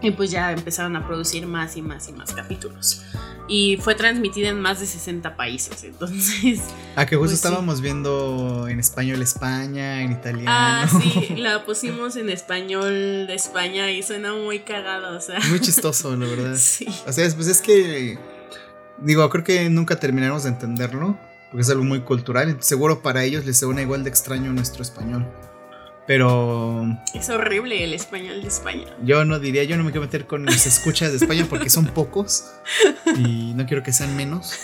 Y 0.00 0.10
pues 0.10 0.32
ya 0.32 0.50
empezaron 0.50 0.96
a 0.96 1.06
producir 1.06 1.46
más 1.46 1.76
y 1.76 1.82
más 1.82 2.08
y 2.08 2.12
más 2.12 2.32
capítulos 2.32 3.02
y 3.48 3.76
fue 3.78 3.94
transmitida 3.94 4.48
en 4.48 4.60
más 4.60 4.80
de 4.80 4.86
60 4.86 5.36
países. 5.36 5.84
Entonces. 5.84 6.60
Ah, 6.94 7.06
que 7.06 7.16
justo 7.16 7.30
pues 7.30 7.32
estábamos 7.32 7.80
viendo 7.80 8.68
en 8.68 8.78
español 8.78 9.22
España, 9.22 10.02
en 10.02 10.12
italiano. 10.12 10.50
Ah, 10.50 10.86
sí, 10.86 11.36
la 11.38 11.64
pusimos 11.64 12.16
en 12.16 12.28
español 12.28 13.26
de 13.26 13.34
España 13.34 13.90
y 13.90 14.02
suena 14.02 14.34
muy 14.34 14.58
cagado, 14.58 15.16
o 15.16 15.20
sea. 15.22 15.40
Muy 15.48 15.58
chistoso, 15.60 16.14
la 16.14 16.26
verdad. 16.26 16.56
Sí. 16.58 16.86
O 17.06 17.12
sea, 17.12 17.26
pues 17.34 17.46
es 17.46 17.62
que. 17.62 18.18
Digo, 18.98 19.26
creo 19.30 19.42
que 19.42 19.70
nunca 19.70 19.98
terminaremos 19.98 20.42
de 20.42 20.50
entenderlo, 20.50 21.18
porque 21.50 21.62
es 21.62 21.70
algo 21.70 21.84
muy 21.84 22.00
cultural. 22.00 22.58
Seguro 22.60 23.00
para 23.00 23.24
ellos 23.24 23.46
les 23.46 23.58
suena 23.58 23.80
igual 23.80 24.04
de 24.04 24.10
extraño 24.10 24.52
nuestro 24.52 24.82
español. 24.82 25.26
Pero. 26.06 26.84
Es 27.14 27.28
horrible 27.28 27.84
el 27.84 27.94
español 27.94 28.42
de 28.42 28.48
España. 28.48 28.86
Yo 29.04 29.24
no 29.24 29.38
diría, 29.38 29.64
yo 29.64 29.76
no 29.76 29.84
me 29.84 29.90
quiero 29.90 30.04
meter 30.04 30.26
con 30.26 30.44
los 30.44 30.66
escuchas 30.66 31.10
de 31.10 31.18
España 31.18 31.46
porque 31.48 31.70
son 31.70 31.86
pocos 31.86 32.52
y 33.16 33.54
no 33.54 33.66
quiero 33.66 33.82
que 33.82 33.92
sean 33.92 34.16
menos. 34.16 34.58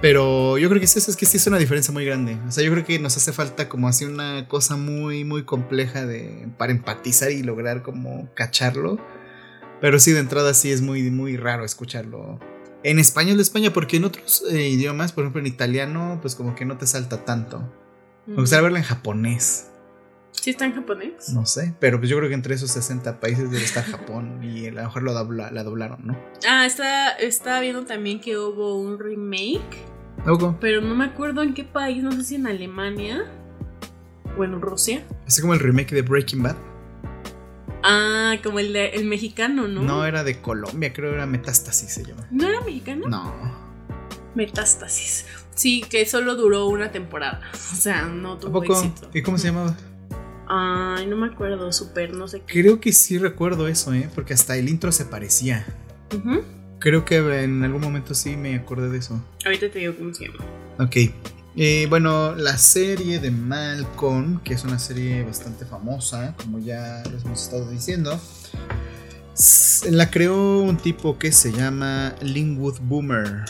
Pero 0.00 0.56
yo 0.56 0.68
creo 0.68 0.80
que 0.80 0.86
es 0.86 0.96
eso, 0.96 1.10
es 1.10 1.16
que 1.16 1.26
sí 1.26 1.36
es 1.36 1.46
una 1.46 1.58
diferencia 1.58 1.92
muy 1.92 2.04
grande. 2.04 2.38
O 2.48 2.50
sea, 2.50 2.64
yo 2.64 2.70
creo 2.72 2.84
que 2.84 2.98
nos 2.98 3.16
hace 3.16 3.32
falta 3.32 3.68
como 3.68 3.88
así 3.88 4.04
una 4.04 4.48
cosa 4.48 4.76
muy, 4.76 5.24
muy 5.24 5.44
compleja 5.44 6.06
de, 6.06 6.48
para 6.56 6.72
empatizar 6.72 7.30
y 7.30 7.42
lograr 7.42 7.82
como 7.82 8.32
cacharlo. 8.34 8.98
Pero 9.80 9.98
sí, 9.98 10.12
de 10.12 10.20
entrada 10.20 10.54
sí 10.54 10.70
es 10.72 10.80
muy, 10.80 11.10
muy 11.10 11.36
raro 11.36 11.64
escucharlo 11.64 12.38
en 12.82 12.98
español 12.98 13.36
de 13.36 13.42
España, 13.42 13.72
porque 13.72 13.98
en 13.98 14.04
otros 14.04 14.44
eh, 14.50 14.68
idiomas, 14.68 15.12
por 15.12 15.24
ejemplo 15.24 15.40
en 15.40 15.46
italiano, 15.46 16.18
pues 16.22 16.34
como 16.34 16.54
que 16.54 16.64
no 16.64 16.78
te 16.78 16.86
salta 16.86 17.24
tanto. 17.24 17.70
Me 18.26 18.36
gustaría 18.36 18.62
verlo 18.62 18.78
en 18.78 18.84
japonés. 18.84 19.66
¿Sí 20.32 20.50
está 20.50 20.64
en 20.64 20.74
japonés? 20.74 21.30
No 21.30 21.44
sé, 21.44 21.74
pero 21.80 21.98
pues 21.98 22.08
yo 22.08 22.16
creo 22.16 22.28
que 22.28 22.34
entre 22.34 22.54
esos 22.54 22.70
60 22.70 23.20
países 23.20 23.50
debe 23.50 23.62
estar 23.62 23.84
Japón 23.84 24.42
y 24.42 24.66
a 24.68 24.72
lo 24.72 24.82
mejor 24.82 25.02
lo 25.02 25.12
la 25.12 25.64
doblaron, 25.64 26.06
¿no? 26.06 26.18
Ah, 26.48 26.64
está, 26.66 27.10
estaba 27.10 27.60
viendo 27.60 27.84
también 27.84 28.20
que 28.20 28.38
hubo 28.38 28.80
un 28.80 28.98
remake. 28.98 29.84
Pero 30.60 30.80
no 30.80 30.94
me 30.94 31.04
acuerdo 31.04 31.42
en 31.42 31.54
qué 31.54 31.64
país, 31.64 32.02
no 32.02 32.12
sé 32.12 32.24
si 32.24 32.34
en 32.36 32.46
Alemania 32.46 33.24
o 34.38 34.44
en 34.44 34.60
Rusia. 34.60 35.04
Es 35.26 35.40
como 35.40 35.54
el 35.54 35.60
remake 35.60 35.94
de 35.94 36.02
Breaking 36.02 36.42
Bad. 36.42 36.56
Ah, 37.82 38.36
como 38.42 38.58
el, 38.58 38.72
de, 38.72 38.88
el 38.90 39.06
mexicano, 39.06 39.66
¿no? 39.66 39.82
No, 39.82 40.04
era 40.04 40.22
de 40.22 40.40
Colombia, 40.40 40.92
creo 40.92 41.10
que 41.10 41.16
era 41.16 41.26
Metástasis 41.26 41.90
se 41.92 42.04
llama. 42.04 42.26
¿No 42.30 42.46
era 42.46 42.60
mexicano? 42.60 43.08
No. 43.08 43.70
Metástasis. 44.34 45.26
Sí, 45.54 45.82
que 45.88 46.06
solo 46.06 46.36
duró 46.36 46.66
una 46.66 46.92
temporada. 46.92 47.40
O 47.72 47.82
sea, 47.82 48.02
no 48.02 48.36
tuvo 48.36 48.62
éxito. 48.62 49.08
¿Y 49.14 49.22
cómo 49.22 49.38
se 49.38 49.46
llamaba? 49.46 49.74
Ay, 50.52 51.06
no 51.06 51.14
me 51.14 51.28
acuerdo, 51.28 51.72
súper, 51.72 52.12
no 52.12 52.26
sé 52.26 52.42
qué. 52.44 52.60
Creo 52.60 52.80
que 52.80 52.92
sí 52.92 53.18
recuerdo 53.18 53.68
eso, 53.68 53.94
¿eh? 53.94 54.10
Porque 54.12 54.34
hasta 54.34 54.56
el 54.56 54.68
intro 54.68 54.90
se 54.90 55.04
parecía. 55.04 55.64
Creo 56.80 57.04
que 57.04 57.18
en 57.44 57.62
algún 57.62 57.80
momento 57.80 58.14
sí 58.14 58.36
me 58.36 58.56
acordé 58.56 58.88
de 58.88 58.98
eso. 58.98 59.24
Ahorita 59.44 59.70
te 59.70 59.78
digo 59.78 59.94
cómo 59.96 60.12
se 60.12 60.26
llama. 60.26 60.44
Ok. 60.80 60.96
Eh, 61.54 61.86
bueno, 61.88 62.34
la 62.34 62.58
serie 62.58 63.20
de 63.20 63.30
Malcolm, 63.30 64.40
que 64.42 64.54
es 64.54 64.64
una 64.64 64.80
serie 64.80 65.22
bastante 65.22 65.64
famosa, 65.64 66.34
como 66.36 66.58
ya 66.58 67.00
les 67.12 67.24
hemos 67.24 67.44
estado 67.44 67.70
diciendo, 67.70 68.20
la 69.88 70.10
creó 70.10 70.58
un 70.62 70.78
tipo 70.78 71.16
que 71.16 71.30
se 71.30 71.52
llama 71.52 72.16
Linwood 72.22 72.80
Boomer. 72.80 73.44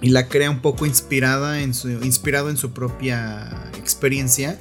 Y 0.00 0.08
la 0.08 0.28
crea 0.28 0.50
un 0.50 0.62
poco 0.62 0.86
inspirada 0.86 1.60
en 1.60 1.74
su, 1.74 1.90
inspirado 1.90 2.48
en 2.48 2.56
su 2.56 2.72
propia 2.72 3.70
experiencia 3.76 4.58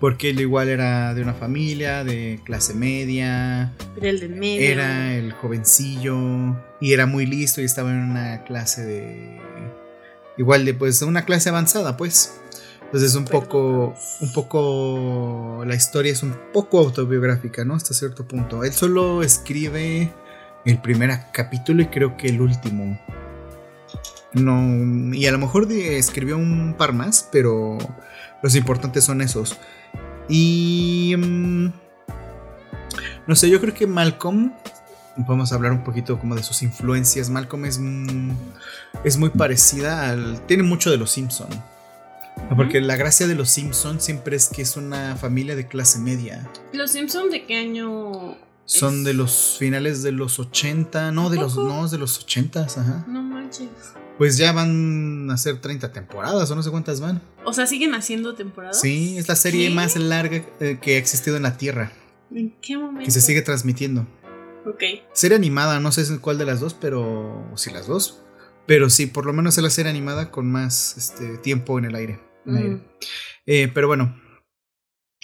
porque 0.00 0.30
él 0.30 0.40
igual 0.40 0.68
era 0.68 1.14
de 1.14 1.22
una 1.22 1.34
familia 1.34 2.04
de 2.04 2.40
clase 2.44 2.74
media. 2.74 3.72
Era 3.96 4.10
el 4.10 4.20
de 4.20 4.28
medio. 4.28 4.60
Era 4.60 5.14
el 5.14 5.32
jovencillo 5.32 6.56
y 6.80 6.92
era 6.92 7.06
muy 7.06 7.26
listo 7.26 7.60
y 7.60 7.64
estaba 7.64 7.90
en 7.90 8.10
una 8.10 8.44
clase 8.44 8.84
de 8.84 9.40
igual 10.36 10.64
de 10.64 10.74
pues 10.74 11.00
una 11.02 11.24
clase 11.24 11.48
avanzada, 11.48 11.96
pues. 11.96 12.40
Entonces 12.82 13.14
un 13.16 13.24
poco 13.24 13.94
un 14.20 14.32
poco 14.32 15.64
la 15.66 15.74
historia 15.74 16.12
es 16.12 16.22
un 16.22 16.36
poco 16.52 16.78
autobiográfica, 16.78 17.64
¿no? 17.64 17.74
Hasta 17.74 17.94
cierto 17.94 18.28
punto. 18.28 18.64
Él 18.64 18.72
solo 18.72 19.22
escribe 19.22 20.12
el 20.64 20.80
primer 20.80 21.10
capítulo 21.32 21.82
y 21.82 21.86
creo 21.86 22.16
que 22.16 22.28
el 22.28 22.40
último. 22.40 23.00
No, 24.32 25.14
y 25.14 25.26
a 25.26 25.32
lo 25.32 25.38
mejor 25.38 25.70
escribió 25.72 26.36
un 26.36 26.74
par 26.76 26.92
más, 26.92 27.28
pero 27.32 27.78
los 28.42 28.54
importantes 28.54 29.04
son 29.04 29.22
esos. 29.22 29.56
Y... 30.28 31.14
Mm, 31.16 31.72
no 33.26 33.34
sé, 33.34 33.50
yo 33.50 33.60
creo 33.60 33.74
que 33.74 33.86
Malcolm, 33.86 34.52
podemos 35.26 35.52
hablar 35.52 35.72
un 35.72 35.82
poquito 35.82 36.18
como 36.18 36.36
de 36.36 36.42
sus 36.42 36.62
influencias. 36.62 37.28
Malcolm 37.28 37.64
es, 37.64 37.78
mm, 37.78 38.30
es 39.04 39.16
muy 39.16 39.30
parecida 39.30 40.10
al... 40.10 40.40
Tiene 40.46 40.62
mucho 40.62 40.90
de 40.90 40.96
los 40.96 41.10
Simpson. 41.10 41.48
Porque 42.54 42.80
la 42.80 42.96
gracia 42.96 43.26
de 43.26 43.34
los 43.34 43.48
Simpson 43.48 44.00
siempre 44.00 44.36
es 44.36 44.48
que 44.48 44.62
es 44.62 44.76
una 44.76 45.16
familia 45.16 45.56
de 45.56 45.66
clase 45.66 45.98
media. 45.98 46.48
¿Los 46.72 46.92
Simpson 46.92 47.30
de 47.30 47.44
qué 47.44 47.56
año? 47.56 48.36
Son 48.66 49.04
de 49.04 49.14
los 49.14 49.56
finales 49.58 50.02
de 50.02 50.12
los 50.12 50.38
80, 50.38 51.12
no, 51.12 51.30
de 51.30 51.36
los, 51.36 51.56
no, 51.56 51.88
de 51.88 51.98
los 51.98 52.18
80, 52.18 52.62
ajá. 52.62 53.04
No 53.08 53.22
manches. 53.22 53.68
Pues 54.18 54.38
ya 54.38 54.52
van 54.52 55.30
a 55.30 55.36
ser 55.36 55.60
30 55.60 55.92
temporadas 55.92 56.50
o 56.50 56.56
no 56.56 56.62
sé 56.62 56.70
cuántas 56.70 57.00
van. 57.00 57.20
O 57.44 57.52
sea, 57.52 57.66
siguen 57.66 57.94
haciendo 57.94 58.34
temporadas. 58.34 58.80
Sí, 58.80 59.18
es 59.18 59.28
la 59.28 59.36
serie 59.36 59.68
más 59.70 59.96
larga 59.96 60.42
eh, 60.60 60.78
que 60.80 60.94
ha 60.94 60.98
existido 60.98 61.36
en 61.36 61.42
la 61.42 61.58
Tierra. 61.58 61.92
¿En 62.34 62.54
qué 62.60 62.76
momento? 62.78 63.04
Que 63.04 63.10
se 63.10 63.20
sigue 63.20 63.42
transmitiendo. 63.42 64.06
Ok. 64.66 64.82
Serie 65.12 65.36
animada, 65.36 65.80
no 65.80 65.92
sé 65.92 66.18
cuál 66.18 66.38
de 66.38 66.46
las 66.46 66.60
dos, 66.60 66.74
pero. 66.74 67.52
Si 67.56 67.70
las 67.70 67.86
dos. 67.86 68.22
Pero 68.66 68.90
sí, 68.90 69.06
por 69.06 69.26
lo 69.26 69.32
menos 69.32 69.56
es 69.56 69.62
la 69.62 69.70
serie 69.70 69.90
animada 69.90 70.30
con 70.30 70.50
más 70.50 70.96
este, 70.96 71.38
tiempo 71.38 71.78
en 71.78 71.84
el 71.84 71.94
aire. 71.94 72.20
Mm. 72.46 72.76
Eh, 73.46 73.70
pero 73.72 73.86
bueno. 73.86 74.20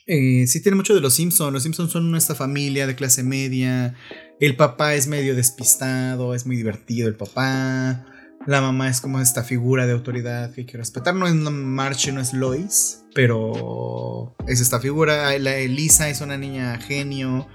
Eh, 0.07 0.47
sí 0.47 0.63
tiene 0.63 0.77
mucho 0.77 0.95
de 0.95 1.01
los 1.01 1.15
Simpsons. 1.15 1.53
Los 1.53 1.63
Simpsons 1.63 1.91
son 1.91 2.11
nuestra 2.11 2.35
familia 2.35 2.87
de 2.87 2.95
clase 2.95 3.23
media. 3.23 3.95
El 4.39 4.57
papá 4.57 4.95
es 4.95 5.07
medio 5.07 5.35
despistado, 5.35 6.35
es 6.35 6.47
muy 6.47 6.57
divertido 6.57 7.09
el 7.09 7.17
papá. 7.17 8.07
La 8.47 8.61
mamá 8.61 8.89
es 8.89 9.01
como 9.01 9.21
esta 9.21 9.45
figura 9.45 9.87
de 9.87 9.93
autoridad 9.93 10.53
que 10.53 10.63
hay 10.63 10.67
que 10.67 10.77
respetar. 10.77 11.15
No 11.15 11.27
es 11.27 11.35
Marche, 11.35 12.13
no 12.13 12.21
es 12.21 12.33
Lois, 12.33 13.05
pero 13.15 14.35
es 14.49 14.61
esta 14.61 14.81
figura. 14.81 15.39
La 15.39 15.57
Elisa 15.57 16.09
es 16.09 16.21
una 16.21 16.37
niña 16.37 16.79
genio 16.79 17.47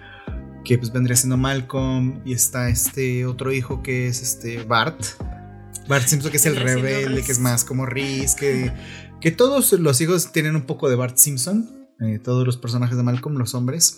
que 0.63 0.77
pues 0.77 0.91
vendría 0.91 1.15
siendo 1.15 1.37
Malcolm 1.37 2.21
y 2.25 2.33
está 2.33 2.69
este 2.69 3.25
otro 3.25 3.51
hijo 3.51 3.83
que 3.83 4.07
es 4.07 4.21
este 4.21 4.63
Bart. 4.63 5.01
Bart 5.87 6.05
Simpson 6.05 6.31
que 6.31 6.37
es 6.37 6.45
el 6.45 6.55
rebelde, 6.55 7.23
que 7.23 7.31
es 7.31 7.39
más 7.39 7.63
como 7.63 7.85
Riz, 7.85 8.35
que, 8.35 8.73
que 9.19 9.31
todos 9.31 9.73
los 9.73 10.01
hijos 10.01 10.31
tienen 10.31 10.55
un 10.55 10.63
poco 10.63 10.89
de 10.89 10.95
Bart 10.95 11.17
Simpson. 11.17 11.87
Eh, 11.99 12.19
todos 12.19 12.45
los 12.45 12.57
personajes 12.57 12.95
de 12.95 13.03
Malcolm, 13.03 13.37
los 13.37 13.55
hombres. 13.55 13.97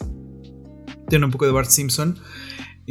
Tiene 1.07 1.25
un 1.25 1.31
poco 1.31 1.45
de 1.45 1.51
Bart 1.51 1.69
Simpson. 1.69 2.17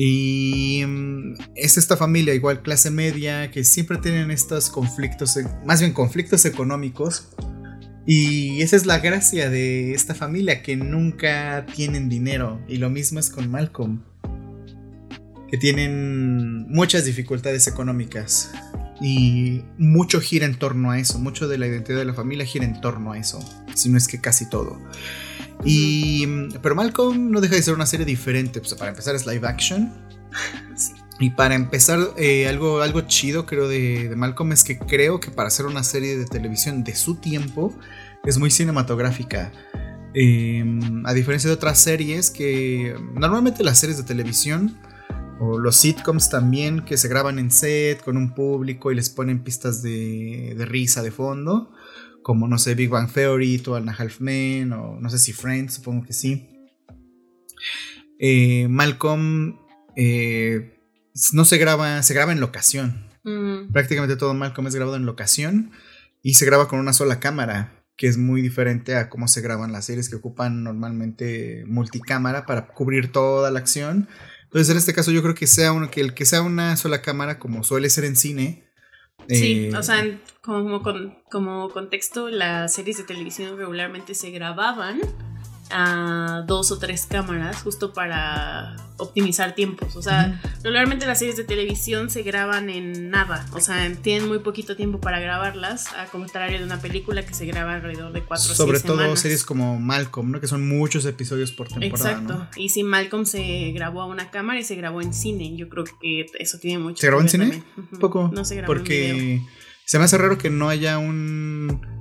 Y 0.01 0.85
mm, 0.87 1.35
es 1.57 1.77
esta 1.77 1.97
familia, 1.97 2.33
igual 2.33 2.63
clase 2.63 2.89
media, 2.89 3.51
que 3.51 3.65
siempre 3.65 3.99
tienen 3.99 4.31
estos 4.31 4.71
conflictos, 4.71 5.37
más 5.67 5.81
bien 5.81 5.93
conflictos 5.93 6.45
económicos. 6.45 7.31
Y 8.07 8.63
esa 8.63 8.77
es 8.77 8.87
la 8.87 9.01
gracia 9.01 9.51
de 9.51 9.95
esta 9.95 10.15
familia, 10.15 10.63
que 10.63 10.77
nunca 10.77 11.67
tienen 11.75 12.09
dinero. 12.09 12.61
Y 12.69 12.77
lo 12.77 12.91
mismo 12.91 13.19
es 13.19 13.29
con 13.29 13.51
Malcolm, 13.51 14.05
que 15.51 15.59
tienen 15.59 16.69
muchas 16.69 17.05
dificultades 17.05 17.67
económicas. 17.67 18.53
Y 19.01 19.65
mucho 19.79 20.21
gira 20.21 20.47
en 20.47 20.61
torno 20.61 20.93
a 20.93 21.01
eso, 21.01 21.19
mucho 21.19 21.49
de 21.49 21.59
la 21.59 21.67
identidad 21.67 21.99
de 21.99 22.05
la 22.05 22.15
familia 22.15 22.47
gira 22.47 22.65
en 22.65 22.81
torno 22.81 23.11
a 23.11 23.19
eso, 23.19 23.41
si 23.75 23.89
no 23.89 23.99
es 23.99 24.07
que 24.07 24.21
casi 24.21 24.49
todo. 24.49 24.81
Y, 25.65 26.27
pero 26.63 26.75
Malcolm 26.75 27.31
no 27.31 27.41
deja 27.41 27.57
de 27.57 27.63
ser 27.63 27.75
una 27.75 27.87
serie 27.87 28.07
diferente. 28.07 28.61
Pues 28.61 28.75
para 28.75 28.91
empezar 28.91 29.15
es 29.15 29.27
live 29.27 29.47
action. 29.47 29.93
Y 31.21 31.31
para 31.31 31.57
empezar, 31.57 31.99
eh, 32.17 32.47
algo, 32.47 32.81
algo 32.81 33.01
chido 33.03 33.45
creo 33.45 33.67
de, 33.67 34.13
Malcolm 34.17 34.53
es 34.53 34.63
que 34.63 34.79
creo 34.79 35.19
que 35.19 35.33
para 35.33 35.49
hacer 35.49 35.67
una 35.67 35.83
serie 35.83 36.17
de 36.17 36.27
televisión 36.27 36.85
de 36.85 36.95
su 36.95 37.17
tiempo 37.17 37.77
es 38.25 38.39
muy 38.39 38.51
cinematográfica. 38.51 39.51
Em, 40.15 41.05
a 41.05 41.13
diferencia 41.13 41.49
de 41.49 41.55
otras 41.55 41.79
series 41.79 42.31
que 42.31 42.95
normalmente 43.15 43.65
las 43.65 43.79
series 43.79 43.99
de 43.99 44.05
televisión 44.05 44.79
o 45.41 45.59
los 45.59 45.77
sitcoms 45.77 46.31
también 46.31 46.85
que 46.85 46.97
se 46.97 47.09
graban 47.09 47.39
en 47.39 47.51
set 47.51 48.03
con 48.03 48.17
un 48.17 48.33
público 48.33 48.93
y 48.93 48.95
les 48.95 49.11
ponen 49.11 49.43
pistas 49.43 49.83
de, 49.83 50.55
de 50.57 50.67
risa 50.67 51.03
de 51.03 51.11
fondo 51.11 51.71
como 52.23 52.49
no 52.49 52.59
sé, 52.59 52.75
Big 52.75 52.91
Bang 52.91 53.11
Theory, 53.11 53.59
Two 53.59 53.77
and 53.77 53.89
a 53.89 53.93
Half 53.93 54.21
Men, 54.21 54.73
o 54.73 54.99
no 55.01 55.11
sé 55.11 55.19
si 55.19 55.33
Friends, 55.33 55.75
supongo 55.75 56.07
que 56.07 56.13
sí. 56.13 56.49
Eh, 58.19 58.67
Malcolm 58.69 59.59
eh, 59.97 60.79
no 61.33 61.45
se 61.45 61.59
graba, 61.59 62.03
se 62.03 62.15
graba 62.15 62.33
en 62.33 62.41
locación. 62.41 63.09
Mm. 63.25 63.73
Prácticamente 63.73 64.17
todo 64.17 64.35
Malcolm 64.35 64.67
es 64.67 64.75
grabado 64.75 64.97
en 64.97 65.07
locación 65.07 65.73
y 66.23 66.35
se 66.35 66.47
graba 66.47 66.69
con 66.69 66.79
una 66.81 66.93
sola 66.93 67.21
cámara, 67.21 67.85
que 67.97 68.07
es 68.07 68.19
muy 68.19 68.43
diferente 68.43 68.95
a 68.95 69.09
cómo 69.09 69.29
se 69.29 69.41
graban 69.41 69.73
las 69.73 69.87
series 69.87 70.09
que 70.09 70.17
ocupan 70.17 70.63
normalmente 70.63 71.65
multicámara 71.67 72.47
para 72.47 72.69
cubrir 72.69 73.13
toda 73.13 73.51
la 73.51 73.59
acción. 73.59 74.09
Entonces, 74.45 74.71
en 74.71 74.79
este 74.79 74.95
caso, 74.95 75.11
yo 75.11 75.23
creo 75.23 75.35
que 75.35 75.47
sea 75.47 75.73
que 75.91 76.01
el 76.01 76.15
que 76.15 76.25
sea 76.25 76.43
una 76.43 76.77
sola 76.77 77.03
cámara, 77.03 77.39
como 77.39 77.65
suele 77.65 77.91
ser 77.91 78.05
en 78.05 78.17
cine, 78.17 78.68
Sí, 79.29 79.71
o 79.71 79.83
sea, 79.83 80.05
eh, 80.05 80.19
como, 80.41 80.83
como 81.31 81.69
contexto, 81.71 82.29
las 82.29 82.73
series 82.73 82.99
de 82.99 83.05
televisión 83.05 83.59
regularmente 83.59 84.15
se 84.15 84.31
grababan 84.31 85.01
a 85.71 86.45
dos 86.47 86.71
o 86.71 86.79
tres 86.79 87.07
cámaras 87.07 87.63
justo 87.63 87.93
para 87.93 88.77
optimizar 88.99 89.55
tiempos. 89.55 89.97
O 89.97 90.03
sea, 90.03 90.41
regularmente 90.63 91.07
las 91.07 91.19
series 91.19 91.37
de 91.37 91.45
televisión 91.45 92.11
se 92.11 92.23
graban 92.23 92.69
en 92.69 93.11
nada. 93.11 93.47
O 93.53 93.61
sea, 93.61 93.91
tienen 94.03 94.29
muy 94.29 94.41
poquito 94.41 94.77
tiempo 94.77 95.01
para 95.01 95.21
grabarlas, 95.21 95.87
a 95.95 96.07
contrario 96.07 96.59
de 96.59 96.65
una 96.65 96.81
película 96.81 97.25
que 97.25 97.35
se 97.35 97.47
graba 97.47 97.75
alrededor 97.75 98.13
de 98.13 98.23
cuatro 98.23 98.53
o 98.53 98.55
Sobre 98.55 98.81
todo 98.81 99.17
series 99.17 99.45
como 99.45 99.79
Malcolm, 99.79 100.33
¿no? 100.33 100.41
Que 100.41 100.49
son 100.49 100.69
muchos 100.69 101.05
episodios 101.07 101.53
por 101.53 101.69
temporada. 101.69 102.11
Exacto. 102.11 102.49
Y 102.57 102.71
si 102.71 102.83
Malcolm 102.83 103.25
se 103.25 103.73
grabó 103.73 104.03
a 104.03 104.07
una 104.07 104.31
cámara 104.31 104.59
y 104.59 104.65
se 104.65 104.75
grabó 104.75 105.01
en 105.01 105.15
cine. 105.15 105.57
Yo 105.57 105.69
creo 105.69 105.85
que 105.85 106.27
eso 106.39 106.59
tiene 106.59 106.79
mucho 106.83 106.99
¿Se 106.99 107.07
grabó 107.07 107.23
en 107.23 107.29
cine? 107.29 107.63
Poco. 108.01 108.31
No 108.33 108.45
se 108.45 108.57
grabó 108.57 108.73
Porque 108.73 109.43
se 109.85 109.99
me 109.99 110.05
hace 110.05 110.19
raro 110.19 110.39
que 110.39 110.51
no 110.51 110.69
haya 110.69 110.99
un 110.99 111.98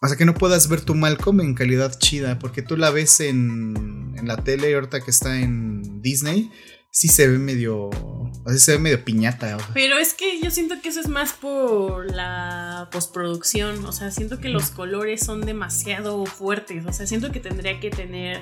o 0.00 0.06
sea, 0.08 0.16
que 0.16 0.24
no 0.24 0.34
puedas 0.34 0.68
ver 0.68 0.80
tu 0.80 0.94
Malcolm 0.94 1.40
en 1.40 1.54
calidad 1.54 1.98
chida, 1.98 2.38
porque 2.38 2.62
tú 2.62 2.76
la 2.76 2.90
ves 2.90 3.20
en, 3.20 4.14
en 4.16 4.28
la 4.28 4.44
tele 4.44 4.74
ahorita 4.74 5.00
que 5.00 5.10
está 5.10 5.40
en 5.40 6.00
Disney, 6.02 6.50
sí 6.90 7.08
se 7.08 7.28
ve 7.28 7.38
medio. 7.38 7.88
O 7.88 8.48
sea, 8.48 8.58
se 8.58 8.72
ve 8.72 8.78
medio 8.78 9.04
piñata. 9.04 9.56
Pero 9.74 9.98
es 9.98 10.14
que 10.14 10.40
yo 10.40 10.50
siento 10.50 10.80
que 10.82 10.88
eso 10.88 11.00
es 11.00 11.08
más 11.08 11.32
por 11.32 12.12
la 12.12 12.88
postproducción. 12.90 13.84
O 13.86 13.92
sea, 13.92 14.10
siento 14.10 14.40
que 14.40 14.48
los 14.48 14.70
colores 14.70 15.20
son 15.20 15.42
demasiado 15.42 16.24
fuertes. 16.26 16.86
O 16.86 16.92
sea, 16.92 17.06
siento 17.06 17.30
que 17.30 17.40
tendría 17.40 17.80
que 17.80 17.90
tener 17.90 18.40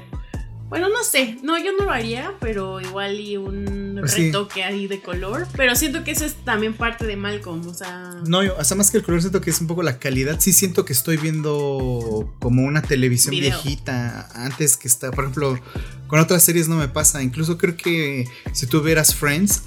bueno, 0.68 0.88
no 0.88 1.04
sé, 1.04 1.38
no, 1.42 1.56
yo 1.58 1.72
no 1.78 1.84
lo 1.84 1.92
haría, 1.92 2.32
pero 2.40 2.80
igual 2.80 3.20
y 3.20 3.36
un 3.36 3.96
pues 4.00 4.16
retoque 4.16 4.64
ahí 4.64 4.88
de 4.88 5.00
color. 5.00 5.46
Pero 5.56 5.76
siento 5.76 6.02
que 6.02 6.10
eso 6.10 6.24
es 6.24 6.34
también 6.44 6.74
parte 6.74 7.06
de 7.06 7.16
Malcolm, 7.16 7.66
o 7.66 7.74
sea. 7.74 8.16
No, 8.26 8.42
yo, 8.42 8.58
hasta 8.58 8.74
más 8.74 8.90
que 8.90 8.98
el 8.98 9.04
color, 9.04 9.20
siento 9.20 9.40
que 9.40 9.50
es 9.50 9.60
un 9.60 9.68
poco 9.68 9.82
la 9.82 9.98
calidad. 9.98 10.40
Sí, 10.40 10.52
siento 10.52 10.84
que 10.84 10.92
estoy 10.92 11.18
viendo 11.18 12.34
como 12.40 12.64
una 12.64 12.82
televisión 12.82 13.30
viejita. 13.30 14.28
Antes 14.34 14.76
que 14.76 14.88
está, 14.88 15.12
por 15.12 15.24
ejemplo, 15.24 15.60
con 16.08 16.18
otras 16.18 16.42
series 16.42 16.68
no 16.68 16.76
me 16.76 16.88
pasa. 16.88 17.22
Incluso 17.22 17.58
creo 17.58 17.76
que 17.76 18.26
si 18.52 18.66
tú 18.66 18.82
vieras 18.82 19.14
Friends, 19.14 19.62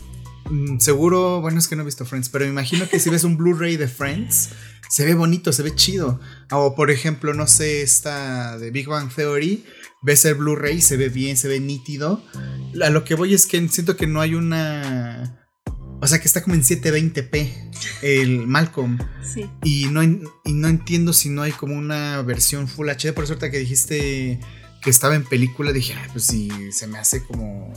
mm, 0.49 0.79
seguro, 0.79 1.39
bueno, 1.39 1.59
es 1.59 1.69
que 1.69 1.77
no 1.77 1.83
he 1.83 1.85
visto 1.85 2.05
Friends, 2.05 2.27
pero 2.27 2.43
me 2.43 2.51
imagino 2.51 2.89
que 2.89 2.99
si 2.99 3.09
ves 3.09 3.23
un 3.23 3.37
Blu-ray 3.37 3.77
de 3.77 3.87
Friends, 3.87 4.49
se 4.89 5.05
ve 5.05 5.13
bonito, 5.13 5.53
se 5.53 5.63
ve 5.63 5.73
chido. 5.75 6.19
O 6.51 6.75
por 6.75 6.91
ejemplo, 6.91 7.33
no 7.33 7.47
sé, 7.47 7.81
esta 7.81 8.57
de 8.57 8.71
Big 8.71 8.87
Bang 8.87 9.13
Theory 9.13 9.63
ves 10.01 10.25
el 10.25 10.35
Blu-ray, 10.35 10.81
se 10.81 10.97
ve 10.97 11.09
bien, 11.09 11.37
se 11.37 11.47
ve 11.47 11.59
nítido. 11.59 12.23
A 12.83 12.89
lo 12.89 13.03
que 13.03 13.15
voy 13.15 13.33
es 13.33 13.45
que 13.45 13.65
siento 13.69 13.95
que 13.95 14.07
no 14.07 14.19
hay 14.19 14.35
una. 14.35 15.45
O 16.01 16.07
sea, 16.07 16.19
que 16.19 16.27
está 16.27 16.41
como 16.41 16.55
en 16.55 16.63
720p 16.63 17.71
el 18.01 18.47
Malcolm. 18.47 18.97
Sí. 19.21 19.49
Y 19.63 19.87
no, 19.91 20.01
y 20.01 20.53
no 20.53 20.67
entiendo 20.67 21.13
si 21.13 21.29
no 21.29 21.41
hay 21.41 21.51
como 21.51 21.75
una 21.75 22.21
versión 22.21 22.67
Full 22.67 22.89
HD. 22.89 23.13
Por 23.13 23.27
suerte 23.27 23.51
que 23.51 23.59
dijiste 23.59 24.39
que 24.81 24.89
estaba 24.89 25.15
en 25.15 25.25
película, 25.25 25.73
dije, 25.73 25.95
pues 26.13 26.23
sí, 26.23 26.49
se 26.71 26.87
me 26.87 26.97
hace 26.97 27.23
como 27.23 27.73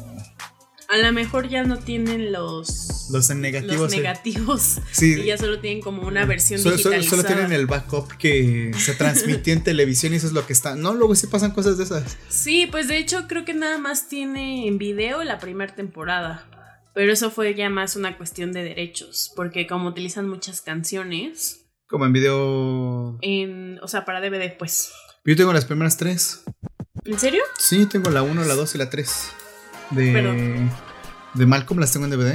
a 0.92 0.98
lo 0.98 1.10
mejor 1.10 1.48
ya 1.48 1.62
no 1.64 1.78
tienen 1.78 2.32
los, 2.32 3.08
los 3.10 3.30
negativos. 3.30 3.90
negativos 3.90 4.78
sí. 4.90 5.14
Y 5.18 5.24
ya 5.24 5.38
solo 5.38 5.58
tienen 5.58 5.80
como 5.80 6.06
una 6.06 6.26
versión 6.26 6.60
solo, 6.60 6.76
digitalizada. 6.76 7.22
Solo, 7.22 7.34
tienen 7.34 7.52
el 7.52 7.66
backup 7.66 8.14
que 8.18 8.72
se 8.76 8.92
transmitió 8.92 9.54
en 9.54 9.64
televisión 9.64 10.12
y 10.12 10.16
eso 10.16 10.26
es 10.26 10.34
lo 10.34 10.46
que 10.46 10.52
está. 10.52 10.76
No, 10.76 10.92
luego 10.92 11.14
sí 11.14 11.28
pasan 11.28 11.52
cosas 11.52 11.78
de 11.78 11.84
esas. 11.84 12.18
Sí, 12.28 12.68
pues 12.70 12.88
de 12.88 12.98
hecho 12.98 13.26
creo 13.26 13.46
que 13.46 13.54
nada 13.54 13.78
más 13.78 14.10
tiene 14.10 14.68
en 14.68 14.76
video 14.76 15.24
la 15.24 15.38
primera 15.38 15.74
temporada. 15.74 16.46
Pero 16.94 17.10
eso 17.10 17.30
fue 17.30 17.54
ya 17.54 17.70
más 17.70 17.96
una 17.96 18.18
cuestión 18.18 18.52
de 18.52 18.62
derechos. 18.62 19.32
Porque 19.34 19.66
como 19.66 19.88
utilizan 19.88 20.28
muchas 20.28 20.60
canciones. 20.60 21.70
Como 21.86 22.04
en 22.04 22.12
video. 22.12 23.18
En, 23.22 23.78
o 23.80 23.88
sea, 23.88 24.04
para 24.04 24.20
DVD, 24.20 24.58
pues. 24.58 24.92
Yo 25.24 25.34
tengo 25.36 25.54
las 25.54 25.64
primeras 25.64 25.96
tres. 25.96 26.42
¿En 27.06 27.18
serio? 27.18 27.42
Sí, 27.58 27.86
tengo 27.86 28.10
la 28.10 28.22
1, 28.22 28.44
la 28.44 28.54
2 28.54 28.74
y 28.74 28.78
la 28.78 28.90
3 28.90 29.32
de, 29.92 30.68
de 31.34 31.46
Malcolm, 31.46 31.80
las 31.80 31.92
tengo 31.92 32.06
en 32.06 32.12
DVD. 32.12 32.34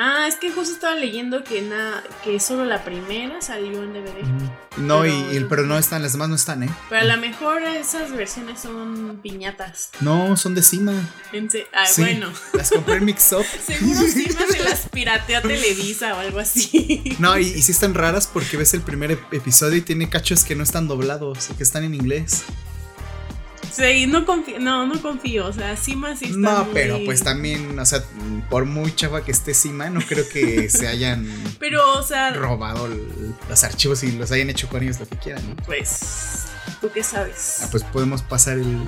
Ah, 0.00 0.26
es 0.28 0.36
que 0.36 0.52
justo 0.52 0.72
estaba 0.72 0.94
leyendo 0.94 1.42
que 1.42 1.60
nada, 1.60 2.04
que 2.22 2.38
solo 2.38 2.64
la 2.64 2.84
primera 2.84 3.42
salió 3.42 3.82
en 3.82 3.92
DVD. 3.92 4.22
No, 4.76 5.00
pero, 5.00 5.32
y, 5.32 5.44
pero 5.48 5.62
no 5.64 5.76
están, 5.76 6.02
las 6.02 6.12
demás 6.12 6.28
no 6.28 6.36
están, 6.36 6.62
¿eh? 6.62 6.70
Pero 6.88 7.00
a 7.00 7.16
lo 7.16 7.20
mejor 7.20 7.62
esas 7.64 8.12
versiones 8.12 8.60
son 8.60 9.18
piñatas. 9.20 9.90
No, 10.00 10.36
son 10.36 10.54
de 10.54 10.62
Cima. 10.62 10.92
Ah, 11.74 11.84
bueno. 11.96 12.32
Las 12.52 12.70
compré 12.70 12.98
en 12.98 13.06
Mix 13.06 13.32
Up. 13.32 13.44
Seguro 13.66 14.00
Cima 14.08 14.46
se 14.48 14.62
las 14.62 14.88
pirateó 14.88 15.38
a 15.38 15.42
Televisa 15.42 16.14
o 16.14 16.20
algo 16.20 16.38
así. 16.38 17.02
No, 17.18 17.36
y, 17.36 17.42
y 17.42 17.62
sí 17.62 17.72
están 17.72 17.94
raras 17.94 18.28
porque 18.28 18.56
ves 18.56 18.74
el 18.74 18.82
primer 18.82 19.10
episodio 19.32 19.78
y 19.78 19.80
tiene 19.80 20.08
cachos 20.08 20.44
que 20.44 20.54
no 20.54 20.62
están 20.62 20.86
doblados, 20.86 21.48
que 21.56 21.64
están 21.64 21.82
en 21.82 21.96
inglés. 21.96 22.44
Sí, 23.72 24.06
no 24.06 24.24
confío, 24.24 24.58
no, 24.58 24.86
no 24.86 25.00
confío, 25.00 25.46
o 25.46 25.52
sea, 25.52 25.76
Sima 25.76 26.16
sí 26.16 26.26
está 26.26 26.38
No, 26.38 26.68
pero 26.72 26.98
pues 27.04 27.22
también, 27.22 27.78
o 27.78 27.84
sea, 27.84 28.02
por 28.48 28.64
muy 28.64 28.94
chava 28.94 29.24
que 29.24 29.32
esté 29.32 29.54
Sima, 29.54 29.90
no 29.90 30.00
creo 30.00 30.28
que 30.28 30.68
se 30.70 30.88
hayan 30.88 31.28
pero, 31.58 31.98
o 31.98 32.02
sea, 32.02 32.32
robado 32.32 32.88
los 33.48 33.64
archivos 33.64 34.02
y 34.02 34.12
los 34.12 34.32
hayan 34.32 34.50
hecho 34.50 34.68
con 34.68 34.82
ellos 34.82 35.00
lo 35.00 35.06
que 35.06 35.16
quieran, 35.16 35.48
¿no? 35.48 35.56
Pues, 35.64 36.46
¿tú 36.80 36.90
qué 36.92 37.02
sabes? 37.02 37.60
Ah, 37.62 37.68
pues 37.70 37.84
podemos 37.84 38.22
pasar 38.22 38.58
el, 38.58 38.78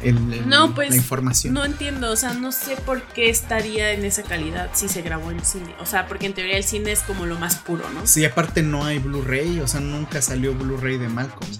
el, 0.00 0.48
no, 0.48 0.74
pues, 0.74 0.90
la 0.90 0.96
información. 0.96 1.54
No 1.54 1.64
entiendo, 1.64 2.10
o 2.12 2.16
sea, 2.16 2.34
no 2.34 2.52
sé 2.52 2.76
por 2.76 3.02
qué 3.02 3.30
estaría 3.30 3.92
en 3.92 4.04
esa 4.04 4.22
calidad 4.22 4.70
si 4.74 4.88
se 4.88 5.02
grabó 5.02 5.30
en 5.30 5.44
cine. 5.44 5.74
O 5.80 5.86
sea, 5.86 6.06
porque 6.06 6.26
en 6.26 6.34
teoría 6.34 6.56
el 6.56 6.64
cine 6.64 6.92
es 6.92 7.00
como 7.00 7.26
lo 7.26 7.38
más 7.38 7.56
puro, 7.56 7.88
¿no? 7.90 8.06
Sí, 8.06 8.24
aparte 8.24 8.62
no 8.62 8.84
hay 8.84 8.98
Blu-ray, 8.98 9.60
o 9.60 9.66
sea, 9.66 9.80
nunca 9.80 10.22
salió 10.22 10.54
Blu-ray 10.54 10.98
de 10.98 11.08
Malcolm. 11.08 11.50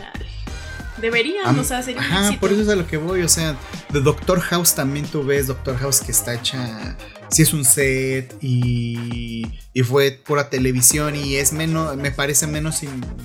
Deberían, 1.00 1.58
o 1.58 1.64
sea, 1.64 1.82
sería 1.82 2.00
Ajá, 2.00 2.38
por 2.40 2.52
eso 2.52 2.62
es 2.62 2.68
a 2.68 2.76
lo 2.76 2.86
que 2.86 2.96
voy, 2.96 3.22
o 3.22 3.28
sea, 3.28 3.56
de 3.90 4.00
Doctor 4.00 4.40
House 4.40 4.74
también 4.74 5.06
tú 5.06 5.24
ves 5.24 5.46
Doctor 5.46 5.76
House 5.78 6.00
que 6.00 6.12
está 6.12 6.34
hecha, 6.34 6.96
sí 7.30 7.42
es 7.42 7.52
un 7.52 7.64
set 7.64 8.36
y, 8.40 9.46
y 9.72 9.82
fue 9.82 10.10
pura 10.10 10.50
televisión 10.50 11.14
y 11.16 11.36
es 11.36 11.52
menos, 11.52 11.96
me 11.96 12.10
parece 12.10 12.46
menos 12.46 12.80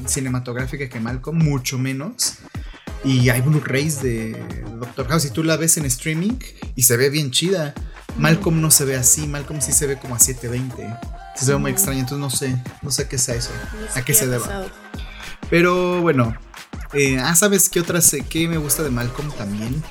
cinematográfica 0.05 0.89
que 0.89 0.99
Malcolm, 0.99 1.37
mucho 1.37 1.77
menos. 1.77 2.35
Y 3.03 3.29
hay 3.29 3.41
Blu-rays 3.41 4.01
de 4.01 4.31
Doctor 4.79 5.07
House 5.09 5.25
y 5.25 5.29
tú 5.29 5.43
la 5.43 5.57
ves 5.57 5.75
en 5.77 5.85
streaming 5.85 6.37
y 6.75 6.83
se 6.83 6.95
ve 6.95 7.09
bien 7.09 7.31
chida. 7.31 7.73
Malcolm 8.17 8.61
no 8.61 8.71
se 8.71 8.85
ve 8.85 8.95
así, 8.95 9.27
Malcolm 9.27 9.61
sí 9.61 9.73
se 9.73 9.87
ve 9.87 9.97
como 9.97 10.15
a 10.15 10.19
720. 10.19 10.87
Se 11.35 11.51
ve 11.51 11.57
muy 11.57 11.71
extraño, 11.71 11.99
entonces 11.99 12.19
no 12.19 12.29
sé, 12.29 12.55
no 12.81 12.91
sé 12.91 13.07
qué 13.07 13.17
sea 13.17 13.35
eso, 13.35 13.49
a 13.95 14.01
qué 14.03 14.13
se 14.13 14.27
deba. 14.27 14.67
Pero 15.49 16.01
bueno, 16.01 16.33
Eh, 16.93 17.19
ah, 17.19 17.33
¿sabes 17.35 17.69
qué 17.69 17.79
otra 17.79 17.99
qué 18.29 18.47
me 18.47 18.57
gusta 18.57 18.83
de 18.83 18.91
Malcolm 18.91 19.31
también? 19.31 19.83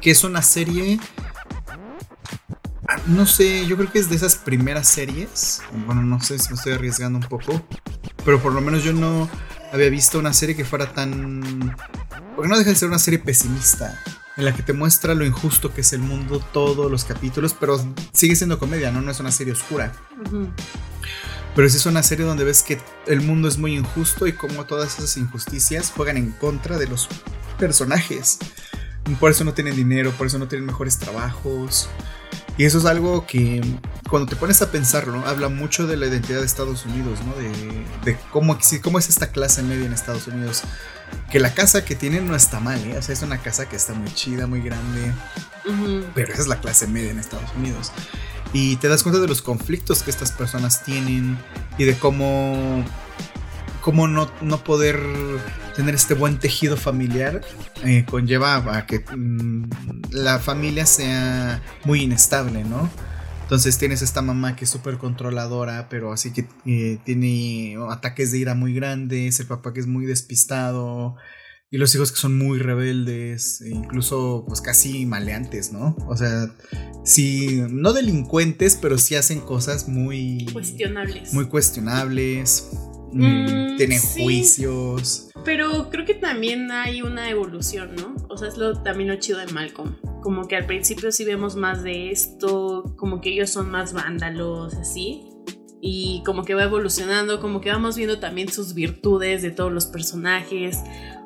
Que 0.00 0.10
es 0.10 0.24
una 0.24 0.40
serie. 0.40 0.98
Ah, 2.88 2.98
no 3.06 3.26
sé, 3.26 3.66
yo 3.66 3.76
creo 3.76 3.92
que 3.92 3.98
es 3.98 4.08
de 4.08 4.16
esas 4.16 4.36
primeras 4.36 4.88
series. 4.88 5.60
Bueno, 5.86 6.02
no 6.02 6.20
sé 6.20 6.38
si 6.38 6.48
me 6.48 6.54
estoy 6.54 6.72
arriesgando 6.72 7.18
un 7.18 7.24
poco. 7.24 7.62
Pero 8.24 8.40
por 8.40 8.52
lo 8.52 8.60
menos 8.60 8.82
yo 8.82 8.92
no 8.92 9.28
había 9.72 9.90
visto 9.90 10.18
una 10.18 10.32
serie 10.32 10.56
que 10.56 10.64
fuera 10.64 10.92
tan. 10.92 11.76
Porque 12.34 12.48
no 12.48 12.58
deja 12.58 12.70
de 12.70 12.76
ser 12.76 12.88
una 12.88 12.98
serie 12.98 13.18
pesimista. 13.18 14.02
En 14.36 14.44
la 14.44 14.54
que 14.54 14.62
te 14.62 14.74
muestra 14.74 15.14
lo 15.14 15.24
injusto 15.24 15.72
que 15.72 15.80
es 15.80 15.92
el 15.94 16.00
mundo, 16.00 16.40
todos 16.52 16.90
los 16.90 17.04
capítulos, 17.04 17.56
pero 17.58 17.82
sigue 18.12 18.36
siendo 18.36 18.58
comedia, 18.58 18.90
¿no? 18.90 19.00
No 19.00 19.10
es 19.10 19.18
una 19.18 19.32
serie 19.32 19.54
oscura. 19.54 19.92
Pero 21.56 21.70
sí 21.70 21.78
es 21.78 21.86
una 21.86 22.02
serie 22.02 22.26
donde 22.26 22.44
ves 22.44 22.62
que 22.62 22.78
el 23.06 23.22
mundo 23.22 23.48
es 23.48 23.56
muy 23.56 23.74
injusto 23.74 24.26
y 24.26 24.34
como 24.34 24.66
todas 24.66 24.98
esas 24.98 25.16
injusticias 25.16 25.90
juegan 25.90 26.18
en 26.18 26.32
contra 26.32 26.76
de 26.76 26.86
los 26.86 27.08
personajes. 27.58 28.38
Por 29.18 29.30
eso 29.30 29.42
no 29.42 29.54
tienen 29.54 29.74
dinero, 29.74 30.12
por 30.12 30.26
eso 30.26 30.38
no 30.38 30.48
tienen 30.48 30.66
mejores 30.66 30.98
trabajos. 30.98 31.88
Y 32.58 32.66
eso 32.66 32.78
es 32.78 32.84
algo 32.84 33.26
que 33.26 33.62
cuando 34.10 34.28
te 34.28 34.36
pones 34.36 34.60
a 34.60 34.70
pensarlo, 34.70 35.26
habla 35.26 35.48
mucho 35.48 35.86
de 35.86 35.96
la 35.96 36.06
identidad 36.06 36.40
de 36.40 36.46
Estados 36.46 36.84
Unidos, 36.84 37.20
¿no? 37.24 37.34
De, 38.04 38.18
cómo, 38.32 38.58
cómo 38.82 38.98
es 38.98 39.08
esta 39.08 39.28
clase 39.28 39.62
media 39.62 39.86
en 39.86 39.94
Estados 39.94 40.26
Unidos. 40.26 40.62
Que 41.30 41.40
la 41.40 41.54
casa 41.54 41.86
que 41.86 41.94
tienen 41.94 42.26
no 42.26 42.36
está 42.36 42.60
mal, 42.60 42.84
¿eh? 42.86 42.98
O 42.98 43.02
sea, 43.02 43.14
es 43.14 43.22
una 43.22 43.38
casa 43.38 43.66
que 43.66 43.76
está 43.76 43.94
muy 43.94 44.12
chida, 44.12 44.46
muy 44.46 44.60
grande. 44.60 45.12
Pero 46.14 46.32
esa 46.32 46.42
es 46.42 46.48
la 46.48 46.60
clase 46.60 46.86
media 46.86 47.10
en 47.10 47.18
Estados 47.18 47.50
Unidos. 47.56 47.92
Y 48.52 48.76
te 48.76 48.88
das 48.88 49.02
cuenta 49.02 49.20
de 49.20 49.28
los 49.28 49.42
conflictos 49.42 50.02
que 50.02 50.10
estas 50.10 50.32
personas 50.32 50.84
tienen 50.84 51.36
y 51.78 51.84
de 51.84 51.94
cómo, 51.98 52.84
cómo 53.80 54.08
no, 54.08 54.30
no 54.40 54.62
poder 54.62 55.00
tener 55.74 55.94
este 55.94 56.14
buen 56.14 56.38
tejido 56.38 56.76
familiar 56.76 57.42
eh, 57.84 58.06
conlleva 58.08 58.56
a 58.76 58.86
que 58.86 59.00
mm, 59.00 59.68
la 60.10 60.38
familia 60.38 60.86
sea 60.86 61.60
muy 61.84 62.02
inestable, 62.02 62.64
¿no? 62.64 62.88
Entonces 63.42 63.78
tienes 63.78 64.02
esta 64.02 64.22
mamá 64.22 64.56
que 64.56 64.64
es 64.64 64.70
súper 64.70 64.96
controladora, 64.96 65.88
pero 65.88 66.12
así 66.12 66.32
que 66.32 66.48
eh, 66.64 66.98
tiene 67.04 67.76
ataques 67.90 68.32
de 68.32 68.38
ira 68.38 68.54
muy 68.54 68.74
grandes, 68.74 69.38
el 69.38 69.46
papá 69.46 69.72
que 69.72 69.78
es 69.78 69.86
muy 69.86 70.04
despistado, 70.04 71.14
y 71.70 71.78
los 71.78 71.94
hijos 71.94 72.12
que 72.12 72.18
son 72.18 72.38
muy 72.38 72.58
rebeldes, 72.58 73.60
e 73.60 73.70
incluso 73.70 74.44
pues 74.46 74.60
casi 74.60 75.04
maleantes, 75.04 75.72
¿no? 75.72 75.96
O 76.06 76.16
sea, 76.16 76.54
sí, 77.04 77.60
no 77.68 77.92
delincuentes, 77.92 78.78
pero 78.80 78.98
sí 78.98 79.16
hacen 79.16 79.40
cosas 79.40 79.88
muy... 79.88 80.46
Cuestionables. 80.52 81.32
Muy 81.32 81.46
cuestionables. 81.46 82.70
Mm, 83.12 83.72
mm, 83.72 83.76
tienen 83.78 84.00
juicios. 84.00 85.28
Pero 85.44 85.90
creo 85.90 86.04
que 86.04 86.14
también 86.14 86.70
hay 86.70 87.02
una 87.02 87.30
evolución, 87.30 87.96
¿no? 87.96 88.14
O 88.28 88.36
sea, 88.36 88.48
es 88.48 88.56
lo, 88.56 88.82
también 88.82 89.08
lo 89.08 89.16
chido 89.16 89.38
de 89.38 89.46
Malcolm. 89.52 89.96
Como 90.22 90.46
que 90.46 90.56
al 90.56 90.66
principio 90.66 91.10
sí 91.10 91.24
vemos 91.24 91.56
más 91.56 91.82
de 91.82 92.10
esto, 92.10 92.94
como 92.96 93.20
que 93.20 93.32
ellos 93.32 93.50
son 93.50 93.70
más 93.70 93.92
vándalos, 93.92 94.74
así 94.74 95.32
y 95.80 96.22
como 96.24 96.44
que 96.44 96.54
va 96.54 96.64
evolucionando, 96.64 97.40
como 97.40 97.60
que 97.60 97.70
vamos 97.70 97.96
viendo 97.96 98.18
también 98.18 98.48
sus 98.48 98.74
virtudes 98.74 99.42
de 99.42 99.50
todos 99.50 99.72
los 99.72 99.86
personajes. 99.86 100.78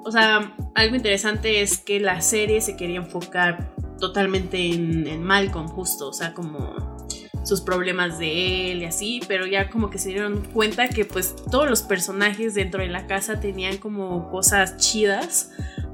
O 0.04 0.10
sea, 0.10 0.56
algo 0.74 0.96
interesante 0.96 1.62
es 1.62 1.78
que 1.78 2.00
la 2.00 2.20
serie 2.20 2.60
se 2.60 2.76
quería 2.76 2.96
enfocar 2.96 3.74
totalmente 3.98 4.72
en, 4.72 5.22
Malcolm, 5.22 5.68
justo, 5.68 6.08
o 6.08 6.12
sea, 6.12 6.32
como 6.32 6.98
sus 7.44 7.60
problemas 7.60 8.18
de 8.18 8.72
él 8.72 8.82
y 8.82 8.84
así, 8.84 9.20
pero 9.28 9.46
ya 9.46 9.70
como 9.70 9.90
que 9.90 9.98
se 9.98 10.10
dieron 10.10 10.42
cuenta 10.52 10.88
que 10.88 11.04
pues 11.04 11.34
todos 11.50 11.68
los 11.68 11.82
personajes 11.82 12.54
dentro 12.54 12.82
de 12.82 12.88
la 12.88 13.06
casa 13.06 13.40
tenían 13.40 13.78
como 13.78 14.30
cosas 14.30 14.76
chidas 14.76 15.50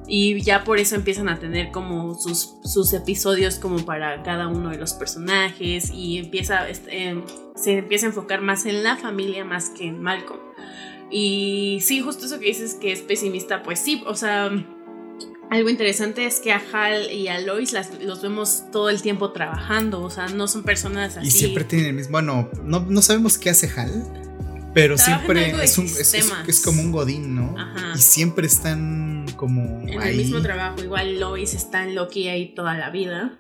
y 0.09 0.41
ya 0.43 0.65
por 0.65 0.79
eso 0.79 0.97
empiezan 0.97 1.29
a 1.29 1.39
tener 1.39 1.71
como 1.71 2.15
sus, 2.15 2.57
sus 2.65 2.93
episodios 2.93 3.59
como 3.59 3.85
para 3.85 4.23
cada 4.23 4.49
uno 4.49 4.71
de 4.71 4.79
los 4.79 4.95
personajes 4.95 5.91
y 5.91 6.19
empieza, 6.19 6.69
este, 6.69 7.23
se 7.55 7.79
empieza 7.79 8.07
a 8.07 8.09
enfocar 8.11 8.41
más 8.41 8.67
en 8.67 8.83
la 8.83 8.97
familia 8.97 9.45
más 9.45 9.71
que 9.71 9.87
en 9.87 10.01
Malcolm. 10.01 10.46
Y 11.11 11.79
sí, 11.83 12.01
justo 12.01 12.27
eso 12.27 12.41
que 12.41 12.47
dices 12.47 12.75
que 12.75 12.93
es 12.93 13.01
pesimista, 13.01 13.63
pues 13.63 13.79
sí, 13.79 14.03
o 14.07 14.15
sea, 14.15 14.51
algo 15.51 15.69
interesante 15.69 16.27
es 16.27 16.41
que 16.41 16.53
a 16.53 16.61
Hal 16.73 17.13
y 17.13 17.29
a 17.29 17.41
Lois 17.41 17.75
los 18.03 18.23
vemos 18.23 18.65
todo 18.73 18.91
el 18.91 19.03
tiempo 19.03 19.33
trabajando, 19.33 20.03
o 20.03 20.11
sea, 20.11 20.29
no 20.29 20.49
son 20.49 20.65
personas 20.65 21.17
así. 21.17 21.29
Y 21.29 21.31
siempre 21.31 21.65
tienen 21.65 21.89
el 21.89 21.95
mismo, 21.95 22.13
bueno, 22.13 22.51
no, 22.65 22.81
no 22.81 23.03
sabemos 23.03 23.39
qué 23.39 23.51
hace 23.51 23.69
Hal, 23.69 23.93
pero 24.75 24.99
siempre 24.99 25.55
es, 25.63 25.79
un, 25.79 25.87
es, 25.87 26.61
como 26.65 26.83
un 26.83 26.93
godín, 26.93 27.37
¿no? 27.37 27.55
Ajá. 27.57 27.93
Y 27.95 27.99
siempre 27.99 28.47
están 28.47 29.25
como... 29.37 29.63
En 29.89 30.03
el 30.03 30.17
mismo 30.17 30.43
trabajo, 30.43 30.83
igual 30.83 31.21
Lois 31.21 31.55
está 31.55 31.85
en 31.85 31.95
Loki 31.95 32.29
ahí 32.29 32.55
toda 32.55 32.77
la 32.77 32.91
vida. 32.91 33.39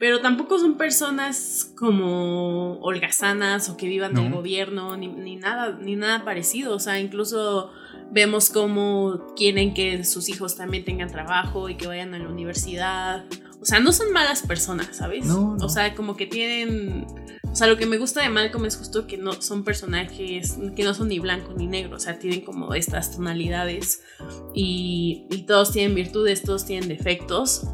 Pero 0.00 0.22
tampoco 0.22 0.58
son 0.58 0.78
personas 0.78 1.74
como 1.76 2.80
holgazanas 2.80 3.68
o 3.68 3.76
que 3.76 3.86
vivan 3.86 4.14
del 4.14 4.32
gobierno, 4.32 4.96
ni, 4.96 5.36
nada, 5.36 5.78
ni 5.78 5.94
nada 5.94 6.24
parecido. 6.24 6.74
O 6.74 6.78
sea, 6.78 6.98
incluso 6.98 7.70
vemos 8.10 8.48
cómo 8.48 9.26
quieren 9.36 9.74
que 9.74 10.02
sus 10.04 10.30
hijos 10.30 10.56
también 10.56 10.86
tengan 10.86 11.10
trabajo 11.10 11.68
y 11.68 11.74
que 11.76 11.86
vayan 11.86 12.14
a 12.14 12.18
la 12.18 12.30
universidad. 12.30 13.26
O 13.60 13.66
sea, 13.66 13.78
no 13.78 13.92
son 13.92 14.10
malas 14.10 14.40
personas, 14.40 14.88
¿sabes? 14.96 15.28
O 15.28 15.68
sea, 15.68 15.94
como 15.94 16.16
que 16.16 16.24
tienen. 16.24 17.04
O 17.52 17.54
sea, 17.54 17.66
lo 17.66 17.76
que 17.76 17.84
me 17.84 17.98
gusta 17.98 18.22
de 18.22 18.30
Malcolm 18.30 18.64
es 18.64 18.78
justo 18.78 19.06
que 19.06 19.18
no 19.18 19.34
son 19.42 19.64
personajes 19.64 20.56
que 20.74 20.82
no 20.82 20.94
son 20.94 21.08
ni 21.08 21.18
blanco 21.18 21.52
ni 21.54 21.66
negro. 21.66 21.96
O 21.96 22.00
sea, 22.00 22.18
tienen 22.18 22.40
como 22.40 22.72
estas 22.72 23.14
tonalidades. 23.14 24.02
Y, 24.54 25.26
y 25.28 25.42
todos 25.42 25.72
tienen 25.72 25.94
virtudes, 25.94 26.42
todos 26.42 26.64
tienen 26.64 26.88
defectos 26.88 27.66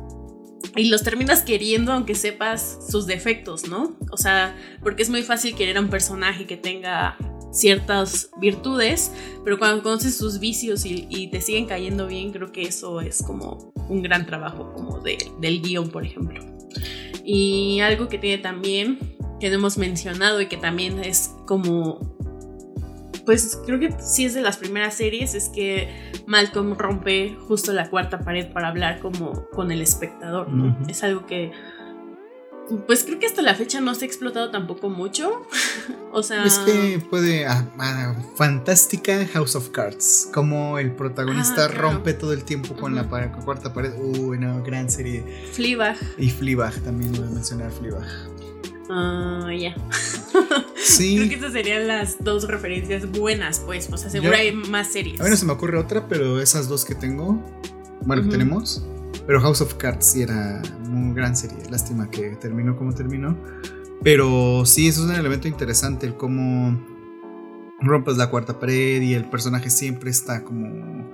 y 0.77 0.89
los 0.89 1.03
terminas 1.03 1.43
queriendo 1.43 1.93
aunque 1.93 2.15
sepas 2.15 2.79
sus 2.89 3.07
defectos, 3.07 3.69
¿no? 3.69 3.97
O 4.11 4.17
sea, 4.17 4.57
porque 4.83 5.03
es 5.03 5.11
muy 5.11 5.23
fácil 5.23 5.55
querer 5.55 5.79
a 5.79 5.81
un 5.81 5.89
personaje 5.89 6.47
que 6.47 6.57
tenga 6.57 7.17
ciertas 7.51 8.31
virtudes, 8.39 9.11
pero 9.45 9.59
cuando 9.59 9.83
conoces 9.83 10.17
sus 10.17 10.39
vicios 10.39 10.85
y, 10.85 11.29
te 11.29 11.41
siguen 11.41 11.67
cayendo 11.67 12.07
bien, 12.07 12.33
creo 12.33 12.53
que 12.53 12.63
eso 12.63 13.01
es 13.01 13.23
como 13.23 13.73
un 13.89 14.03
gran 14.03 14.27
trabajo 14.27 14.73
como 14.75 15.01
de, 15.01 15.19
del 15.41 15.63
guion, 15.63 15.89
por 15.89 16.05
ejemplo. 16.05 16.45
Y 17.25 17.81
algo 17.81 18.09
que 18.09 18.19
tiene 18.19 18.39
también, 18.39 18.99
que 19.41 19.49
no 19.49 19.57
hemos 19.57 19.79
mencionado 19.79 20.41
y 20.41 20.47
que 20.47 20.57
también 20.57 21.03
es 21.03 21.35
como 21.47 22.16
pues 23.27 23.61
creo 23.67 23.79
que 23.79 23.95
sí 24.01 24.25
es 24.25 24.35
de 24.35 24.41
las 24.41 24.57
primeras 24.57 24.95
series, 24.95 25.35
es 25.35 25.49
que 25.49 26.13
Malcolm 26.27 26.79
rompe 26.79 27.37
justo 27.47 27.73
la 27.73 27.91
cuarta 27.91 28.21
pared 28.21 28.51
para 28.53 28.69
hablar 28.69 29.01
como 29.01 29.51
con 29.51 29.71
el 29.73 29.83
espectador, 29.83 30.49
¿no? 30.49 30.79
Es 30.89 31.03
algo 31.03 31.27
que 31.27 31.53
pues 32.87 33.05
creo 33.05 33.19
que 33.19 33.27
hasta 33.27 33.43
la 33.43 33.55
fecha 33.55 33.81
no 33.81 33.95
se 33.95 34.05
ha 34.05 34.09
explotado 34.09 34.51
tampoco 34.51 34.89
mucho. 34.89 35.43
o 36.13 36.23
sea. 36.23 36.45
Es 36.45 36.59
que 36.59 37.01
puede. 37.11 37.47
Ah, 37.47 37.69
ah, 37.79 38.15
fantástica 38.37 39.27
House 39.33 39.55
of 39.55 39.71
Cards. 39.71 40.29
Como 40.33 40.79
el 40.79 40.93
protagonista 40.93 41.69
rompe 41.69 42.13
todo 42.13 42.33
el 42.33 42.45
tiempo 42.45 42.75
con 42.75 42.95
la 42.95 43.05
cuarta 43.05 43.73
pared. 43.73 43.93
Uy, 43.97 44.39
no, 44.39 44.63
gran 44.63 44.91
serie. 44.91 45.25
Fleabag. 45.53 45.97
Y 46.19 46.31
Fleabag, 46.31 46.75
también 46.81 47.13
voy 47.13 47.27
a 47.27 47.31
mencionar 47.31 47.71
Fleabag. 47.71 48.36
Ah, 48.89 49.51
ya. 49.59 49.75
Sí. 50.77 51.17
Creo 51.17 51.29
que 51.29 51.35
estas 51.35 51.53
serían 51.53 51.89
las 51.89 52.23
dos 52.23 52.47
referencias 52.47 53.11
buenas, 53.11 53.61
pues. 53.61 53.89
O 53.93 53.97
sea, 53.97 54.11
seguro 54.11 54.37
hay 54.37 54.53
más 54.53 54.89
series. 54.89 55.21
A 55.21 55.25
mí 55.25 55.31
no 55.31 55.37
se 55.37 55.45
me 55.45 55.53
ocurre 55.53 55.79
otra, 55.79 56.07
pero 56.09 56.41
esas 56.41 56.69
dos 56.69 56.85
que 56.85 56.95
tengo, 56.95 57.43
bueno, 58.03 58.23
que 58.23 58.29
tenemos. 58.29 58.87
Pero 59.27 59.41
House 59.41 59.61
of 59.61 59.75
Cards 59.75 60.07
sí 60.07 60.23
era 60.23 60.63
una 60.89 61.13
gran 61.15 61.37
serie. 61.37 61.59
Lástima 61.71 62.11
que 62.11 62.37
terminó 62.37 62.77
como 62.77 62.95
terminó. 62.95 63.37
Pero 64.03 64.65
sí, 64.65 64.87
eso 64.87 65.03
es 65.03 65.11
un 65.11 65.17
elemento 65.17 65.49
interesante, 65.49 66.07
el 66.07 66.17
cómo 66.17 66.81
rompes 67.81 68.17
la 68.17 68.31
cuarta 68.31 68.59
pared 68.59 69.03
y 69.03 69.15
el 69.15 69.29
personaje 69.29 69.71
siempre 69.71 70.11
está 70.11 70.45
como 70.45 71.11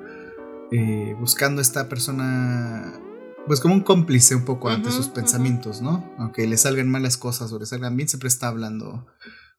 eh, 0.70 1.16
buscando 1.18 1.60
a 1.60 1.62
esta 1.62 1.88
persona 1.88 3.00
pues 3.46 3.60
como 3.60 3.74
un 3.74 3.80
cómplice 3.80 4.34
un 4.34 4.44
poco 4.44 4.68
ante 4.68 4.90
sus 4.90 5.08
pensamientos, 5.08 5.82
¿no? 5.82 6.10
Aunque 6.18 6.46
le 6.46 6.56
salgan 6.56 6.88
malas 6.88 7.16
cosas 7.16 7.52
o 7.52 7.58
le 7.58 7.66
salgan 7.66 7.96
bien, 7.96 8.08
siempre 8.08 8.28
está 8.28 8.48
hablando 8.48 9.06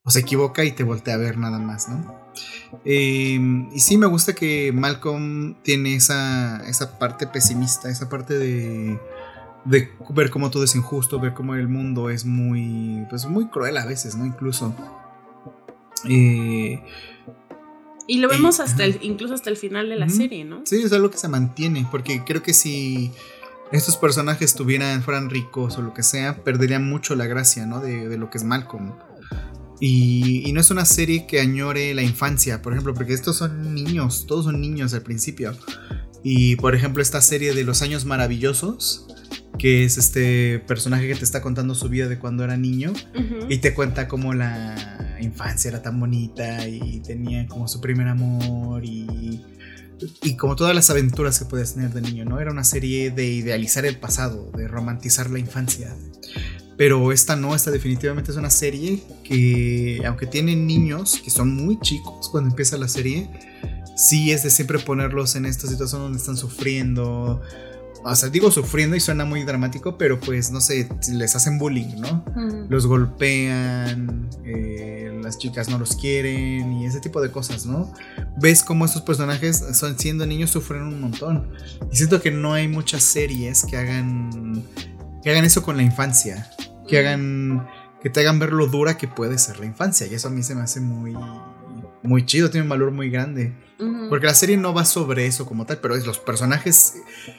o 0.05 0.09
se 0.09 0.19
equivoca 0.19 0.65
y 0.65 0.71
te 0.71 0.83
voltea 0.83 1.15
a 1.15 1.17
ver 1.17 1.37
nada 1.37 1.59
más, 1.59 1.87
¿no? 1.87 2.13
Em, 2.83 3.69
y 3.73 3.79
sí 3.79 3.97
me 3.97 4.05
gusta 4.05 4.33
que 4.33 4.71
Malcolm 4.73 5.55
tiene 5.63 5.95
esa, 5.95 6.61
esa 6.67 6.99
parte 6.99 7.25
pesimista, 7.25 7.89
esa 7.89 8.09
parte 8.09 8.37
de, 8.37 8.99
de 9.65 9.89
ver 10.09 10.29
cómo 10.29 10.51
todo 10.51 10.65
es 10.65 10.75
injusto, 10.75 11.19
ver 11.19 11.33
cómo 11.33 11.55
el 11.55 11.69
mundo 11.69 12.09
es 12.09 12.25
muy, 12.25 13.05
pues 13.09 13.25
muy 13.25 13.47
cruel 13.47 13.77
a 13.77 13.85
veces, 13.85 14.15
¿no? 14.15 14.25
Incluso. 14.25 14.75
Eh, 16.09 16.83
y 18.07 18.17
lo 18.17 18.27
vemos 18.27 18.59
hasta 18.59 18.83
el, 18.83 18.99
incluso 19.01 19.33
hasta 19.33 19.49
el 19.49 19.55
final 19.55 19.87
de 19.87 19.95
la 19.95 20.09
serie, 20.09 20.43
¿no? 20.43 20.61
Sí, 20.65 20.81
es 20.83 20.91
algo 20.91 21.09
que 21.09 21.17
se 21.17 21.29
mantiene, 21.29 21.87
porque 21.89 22.23
creo 22.25 22.43
que 22.43 22.53
si 22.53 23.11
estos 23.71 23.97
personajes 23.97 24.53
tuvieran, 24.53 25.01
fueran 25.03 25.29
ricos 25.29 25.77
o 25.77 25.81
lo 25.81 25.93
que 25.93 26.03
sea, 26.03 26.43
perderían 26.43 26.87
mucho 26.87 27.15
la 27.15 27.25
gracia, 27.25 27.65
¿no? 27.65 27.79
De, 27.79 28.07
de 28.07 28.17
lo 28.17 28.29
que 28.29 28.37
es 28.37 28.43
Malcolm. 28.43 28.93
Y, 29.85 30.49
no 30.53 30.61
es 30.61 30.71
una 30.71 30.85
serie 30.85 31.25
que 31.27 31.41
añore 31.41 31.93
la 31.93 32.03
infancia, 32.03 32.61
por 32.61 32.71
ejemplo, 32.71 32.93
porque 32.93 33.13
estos 33.13 33.35
son 33.35 33.75
niños, 33.75 34.25
todos 34.27 34.45
son 34.45 34.61
niños 34.61 34.93
al 34.93 35.01
principio. 35.01 35.53
Y 36.23 36.55
por 36.55 36.73
ejemplo, 36.73 37.01
esta 37.01 37.19
serie 37.19 37.53
de 37.53 37.65
Los 37.65 37.81
Años 37.81 38.05
Maravillosos, 38.05 39.07
que 39.59 39.83
es 39.83 39.97
este 39.97 40.59
personaje 40.59 41.07
que 41.07 41.15
te 41.15 41.25
está 41.25 41.41
contando 41.41 41.75
su 41.75 41.89
vida 41.89 42.07
de 42.07 42.17
cuando 42.17 42.45
era 42.45 42.55
niño 42.55 42.93
y 43.49 43.57
te 43.57 43.73
cuenta 43.73 44.07
cómo 44.07 44.33
la 44.33 45.17
infancia 45.19 45.67
era 45.67 45.81
tan 45.81 45.99
bonita 45.99 46.65
y 46.65 47.01
tenía 47.01 47.45
como 47.47 47.67
su 47.67 47.81
primer 47.81 48.07
amor 48.07 48.85
y, 48.85 49.43
y 50.21 50.35
como 50.37 50.55
todas 50.55 50.75
las 50.75 50.89
aventuras 50.89 51.39
que 51.39 51.45
puedes 51.45 51.73
tener 51.73 51.91
de 51.91 52.01
niño, 52.01 52.25
¿no? 52.25 52.39
Era 52.39 52.51
una 52.51 52.63
serie 52.63 53.11
de 53.11 53.25
idealizar 53.25 53.85
el 53.85 53.97
pasado, 53.97 54.51
de 54.55 54.67
romantizar 54.67 55.29
la 55.29 55.39
infancia. 55.39 55.95
Pero 56.77 57.11
esta 57.11 57.35
no, 57.35 57.55
esta 57.55 57.71
definitivamente 57.71 58.31
es 58.31 58.37
una 58.37 58.49
serie 58.49 59.03
que, 59.23 60.01
aunque 60.05 60.25
tiene 60.25 60.55
niños 60.55 61.21
que 61.23 61.29
son 61.29 61.55
muy 61.55 61.79
chicos 61.79 62.29
cuando 62.29 62.49
empieza 62.49 62.77
la 62.77 62.87
serie, 62.87 63.29
sí 63.95 64.31
es 64.31 64.43
de 64.43 64.49
siempre 64.49 64.79
ponerlos 64.79 65.35
en 65.35 65.45
esta 65.45 65.67
situación 65.67 66.01
donde 66.01 66.17
están 66.17 66.37
sufriendo. 66.37 67.41
O 68.05 68.15
sea, 68.15 68.29
digo 68.29 68.51
sufriendo 68.51 68.95
y 68.95 68.99
suena 68.99 69.25
muy 69.25 69.43
dramático, 69.43 69.97
pero 69.97 70.19
pues 70.19 70.51
no 70.51 70.59
sé, 70.61 70.89
les 71.11 71.35
hacen 71.35 71.57
bullying, 71.57 71.95
¿no? 71.99 72.23
Los 72.69 72.85
golpean, 72.85 74.29
eh, 74.43 75.19
las 75.23 75.37
chicas 75.37 75.69
no 75.69 75.77
los 75.77 75.95
quieren 75.95 76.73
y 76.73 76.85
ese 76.85 76.99
tipo 76.99 77.21
de 77.21 77.31
cosas, 77.31 77.65
¿no? 77.65 77.91
Ves 78.37 78.63
cómo 78.63 78.85
estos 78.85 79.03
personajes, 79.03 79.63
son, 79.73 79.97
siendo 79.97 80.25
niños, 80.25 80.51
sufren 80.51 80.83
un 80.83 80.99
montón. 80.99 81.51
Y 81.91 81.95
siento 81.95 82.21
que 82.21 82.31
no 82.31 82.53
hay 82.53 82.67
muchas 82.67 83.03
series 83.03 83.63
que 83.63 83.77
hagan, 83.77 84.63
que 85.23 85.31
hagan 85.31 85.45
eso 85.45 85.63
con 85.63 85.77
la 85.77 85.83
infancia, 85.83 86.49
que 86.87 86.99
hagan, 86.99 87.67
que 88.01 88.09
te 88.09 88.19
hagan 88.19 88.37
ver 88.37 88.51
lo 88.51 88.67
dura 88.67 88.97
que 88.97 89.07
puede 89.07 89.37
ser 89.37 89.59
la 89.59 89.65
infancia. 89.65 90.07
Y 90.07 90.13
eso 90.13 90.27
a 90.27 90.31
mí 90.31 90.43
se 90.43 90.55
me 90.55 90.61
hace 90.61 90.81
muy, 90.81 91.15
muy 92.03 92.25
chido, 92.25 92.49
tiene 92.49 92.63
un 92.63 92.69
valor 92.69 92.91
muy 92.91 93.09
grande. 93.09 93.53
Porque 94.09 94.27
la 94.27 94.33
serie 94.33 94.55
no 94.55 94.73
va 94.73 94.85
sobre 94.85 95.25
eso 95.25 95.45
como 95.45 95.65
tal, 95.65 95.79
pero 95.79 95.95
es 95.95 96.05
los 96.05 96.17
personajes 96.17 96.93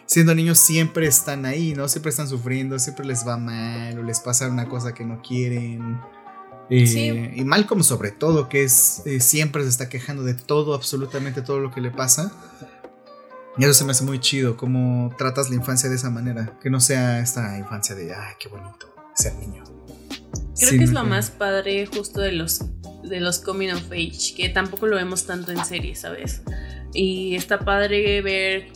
siendo 0.05 0.35
niños 0.35 0.59
siempre 0.59 1.07
están 1.07 1.47
ahí, 1.47 1.73
¿no? 1.75 1.89
Siempre 1.89 2.11
están 2.11 2.29
sufriendo, 2.29 2.79
siempre 2.79 3.07
les 3.07 3.27
va 3.27 3.39
mal 3.39 3.99
o 3.99 4.03
les 4.03 4.21
pasa 4.21 4.49
una 4.49 4.69
cosa 4.69 4.93
que 4.93 5.05
no 5.05 5.23
quieren. 5.23 6.01
Eh, 6.69 7.33
y 7.35 7.45
Malcolm 7.45 7.83
sobre 7.83 8.11
todo, 8.11 8.49
que 8.49 8.65
es 8.65 9.03
eh, 9.07 9.21
siempre 9.21 9.63
se 9.63 9.69
está 9.69 9.89
quejando 9.89 10.23
de 10.23 10.35
todo, 10.35 10.75
absolutamente 10.75 11.41
todo 11.41 11.61
lo 11.61 11.71
que 11.71 11.81
le 11.81 11.91
pasa. 11.91 12.33
Y 13.57 13.65
eso 13.65 13.73
se 13.73 13.85
me 13.85 13.93
hace 13.93 14.05
muy 14.05 14.19
chido, 14.19 14.57
cómo 14.57 15.15
tratas 15.17 15.49
la 15.49 15.57
infancia 15.57 15.89
de 15.89 15.97
esa 15.97 16.11
manera, 16.11 16.59
que 16.61 16.71
no 16.71 16.81
sea 16.81 17.21
esta 17.21 17.57
infancia 17.57 17.95
de, 17.95 18.13
ay, 18.13 18.35
qué 18.39 18.49
bonito 18.49 18.93
ser 19.15 19.35
niño. 19.37 19.63
Creo 20.59 20.79
que 20.79 20.85
es 20.85 20.93
lo 20.93 21.05
más 21.05 21.31
padre 21.31 21.87
justo 21.87 22.21
de 22.21 22.33
los 22.33 22.61
de 23.09 23.21
los 23.21 23.39
coming 23.39 23.71
of 23.71 23.91
age, 23.91 24.35
que 24.37 24.49
tampoco 24.49 24.87
lo 24.87 24.97
vemos 24.97 25.27
tanto 25.27 25.53
en 25.53 25.65
series, 25.65 26.01
¿sabes? 26.01 26.43
Y 26.93 27.35
está 27.35 27.59
padre 27.61 28.23
ver, 28.23 28.69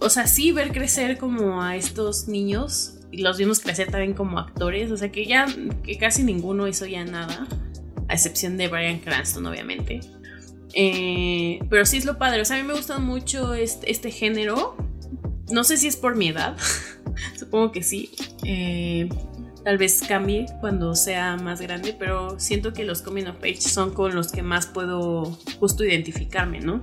o 0.00 0.10
sea, 0.10 0.26
sí 0.26 0.52
ver 0.52 0.72
crecer 0.72 1.18
como 1.18 1.62
a 1.62 1.76
estos 1.76 2.28
niños 2.28 2.98
y 3.12 3.18
los 3.18 3.38
vimos 3.38 3.60
crecer 3.60 3.90
también 3.90 4.14
como 4.14 4.38
actores, 4.38 4.90
o 4.90 4.96
sea, 4.96 5.12
que 5.12 5.26
ya 5.26 5.46
que 5.82 5.98
casi 5.98 6.22
ninguno 6.22 6.66
hizo 6.66 6.86
ya 6.86 7.04
nada, 7.04 7.46
a 8.08 8.14
excepción 8.14 8.56
de 8.56 8.68
Brian 8.68 8.98
Cranston, 8.98 9.46
obviamente. 9.46 10.00
Eh, 10.74 11.60
pero 11.70 11.86
sí 11.86 11.96
es 11.96 12.04
lo 12.04 12.18
padre, 12.18 12.42
o 12.42 12.44
sea, 12.44 12.56
a 12.56 12.60
mí 12.60 12.66
me 12.66 12.74
gusta 12.74 12.98
mucho 12.98 13.54
este, 13.54 13.90
este 13.90 14.10
género. 14.10 14.76
No 15.50 15.62
sé 15.64 15.76
si 15.76 15.86
es 15.86 15.96
por 15.96 16.16
mi 16.16 16.28
edad, 16.28 16.56
supongo 17.38 17.72
que 17.72 17.82
sí. 17.82 18.10
Eh, 18.44 19.08
tal 19.66 19.78
vez 19.78 20.00
cambie 20.06 20.46
cuando 20.60 20.94
sea 20.94 21.36
más 21.36 21.60
grande, 21.60 21.92
pero 21.92 22.38
siento 22.38 22.72
que 22.72 22.84
los 22.84 23.02
coming 23.02 23.24
of 23.24 23.38
age 23.38 23.62
son 23.62 23.92
con 23.92 24.14
los 24.14 24.30
que 24.30 24.40
más 24.40 24.68
puedo 24.68 25.36
justo 25.58 25.84
identificarme, 25.84 26.60
¿no? 26.60 26.80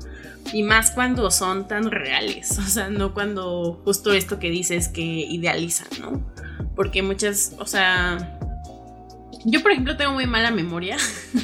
Y 0.51 0.63
más 0.63 0.91
cuando 0.91 1.31
son 1.31 1.65
tan 1.69 1.91
reales, 1.91 2.59
o 2.59 2.63
sea, 2.63 2.89
no 2.89 3.13
cuando 3.13 3.79
justo 3.85 4.11
esto 4.11 4.37
que 4.37 4.49
dices 4.49 4.89
que 4.89 5.01
idealizan, 5.01 5.87
¿no? 6.01 6.29
Porque 6.75 7.01
muchas, 7.01 7.55
o 7.57 7.65
sea, 7.65 8.37
yo 9.45 9.61
por 9.61 9.71
ejemplo 9.71 9.95
tengo 9.95 10.11
muy 10.11 10.27
mala 10.27 10.51
memoria, 10.51 10.97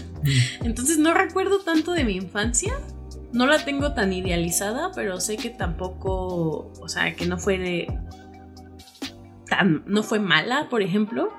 entonces 0.65 0.97
no 0.97 1.13
recuerdo 1.13 1.59
tanto 1.59 1.93
de 1.93 2.03
mi 2.03 2.17
infancia. 2.17 2.73
No 3.31 3.45
la 3.47 3.63
tengo 3.63 3.93
tan 3.93 4.11
idealizada, 4.11 4.91
pero 4.93 5.21
sé 5.21 5.37
que 5.37 5.51
tampoco, 5.51 6.73
o 6.81 6.89
sea, 6.89 7.15
que 7.15 7.27
no 7.27 7.37
fue 7.37 7.87
no 9.85 10.03
fue 10.03 10.19
mala, 10.19 10.67
por 10.69 10.81
ejemplo. 10.81 11.31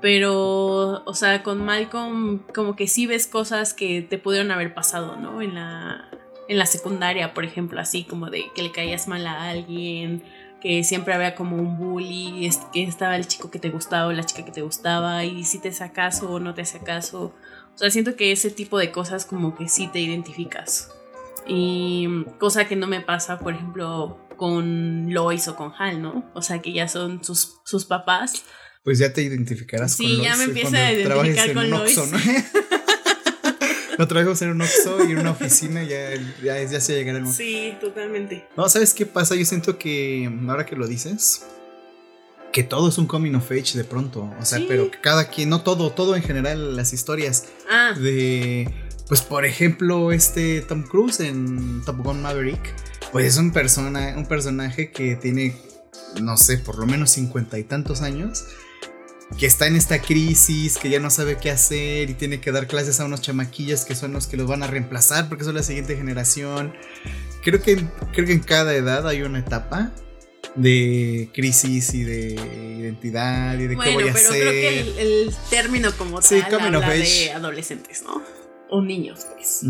Pero, 0.00 1.02
o 1.04 1.14
sea, 1.14 1.42
con 1.42 1.64
Malcolm 1.64 2.40
como 2.54 2.74
que 2.74 2.86
sí 2.86 3.06
ves 3.06 3.26
cosas 3.26 3.74
que 3.74 4.00
te 4.00 4.18
pudieron 4.18 4.50
haber 4.50 4.72
pasado, 4.72 5.16
¿no? 5.16 5.42
En 5.42 5.54
la, 5.54 6.08
en 6.48 6.58
la 6.58 6.66
secundaria, 6.66 7.34
por 7.34 7.44
ejemplo, 7.44 7.78
así 7.80 8.04
como 8.04 8.30
de 8.30 8.44
que 8.54 8.62
le 8.62 8.72
caías 8.72 9.08
mal 9.08 9.26
a 9.26 9.50
alguien, 9.50 10.22
que 10.60 10.84
siempre 10.84 11.12
había 11.12 11.34
como 11.34 11.56
un 11.56 11.76
bully, 11.76 12.48
que 12.72 12.82
estaba 12.84 13.16
el 13.16 13.26
chico 13.26 13.50
que 13.50 13.58
te 13.58 13.70
gustaba 13.70 14.06
o 14.06 14.12
la 14.12 14.24
chica 14.24 14.44
que 14.44 14.52
te 14.52 14.62
gustaba 14.62 15.24
y 15.24 15.44
si 15.44 15.58
te 15.58 15.68
hace 15.68 15.90
caso 15.92 16.32
o 16.32 16.40
no 16.40 16.54
te 16.54 16.62
hace 16.62 16.80
caso. 16.80 17.34
O 17.74 17.78
sea, 17.78 17.90
siento 17.90 18.16
que 18.16 18.32
ese 18.32 18.50
tipo 18.50 18.78
de 18.78 18.92
cosas 18.92 19.26
como 19.26 19.54
que 19.54 19.68
sí 19.68 19.88
te 19.88 20.00
identificas. 20.00 20.90
Y 21.46 22.24
cosa 22.38 22.66
que 22.66 22.76
no 22.76 22.86
me 22.86 23.00
pasa, 23.00 23.38
por 23.38 23.54
ejemplo, 23.54 24.18
con 24.40 25.12
Lois 25.12 25.48
o 25.48 25.54
con 25.54 25.70
Hal, 25.78 26.00
¿no? 26.00 26.32
O 26.34 26.40
sea, 26.40 26.62
que 26.62 26.72
ya 26.72 26.88
son 26.88 27.22
sus, 27.22 27.60
sus 27.62 27.84
papás. 27.84 28.42
Pues 28.82 28.98
ya 28.98 29.12
te 29.12 29.20
identificarás 29.20 29.98
con 29.98 30.06
Lois. 30.06 30.18
Sí, 30.18 30.24
ya 30.24 30.36
me 30.36 30.44
empieza 30.44 30.78
a 30.78 30.92
identificar 30.94 31.52
con 31.52 31.68
Lois. 31.68 31.98
Oxo, 31.98 32.10
¿no? 32.10 32.18
no 33.98 34.08
trabajamos 34.08 34.40
en 34.40 34.50
un 34.52 34.62
Oxxo 34.62 35.06
y 35.06 35.12
en 35.12 35.18
una 35.18 35.32
oficina 35.32 35.82
ya, 35.82 36.14
ya, 36.42 36.62
ya 36.62 36.80
se 36.80 36.94
llegará 36.94 37.18
el 37.18 37.24
momento. 37.24 37.36
Sí, 37.36 37.74
totalmente. 37.82 38.48
No, 38.56 38.66
¿sabes 38.70 38.94
qué 38.94 39.04
pasa? 39.04 39.34
Yo 39.34 39.44
siento 39.44 39.76
que 39.76 40.32
ahora 40.48 40.64
que 40.64 40.74
lo 40.74 40.86
dices, 40.86 41.44
que 42.50 42.62
todo 42.62 42.88
es 42.88 42.96
un 42.96 43.06
coming 43.06 43.34
of 43.34 43.52
age 43.52 43.76
de 43.76 43.84
pronto. 43.84 44.34
O 44.40 44.44
sea, 44.46 44.58
pero 44.66 44.90
cada 45.02 45.28
quien, 45.28 45.50
no 45.50 45.60
todo, 45.60 45.90
todo 45.90 46.16
en 46.16 46.22
general, 46.22 46.76
las 46.76 46.94
historias 46.94 47.44
ah. 47.70 47.92
de. 47.94 48.72
Pues 49.10 49.22
por 49.22 49.44
ejemplo, 49.44 50.12
este 50.12 50.60
Tom 50.60 50.84
Cruise 50.84 51.18
en 51.18 51.82
Top 51.84 51.96
Gun 51.96 52.22
Maverick 52.22 52.60
pues 53.10 53.26
es 53.26 53.38
un, 53.38 53.50
persona, 53.50 54.14
un 54.16 54.24
personaje 54.24 54.92
que 54.92 55.16
tiene, 55.16 55.56
no 56.22 56.36
sé, 56.36 56.58
por 56.58 56.78
lo 56.78 56.86
menos 56.86 57.10
cincuenta 57.10 57.58
y 57.58 57.64
tantos 57.64 58.02
años, 58.02 58.44
que 59.36 59.46
está 59.46 59.66
en 59.66 59.74
esta 59.74 60.00
crisis, 60.00 60.78
que 60.78 60.90
ya 60.90 61.00
no 61.00 61.10
sabe 61.10 61.38
qué 61.38 61.50
hacer 61.50 62.08
y 62.08 62.14
tiene 62.14 62.40
que 62.40 62.52
dar 62.52 62.68
clases 62.68 63.00
a 63.00 63.04
unos 63.04 63.20
chamaquillos 63.20 63.84
que 63.84 63.96
son 63.96 64.12
los 64.12 64.28
que 64.28 64.36
los 64.36 64.46
van 64.46 64.62
a 64.62 64.68
reemplazar 64.68 65.28
porque 65.28 65.42
son 65.42 65.56
la 65.56 65.64
siguiente 65.64 65.96
generación. 65.96 66.72
Creo 67.42 67.60
que, 67.60 67.84
creo 68.12 68.26
que 68.26 68.32
en 68.32 68.44
cada 68.44 68.72
edad 68.76 69.08
hay 69.08 69.22
una 69.22 69.40
etapa 69.40 69.90
de 70.54 71.30
crisis 71.34 71.94
y 71.94 72.04
de 72.04 72.34
identidad 72.78 73.58
y 73.58 73.66
de 73.66 73.76
qué 73.76 73.92
voy 73.92 74.06
a 74.06 74.12
hacer. 74.12 74.26
Pero 74.30 74.50
creo 74.50 74.52
que 74.52 75.02
el, 75.02 75.34
término 75.50 75.90
como 75.98 76.20
tal 76.20 76.44
habla 76.54 76.90
de 76.90 77.32
adolescentes, 77.32 78.04
¿no? 78.04 78.39
O 78.70 78.82
niños, 78.82 79.26
pues. 79.34 79.62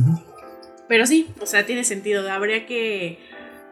Pero 0.89 1.07
sí, 1.07 1.29
o 1.41 1.47
sea, 1.47 1.67
tiene 1.67 1.85
sentido. 1.85 2.31
Habría 2.31 2.67
que 2.67 3.19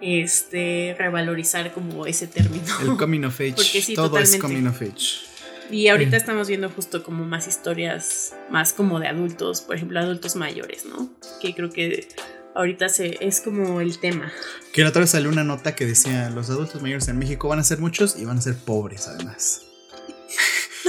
este 0.00 0.94
revalorizar 0.98 1.72
como 1.72 2.06
ese 2.06 2.26
término. 2.26 2.64
El 2.80 2.96
coming 2.96 3.24
of 3.24 3.34
age. 3.40 3.54
Porque 3.56 3.82
sí, 3.82 3.94
todo 3.94 4.18
es 4.18 4.36
coming 4.38 4.66
of 4.66 4.80
age. 4.80 5.28
Y 5.70 5.88
ahorita 5.88 6.16
eh. 6.16 6.18
estamos 6.18 6.48
viendo 6.48 6.70
justo 6.70 7.02
como 7.02 7.24
más 7.24 7.46
historias, 7.46 8.34
más 8.50 8.72
como 8.72 9.00
de 9.00 9.08
adultos, 9.08 9.60
por 9.60 9.76
ejemplo, 9.76 10.00
adultos 10.00 10.34
mayores, 10.34 10.86
¿no? 10.86 11.10
Que 11.42 11.54
creo 11.54 11.70
que 11.70 12.08
ahorita 12.54 12.88
se, 12.88 13.18
es 13.20 13.40
como 13.40 13.80
el 13.80 13.98
tema. 13.98 14.32
Que 14.72 14.82
la 14.82 14.88
otra 14.88 15.00
vez 15.00 15.10
salió 15.10 15.28
una 15.28 15.44
nota 15.44 15.74
que 15.74 15.84
decía, 15.84 16.30
los 16.30 16.48
adultos 16.48 16.80
mayores 16.80 17.08
en 17.08 17.18
México 17.18 17.48
van 17.48 17.58
a 17.58 17.64
ser 17.64 17.78
muchos 17.78 18.16
y 18.16 18.24
van 18.24 18.38
a 18.38 18.40
ser 18.40 18.56
pobres 18.56 19.08
además. 19.08 19.62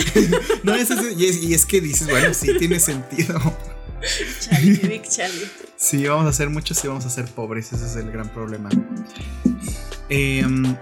no, 0.63 0.75
es, 0.75 0.89
y, 1.17 1.25
es, 1.25 1.43
y 1.43 1.53
es 1.53 1.65
que 1.65 1.81
dices, 1.81 2.07
bueno, 2.07 2.33
sí 2.33 2.57
tiene 2.57 2.79
sentido. 2.79 3.37
Charlie, 4.39 4.75
Big 4.75 5.03
Charlie. 5.03 5.47
Sí, 5.75 6.05
vamos 6.05 6.27
a 6.27 6.33
ser 6.33 6.49
muchos 6.49 6.83
y 6.83 6.87
vamos 6.87 7.05
a 7.05 7.09
ser 7.09 7.25
pobres, 7.25 7.71
ese 7.71 7.85
es 7.85 7.95
el 7.95 8.11
gran 8.11 8.29
problema. 8.29 8.69
Em, 10.09 10.75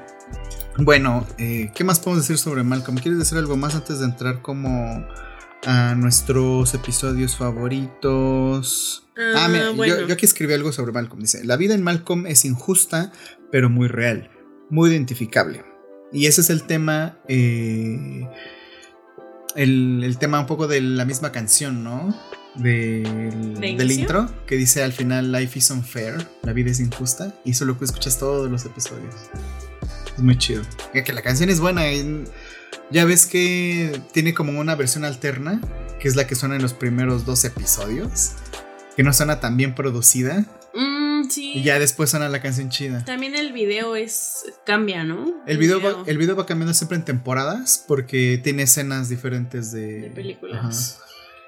bueno, 0.77 1.27
eh, 1.37 1.71
¿qué 1.75 1.83
más 1.83 1.99
podemos 1.99 2.23
decir 2.23 2.37
sobre 2.37 2.63
Malcolm? 2.63 2.97
¿Quieres 2.97 3.19
decir 3.19 3.37
algo 3.37 3.57
más 3.57 3.75
antes 3.75 3.99
de 3.99 4.05
entrar 4.05 4.41
como 4.41 5.05
a 5.65 5.95
nuestros 5.95 6.73
episodios 6.73 7.35
favoritos? 7.35 9.07
ah, 9.35 9.47
mira, 9.49 9.71
yo, 9.71 10.13
aquí 10.13 10.25
escribí 10.25 10.53
algo 10.53 10.71
sobre 10.71 10.91
Malcolm. 10.91 11.21
Dice, 11.21 11.43
la 11.43 11.57
vida 11.57 11.73
en 11.73 11.83
Malcolm 11.83 12.27
es 12.27 12.45
injusta, 12.45 13.11
pero 13.51 13.69
muy 13.69 13.87
real, 13.87 14.29
muy 14.69 14.89
identificable. 14.89 15.65
Y 16.11 16.27
ese 16.27 16.41
es 16.41 16.49
el 16.49 16.63
tema... 16.63 17.19
Eh, 17.27 18.27
el, 19.55 20.03
el, 20.03 20.17
tema 20.19 20.39
un 20.39 20.45
poco 20.45 20.67
de 20.67 20.81
la 20.81 21.03
misma 21.03 21.31
canción, 21.31 21.83
¿no? 21.83 22.15
Del, 22.57 23.91
intro 23.91 24.29
que 24.45 24.55
dice 24.55 24.83
al 24.83 24.93
final 24.93 25.31
Life 25.31 25.59
is 25.59 25.69
unfair, 25.71 26.15
la 26.43 26.53
vida 26.53 26.71
es 26.71 26.79
injusta, 26.79 27.33
y 27.45 27.51
eso 27.51 27.65
lo 27.65 27.77
que 27.77 27.85
escuchas 27.85 28.17
todos 28.17 28.49
los 28.49 28.65
episodios. 28.65 29.15
Es 30.15 30.23
muy 30.23 30.37
chido. 30.37 30.63
Que 30.93 31.13
la 31.13 31.21
canción 31.21 31.49
es 31.49 31.59
buena. 31.59 31.83
ya 32.89 33.05
ves 33.05 33.27
que 33.27 34.01
tiene 34.13 34.33
como 34.33 34.59
una 34.59 34.75
versión 34.75 35.05
alterna, 35.05 35.61
que 35.99 36.07
es 36.07 36.15
la 36.15 36.25
que 36.27 36.35
suena 36.35 36.55
en 36.55 36.61
los 36.61 36.73
primeros 36.73 37.25
dos 37.25 37.45
episodios, 37.45 38.33
que 38.95 39.03
no 39.03 39.13
suena 39.13 39.39
tan 39.39 39.57
bien 39.57 39.75
producida. 39.75 40.45
Mm, 40.73 41.29
sí. 41.29 41.53
Y 41.55 41.63
ya 41.63 41.77
después 41.79 42.09
suena 42.09 42.29
la 42.29 42.41
canción 42.41 42.69
chida. 42.69 43.05
También 43.05 43.35
el 43.35 43.53
video 43.53 43.95
es. 43.95 44.45
cambia, 44.65 45.03
¿no? 45.03 45.43
El 45.45 45.57
video, 45.59 45.81
Va, 45.81 46.03
el 46.07 46.17
video 46.17 46.35
va 46.35 46.47
cambiando 46.47 46.73
siempre 46.73 46.97
en 46.97 47.05
temporadas 47.05 47.83
porque 47.87 48.39
tiene 48.43 48.63
escenas 48.63 49.09
diferentes 49.09 49.71
de, 49.71 50.01
de 50.01 50.09
películas. 50.09 50.97
Ajá, 50.99 51.06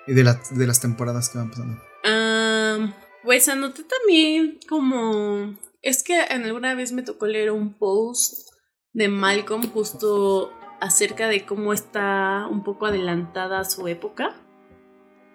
y 0.09 0.13
de, 0.13 0.23
la, 0.23 0.41
de 0.49 0.65
las 0.65 0.81
temporadas 0.81 1.29
que 1.29 1.37
van 1.37 1.51
pasando. 1.51 1.81
Um, 2.03 2.91
pues 3.23 3.47
anoté 3.47 3.83
también 3.83 4.59
como. 4.67 5.55
Es 5.81 6.03
que 6.03 6.19
en 6.19 6.43
alguna 6.43 6.73
vez 6.73 6.91
me 6.91 7.03
tocó 7.03 7.27
leer 7.27 7.51
un 7.51 7.73
post 7.73 8.49
de 8.91 9.07
Malcolm 9.07 9.69
justo 9.71 10.51
acerca 10.81 11.27
de 11.27 11.45
cómo 11.45 11.73
está 11.73 12.47
un 12.49 12.63
poco 12.63 12.87
adelantada 12.87 13.63
su 13.65 13.87
época 13.87 14.35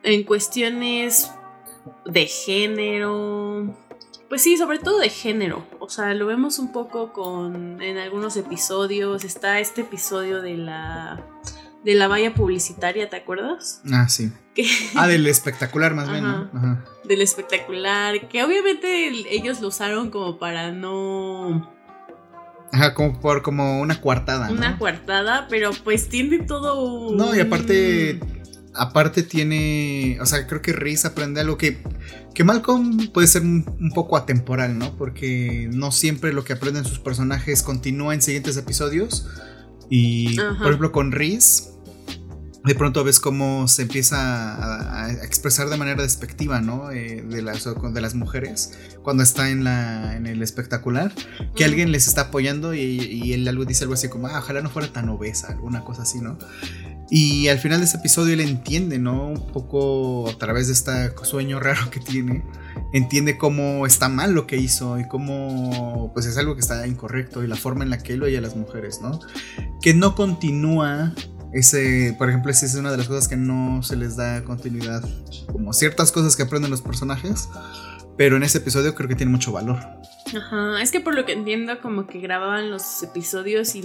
en 0.03 0.25
cuestiones 0.25 1.31
de 2.05 2.27
género. 2.27 3.77
Pues 4.29 4.43
sí, 4.43 4.57
sobre 4.57 4.81
todo 4.81 4.99
de 4.99 5.09
género. 5.09 5.65
O 5.79 5.89
sea, 5.89 6.13
lo 6.15 6.27
vemos 6.27 6.59
un 6.59 6.73
poco 6.73 7.13
con 7.13 7.81
en 7.81 7.99
algunos 7.99 8.37
episodios. 8.37 9.23
Está 9.25 9.61
este 9.61 9.83
episodio 9.83 10.43
de 10.43 10.57
la 10.57 11.25
de 11.85 11.95
la 11.95 12.09
valla 12.09 12.35
publicitaria, 12.35 13.09
¿te 13.09 13.17
acuerdas? 13.17 13.83
Ah, 13.93 14.09
sí. 14.09 14.33
Ah, 14.95 15.07
del 15.07 15.27
espectacular 15.29 15.95
más 15.95 16.11
bien, 16.11 16.25
¿no? 16.25 16.51
Ajá. 16.55 16.85
Del 17.05 17.21
espectacular, 17.21 18.29
que 18.29 18.43
obviamente 18.45 19.09
ellos 19.35 19.61
lo 19.61 19.69
usaron 19.69 20.11
como 20.11 20.39
para 20.39 20.73
no 20.73 21.75
Ajá, 22.75 22.93
como 22.93 23.21
por 23.21 23.43
como 23.43 23.81
una 23.81 24.01
coartada. 24.01 24.51
Una 24.51 24.73
¿no? 24.73 24.79
coartada, 24.79 25.47
pero 25.49 25.71
pues 25.85 26.09
tiene 26.09 26.41
todo. 26.41 27.15
No, 27.15 27.35
y 27.35 27.41
aparte. 27.41 28.19
Aparte 28.75 29.23
tiene. 29.23 30.19
O 30.21 30.27
sea, 30.27 30.45
creo 30.49 30.61
que 30.61 30.73
Riz 30.73 31.05
aprende 31.05 31.41
algo 31.41 31.57
que. 31.57 31.79
Que 32.35 32.43
Malcolm 32.43 33.13
puede 33.13 33.29
ser 33.29 33.43
un, 33.43 33.65
un, 33.81 33.93
poco 33.93 34.17
atemporal, 34.17 34.77
¿no? 34.77 34.97
Porque 34.97 35.71
no 35.73 35.93
siempre 35.93 36.33
lo 36.33 36.43
que 36.43 36.55
aprenden 36.55 36.85
sus 36.85 36.99
personajes 36.99 37.63
continúa 37.63 38.13
en 38.13 38.23
siguientes 38.23 38.57
episodios. 38.57 39.29
Y 39.89 40.41
Ajá. 40.41 40.59
por 40.59 40.67
ejemplo, 40.67 40.91
con 40.91 41.13
Riz. 41.13 41.74
De 42.65 42.75
pronto 42.75 43.05
ves 43.05 43.21
cómo 43.21 43.69
se 43.69 43.83
empieza 43.83 44.55
a, 44.55 45.05
a 45.05 45.13
expresar 45.13 45.69
de 45.69 45.77
manera 45.77 46.03
despectiva, 46.03 46.63
¿no? 46.63 46.91
Eh, 46.91 47.23
de, 47.23 47.43
las, 47.43 47.65
de 47.65 48.01
las 48.01 48.15
mujeres 48.15 48.73
cuando 49.03 49.23
está 49.23 49.51
en, 49.51 49.65
la, 49.65 50.17
en 50.17 50.27
el 50.27 50.43
espectacular, 50.43 51.13
que 51.55 51.65
alguien 51.65 51.93
les 51.93 52.09
está 52.09 52.23
apoyando 52.23 52.73
y, 52.73 52.81
y, 52.81 53.35
él 53.35 53.47
algo 53.47 53.67
dice 53.67 53.85
algo 53.85 53.95
así 53.95 54.09
como, 54.09 54.29
ah, 54.29 54.39
ojalá 54.39 54.63
no 54.63 54.71
fuera 54.71 54.91
tan 54.91 55.11
obesa, 55.11 55.49
alguna 55.49 55.85
cosa 55.85 56.03
así, 56.03 56.21
¿no? 56.21 56.39
Y 57.11 57.49
al 57.49 57.59
final 57.59 57.81
de 57.81 57.85
ese 57.85 57.99
episodio 57.99 58.33
él 58.33 58.41
entiende, 58.41 58.99
¿no? 58.99 59.29
Un 59.29 59.47
poco 59.53 60.29
a 60.29 60.39
través 60.39 60.69
de 60.69 60.73
este 60.73 61.13
sueño 61.25 61.61
raro 61.61 61.91
que 61.91 62.01
tiene, 62.01 62.43
entiende 62.95 63.37
cómo 63.37 63.85
está 63.85 64.09
mal 64.09 64.33
lo 64.33 64.47
que 64.47 64.57
hizo 64.57 64.99
y 64.99 65.07
cómo 65.07 66.11
pues 66.15 66.25
es 66.25 66.39
algo 66.39 66.55
que 66.55 66.63
está 66.63 66.87
incorrecto 66.87 67.45
y 67.45 67.47
la 67.47 67.57
forma 67.57 67.85
en 67.85 67.91
la 67.91 67.99
que 67.99 68.15
él 68.15 68.23
oye 68.23 68.39
a 68.39 68.41
las 68.41 68.57
mujeres, 68.57 69.01
¿no? 69.03 69.21
Que 69.83 69.93
no 69.93 70.15
continúa 70.15 71.15
ese, 71.55 72.15
por 72.19 72.29
ejemplo, 72.29 72.51
esa 72.51 72.67
es 72.67 72.75
una 72.75 72.91
de 72.91 72.97
las 72.97 73.07
cosas 73.09 73.29
que 73.29 73.37
no 73.37 73.83
se 73.83 73.95
les 73.97 74.17
da 74.17 74.43
continuidad, 74.43 75.03
como 75.47 75.73
ciertas 75.73 76.11
cosas 76.11 76.35
que 76.35 76.43
aprenden 76.43 76.71
los 76.71 76.83
personajes, 76.83 77.49
pero 78.17 78.37
en 78.37 78.43
ese 78.43 78.59
episodio 78.59 78.95
creo 78.95 79.09
que 79.09 79.15
tiene 79.15 79.31
mucho 79.31 79.53
valor. 79.53 79.79
Ajá, 80.37 80.83
es 80.83 80.91
que 80.91 81.01
por 81.01 81.15
lo 81.15 81.25
que 81.25 81.33
entiendo 81.33 81.81
como 81.81 82.09
que 82.09 82.19
grababan 82.19 82.71
los 82.71 83.03
episodios 83.05 83.77
y, 83.77 83.85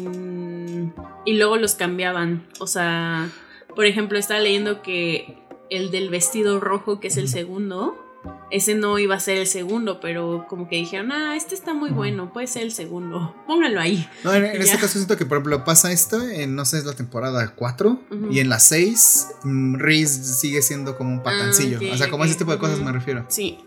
y 1.26 1.38
luego 1.38 1.58
los 1.58 1.76
cambiaban. 1.76 2.48
O 2.60 2.66
sea, 2.66 3.30
por 3.76 3.86
ejemplo, 3.86 4.18
estaba 4.18 4.40
leyendo 4.40 4.82
que 4.82 5.38
el 5.70 5.92
del 5.92 6.10
vestido 6.10 6.60
rojo, 6.60 7.00
que 7.00 7.10
es 7.10 7.18
el 7.18 7.30
segundo, 7.30 8.09
ese 8.52 8.76
no 8.76 8.98
iba 8.98 9.16
a 9.16 9.20
ser 9.20 9.38
el 9.38 9.48
segundo, 9.48 10.00
pero 10.00 10.46
como 10.50 10.68
que 10.68 10.78
dijeron, 10.78 11.12
ah, 11.12 11.36
este 11.36 11.56
está 11.56 11.74
muy 11.74 11.92
bueno, 11.92 12.34
puede 12.34 12.48
ser 12.48 12.64
el 12.64 12.72
segundo, 12.72 13.36
póngalo 13.48 13.80
ahí. 13.80 14.08
No, 14.24 14.34
en, 14.34 14.46
en 14.46 14.62
este 14.62 14.78
caso 14.78 14.94
siento 14.94 15.18
que, 15.18 15.26
por 15.26 15.38
ejemplo, 15.38 15.64
pasa 15.64 15.92
esto 15.92 16.22
en, 16.28 16.56
no 16.56 16.66
sé, 16.66 16.80
es 16.80 16.86
la 16.86 16.94
temporada 16.94 17.54
4 17.56 17.90
uh 17.90 18.16
-huh. 18.16 18.34
y 18.34 18.40
en 18.40 18.50
la 18.50 18.60
6, 18.60 19.28
um, 19.44 19.76
Reese 19.76 20.24
sigue 20.24 20.62
siendo 20.62 20.98
como 20.98 21.12
un 21.12 21.24
patancillo. 21.24 21.76
Ah, 21.76 21.78
okay, 21.78 21.92
o 21.92 21.98
sea, 21.98 22.10
como 22.10 22.24
okay. 22.24 22.32
ese 22.32 22.40
tipo 22.40 22.52
de 22.52 22.58
cosas 22.58 22.80
uh 22.80 22.82
-huh. 22.82 22.86
me 22.86 22.92
refiero. 22.92 23.26
Sí. 23.30 23.60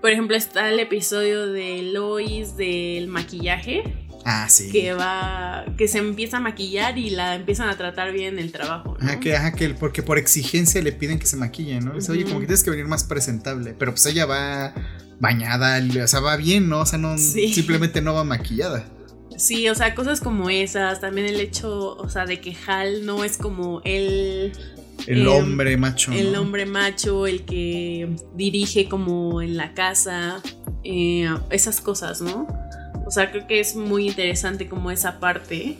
Por 0.00 0.10
ejemplo, 0.10 0.36
está 0.36 0.68
el 0.68 0.80
episodio 0.80 1.46
de 1.46 1.80
Lois 1.82 2.58
del 2.58 3.08
maquillaje. 3.08 4.03
Ah, 4.24 4.48
sí. 4.48 4.70
Que 4.70 4.94
va. 4.94 5.64
que 5.76 5.86
se 5.86 5.98
empieza 5.98 6.38
a 6.38 6.40
maquillar 6.40 6.98
y 6.98 7.10
la 7.10 7.34
empiezan 7.34 7.68
a 7.68 7.76
tratar 7.76 8.12
bien 8.12 8.34
en 8.34 8.38
el 8.38 8.52
trabajo. 8.52 8.96
¿no? 8.98 9.06
Ajá, 9.06 9.20
que, 9.20 9.36
ajá, 9.36 9.52
que 9.52 9.70
porque 9.70 10.02
por 10.02 10.18
exigencia 10.18 10.80
le 10.82 10.92
piden 10.92 11.18
que 11.18 11.26
se 11.26 11.36
maquille, 11.36 11.80
¿no? 11.80 11.94
Dice, 11.94 12.10
uh 12.10 12.14
-huh. 12.14 12.18
oye, 12.18 12.24
como 12.24 12.40
que 12.40 12.46
tienes 12.46 12.64
que 12.64 12.70
venir 12.70 12.86
más 12.86 13.04
presentable. 13.04 13.74
Pero 13.78 13.92
pues 13.92 14.06
ella 14.06 14.26
va 14.26 14.74
bañada, 15.20 15.80
o 16.02 16.06
sea, 16.08 16.20
va 16.20 16.36
bien, 16.36 16.68
¿no? 16.68 16.80
O 16.80 16.86
sea, 16.86 16.98
no 16.98 17.18
sí. 17.18 17.52
simplemente 17.52 18.00
no 18.00 18.14
va 18.14 18.24
maquillada. 18.24 18.84
Sí, 19.36 19.68
o 19.68 19.74
sea, 19.74 19.94
cosas 19.94 20.20
como 20.20 20.48
esas. 20.50 21.00
También 21.00 21.26
el 21.26 21.40
hecho, 21.40 21.96
o 21.96 22.08
sea, 22.08 22.24
de 22.24 22.40
que 22.40 22.56
Hal 22.66 23.04
no 23.04 23.24
es 23.24 23.36
como 23.36 23.80
él. 23.84 24.52
El 25.06 25.22
eh, 25.22 25.28
hombre 25.28 25.76
macho. 25.76 26.12
El 26.12 26.32
¿no? 26.32 26.42
hombre 26.42 26.66
macho, 26.66 27.26
el 27.26 27.44
que 27.44 28.14
dirige 28.34 28.88
como 28.88 29.42
en 29.42 29.56
la 29.56 29.74
casa. 29.74 30.40
Eh, 30.84 31.28
esas 31.50 31.80
cosas, 31.80 32.20
¿no? 32.20 32.46
O 33.06 33.10
sea, 33.10 33.30
creo 33.30 33.46
que 33.46 33.60
es 33.60 33.76
muy 33.76 34.08
interesante 34.08 34.68
como 34.68 34.90
esa 34.90 35.20
parte. 35.20 35.78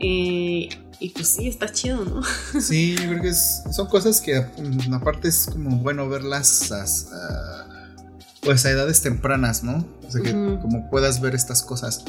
Eh, 0.00 0.68
y 1.00 1.10
pues 1.10 1.28
sí, 1.28 1.48
está 1.48 1.70
chido, 1.70 2.04
¿no? 2.04 2.22
Sí, 2.60 2.96
yo 2.96 3.08
creo 3.08 3.22
que 3.22 3.28
es, 3.28 3.62
son 3.70 3.86
cosas 3.86 4.20
que 4.20 4.40
mm, 4.40 4.94
aparte 4.94 5.28
es 5.28 5.48
como 5.50 5.78
bueno 5.78 6.08
verlas 6.08 6.72
a, 6.72 7.66
pues 8.42 8.64
a 8.66 8.70
edades 8.70 9.00
tempranas, 9.02 9.62
¿no? 9.62 9.86
O 10.06 10.10
sea, 10.10 10.22
que 10.22 10.32
uh 10.32 10.34
-huh. 10.36 10.62
como 10.62 10.90
puedas 10.90 11.20
ver 11.20 11.34
estas 11.34 11.62
cosas. 11.62 12.04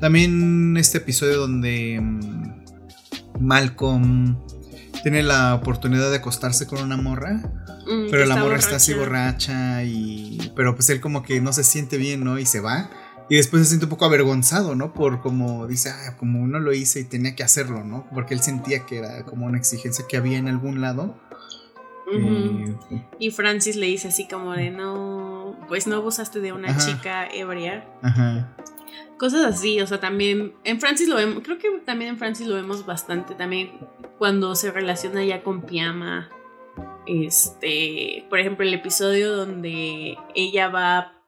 También 0.00 0.76
este 0.76 0.98
episodio 0.98 1.38
donde 1.38 1.98
um, 1.98 2.20
Malcolm 3.40 4.38
tiene 5.02 5.22
la 5.22 5.54
oportunidad 5.54 6.10
de 6.10 6.16
acostarse 6.16 6.66
con 6.66 6.80
una 6.82 6.96
morra, 6.96 7.34
mm, 7.86 8.10
pero 8.10 8.24
la 8.26 8.36
morra 8.36 8.44
borracha. 8.44 8.64
está 8.64 8.76
así 8.76 8.94
borracha 8.94 9.82
y 9.82 10.52
pero 10.54 10.74
pues 10.74 10.88
él 10.90 11.00
como 11.00 11.22
que 11.22 11.40
no 11.40 11.52
se 11.52 11.64
siente 11.64 11.96
bien, 11.96 12.24
¿no? 12.24 12.38
Y 12.38 12.46
se 12.46 12.60
va. 12.60 12.90
Y 13.30 13.36
después 13.36 13.62
se 13.62 13.68
siente 13.68 13.86
un 13.86 13.90
poco 13.90 14.06
avergonzado, 14.06 14.74
¿no? 14.74 14.92
Por 14.92 15.20
como 15.20 15.68
dice, 15.68 15.90
ah, 15.90 16.16
como 16.18 16.48
no 16.48 16.58
lo 16.58 16.72
hice 16.72 16.98
y 16.98 17.04
tenía 17.04 17.36
que 17.36 17.44
hacerlo, 17.44 17.84
¿no? 17.84 18.04
Porque 18.12 18.34
él 18.34 18.40
sentía 18.40 18.84
que 18.86 18.98
era 18.98 19.24
como 19.24 19.46
una 19.46 19.56
exigencia 19.56 20.04
que 20.08 20.16
había 20.16 20.36
en 20.36 20.48
algún 20.48 20.80
lado. 20.80 21.16
Uh 22.12 22.16
-huh. 22.16 22.76
eh, 22.90 23.06
y 23.20 23.30
Francis 23.30 23.76
le 23.76 23.86
dice 23.86 24.08
así 24.08 24.26
como 24.26 24.52
de, 24.54 24.70
no, 24.70 25.56
pues 25.68 25.86
no 25.86 25.94
abusaste 25.94 26.40
de 26.40 26.52
una 26.52 26.70
Ajá. 26.70 26.84
chica 26.84 27.28
ebria. 27.32 27.88
Ajá. 28.02 28.56
Cosas 29.16 29.44
así, 29.46 29.80
o 29.80 29.86
sea, 29.86 30.00
también 30.00 30.54
en 30.64 30.80
Francis 30.80 31.06
lo 31.06 31.14
vemos, 31.14 31.44
creo 31.44 31.58
que 31.58 31.68
también 31.86 32.10
en 32.10 32.18
Francis 32.18 32.48
lo 32.48 32.56
vemos 32.56 32.84
bastante, 32.84 33.36
también 33.36 33.70
cuando 34.18 34.56
se 34.56 34.72
relaciona 34.72 35.24
ya 35.24 35.44
con 35.44 35.62
Piama. 35.62 36.30
Este, 37.06 38.26
por 38.28 38.40
ejemplo, 38.40 38.66
el 38.66 38.74
episodio 38.74 39.36
donde 39.36 40.16
ella 40.34 40.68
va 40.68 41.19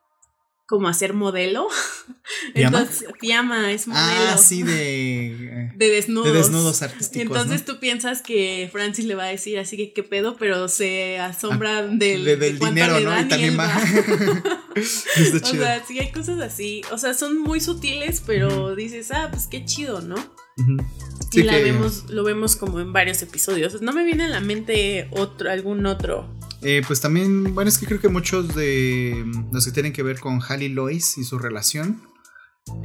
como 0.72 0.88
a 0.88 0.94
ser 0.94 1.12
modelo. 1.12 1.68
Entonces, 2.54 3.04
Piama 3.20 3.70
es 3.72 3.86
modelo. 3.86 4.30
Ah, 4.30 4.38
sí, 4.38 4.62
de. 4.62 5.70
de 5.76 5.88
desnudos. 5.90 6.32
De 6.32 6.32
desnudos 6.32 6.80
artísticos. 6.80 7.20
Entonces 7.20 7.60
¿no? 7.60 7.74
tú 7.74 7.78
piensas 7.78 8.22
que 8.22 8.70
Francis 8.72 9.04
le 9.04 9.14
va 9.14 9.24
a 9.24 9.26
decir 9.26 9.58
así 9.58 9.76
que 9.76 9.92
qué 9.92 10.02
pedo, 10.02 10.38
pero 10.38 10.68
se 10.68 11.18
asombra 11.18 11.80
ah, 11.80 11.82
del, 11.82 12.24
de, 12.24 12.36
del 12.38 12.58
de 12.58 12.66
dinero, 12.66 13.00
¿no? 13.00 13.20
Y 13.20 13.24
también 13.28 13.58
va. 13.58 13.70
Está 14.74 15.40
chido. 15.42 15.62
O 15.62 15.66
sea, 15.66 15.84
sí 15.84 15.98
hay 15.98 16.10
cosas 16.10 16.40
así. 16.40 16.80
O 16.90 16.96
sea, 16.96 17.12
son 17.12 17.38
muy 17.38 17.60
sutiles, 17.60 18.22
pero 18.24 18.48
uh 18.48 18.70
-huh. 18.70 18.74
dices, 18.74 19.10
ah, 19.10 19.28
pues 19.30 19.48
qué 19.48 19.66
chido, 19.66 20.00
¿no? 20.00 20.14
Uh 20.14 20.62
-huh. 20.62 20.86
Sí 21.30 21.40
y 21.40 21.42
la 21.42 21.52
que... 21.52 21.64
vemos, 21.64 22.08
lo 22.08 22.24
vemos 22.24 22.56
como 22.56 22.80
en 22.80 22.94
varios 22.94 23.20
episodios. 23.20 23.82
No 23.82 23.92
me 23.92 24.04
viene 24.04 24.24
a 24.24 24.28
la 24.28 24.40
mente 24.40 25.08
otro, 25.10 25.50
algún 25.50 25.84
otro. 25.84 26.30
Eh, 26.62 26.82
pues 26.86 27.00
también, 27.00 27.54
bueno, 27.54 27.68
es 27.68 27.78
que 27.78 27.86
creo 27.86 28.00
que 28.00 28.08
muchos 28.08 28.54
de 28.54 29.24
los 29.50 29.64
que 29.64 29.72
tienen 29.72 29.92
que 29.92 30.02
ver 30.02 30.20
con 30.20 30.40
Hal 30.46 30.62
y 30.62 30.68
Lois 30.68 31.18
y 31.18 31.24
su 31.24 31.38
relación, 31.38 32.02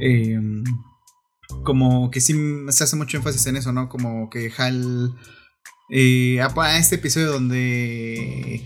eh, 0.00 0.40
como 1.62 2.10
que 2.10 2.20
sí 2.20 2.34
se 2.70 2.84
hace 2.84 2.96
mucho 2.96 3.16
énfasis 3.16 3.46
en 3.46 3.56
eso, 3.56 3.72
¿no? 3.72 3.88
Como 3.88 4.30
que 4.30 4.52
Hal, 4.56 5.14
eh, 5.90 6.40
a 6.40 6.78
este 6.78 6.96
episodio 6.96 7.30
donde 7.30 8.62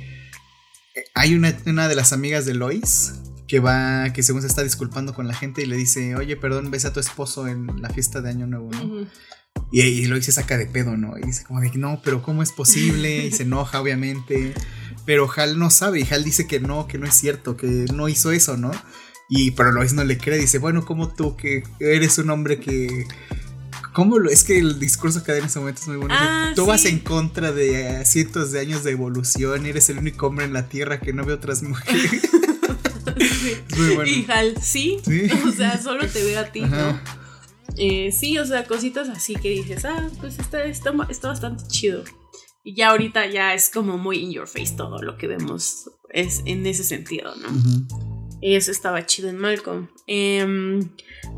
hay 1.15 1.35
una, 1.35 1.57
una 1.67 1.89
de 1.89 1.95
las 1.95 2.13
amigas 2.13 2.47
de 2.47 2.55
Lois 2.55 3.15
que 3.47 3.61
va, 3.61 4.15
que 4.15 4.23
según 4.23 4.41
se 4.41 4.49
está 4.49 4.63
disculpando 4.63 5.13
con 5.13 5.29
la 5.29 5.35
gente 5.35 5.63
y 5.63 5.67
le 5.67 5.77
dice, 5.77 6.17
oye, 6.17 6.37
perdón, 6.37 6.71
ves 6.71 6.87
a 6.87 6.93
tu 6.95 7.01
esposo 7.01 7.49
en 7.49 7.83
la 7.83 7.91
fiesta 7.91 8.23
de 8.23 8.31
Año 8.31 8.47
Nuevo, 8.47 8.71
¿no? 8.71 8.83
Uh 8.85 9.01
-huh. 9.03 9.09
Y, 9.71 9.83
y 9.83 10.07
Lois 10.07 10.25
se 10.25 10.33
saca 10.33 10.57
de 10.57 10.65
pedo, 10.65 10.97
¿no? 10.97 11.19
Y 11.19 11.23
dice 11.23 11.45
como 11.45 11.61
de, 11.61 11.71
no, 11.75 12.01
pero 12.03 12.23
¿cómo 12.23 12.43
es 12.43 12.51
posible? 12.51 13.27
Y 13.27 13.33
se 13.33 13.43
enoja, 13.43 13.81
obviamente. 13.81 14.55
Pero 15.05 15.29
Hal 15.35 15.59
no 15.59 15.71
sabe 15.71 16.01
y 16.01 16.13
Hal 16.13 16.25
dice 16.25 16.47
que 16.47 16.61
no, 16.61 16.87
que 16.87 16.99
no 16.99 17.07
es 17.07 17.15
cierto, 17.15 17.57
que 17.57 17.67
no 17.93 18.09
hizo 18.09 18.31
eso, 18.33 18.57
¿no? 18.57 18.71
Y 19.29 19.53
pero 19.53 19.73
Lois 19.73 19.93
no 19.95 20.05
le 20.05 20.19
cree, 20.19 20.39
dice, 20.39 20.59
bueno, 20.59 20.85
como 20.85 21.09
tú 21.09 21.37
que 21.37 21.65
eres 21.81 22.19
un 22.19 22.31
hombre 22.31 22.61
que... 22.61 23.07
¿Cómo 23.93 24.19
lo? 24.19 24.31
Es 24.31 24.45
que 24.45 24.59
el 24.59 24.79
discurso 24.79 25.23
que 25.23 25.33
da 25.33 25.39
en 25.39 25.45
ese 25.45 25.59
momento 25.59 25.83
es 25.83 25.89
muy 25.89 25.97
bueno. 25.99 26.15
Ah, 26.17 26.53
tú 26.55 26.63
sí. 26.63 26.69
vas 26.69 26.85
en 26.87 26.99
contra 26.99 27.53
de 27.53 28.05
cientos 28.07 28.51
de 28.51 28.61
años 28.61 28.85
de 28.85 28.93
evolución, 28.93 29.67
eres 29.67 29.91
el 29.91 29.99
único 29.99 30.27
hombre 30.29 30.47
en 30.47 30.55
la 30.55 30.69
Tierra 30.69 30.99
que 30.99 31.13
no 31.13 31.25
ve 31.25 31.35
otras 31.35 31.63
mujeres. 31.63 32.11
muy 33.77 33.95
bueno. 33.95 34.11
Y 34.11 34.27
Hal, 34.31 34.55
¿sí? 34.63 34.99
Sí. 35.05 35.29
O 35.47 35.53
sea, 35.53 35.81
solo 35.81 36.07
te 36.07 36.25
veo 36.25 36.41
a 36.41 36.45
ti, 36.45 36.63
¿no? 36.63 37.01
Eh, 37.77 38.13
sí, 38.13 38.39
o 38.39 38.47
sea, 38.47 38.65
cositas 38.65 39.09
así 39.09 39.35
que 39.35 39.51
dices, 39.51 39.85
ah, 39.85 40.09
pues 40.21 40.39
está, 40.39 40.65
está, 40.65 40.93
está 41.11 41.29
bastante 41.29 41.65
chido. 41.69 42.05
Y 42.65 42.75
ya 42.75 42.91
ahorita 42.91 43.27
ya 43.27 43.55
es 43.55 43.71
como 43.71 43.99
muy 43.99 44.19
in 44.19 44.33
your 44.33 44.47
face 44.47 44.75
todo 44.77 45.03
lo 45.03 45.17
que 45.17 45.27
vemos 45.27 45.91
es 46.11 46.43
en 46.45 46.65
ese 46.67 46.85
sentido, 46.85 47.35
¿no? 47.37 47.49
Eso 48.41 48.71
estaba 48.71 49.07
chido 49.07 49.29
en 49.29 49.39
Malcolm. 49.39 49.89
Em, 50.07 50.91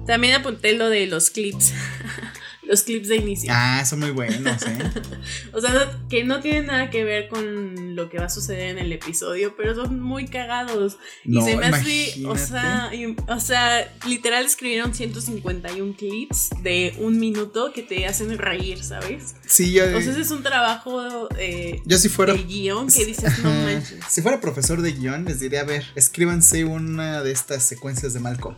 también 0.07 0.35
apunté 0.35 0.75
lo 0.75 0.89
de 0.89 1.07
los 1.07 1.31
clips. 1.31 1.73
los 2.67 2.83
clips 2.83 3.09
de 3.09 3.17
inicio. 3.17 3.51
Ah, 3.55 3.85
son 3.85 4.01
muy 4.01 4.11
buenos, 4.11 4.63
¿eh? 4.63 4.79
O 5.53 5.61
sea, 5.61 5.71
no- 5.73 6.09
que 6.09 6.25
no 6.25 6.41
tienen 6.41 6.67
nada 6.67 6.91
que 6.91 7.05
ver 7.05 7.29
con 7.29 7.95
lo 7.97 8.09
que 8.11 8.19
va 8.19 8.27
a 8.27 8.31
suceder 8.31 8.71
en 8.71 8.79
el 8.79 8.93
episodio, 8.93 9.55
pero 9.57 9.75
son 9.75 10.01
muy 10.01 10.27
cagados. 10.27 10.97
No, 11.25 11.41
y 11.41 11.45
se 11.51 11.57
me 11.57 11.67
hace, 11.67 12.27
o 12.27 12.37
sea, 12.37 12.91
y- 12.95 13.17
o 13.29 13.41
sea, 13.41 13.93
literal 14.07 14.45
escribieron 14.45 14.95
151 14.95 15.95
clips 15.97 16.51
de 16.63 16.95
un 16.99 17.19
minuto 17.19 17.73
que 17.73 17.83
te 17.83 18.07
hacen 18.07 18.37
reír, 18.39 18.83
¿sabes? 18.83 19.37
Sí, 19.47 19.73
yo, 19.73 19.85
ese 19.85 20.21
es 20.21 20.31
un 20.31 20.43
trabajo 20.43 21.29
eh, 21.39 21.81
yo 21.85 21.99
si 21.99 22.09
fuera. 22.09 22.33
de 22.35 22.43
guion 22.45 22.89
que 22.89 23.05
dices, 23.07 23.39
no 23.43 23.51
manches. 23.51 23.99
Si 24.09 24.23
fuera 24.23 24.41
profesor 24.41 24.83
de 24.83 24.93
guion, 24.93 25.25
les 25.25 25.41
diría, 25.41 25.61
a 25.61 25.65
ver, 25.65 25.85
escríbanse 25.95 26.65
una 26.65 27.23
de 27.23 27.33
estas 27.33 27.63
secuencias 27.63 28.13
de 28.15 28.21
Malcolm. 28.21 28.57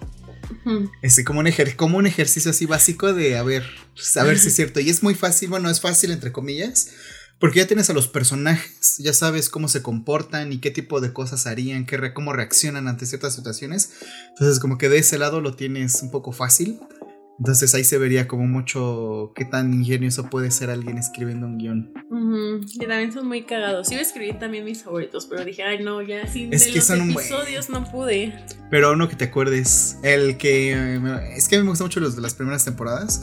Ujú. 0.51 0.90
Este, 1.02 1.24
como 1.24 1.40
un, 1.40 1.47
ejer- 1.47 1.77
como 1.77 1.98
un 1.98 2.06
ejercicio 2.06 2.51
así 2.51 2.66
básico 2.66 3.12
de 3.12 3.36
a 3.36 3.43
ver, 3.43 3.64
pues, 3.94 4.16
a 4.16 4.24
ver 4.24 4.39
si 4.39 4.48
es 4.48 4.55
cierto. 4.56 4.81
Y 4.81 4.90
es 4.90 5.02
muy 5.02 5.14
fácil, 5.14 5.48
bueno, 5.48 5.68
es 5.70 5.81
fácil 5.81 6.10
entre 6.10 6.32
comillas, 6.32 6.90
porque 7.39 7.59
ya 7.59 7.66
tienes 7.66 7.90
a 7.90 7.93
los 7.93 8.09
personajes, 8.09 8.97
ya 8.98 9.12
sabes 9.12 9.48
cómo 9.51 9.68
se 9.68 9.82
comportan 9.82 10.52
y 10.52 10.59
qué 10.59 10.70
tipo 10.70 11.01
de 11.01 11.12
cosas 11.12 11.47
harían, 11.47 11.85
qué 11.86 11.97
re- 11.97 12.14
cómo 12.14 12.32
reaccionan 12.32 12.89
ante 12.89 13.06
ciertas 13.06 13.35
situaciones. 13.35 13.90
Entonces, 14.31 14.59
como 14.59 14.78
que 14.78 14.89
de 14.89 14.98
ese 14.98 15.18
lado 15.18 15.40
lo 15.40 15.55
tienes 15.55 16.01
un 16.02 16.10
poco 16.10 16.32
fácil. 16.32 16.78
Entonces 17.39 17.75
ahí 17.75 17.85
se 17.85 17.99
vería 17.99 18.27
como 18.27 18.47
mucho 18.47 19.33
qué 19.35 19.45
tan 19.45 19.75
ingenioso 19.75 20.31
puede 20.31 20.51
ser 20.51 20.71
alguien 20.71 20.97
escribiendo 20.97 21.47
un 21.47 21.59
guion. 21.59 21.93
Ujú, 22.11 22.65
Que 22.81 22.87
también 22.87 23.13
son 23.13 23.29
muy 23.29 23.43
cagados. 23.43 23.91
Iba 23.93 24.01
a 24.01 24.03
escribir 24.03 24.39
también 24.39 24.65
mis 24.65 24.83
favoritos, 24.83 25.27
pero 25.27 25.45
dije, 25.45 25.63
ay, 25.63 25.83
no, 25.85 26.01
ya 26.01 26.27
sin 26.27 26.53
Es 26.53 26.65
de 26.65 26.71
que 26.71 26.77
los 26.79 26.87
son 26.87 27.11
episodios 27.11 27.69
no 27.69 27.85
pude. 27.91 28.35
Pero 28.71 28.93
uno 28.93 29.09
que 29.09 29.17
te 29.17 29.25
acuerdes, 29.27 29.99
el 30.03 30.39
que... 30.39 30.73
Es 31.37 31.49
que 31.49 31.57
a 31.57 31.59
mí 31.59 31.65
me 31.65 31.71
gustan 31.71 31.87
mucho 31.87 32.01
los 32.01 32.17
de 32.17 32.23
las 32.23 32.35
primeras 32.35 32.65
temporadas. 32.65 33.23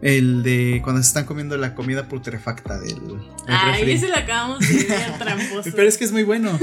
El 0.00 0.42
de 0.44 0.80
cuando 0.82 1.02
se 1.02 1.08
están 1.08 1.26
comiendo 1.26 1.56
la 1.58 1.74
comida 1.74 2.08
putrefacta 2.08 2.78
del, 2.78 2.94
del 2.94 3.18
Ay, 3.48 3.80
refri. 3.80 3.92
ese 3.92 4.08
lo 4.08 4.16
acabamos 4.16 4.60
de 4.60 4.84
ver 4.84 5.18
tramposo. 5.18 5.70
Pero 5.74 5.88
es 5.88 5.98
que 5.98 6.04
es 6.04 6.12
muy 6.12 6.22
bueno. 6.22 6.56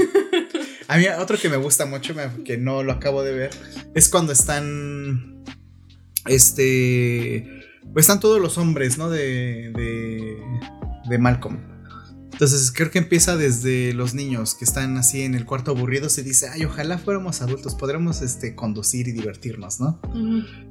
A 0.88 0.96
mí 0.96 1.04
otro 1.20 1.38
que 1.38 1.48
me 1.50 1.56
gusta 1.58 1.84
mucho, 1.86 2.14
que 2.44 2.56
no 2.56 2.82
lo 2.82 2.92
acabo 2.92 3.22
de 3.22 3.32
ver, 3.34 3.50
es 3.94 4.08
cuando 4.08 4.32
están... 4.32 5.37
Este... 6.26 7.64
Pues 7.92 8.04
están 8.04 8.20
todos 8.20 8.40
los 8.40 8.58
hombres, 8.58 8.98
¿no? 8.98 9.08
De... 9.08 9.72
De, 9.72 10.36
de 11.08 11.18
Malcolm. 11.18 11.77
Entonces 12.38 12.70
creo 12.70 12.92
que 12.92 13.00
empieza 13.00 13.36
desde 13.36 13.92
los 13.94 14.14
niños 14.14 14.54
que 14.54 14.64
están 14.64 14.96
así 14.96 15.22
en 15.22 15.34
el 15.34 15.44
cuarto 15.44 15.72
aburridos 15.72 16.18
y 16.18 16.22
dice, 16.22 16.48
ay, 16.48 16.64
ojalá 16.66 16.96
fuéramos 16.96 17.42
adultos, 17.42 17.74
podremos 17.74 18.22
este, 18.22 18.54
conducir 18.54 19.08
y 19.08 19.10
divertirnos, 19.10 19.80
¿no? 19.80 20.00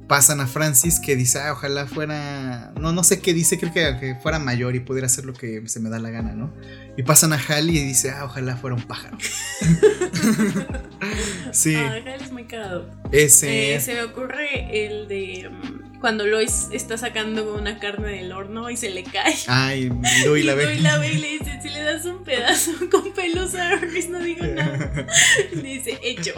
Pasan 0.08 0.40
a 0.40 0.46
Francis 0.46 0.98
que 0.98 1.14
dice, 1.14 1.40
ah, 1.40 1.52
ojalá 1.52 1.86
fuera, 1.86 2.72
no, 2.80 2.92
no 2.92 3.04
sé 3.04 3.20
qué 3.20 3.34
dice, 3.34 3.58
creo 3.58 3.74
que, 3.74 3.98
que 4.00 4.14
fuera 4.14 4.38
mayor 4.38 4.76
y 4.76 4.80
pudiera 4.80 5.08
hacer 5.08 5.26
lo 5.26 5.34
que 5.34 5.68
se 5.68 5.78
me 5.78 5.90
da 5.90 5.98
la 5.98 6.08
gana, 6.08 6.32
¿no? 6.32 6.54
Y 6.96 7.02
pasan 7.02 7.34
a 7.34 7.36
Hal 7.36 7.68
y 7.68 7.78
dice, 7.84 8.12
ah, 8.12 8.24
ojalá 8.24 8.56
fuera 8.56 8.74
un 8.74 8.84
pájaro. 8.84 9.18
sí, 11.52 11.74
Ay, 11.74 12.00
Hal 12.00 12.22
es 12.22 12.32
muy 12.32 12.44
cagado. 12.44 12.88
ese... 13.12 13.74
Eh, 13.74 13.80
se 13.82 13.92
me 13.92 14.04
ocurre 14.04 14.86
el 14.86 15.06
de 15.06 15.50
mm, 15.50 15.87
cuando 16.00 16.26
Lois 16.26 16.68
está 16.72 16.96
sacando 16.96 17.54
una 17.54 17.78
carne 17.78 18.08
del 18.08 18.32
horno 18.32 18.70
y 18.70 18.76
se 18.76 18.90
le 18.90 19.02
cae. 19.04 19.34
Ay, 19.48 19.90
Dewey 20.24 20.42
la 20.44 20.54
ve. 20.54 20.62
Dewey 20.66 20.80
la 20.80 20.98
ve 20.98 21.12
y 21.12 21.18
le 21.18 21.28
dice, 21.38 21.58
si 21.62 21.68
le 21.70 21.82
das 21.82 22.04
un 22.04 22.22
pedazo 22.24 22.72
con 22.90 23.12
pelos 23.12 23.54
a 23.54 23.76
no 24.10 24.18
digo 24.20 24.44
nada. 24.46 25.06
Le 25.52 25.62
dice, 25.74 25.98
hecho. 26.02 26.32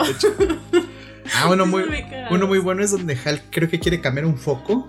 ah, 1.34 1.48
uno 1.50 1.66
muy, 1.66 1.84
uno 2.30 2.46
muy 2.46 2.58
bueno 2.58 2.82
es 2.82 2.90
donde 2.90 3.16
Hal 3.24 3.42
creo 3.50 3.68
que 3.68 3.78
quiere 3.78 4.00
cambiar 4.00 4.26
un 4.26 4.38
foco 4.38 4.86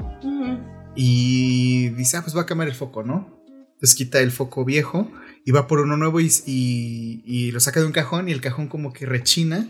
y 0.95 1.89
dice, 1.89 2.17
ah, 2.17 2.21
pues 2.21 2.35
va 2.35 2.41
a 2.41 2.45
cambiar 2.45 2.67
el 2.69 2.75
foco, 2.75 3.03
¿no? 3.03 3.41
Entonces 3.73 3.95
quita 3.95 4.19
el 4.19 4.31
foco 4.31 4.65
viejo 4.65 5.11
y 5.45 5.51
va 5.51 5.67
por 5.67 5.79
uno 5.79 5.97
nuevo 5.97 6.19
y, 6.19 6.29
y- 6.45 7.23
y 7.25 7.51
lo 7.51 7.59
saca 7.59 7.79
de 7.79 7.85
un 7.85 7.91
cajón 7.91 8.29
y 8.29 8.31
el 8.31 8.41
cajón 8.41 8.67
como 8.67 8.93
que 8.93 9.05
rechina 9.05 9.69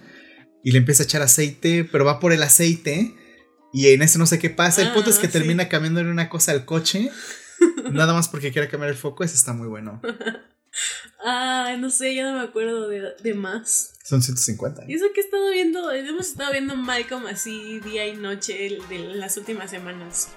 y 0.64 0.72
le 0.72 0.80
empieza 0.80 1.04
a 1.04 1.06
echar 1.06 1.22
aceite, 1.22 1.88
pero 1.90 2.04
va 2.06 2.20
por 2.20 2.34
el 2.34 2.44
aceite 2.44 3.16
y 3.74 3.88
en 3.90 4.02
eso 4.02 4.20
no 4.20 4.26
sé 4.26 4.40
qué 4.40 4.50
pasa. 4.50 4.82
El 4.82 4.92
punto 4.94 5.10
es 5.10 5.18
que 5.20 5.28
Ah, 5.28 5.32
sí. 5.32 5.38
termina 5.38 5.70
cambiándole 5.70 6.10
una 6.10 6.30
cosa 6.30 6.52
al 6.52 6.66
coche, 6.66 7.10
nada 7.92 8.14
más 8.14 8.28
porque 8.30 8.52
quiere 8.52 8.68
cambiar 8.70 8.92
el 8.92 8.98
foco, 8.98 9.24
eso 9.24 9.36
está 9.36 9.54
muy 9.54 9.68
bueno. 9.68 10.02
Ay, 11.24 11.78
no 11.80 11.90
sé, 11.90 12.16
ya 12.16 12.24
no 12.32 12.38
me 12.38 12.44
acuerdo 12.46 12.88
de, 12.88 13.14
de 13.22 13.34
más. 13.34 13.94
Son 14.04 14.22
150. 14.22 14.84
Y 14.88 14.96
eso 14.96 15.06
que 15.14 15.22
he 15.22 15.24
estado 15.24 15.52
viendo, 15.52 15.92
hemos 15.92 16.28
estado 16.30 16.52
viendo 16.52 16.76
Malcolm 16.76 17.26
así 17.28 17.80
día 17.82 18.08
y 18.08 18.16
noche 18.16 18.66
el- 18.68 18.88
de 18.88 19.00
las 19.16 19.38
últimas 19.38 19.70
semanas. 19.70 20.30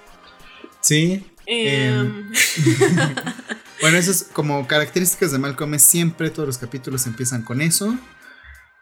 Sí, 0.81 1.25
Em, 1.47 2.31
Bueno, 3.81 3.97
eso 3.97 4.11
es 4.11 4.23
como 4.33 4.67
características 4.67 5.31
de 5.31 5.37
Malcolm. 5.39 5.73
Es 5.75 5.83
siempre 5.83 6.29
todos 6.29 6.47
los 6.47 6.57
capítulos 6.57 7.05
empiezan 7.07 7.43
con 7.43 7.61
eso. 7.61 7.97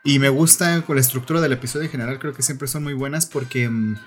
Y 0.04 0.20
me 0.20 0.30
gusta 0.30 0.82
con 0.84 0.96
la 0.96 1.02
estructura 1.02 1.42
del 1.42 1.54
episodio 1.54 1.86
en 1.86 1.92
general. 1.92 2.20
Creo 2.20 2.34
que 2.34 2.42
siempre 2.44 2.68
son 2.68 2.84
muy 2.84 2.94
buenas 2.94 3.26
porque, 3.26 3.68
mm, 3.70 3.98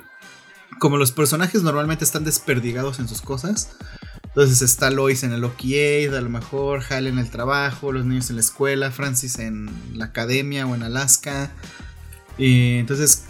como 0.78 0.96
los 0.96 1.12
personajes 1.12 1.62
normalmente 1.62 2.04
están 2.04 2.24
desperdigados 2.24 2.98
en 2.98 3.08
sus 3.08 3.20
cosas. 3.20 3.70
Entonces 4.24 4.60
está 4.60 4.90
Lois 4.90 5.22
en 5.22 5.32
el 5.32 5.44
OKA, 5.44 6.16
a 6.16 6.20
lo 6.20 6.28
mejor 6.28 6.82
Hal 6.90 7.06
en 7.06 7.18
el 7.18 7.30
trabajo, 7.30 7.92
los 7.92 8.04
niños 8.04 8.28
en 8.28 8.36
la 8.36 8.42
escuela, 8.42 8.90
Francis 8.90 9.38
en 9.38 9.70
la 9.94 10.06
academia 10.06 10.66
o 10.66 10.74
en 10.74 10.82
Alaska. 10.82 11.50
Y 12.36 12.76
entonces, 12.78 13.24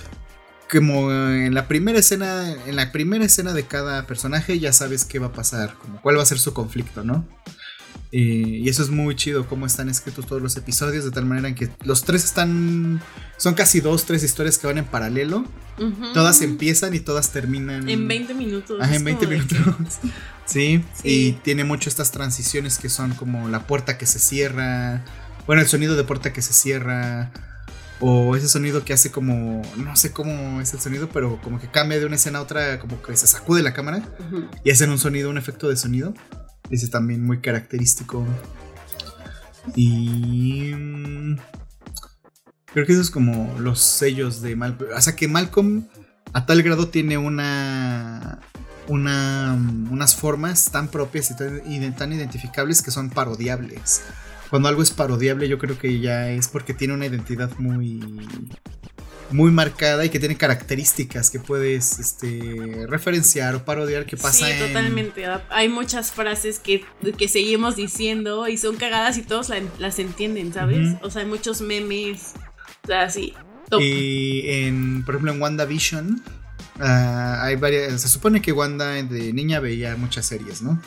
como 0.69 1.13
en 1.13 1.55
la 1.55 1.69
primera 1.69 1.99
escena, 1.99 2.53
en 2.53 2.75
la 2.75 2.91
primera 2.91 3.25
escena 3.25 3.53
de 3.53 3.65
cada 3.65 4.05
personaje 4.07 4.59
ya 4.59 4.73
sabes 4.73 5.05
qué 5.05 5.21
va 5.21 5.29
a 5.29 5.33
pasar, 5.33 5.75
como 5.75 6.03
cuál 6.03 6.19
va 6.19 6.23
a 6.23 6.27
ser 6.27 6.41
su 6.41 6.53
conflicto, 6.53 7.05
¿no? 7.05 7.25
Y, 8.19 8.61
y 8.65 8.69
eso 8.71 8.83
es 8.83 8.89
muy 8.89 9.15
chido, 9.15 9.47
cómo 9.47 9.67
están 9.67 9.91
escritos 9.91 10.25
todos 10.27 10.41
los 10.41 10.57
episodios, 10.57 11.05
de 11.05 11.11
tal 11.11 11.27
manera 11.27 11.49
en 11.49 11.55
que 11.55 11.69
los 11.85 12.03
tres 12.03 12.25
están, 12.25 13.03
son 13.37 13.53
casi 13.53 13.81
dos, 13.81 14.07
tres 14.07 14.23
historias 14.23 14.57
que 14.57 14.67
van 14.67 14.79
en 14.79 14.87
paralelo, 14.87 15.45
todas 16.15 16.41
empiezan 16.41 16.95
y 16.95 17.01
todas 17.01 17.31
terminan 17.31 17.87
En 17.91 18.09
20 18.09 18.33
minutos. 18.33 18.81
Es 18.83 18.97
en 18.97 19.05
20 19.05 19.27
como 19.27 19.39
de 19.39 19.47
que- 19.47 19.55
minutos. 19.59 19.95
Sí, 20.47 20.83
Sí. 20.95 21.05
y 21.05 21.33
tiene 21.33 21.65
mucho 21.65 21.91
estas 21.91 22.11
transiciones 22.11 22.79
que 22.79 22.89
son 22.89 23.13
como 23.15 23.51
la 23.51 23.67
puerta 23.67 23.99
que 23.99 24.07
se 24.07 24.19
cierra, 24.19 25.05
bueno, 25.47 25.61
el 25.61 25.69
sonido 25.69 25.95
de 25.95 26.05
puerta 26.05 26.33
que 26.33 26.41
se 26.41 26.55
cierra, 26.55 27.31
o 28.01 28.35
ese 28.35 28.49
sonido 28.49 28.83
que 28.83 28.95
hace 28.95 29.11
como, 29.11 29.61
no 29.77 29.95
sé 29.95 30.13
cómo 30.13 30.63
es 30.63 30.73
el 30.73 30.81
sonido, 30.81 31.11
pero 31.13 31.39
como 31.43 31.61
que 31.61 31.69
cambia 31.71 31.99
de 31.99 32.07
una 32.07 32.17
escena 32.17 32.39
a 32.39 32.43
otra, 32.43 32.79
como 32.79 33.03
que 33.03 33.15
se 33.15 33.27
sacude 33.27 33.63
la 33.63 33.75
cámara 33.75 34.03
y 34.65 34.71
hacen 34.71 34.89
un 34.89 34.99
sonido, 34.99 35.29
un 35.29 35.37
efecto 35.37 35.69
de 35.69 35.77
sonido. 35.77 36.15
Ese 36.71 36.89
también 36.89 37.25
muy 37.25 37.41
característico. 37.41 38.25
Y... 39.75 40.73
mm, 40.75 41.37
Creo 42.73 42.85
que 42.85 42.93
eso 42.93 43.01
es 43.01 43.11
como 43.11 43.59
los 43.59 43.81
sellos 43.81 44.43
de 44.43 44.55
Malcolm. 44.55 44.91
O 44.95 45.01
sea 45.01 45.17
que 45.17 45.29
Malcolm 45.29 45.87
a 46.33 46.45
tal 46.47 46.63
grado 46.63 46.89
tiene 46.89 47.19
una... 47.19 48.41
Una, 48.89 49.57
mm, 49.59 49.93
unas 49.93 50.15
formas 50.15 50.71
tan 50.71 50.89
propias 50.89 51.31
y 51.33 51.37
tan, 51.37 51.63
y 51.67 51.91
tan 51.91 52.13
identificables 52.13 52.83
que 52.83 52.93
son 52.93 53.11
parodiables. 53.11 54.03
Cuando 54.51 54.69
algo 54.69 54.83
es 54.83 54.93
parodiable 54.93 55.49
yo 55.49 55.59
creo 55.59 55.77
que 55.77 55.99
ya 55.99 56.29
es 56.29 56.47
porque 56.47 56.73
tiene 56.73 56.95
una 56.95 57.07
identidad 57.07 57.51
muy 57.59 58.01
muy 59.31 59.51
marcada 59.51 60.05
y 60.05 60.09
que 60.11 60.19
tiene 60.21 60.37
características 60.37 61.31
que 61.31 61.41
puedes 61.41 61.99
este, 61.99 62.87
referenciar 62.89 63.55
o 63.55 63.65
parodiar 63.65 64.07
que 64.07 64.17
pasa 64.17 64.47
sí, 64.47 64.53
en 64.53 64.67
totalmente. 64.69 65.25
Hay 65.51 65.69
muchas 65.69 66.13
frases 66.13 66.59
que, 66.59 66.85
que 67.19 67.29
seguimos 67.29 67.77
diciendo 67.77 68.47
y 68.49 68.57
son 68.57 68.77
cagadas 68.77 69.19
y 69.19 69.23
todos 69.23 69.49
la- 69.49 69.63
las 69.79 69.99
entienden, 69.99 70.53
¿sabes? 70.53 70.97
O 71.03 71.11
sea, 71.11 71.23
hay 71.23 71.29
muchos 71.29 71.61
memes. 71.61 72.35
O 72.85 72.87
sea, 72.87 73.11
sí. 73.11 73.35
Top. 73.69 73.81
Y 73.83 74.43
en, 74.49 75.05
por 75.05 75.17
ejemplo, 75.17 75.33
en 75.33 75.43
WandaVision, 75.43 76.23
ah, 76.79 77.41
hay 77.43 77.57
varias. 77.57 78.01
Se 78.01 78.09
supone 78.09 78.41
que 78.41 78.53
Wanda 78.53 78.91
de 78.93 79.33
niña 79.33 79.59
veía 79.61 79.97
muchas 79.97 80.27
series, 80.27 80.63
¿no? 80.63 80.81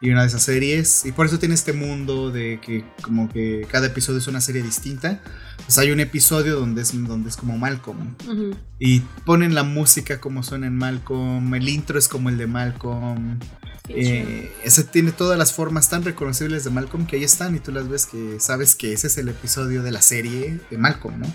Y 0.00 0.10
una 0.10 0.22
de 0.22 0.28
esas 0.28 0.42
series, 0.42 1.04
y 1.06 1.12
por 1.12 1.26
eso 1.26 1.38
tiene 1.38 1.54
este 1.54 1.72
mundo 1.72 2.32
de 2.32 2.60
que 2.60 2.84
como 3.02 3.28
que 3.28 3.66
cada 3.70 3.86
episodio 3.86 4.18
es 4.18 4.26
una 4.26 4.40
serie 4.40 4.60
distinta. 4.62 5.20
Pues 5.66 5.78
hay 5.78 5.90
un 5.90 6.00
episodio 6.00 6.58
donde 6.58 6.82
es, 6.82 6.92
donde 7.06 7.30
es 7.30 7.36
como 7.36 7.56
Malcolm. 7.56 8.14
Y 8.78 9.00
ponen 9.24 9.54
la 9.54 9.62
música 9.62 10.20
como 10.20 10.42
suena 10.42 10.66
en 10.66 10.76
Malcolm, 10.76 11.54
el 11.54 11.68
intro 11.68 11.98
es 11.98 12.08
como 12.08 12.28
el 12.28 12.36
de 12.38 12.46
Malcolm. 12.46 13.38
Qué. 13.86 13.94
Eh, 14.20 14.52
ese 14.64 14.84
tiene 14.84 15.10
todas 15.12 15.36
las 15.38 15.52
formas 15.52 15.88
tan 15.90 16.04
reconocibles 16.04 16.62
de 16.64 16.70
Malcolm 16.70 17.04
que 17.06 17.16
ahí 17.16 17.24
están 17.24 17.56
y 17.56 17.58
tú 17.60 17.72
las 17.72 17.88
ves 17.88 18.06
que 18.06 18.38
sabes 18.38 18.74
que 18.76 18.92
ese 18.92 19.08
es 19.08 19.18
el 19.18 19.28
episodio 19.28 19.82
de 19.82 19.90
la 19.90 20.00
serie 20.02 20.60
de 20.70 20.78
Malcolm, 20.78 21.20
¿no? 21.20 21.26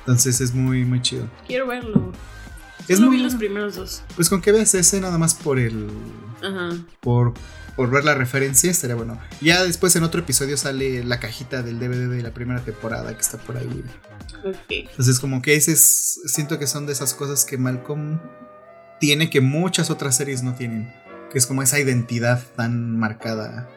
Entonces 0.00 0.40
es 0.40 0.54
muy, 0.54 0.84
muy 0.84 1.02
chido. 1.02 1.28
Quiero 1.46 1.66
verlo. 1.68 2.12
Es 2.88 2.96
Solo 2.96 3.08
muy- 3.08 3.18
vi 3.18 3.22
los 3.22 3.34
primeros 3.36 3.76
dos. 3.76 4.02
Pues 4.16 4.28
con 4.28 4.40
que 4.40 4.50
veas 4.52 4.74
ese 4.74 5.00
nada 5.00 5.18
más 5.18 5.34
por 5.34 5.58
el. 5.58 5.88
Ajá. 6.42 6.70
Por 7.00 7.34
ver 7.76 8.04
la 8.04 8.14
referencia 8.14 8.70
estaría 8.70 8.96
bueno. 8.96 9.20
Ya 9.40 9.62
después 9.62 9.94
en 9.96 10.02
otro 10.02 10.20
episodio 10.20 10.56
sale 10.56 11.04
la 11.04 11.20
cajita 11.20 11.62
del 11.62 11.78
DVD 11.78 12.08
de 12.08 12.22
la 12.22 12.30
primera 12.32 12.60
temporada 12.60 13.12
que 13.14 13.20
está 13.20 13.36
por 13.38 13.56
ahí. 13.56 13.84
Ok. 14.44 14.56
Entonces 14.70 15.20
como 15.20 15.42
que 15.42 15.54
ese 15.54 15.72
es. 15.72 16.20
Siento 16.26 16.58
que 16.58 16.66
son 16.66 16.86
de 16.86 16.92
esas 16.92 17.12
cosas 17.14 17.44
que 17.44 17.58
Malcolm 17.58 18.18
tiene 18.98 19.28
que 19.28 19.40
muchas 19.40 19.90
otras 19.90 20.16
series 20.16 20.42
no 20.42 20.54
tienen. 20.54 20.92
Que 21.30 21.38
es 21.38 21.46
como 21.46 21.62
esa 21.62 21.78
identidad 21.78 22.42
tan 22.56 22.96
marcada. 22.98 23.68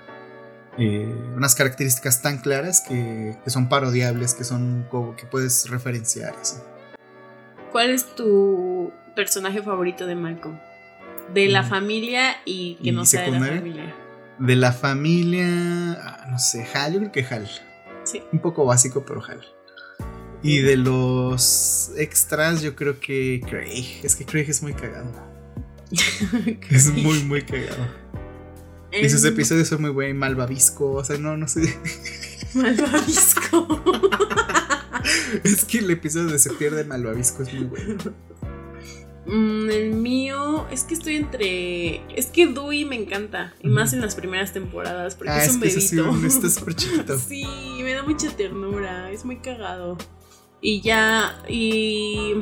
eh, 0.78 1.14
unas 1.36 1.56
características 1.56 2.22
tan 2.22 2.38
claras 2.38 2.82
que, 2.88 3.36
que 3.44 3.50
son 3.50 3.68
parodiables, 3.68 4.34
que 4.34 4.46
son 4.46 4.86
como 4.90 5.16
que 5.18 5.26
puedes 5.26 5.70
referenciar. 5.70 6.34
así. 6.42 6.56
¿Cuál 7.74 7.90
es 7.90 8.16
tu 8.16 8.92
personaje 9.16 9.62
favorito 9.62 10.06
de 10.06 10.16
Malcolm? 10.16 10.58
De 11.34 11.48
la 11.48 11.64
Mm. 11.64 11.70
familia 11.70 12.32
y 12.46 12.76
que 12.76 12.90
¿Y 12.90 12.92
no 12.92 13.06
sea 13.06 13.22
de 13.24 13.32
la 13.32 13.40
familia. 13.46 13.96
De 14.40 14.56
la 14.56 14.72
familia. 14.72 15.46
ah, 16.02 16.26
No 16.32 16.40
sé, 16.40 16.66
Hal, 16.74 16.94
yo 16.94 17.00
creo 17.00 17.12
que 17.12 17.26
Hal. 17.26 17.50
Sí. 18.04 18.22
Un 18.32 18.40
poco 18.40 18.66
básico, 18.66 19.04
pero 19.06 19.24
Hal. 19.24 19.42
Y 20.42 20.60
de 20.60 20.78
los 20.78 21.92
extras, 21.98 22.62
yo 22.62 22.76
creo 22.76 23.00
que 23.00 23.42
Craig. 23.48 24.00
Es 24.04 24.16
que 24.16 24.26
Craig 24.26 24.50
es 24.50 24.62
muy 24.64 24.74
cagado. 24.74 25.12
Es 26.70 26.94
muy, 26.94 27.24
muy 27.24 27.42
cagado. 27.42 27.86
Y 28.92 29.08
sus 29.10 29.24
episodios 29.26 29.68
son 29.68 29.82
muy 29.82 29.90
buenos. 29.92 30.18
Malvavisco. 30.18 30.94
O 30.94 31.04
sea, 31.04 31.18
no, 31.18 31.36
no 31.38 31.48
sé. 31.48 31.78
Malvavisco. 32.54 33.84
Es 35.44 35.64
que 35.66 35.80
el 35.80 35.90
episodio 35.92 36.28
de 36.28 36.40
Se 36.40 36.52
pierde 36.52 36.84
Malvavisco 36.84 37.44
es 37.44 37.54
muy 37.54 37.64
bueno. 37.66 37.96
Mm, 39.26 39.70
el 39.70 39.90
mío 39.94 40.66
es 40.72 40.84
que 40.84 40.94
estoy 40.94 41.16
entre. 41.18 42.02
Es 42.18 42.28
que 42.28 42.48
Dewey 42.48 42.86
me 42.86 42.96
encanta. 42.96 43.54
Y 43.62 43.68
más 43.68 43.94
en 43.94 44.02
las 44.02 44.16
primeras 44.16 44.54
temporadas. 44.54 45.16
Porque 45.16 45.32
Ah, 45.32 45.44
es 45.44 45.50
es 45.50 45.56
un 45.56 45.62
que 45.62 45.68
ese 45.68 45.82
sí, 45.82 45.96
bebito. 45.98 46.14
un- 46.14 46.26
está 46.26 46.50
súper 46.50 46.76
chiquito. 46.76 47.18
Sí, 47.28 47.46
me 47.84 47.94
da 47.94 48.04
mucha 48.04 48.30
ternura. 48.36 49.12
Es 49.12 49.26
muy 49.26 49.38
cagado. 49.38 49.98
Y 50.62 50.82
ya. 50.82 51.42
Y. 51.48 52.34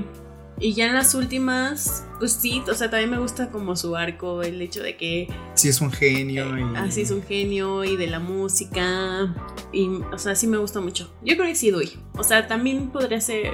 Y 0.59 0.73
ya 0.73 0.87
en 0.87 0.95
las 0.95 1.13
últimas. 1.13 2.03
Pues 2.17 2.33
sí, 2.33 2.63
o 2.67 2.73
sea, 2.73 2.89
también 2.89 3.11
me 3.11 3.19
gusta 3.19 3.49
como 3.51 3.75
su 3.75 3.95
arco. 3.95 4.41
El 4.41 4.59
hecho 4.61 4.81
de 4.81 4.97
que 4.97 5.27
Sí, 5.53 5.69
es 5.69 5.81
un 5.81 5.91
genio. 5.91 6.57
Y... 6.57 6.75
así 6.77 7.01
es 7.01 7.11
un 7.11 7.21
genio. 7.23 7.83
Y 7.83 7.95
de 7.97 8.07
la 8.07 8.19
música. 8.19 9.35
Y. 9.73 9.87
O 10.13 10.17
sea, 10.17 10.35
sí 10.35 10.47
me 10.47 10.57
gusta 10.57 10.79
mucho. 10.79 11.13
Yo 11.23 11.35
creo 11.35 11.47
que 11.47 11.55
sí 11.55 11.69
doy. 11.69 11.91
O 12.17 12.23
sea, 12.23 12.47
también 12.47 12.89
podría 12.89 13.19
ser. 13.21 13.53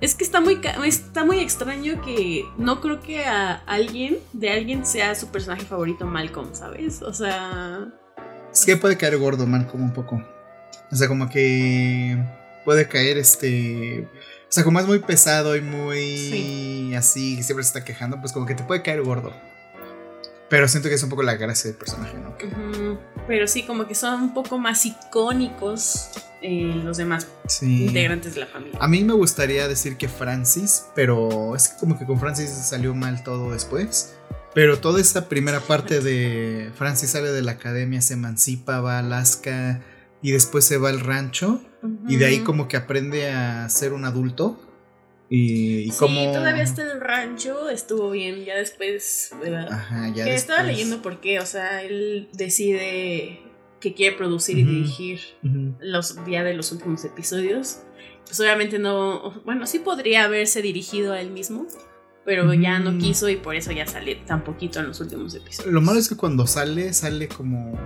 Es 0.00 0.14
que 0.14 0.24
está 0.24 0.40
muy, 0.40 0.60
está 0.86 1.24
muy 1.24 1.40
extraño 1.40 2.00
que 2.02 2.46
no 2.56 2.80
creo 2.80 3.00
que 3.00 3.24
a 3.26 3.56
alguien, 3.66 4.18
de 4.32 4.50
alguien 4.50 4.86
sea 4.86 5.14
su 5.14 5.28
personaje 5.28 5.64
favorito 5.66 6.06
Malcolm, 6.06 6.54
¿sabes? 6.54 7.02
O 7.02 7.12
sea, 7.12 7.86
Es 8.52 8.64
que 8.64 8.76
puede 8.78 8.96
caer 8.96 9.18
gordo, 9.18 9.46
man, 9.46 9.64
como 9.66 9.84
un 9.84 9.92
poco. 9.92 10.22
O 10.90 10.96
sea, 10.96 11.06
como 11.06 11.28
que 11.28 12.16
puede 12.64 12.88
caer 12.88 13.18
este. 13.18 14.08
O 14.48 14.52
sea, 14.52 14.64
como 14.64 14.80
es 14.80 14.86
muy 14.86 14.98
pesado 15.00 15.54
y 15.54 15.60
muy 15.60 16.16
Sí. 16.16 16.94
así, 16.96 17.38
y 17.38 17.42
siempre 17.42 17.62
se 17.62 17.68
está 17.68 17.84
quejando, 17.84 18.18
pues 18.20 18.32
como 18.32 18.46
que 18.46 18.54
te 18.54 18.64
puede 18.64 18.82
caer 18.82 19.02
gordo. 19.02 19.32
Pero 20.48 20.66
siento 20.66 20.88
que 20.88 20.96
es 20.96 21.02
un 21.04 21.10
poco 21.10 21.22
la 21.22 21.34
gracia 21.36 21.70
del 21.70 21.78
personaje, 21.78 22.18
¿no? 22.18 22.36
Que- 22.36 22.48
pero 23.30 23.46
sí, 23.46 23.62
como 23.62 23.86
que 23.86 23.94
son 23.94 24.20
un 24.24 24.34
poco 24.34 24.58
más 24.58 24.84
icónicos 24.84 26.10
eh, 26.42 26.80
los 26.84 26.96
demás 26.96 27.28
Sí. 27.46 27.84
integrantes 27.86 28.34
de 28.34 28.40
la 28.40 28.46
familia. 28.48 28.76
A 28.80 28.88
mí 28.88 29.04
me 29.04 29.12
gustaría 29.12 29.68
decir 29.68 29.96
que 29.96 30.08
Francis, 30.08 30.86
pero 30.96 31.54
es 31.54 31.68
que 31.68 31.78
como 31.78 31.96
que 31.96 32.06
con 32.06 32.18
Francis 32.18 32.50
salió 32.50 32.92
mal 32.92 33.22
todo 33.22 33.52
después. 33.52 34.16
Pero 34.52 34.80
toda 34.80 35.00
esa 35.00 35.28
primera 35.28 35.60
parte 35.60 36.00
de 36.00 36.72
Francis 36.74 37.10
sale 37.10 37.30
de 37.30 37.42
la 37.42 37.52
academia, 37.52 38.00
se 38.00 38.14
emancipa, 38.14 38.80
va 38.80 38.96
a 38.96 38.98
Alaska 38.98 39.80
y 40.22 40.32
después 40.32 40.64
se 40.64 40.76
va 40.76 40.88
al 40.88 40.98
rancho. 40.98 41.62
Y 42.08 42.16
de 42.16 42.24
ahí 42.26 42.40
como 42.40 42.66
que 42.66 42.76
aprende 42.76 43.30
a 43.30 43.68
ser 43.68 43.92
un 43.92 44.04
adulto. 44.06 44.60
Y, 45.32 45.78
y 45.86 45.90
Sí, 45.92 45.98
como... 45.98 46.32
todavía 46.32 46.64
hasta 46.64 46.82
el 46.82 47.00
rancho 47.00 47.70
estuvo 47.70 48.10
bien, 48.10 48.44
ya 48.44 48.56
después... 48.56 49.30
Ajá, 49.70 50.08
ya 50.12 50.24
que 50.24 50.34
estaba 50.34 50.58
después- 50.64 50.76
leyendo 50.76 51.02
por 51.02 51.20
qué, 51.20 51.38
o 51.38 51.46
sea, 51.46 51.82
él 51.84 52.28
decide 52.32 53.40
que 53.80 53.94
quiere 53.94 54.16
producir 54.16 54.58
y 54.58 54.64
dirigir 54.64 55.20
los 55.80 56.16
ya 56.28 56.42
de 56.44 56.52
los 56.54 56.70
últimos 56.72 57.04
episodios. 57.04 57.78
Pues 58.26 58.38
obviamente 58.40 58.78
no, 58.78 59.40
bueno, 59.44 59.66
sí 59.66 59.78
podría 59.78 60.24
haberse 60.24 60.62
dirigido 60.62 61.12
a 61.14 61.20
él 61.20 61.30
mismo, 61.30 61.66
pero 62.24 62.52
ya 62.52 62.78
no 62.80 62.90
Ujú. 62.90 62.98
quiso 62.98 63.28
y 63.28 63.36
por 63.36 63.54
eso 63.54 63.72
ya 63.72 63.86
sale 63.86 64.16
tan 64.26 64.44
poquito 64.44 64.80
en 64.80 64.88
los 64.88 65.00
últimos 65.00 65.34
episodios. 65.34 65.72
Lo 65.72 65.80
malo 65.80 65.98
es 65.98 66.08
que 66.08 66.16
cuando 66.16 66.46
sale, 66.46 66.92
sale 66.92 67.28
como... 67.28 67.78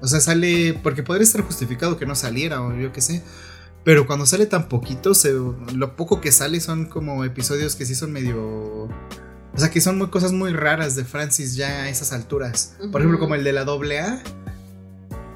O 0.00 0.06
sea, 0.08 0.20
sale... 0.20 0.74
Porque 0.82 1.02
podría 1.02 1.22
estar 1.24 1.42
justificado 1.42 1.96
que 1.96 2.06
no 2.06 2.14
saliera 2.14 2.60
o 2.60 2.76
yo 2.76 2.92
qué 2.92 3.00
sé. 3.00 3.22
Pero 3.84 4.06
cuando 4.06 4.26
sale 4.26 4.46
tan 4.46 4.68
poquito, 4.68 5.14
se, 5.14 5.32
lo 5.32 5.96
poco 5.96 6.20
que 6.20 6.30
sale 6.30 6.60
son 6.60 6.86
como 6.86 7.24
episodios 7.24 7.74
que 7.76 7.84
sí 7.86 7.94
son 7.94 8.12
medio... 8.12 8.38
O 9.54 9.58
sea, 9.58 9.70
que 9.70 9.80
son 9.80 9.98
muy, 9.98 10.08
cosas 10.08 10.32
muy 10.32 10.52
raras 10.52 10.96
de 10.96 11.04
Francis 11.04 11.56
ya 11.56 11.82
a 11.82 11.88
esas 11.88 12.12
alturas. 12.12 12.74
Por 12.90 13.00
ejemplo, 13.02 13.18
como 13.18 13.34
el 13.34 13.44
de 13.44 13.52
la 13.52 13.64
doble 13.64 14.00
A. 14.00 14.22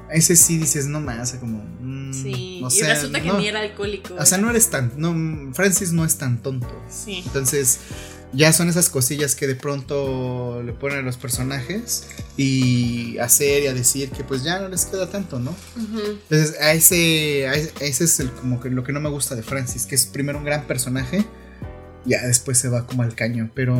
Ese 0.09 0.35
sí 0.35 0.57
dices, 0.57 0.87
no 0.87 1.01
más, 1.01 1.19
o 1.19 1.31
sea, 1.31 1.39
como... 1.39 1.63
mm, 1.81 2.13
Sí, 2.13 2.61
o 2.63 2.67
y 2.67 2.71
sea, 2.71 2.93
resulta 2.93 3.21
que 3.21 3.27
no. 3.27 3.37
ni 3.37 3.47
era 3.47 3.59
alcohólico. 3.59 4.15
O 4.17 4.25
sea, 4.25 4.37
no 4.37 4.49
eres 4.49 4.69
tan. 4.69 4.91
No, 4.95 5.53
Francis 5.53 5.91
no 5.91 6.05
es 6.05 6.17
tan 6.17 6.41
tonto. 6.41 6.73
Sí. 6.89 7.21
Entonces, 7.25 7.79
ya 8.33 8.51
son 8.53 8.67
esas 8.69 8.89
cosillas 8.89 9.35
que 9.35 9.47
de 9.47 9.55
pronto 9.55 10.61
le 10.63 10.73
ponen 10.73 10.99
a 10.99 11.01
los 11.01 11.17
personajes 11.17 12.07
y 12.35 13.17
hacer 13.19 13.63
y 13.63 13.67
a 13.67 13.73
decir 13.73 14.09
que 14.11 14.23
pues 14.23 14.43
ya 14.43 14.59
no 14.59 14.67
les 14.67 14.85
queda 14.85 15.09
tanto, 15.09 15.39
¿no? 15.39 15.55
Entonces, 16.29 16.59
a 16.61 16.73
ese, 16.73 17.47
a 17.47 17.53
ese 17.55 18.03
es 18.03 18.19
el, 18.19 18.31
como 18.31 18.59
que 18.59 18.69
lo 18.69 18.83
que 18.83 18.91
no 18.91 18.99
me 18.99 19.09
gusta 19.09 19.35
de 19.35 19.43
Francis, 19.43 19.85
que 19.85 19.95
es 19.95 20.05
primero 20.05 20.37
un 20.39 20.43
gran 20.45 20.67
personaje, 20.67 21.25
ya 22.05 22.21
después 22.25 22.57
se 22.57 22.69
va 22.69 22.85
como 22.85 23.03
al 23.03 23.15
caño, 23.15 23.49
pero 23.53 23.75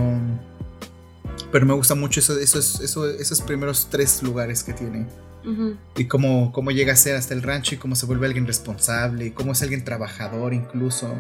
pero 1.52 1.66
me 1.66 1.74
gusta 1.74 1.94
mucho 1.96 2.20
eso, 2.20 2.38
esos, 2.40 2.80
eso- 2.82 3.10
esos 3.10 3.42
primeros 3.42 3.88
tres 3.90 4.22
lugares 4.24 4.64
que 4.64 4.74
tiene 4.74 5.06
y 5.96 6.06
cómo, 6.06 6.52
cómo 6.52 6.72
llega 6.72 6.92
a 6.94 6.96
ser 6.98 7.16
hasta 7.16 7.34
el 7.34 7.42
rancho 7.42 7.76
y 7.76 7.78
cómo 7.78 7.96
se 7.96 8.06
vuelve 8.06 8.28
alguien 8.28 8.46
responsable 8.48 9.28
y 9.28 9.32
cómo 9.32 9.52
es 9.54 9.62
alguien 9.62 9.86
trabajador 9.86 10.54
incluso. 10.54 11.14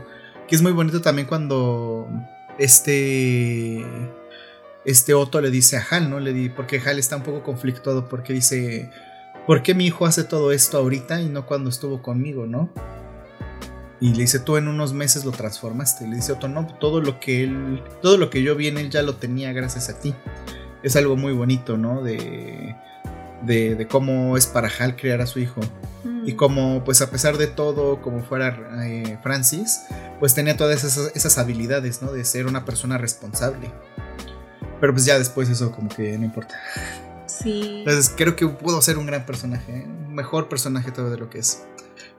Que 0.49 0.55
es 0.55 0.61
muy 0.61 0.71
bonito 0.73 1.01
también 1.01 1.27
cuando 1.27 2.07
este 2.57 3.85
este 4.87 5.13
Otto 5.13 5.41
le 5.41 5.51
dice 5.51 5.75
a 5.75 5.85
Hal, 5.89 6.09
¿no? 6.09 6.19
Le 6.21 6.31
di, 6.31 6.47
porque 6.47 6.79
Hal 6.79 6.97
está 6.97 7.17
un 7.17 7.23
poco 7.23 7.43
conflictuado 7.43 8.07
porque 8.07 8.31
dice, 8.31 8.89
¿por 9.45 9.61
qué 9.61 9.73
mi 9.73 9.85
hijo 9.85 10.05
hace 10.05 10.23
todo 10.23 10.53
esto 10.53 10.77
ahorita 10.77 11.21
y 11.21 11.27
no 11.27 11.45
cuando 11.45 11.69
estuvo 11.69 12.01
conmigo, 12.01 12.47
¿no? 12.47 12.69
Y 13.99 14.13
le 14.13 14.21
dice, 14.21 14.39
tú 14.39 14.55
en 14.55 14.69
unos 14.69 14.93
meses 14.93 15.25
lo 15.25 15.31
transformaste. 15.31 16.05
Y 16.05 16.09
le 16.09 16.15
dice 16.15 16.31
Otto, 16.31 16.47
no, 16.47 16.67
todo 16.79 17.01
lo 17.01 17.19
que 17.19 17.43
él, 17.43 17.83
todo 18.01 18.17
lo 18.17 18.29
que 18.29 18.41
yo 18.43 18.55
vi 18.55 18.67
en 18.67 18.77
él 18.77 18.89
ya 18.89 19.01
lo 19.01 19.15
tenía 19.15 19.51
gracias 19.51 19.89
a 19.89 19.99
ti. 19.99 20.13
Es 20.83 20.95
algo 20.95 21.17
muy 21.17 21.33
bonito, 21.33 21.77
¿no? 21.77 22.01
De, 22.01 22.75
de, 23.41 23.75
de 23.75 23.87
cómo 23.87 24.37
es 24.37 24.47
para 24.47 24.69
Hal 24.69 24.95
criar 24.95 25.19
a 25.19 25.25
su 25.25 25.39
hijo. 25.39 25.59
Y 26.25 26.33
como, 26.33 26.83
pues 26.85 27.01
a 27.01 27.09
pesar 27.09 27.37
de 27.37 27.47
todo, 27.47 28.01
como 28.01 28.23
fuera 28.23 28.85
eh, 28.85 29.17
Francis, 29.21 29.81
pues 30.19 30.33
tenía 30.33 30.57
todas 30.57 30.83
esas, 30.83 31.15
esas 31.15 31.37
habilidades, 31.37 32.01
¿no? 32.01 32.11
De 32.11 32.25
ser 32.25 32.47
una 32.47 32.65
persona 32.65 32.97
responsable. 32.97 33.71
Pero 34.79 34.93
pues 34.93 35.05
ya 35.05 35.17
después 35.17 35.49
eso 35.49 35.71
como 35.71 35.89
que 35.89 36.17
no 36.17 36.25
importa. 36.25 36.55
Sí. 37.25 37.79
Entonces 37.79 38.13
creo 38.15 38.35
que 38.35 38.47
pudo 38.47 38.81
ser 38.81 38.97
un 38.97 39.05
gran 39.05 39.25
personaje, 39.25 39.79
¿eh? 39.79 39.85
un 39.85 40.15
mejor 40.15 40.49
personaje 40.49 40.91
todo 40.91 41.09
de 41.09 41.17
lo 41.17 41.29
que 41.29 41.39
es. 41.39 41.67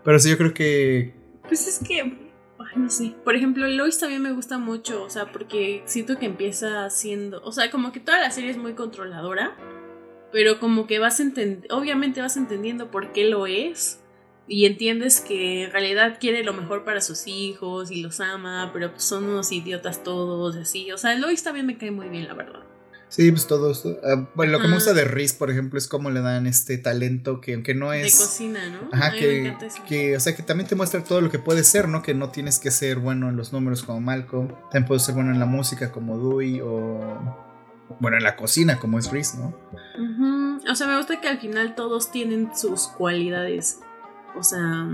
Pero 0.04 0.18
sí, 0.18 0.30
yo 0.30 0.38
creo 0.38 0.54
que... 0.54 1.14
Pues 1.42 1.66
es 1.66 1.80
que, 1.86 2.00
ay, 2.00 2.76
no 2.76 2.90
sé. 2.90 3.14
Por 3.24 3.34
ejemplo, 3.34 3.66
Lois 3.66 3.98
también 3.98 4.22
me 4.22 4.32
gusta 4.32 4.58
mucho, 4.58 5.02
o 5.02 5.10
sea, 5.10 5.32
porque 5.32 5.82
siento 5.86 6.18
que 6.18 6.26
empieza 6.26 6.88
siendo, 6.90 7.42
o 7.42 7.52
sea, 7.52 7.70
como 7.70 7.92
que 7.92 8.00
toda 8.00 8.20
la 8.20 8.30
serie 8.30 8.50
es 8.50 8.58
muy 8.58 8.74
controladora, 8.74 9.56
pero 10.32 10.60
como 10.60 10.86
que 10.86 10.98
vas 10.98 11.20
entendiendo, 11.20 11.76
obviamente 11.76 12.20
vas 12.20 12.36
entendiendo 12.36 12.90
por 12.90 13.12
qué 13.12 13.24
lo 13.24 13.46
es 13.46 14.00
y 14.48 14.66
entiendes 14.66 15.20
que 15.20 15.64
en 15.64 15.70
realidad 15.72 16.18
quiere 16.18 16.42
lo 16.42 16.54
mejor 16.54 16.84
para 16.84 17.00
sus 17.00 17.26
hijos 17.26 17.90
y 17.90 18.02
los 18.02 18.20
ama, 18.20 18.70
pero 18.72 18.90
pues 18.92 19.04
son 19.04 19.24
unos 19.24 19.52
idiotas 19.52 20.02
todos, 20.02 20.56
y 20.56 20.60
así. 20.60 20.92
O 20.92 20.98
sea, 20.98 21.14
Lois 21.14 21.42
también 21.42 21.66
me 21.66 21.76
cae 21.76 21.90
muy 21.90 22.08
bien, 22.08 22.26
la 22.26 22.34
verdad. 22.34 22.60
Sí, 23.10 23.30
pues 23.30 23.46
todo 23.46 23.70
esto. 23.70 23.98
ah, 24.04 24.28
bueno, 24.34 24.52
lo 24.52 24.60
que 24.60 24.68
me 24.68 24.74
gusta 24.74 24.92
de 24.92 25.04
Riz, 25.04 25.32
por 25.32 25.50
ejemplo, 25.50 25.78
es 25.78 25.88
cómo 25.88 26.10
le 26.10 26.20
dan 26.20 26.46
este 26.46 26.76
talento 26.76 27.40
que 27.40 27.54
aunque 27.54 27.74
no 27.74 27.90
De 27.90 28.06
es... 28.06 28.16
cocina, 28.18 28.60
¿no? 28.68 28.90
Ajá, 28.92 29.12
que, 29.12 29.56
que, 29.86 30.16
o 30.16 30.20
sea, 30.20 30.36
que 30.36 30.42
también 30.42 30.68
te 30.68 30.74
muestra 30.74 31.02
todo 31.02 31.22
lo 31.22 31.30
que 31.30 31.38
puede 31.38 31.64
ser, 31.64 31.88
¿no? 31.88 32.02
Que 32.02 32.12
no 32.12 32.30
tienes 32.30 32.58
que 32.58 32.70
ser 32.70 32.98
bueno 32.98 33.30
en 33.30 33.36
los 33.36 33.52
números 33.52 33.82
como 33.82 34.00
Malcolm, 34.02 34.48
también 34.64 34.84
puedes 34.86 35.04
ser 35.04 35.14
bueno 35.14 35.30
en 35.30 35.38
la 35.38 35.46
música 35.46 35.90
como 35.90 36.18
Dewey 36.18 36.60
o, 36.60 37.46
bueno, 37.98 38.18
en 38.18 38.24
la 38.24 38.36
cocina 38.36 38.78
como 38.78 38.98
es 38.98 39.10
Reese, 39.10 39.38
¿no? 39.38 39.54
Ujú, 39.98 40.70
O 40.70 40.74
sea, 40.74 40.86
me 40.86 40.96
gusta 40.98 41.18
que 41.18 41.28
al 41.28 41.38
final 41.38 41.74
todos 41.74 42.10
tienen 42.10 42.50
sus 42.54 42.88
cualidades. 42.88 43.80
O 44.36 44.42
sea, 44.42 44.88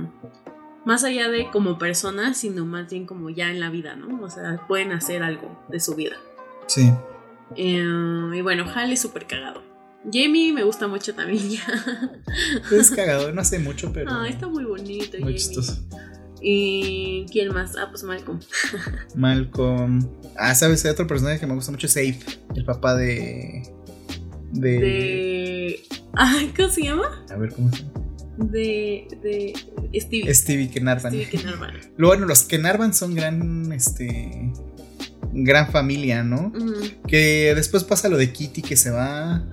Más 0.85 1.03
allá 1.03 1.29
de 1.31 1.51
como 1.51 1.79
personas, 1.79 2.37
sino 2.37 2.67
más 2.67 2.91
bien 2.91 3.07
como 3.07 3.31
ya 3.31 3.51
en 3.51 3.59
la 3.59 3.71
vida, 3.71 3.97
¿no? 3.97 4.23
O 4.23 4.29
sea, 4.29 4.67
pueden 4.69 4.93
hacer 4.93 5.23
algo 5.23 5.65
de 5.71 5.81
su 5.81 5.95
vida. 5.95 6.17
Sí. 6.67 6.93
Eh, 7.57 7.83
y 8.35 8.41
bueno, 8.43 8.65
Hal 8.75 8.93
es 8.93 9.01
súper 9.01 9.27
cagado. 9.27 9.63
Jamie 10.13 10.53
me 10.53 10.63
gusta 10.65 10.87
mucho 10.87 11.15
también 11.15 11.49
ya. 11.49 11.63
Es 12.71 12.91
cagado, 12.91 13.33
no 13.33 13.41
hace 13.41 13.59
mucho, 13.59 13.91
pero. 13.95 14.11
Ah, 14.13 14.29
está 14.29 14.47
muy 14.49 14.65
bonito, 14.65 15.13
muy 15.13 15.21
Jamie. 15.21 15.35
chistoso. 15.37 15.79
¿Y 16.43 17.25
quién 17.33 17.55
más? 17.55 17.75
Ah, 17.77 17.89
pues 17.91 18.03
Malcolm. 18.05 18.39
Malcolm. 19.15 20.07
Ah, 20.37 20.55
¿sabes? 20.55 20.85
Hay 20.85 20.91
otro 20.91 21.07
personaje 21.07 21.41
que 21.41 21.47
me 21.47 21.55
gusta 21.55 21.71
mucho, 21.73 21.89
Safe, 21.89 22.19
el 22.55 22.65
papá 22.67 22.95
de. 22.95 23.63
De. 24.53 24.71
De. 24.79 25.83
Ay, 26.13 26.53
¿cómo 26.55 26.69
se 26.69 26.83
llama? 26.83 27.25
A 27.31 27.37
ver, 27.37 27.55
¿cómo 27.55 27.71
se 27.71 27.79
llama? 27.85 28.04
De. 28.37 29.07
De. 29.23 30.01
Stevie. 30.01 30.35
Stevie 30.35 30.71
Kenarvan. 30.71 31.13
Stevie 31.13 31.29
Kenarvan. 31.29 31.75
Lo 31.97 32.09
bueno, 32.09 32.27
los 32.27 32.43
Kenarvan 32.45 32.95
son 32.95 33.15
gran. 33.15 33.73
Este. 33.73 34.53
Gran 35.37 35.73
familia, 35.73 36.23
¿no? 36.23 36.53
Que 37.09 37.55
después 37.57 37.83
pasa 37.83 38.09
lo 38.09 38.17
de 38.17 38.33
Kitty 38.33 38.63
que 38.63 38.77
se 38.77 38.91
va. 38.91 39.45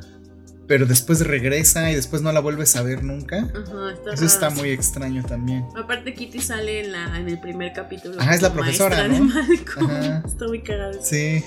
Pero 0.71 0.85
después 0.85 1.19
regresa 1.27 1.91
y 1.91 1.95
después 1.95 2.21
no 2.21 2.31
la 2.31 2.39
vuelves 2.39 2.77
a 2.77 2.81
ver 2.81 3.03
nunca. 3.03 3.39
Ajá, 3.39 3.91
está 3.91 4.13
Eso 4.13 4.25
está 4.25 4.49
muy 4.51 4.69
extraño 4.69 5.21
también. 5.21 5.65
Aparte, 5.75 6.13
Kitty 6.13 6.39
sale 6.39 6.85
en, 6.85 6.93
la, 6.93 7.19
en 7.19 7.27
el 7.27 7.41
primer 7.41 7.73
capítulo. 7.73 8.15
Ajá, 8.21 8.35
es 8.35 8.41
la 8.41 8.53
profesora, 8.53 9.05
¿no? 9.09 9.29
Ajá. 9.37 10.23
Está 10.25 10.47
muy 10.47 10.61
cagado. 10.61 10.91
eso. 10.91 11.01
Sí. 11.03 11.43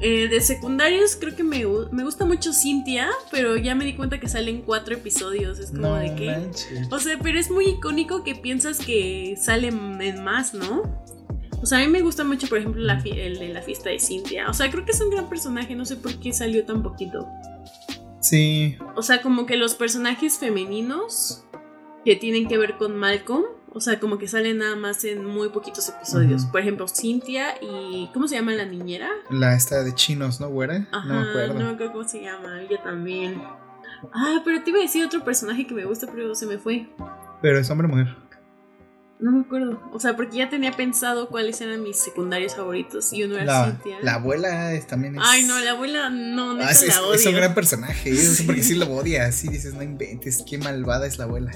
Eh, 0.00 0.26
de 0.26 0.40
secundarios, 0.40 1.14
creo 1.14 1.36
que 1.36 1.44
me, 1.44 1.64
me 1.92 2.02
gusta 2.02 2.24
mucho 2.24 2.52
Cynthia, 2.52 3.08
pero 3.30 3.56
ya 3.56 3.76
me 3.76 3.84
di 3.84 3.94
cuenta 3.94 4.18
que 4.18 4.28
salen 4.28 4.62
cuatro 4.62 4.92
episodios. 4.94 5.60
Es 5.60 5.70
como 5.70 5.82
No 5.82 5.94
de 5.94 6.16
que. 6.16 6.26
manches. 6.26 6.88
O 6.90 6.98
sea, 6.98 7.16
pero 7.22 7.38
es 7.38 7.52
muy 7.52 7.68
icónico 7.68 8.24
que 8.24 8.34
piensas 8.34 8.78
que 8.78 9.38
salen 9.40 10.02
en 10.02 10.24
más, 10.24 10.52
¿no? 10.52 10.82
O 11.62 11.66
sea, 11.66 11.78
a 11.78 11.80
mí 11.82 11.86
me 11.86 12.00
gusta 12.00 12.24
mucho, 12.24 12.48
por 12.48 12.58
ejemplo, 12.58 12.82
la 12.82 13.00
el 13.04 13.38
de 13.38 13.50
la 13.50 13.62
fiesta 13.62 13.88
de 13.90 14.00
Cynthia. 14.00 14.48
O 14.48 14.52
sea, 14.52 14.68
creo 14.68 14.84
que 14.84 14.90
es 14.90 15.00
un 15.00 15.10
gran 15.10 15.28
personaje, 15.28 15.76
no 15.76 15.84
sé 15.84 15.94
por 15.94 16.18
qué 16.18 16.32
salió 16.32 16.64
tan 16.64 16.82
poquito. 16.82 17.28
Sí. 18.20 18.76
O 18.96 19.02
sea, 19.02 19.22
como 19.22 19.46
que 19.46 19.56
los 19.56 19.74
personajes 19.74 20.38
femeninos 20.38 21.44
que 22.04 22.16
tienen 22.16 22.48
que 22.48 22.58
ver 22.58 22.76
con 22.76 22.96
Malcolm, 22.96 23.44
o 23.72 23.80
sea, 23.80 24.00
como 24.00 24.18
que 24.18 24.28
salen 24.28 24.58
nada 24.58 24.76
más 24.76 25.04
en 25.04 25.24
muy 25.24 25.50
poquitos 25.50 25.88
episodios. 25.88 26.46
Por 26.46 26.60
ejemplo, 26.60 26.86
Cynthia 26.88 27.54
y. 27.60 28.10
¿Cómo 28.12 28.26
se 28.26 28.36
llama 28.36 28.52
la 28.52 28.64
niñera? 28.64 29.08
La 29.30 29.54
esta 29.54 29.84
de 29.84 29.94
chinos, 29.94 30.40
¿no, 30.40 30.48
güera? 30.48 30.88
Ajá, 30.90 31.06
no 31.06 31.14
me 31.14 31.28
acuerdo. 31.28 31.54
no 31.54 31.60
me 31.60 31.70
acuerdo 31.70 31.92
cómo 31.92 32.08
se 32.08 32.22
llama, 32.22 32.62
ella 32.62 32.82
también. 32.82 33.40
Ah, 34.12 34.40
pero 34.44 34.62
te 34.62 34.70
iba 34.70 34.78
a 34.78 34.82
decir 34.82 35.04
otro 35.04 35.24
personaje 35.24 35.66
que 35.66 35.74
me 35.74 35.84
gusta, 35.84 36.06
pero 36.12 36.34
se 36.34 36.46
me 36.46 36.58
fue. 36.58 36.88
Pero 37.42 37.58
es 37.58 37.68
hombre 37.70 37.86
o 37.86 37.90
mujer. 37.90 38.27
No 39.20 39.32
me 39.32 39.40
acuerdo. 39.40 39.80
O 39.92 39.98
sea, 39.98 40.14
porque 40.14 40.36
ya 40.36 40.48
tenía 40.48 40.70
pensado 40.72 41.28
cuáles 41.28 41.60
eran 41.60 41.82
mis 41.82 41.96
secundarios 41.96 42.54
favoritos 42.54 43.12
y 43.12 43.24
uno 43.24 43.34
era 43.34 43.44
La, 43.44 43.64
Cynthia. 43.66 43.96
la 44.00 44.14
abuela 44.14 44.72
es- 44.74 44.86
también 44.86 45.16
es. 45.16 45.22
Ay, 45.24 45.42
no, 45.44 45.58
la 45.58 45.72
abuela 45.72 46.08
no, 46.08 46.54
neta 46.54 46.68
Ah, 46.68 46.70
es, 46.70 46.86
la 46.86 47.02
odio. 47.02 47.14
es 47.14 47.26
un 47.26 47.34
gran 47.34 47.52
personaje. 47.54 48.10
Yo 48.14 48.22
no 48.22 48.30
sé 48.30 48.44
por 48.44 48.54
qué 48.54 48.62
Sí. 48.62 48.74
sí 48.74 48.78
lo 48.78 48.86
odia. 48.94 49.24
Así 49.26 49.48
dices, 49.48 49.74
no 49.74 49.82
inventes. 49.82 50.44
Qué 50.48 50.58
malvada 50.58 51.06
es 51.08 51.18
la 51.18 51.24
abuela. 51.24 51.50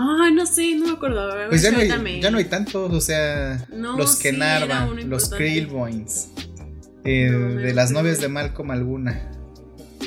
Ay, 0.00 0.32
no 0.34 0.46
sé, 0.46 0.74
no 0.76 0.86
me 0.86 0.92
acuerdo. 0.92 1.34
Ver 1.34 1.48
Pues 1.48 1.62
ya 1.62 1.70
no, 1.72 1.78
hay, 1.78 2.20
ya 2.20 2.30
no 2.30 2.38
hay 2.38 2.44
tantos. 2.44 2.92
O 2.92 3.00
sea, 3.00 3.66
No, 3.72 3.96
los 3.96 4.16
sí, 4.16 4.22
Kenarvan, 4.24 4.90
uno 4.90 5.02
los. 5.06 5.28
Krillboins. 5.30 6.28
eh, 7.04 7.28
No, 7.30 7.54
de 7.60 7.72
las 7.72 7.90
novias 7.92 8.20
de 8.20 8.28
Malcolm 8.28 8.70
alguna. 8.72 9.30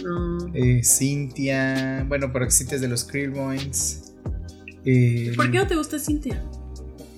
No. 0.03 0.37
Eh, 0.53 0.81
Cynthia. 0.83 2.05
Bueno, 2.07 2.31
pero 2.33 2.49
Cynthia 2.51 2.75
es 2.75 2.81
de 2.81 2.87
los 2.87 3.03
Krillboins. 3.05 4.10
Eh, 4.85 5.33
¿Por 5.35 5.51
qué 5.51 5.57
no 5.59 5.67
te 5.67 5.75
gusta 5.75 5.99
Cynthia? 5.99 6.41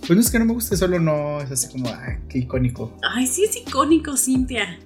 Pues 0.02 0.12
no 0.12 0.20
es 0.20 0.30
que 0.30 0.38
no 0.40 0.46
me 0.46 0.54
guste, 0.54 0.76
solo 0.76 1.00
no 1.00 1.40
es 1.42 1.50
así 1.52 1.70
como, 1.70 1.88
ah, 1.90 2.20
qué 2.28 2.40
icónico. 2.40 2.98
Ay, 3.16 3.26
sí 3.26 3.46
es 3.46 3.56
icónico 3.56 4.18
Cynthia. 4.18 4.80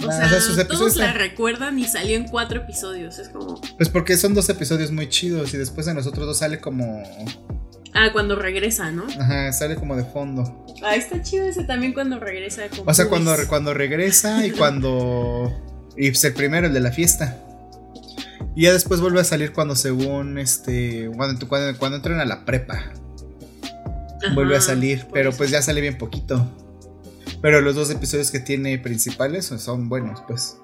O 0.00 0.08
Ah, 0.10 0.28
sea, 0.28 0.38
o 0.38 0.54
sea, 0.54 0.66
todos 0.68 0.96
la 0.96 1.12
recuerdan 1.12 1.78
y 1.78 1.84
salió 1.84 2.16
en 2.16 2.24
cuatro 2.28 2.60
episodios. 2.62 3.18
Es 3.18 3.28
como. 3.28 3.60
Pues 3.76 3.88
porque 3.88 4.16
son 4.16 4.34
dos 4.34 4.48
episodios 4.48 4.90
muy 4.90 5.08
chidos 5.08 5.54
y 5.54 5.56
después 5.56 5.86
de 5.86 5.94
nosotros 5.94 6.26
dos 6.26 6.38
sale 6.38 6.60
como. 6.60 7.02
Ah, 7.92 8.08
cuando 8.12 8.34
regresa, 8.34 8.90
¿no? 8.90 9.04
Ajá, 9.20 9.52
sale 9.52 9.76
como 9.76 9.94
de 9.96 10.04
fondo. 10.04 10.66
Ah, 10.82 10.96
está 10.96 11.22
chido 11.22 11.46
ese 11.46 11.62
también 11.62 11.92
cuando 11.92 12.18
regresa. 12.18 12.68
Con 12.68 12.88
O 12.88 12.92
sea, 12.94 13.08
cuando, 13.08 13.34
cuando 13.48 13.72
regresa 13.72 14.44
y 14.46 14.50
cuando. 14.52 15.52
Y 15.96 16.10
pues 16.10 16.24
el 16.24 16.32
primero, 16.34 16.66
el 16.66 16.74
de 16.74 16.80
la 16.80 16.90
fiesta. 16.90 17.40
Y 18.54 18.62
ya 18.62 18.72
después 18.72 19.00
vuelve 19.00 19.20
a 19.20 19.24
salir 19.24 19.52
cuando 19.52 19.76
según 19.76 20.38
este. 20.38 21.10
Cuando, 21.16 21.48
cuando, 21.48 21.78
cuando 21.78 21.96
entran 21.96 22.20
a 22.20 22.24
la 22.24 22.44
prepa. 22.44 22.74
Ajá, 22.74 24.34
vuelve 24.34 24.56
a 24.56 24.60
salir. 24.60 25.06
Pero 25.12 25.30
eso. 25.30 25.38
pues 25.38 25.50
ya 25.50 25.62
sale 25.62 25.80
bien 25.80 25.98
poquito. 25.98 26.50
Pero 27.42 27.60
los 27.60 27.74
dos 27.74 27.90
episodios 27.90 28.30
que 28.30 28.40
tiene 28.40 28.78
principales 28.78 29.46
son 29.46 29.88
buenos, 29.88 30.22
pues. 30.26 30.58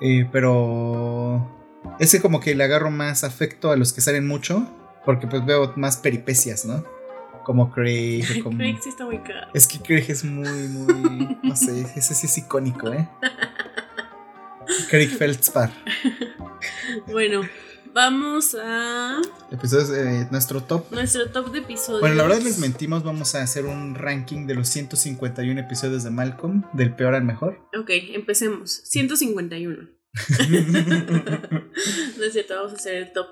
Eh, 0.00 0.28
pero. 0.30 1.62
Ese 1.98 2.20
como 2.20 2.40
que 2.40 2.54
le 2.54 2.64
agarro 2.64 2.90
más 2.90 3.24
afecto 3.24 3.70
a 3.70 3.76
los 3.76 3.92
que 3.92 4.00
salen 4.00 4.26
mucho. 4.26 4.68
Porque 5.04 5.26
pues 5.26 5.44
veo 5.44 5.72
más 5.76 5.98
peripecias, 5.98 6.64
¿no? 6.64 6.84
Como 7.44 7.70
Craig. 7.70 8.24
o 8.40 8.44
como... 8.44 8.56
Craig 8.56 8.78
sí 8.82 8.88
está 8.88 9.04
muy 9.04 9.18
cagado. 9.18 9.50
Es 9.52 9.68
que 9.68 9.78
Craig 9.78 10.06
es 10.08 10.24
muy, 10.24 10.68
muy. 10.68 11.38
No 11.42 11.54
sé, 11.56 11.82
ese 11.94 12.14
sí 12.14 12.26
es 12.26 12.38
icónico, 12.38 12.90
¿eh? 12.92 13.06
Craig 14.88 15.08
Feldspar. 15.08 15.70
Bueno, 17.10 17.42
vamos 17.92 18.56
a 18.60 19.20
Episodios 19.50 19.88
de 19.88 20.26
nuestro 20.30 20.62
top. 20.62 20.90
nuestro 20.92 21.30
top 21.30 21.50
de 21.52 21.60
episodios. 21.60 22.00
Bueno, 22.00 22.14
la 22.16 22.22
verdad 22.24 22.40
les 22.40 22.58
mentimos. 22.58 23.02
Vamos 23.02 23.34
a 23.34 23.42
hacer 23.42 23.66
un 23.66 23.94
ranking 23.94 24.46
de 24.46 24.54
los 24.54 24.68
151 24.68 25.60
episodios 25.60 26.04
de 26.04 26.10
Malcolm, 26.10 26.64
del 26.72 26.94
peor 26.94 27.14
al 27.14 27.24
mejor. 27.24 27.58
Ok, 27.78 27.90
empecemos. 28.14 28.82
151. 28.84 29.88
No 32.16 32.24
es 32.24 32.32
cierto, 32.32 32.54
vamos 32.54 32.72
a 32.72 32.76
hacer 32.76 32.94
el 32.94 33.12
top. 33.12 33.26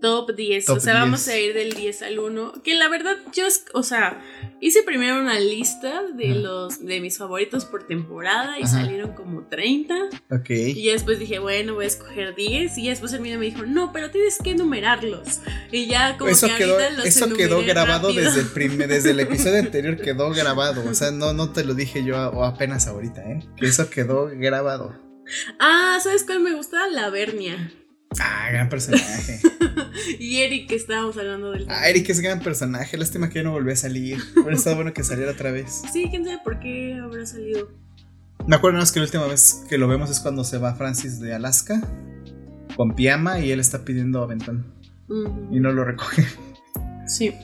Top 0.00 0.30
10. 0.34 0.64
Top 0.66 0.76
o 0.76 0.80
sea, 0.80 0.94
vamos 0.94 1.24
10. 1.26 1.28
a 1.36 1.40
ir 1.40 1.54
del 1.54 1.72
10 1.72 2.02
al 2.02 2.18
1. 2.20 2.62
Que 2.62 2.74
la 2.74 2.88
verdad, 2.88 3.16
yo, 3.34 3.46
es- 3.46 3.64
o 3.74 3.82
sea, 3.82 4.22
hice 4.60 4.82
primero 4.84 5.18
una 5.20 5.40
lista 5.40 6.02
de 6.14 6.30
Ajá. 6.30 6.38
los 6.38 6.84
de 6.84 7.00
mis 7.00 7.18
favoritos 7.18 7.64
por 7.64 7.86
temporada 7.86 8.58
y 8.58 8.62
Ajá. 8.62 8.72
salieron 8.82 9.12
como 9.14 9.48
30. 9.48 9.94
Ok. 10.30 10.50
Y 10.50 10.84
ya 10.84 10.92
después 10.92 11.18
dije, 11.18 11.38
bueno, 11.40 11.74
voy 11.74 11.84
a 11.84 11.88
escoger 11.88 12.34
10. 12.36 12.78
Y 12.78 12.84
ya 12.84 12.90
después 12.90 13.12
el 13.12 13.20
mío 13.20 13.38
me 13.38 13.46
dijo, 13.46 13.64
no, 13.66 13.92
pero 13.92 14.10
tienes 14.10 14.38
que 14.42 14.54
numerarlos. 14.54 15.40
Y 15.72 15.86
ya 15.86 16.16
como 16.16 16.30
Eso 16.30 16.46
que 16.46 16.54
quedó, 16.56 16.74
ahorita 16.74 16.90
los 16.90 17.04
eso 17.06 17.32
quedó 17.34 17.60
grabado 17.62 18.08
rápido. 18.08 18.24
desde 18.24 18.40
el, 18.42 18.46
primer, 18.48 18.88
desde 18.88 19.10
el 19.10 19.20
episodio 19.20 19.58
anterior, 19.60 19.96
quedó 20.00 20.30
grabado. 20.30 20.88
O 20.88 20.94
sea, 20.94 21.10
no, 21.10 21.32
no 21.32 21.50
te 21.52 21.64
lo 21.64 21.74
dije 21.74 22.04
yo 22.04 22.16
a- 22.16 22.28
o 22.30 22.44
apenas 22.44 22.86
ahorita, 22.86 23.20
¿eh? 23.22 23.40
Que 23.56 23.66
eso 23.66 23.90
quedó 23.90 24.30
grabado. 24.32 24.94
Ah, 25.58 25.98
¿sabes 26.02 26.24
cuál 26.24 26.40
me 26.40 26.54
gusta? 26.54 26.86
La 26.88 27.10
Vernia. 27.10 27.72
Ah, 28.20 28.48
gran 28.50 28.68
personaje. 28.68 29.40
Y 30.18 30.38
Eric, 30.38 30.68
que 30.68 30.74
estábamos 30.76 31.16
hablando 31.18 31.50
del. 31.50 31.66
Ah, 31.68 31.88
Eric 31.88 32.08
es 32.08 32.20
gran 32.20 32.40
personaje. 32.40 32.96
Lástima 32.96 33.28
que 33.28 33.36
ya 33.36 33.42
no 33.42 33.52
volvió 33.52 33.72
a 33.72 33.76
salir. 33.76 34.18
Hubiera 34.36 34.54
estado 34.54 34.76
bueno 34.76 34.92
que 34.94 35.02
saliera 35.04 35.32
otra 35.32 35.50
vez. 35.50 35.82
Sí, 35.92 36.06
quién 36.08 36.24
sabe 36.24 36.38
por 36.42 36.58
qué 36.60 36.94
habrá 37.02 37.26
salido. 37.26 37.68
Me 38.46 38.56
acuerdo 38.56 38.74
nada 38.74 38.82
más 38.84 38.92
que 38.92 39.00
la 39.00 39.06
última 39.06 39.26
vez 39.26 39.64
que 39.68 39.76
lo 39.76 39.86
vemos 39.88 40.08
es 40.10 40.20
cuando 40.20 40.44
se 40.44 40.56
va 40.58 40.74
Francis 40.74 41.20
de 41.20 41.34
Alaska 41.34 41.82
con 42.76 42.94
Piama 42.94 43.40
y 43.40 43.50
él 43.50 43.60
está 43.60 43.84
pidiendo 43.84 44.22
aventón 44.22 44.72
Ujú. 45.08 45.48
y 45.54 45.60
no 45.60 45.72
lo 45.72 45.84
recoge. 45.84 46.24
Sí. 47.06 47.34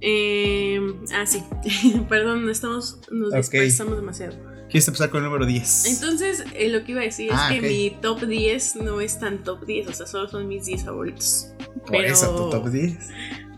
Eh, 0.00 0.80
ah, 1.14 1.26
sí. 1.26 1.42
Perdón, 2.08 2.48
estamos, 2.48 3.00
nos 3.10 3.30
Ok. 3.32 3.36
dispersamos 3.38 3.96
demasiado. 3.96 4.36
¿Quieres 4.74 4.88
empezar 4.88 5.08
con 5.10 5.18
el 5.22 5.26
número 5.26 5.46
10? 5.46 5.84
Entonces, 5.86 6.42
eh, 6.56 6.68
lo 6.68 6.82
que 6.82 6.90
iba 6.90 7.00
a 7.02 7.04
decir 7.04 7.30
Ah, 7.32 7.46
es 7.54 7.60
que 7.60 7.64
ok. 7.64 7.72
mi 7.72 7.90
top 8.02 8.22
10 8.26 8.74
no 8.74 9.00
es 9.00 9.20
tan 9.20 9.44
top 9.44 9.64
10, 9.64 9.86
o 9.86 9.92
sea, 9.92 10.04
solo 10.08 10.26
son 10.28 10.48
mis 10.48 10.64
10 10.64 10.82
favoritos. 10.84 11.54
Por 11.86 11.90
pero- 11.92 12.12
eso 12.12 12.34
tu 12.34 12.50
top 12.50 12.70
10. 12.70 12.98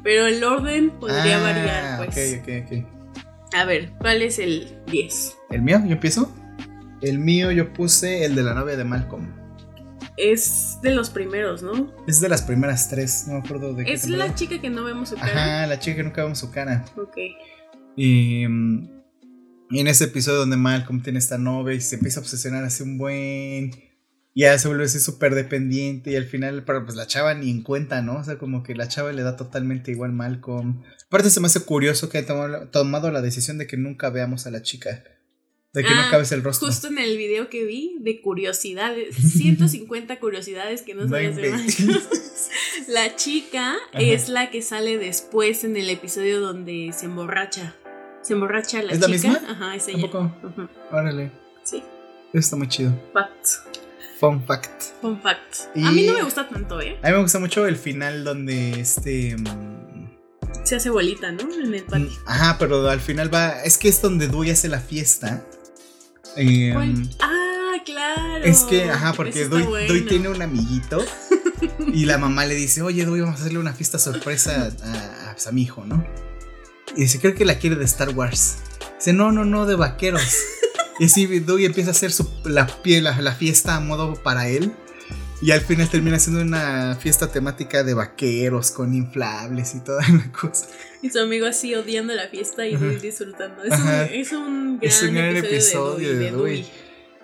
Pero 0.03 0.27
el 0.27 0.45
orden 0.45 0.91
podría 0.91 1.39
Ah, 1.39 1.43
variar, 1.43 2.05
pues. 2.13 2.37
Ok, 2.43 2.43
ok, 2.43 2.83
ok. 2.83 3.55
A 3.55 3.65
ver, 3.65 3.93
¿cuál 3.99 4.21
es 4.21 4.39
el 4.39 4.79
10? 4.89 5.35
¿El 5.49 5.63
mío? 5.63 5.81
¿Yo 5.87 5.93
empiezo? 5.93 6.31
El 7.01 7.19
mío 7.19 7.51
yo 7.51 7.73
puse 7.73 8.27
el 8.27 8.35
de 8.35 8.43
la 8.43 8.53
novia 8.53 8.77
de 8.77 8.85
Malcolm. 8.85 9.33
Es 10.19 10.77
de 10.83 10.91
los 10.95 11.09
primeros, 11.09 11.63
¿no? 11.63 11.95
Es 12.07 12.21
de 12.21 12.29
las 12.29 12.43
primeras 12.43 12.91
tres, 12.91 13.25
no 13.27 13.35
me 13.35 13.39
acuerdo 13.41 13.73
de 13.73 13.87
qué 13.87 13.95
Es 13.95 14.03
temporada. 14.03 14.29
la 14.29 14.35
chica 14.35 14.61
que 14.61 14.69
no 14.69 14.85
vemos 14.85 15.09
su 15.09 15.15
cara. 15.17 15.33
Ajá, 15.61 15.67
la 15.67 15.79
chica 15.79 15.97
que 15.97 16.03
nunca 16.03 16.23
vemos 16.25 16.39
su 16.41 16.51
cara. 16.51 16.85
Ok. 16.99 17.17
Y, 17.97 18.47
mm, 18.47 18.96
y 19.71 19.81
en 19.81 19.89
ese 19.89 20.05
episodio 20.05 20.39
donde 20.39 20.57
Malcolm 20.57 21.03
tiene 21.03 21.19
esta 21.19 21.39
novia 21.39 21.75
y 21.75 21.81
se 21.81 21.97
empieza 21.97 22.21
a 22.21 22.23
obsesionar 22.23 22.65
así 22.65 22.83
un 22.83 22.99
buen. 22.99 23.71
Ya 24.35 24.59
se 24.59 24.69
vuelve 24.69 24.85
así 24.85 25.01
súper 25.01 25.35
dependiente 25.35 26.11
y 26.11 26.17
al 26.17 26.27
final, 26.27 26.65
pero 26.65 26.85
pues 26.85 26.95
la 26.95 27.07
chava 27.07 27.33
ni 27.35 27.51
en 27.51 27.63
cuenta, 27.63 28.03
¿no? 28.03 28.19
O 28.19 28.25
sea, 28.25 28.37
como 28.37 28.63
que 28.63 28.75
la 28.75 28.87
chava 28.87 29.11
le 29.13 29.23
da 29.23 29.35
totalmente 29.37 29.91
igual 29.91 30.13
Malcolm. 30.13 30.83
Aparte 31.07 31.31
se 31.31 31.41
me 31.41 31.47
hace 31.47 31.61
curioso 31.61 32.11
que 32.11 32.19
haya 32.19 32.27
tomado, 32.27 32.69
tomado 32.69 33.11
la 33.11 33.23
decisión 33.23 33.57
de 33.57 33.67
que 33.67 33.79
nunca 33.79 34.11
veamos 34.11 34.47
a 34.47 34.51
la 34.51 34.61
chica. 34.61 35.03
De 35.73 35.83
que 35.83 35.89
Ah, 35.91 36.05
nunca 36.05 36.19
ves 36.19 36.33
el 36.33 36.43
rostro. 36.43 36.69
Justo 36.69 36.89
en 36.89 36.99
el 36.99 37.17
video 37.17 37.49
que 37.49 37.65
vi 37.65 37.97
de 38.01 38.21
curiosidades, 38.21 39.15
150 39.17 40.19
curiosidades 40.21 40.83
que 40.83 40.95
no 40.95 41.05
No 41.05 41.09
sabías 41.11 41.37
de. 41.37 41.53
La 42.89 43.17
chica 43.17 43.75
Ajá. 43.93 44.01
es 44.03 44.29
la 44.29 44.51
que 44.51 44.61
sale 44.63 44.99
después 44.99 45.65
en 45.65 45.77
el 45.77 45.89
episodio 45.91 46.41
donde 46.41 46.93
se 46.95 47.07
emborracha. 47.07 47.75
Se 48.27 48.33
emborracha 48.33 48.83
la 48.83 48.93
¿Es 48.93 49.01
la 49.01 49.07
chica. 49.07 49.29
misma? 49.29 49.51
Ajá, 49.51 49.75
es 49.77 49.89
ella. 49.89 50.11
¿Tampoco? 50.11 50.33
Ujú, 50.49 50.69
Órale. 50.91 51.31
Sí. 51.63 51.77
Eso 52.33 52.41
está 52.41 52.57
muy 52.57 52.69
chido. 52.69 52.93
Fact. 53.13 53.47
Fun 54.19 54.43
fact. 54.45 54.83
Fun 55.01 55.21
fact. 55.21 55.57
Y- 55.75 55.85
A 55.87 55.91
mí 55.93 56.07
no 56.07 56.15
me 56.15 56.23
gusta 56.23 56.49
tanto, 56.49 56.81
¿eh? 56.81 56.99
A 57.03 57.09
mí 57.09 57.13
me 57.15 57.23
gusta 57.23 57.39
mucho 57.39 57.67
el 57.67 57.77
final 57.77 58.25
donde 58.25 58.81
este. 58.81 59.37
mm, 59.37 60.09
Se 60.65 60.77
hace 60.77 60.91
bolita, 60.91 61.31
¿no? 61.33 61.43
En 61.43 61.73
el 61.75 61.83
patio. 61.85 62.09
Ajá, 62.27 62.57
pero 62.59 62.89
al 62.89 63.01
final 63.01 63.33
va. 63.33 63.63
Es 63.63 63.79
que 63.79 63.89
es 63.89 64.01
donde 64.03 64.27
Dewey 64.29 64.51
hace 64.51 64.69
la 64.69 64.81
fiesta. 64.81 65.45
Eh, 66.37 66.71
¿Cuál? 66.75 67.09
Ah, 67.21 67.75
claro. 67.85 68.45
Es 68.45 68.63
que, 68.65 68.91
ajá, 68.91 69.13
porque 69.13 69.47
Dewey, 69.49 69.65
bueno. 69.67 69.87
Dewey 69.93 70.07
tiene 70.07 70.29
un 70.29 70.43
amiguito 70.43 71.05
y 71.93 72.05
la 72.07 72.19
mamá 72.19 72.45
le 72.47 72.55
dice, 72.55 72.83
oye, 72.83 73.05
Dewey, 73.05 73.21
vamos 73.21 73.37
a 73.39 73.41
hacerle 73.43 73.59
una 73.61 73.73
fiesta 73.73 73.99
sorpresa 73.99 74.73
a, 74.83 75.31
a- 75.31 75.33
pues, 75.33 75.47
a 75.47 75.53
mi 75.53 75.63
hijo, 75.63 75.85
¿no? 75.87 76.05
Y 76.95 77.01
dice, 77.03 77.21
creo 77.21 77.35
que 77.35 77.45
la 77.45 77.59
quiere 77.59 77.77
de 77.77 77.85
Star 77.85 78.11
Wars. 78.11 78.59
Dice, 78.99 79.13
no, 79.13 79.33
no, 79.33 79.45
no, 79.45 79.67
de 79.67 79.75
vaqueros. 79.75 80.23
y 81.01 81.07
así 81.07 81.27
Dewey 81.27 81.65
empieza 81.65 81.91
a 81.91 81.93
hacer 81.93 82.13
su, 82.13 82.29
la, 82.45 82.67
pie- 82.83 83.01
la, 83.03 83.21
la 83.21 83.35
fiesta 83.35 83.77
a 83.77 83.81
modo 83.81 84.15
para 84.23 84.49
él. 84.49 84.73
Y 85.43 85.51
al 85.51 85.61
final 85.61 85.91
termina 85.91 86.19
siendo 86.19 86.41
una 86.41 86.97
fiesta 86.99 87.31
temática 87.31 87.85
de 87.85 87.93
vaqueros 87.93 88.71
con 88.71 88.95
inflables 88.95 89.75
y 89.75 89.81
toda 89.81 90.01
la 90.09 90.33
cosa. 90.33 90.67
Y 91.03 91.11
su 91.11 91.19
amigo 91.21 91.45
así 91.47 91.75
odiando 91.75 92.15
la 92.15 92.29
fiesta 92.29 92.67
y 92.67 92.75
Ajá. 92.75 92.85
Dewey 92.85 93.01
disfrutando. 93.01 93.63
Es 93.63 93.79
un, 93.79 93.89
es 94.13 94.33
un 94.33 94.79
gran, 94.79 94.91
Es 94.91 95.03
un 95.03 95.15
gran 95.15 95.37
episodio, 95.37 96.09
episodio 96.09 96.09
de, 96.09 96.15
de 96.15 96.31
Dewey, 96.31 96.67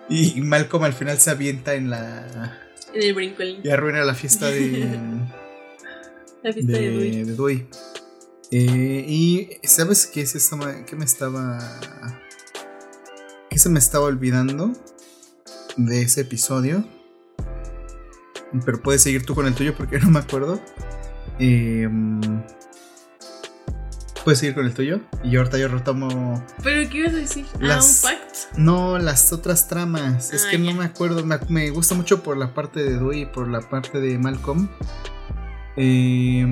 Dewey. 0.09 0.35
Y 0.37 0.41
Malcolm 0.41 0.83
al 0.83 0.93
final 0.93 1.19
se 1.19 1.31
avienta 1.31 1.73
en 1.73 1.89
la... 1.89 2.59
En 2.93 3.01
el 3.01 3.13
brincolín. 3.15 3.61
y 3.63 3.69
arruina 3.69 4.03
la 4.03 4.13
fiesta 4.13 4.47
de... 4.51 4.87
La 6.43 6.51
fiesta 6.53 6.71
de, 6.73 6.79
de, 6.81 6.89
Dewey. 6.91 7.23
de 7.23 7.31
Dewey. 7.33 7.67
Eh, 8.51 9.05
y 9.07 9.49
¿sabes 9.63 10.05
qué 10.07 10.21
es 10.21 10.35
esto? 10.35 10.59
¿Qué 10.85 10.95
me 10.95 11.05
estaba. 11.05 11.59
¿Qué 13.49 13.57
se 13.59 13.69
me 13.69 13.79
estaba 13.79 14.05
olvidando 14.05 14.73
de 15.77 16.01
ese 16.03 16.21
episodio? 16.21 16.85
Pero 18.65 18.81
puedes 18.81 19.01
seguir 19.01 19.25
tú 19.25 19.33
con 19.33 19.47
el 19.47 19.55
tuyo 19.55 19.75
porque 19.75 19.99
no 20.01 20.09
me 20.09 20.19
acuerdo. 20.19 20.59
Eh, 21.39 21.89
puedes 24.23 24.39
seguir 24.39 24.53
con 24.55 24.65
el 24.65 24.73
tuyo. 24.73 25.01
Y 25.23 25.35
ahorita 25.37 25.57
yo 25.57 25.67
retomo. 25.69 26.43
¿Pero 26.63 26.87
qué 26.89 26.97
ibas 26.99 27.13
a 27.13 27.17
decir? 27.17 27.45
Ah, 27.55 27.57
Las- 27.59 28.03
un. 28.03 28.63
No, 28.65 28.99
las 28.99 29.33
otras 29.33 29.67
tramas. 29.67 30.31
Es 30.31 30.45
Ah, 30.45 30.51
que 30.51 30.59
no 30.59 30.73
me 30.73 30.85
acuerdo. 30.85 31.25
Me, 31.25 31.39
me 31.49 31.69
gusta 31.71 31.95
mucho 31.95 32.21
por 32.21 32.37
la 32.37 32.53
parte 32.53 32.83
de 32.83 32.91
Dewey 32.97 33.21
y 33.21 33.25
por 33.25 33.47
la 33.47 33.61
parte 33.61 33.99
de 33.99 34.19
Malcolm. 34.19 34.69
Eh, 35.75 36.45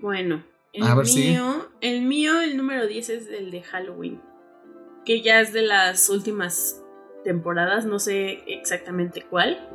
Bueno, 0.00 0.44
el 0.78 0.84
A 0.84 0.94
ver, 0.94 1.06
sigue. 1.06 1.30
mío, 1.30 1.68
el 1.80 2.02
mío, 2.02 2.40
el 2.40 2.56
número 2.56 2.86
10 2.86 3.08
es 3.10 3.26
el 3.28 3.50
de 3.50 3.62
Halloween. 3.62 4.20
Que 5.04 5.22
ya 5.22 5.40
es 5.40 5.52
de 5.52 5.62
las 5.62 6.08
últimas 6.08 6.82
temporadas, 7.24 7.84
no 7.84 7.98
sé 7.98 8.44
exactamente 8.46 9.22
cuál. 9.28 9.68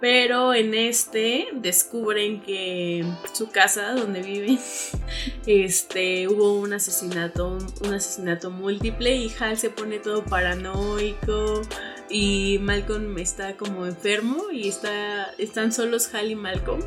Pero 0.00 0.52
en 0.52 0.74
este 0.74 1.48
descubren 1.54 2.42
que 2.42 3.06
su 3.32 3.50
casa 3.50 3.92
donde 3.92 4.20
viven, 4.20 4.58
este, 5.46 6.28
hubo 6.28 6.58
un 6.58 6.74
asesinato, 6.74 7.56
un 7.82 7.94
asesinato 7.94 8.50
múltiple 8.50 9.16
y 9.16 9.32
Hal 9.40 9.56
se 9.56 9.70
pone 9.70 10.00
todo 10.00 10.24
paranoico 10.24 11.62
y 12.10 12.58
Malcolm 12.60 13.16
está 13.16 13.56
como 13.56 13.86
enfermo 13.86 14.50
y 14.52 14.68
está, 14.68 15.32
están 15.38 15.72
solos 15.72 16.12
Hal 16.14 16.30
y 16.30 16.34
Malcolm. 16.34 16.82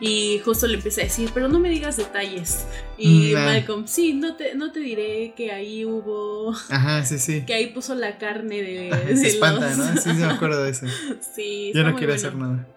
Y 0.00 0.38
justo 0.44 0.66
le 0.68 0.74
empieza 0.74 1.00
a 1.00 1.04
decir, 1.04 1.30
pero 1.34 1.48
no 1.48 1.58
me 1.58 1.68
digas 1.70 1.96
detalles. 1.96 2.66
Y 2.96 3.32
Nah. 3.34 3.46
Malcolm, 3.46 3.86
sí, 3.88 4.12
no 4.12 4.36
te, 4.36 4.54
no 4.54 4.70
te 4.70 4.78
diré 4.80 5.34
que 5.36 5.50
ahí 5.50 5.84
hubo, 5.84 6.52
ajá, 6.70 7.04
sí, 7.04 7.18
sí. 7.18 7.44
que 7.44 7.54
ahí 7.54 7.72
puso 7.72 7.94
la 7.96 8.16
carne 8.18 8.62
de, 8.62 8.92
Ajá, 8.92 9.04
de 9.08 9.16
Se 9.16 9.26
espanta, 9.28 9.74
¿no? 9.74 9.96
Sí, 10.00 10.10
sí, 10.10 10.16
me 10.16 10.24
acuerdo 10.26 10.62
de 10.62 10.70
eso. 10.70 10.86
Sí, 11.34 11.72
Yo 11.74 11.82
no 11.82 11.96
quiero 11.96 12.12
bueno. 12.12 12.14
hacer 12.14 12.34
nada. 12.36 12.68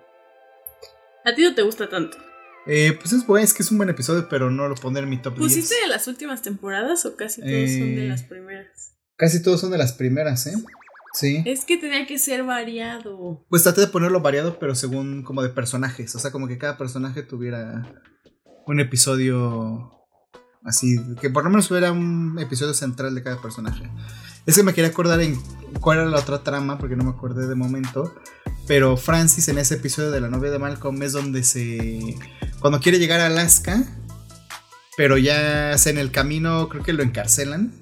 A 1.26 1.36
ti 1.36 1.44
no 1.44 1.54
te 1.54 1.62
gusta 1.62 1.88
tanto. 1.90 2.18
Eh, 2.68 2.98
pues 3.00 3.14
es 3.14 3.26
bueno, 3.26 3.44
es 3.44 3.54
que 3.54 3.64
es 3.64 3.72
un 3.72 3.78
buen 3.78 3.90
episodio, 3.90 4.28
pero 4.30 4.50
no 4.52 4.68
lo 4.68 4.76
pondré 4.76 5.04
en 5.04 5.10
mi 5.10 5.18
top 5.22 5.36
10. 5.38 5.44
¿Pusiste 5.44 5.76
de 5.82 5.88
las 5.88 6.08
últimas 6.08 6.42
temporadas 6.42 7.06
o 7.06 7.16
casi 7.16 7.42
todos 7.42 7.52
son 7.70 7.96
de 7.96 8.06
Eh, 8.06 8.10
las 8.10 8.24
primeras? 8.24 8.96
Casi 9.16 9.42
todos 9.44 9.62
son 9.62 9.72
de 9.72 9.78
las 9.78 9.94
primeras, 9.94 10.48
¿eh? 10.48 10.54
Sí. 11.14 11.44
Es 11.46 11.66
que 11.66 11.78
tenía 11.78 12.06
que 12.08 12.18
ser 12.18 12.44
variado. 12.44 13.46
Pues 13.50 13.64
traté 13.64 13.82
de 13.82 13.88
ponerlo 13.88 14.22
variado, 14.22 14.60
pero 14.60 14.76
según 14.76 15.24
como 15.24 15.42
de 15.42 15.50
personajes. 15.50 16.16
O 16.16 16.20
sea, 16.20 16.32
como 16.32 16.48
que 16.48 16.58
cada 16.58 16.78
personaje 16.78 17.24
tuviera 17.24 18.04
un 18.66 18.80
episodio 18.80 19.92
así. 20.64 20.98
Que 21.20 21.30
por 21.30 21.44
lo 21.44 21.50
menos 21.50 21.70
hubiera 21.70 21.92
un 21.92 22.38
episodio 22.40 22.74
central 22.74 23.14
de 23.16 23.24
cada 23.24 23.42
personaje. 23.42 23.90
Es 24.46 24.56
que 24.56 24.64
me 24.64 24.74
quería 24.74 24.90
acordar 24.90 25.22
en 25.22 25.40
cuál 25.80 26.00
era 26.00 26.10
la 26.10 26.20
otra 26.20 26.44
trama, 26.44 26.78
porque 26.78 26.96
no 26.96 27.04
me 27.04 27.12
acordé 27.12 27.48
de 27.48 27.56
momento. 27.56 28.14
Pero 28.68 28.96
Francis 28.96 29.48
en 29.50 29.58
ese 29.58 29.76
episodio 29.76 30.12
de 30.12 30.22
la 30.22 30.30
novia 30.30 30.52
de 30.52 30.60
Malcolm 30.60 31.02
es 31.04 31.12
donde 31.12 31.44
se... 31.44 32.16
Cuando 32.60 32.80
quiere 32.80 33.00
llegar 33.00 33.20
a 33.20 33.26
Alaska, 33.26 33.84
pero 34.98 35.18
ya 35.18 35.74
en 35.74 35.98
el 35.98 36.12
camino 36.12 36.70
creo 36.70 36.84
que 36.84 36.94
lo 36.94 37.04
encarcelan. 37.04 37.74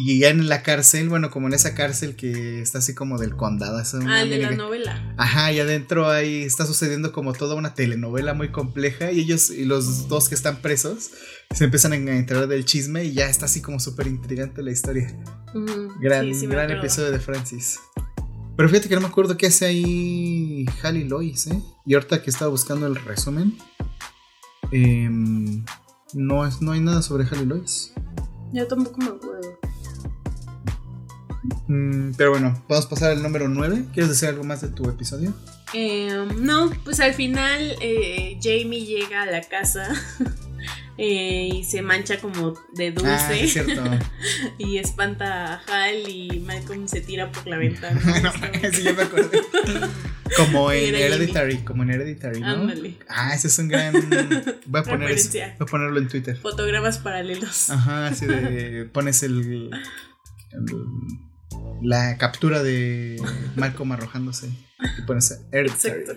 Y 0.00 0.20
ya 0.20 0.28
en 0.28 0.48
la 0.48 0.62
cárcel, 0.62 1.08
bueno, 1.08 1.28
como 1.28 1.48
en 1.48 1.54
esa 1.54 1.74
cárcel 1.74 2.14
que 2.14 2.60
está 2.62 2.78
así 2.78 2.94
como 2.94 3.18
del 3.18 3.34
condado. 3.34 3.80
es 3.80 3.94
una 3.94 4.20
Ah, 4.20 4.24
de 4.24 4.38
la 4.38 4.52
novela. 4.52 5.14
Ajá, 5.16 5.50
y 5.50 5.58
adentro 5.58 6.08
ahí 6.08 6.42
está 6.44 6.66
sucediendo 6.66 7.10
como 7.10 7.32
toda 7.32 7.56
una 7.56 7.74
telenovela 7.74 8.32
muy 8.32 8.52
compleja 8.52 9.10
y 9.10 9.18
ellos 9.20 9.50
y 9.50 9.64
los 9.64 10.06
dos 10.08 10.28
que 10.28 10.36
están 10.36 10.58
presos 10.62 11.10
se 11.52 11.64
empiezan 11.64 11.92
a 11.92 11.96
enterar 11.96 12.46
del 12.46 12.64
chisme 12.64 13.04
y 13.06 13.12
ya 13.14 13.28
está 13.28 13.46
así 13.46 13.60
como 13.60 13.80
súper 13.80 14.06
intrigante 14.06 14.62
la 14.62 14.70
historia. 14.70 15.18
Ujú, 15.52 15.94
Gran, 16.00 16.26
sí, 16.26 16.40
sí 16.40 16.46
gran 16.46 16.70
episodio 16.70 17.10
de 17.10 17.18
Francis. 17.18 17.80
Pero 18.56 18.68
fíjate 18.68 18.88
que 18.88 18.94
no 18.94 19.00
me 19.00 19.08
acuerdo 19.08 19.36
qué 19.36 19.46
hace 19.48 19.66
ahí 19.66 20.64
Hal 20.82 20.96
y 20.96 21.04
Lois, 21.08 21.48
¿eh? 21.48 21.60
Y 21.86 21.94
ahorita 21.94 22.22
que 22.22 22.30
estaba 22.30 22.50
buscando 22.52 22.86
el 22.86 22.94
resumen, 22.94 23.58
em, 24.70 25.64
no, 26.14 26.48
no 26.60 26.72
hay 26.72 26.80
nada 26.80 27.02
sobre 27.02 27.24
Hal 27.24 27.42
y 27.42 27.46
Lois. 27.46 27.92
Yo 28.52 28.66
tampoco 28.66 28.98
me 28.98 29.06
acuerdo. 29.06 29.57
Mm, 31.68 32.12
pero 32.16 32.30
bueno, 32.30 32.62
vamos 32.68 32.86
a 32.86 32.88
pasar 32.88 33.10
al 33.12 33.22
número 33.22 33.48
9. 33.48 33.84
¿Quieres 33.92 34.10
decir 34.10 34.28
algo 34.28 34.44
más 34.44 34.60
de 34.60 34.68
tu 34.68 34.88
episodio? 34.88 35.32
Em, 35.74 36.44
no, 36.44 36.70
pues 36.84 37.00
al 37.00 37.14
final 37.14 37.76
eh, 37.80 38.38
Jamie 38.42 38.84
llega 38.86 39.22
a 39.22 39.26
la 39.26 39.42
casa 39.42 39.88
eh, 40.98 41.48
y 41.52 41.64
se 41.64 41.82
mancha 41.82 42.18
como 42.20 42.54
de 42.74 42.90
dulce 42.92 43.10
Ah, 43.10 43.34
es 43.34 43.52
cierto. 43.52 43.82
y 44.58 44.78
espanta 44.78 45.54
a 45.54 45.60
Hal 45.84 46.08
y 46.08 46.40
Malcolm 46.40 46.88
se 46.88 47.00
tira 47.02 47.30
por 47.30 47.46
la 47.46 47.58
ventana. 47.58 48.00
no, 48.22 48.32
sí, 48.72 48.82
ya 48.82 48.92
me 48.94 49.02
acordé. 49.02 49.40
Como 50.36 50.70
en 50.72 50.94
Hereditary, 50.94 51.58
como 51.58 51.82
en 51.84 51.90
Hereditary, 51.90 52.40
¿no? 52.40 52.46
Ándale. 52.48 52.96
Ah, 53.08 53.34
ese 53.34 53.48
es 53.48 53.58
un 53.58 53.68
gran. 53.68 53.94
Voy 54.66 54.80
a 54.80 54.84
poner 54.84 55.10
eso, 55.12 55.30
voy 55.32 55.42
a 55.60 55.64
ponerlo 55.66 55.98
en 55.98 56.08
Twitter. 56.08 56.36
Fotogramas 56.36 56.98
paralelos. 56.98 57.70
Ajá, 57.70 58.08
así 58.08 58.26
de. 58.26 58.84
Pones 58.92 59.22
el. 59.22 59.70
el- 60.52 61.18
la 61.82 62.16
captura 62.18 62.62
de 62.62 63.20
Malcolm 63.56 63.92
arrojándose. 63.92 64.50
Y 64.98 65.02
pones. 65.02 65.40
Exacto. 65.52 66.12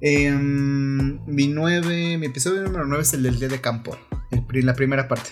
Em, 0.00 1.24
mi 1.26 1.48
9. 1.48 2.18
Mi 2.18 2.26
episodio 2.26 2.62
número 2.62 2.86
9 2.86 3.02
es 3.02 3.12
el 3.14 3.22
del 3.22 3.38
día 3.38 3.48
de 3.48 3.60
campo. 3.60 3.96
el 4.30 4.64
la 4.64 4.74
primera 4.74 5.08
parte. 5.08 5.30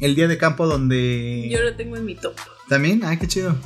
El 0.00 0.14
día 0.14 0.28
de 0.28 0.38
campo 0.38 0.66
donde. 0.66 1.48
Yo 1.50 1.60
lo 1.62 1.74
tengo 1.74 1.96
en 1.96 2.04
mi 2.04 2.14
top. 2.14 2.34
También, 2.68 3.02
ah, 3.04 3.18
qué 3.18 3.26
chido. 3.26 3.56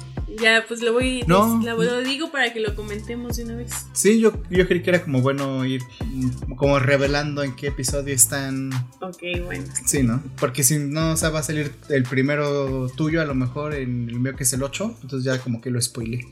Ya, 0.40 0.64
pues 0.66 0.80
lo 0.80 0.94
voy, 0.94 1.22
No. 1.26 1.60
lo 1.62 2.00
digo 2.02 2.30
para 2.32 2.54
que 2.54 2.60
lo 2.60 2.74
comentemos 2.74 3.36
de 3.36 3.44
una 3.44 3.56
vez. 3.56 3.70
Sí, 3.92 4.18
yo, 4.18 4.32
yo 4.48 4.66
creí 4.66 4.80
que 4.82 4.88
era 4.88 5.02
como 5.04 5.20
bueno 5.20 5.62
ir 5.66 5.82
como 6.56 6.78
revelando 6.78 7.42
en 7.42 7.54
qué 7.54 7.66
episodio 7.66 8.14
están. 8.14 8.70
Ok, 9.02 9.22
bueno. 9.44 9.64
Sí, 9.84 10.02
¿no? 10.02 10.22
Porque 10.40 10.62
si 10.64 10.78
no, 10.78 11.12
o 11.12 11.16
sea, 11.18 11.28
va 11.28 11.40
a 11.40 11.42
salir 11.42 11.72
el 11.90 12.04
primero 12.04 12.88
tuyo, 12.96 13.20
a 13.20 13.26
lo 13.26 13.34
mejor 13.34 13.74
en 13.74 14.08
el 14.08 14.20
mío 14.20 14.34
que 14.34 14.44
es 14.44 14.52
el 14.54 14.62
8. 14.62 14.96
Entonces 15.02 15.24
ya 15.30 15.38
como 15.38 15.60
que 15.60 15.70
lo 15.70 15.80
spoilé. 15.82 16.24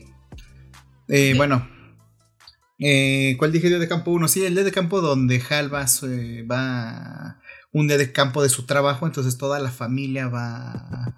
Eh. 1.07 1.33
Bueno. 1.37 1.67
Eh, 2.79 3.35
¿Cuál 3.37 3.51
dije 3.51 3.67
día 3.67 3.77
de 3.77 3.87
campo 3.87 4.09
1? 4.09 4.27
Sí, 4.27 4.43
el 4.43 4.55
día 4.55 4.63
de 4.63 4.71
campo 4.71 5.01
donde 5.01 5.39
Hal 5.47 5.71
va, 5.71 5.81
a 5.81 5.87
su- 5.87 6.07
eh, 6.07 6.41
va 6.41 7.39
un 7.73 7.87
día 7.87 7.97
de 7.97 8.11
campo 8.11 8.43
de 8.43 8.49
su 8.49 8.65
trabajo. 8.65 9.05
Entonces 9.05 9.37
toda 9.37 9.59
la 9.59 9.71
familia 9.71 10.27
va 10.27 11.13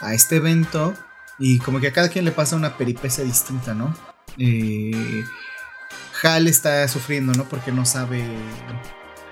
a, 0.00 0.14
este 0.14 0.36
evento. 0.36 0.94
Y 1.38 1.58
como 1.58 1.80
que 1.80 1.88
a 1.88 1.92
cada 1.92 2.08
quien 2.08 2.24
le 2.24 2.32
pasa 2.32 2.56
una 2.56 2.76
peripecia 2.76 3.24
distinta, 3.24 3.74
¿no? 3.74 3.94
Eh, 4.38 5.24
Hal 6.22 6.48
está 6.48 6.86
sufriendo, 6.88 7.32
¿no? 7.34 7.44
Porque 7.44 7.72
no 7.72 7.84
sabe. 7.84 8.24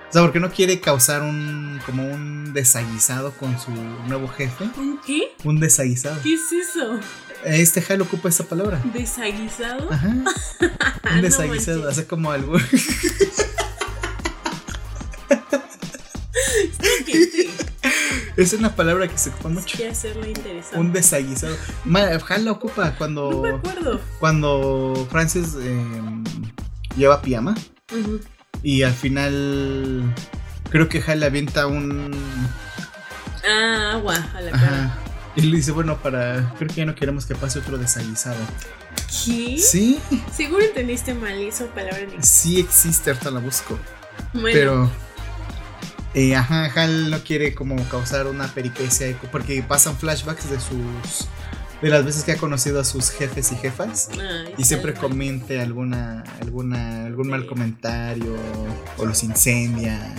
O 0.09 0.13
sea, 0.13 0.23
porque 0.23 0.41
no 0.41 0.51
quiere 0.51 0.81
causar 0.81 1.23
un. 1.23 1.81
como 1.87 2.07
un 2.07 2.53
desaguisado 2.53 3.33
con 3.33 3.59
su 3.59 3.71
nuevo 4.07 4.29
jefe. 4.29 4.69
¿Un 4.77 5.01
qué? 5.05 5.33
Un 5.45 5.61
desaguisado. 5.61 6.21
¿Qué 6.23 6.35
es 6.35 6.53
eso? 6.53 7.01
Este 7.45 7.85
Hal 7.87 8.03
ocupa 8.03 8.29
esa 8.29 8.45
palabra. 8.45 8.81
¿Desaguisado? 8.93 9.93
Ajá. 9.93 10.09
Un 11.15 11.21
desaguisado. 11.21 11.89
hace 11.89 12.07
como 12.07 12.31
algo. 12.31 12.57
Es 18.37 18.53
una 18.53 18.75
palabra 18.75 19.07
que 19.07 19.17
se 19.17 19.31
ocupa 19.31 19.49
mucho. 19.49 19.77
Quiere 19.77 19.93
hacerlo 19.93 20.27
interesante. 20.27 20.79
Un 20.79 20.93
desaguisado. 20.93 21.57
Hal 22.29 22.45
la 22.45 22.53
ocupa 22.53 22.95
cuando. 22.97 23.31
No 23.31 23.43
me 23.43 23.51
acuerdo. 23.51 24.01
Cuando 24.19 25.07
Francis 25.11 25.55
eh, 25.61 25.85
lleva 26.97 27.23
pijama. 27.23 27.55
Y 28.63 28.83
al 28.83 28.93
final. 28.93 30.03
Creo 30.71 30.89
que 30.89 31.03
Hal 31.07 31.21
le 31.21 31.27
avienta 31.27 31.67
un. 31.67 32.11
Ah, 33.47 33.93
agua 33.95 34.17
a 34.35 34.41
la 34.41 34.51
cara. 34.51 34.85
Ajá. 34.85 34.99
Y 35.37 35.43
le 35.43 35.57
dice, 35.57 35.71
bueno, 35.71 35.99
para. 35.99 36.53
Creo 36.59 36.69
que 36.69 36.75
ya 36.75 36.87
no 36.87 36.95
queremos 36.95 37.27
que 37.27 37.37
pase 37.37 37.61
otro 37.61 37.79
desaguisado. 37.79 38.41
¿Qué? 39.25 39.59
Sí, 39.59 40.01
Seguro 40.35 40.65
entendiste 40.65 41.15
mal 41.15 41.33
esa 41.41 41.67
palabra 41.67 42.07
sí 42.21 42.61
existe, 42.61 43.11
ahorita 43.11 43.31
la 43.31 43.41
busco. 43.41 43.79
Bueno, 44.33 44.49
Pero. 44.53 44.91
Eh, 46.15 46.37
ajá, 46.37 46.67
Hal 46.75 47.11
no 47.11 47.19
quiere 47.25 47.55
como 47.55 47.77
causar 47.89 48.27
una 48.27 48.49
peripecia. 48.49 49.19
Porque 49.33 49.63
pasan 49.63 49.97
flashbacks 49.97 50.49
de 50.49 50.61
sus. 50.61 51.29
De 51.83 51.91
las 51.91 52.05
veces 52.05 52.25
que 52.25 52.33
ha 52.33 52.37
conocido 52.37 52.81
a 52.81 52.85
sus 52.85 53.11
jefes 53.11 53.53
y 53.53 53.57
jefas. 53.57 54.09
ay, 54.13 54.55
Y 54.57 54.65
siempre 54.65 54.95
comente 54.95 55.61
alguna, 55.61 56.23
alguna, 56.41 57.05
algún 57.05 57.29
mal 57.29 57.47
comentario 57.47 58.37
o 58.97 59.05
los 59.05 59.23
incendia. 59.23 60.15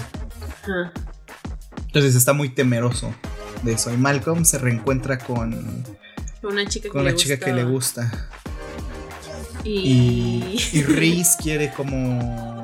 Entonces 1.88 2.16
está 2.16 2.34
muy 2.34 2.50
temeroso 2.50 3.16
de 3.64 3.74
eso. 3.74 3.92
Y 3.92 3.98
Malcolm 3.98 4.46
se 4.46 4.58
reencuentra 4.60 5.18
con, 5.18 5.84
Con 6.42 6.54
una 6.54 6.68
chica 6.68 6.84
que 6.84 6.90
con 6.90 7.04
le 7.04 7.12
la 7.12 7.18
chica 7.18 7.38
que 7.38 7.54
le 7.54 7.64
gusta. 7.64 8.30
Y. 9.64 9.72
Y, 9.72 10.70
y 10.74 10.84
Reese 10.84 11.38
quiere 11.42 11.72
como... 11.72 12.55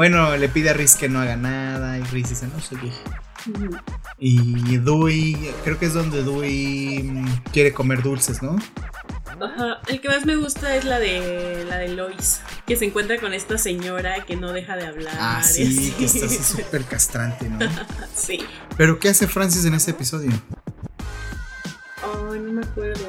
Bueno, 0.00 0.34
le 0.34 0.48
pide 0.48 0.70
a 0.70 0.72
Reese 0.72 0.98
que 0.98 1.10
no 1.10 1.20
haga 1.20 1.36
nada. 1.36 1.98
Y 1.98 2.02
Reese 2.04 2.30
dice, 2.30 2.46
no, 2.46 2.80
vieja. 2.80 2.96
Ujú. 3.46 3.76
Y 4.18 4.78
Dewey, 4.78 5.52
creo 5.62 5.78
que 5.78 5.84
es 5.84 5.92
donde 5.92 6.24
Dewey 6.24 7.02
mm, 7.02 7.42
quiere 7.52 7.74
comer 7.74 8.02
dulces, 8.02 8.42
¿no? 8.42 8.56
Ajá. 9.38 9.82
El 9.88 10.00
que 10.00 10.08
más 10.08 10.24
me 10.24 10.36
gusta 10.36 10.74
es 10.74 10.86
la 10.86 10.98
de 10.98 11.66
la 11.68 11.76
de 11.76 11.88
Lois, 11.88 12.40
que 12.66 12.76
se 12.76 12.86
encuentra 12.86 13.20
con 13.20 13.34
esta 13.34 13.58
señora 13.58 14.24
que 14.24 14.36
no 14.36 14.54
deja 14.54 14.74
de 14.74 14.86
hablar. 14.86 15.14
Ah, 15.20 15.42
sí, 15.42 15.94
que 15.98 16.06
está 16.06 16.28
súper 16.30 16.84
castrante, 16.84 17.50
¿no? 17.50 17.58
sí. 18.14 18.38
Pero 18.78 18.98
¿qué 18.98 19.10
hace 19.10 19.28
Francis 19.28 19.66
en 19.66 19.74
ese 19.74 19.90
episodio? 19.90 20.30
Ay, 22.02 22.40
no 22.40 22.52
me 22.54 22.62
acuerdo. 22.62 23.06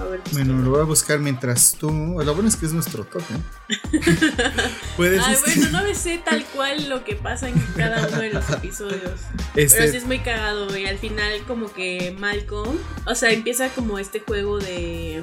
A 0.00 0.04
ver. 0.04 0.20
Bueno, 0.32 0.54
lo 0.62 0.70
voy 0.70 0.80
a 0.80 0.84
buscar 0.84 1.18
mientras 1.18 1.76
tú. 1.78 1.90
Lo 1.90 2.34
bueno 2.34 2.48
es 2.48 2.56
que 2.56 2.66
es 2.66 2.72
nuestro 2.72 3.04
toque. 3.04 3.34
Puedes. 4.96 5.22
Ay, 5.22 5.34
este, 5.34 5.60
bueno, 5.60 5.78
no 5.78 5.84
me 5.84 5.94
sé 5.94 6.22
tal 6.24 6.44
cual 6.46 6.88
lo 6.88 7.04
que 7.04 7.16
pasa 7.16 7.48
en 7.48 7.58
cada 7.76 8.08
uno 8.08 8.18
de 8.18 8.32
los 8.32 8.48
episodios. 8.50 9.20
Pero 9.54 9.66
este, 9.66 9.90
sí 9.90 9.96
es 9.98 10.06
muy 10.06 10.20
cagado 10.20 10.76
y 10.76 10.86
al 10.86 10.98
final 10.98 11.32
como 11.46 11.72
que 11.72 12.16
Malcolm, 12.18 12.76
o 13.06 13.14
sea, 13.14 13.30
empieza 13.30 13.68
como 13.68 13.98
este 13.98 14.20
juego 14.20 14.58
de 14.58 15.22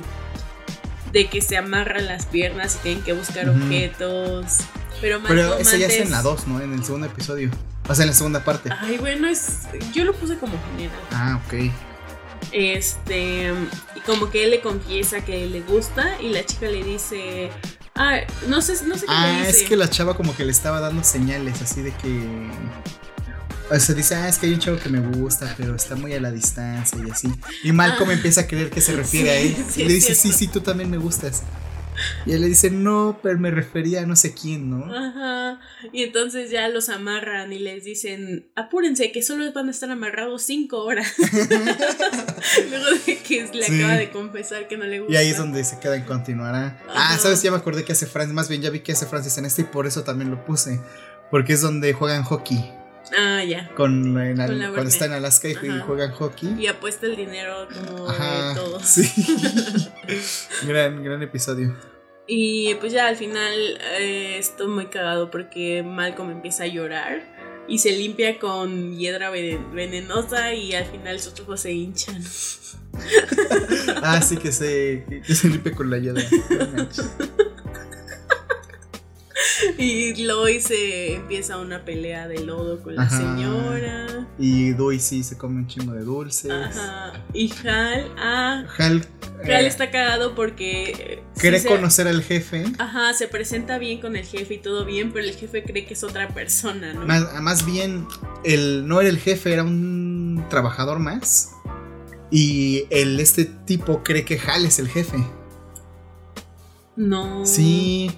de 1.12 1.28
que 1.28 1.42
se 1.42 1.58
amarran 1.58 2.06
las 2.06 2.26
piernas 2.26 2.76
y 2.76 2.84
tienen 2.84 3.04
que 3.04 3.14
buscar 3.14 3.50
objetos. 3.50 4.58
Pero 5.02 5.20
Malcolm 5.20 5.50
pero 5.50 5.58
ese 5.58 5.80
ya 5.80 5.88
es 5.88 6.00
en 6.00 6.12
la 6.12 6.22
2, 6.22 6.48
¿no? 6.48 6.62
En 6.62 6.74
el 6.74 6.84
segundo 6.84 7.08
episodio. 7.08 7.50
O 7.88 7.96
sea, 7.96 8.04
en 8.04 8.10
la 8.10 8.16
segunda 8.16 8.44
parte. 8.44 8.70
Ay, 8.80 8.98
bueno, 8.98 9.28
es 9.28 9.68
yo 9.94 10.04
lo 10.04 10.14
puse 10.14 10.38
como 10.38 10.54
general. 10.72 11.00
Ah, 11.12 11.42
ok. 11.46 11.72
Este, 12.52 13.54
y 13.96 14.00
como 14.06 14.30
que 14.30 14.46
él 14.46 14.52
le 14.52 14.62
confiesa 14.62 15.24
que 15.24 15.46
le 15.48 15.62
gusta 15.62 16.18
y 16.22 16.30
la 16.30 16.46
chica 16.46 16.68
le 16.68 16.84
dice, 16.84 17.50
ah, 17.96 18.20
no 18.48 18.62
sé, 18.62 18.74
no 18.86 18.96
sé 18.98 19.06
qué 19.06 19.12
le 19.12 19.18
Ah, 19.18 19.44
dice. 19.48 19.50
es 19.64 19.64
que 19.70 19.76
la 19.76 19.90
chava 19.90 20.16
como 20.16 20.36
que 20.36 20.46
le 20.46 20.52
estaba 20.52 20.80
dando 20.80 21.04
señales 21.04 21.62
así 21.62 21.82
de 21.82 21.92
que. 21.94 22.50
O 23.70 23.78
sea, 23.80 23.94
dice, 23.96 24.16
ah, 24.16 24.30
es 24.30 24.38
que 24.38 24.46
hay 24.46 24.54
un 24.54 24.60
chavo 24.60 24.78
que 24.80 24.88
me 24.88 25.00
gusta, 25.02 25.54
pero 25.58 25.76
está 25.76 25.96
muy 25.98 26.14
a 26.14 26.22
la 26.22 26.32
distancia 26.32 26.98
y 27.06 27.12
así. 27.12 27.28
Y 27.64 27.74
Malcolm 27.74 28.10
Ah. 28.10 28.14
empieza 28.14 28.42
a 28.42 28.48
creer 28.48 28.70
que 28.70 28.80
se 28.80 28.94
refiere 28.96 29.30
a 29.30 29.36
él. 29.40 29.56
sí, 29.70 29.82
y 29.82 29.86
le 29.86 29.94
dice, 29.94 30.16
sí, 30.16 30.32
sí, 30.32 30.48
tú 30.48 30.62
también 30.62 30.90
me 30.90 30.98
gustas. 30.98 31.44
Y 32.26 32.34
él 32.34 32.42
le 32.42 32.48
dice, 32.48 32.70
no, 32.70 33.20
pero 33.24 33.40
me 33.40 33.52
refería 33.52 34.02
a 34.02 34.06
no 34.06 34.16
sé 34.16 34.34
quién, 34.34 34.70
¿no? 34.70 34.86
Ajá. 34.94 35.60
Y 35.92 36.04
entonces 36.04 36.50
ya 36.52 36.68
los 36.70 36.90
amarran 36.90 37.52
y 37.54 37.60
les 37.60 37.84
dicen, 37.84 38.48
apúrense, 38.56 39.12
que 39.12 39.22
solo 39.24 39.52
van 39.54 39.68
a 39.68 39.72
estar 39.72 39.90
amarrados 39.90 40.44
cinco 40.44 40.84
horas. 40.84 41.14
Luego 42.70 42.86
de 43.06 43.18
que 43.18 43.50
le 43.54 43.64
Sí. 43.64 43.76
acaba 43.82 43.96
de 43.96 44.12
confesar 44.12 44.68
que 44.68 44.78
no 44.78 44.86
le 44.86 45.00
gusta. 45.00 45.14
Y 45.14 45.18
ahí 45.18 45.30
es 45.30 45.38
donde 45.38 45.64
se 45.64 45.80
queda 45.80 45.96
en 45.96 46.04
continuará. 46.04 46.80
Ah. 46.90 47.18
¿sabes? 47.20 47.42
Ya 47.42 47.52
me 47.52 47.58
acordé 47.58 47.84
que 47.84 47.94
hace 47.94 48.06
Francis. 48.06 48.34
Más 48.34 48.50
bien 48.50 48.62
ya 48.62 48.70
vi 48.70 48.80
que 48.82 48.92
hace 48.92 49.06
Francis 49.06 49.38
en 49.38 49.46
este 49.46 49.62
y 49.64 49.66
por 49.66 49.88
eso 49.88 50.04
también 50.04 50.30
lo 50.32 50.44
puse. 50.46 50.80
Porque 51.32 51.54
es 51.54 51.62
donde 51.62 51.94
juegan 51.94 52.24
hockey. 52.24 52.72
Ah, 53.18 53.44
ya. 53.44 53.70
Con, 53.76 54.14
la- 54.16 54.30
en 54.30 54.40
Al- 54.42 54.50
Con 54.50 54.72
cuando 54.74 54.90
está 54.90 55.06
en 55.06 55.14
Alaska 55.14 55.50
y 55.50 55.54
Ajá. 55.54 55.80
juegan 55.86 56.12
hockey. 56.12 56.56
Y 56.60 56.68
apuesta 56.68 57.06
el 57.06 57.16
dinero 57.16 57.68
como 57.74 58.10
Ajá. 58.10 58.50
de 58.50 58.56
todos. 58.56 58.84
Sí. 58.84 59.08
gran, 60.68 61.04
gran 61.04 61.22
episodio. 61.22 61.76
Y 62.28 62.76
pues 62.76 62.92
ya 62.92 63.08
al 63.08 63.16
final 63.16 63.54
eh, 64.00 64.38
estoy 64.38 64.68
muy 64.68 64.88
cagado 64.88 65.32
porque 65.32 65.84
Malcolm 65.84 66.32
empieza 66.32 66.64
a 66.64 66.68
llorar 66.68 67.24
y 67.70 67.80
se 67.80 67.92
limpia 67.92 68.40
con 68.40 68.98
hiedra 68.98 69.30
vene- 69.30 69.62
venenosa 69.74 70.54
y 70.54 70.74
al 70.74 70.86
final 70.86 71.20
sus 71.20 71.40
ojos 71.40 71.62
se 71.62 71.72
hinchan. 71.74 72.22
Ah, 74.02 74.22
sí, 74.22 74.38
que 74.38 74.52
se, 74.52 75.06
que 75.26 75.36
se 75.36 75.50
limpia 75.50 75.72
con 75.74 75.90
la 75.92 75.98
hiedra. 76.00 76.24
Y 79.78 80.24
Lois 80.24 80.66
se 80.66 81.16
empieza 81.16 81.58
una 81.58 81.84
pelea 81.86 82.28
de 82.28 82.44
lodo 82.44 82.82
con 82.82 82.96
la 82.96 83.04
Ajá. 83.04 83.18
señora. 83.18 84.28
Y 84.40 84.74
sí 85.00 85.24
se 85.24 85.38
come 85.38 85.56
un 85.58 85.68
chingo 85.68 85.94
de 85.94 86.04
dulces. 86.04 86.52
Ajá. 86.52 87.14
Y 87.34 87.52
Hal, 87.66 88.12
ah, 88.18 88.66
Hal, 88.78 89.06
Hal 89.44 89.66
eh, 89.66 89.68
está 89.68 89.90
cagado 89.92 90.36
porque 90.36 90.92
eh, 90.92 91.24
sí 91.34 91.42
quiere 91.42 91.60
se- 91.60 91.68
conocer 91.68 92.08
al 92.08 92.22
jefe. 92.24 92.66
Ajá, 92.78 93.14
se 93.14 93.28
presenta 93.28 93.78
bien 93.78 94.00
con 94.00 94.16
el 94.16 94.26
jefe 94.26 94.56
y 94.56 94.58
todo 94.60 94.86
bien, 94.86 95.12
pero 95.12 95.26
el 95.26 95.34
jefe 95.36 95.64
cree 95.64 95.86
que 95.86 95.94
es 95.94 96.04
otra 96.04 96.28
persona, 96.30 96.94
¿no? 96.94 97.06
Más, 97.06 97.42
más 97.42 97.66
bien, 97.66 98.08
el, 98.44 98.88
no 98.88 99.00
era 99.02 99.10
el 99.10 99.18
jefe, 99.20 99.54
era 99.54 99.64
un 99.64 100.46
trabajador 100.50 101.00
más. 101.00 101.52
Y 102.30 102.84
el, 102.90 103.20
este 103.20 103.46
tipo 103.46 104.04
cree 104.04 104.26
que 104.26 104.38
Hal 104.40 104.66
es 104.66 104.80
el 104.80 104.90
jefe. 104.90 105.18
No. 106.96 107.46
Sí. 107.46 108.12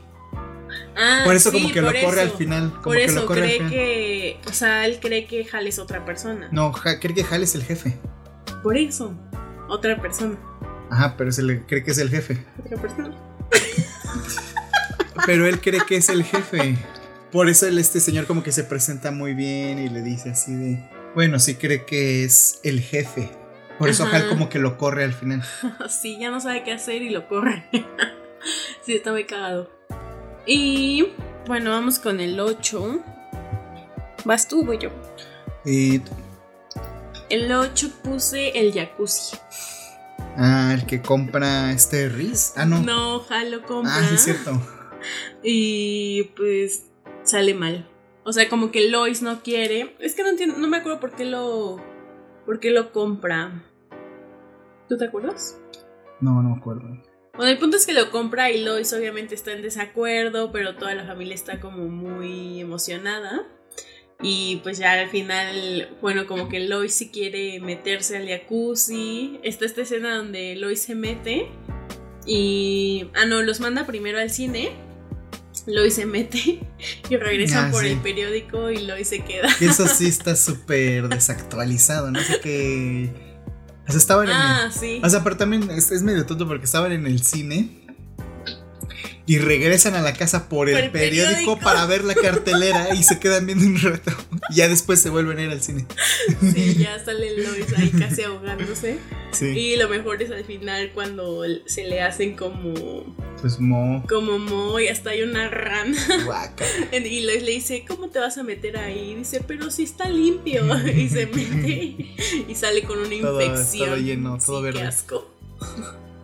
Ah, 0.99 1.21
por 1.23 1.35
eso 1.35 1.49
sí, 1.51 1.61
como 1.61 1.73
que 1.73 1.81
lo 1.81 1.93
corre 1.93 2.21
al 2.21 2.31
final. 2.31 2.69
Como 2.71 2.81
Por 2.83 2.95
que 2.97 3.05
eso 3.05 3.15
lo 3.21 3.25
corre 3.25 3.41
al 3.41 3.47
cree 3.47 3.57
final. 3.57 3.71
que. 3.71 4.39
O 4.47 4.53
sea, 4.53 4.85
él 4.85 4.99
cree 4.99 5.25
que 5.25 5.47
Hal 5.51 5.65
es 5.67 5.79
otra 5.79 6.03
persona. 6.03 6.49
No, 6.51 6.73
Ja- 6.73 6.99
cree 6.99 7.15
que 7.15 7.23
Hal 7.29 7.41
es 7.43 7.55
el 7.55 7.63
jefe. 7.63 7.97
Por 8.61 8.77
eso. 8.77 9.13
Otra 9.69 9.99
persona. 10.01 10.37
Ajá, 10.91 11.15
pero 11.17 11.31
se 11.31 11.43
le 11.43 11.65
cree 11.65 11.83
que 11.83 11.91
es 11.91 11.97
el 11.99 12.09
jefe. 12.09 12.45
Otra 12.65 12.81
persona. 12.81 13.15
Pero 15.25 15.45
él 15.45 15.59
cree 15.61 15.81
que 15.87 15.97
es 15.97 16.09
el 16.09 16.23
jefe. 16.23 16.77
Por 17.31 17.49
eso 17.49 17.67
el, 17.67 17.77
este 17.77 17.99
señor 17.99 18.25
como 18.25 18.41
que 18.41 18.51
se 18.51 18.63
presenta 18.63 19.11
muy 19.11 19.33
bien 19.33 19.77
y 19.77 19.89
le 19.89 20.01
dice 20.01 20.31
así 20.31 20.53
de... 20.55 20.89
Bueno, 21.13 21.39
sí 21.39 21.55
cree 21.55 21.85
que 21.85 22.23
es 22.23 22.59
el 22.63 22.79
jefe. 22.81 23.29
Por 23.77 23.89
eso 23.89 24.03
Ajá. 24.03 24.17
Hal 24.17 24.29
como 24.29 24.49
que 24.49 24.59
lo 24.59 24.77
corre 24.77 25.03
al 25.03 25.13
final. 25.13 25.43
sí, 25.89 26.17
ya 26.19 26.31
no 26.31 26.39
sabe 26.39 26.63
qué 26.63 26.71
hacer 26.71 27.01
y 27.01 27.09
lo 27.09 27.27
corre. 27.27 27.65
sí, 28.85 28.95
está 28.95 29.11
muy 29.11 29.25
cagado. 29.25 29.69
Y 30.45 31.07
bueno, 31.47 31.71
vamos 31.71 31.99
con 31.99 32.19
el 32.19 32.39
8. 32.39 32.99
Vas 34.25 34.47
tú, 34.47 34.63
voy 34.63 34.77
yo. 34.77 34.89
Y... 35.65 36.01
El 37.29 37.51
8 37.51 37.89
puse 38.03 38.57
el 38.59 38.73
jacuzzi. 38.73 39.37
Ah, 40.35 40.71
el 40.73 40.85
que 40.85 41.01
compra 41.01 41.71
este 41.71 42.09
Riz. 42.09 42.53
Ah, 42.55 42.65
no. 42.65 42.81
No, 42.81 43.23
Hal 43.29 43.51
lo 43.51 43.61
compra. 43.63 43.93
ah, 43.95 44.03
sí 44.07 44.15
es 44.15 44.23
cierto. 44.23 44.51
Y 45.43 46.23
pues 46.35 46.85
sale 47.23 47.53
mal. 47.53 47.87
O 48.23 48.33
sea, 48.33 48.49
como 48.49 48.71
que 48.71 48.89
Lois 48.89 49.21
no 49.21 49.41
quiere. 49.43 49.95
Es 49.99 50.15
que 50.15 50.23
no 50.23 50.29
entiendo, 50.29 50.57
no 50.57 50.67
me 50.67 50.77
acuerdo 50.77 50.99
por 50.99 51.11
qué 51.11 51.25
lo. 51.25 51.77
por 52.45 52.59
qué 52.59 52.71
lo 52.71 52.91
compra. 52.91 53.63
¿Tú 54.87 54.97
te 54.97 55.05
acuerdas? 55.05 55.57
No, 56.19 56.41
no 56.41 56.49
me 56.49 56.57
acuerdo. 56.57 56.89
Bueno, 57.39 57.53
el 57.53 57.57
punto 57.57 57.77
es 57.77 57.85
que 57.85 57.93
lo 57.93 58.11
compra 58.11 58.51
y 58.51 58.61
Lois 58.65 58.91
obviamente 58.91 59.33
está 59.33 59.53
en 59.53 59.61
desacuerdo, 59.61 60.51
pero 60.51 60.75
toda 60.75 60.93
la 60.93 61.05
familia 61.05 61.35
está 61.35 61.61
como 61.61 61.87
muy 61.87 62.59
emocionada. 62.59 63.47
Y 64.21 64.57
pues 64.61 64.77
ya 64.77 64.91
al 64.91 65.07
final, 65.09 65.87
bueno, 66.01 66.27
como 66.27 66.49
que 66.49 66.59
Lois 66.59 66.93
sí 66.93 67.07
quiere 67.11 67.61
meterse 67.61 68.17
al 68.17 68.27
jacuzzi. 68.27 69.39
Está 69.41 69.63
esta 69.65 69.83
escena 69.83 70.17
donde 70.17 70.57
Lois 70.57 70.81
se 70.81 70.95
mete 70.95 71.47
y... 72.25 73.07
Ah, 73.15 73.23
no, 73.25 73.41
los 73.41 73.61
manda 73.61 73.85
primero 73.85 74.19
al 74.19 74.31
cine. 74.31 74.71
Lois 75.65 75.93
se 75.93 76.05
mete 76.05 76.59
y 77.09 77.15
regresan 77.15 77.69
Ah, 77.69 77.71
por 77.71 77.83
sí. 77.83 77.91
el 77.91 77.99
periódico 77.99 78.69
y 78.69 78.79
Lois 78.85 79.07
se 79.07 79.23
queda. 79.23 79.47
Que 79.57 79.67
eso 79.67 79.87
sí 79.87 80.07
está 80.09 80.35
súper 80.35 81.07
desactualizado. 81.07 82.11
No 82.11 82.19
sé 82.19 82.41
qué... 82.41 83.28
O 83.89 83.91
sea, 83.91 83.97
estaban 83.97 84.25
en 84.29 84.35
el- 84.35 84.37
Ah, 84.41 84.69
sí. 84.71 85.01
O 85.03 85.09
sea, 85.09 85.23
pero 85.23 85.35
también 85.35 85.69
es, 85.71 85.91
es 85.91 86.03
medio 86.03 86.25
tonto 86.25 86.47
porque 86.47 86.65
estaban 86.65 86.91
en 86.91 87.05
el 87.07 87.23
cine. 87.23 87.69
Y 89.29 89.37
regresan 89.37 89.93
a 89.93 90.01
la 90.01 90.13
casa 90.13 90.49
por 90.49 90.71
el, 90.71 90.89
periódico, 90.89 91.59
para 91.59 91.85
ver 91.85 92.03
la 92.03 92.15
cartelera 92.15 92.95
y 92.95 93.03
se 93.03 93.19
quedan 93.19 93.45
viendo 93.45 93.63
un 93.63 93.79
rato. 93.79 94.11
Y 94.49 94.55
ya 94.55 94.67
después 94.67 95.03
se 95.03 95.11
vuelven 95.11 95.37
a 95.37 95.43
ir 95.43 95.51
al 95.51 95.61
cine. 95.61 95.85
Sí, 96.41 96.77
ya 96.79 96.97
sale 97.05 97.37
Lois 97.37 97.71
ahí 97.77 97.91
casi 97.91 98.23
ahogándose. 98.23 98.97
Sí. 99.31 99.45
Y 99.45 99.77
lo 99.77 99.87
mejor 99.87 100.23
es 100.23 100.31
al 100.31 100.45
final 100.45 100.93
cuando 100.95 101.43
se 101.67 101.83
le 101.83 102.01
hacen 102.01 102.35
como. 102.35 103.05
Pues 103.39 103.59
mo. 103.59 104.03
Como 104.09 104.39
mo 104.39 104.79
y 104.79 104.87
hasta 104.87 105.11
hay 105.11 105.21
una 105.21 105.47
rana. 105.47 105.95
y 106.91 107.21
Lois 107.21 107.43
le 107.43 107.51
dice, 107.51 107.85
¿cómo 107.87 108.09
te 108.09 108.17
vas 108.17 108.39
a 108.39 108.41
meter 108.41 108.77
ahí? 108.77 109.11
Y 109.11 109.15
dice, 109.17 109.43
pero 109.45 109.69
si 109.69 109.83
está 109.83 110.09
limpio. 110.09 110.65
y 110.87 111.07
se 111.07 111.27
mete 111.27 112.15
y 112.47 112.55
sale 112.55 112.81
con 112.81 112.97
una 112.97 113.13
infección. 113.13 113.89
Todo 113.89 113.97
lleno, 113.97 114.37
todo 114.43 114.63
verde. 114.63 114.79
Qué 114.79 114.87
asco. 114.87 115.27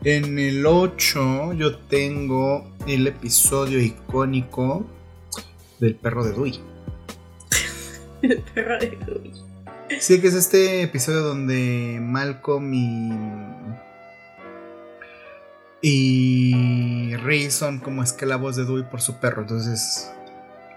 En 0.06 0.38
el 0.38 0.68
8 0.68 1.54
yo 1.54 1.80
tengo 1.80 2.64
el 2.86 3.08
episodio 3.08 3.80
icónico 3.82 4.86
del 5.80 5.96
perro 5.96 6.24
de 6.24 6.32
Dewey. 6.32 6.62
el 8.22 8.38
perro 8.54 8.78
de 8.78 8.96
Dewey. 9.04 9.32
Sí, 10.00 10.22
que 10.22 10.28
es 10.28 10.36
este 10.36 10.84
episodio 10.84 11.22
donde 11.22 11.98
Malcolm 12.00 12.72
y. 12.72 13.10
Y 15.82 17.16
Ray 17.16 17.50
son 17.50 17.80
como 17.80 18.04
esclavos 18.04 18.56
de 18.58 18.66
Dewey 18.66 18.84
por 18.84 19.02
su 19.02 19.20
perro. 19.20 19.42
Entonces, 19.42 20.12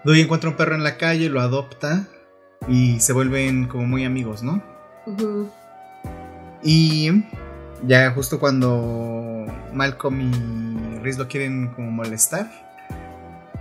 Dewey 0.05 0.21
encuentra 0.21 0.49
un 0.49 0.55
perro 0.55 0.73
en 0.73 0.83
la 0.83 0.97
calle, 0.97 1.29
lo 1.29 1.39
adopta 1.39 2.07
y 2.67 2.99
se 2.99 3.13
vuelven 3.13 3.67
como 3.67 3.85
muy 3.85 4.05
amigos, 4.05 4.41
¿no? 4.41 4.63
Y 6.63 7.11
ya 7.87 8.11
justo 8.11 8.39
cuando 8.39 9.45
Malcolm 9.73 10.21
y 10.21 10.99
Riz 10.99 11.17
lo 11.17 11.27
quieren 11.27 11.69
como 11.75 11.91
molestar, 11.91 12.49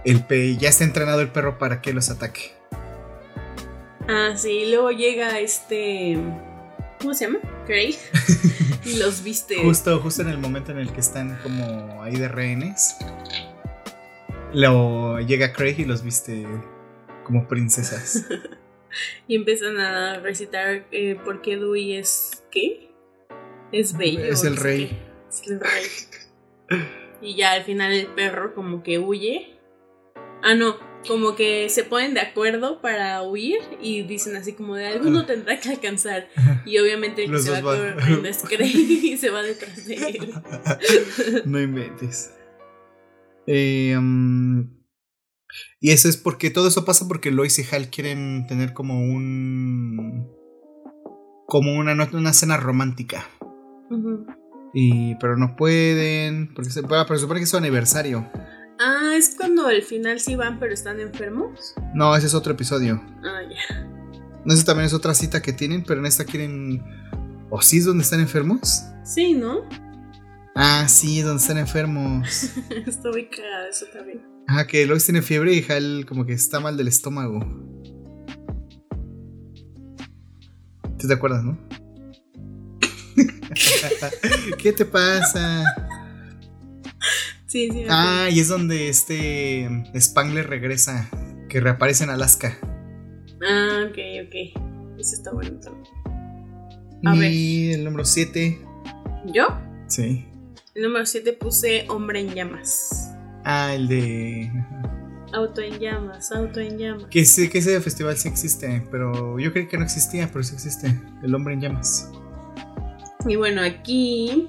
el 0.04 0.26
ya 0.58 0.68
está 0.68 0.84
entrenado 0.84 1.20
el 1.20 1.28
perro 1.28 1.58
para 1.58 1.80
que 1.80 1.92
los 1.92 2.10
ataque. 2.10 2.52
Ah, 4.08 4.32
sí, 4.36 4.70
luego 4.70 4.90
llega 4.90 5.38
este. 5.38 6.18
¿Cómo 7.00 7.14
se 7.14 7.26
llama? 7.26 7.38
Craig. 7.66 7.96
y 8.84 8.96
los 8.96 9.22
viste. 9.22 9.62
Justo, 9.62 10.00
justo 10.00 10.22
en 10.22 10.28
el 10.28 10.38
momento 10.38 10.72
en 10.72 10.78
el 10.78 10.90
que 10.92 11.00
están 11.00 11.38
como 11.42 12.02
ahí 12.02 12.16
de 12.16 12.28
rehenes. 12.28 12.96
Luego 14.54 15.20
llega 15.20 15.52
Craig 15.52 15.76
y 15.78 15.84
los 15.84 16.02
viste 16.02 16.46
como 17.24 17.46
princesas. 17.46 18.24
y 19.28 19.36
empiezan 19.36 19.78
a 19.78 20.20
recitar 20.20 20.86
eh, 20.90 21.16
por 21.22 21.42
qué 21.42 21.58
Dewey 21.58 21.96
es. 21.96 22.42
¿Qué? 22.50 22.87
Es 23.72 23.96
bello. 23.96 24.24
Es 24.24 24.44
el 24.44 24.56
rey. 24.56 24.98
Es 25.28 25.42
el 25.46 25.60
rey. 25.60 25.86
y 27.20 27.36
ya 27.36 27.52
al 27.52 27.64
final 27.64 27.92
el 27.92 28.06
perro 28.06 28.54
como 28.54 28.82
que 28.82 28.98
huye. 28.98 29.58
Ah, 30.42 30.54
no, 30.54 30.76
como 31.06 31.34
que 31.34 31.68
se 31.68 31.84
ponen 31.84 32.14
de 32.14 32.20
acuerdo 32.20 32.80
para 32.80 33.22
huir 33.22 33.60
y 33.80 34.02
dicen 34.02 34.36
así 34.36 34.52
como 34.52 34.74
de 34.76 34.86
alguno 34.86 35.26
tendrá 35.26 35.58
que 35.60 35.70
alcanzar. 35.70 36.28
Y 36.64 36.78
obviamente 36.78 37.24
el 37.24 37.30
que 37.30 37.38
se 37.38 37.50
va 37.50 37.60
corriendo 37.60 38.28
es 38.28 38.42
Craig 38.42 38.74
y 38.74 39.16
se 39.16 39.30
va 39.30 39.42
detrás 39.42 39.86
de 39.86 39.94
él. 39.94 40.34
no 41.44 41.60
inventes. 41.60 42.32
Eh, 43.46 43.96
um, 43.96 44.78
y 45.80 45.90
eso 45.90 46.08
es 46.08 46.16
porque 46.16 46.50
todo 46.50 46.68
eso 46.68 46.84
pasa 46.84 47.08
porque 47.08 47.30
Lois 47.30 47.58
y 47.58 47.64
Hal 47.74 47.88
quieren 47.90 48.46
tener 48.46 48.72
como 48.72 49.00
un. 49.00 50.30
como 51.46 51.74
una, 51.74 51.94
una 52.12 52.32
cena 52.32 52.56
romántica. 52.56 53.28
Y, 54.74 55.14
pero 55.16 55.36
no 55.36 55.56
pueden, 55.56 56.52
porque 56.54 56.70
se, 56.70 56.82
pero 56.82 57.06
se 57.06 57.18
supone 57.18 57.40
que 57.40 57.44
es 57.44 57.50
su 57.50 57.56
aniversario. 57.56 58.28
Ah, 58.80 59.14
es 59.16 59.34
cuando 59.36 59.66
al 59.66 59.82
final 59.82 60.20
sí 60.20 60.36
van, 60.36 60.58
pero 60.58 60.72
están 60.72 61.00
enfermos. 61.00 61.74
No, 61.94 62.14
ese 62.14 62.26
es 62.26 62.34
otro 62.34 62.52
episodio. 62.52 63.02
Ah, 63.24 63.40
ya. 63.48 63.84
No, 64.44 64.54
sé 64.54 64.64
también 64.64 64.86
es 64.86 64.94
otra 64.94 65.14
cita 65.14 65.42
que 65.42 65.52
tienen, 65.52 65.82
pero 65.84 66.00
en 66.00 66.06
esta 66.06 66.24
quieren. 66.24 66.82
¿O 67.50 67.60
sí 67.60 67.78
es 67.78 67.86
donde 67.86 68.04
están 68.04 68.20
enfermos? 68.20 68.84
Sí, 69.04 69.34
¿no? 69.34 69.68
Ah, 70.54 70.86
sí, 70.86 71.18
es 71.18 71.24
donde 71.24 71.40
están 71.40 71.58
enfermos. 71.58 72.50
Está 72.86 73.10
muy 73.10 73.28
cagada 73.28 73.68
eso 73.68 73.86
también. 73.92 74.22
Ah, 74.46 74.66
que 74.66 74.86
Lois 74.86 75.04
tiene 75.04 75.22
fiebre 75.22 75.54
y 75.54 75.64
Hal 75.70 76.04
como 76.06 76.24
que 76.24 76.32
está 76.32 76.58
mal 76.58 76.76
del 76.76 76.88
estómago. 76.88 77.40
¿Te 80.98 81.12
acuerdas, 81.12 81.44
no? 81.44 81.58
¿Qué 84.58 84.72
te 84.72 84.84
pasa? 84.84 85.64
Sí, 87.46 87.70
sí. 87.70 87.84
Ah, 87.88 88.28
y 88.30 88.40
es 88.40 88.48
donde 88.48 88.88
este 88.88 89.68
Spangler 89.98 90.48
regresa, 90.48 91.08
que 91.48 91.60
reaparece 91.60 92.04
en 92.04 92.10
Alaska. 92.10 92.58
Ah, 93.42 93.86
ok, 93.88 93.98
ok. 94.26 94.98
Eso 94.98 95.14
está 95.14 95.32
bueno 95.32 95.58
también. 95.60 97.32
y 97.32 97.72
el 97.72 97.84
número 97.84 98.04
7. 98.04 98.60
¿Yo? 99.26 99.46
Sí. 99.86 100.26
El 100.74 100.82
número 100.82 101.06
7 101.06 101.32
puse 101.34 101.86
Hombre 101.88 102.20
en 102.20 102.34
Llamas. 102.34 103.10
Ah, 103.44 103.74
el 103.74 103.88
de. 103.88 104.50
Auto 105.32 105.60
en 105.60 105.78
llamas, 105.78 106.32
auto 106.32 106.60
en 106.60 106.78
llamas. 106.78 107.06
Que, 107.10 107.24
sí, 107.24 107.48
que 107.50 107.58
ese 107.58 107.80
festival 107.80 108.16
sí 108.16 108.28
existe, 108.28 108.86
pero 108.90 109.38
yo 109.38 109.52
creí 109.52 109.68
que 109.68 109.76
no 109.76 109.84
existía, 109.84 110.28
pero 110.32 110.42
sí 110.42 110.54
existe. 110.54 110.98
El 111.22 111.34
hombre 111.34 111.54
en 111.54 111.60
llamas. 111.60 112.10
Y 113.26 113.36
bueno, 113.36 113.62
aquí 113.62 114.48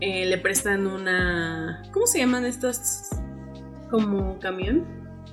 eh, 0.00 0.26
le 0.26 0.38
prestan 0.38 0.86
una. 0.86 1.82
¿Cómo 1.92 2.06
se 2.06 2.18
llaman 2.18 2.44
estas? 2.44 3.10
Como 3.90 4.38
camión. 4.38 4.84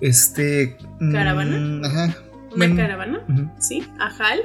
Este. 0.01 0.77
Mm, 0.99 1.11
caravana. 1.11 1.87
ajá. 1.87 2.15
Una 2.53 2.75
caravana, 2.75 3.25
sí, 3.59 3.87
a 3.97 4.07
Hal. 4.07 4.41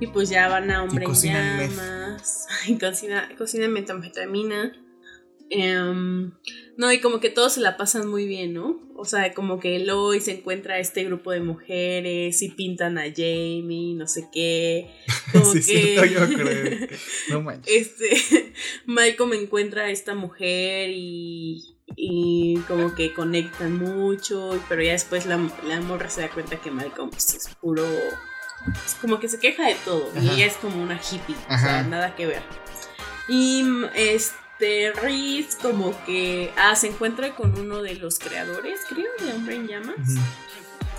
Y 0.00 0.06
pues 0.08 0.28
ya 0.28 0.48
van 0.48 0.70
a 0.70 0.82
hombre 0.82 1.04
en 1.04 1.14
llamas. 1.14 2.46
Y 2.68 2.78
cocina, 2.78 3.28
cocinan 3.36 3.72
metanfetamina. 3.72 4.72
Em, 5.50 6.32
no, 6.78 6.92
y 6.92 7.00
como 7.00 7.18
que 7.18 7.28
todos 7.28 7.54
se 7.54 7.60
la 7.60 7.76
pasan 7.76 8.06
muy 8.06 8.24
bien, 8.24 8.54
¿no? 8.54 8.78
O 8.94 9.04
sea, 9.04 9.34
como 9.34 9.58
que 9.58 9.80
Lois 9.80 10.28
encuentra 10.28 10.74
a 10.74 10.78
este 10.78 11.02
grupo 11.02 11.32
de 11.32 11.40
mujeres 11.40 12.40
y 12.40 12.50
pintan 12.50 12.98
a 12.98 13.06
Jamie, 13.06 13.94
no 13.96 14.06
sé 14.06 14.28
qué. 14.32 14.88
Como 15.32 15.54
sí, 15.54 15.60
que. 15.64 16.08
yo 16.08 16.28
creo. 16.28 16.88
No 17.30 17.42
manches. 17.42 17.74
Este. 18.00 18.52
Malcolm 18.86 19.32
encuentra 19.32 19.86
a 19.86 19.90
esta 19.90 20.14
mujer 20.14 20.90
y. 20.90 21.74
Y 21.96 22.58
como 22.68 22.94
que 22.94 23.12
conectan 23.12 23.76
mucho, 23.76 24.62
pero 24.68 24.80
ya 24.80 24.92
después 24.92 25.26
la, 25.26 25.50
la 25.66 25.80
morra 25.80 26.10
se 26.10 26.20
da 26.20 26.30
cuenta 26.30 26.60
que 26.60 26.70
Malcolm 26.70 27.10
pues, 27.10 27.34
es 27.34 27.48
puro. 27.56 27.84
Es 28.86 28.94
como 29.00 29.18
que 29.18 29.28
se 29.28 29.40
queja 29.40 29.66
de 29.66 29.74
todo. 29.84 30.12
Y 30.20 30.28
ella 30.28 30.46
es 30.46 30.54
como 30.54 30.80
una 30.80 31.00
hippie. 31.00 31.34
O 31.46 31.58
sea, 31.58 31.82
nada 31.82 32.14
que 32.14 32.26
ver. 32.26 32.42
Y 33.28 33.64
este 33.96 34.47
este, 34.58 34.92
Reese 35.00 35.56
como 35.60 35.94
que 36.04 36.50
ah, 36.56 36.74
se 36.74 36.88
encuentra 36.88 37.34
con 37.34 37.58
uno 37.58 37.82
de 37.82 37.94
los 37.94 38.18
creadores, 38.18 38.80
creo, 38.88 39.06
de 39.20 39.32
Hombre 39.32 39.56
en 39.56 39.68
Llamas. 39.68 40.16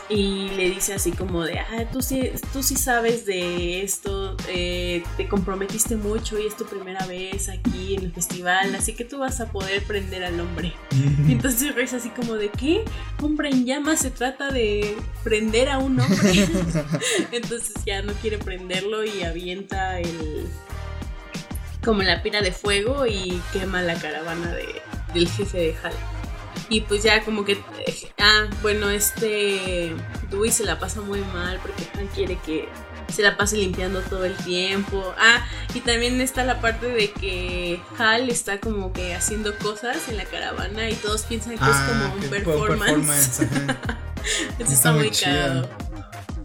Y 0.08 0.50
le 0.56 0.72
dice 0.72 0.96
así 0.96 1.12
como 1.12 1.44
de, 1.44 1.60
ah, 1.60 1.86
tú 1.92 2.02
sí, 2.02 2.32
tú 2.52 2.64
sí 2.64 2.76
sabes 2.76 3.28
de 3.28 3.84
esto, 3.84 4.36
eh, 4.48 5.04
te 5.18 5.28
comprometiste 5.28 5.98
mucho 5.98 6.40
y 6.40 6.48
es 6.48 6.58
tu 6.58 6.66
primera 6.66 7.06
vez 7.06 7.48
aquí 7.48 7.94
en 7.94 8.06
el 8.06 8.12
festival, 8.12 8.74
así 8.74 8.94
que 8.94 9.06
tú 9.06 9.20
vas 9.20 9.40
a 9.40 9.52
poder 9.52 9.84
prender 9.84 10.24
al 10.24 10.40
hombre. 10.40 10.74
Y 11.28 11.32
entonces 11.32 11.76
Reese 11.76 11.98
así 11.98 12.10
como 12.10 12.36
de, 12.36 12.50
¿qué? 12.50 12.86
Hombre 13.22 13.50
en 13.50 13.66
llamas 13.66 14.00
se 14.00 14.10
trata 14.10 14.50
de 14.50 14.98
prender 15.24 15.70
a 15.70 15.78
un 15.78 16.00
hombre. 16.00 16.48
entonces 17.32 17.74
ya 17.86 18.02
no 18.02 18.14
quiere 18.14 18.40
prenderlo 18.40 19.06
y 19.06 19.22
avienta 19.22 20.00
el, 20.00 20.48
como 21.84 22.02
la 22.04 22.22
pira 22.22 22.42
de 22.42 22.52
fuego 22.52 23.06
y 23.06 23.42
quema 23.54 23.82
la 23.82 23.96
caravana 23.96 24.54
de, 24.54 24.82
del 25.14 25.30
jefe 25.30 25.58
de 25.58 25.76
Hal. 25.84 25.94
Y 26.70 26.82
pues 26.82 27.04
ya 27.04 27.24
como 27.24 27.46
que, 27.46 27.58
ah, 28.20 28.46
bueno, 28.62 28.90
este 28.90 29.96
Dewey 30.30 30.52
se 30.52 30.66
la 30.66 30.80
pasa 30.80 31.02
muy 31.02 31.22
mal 31.22 31.60
porque 31.62 31.88
Hal 31.98 32.08
quiere 32.14 32.38
que 32.46 32.70
se 33.12 33.24
la 33.24 33.38
pase 33.38 33.58
limpiando 33.58 34.02
todo 34.02 34.26
el 34.26 34.36
tiempo. 34.36 35.14
Ah, 35.18 35.46
y 35.74 35.80
también 35.80 36.22
está 36.22 36.44
la 36.44 36.62
parte 36.62 36.88
de 36.88 37.12
que 37.12 37.82
Hal 37.98 38.30
está 38.30 38.60
como 38.60 38.94
que 38.94 39.16
haciendo 39.16 39.58
cosas 39.58 40.08
en 40.10 40.18
la 40.18 40.26
caravana 40.26 40.90
y 40.90 40.94
todos 40.94 41.24
piensan 41.24 41.58
que 41.58 41.64
es 41.64 41.72
ah, 41.72 41.88
como 41.90 42.16
un 42.16 42.30
performance. 42.30 43.42
Eso 44.60 44.72
está, 44.72 44.92
muy 44.92 45.10
caro. 45.12 45.68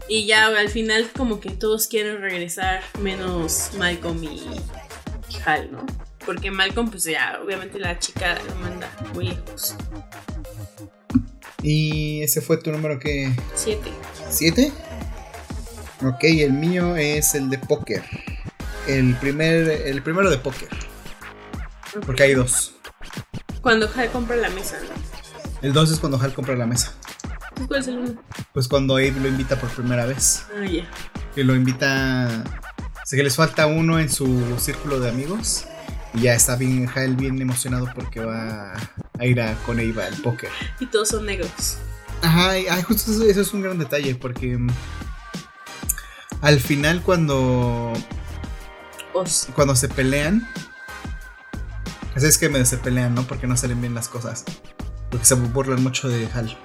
Y 0.07 0.25
ya 0.25 0.47
al 0.47 0.69
final 0.69 1.09
como 1.15 1.39
que 1.39 1.49
todos 1.51 1.87
quieren 1.87 2.21
regresar, 2.21 2.81
menos 2.99 3.71
Malcolm 3.77 4.23
y 4.23 4.41
¿no? 5.71 5.85
Porque 6.25 6.51
Malcolm, 6.51 6.89
pues 6.89 7.03
ya, 7.03 7.39
obviamente 7.43 7.79
la 7.79 7.99
chica 7.99 8.37
lo 8.47 8.55
manda 8.55 8.89
muy 9.13 9.27
lejos. 9.29 9.75
Y 11.61 12.21
ese 12.21 12.41
fue 12.41 12.57
tu 12.57 12.71
número 12.71 12.99
que... 12.99 13.33
Siete. 13.55 13.91
¿Siete? 14.29 14.71
Ok, 16.03 16.23
el 16.23 16.53
mío 16.53 16.95
es 16.95 17.35
el 17.35 17.49
de 17.49 17.57
póker. 17.57 18.03
El 18.87 19.15
primer, 19.15 19.67
el 19.69 20.01
primero 20.03 20.29
de 20.29 20.37
póker. 20.37 20.69
Porque 22.05 22.23
hay 22.23 22.33
dos. 22.33 22.73
Cuando 23.61 23.89
Hal 23.95 24.11
compra 24.11 24.35
la 24.35 24.49
mesa, 24.49 24.77
El 25.61 25.73
2 25.73 25.91
es 25.91 25.99
cuando 25.99 26.19
Hal 26.21 26.33
compra 26.33 26.55
la 26.55 26.67
mesa. 26.67 26.93
¿Cuál 27.67 27.79
es 27.79 27.87
el 27.87 27.97
uno? 27.97 28.23
Pues 28.53 28.67
cuando 28.67 28.95
Abe 28.95 29.11
lo 29.11 29.27
invita 29.27 29.59
por 29.59 29.69
primera 29.69 30.05
vez. 30.05 30.45
Ah, 30.55 30.65
ya. 30.65 30.87
Que 31.33 31.43
lo 31.43 31.55
invita. 31.55 32.43
Sé 33.05 33.15
que 33.17 33.23
les 33.23 33.35
falta 33.35 33.67
uno 33.67 33.99
en 33.99 34.09
su 34.09 34.57
círculo 34.59 34.99
de 34.99 35.09
amigos. 35.09 35.65
Y 36.13 36.21
ya 36.21 36.33
está 36.33 36.55
bien, 36.55 36.89
Hal 36.93 37.15
bien 37.15 37.41
emocionado 37.41 37.87
porque 37.93 38.19
va 38.19 38.73
a 39.19 39.25
ir 39.25 39.39
a, 39.41 39.53
con 39.65 39.79
Abe 39.79 40.03
al 40.03 40.15
póker. 40.21 40.49
Y 40.79 40.87
todos 40.87 41.09
son 41.09 41.25
negros. 41.25 41.77
Ajá, 42.21 42.57
y- 42.57 42.67
ay, 42.67 42.81
justo 42.83 43.11
eso, 43.11 43.23
eso 43.25 43.41
es 43.41 43.53
un 43.53 43.61
gran 43.61 43.77
detalle 43.77 44.15
porque. 44.15 44.57
mm, 44.57 44.69
Al 46.41 46.59
final, 46.59 47.01
cuando. 47.03 47.93
Os. 49.13 49.47
Cuando 49.55 49.75
se 49.75 49.87
pelean. 49.87 50.47
Así 52.15 52.25
es 52.27 52.37
que 52.37 52.47
me 52.49 52.63
se 52.65 52.77
pelean, 52.77 53.13
¿no? 53.13 53.23
Porque 53.23 53.45
no 53.45 53.57
salen 53.57 53.81
bien 53.81 53.93
las 53.93 54.07
cosas. 54.07 54.45
Porque 55.11 55.25
se 55.25 55.35
burlan 55.35 55.83
mucho 55.83 56.07
de 56.07 56.27
Hal. 56.33 56.57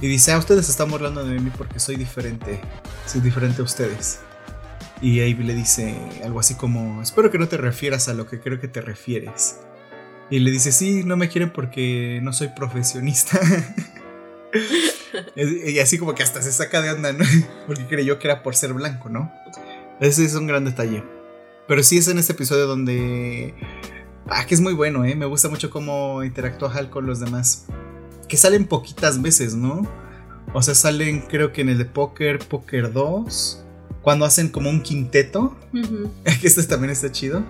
Y 0.00 0.06
dice, 0.08 0.32
ah, 0.32 0.38
ustedes 0.38 0.66
se 0.66 0.72
están 0.72 0.90
burlando 0.90 1.24
de 1.24 1.38
mí 1.38 1.50
porque 1.56 1.78
soy 1.80 1.96
diferente. 1.96 2.60
Soy 3.06 3.20
diferente 3.20 3.62
a 3.62 3.64
ustedes. 3.64 4.20
Y 5.00 5.20
Abe 5.20 5.44
le 5.44 5.54
dice 5.54 5.94
algo 6.24 6.40
así 6.40 6.54
como, 6.54 7.02
espero 7.02 7.30
que 7.30 7.38
no 7.38 7.48
te 7.48 7.56
refieras 7.56 8.08
a 8.08 8.14
lo 8.14 8.26
que 8.26 8.40
creo 8.40 8.58
que 8.58 8.68
te 8.68 8.80
refieres. 8.80 9.60
Y 10.30 10.40
le 10.40 10.50
dice, 10.50 10.72
sí, 10.72 11.04
no 11.04 11.16
me 11.16 11.28
quieren 11.28 11.52
porque 11.52 12.20
no 12.22 12.32
soy 12.32 12.48
profesionista. 12.48 13.38
y 15.36 15.78
así 15.78 15.98
como 15.98 16.14
que 16.14 16.22
hasta 16.22 16.42
se 16.42 16.52
saca 16.52 16.82
de 16.82 16.90
onda, 16.90 17.12
¿no? 17.12 17.24
Porque 17.66 17.86
creyó 17.86 18.18
que 18.18 18.28
era 18.28 18.42
por 18.42 18.56
ser 18.56 18.72
blanco, 18.72 19.08
¿no? 19.08 19.32
Ese 20.00 20.24
es 20.24 20.34
un 20.34 20.46
gran 20.46 20.64
detalle. 20.64 21.04
Pero 21.68 21.82
sí 21.82 21.98
es 21.98 22.08
en 22.08 22.18
este 22.18 22.32
episodio 22.32 22.66
donde... 22.66 23.54
Ah, 24.28 24.44
que 24.46 24.54
es 24.54 24.60
muy 24.60 24.72
bueno, 24.72 25.04
¿eh? 25.04 25.14
Me 25.14 25.26
gusta 25.26 25.48
mucho 25.48 25.70
cómo 25.70 26.24
interactúa 26.24 26.72
Hal 26.72 26.90
con 26.90 27.06
los 27.06 27.20
demás. 27.20 27.66
Que 28.28 28.36
salen 28.36 28.66
poquitas 28.66 29.22
veces, 29.22 29.54
¿no? 29.54 29.82
O 30.52 30.62
sea, 30.62 30.74
salen 30.74 31.20
creo 31.20 31.52
que 31.52 31.60
en 31.60 31.68
el 31.68 31.78
de 31.78 31.84
Poker, 31.84 32.40
Poker 32.40 32.92
2. 32.92 33.65
Cuando 34.06 34.24
hacen 34.24 34.50
como 34.50 34.70
un 34.70 34.82
quinteto. 34.82 35.56
Que 36.40 36.46
este 36.46 36.62
también 36.62 36.92
está 36.92 37.10
chido. 37.10 37.44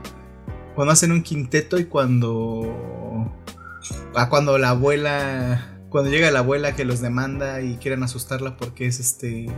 Cuando 0.74 0.91
hacen 0.95 1.12
un 1.12 1.23
quinteto 1.23 1.78
y 1.78 1.85
cuando... 1.85 3.31
Ah, 4.15 4.31
cuando 4.31 4.57
la 4.57 4.70
abuela... 4.70 5.78
Cuando 5.91 6.09
llega 6.11 6.31
la 6.31 6.39
abuela 6.39 6.74
que 6.74 6.87
los 6.87 7.03
demanda 7.03 7.61
y 7.61 7.77
quieren 7.77 8.03
asustarla 8.03 8.57
porque 8.57 8.87
es 8.87 9.01
este... 9.01 9.49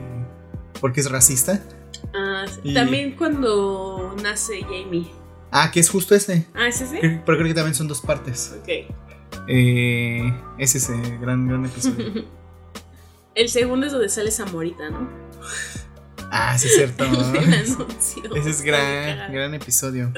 Porque 0.81 0.99
es 0.99 1.09
racista. 1.09 1.63
Ah. 2.13 2.47
Y- 2.65 2.75
También 2.75 3.15
cuando 3.15 4.17
nace 4.21 4.63
Jamie. 4.63 5.09
Ah, 5.53 5.71
que 5.71 5.79
es 5.79 5.89
justo 5.91 6.17
ese. 6.17 6.49
Ah, 6.53 6.67
¿es 6.67 6.81
ese? 6.81 6.99
Pero 7.25 7.39
creo 7.39 7.45
que 7.47 7.55
también 7.55 7.77
son 7.77 7.87
dos 7.87 8.01
partes. 8.01 8.57
Ok. 8.61 8.69
Eh, 9.47 10.35
es 10.59 10.75
ese 10.75 10.97
gran, 11.21 11.47
gran 11.47 11.65
episodio. 11.65 12.25
El 13.37 13.49
segundo 13.49 13.87
es 13.87 13.93
donde 13.93 14.09
sale 14.09 14.33
Zamorita, 14.33 14.91
¿no? 14.91 15.09
ah, 16.31 16.57
sí 16.59 16.69
es 16.69 16.75
cierto. 16.77 17.05
Ese 18.37 18.51
es 18.51 18.63
gran, 18.63 19.33
gran 19.33 19.55
episodio. 19.55 20.13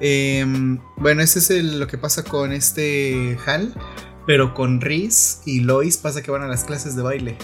Em, 0.00 0.78
bueno, 0.96 1.20
ese 1.22 1.40
es 1.40 1.50
el- 1.50 1.78
lo 1.78 1.86
que 1.86 1.98
pasa 1.98 2.22
con 2.24 2.52
este 2.52 3.36
Hal. 3.46 3.74
Pero 4.26 4.54
con 4.54 4.80
Riz 4.80 5.40
y 5.44 5.60
Lois 5.60 5.96
pasa 5.96 6.22
que 6.22 6.30
van 6.30 6.42
a 6.42 6.46
las 6.46 6.64
clases 6.64 6.94
de 6.94 7.02
baile. 7.02 7.36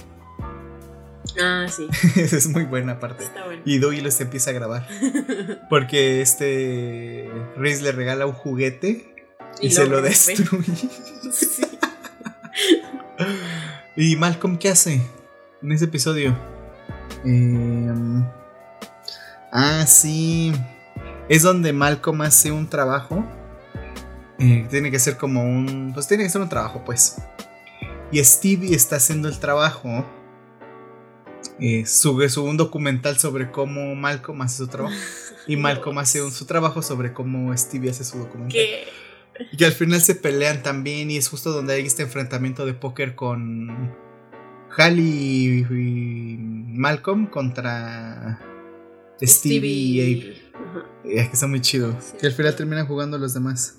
Ah, 1.42 1.66
sí. 1.68 1.86
Esa 2.20 2.36
es 2.36 2.48
muy 2.48 2.64
buena 2.64 3.00
parte. 3.00 3.24
Está 3.24 3.44
bueno. 3.44 3.62
Y 3.64 3.78
Dewey 3.78 4.00
los 4.00 4.20
empieza 4.20 4.50
a 4.50 4.52
grabar. 4.52 4.86
Porque 5.68 6.20
este 6.22 7.28
Riz 7.56 7.82
le 7.82 7.92
regala 7.92 8.26
un 8.26 8.32
juguete 8.32 9.14
y, 9.60 9.66
Y 9.66 9.70
se 9.70 9.86
lo 9.86 10.00
destruye. 10.00 10.74
Sí. 11.32 11.62
¿Y 13.96 14.16
Malcolm 14.16 14.58
qué 14.58 14.68
hace 14.68 15.00
en 15.62 15.72
ese 15.72 15.86
episodio? 15.86 16.36
Em, 17.24 18.24
ah, 19.52 19.84
sí. 19.86 20.52
Es 21.28 21.42
donde 21.42 21.72
Malcolm 21.72 22.22
hace 22.22 22.52
un 22.52 22.68
trabajo. 22.68 23.24
Eh, 24.38 24.66
tiene 24.70 24.90
que 24.90 24.98
ser 24.98 25.16
como 25.16 25.42
un. 25.42 25.92
Pues 25.94 26.06
tiene 26.08 26.22
que 26.24 26.30
ser 26.30 26.40
un 26.42 26.48
trabajo, 26.48 26.82
pues. 26.84 27.16
Y 28.12 28.22
Stevie 28.22 28.74
está 28.74 28.96
haciendo 28.96 29.28
el 29.28 29.38
trabajo. 29.38 30.04
Eh, 31.58 31.86
sube, 31.86 32.28
sube 32.28 32.50
un 32.50 32.56
documental 32.56 33.18
sobre 33.18 33.50
cómo 33.50 33.94
Malcolm 33.94 34.42
hace 34.42 34.58
su 34.58 34.68
trabajo. 34.68 34.94
Y 35.46 35.56
Malcolm 35.56 35.98
hace 35.98 36.22
un- 36.22 36.30
su 36.32 36.44
trabajo 36.44 36.82
sobre 36.82 37.12
cómo 37.12 37.56
Stevie 37.56 37.90
hace 37.90 38.04
su 38.04 38.18
documental. 38.18 38.60
Y 39.52 39.64
al 39.64 39.72
final 39.72 40.00
se 40.00 40.14
pelean 40.14 40.62
también 40.62 41.10
y 41.10 41.16
es 41.16 41.28
justo 41.28 41.50
donde 41.52 41.74
hay 41.74 41.84
este 41.86 42.02
enfrentamiento 42.02 42.64
de 42.66 42.72
póker 42.74 43.14
con 43.14 43.94
Hal 44.76 45.00
y, 45.00 45.66
y 45.70 46.36
Malcolm 46.38 47.26
contra 47.26 48.38
Stevie, 49.22 49.68
y 49.70 50.00
Abe. 50.00 50.36
Eh, 51.04 51.20
Es 51.20 51.28
que 51.28 51.32
está 51.32 51.46
muy 51.46 51.60
chido. 51.60 51.96
Sí. 52.00 52.16
Y 52.22 52.26
al 52.26 52.32
final 52.32 52.54
terminan 52.56 52.86
jugando 52.86 53.18
los 53.18 53.34
demás. 53.34 53.78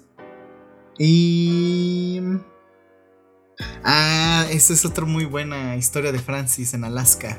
Y... 0.97 2.21
Ah, 3.83 4.45
esa 4.51 4.73
es 4.73 4.85
otra 4.85 5.05
muy 5.05 5.25
buena 5.25 5.75
historia 5.75 6.11
de 6.11 6.19
Francis 6.19 6.73
en 6.73 6.83
Alaska. 6.83 7.37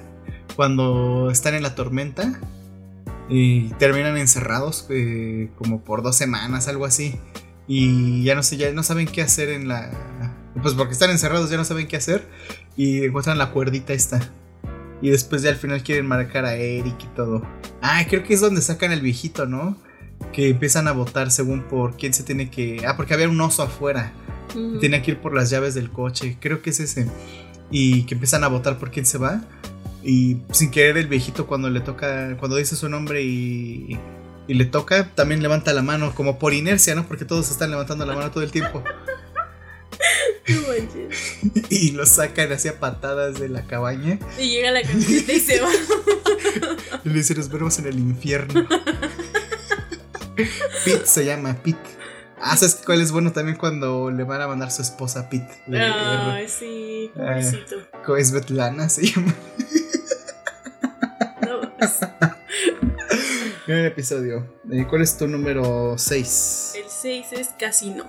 Cuando 0.56 1.30
están 1.30 1.55
en 1.55 1.62
la 1.62 1.74
tormenta 1.74 2.40
y 3.28 3.68
terminan 3.74 4.16
encerrados 4.16 4.86
eh, 4.90 5.51
como 5.56 5.85
por 5.85 6.02
dos 6.02 6.16
semanas, 6.16 6.66
algo 6.68 6.85
así. 6.85 7.18
Y 7.66 8.24
ya 8.24 8.35
no 8.35 8.43
sé, 8.43 8.56
ya 8.56 8.72
no 8.72 8.82
saben 8.82 9.06
qué 9.06 9.22
hacer 9.22 9.51
en 9.51 9.68
la... 9.68 9.90
Pues 10.62 10.74
porque 10.74 10.93
están 10.93 11.10
encerrados, 11.10 11.51
ya 11.51 11.56
no 11.56 11.64
saben 11.64 11.86
qué 11.86 11.97
hacer. 11.97 12.26
Y 12.78 13.05
encuentran 13.05 13.36
la 13.36 13.50
cuerdita 13.50 13.92
esta. 13.92 14.20
Y 15.02 15.10
después 15.10 15.42
ya 15.42 15.50
al 15.50 15.56
final 15.56 15.82
quieren 15.82 16.06
marcar 16.06 16.44
a 16.44 16.55
Eric 16.55 16.94
y 17.02 17.16
todo. 17.16 17.42
Ah, 17.82 18.05
creo 18.09 18.22
que 18.22 18.34
es 18.34 18.40
donde 18.40 18.62
sacan 18.62 18.92
al 18.92 19.00
viejito, 19.00 19.46
¿no? 19.46 19.76
Que 20.32 20.50
empiezan 20.50 20.86
a 20.86 20.92
votar 20.92 21.32
según 21.32 21.62
por 21.62 21.96
quién 21.96 22.14
se 22.14 22.22
tiene 22.22 22.50
que... 22.50 22.86
Ah, 22.86 22.96
porque 22.96 23.14
había 23.14 23.28
un 23.28 23.40
oso 23.40 23.64
afuera. 23.64 24.12
Ujú. 24.50 24.78
Tenía 24.78 25.02
que 25.02 25.10
ir 25.10 25.18
por 25.18 25.34
las 25.34 25.50
llaves 25.50 25.74
del 25.74 25.90
coche. 25.90 26.36
Creo 26.40 26.62
que 26.62 26.70
es 26.70 26.78
ese. 26.78 27.10
Y 27.70 28.05
que 28.05 28.14
empiezan 28.14 28.44
a 28.44 28.48
votar 28.48 28.78
por 28.78 28.92
quién 28.92 29.06
se 29.06 29.18
va. 29.18 29.42
Y 30.05 30.38
sin 30.52 30.70
querer 30.70 30.96
el 30.98 31.09
viejito 31.09 31.48
cuando 31.48 31.68
le 31.70 31.80
toca... 31.80 32.36
Cuando 32.38 32.56
dice 32.56 32.76
su 32.76 32.88
nombre 32.88 33.22
y... 33.24 33.98
Y 34.46 34.55
le 34.55 34.64
toca, 34.64 35.10
también 35.14 35.42
levanta 35.42 35.74
la 35.74 35.82
mano, 35.82 36.14
como 36.14 36.38
por 36.38 36.55
inercia, 36.55 36.94
¿no? 36.94 37.06
Porque 37.06 37.26
todos 37.26 37.50
están 37.50 37.70
levantando 37.70 38.06
la 38.06 38.14
mano 38.14 38.30
todo 38.30 38.42
el 38.42 38.50
tiempo. 38.50 38.82
Y 41.70 41.93
lo 41.93 42.06
sacan 42.06 42.52
hacia 42.52 42.78
patadas 42.80 43.39
de 43.39 43.48
la 43.48 43.62
cabaña. 43.66 44.18
Y 44.39 44.51
llega 44.51 44.70
la 44.70 44.82
camioneta 44.82 45.32
y 45.32 45.40
se 45.40 45.60
va. 45.60 45.68
Y 47.05 47.09
le 47.10 47.14
dice, 47.14 47.35
nos 47.35 47.48
vemos 47.48 47.78
en 47.78 47.86
el 47.86 47.98
infierno. 47.98 48.66
Pete 50.85 51.06
se 51.06 51.24
llama, 51.24 51.56
Pete. 51.62 51.78
Ah, 52.40 52.56
¿sabes 52.56 52.80
cuál 52.85 53.01
es 53.01 53.12
bueno 53.12 53.32
también 53.32 53.56
cuando 53.56 54.10
le 54.10 54.24
van 54.24 54.40
a 54.40 54.48
mandar 54.48 54.70
su 54.70 54.82
esposa 54.82 55.20
a 55.20 55.30
Pete? 55.30 55.48
Ay, 55.72 56.48
sí, 56.48 57.10
pobrecito. 57.14 57.76
le- 58.14 58.20
es 58.20 58.28
Svetlana, 58.28 58.89
se 58.89 59.06
llama. 59.06 59.35
No, 61.43 61.60
Gran 63.66 63.85
episodio. 63.85 64.47
Eh, 64.70 64.86
¿Cuál 64.89 65.02
es 65.02 65.16
tu 65.16 65.26
número 65.28 65.97
6? 65.98 66.72
el 66.76 66.85
6 66.89 67.26
es 67.32 67.48
Casino. 67.59 68.05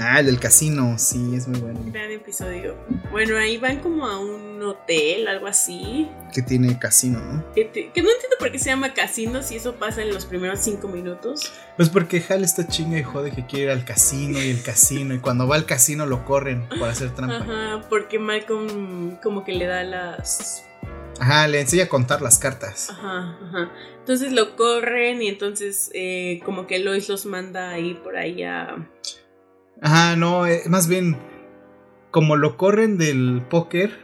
Ah, 0.00 0.20
el 0.20 0.26
del 0.26 0.40
casino, 0.40 0.96
sí, 0.98 1.34
es 1.36 1.46
muy 1.46 1.60
bueno. 1.60 1.78
Gran 1.86 2.10
episodio. 2.10 2.74
Bueno, 3.12 3.36
ahí 3.36 3.58
van 3.58 3.78
como 3.80 4.06
a 4.06 4.18
un 4.18 4.60
hotel, 4.62 5.28
algo 5.28 5.46
así. 5.46 6.08
Que 6.32 6.42
tiene 6.42 6.78
casino, 6.78 7.20
¿no? 7.20 7.52
Que, 7.54 7.64
te- 7.66 7.90
que 7.92 8.02
no 8.02 8.10
entiendo 8.10 8.36
por 8.38 8.50
qué 8.50 8.58
se 8.58 8.70
llama 8.70 8.92
casino 8.92 9.42
si 9.42 9.56
eso 9.56 9.76
pasa 9.76 10.02
en 10.02 10.12
los 10.12 10.26
primeros 10.26 10.58
5 10.60 10.88
minutos. 10.88 11.52
Pues 11.76 11.90
porque 11.90 12.22
Hal 12.28 12.42
está 12.42 12.66
chinga 12.66 12.98
y 12.98 13.02
jode 13.04 13.30
que 13.30 13.46
quiere 13.46 13.66
ir 13.66 13.70
al 13.70 13.84
casino 13.84 14.42
y 14.42 14.50
el 14.50 14.62
casino. 14.62 15.14
Y 15.14 15.18
cuando 15.20 15.46
va 15.46 15.54
al 15.56 15.66
casino 15.66 16.06
lo 16.06 16.24
corren 16.24 16.68
por 16.70 16.88
hacer 16.88 17.14
trampa. 17.14 17.36
Ajá, 17.36 17.86
porque 17.88 18.18
Malcolm 18.18 19.16
como 19.22 19.44
que 19.44 19.52
le 19.52 19.66
da 19.66 19.84
las... 19.84 20.64
Ajá, 21.20 21.46
le 21.46 21.60
enseña 21.60 21.84
a 21.84 21.88
contar 21.88 22.20
las 22.22 22.38
cartas. 22.40 22.90
Ajá, 22.90 23.38
ajá. 23.46 23.70
Entonces 24.00 24.32
lo 24.32 24.56
corren 24.56 25.22
y 25.22 25.28
entonces 25.28 25.90
eh, 25.94 26.40
como 26.44 26.66
que 26.66 26.80
Lois 26.80 27.08
los 27.08 27.26
manda 27.26 27.70
ahí 27.70 27.94
por 27.94 28.16
ahí 28.16 28.42
a... 28.42 28.76
Ajá, 29.80 30.16
no, 30.16 30.46
eh, 30.46 30.62
más 30.68 30.88
bien, 30.88 31.18
como 32.10 32.36
lo 32.36 32.56
corren 32.56 32.96
del 32.96 33.42
póker, 33.48 33.98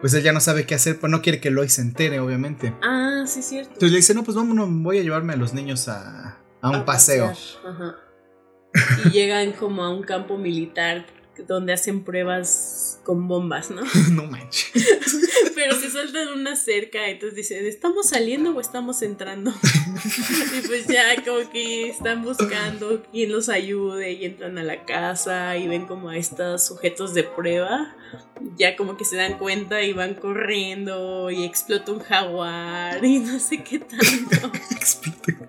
pues 0.00 0.14
él 0.14 0.22
ya 0.22 0.32
no 0.32 0.40
sabe 0.40 0.66
qué 0.66 0.74
hacer, 0.74 0.98
pues 0.98 1.10
no 1.10 1.22
quiere 1.22 1.40
que 1.40 1.50
Lois 1.50 1.74
se 1.74 1.82
entere, 1.82 2.20
obviamente. 2.20 2.74
Ah, 2.82 3.24
sí, 3.26 3.40
es 3.40 3.46
cierto. 3.46 3.72
Entonces 3.72 3.90
le 3.92 3.96
dice, 3.96 4.14
no, 4.14 4.24
pues 4.24 4.36
vámonos, 4.36 4.68
voy 4.70 4.98
a 4.98 5.02
llevarme 5.02 5.32
a 5.32 5.36
los 5.36 5.52
niños 5.54 5.88
a, 5.88 6.38
a 6.60 6.70
un 6.70 6.76
A 6.76 6.84
paseo. 6.84 7.26
Ajá. 7.66 7.96
Y 9.04 9.10
llegan 9.10 9.52
como 9.52 9.82
a 9.82 9.92
un 9.92 10.02
campo 10.02 10.38
militar 10.38 11.06
donde 11.46 11.72
hacen 11.72 12.04
pruebas 12.04 13.00
con 13.04 13.28
bombas, 13.28 13.70
¿no? 13.70 13.82
no 14.12 14.24
manches. 14.24 14.72
pero 15.54 15.74
se 15.74 15.90
sueltan 15.90 16.28
una 16.28 16.56
cerca, 16.56 17.08
entonces 17.08 17.36
dicen, 17.36 17.66
¿estamos 17.66 18.08
saliendo 18.08 18.54
o 18.54 18.60
estamos 18.60 19.02
entrando? 19.02 19.52
y 20.58 20.66
pues 20.66 20.86
ya 20.86 21.22
como 21.24 21.50
que 21.50 21.88
están 21.88 22.22
buscando 22.22 23.02
quién 23.10 23.32
los 23.32 23.48
ayude 23.48 24.12
y 24.12 24.24
entran 24.24 24.58
a 24.58 24.62
la 24.62 24.84
casa 24.84 25.56
y 25.56 25.68
ven 25.68 25.86
como 25.86 26.10
a 26.10 26.16
estos 26.16 26.66
sujetos 26.66 27.14
de 27.14 27.24
prueba. 27.24 27.96
Ya 28.56 28.74
como 28.74 28.96
que 28.96 29.04
se 29.04 29.16
dan 29.16 29.38
cuenta 29.38 29.82
y 29.82 29.92
van 29.92 30.14
corriendo 30.14 31.30
y 31.30 31.44
explota 31.44 31.92
un 31.92 32.00
jaguar 32.00 33.04
y 33.04 33.18
no 33.18 33.38
sé 33.38 33.62
qué 33.62 33.78
tanto. 33.80 34.50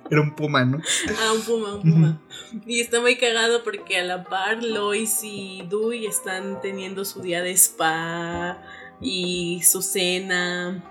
Era 0.10 0.22
un 0.22 0.36
puma, 0.36 0.66
¿no? 0.66 0.82
Ah, 1.18 1.32
un 1.34 1.42
puma, 1.42 1.76
un 1.76 1.82
puma. 1.82 2.22
Y 2.66 2.82
está 2.82 3.00
muy 3.00 3.18
cagado 3.18 3.64
porque 3.64 3.98
a 3.98 4.04
la 4.04 4.24
par 4.24 4.64
Lois 4.64 5.22
y 5.24 5.64
Dewey 5.70 6.06
están 6.06 6.62
teniendo 6.62 7.06
su 7.06 7.22
día 7.22 7.42
de 7.42 7.52
spa 7.52 8.62
y 9.00 9.62
su 9.64 9.82
cena. 9.82 10.84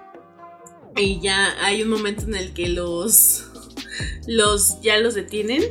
Y 0.97 1.21
ya 1.21 1.55
hay 1.65 1.83
un 1.83 1.91
momento 1.91 2.23
en 2.23 2.35
el 2.35 2.53
que 2.53 2.69
los. 2.69 3.47
los 4.27 4.81
ya 4.81 4.99
los 4.99 5.15
detienen. 5.15 5.63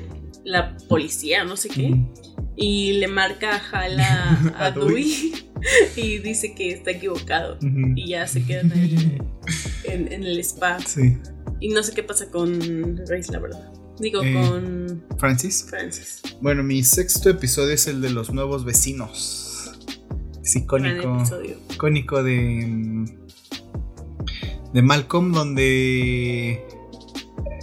La 0.45 0.77
policía, 0.87 1.43
no 1.43 1.57
sé 1.57 1.69
qué. 1.69 1.93
Y 2.55 2.93
le 2.93 3.07
marca 3.07 3.55
a 3.55 3.59
Jala 3.59 4.53
a, 4.57 4.71
Dewey. 4.71 5.33
y 5.95 6.19
dice 6.19 6.53
que 6.53 6.71
está 6.71 6.91
equivocado. 6.91 7.57
Y 7.95 8.09
ya 8.09 8.27
se 8.27 8.45
quedan 8.45 8.71
ahí 8.71 9.19
en, 9.85 10.11
en 10.11 10.23
el 10.23 10.39
spa. 10.39 10.79
Sí. 10.79 11.17
Y 11.59 11.69
no 11.69 11.83
sé 11.83 11.93
qué 11.93 12.03
pasa 12.03 12.29
con 12.29 12.95
Grace, 13.05 13.31
la 13.31 13.39
verdad. 13.39 13.78
Digo, 13.99 14.23
Eh, 14.23 14.33
con 14.33 15.03
Francis. 15.17 15.65
Francis. 15.69 16.21
Bueno, 16.41 16.63
mi 16.63 16.83
sexto 16.83 17.29
episodio 17.29 17.73
es 17.73 17.87
el 17.87 18.01
de 18.01 18.09
los 18.09 18.31
nuevos 18.31 18.63
vecinos. 18.65 19.71
Es 20.43 20.55
icónico. 20.55 21.23
icónico 21.73 22.23
de. 22.23 22.65
mm, 22.67 23.05
de 24.73 24.81
Malcolm, 24.81 25.33
donde 25.33 26.63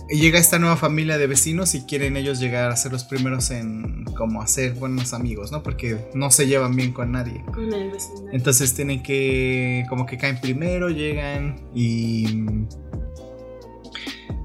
llega 0.08 0.38
esta 0.38 0.58
nueva 0.58 0.76
familia 0.76 1.18
de 1.18 1.26
vecinos 1.26 1.74
y 1.74 1.82
quieren 1.82 2.16
ellos 2.16 2.38
llegar 2.38 2.70
a 2.70 2.76
ser 2.76 2.92
los 2.92 3.04
primeros 3.04 3.50
en 3.50 4.04
como 4.16 4.42
hacer 4.42 4.74
buenos 4.74 5.12
amigos, 5.12 5.52
¿no? 5.52 5.62
Porque 5.62 6.08
no 6.14 6.30
se 6.30 6.46
llevan 6.46 6.74
bien 6.74 6.92
con 6.92 7.12
nadie. 7.12 7.44
Con 7.52 7.72
el 7.72 7.90
vecindario. 7.90 8.30
Entonces 8.32 8.74
tienen 8.74 9.02
que, 9.02 9.84
como 9.88 10.06
que 10.06 10.16
caen 10.16 10.40
primero, 10.40 10.88
llegan 10.90 11.60
y... 11.74 12.44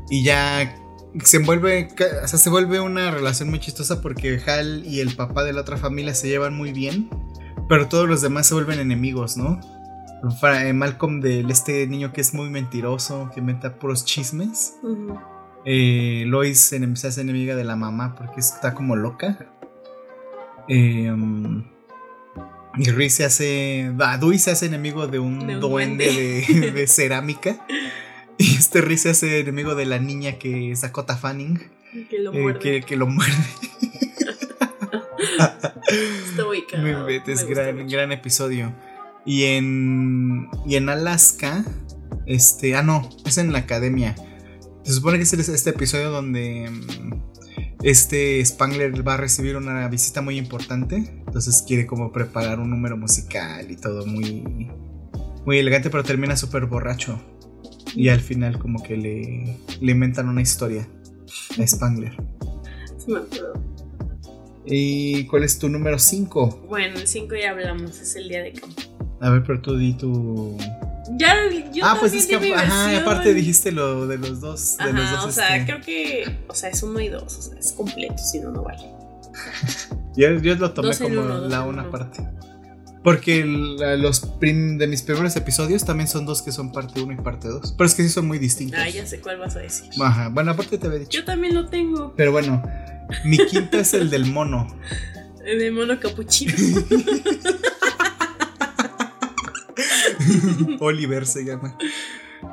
Y 0.09 0.26
ya 0.26 0.76
se 1.23 1.39
vuelve, 1.39 1.89
o 2.23 2.27
sea, 2.27 2.39
se 2.39 2.49
vuelve 2.49 2.79
una 2.79 3.11
relación 3.11 3.49
muy 3.49 3.59
chistosa 3.59 4.01
porque 4.01 4.41
Hal 4.45 4.83
y 4.85 4.99
el 4.99 5.15
papá 5.15 5.43
de 5.43 5.53
la 5.53 5.61
otra 5.61 5.77
familia 5.77 6.13
se 6.13 6.27
llevan 6.27 6.55
muy 6.55 6.71
bien, 6.71 7.09
pero 7.67 7.88
todos 7.88 8.07
los 8.07 8.21
demás 8.21 8.47
se 8.47 8.53
vuelven 8.53 8.79
enemigos, 8.79 9.38
¿no? 9.38 9.59
Eh, 10.43 10.73
Malcolm 10.73 11.19
del 11.19 11.49
este 11.49 11.88
niño 11.88 12.13
que 12.13 12.21
es 12.21 12.33
muy 12.33 12.49
mentiroso, 12.49 13.29
que 13.33 13.39
inventa 13.39 13.75
puros 13.75 14.05
chismes. 14.05 14.75
Eh, 15.65 16.23
Lois 16.27 16.59
se 16.59 17.07
hace 17.07 17.21
enemiga 17.21 17.55
de 17.55 17.63
la 17.63 17.75
mamá 17.75 18.15
porque 18.15 18.39
está 18.39 18.73
como 18.73 18.95
loca. 18.95 19.47
Eh, 20.67 21.11
um, 21.11 21.63
y 22.77 22.89
Reese 22.91 23.17
se 23.17 23.25
hace. 23.25 23.93
ah, 23.99 24.17
Dewey 24.17 24.39
se 24.39 24.51
hace 24.51 24.67
enemigo 24.67 25.07
de 25.07 25.19
un, 25.19 25.45
De 25.45 25.55
un 25.55 25.59
duende 25.59 26.05
duende. 26.05 26.61
de, 26.61 26.71
de 26.71 26.88
cerámica. 26.88 27.65
Y 28.41 28.55
este 28.55 28.81
Reese 28.81 29.03
se 29.03 29.09
hace 29.27 29.39
enemigo 29.39 29.76
de 29.76 29.85
la 29.85 29.99
niña 29.99 30.34
que 30.39 30.72
es 30.72 30.81
Dakota 30.81 31.15
Fanning, 31.18 31.59
Que 32.09 32.19
lo 32.19 32.34
eh, 32.34 32.39
muerde. 32.41 32.59
que, 32.59 32.81
que 32.81 32.95
lo 32.95 33.05
muerde. 33.07 33.34
Está 35.30 36.43
cagado. 36.69 37.01
inventes, 37.01 37.43
Me 37.45 37.49
gran, 37.53 37.88
gran 37.88 38.11
episodio. 38.11 38.73
Y 39.26 39.43
en. 39.43 40.47
Y 40.65 40.76
en 40.76 40.89
Alaska. 40.89 41.63
Este. 42.26 42.76
Ah, 42.76 42.84
no. 42.84 43.07
Es 43.26 43.38
en 43.38 43.51
la 43.53 43.59
academia. 43.59 44.15
Se 44.84 44.93
supone 44.93 45.18
que 45.18 45.23
es 45.23 45.34
el- 45.34 45.39
este 45.41 45.69
episodio 45.72 46.09
donde. 46.09 46.69
mm, 46.69 47.22
Este 47.84 48.43
Spangler 48.45 49.07
va 49.07 49.15
a 49.15 49.18
recibir 49.18 49.55
una 49.57 49.88
visita 49.88 50.22
muy 50.22 50.38
importante. 50.38 50.95
Entonces 51.27 51.63
quiere 51.68 51.85
como 51.88 52.11
preparar 52.11 52.59
un 52.59 52.69
número 52.69 52.97
musical 52.97 53.69
y 53.69 53.76
todo 53.76 54.05
muy. 54.05 54.69
Muy 55.45 55.57
elegante, 55.59 55.89
pero 55.89 56.03
termina 56.03 56.35
súper 56.38 56.65
borracho. 56.68 57.19
Y 57.95 58.09
al 58.09 58.19
final, 58.19 58.57
como 58.57 58.81
que 58.81 58.95
le, 58.97 59.57
le 59.81 59.91
inventan 59.91 60.30
una 60.30 60.41
historia 60.41 60.88
a 61.59 61.68
Spangler. 61.68 62.15
Sí 62.97 63.11
me 63.11 63.19
acuerdo. 63.19 63.53
¿Y 64.65 65.26
cuál 65.26 65.43
es 65.43 65.57
tu 65.57 65.69
número 65.69 65.97
5? 65.97 66.68
Bueno, 66.69 66.99
el 66.99 67.07
5 67.07 67.35
ya 67.35 67.51
hablamos, 67.51 67.99
es 67.99 68.15
el 68.15 68.30
día 68.30 68.41
de 68.43 68.53
campo. 68.53 68.81
A 69.19 69.30
ver, 69.30 69.43
pero 69.43 69.61
tú 69.61 69.77
di 69.77 69.93
tu. 69.93 70.57
Ya, 71.18 71.35
yo 71.73 71.84
ah, 71.85 71.97
pues 71.99 72.13
es 72.13 72.26
que 72.27 72.53
ajá, 72.53 72.97
aparte 72.97 73.34
dijiste 73.34 73.72
lo 73.72 74.07
de 74.07 74.18
los 74.18 74.39
dos. 74.39 74.77
De 74.77 74.93
los 74.93 75.03
Ajá, 75.03 75.15
dos 75.18 75.26
o 75.26 75.31
sea, 75.31 75.57
este, 75.57 75.72
creo 75.72 75.81
que. 75.85 76.38
O 76.47 76.55
sea, 76.55 76.69
es 76.69 76.81
uno 76.84 76.99
y 76.99 77.09
dos. 77.09 77.38
O 77.38 77.41
sea, 77.41 77.59
es 77.59 77.72
completo, 77.73 78.18
si 78.18 78.39
no, 78.39 78.51
no 78.51 78.63
vale. 78.63 78.84
yo, 80.15 80.39
yo 80.39 80.55
lo 80.55 80.72
tomé 80.72 80.95
como 80.97 81.22
uno, 81.22 81.47
la 81.47 81.63
una 81.63 81.81
uno. 81.84 81.91
parte. 81.91 82.23
Porque 83.03 83.41
el- 83.41 83.78
los 84.02 84.19
prim- 84.19 84.78
de 84.78 84.86
mis 84.88 85.02
primeros 85.02 85.36
episodios 85.36 85.84
también 85.86 86.07
son 86.07 86.26
dos 86.26 86.41
que 86.44 86.52
son 86.52 86.72
parte 86.72 87.02
1 87.02 87.14
y 87.14 87.15
parte 87.15 87.48
2. 87.48 87.73
Pero 87.78 87.86
es 87.88 87.95
que 87.95 88.03
sí 88.03 88.10
son 88.10 88.28
muy 88.28 88.38
distintos. 88.38 88.80
Ah, 88.80 88.88
ya 88.90 89.06
sé 89.07 89.19
cuál 89.22 89.40
vas 89.40 89.56
a 89.56 89.60
decir. 89.60 89.90
Ajá, 89.99 90.30
bueno, 90.30 90.52
aparte 90.52 90.78
te 90.78 90.86
había 90.88 90.99
dicho. 90.99 91.18
Yo 91.18 91.26
también 91.26 91.56
lo 91.56 91.68
tengo. 91.68 92.14
Pero 92.15 92.32
bueno, 92.32 92.61
mi 93.26 93.38
quinto 93.48 93.80
es 93.80 93.94
el 93.95 94.10
del 94.11 94.26
mono. 94.28 94.68
De 95.44 95.72
mono 95.72 95.99
capuchino. 95.99 96.53
Oliver 100.80 101.26
se 101.26 101.44
llama. 101.44 101.78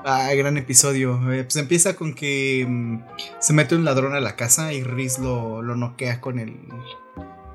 Ah, 0.04 0.32
gran 0.34 0.56
episodio. 0.56 1.32
Eh, 1.32 1.44
pues 1.44 1.56
empieza 1.56 1.96
con 1.96 2.14
que 2.14 2.64
mm, 2.68 2.98
se 3.40 3.52
mete 3.52 3.74
un 3.74 3.84
ladrón 3.84 4.14
a 4.14 4.20
la 4.20 4.36
casa 4.36 4.72
y 4.72 4.82
Riz 4.82 5.18
lo, 5.18 5.62
lo 5.62 5.76
noquea 5.76 6.20
con 6.20 6.38
el. 6.38 6.56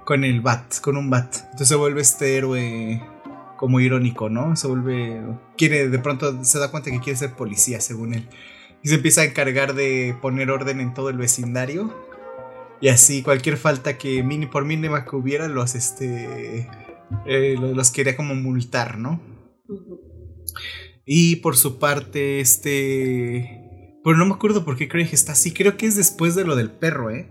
Con 0.05 0.23
el 0.23 0.41
bat, 0.41 0.79
con 0.81 0.97
un 0.97 1.09
bat. 1.09 1.35
Entonces 1.43 1.67
se 1.67 1.75
vuelve 1.75 2.01
este 2.01 2.37
héroe 2.37 3.01
como 3.57 3.79
irónico, 3.79 4.29
¿no? 4.29 4.55
Se 4.55 4.67
vuelve. 4.67 5.21
quiere, 5.57 5.89
de 5.89 5.99
pronto 5.99 6.43
se 6.43 6.59
da 6.59 6.71
cuenta 6.71 6.91
que 6.91 6.99
quiere 6.99 7.17
ser 7.17 7.33
policía, 7.33 7.79
según 7.79 8.13
él. 8.13 8.27
Y 8.83 8.89
se 8.89 8.95
empieza 8.95 9.21
a 9.21 9.25
encargar 9.25 9.73
de 9.75 10.15
poner 10.21 10.51
orden 10.51 10.79
en 10.79 10.93
todo 10.93 11.09
el 11.09 11.17
vecindario. 11.17 11.93
Y 12.81 12.89
así 12.89 13.23
cualquier 13.23 13.55
falta 13.55 13.97
que 13.97 14.23
mini, 14.23 14.45
por 14.45 14.65
mínima 14.65 15.05
que 15.05 15.15
hubiera, 15.15 15.47
los 15.47 15.75
este. 15.75 16.67
eh, 17.25 17.55
los, 17.57 17.75
los 17.75 17.91
quería 17.91 18.17
como 18.17 18.35
multar, 18.35 18.97
¿no? 18.97 19.21
Y 21.05 21.37
por 21.37 21.55
su 21.55 21.79
parte, 21.79 22.41
este. 22.41 23.59
Pero 24.03 24.17
no 24.17 24.25
me 24.25 24.33
acuerdo 24.33 24.65
por 24.65 24.75
qué 24.75 24.89
Craig 24.89 25.09
está 25.13 25.31
así. 25.31 25.53
Creo 25.53 25.77
que 25.77 25.85
es 25.85 25.95
después 25.95 26.35
de 26.35 26.43
lo 26.43 26.57
del 26.57 26.71
perro, 26.71 27.09
¿eh? 27.09 27.29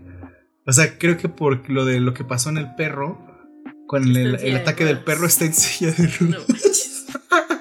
O 0.65 0.71
sea, 0.71 0.97
creo 0.97 1.17
que 1.17 1.29
por 1.29 1.69
lo 1.69 1.85
de 1.85 1.99
lo 1.99 2.13
que 2.13 2.23
pasó 2.23 2.49
en 2.49 2.57
el 2.57 2.73
perro. 2.75 3.31
Con 3.87 4.15
el, 4.15 4.55
ataque 4.55 4.85
del 4.85 4.99
perro 5.03 5.27
está 5.27 5.45
en 5.45 5.53
silla 5.53 5.91
de 5.91 6.07
ruedas. 6.07 7.05
No. 7.09 7.37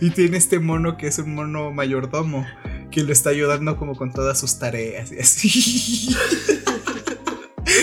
Y 0.00 0.10
tiene 0.10 0.36
este 0.36 0.58
mono 0.58 0.96
que 0.96 1.06
es 1.06 1.18
un 1.18 1.34
mono 1.34 1.70
mayordomo. 1.70 2.46
Que 2.90 3.02
lo 3.02 3.12
está 3.12 3.30
ayudando 3.30 3.76
como 3.76 3.94
con 3.94 4.12
todas 4.12 4.38
sus 4.38 4.58
tareas 4.58 5.12
y 5.12 5.18
así. 5.18 6.16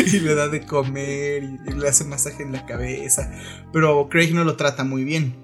y 0.14 0.20
le 0.20 0.36
da 0.36 0.50
de 0.50 0.66
comer 0.66 1.44
y 1.66 1.72
le 1.74 1.88
hace 1.88 2.04
masaje 2.04 2.44
en 2.44 2.52
la 2.52 2.66
cabeza. 2.66 3.32
Pero 3.72 4.10
Craig 4.10 4.34
no 4.34 4.44
lo 4.44 4.56
trata 4.56 4.84
muy 4.84 5.04
bien. 5.04 5.36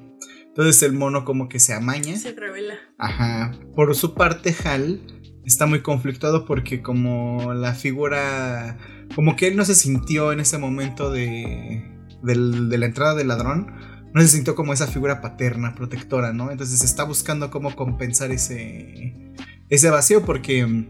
Entonces 0.48 0.84
el 0.84 0.94
mono 0.94 1.26
como 1.26 1.50
que 1.50 1.60
se 1.60 1.74
amaña. 1.74 2.18
Se 2.18 2.34
revela. 2.34 2.76
Ajá. 2.98 3.54
Por 3.76 3.96
su 3.96 4.14
parte, 4.14 4.56
Hal 4.64 5.15
está 5.46 5.66
muy 5.66 5.82
conflictuado 5.82 6.46
porque 6.46 6.82
como 6.82 7.54
la 7.54 7.74
figura... 7.74 8.78
Como 9.16 9.36
que 9.36 9.48
él 9.48 9.56
no 9.56 9.66
se 9.66 9.76
sintió 9.76 10.32
en 10.32 10.40
ese 10.40 10.58
momento 10.58 11.12
de, 11.12 11.84
del- 12.24 12.70
de 12.70 12.78
la 12.78 12.88
entrada 12.88 13.14
del 13.16 13.28
ladrón. 13.28 13.72
No 14.14 14.22
se 14.22 14.28
sintió 14.30 14.56
como 14.56 14.74
esa 14.74 14.88
figura 14.88 15.22
paterna, 15.22 15.76
protectora, 15.76 16.34
¿no? 16.34 16.50
Entonces 16.52 16.84
está 16.84 17.04
buscando 17.04 17.52
cómo 17.52 17.76
compensar 17.76 18.32
ese, 18.32 19.34
ese 19.70 19.90
vacío 19.90 20.24
porque 20.26 20.66
mm, 20.66 20.88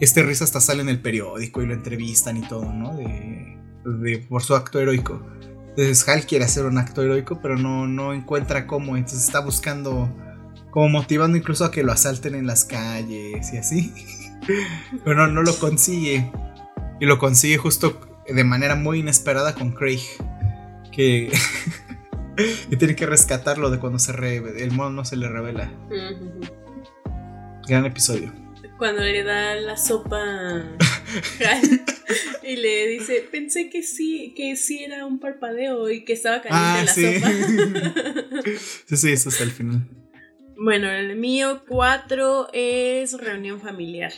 este 0.00 0.22
Riz 0.22 0.42
hasta 0.42 0.60
sale 0.60 0.82
en 0.82 0.88
el 0.88 1.00
periódico 1.00 1.62
y 1.62 1.66
lo 1.66 1.74
entrevistan 1.74 2.36
y 2.36 2.42
todo, 2.42 2.72
¿no? 2.72 2.94
De, 2.96 3.58
de- 3.84 4.18
por 4.18 4.42
su 4.42 4.54
acto 4.54 4.78
heroico. 4.80 5.20
Entonces 5.70 6.08
Hal 6.08 6.26
quiere 6.26 6.44
hacer 6.44 6.66
un 6.66 6.78
acto 6.78 7.02
heroico, 7.02 7.40
pero 7.42 7.56
no, 7.56 7.86
no 7.88 8.12
encuentra 8.14 8.66
cómo. 8.66 8.96
Entonces 8.96 9.24
está 9.24 9.40
buscando, 9.40 10.08
como 10.74 10.88
motivando 10.88 11.38
incluso 11.38 11.64
a 11.64 11.70
que 11.70 11.84
lo 11.84 11.92
asalten 11.92 12.34
en 12.34 12.48
las 12.48 12.64
calles 12.64 13.52
y 13.52 13.56
así. 13.56 13.94
Pero 15.04 15.14
no, 15.16 15.28
no 15.28 15.42
lo 15.42 15.56
consigue. 15.56 16.32
Y 17.00 17.06
lo 17.06 17.18
consigue 17.20 17.56
justo 17.58 18.00
de 18.26 18.42
manera 18.42 18.74
muy 18.74 18.98
inesperada 18.98 19.54
con 19.54 19.70
Craig. 19.70 20.00
Que, 20.90 21.30
que 22.68 22.76
tiene 22.76 22.96
que 22.96 23.06
rescatarlo 23.06 23.70
de 23.70 23.78
cuando 23.78 24.00
se 24.00 24.10
re- 24.12 24.42
el 24.62 24.72
mono 24.72 25.04
se 25.04 25.16
le 25.16 25.28
revela. 25.28 25.72
Gran 27.68 27.86
episodio. 27.86 28.32
Cuando 28.76 29.02
le 29.02 29.22
da 29.22 29.54
la 29.54 29.76
sopa 29.76 30.20
y 32.42 32.56
le 32.56 32.88
dice, 32.88 33.24
pensé 33.30 33.70
que 33.70 33.84
sí, 33.84 34.34
que 34.36 34.56
sí 34.56 34.82
era 34.82 35.06
un 35.06 35.20
parpadeo 35.20 35.88
y 35.90 36.04
que 36.04 36.14
estaba 36.14 36.42
caliente 36.42 36.52
Ah, 36.52 36.82
la 36.84 36.92
sí. 36.92 37.14
sopa. 37.20 37.30
sí, 38.88 38.96
sí, 38.96 39.12
eso 39.12 39.28
hasta 39.28 39.44
el 39.44 39.52
final. 39.52 39.88
Bueno, 40.58 40.90
el 40.90 41.16
mío 41.16 41.62
cuatro 41.68 42.48
es 42.52 43.12
reunión 43.20 43.60
familiar, 43.60 44.12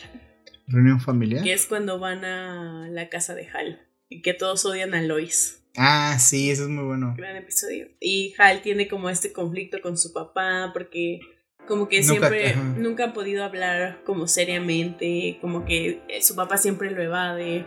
Reunión 0.67 0.99
familiar. 0.99 1.43
que 1.43 1.53
es 1.53 1.65
cuando 1.65 1.99
van 1.99 2.25
a 2.25 2.87
la 2.89 3.09
casa 3.09 3.35
de 3.35 3.47
Hal 3.49 3.81
y 4.09 4.21
que 4.21 4.33
todos 4.33 4.65
odian 4.65 4.93
a 4.93 5.01
Lois. 5.01 5.63
Ah, 5.77 6.17
sí, 6.19 6.49
eso 6.49 6.63
es 6.63 6.69
muy 6.69 6.85
bueno. 6.85 7.13
Gran 7.17 7.35
episodio. 7.35 7.87
Y 7.99 8.33
Hal 8.39 8.61
tiene 8.61 8.87
como 8.87 9.09
este 9.09 9.31
conflicto 9.31 9.79
con 9.81 9.97
su 9.97 10.11
papá 10.11 10.71
porque 10.73 11.19
como 11.67 11.87
que 11.87 12.01
Nunca- 12.01 12.11
siempre 12.11 12.47
ajá. 12.51 12.63
nunca 12.77 13.05
ha 13.05 13.13
podido 13.13 13.43
hablar 13.43 14.01
como 14.05 14.27
seriamente, 14.27 15.37
como 15.41 15.65
que 15.65 16.01
eh, 16.07 16.21
su 16.21 16.35
papá 16.35 16.57
siempre 16.57 16.89
lo 16.91 17.01
evade. 17.03 17.65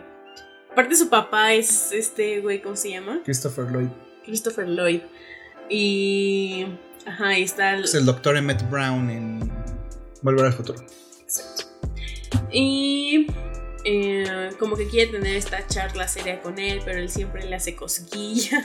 Aparte 0.71 0.95
su 0.95 1.09
papá 1.09 1.53
es 1.53 1.91
este 1.91 2.39
güey, 2.41 2.61
¿cómo 2.61 2.75
se 2.75 2.89
llama? 2.89 3.21
Christopher 3.23 3.65
Lloyd. 3.71 3.89
Christopher 4.25 4.67
Lloyd. 4.67 5.01
Y 5.69 6.65
ajá, 7.05 7.27
ahí 7.29 7.43
está 7.43 7.73
el- 7.75 7.83
Es 7.85 7.95
el 7.95 8.05
doctor 8.05 8.37
Emmett 8.37 8.69
Brown 8.69 9.09
en 9.09 9.51
Volver 10.21 10.45
al 10.45 10.53
Futuro. 10.53 10.83
Y 12.51 13.27
eh, 13.85 14.49
como 14.59 14.75
que 14.75 14.87
quiere 14.87 15.11
tener 15.11 15.35
esta 15.35 15.65
charla 15.67 16.07
seria 16.07 16.41
con 16.41 16.59
él, 16.59 16.81
pero 16.85 16.99
él 16.99 17.09
siempre 17.09 17.45
le 17.45 17.55
hace 17.55 17.75
cosquillas. 17.75 18.63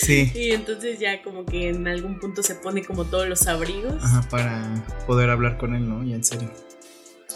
Sí. 0.00 0.32
y 0.34 0.50
entonces 0.52 0.98
ya 0.98 1.22
como 1.22 1.44
que 1.44 1.68
en 1.68 1.86
algún 1.86 2.18
punto 2.18 2.42
se 2.42 2.54
pone 2.56 2.84
como 2.84 3.04
todos 3.04 3.28
los 3.28 3.46
abrigos. 3.46 3.94
Ajá, 4.02 4.26
para 4.30 4.84
poder 5.06 5.30
hablar 5.30 5.58
con 5.58 5.74
él, 5.74 5.88
¿no? 5.88 6.02
Ya 6.04 6.16
en 6.16 6.24
serio. 6.24 6.50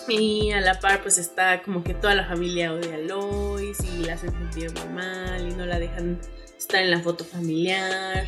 Y 0.08 0.50
a 0.52 0.60
la 0.60 0.80
par 0.80 1.02
pues 1.02 1.18
está 1.18 1.62
como 1.62 1.84
que 1.84 1.94
toda 1.94 2.14
la 2.14 2.26
familia 2.26 2.72
odia 2.72 2.94
a 2.94 2.98
Lois 2.98 3.78
y 3.84 4.04
la 4.04 4.14
hacen 4.14 4.32
sentir 4.32 4.72
muy 4.72 4.94
mal 4.94 5.46
y 5.48 5.54
no 5.54 5.66
la 5.66 5.78
dejan 5.78 6.18
estar 6.58 6.82
en 6.82 6.90
la 6.90 7.00
foto 7.00 7.24
familiar. 7.24 8.26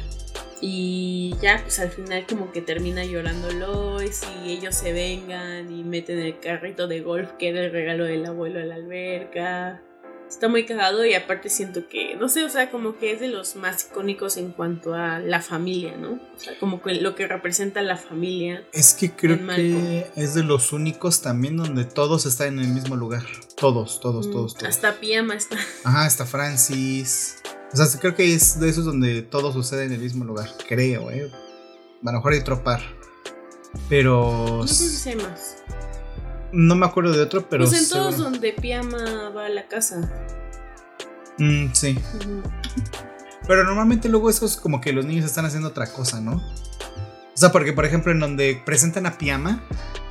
Y 0.65 1.35
ya 1.43 1.59
pues 1.61 1.81
al 1.81 1.91
final 1.91 2.25
como 2.29 2.53
que 2.53 2.63
termina 2.63 3.05
llorando 3.05 3.51
Lois 3.51 4.23
y 4.45 4.53
ellos 4.53 4.77
se 4.77 4.93
vengan 4.93 5.73
y 5.73 5.83
meten 5.83 6.21
el 6.21 6.39
carrito 6.39 6.87
de 6.87 7.01
golf 7.01 7.33
que 7.33 7.49
era 7.49 7.65
el 7.65 7.73
regalo 7.73 8.05
del 8.05 8.25
abuelo 8.25 8.61
a 8.61 8.65
la 8.65 8.77
alberca. 8.77 9.83
Está 10.29 10.49
muy 10.49 10.65
cagado 10.65 11.05
y 11.05 11.13
aparte 11.13 11.51
siento 11.51 11.89
que, 11.89 12.17
no 12.17 12.29
sé, 12.31 12.45
o 12.45 12.49
sea, 12.49 12.71
como 12.71 12.97
que 12.97 13.13
es 13.13 13.21
de 13.21 13.29
los 13.29 13.55
más 13.55 13.89
icónicos 13.91 14.39
en 14.39 14.53
cuanto 14.53 14.95
a 14.95 15.19
la 15.19 15.43
familia, 15.43 15.95
¿no? 15.99 16.13
O 16.13 16.39
sea, 16.39 16.59
como 16.59 16.81
que 16.81 16.95
lo 16.95 17.15
que 17.15 17.27
representa 17.27 17.83
la 17.83 17.99
familia. 17.99 18.65
Es 18.73 18.95
que 18.95 19.11
creo 19.11 19.47
que 19.55 20.07
es 20.17 20.35
de 20.35 20.43
los 20.43 20.73
únicos 20.73 21.21
también 21.21 21.59
donde 21.59 21.85
todos 21.85 22.25
están 22.25 22.59
en 22.59 22.61
el 22.61 22.69
mismo 22.69 22.97
lugar. 22.97 23.25
Todos, 23.57 24.01
todos, 24.01 24.29
Mm, 24.29 24.33
todos, 24.33 24.55
todos. 24.55 24.69
Hasta 24.71 24.95
Piyama 24.95 25.35
está. 25.35 25.59
Ajá, 25.85 26.07
hasta 26.07 26.25
Francis. 26.25 27.43
O 27.73 27.77
sea, 27.77 28.01
creo 28.01 28.15
que 28.15 28.35
es 28.35 28.61
de 28.61 28.69
esos 28.69 28.85
donde 28.85 29.23
todo 29.23 29.53
sucede 29.53 29.85
en 29.85 29.93
el 29.93 30.01
mismo 30.01 30.25
lugar. 30.25 30.51
Creo, 30.69 31.11
¿eh? 31.11 31.31
A 32.05 32.07
lo 32.07 32.13
mejor 32.19 32.33
hay 32.33 32.41
otro 32.41 32.63
par. 32.63 32.81
Pero. 33.89 34.59
No 34.61 34.67
sé 34.67 34.89
si 34.91 35.09
hay 35.11 35.17
más. 35.17 35.57
No 36.53 36.75
me 36.75 36.85
acuerdo 36.85 37.13
de 37.13 37.23
otro, 37.23 37.49
pero. 37.49 37.65
pues 37.65 37.81
en 37.83 37.89
todos 37.89 38.15
seguro- 38.17 38.31
donde 38.31 38.53
Piyama 38.53 39.31
va 39.31 39.47
a 39.47 39.49
la 39.49 39.67
casa. 39.69 40.11
Mm, 41.39 41.73
sí. 41.73 41.99
Pero 43.47 43.65
normalmente 43.65 44.09
luego 44.09 44.29
esos 44.31 44.57
como 44.57 44.81
que 44.81 44.93
los 44.93 45.05
niños 45.07 45.25
están 45.25 45.47
haciendo 45.47 45.69
otra 45.69 45.93
cosa, 45.93 46.21
¿no? 46.21 46.35
O 46.37 47.37
sea, 47.37 47.51
porque 47.51 47.73
por 47.73 47.85
ejemplo 47.87 48.13
en 48.13 48.21
donde 48.21 48.61
presentan 48.67 49.07
a 49.07 49.17
Piyama, 49.17 49.65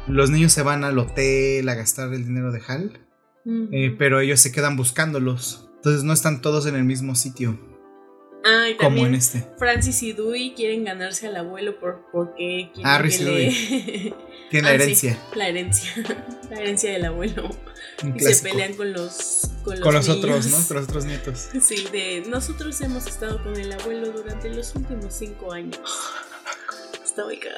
los 0.07 0.31
niños 0.31 0.51
se 0.51 0.63
van 0.63 0.83
al 0.83 0.97
hotel 0.97 1.69
a 1.69 1.75
gastar 1.75 2.11
el 2.13 2.25
dinero 2.25 2.51
de 2.51 2.61
Hal, 2.67 2.99
eh, 3.71 3.95
pero 3.97 4.19
ellos 4.19 4.39
se 4.41 4.51
quedan 4.51 4.75
buscándolos. 4.75 5.69
Entonces 5.81 6.03
no 6.03 6.13
están 6.13 6.41
todos 6.43 6.67
en 6.67 6.75
el 6.75 6.83
mismo 6.83 7.15
sitio, 7.15 7.59
ah, 8.45 8.69
y 8.69 8.75
como 8.77 9.03
en 9.07 9.15
este. 9.15 9.43
Francis 9.57 10.03
y 10.03 10.13
Dewey 10.13 10.53
quieren 10.53 10.83
ganarse 10.83 11.25
al 11.25 11.37
abuelo 11.37 11.79
por, 11.79 12.05
porque 12.11 12.69
quieren 12.71 12.85
Ah, 12.85 13.01
que 13.01 13.15
y 13.15 13.17
le... 13.23 14.15
Tiene 14.51 14.67
la 14.67 14.75
Ah, 14.75 14.77
sí, 14.77 14.83
herencia. 14.83 15.17
la 15.33 15.47
herencia. 15.47 15.91
La 16.51 16.57
herencia 16.59 16.91
del 16.91 17.05
abuelo. 17.05 17.49
un 18.03 18.15
Y 18.15 18.19
se 18.19 18.43
pelean 18.47 18.73
con 18.73 18.91
los 18.93 19.49
con 19.63 19.75
los, 19.75 19.83
Con 19.83 19.93
los 19.95 20.09
otros, 20.09 20.47
¿no? 20.47 20.67
Con 20.67 20.75
los 20.77 20.85
otros 20.89 21.05
nietos. 21.05 21.49
Sí, 21.61 21.87
de 21.91 22.25
nosotros 22.27 22.79
hemos 22.81 23.07
estado 23.07 23.41
con 23.41 23.55
el 23.55 23.71
abuelo 23.71 24.11
durante 24.11 24.49
los 24.53 24.75
últimos 24.75 25.13
cinco 25.15 25.51
años. 25.53 25.79
Está 27.03 27.23
muy 27.25 27.37
caro. 27.39 27.57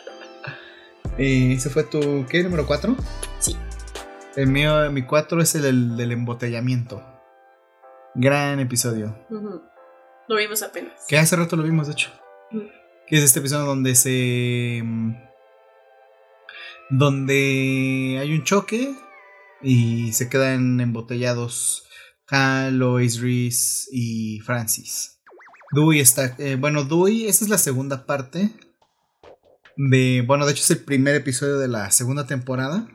Eh, 1.17 1.53
¿Ese 1.53 1.69
fue 1.69 1.83
tu, 1.83 2.25
qué, 2.29 2.41
número 2.43 2.65
4? 2.67 2.95
Sí. 3.39 3.57
El 4.35 4.47
mío, 4.47 4.89
mi 4.91 5.01
4 5.03 5.41
es 5.41 5.55
el 5.55 5.61
del, 5.63 5.97
del 5.97 6.11
embotellamiento. 6.11 7.03
Gran 8.15 8.59
episodio. 8.59 9.17
Lo 10.27 10.35
vimos 10.37 10.61
apenas. 10.63 10.93
Que 11.07 11.17
hace 11.17 11.35
rato 11.35 11.55
lo 11.55 11.63
vimos, 11.63 11.87
de 11.87 11.93
hecho. 11.93 12.11
Que 13.07 13.17
es 13.17 13.23
este 13.23 13.39
episodio 13.39 13.65
donde 13.65 13.95
se. 13.95 14.81
mm, 14.83 15.13
Donde 16.91 18.17
hay 18.21 18.33
un 18.33 18.43
choque 18.43 18.95
y 19.61 20.11
se 20.13 20.29
quedan 20.29 20.79
embotellados 20.79 21.87
Hal, 22.29 22.77
Lois, 22.77 23.19
Reese 23.21 23.87
y 23.91 24.39
Francis. 24.41 25.19
Dewey 25.71 25.99
está. 25.99 26.35
eh, 26.37 26.55
bueno, 26.59 26.83
Dewey, 26.83 27.27
esa 27.27 27.43
es 27.43 27.49
la 27.49 27.57
segunda 27.57 28.05
parte. 28.05 28.51
De. 29.75 30.23
Bueno, 30.25 30.45
de 30.45 30.51
hecho 30.51 30.61
es 30.63 30.71
el 30.71 30.83
primer 30.83 31.15
episodio 31.15 31.57
de 31.57 31.67
la 31.67 31.89
segunda 31.91 32.27
temporada. 32.27 32.87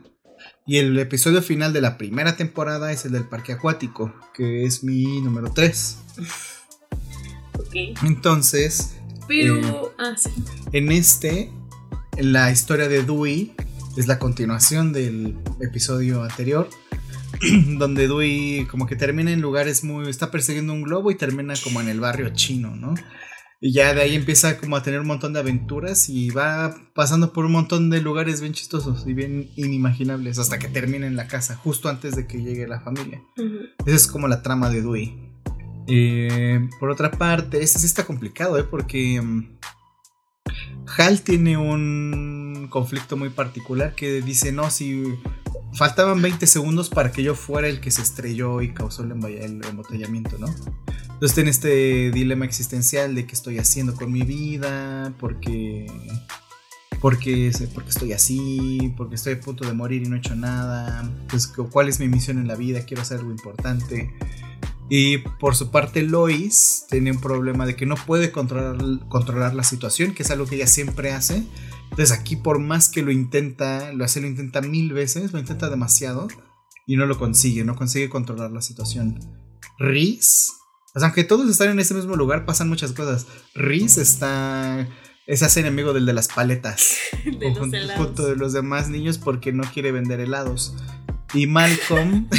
Y 0.69 0.77
el 0.77 0.99
episodio 0.99 1.41
final 1.41 1.73
de 1.73 1.81
la 1.81 1.97
primera 1.97 2.37
temporada 2.37 2.91
es 2.91 3.03
el 3.03 3.13
del 3.13 3.23
parque 3.23 3.53
acuático, 3.53 4.13
que 4.35 4.65
es 4.65 4.83
mi 4.83 5.19
número 5.19 5.51
3. 5.51 5.97
Ok. 7.57 7.75
Entonces, 8.03 8.93
Pero. 9.27 9.55
Eh, 9.57 9.91
ah, 9.97 10.13
sí. 10.15 10.29
en 10.71 10.91
este, 10.91 11.51
la 12.19 12.51
historia 12.51 12.87
de 12.87 13.01
Dewey 13.01 13.55
es 13.97 14.05
la 14.05 14.19
continuación 14.19 14.93
del 14.93 15.37
episodio 15.59 16.21
anterior, 16.21 16.69
donde 17.79 18.07
Dewey 18.07 18.67
como 18.67 18.85
que 18.85 18.95
termina 18.95 19.31
en 19.31 19.41
lugares 19.41 19.83
muy... 19.83 20.07
está 20.07 20.29
persiguiendo 20.29 20.71
un 20.71 20.83
globo 20.83 21.09
y 21.09 21.15
termina 21.15 21.55
como 21.63 21.81
en 21.81 21.89
el 21.89 21.99
barrio 21.99 22.29
chino, 22.35 22.75
¿no? 22.75 22.93
Y 23.61 23.73
ya 23.73 23.93
de 23.93 24.01
ahí 24.01 24.15
empieza 24.15 24.57
como 24.57 24.77
a 24.77 24.83
tener 24.83 25.01
un 25.01 25.07
montón 25.07 25.33
de 25.33 25.39
aventuras 25.39 26.07
y 26.07 26.29
va 26.29 26.73
pasando 26.95 27.33
por 27.33 27.45
un 27.45 27.51
montón 27.51 27.89
de 27.89 27.99
lugares 27.99 28.39
bien 28.39 28.53
chistosos 28.53 29.05
y 29.05 29.13
bien 29.13 29.49
inimaginables 29.57 30.39
hasta 30.39 30.59
que 30.59 30.69
termina 30.69 31.07
en 31.07 31.17
la 31.17 31.27
casa, 31.27 31.57
justo 31.57 31.89
antes 31.89 32.15
de 32.15 32.25
que 32.25 32.41
llegue 32.41 32.67
la 32.67 32.79
familia. 32.79 33.21
Esa 33.85 33.95
es 33.95 34.07
como 34.07 34.29
la 34.29 34.41
trama 34.41 34.69
de 34.69 34.81
Dewey. 34.81 35.29
Eh, 35.87 36.69
por 36.79 36.89
otra 36.89 37.11
parte, 37.11 37.61
este 37.61 37.79
sí 37.79 37.85
está 37.85 38.05
complicado, 38.05 38.57
¿eh? 38.57 38.63
Porque 38.63 39.19
mm, 39.19 39.57
Hal 40.97 41.21
tiene 41.21 41.57
un 41.57 42.38
conflicto 42.69 43.17
muy 43.17 43.29
particular 43.29 43.95
que 43.95 44.21
dice, 44.21 44.51
no, 44.51 44.69
si 44.69 45.03
faltaban 45.73 46.21
20 46.21 46.45
segundos 46.47 46.89
para 46.89 47.11
que 47.11 47.23
yo 47.23 47.35
fuera 47.35 47.67
el 47.67 47.79
que 47.79 47.91
se 47.91 48.01
estrelló 48.01 48.61
y 48.61 48.73
causó 48.73 49.03
el, 49.03 49.11
el 49.11 49.63
embotellamiento, 49.65 50.37
¿no? 50.37 50.47
Entonces 51.19 51.35
tiene 51.35 51.49
este 51.49 52.11
dilema 52.11 52.45
existencial 52.45 53.13
de 53.13 53.25
qué 53.25 53.33
estoy 53.33 53.59
haciendo 53.59 53.93
con 53.93 54.11
mi 54.11 54.21
vida, 54.21 55.13
porque... 55.19 55.85
Porque, 57.01 57.51
porque 57.73 57.89
estoy 57.89 58.11
así, 58.11 58.93
porque 58.97 59.15
estoy 59.15 59.33
a 59.33 59.39
punto 59.39 59.65
de 59.65 59.73
morir 59.73 60.03
y 60.03 60.09
no 60.09 60.17
he 60.17 60.19
hecho 60.19 60.35
nada. 60.35 61.09
Pues, 61.29 61.47
¿cuál 61.47 61.87
es 61.87 61.99
mi 62.01 62.09
misión 62.09 62.39
en 62.39 62.47
la 62.47 62.55
vida? 62.55 62.85
Quiero 62.85 63.03
hacer 63.03 63.19
algo 63.19 63.31
importante. 63.31 64.13
Y 64.89 65.19
por 65.19 65.55
su 65.55 65.71
parte, 65.71 66.01
Lois 66.03 66.85
tiene 66.89 67.11
un 67.11 67.21
problema 67.21 67.65
de 67.65 67.75
que 67.75 67.85
no 67.85 67.95
puede 67.95 68.31
controlar, 68.31 68.77
controlar 69.07 69.53
la 69.53 69.63
situación, 69.63 70.13
que 70.13 70.23
es 70.23 70.31
algo 70.31 70.45
que 70.45 70.55
ella 70.55 70.67
siempre 70.67 71.11
hace. 71.11 71.43
Entonces, 71.91 72.11
aquí, 72.11 72.35
por 72.35 72.59
más 72.59 72.89
que 72.89 73.01
lo 73.01 73.11
intenta, 73.11 73.91
lo 73.93 74.05
hace, 74.05 74.21
lo 74.21 74.27
intenta 74.27 74.61
mil 74.61 74.93
veces, 74.93 75.33
lo 75.33 75.39
intenta 75.39 75.69
demasiado 75.69 76.27
y 76.85 76.95
no 76.95 77.05
lo 77.05 77.17
consigue, 77.17 77.63
no 77.63 77.75
consigue 77.75 78.09
controlar 78.09 78.51
la 78.51 78.61
situación. 78.61 79.19
O 80.95 80.99
sea, 80.99 81.07
aunque 81.07 81.23
todos 81.23 81.49
están 81.49 81.69
en 81.69 81.79
ese 81.79 81.93
mismo 81.93 82.15
lugar, 82.15 82.45
pasan 82.45 82.69
muchas 82.69 82.93
cosas. 82.93 83.27
Reese 83.53 84.01
está. 84.01 84.87
Es 85.27 85.43
hace 85.43 85.59
enemigo 85.59 85.93
del 85.93 86.07
de 86.07 86.13
las 86.13 86.27
paletas 86.27 86.97
De 87.23 87.51
los 87.51 87.59
junto, 87.95 88.25
de 88.25 88.35
los 88.35 88.51
demás 88.51 88.89
niños 88.89 89.19
porque 89.19 89.53
no 89.53 89.63
quiere 89.71 89.91
vender 89.91 90.19
helados. 90.19 90.75
Y 91.33 91.45
Malcolm, 91.45 92.27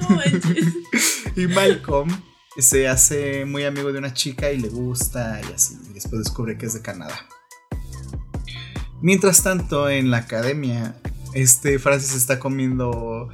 No 0.00 0.20
y 1.34 1.46
Malcolm 1.48 2.08
se 2.58 2.88
hace 2.88 3.44
muy 3.44 3.64
amigo 3.64 3.92
de 3.92 3.98
una 3.98 4.12
chica 4.12 4.50
y 4.50 4.58
le 4.58 4.68
gusta 4.68 5.40
y 5.48 5.52
así. 5.52 5.78
Y 5.90 5.94
después 5.94 6.22
descubre 6.22 6.58
que 6.58 6.66
es 6.66 6.74
de 6.74 6.82
Canadá. 6.82 7.28
Mientras 9.00 9.42
tanto, 9.42 9.88
en 9.88 10.10
la 10.10 10.18
academia, 10.18 10.94
este 11.34 11.78
Francis 11.78 12.14
está 12.14 12.38
comiendo 12.38 13.30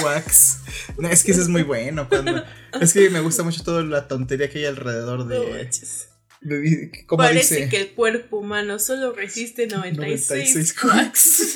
quacks. 0.00 0.58
No, 0.98 1.08
es 1.08 1.22
que 1.22 1.32
eso 1.32 1.40
es 1.40 1.48
muy 1.48 1.62
bueno. 1.62 2.08
Cuando, 2.08 2.42
es 2.80 2.92
que 2.92 3.08
me 3.10 3.20
gusta 3.20 3.42
mucho 3.42 3.62
toda 3.62 3.82
la 3.82 4.08
tontería 4.08 4.50
que 4.50 4.58
hay 4.58 4.64
alrededor 4.66 5.26
No 5.26 5.28
de. 5.28 5.70
Como 7.06 7.22
Parece 7.22 7.56
dice, 7.56 7.68
que 7.68 7.80
el 7.80 7.90
cuerpo 7.92 8.38
humano 8.38 8.78
solo 8.78 9.12
resiste 9.12 9.66
96, 9.66 10.54
96 10.54 10.72
quacks. 10.72 11.54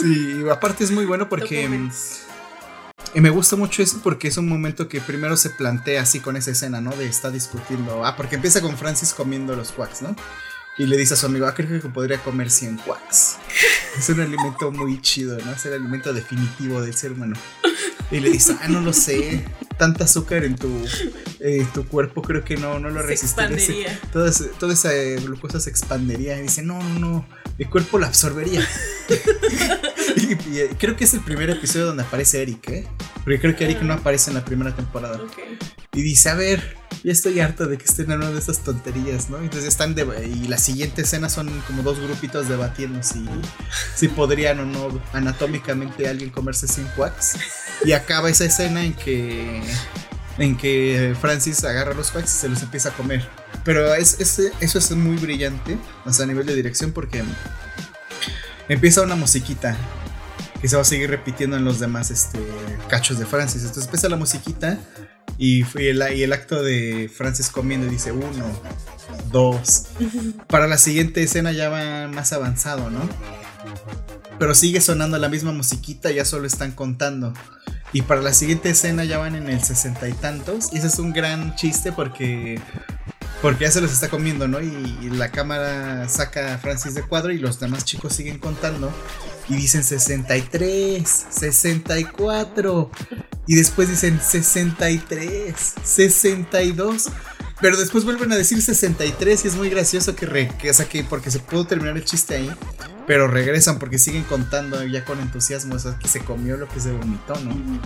sí, 0.00 0.44
aparte 0.50 0.84
es 0.84 0.90
muy 0.90 1.04
bueno 1.04 1.28
porque. 1.28 1.68
Y 3.14 3.20
me 3.20 3.30
gusta 3.30 3.56
mucho 3.56 3.82
eso 3.82 4.00
porque 4.02 4.28
es 4.28 4.36
un 4.36 4.48
momento 4.48 4.88
que 4.88 5.00
primero 5.00 5.36
se 5.36 5.50
plantea 5.50 6.02
así 6.02 6.20
con 6.20 6.36
esa 6.36 6.50
escena, 6.50 6.80
¿no? 6.80 6.90
De 6.92 7.06
estar 7.06 7.32
discutiendo, 7.32 8.04
ah, 8.04 8.16
porque 8.16 8.36
empieza 8.36 8.60
con 8.60 8.76
Francis 8.76 9.14
comiendo 9.14 9.56
los 9.56 9.72
quacks, 9.72 10.02
¿no? 10.02 10.14
Y 10.78 10.86
le 10.86 10.96
dice 10.96 11.14
a 11.14 11.16
su 11.16 11.26
amigo, 11.26 11.46
ah, 11.46 11.54
creo 11.54 11.80
que 11.80 11.88
podría 11.88 12.18
comer 12.18 12.50
100 12.50 12.76
quacks. 12.78 13.36
Es 13.98 14.08
un 14.10 14.20
alimento 14.20 14.70
muy 14.70 15.00
chido, 15.02 15.36
¿no? 15.44 15.52
Es 15.52 15.66
el 15.66 15.72
alimento 15.72 16.12
definitivo 16.12 16.80
del 16.80 16.94
ser 16.94 17.12
humano. 17.12 17.36
Y 18.10 18.20
le 18.20 18.30
dice, 18.30 18.56
ah, 18.62 18.68
no 18.68 18.80
lo 18.80 18.92
sé, 18.92 19.44
tanta 19.76 20.04
azúcar 20.04 20.44
en 20.44 20.56
tu, 20.56 20.68
eh, 21.40 21.66
tu 21.74 21.86
cuerpo 21.86 22.22
creo 22.22 22.44
que 22.44 22.56
no, 22.56 22.78
no 22.78 22.90
lo 22.90 23.02
resistiría. 23.02 23.56
expandería. 23.56 24.00
Toda, 24.58 24.72
esa 24.72 24.92
glucosa 25.20 25.58
se 25.58 25.70
expandería. 25.70 26.38
Y 26.38 26.42
dice, 26.42 26.62
no, 26.62 26.82
no, 26.82 26.98
no, 26.98 27.28
mi 27.58 27.64
cuerpo 27.64 27.98
la 27.98 28.06
absorbería. 28.06 28.66
y, 30.16 30.32
y, 30.48 30.58
eh, 30.60 30.70
creo 30.78 30.96
que 30.96 31.04
es 31.04 31.14
el 31.14 31.20
primer 31.20 31.50
episodio 31.50 31.86
donde 31.86 32.04
aparece 32.04 32.40
Eric, 32.40 32.68
¿eh? 32.68 32.88
Porque 33.24 33.40
creo 33.40 33.56
que 33.56 33.64
Eric 33.64 33.82
no 33.82 33.94
aparece 33.94 34.30
en 34.30 34.36
la 34.36 34.44
primera 34.44 34.74
temporada. 34.74 35.20
Y 35.92 36.02
dice, 36.02 36.30
a 36.30 36.34
ver, 36.34 36.76
ya 37.02 37.12
estoy 37.12 37.40
harto 37.40 37.66
de 37.66 37.76
que 37.76 37.84
estén 37.84 38.10
hablando 38.12 38.34
de 38.34 38.40
esas 38.40 38.60
tonterías, 38.60 39.28
¿no? 39.30 39.38
Entonces 39.38 39.68
están 39.68 39.94
de 39.94 40.04
y 40.24 40.46
la 40.46 40.58
siguiente 40.58 41.02
escena 41.02 41.28
son 41.28 41.48
como 41.66 41.82
dos 41.82 41.98
grupitos 41.98 42.48
debatiendo 42.48 43.02
si, 43.02 43.24
si 43.96 44.08
podrían 44.08 44.60
o 44.60 44.64
no 44.64 45.00
anatómicamente 45.12 46.08
alguien 46.08 46.30
comerse 46.30 46.68
100 46.68 46.86
quacks. 46.96 47.36
Y 47.84 47.92
acaba 47.92 48.30
esa 48.30 48.44
escena 48.44 48.84
en 48.84 48.94
que 48.94 49.62
en 50.38 50.56
que 50.56 51.14
Francis 51.20 51.64
agarra 51.64 51.94
los 51.94 52.10
quacks 52.10 52.34
y 52.34 52.38
se 52.38 52.48
los 52.48 52.62
empieza 52.62 52.90
a 52.90 52.92
comer. 52.92 53.28
Pero 53.64 53.94
es, 53.94 54.20
es- 54.20 54.52
eso 54.60 54.78
es 54.78 54.90
muy 54.92 55.16
brillante, 55.16 55.76
o 56.04 56.12
sea, 56.12 56.24
a 56.24 56.28
nivel 56.28 56.46
de 56.46 56.54
dirección, 56.54 56.92
porque 56.92 57.22
empieza 58.68 59.02
una 59.02 59.16
musiquita 59.16 59.76
que 60.60 60.68
se 60.68 60.76
va 60.76 60.82
a 60.82 60.84
seguir 60.84 61.10
repitiendo 61.10 61.56
en 61.56 61.64
los 61.64 61.78
demás 61.78 62.10
este, 62.10 62.38
cachos 62.88 63.18
de 63.18 63.26
Francis. 63.26 63.62
Entonces 63.62 63.84
empieza 63.84 64.08
la 64.08 64.16
musiquita 64.16 64.78
y, 65.38 65.62
fue 65.62 65.90
el, 65.90 66.02
y 66.16 66.22
el 66.22 66.32
acto 66.32 66.62
de 66.62 67.10
Francis 67.14 67.48
comiendo 67.48 67.86
y 67.86 67.90
dice 67.90 68.12
uno, 68.12 68.44
dos. 69.30 69.84
Para 70.48 70.66
la 70.66 70.78
siguiente 70.78 71.22
escena 71.22 71.52
ya 71.52 71.68
va 71.68 72.08
más 72.08 72.32
avanzado, 72.32 72.90
¿no? 72.90 73.00
Pero 74.38 74.54
sigue 74.54 74.80
sonando 74.80 75.18
la 75.18 75.28
misma 75.28 75.52
musiquita, 75.52 76.10
ya 76.10 76.24
solo 76.24 76.46
están 76.46 76.72
contando. 76.72 77.32
Y 77.92 78.02
para 78.02 78.20
la 78.20 78.32
siguiente 78.32 78.70
escena 78.70 79.04
ya 79.04 79.18
van 79.18 79.34
en 79.34 79.48
el 79.48 79.62
sesenta 79.62 80.08
y 80.08 80.12
tantos. 80.12 80.70
Y 80.72 80.78
ese 80.78 80.88
es 80.88 80.98
un 80.98 81.12
gran 81.12 81.54
chiste 81.56 81.92
porque. 81.92 82.60
Porque 83.40 83.64
ya 83.64 83.70
se 83.70 83.80
los 83.80 83.92
está 83.92 84.08
comiendo, 84.08 84.48
¿no? 84.48 84.60
Y, 84.60 85.10
la 85.10 85.30
cámara 85.30 86.08
saca 86.08 86.54
a 86.54 86.58
Francis 86.58 86.94
de 86.94 87.02
cuadro 87.02 87.32
y 87.32 87.38
los 87.38 87.60
demás 87.60 87.84
chicos 87.84 88.12
siguen 88.12 88.38
contando. 88.38 88.92
Y 89.48 89.54
dicen 89.54 89.84
63, 89.84 91.26
64. 91.30 92.90
Y 93.46 93.54
después 93.54 93.88
dicen 93.88 94.20
63, 94.20 95.54
62. 95.82 97.08
Pero 97.60 97.76
después 97.76 98.04
vuelven 98.04 98.30
a 98.32 98.36
decir 98.36 98.62
63 98.62 99.44
y 99.44 99.48
es 99.48 99.56
muy 99.56 99.68
gracioso 99.68 100.14
que, 100.14 100.26
re- 100.26 100.52
que, 100.58 101.04
porque 101.04 101.30
se 101.30 101.40
pudo 101.40 101.66
terminar 101.66 101.96
el 101.96 102.04
chiste 102.04 102.36
ahí. 102.36 102.50
Pero 103.06 103.26
regresan 103.26 103.78
porque 103.78 103.98
siguen 103.98 104.22
contando 104.24 104.82
ya 104.84 105.04
con 105.04 105.18
entusiasmo, 105.20 105.74
o 105.76 105.98
que 105.98 106.08
se 106.08 106.20
comió 106.20 106.56
lo 106.56 106.68
que 106.68 106.78
se 106.80 106.92
vomitó, 106.92 107.34
¿no? 107.40 107.80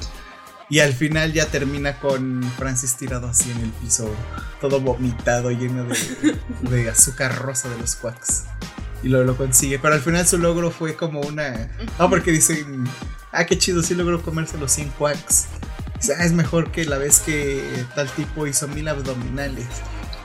Y 0.69 0.81
al 0.81 0.93
final 0.95 1.33
ya 1.33 1.47
termina 1.47 1.99
con 1.99 2.43
Francis 2.59 2.97
tirado 2.97 3.29
así 3.29 3.51
en 3.51 3.61
el 3.61 3.71
piso, 3.71 4.11
todo 4.61 4.81
vomitado, 4.81 5.51
lleno 5.51 5.85
de, 5.85 5.99
de 6.71 6.91
azúcar 6.91 7.39
rosa 7.39 7.69
de 7.69 7.79
los 7.79 7.95
quacks. 7.97 8.45
Y 9.03 9.09
lo, 9.09 9.25
lo 9.25 9.37
consigue. 9.37 9.79
Pero 9.79 9.95
al 9.95 10.01
final 10.01 10.27
su 10.27 10.39
logro 10.39 10.71
fue 10.71 10.97
como 10.97 11.21
una. 11.21 11.71
Ah, 11.99 12.09
porque 12.09 12.31
dicen. 12.31 12.85
Ah, 13.33 13.45
qué 13.47 13.59
chido, 13.59 13.83
sí 13.83 13.95
logró 13.95 14.23
comerse 14.23 14.57
los 14.59 14.71
100 14.73 14.91
quacks. 14.91 15.47
Dice, 16.03 16.17
ah, 16.19 16.25
es 16.25 16.33
mejor 16.33 16.73
que 16.73 16.85
la 16.85 16.99
vez 16.99 17.21
que 17.21 17.63
tal 17.95 18.11
tipo 18.11 18.49
hizo 18.49 18.67
mil 18.67 18.89
abdominales. 18.89 19.69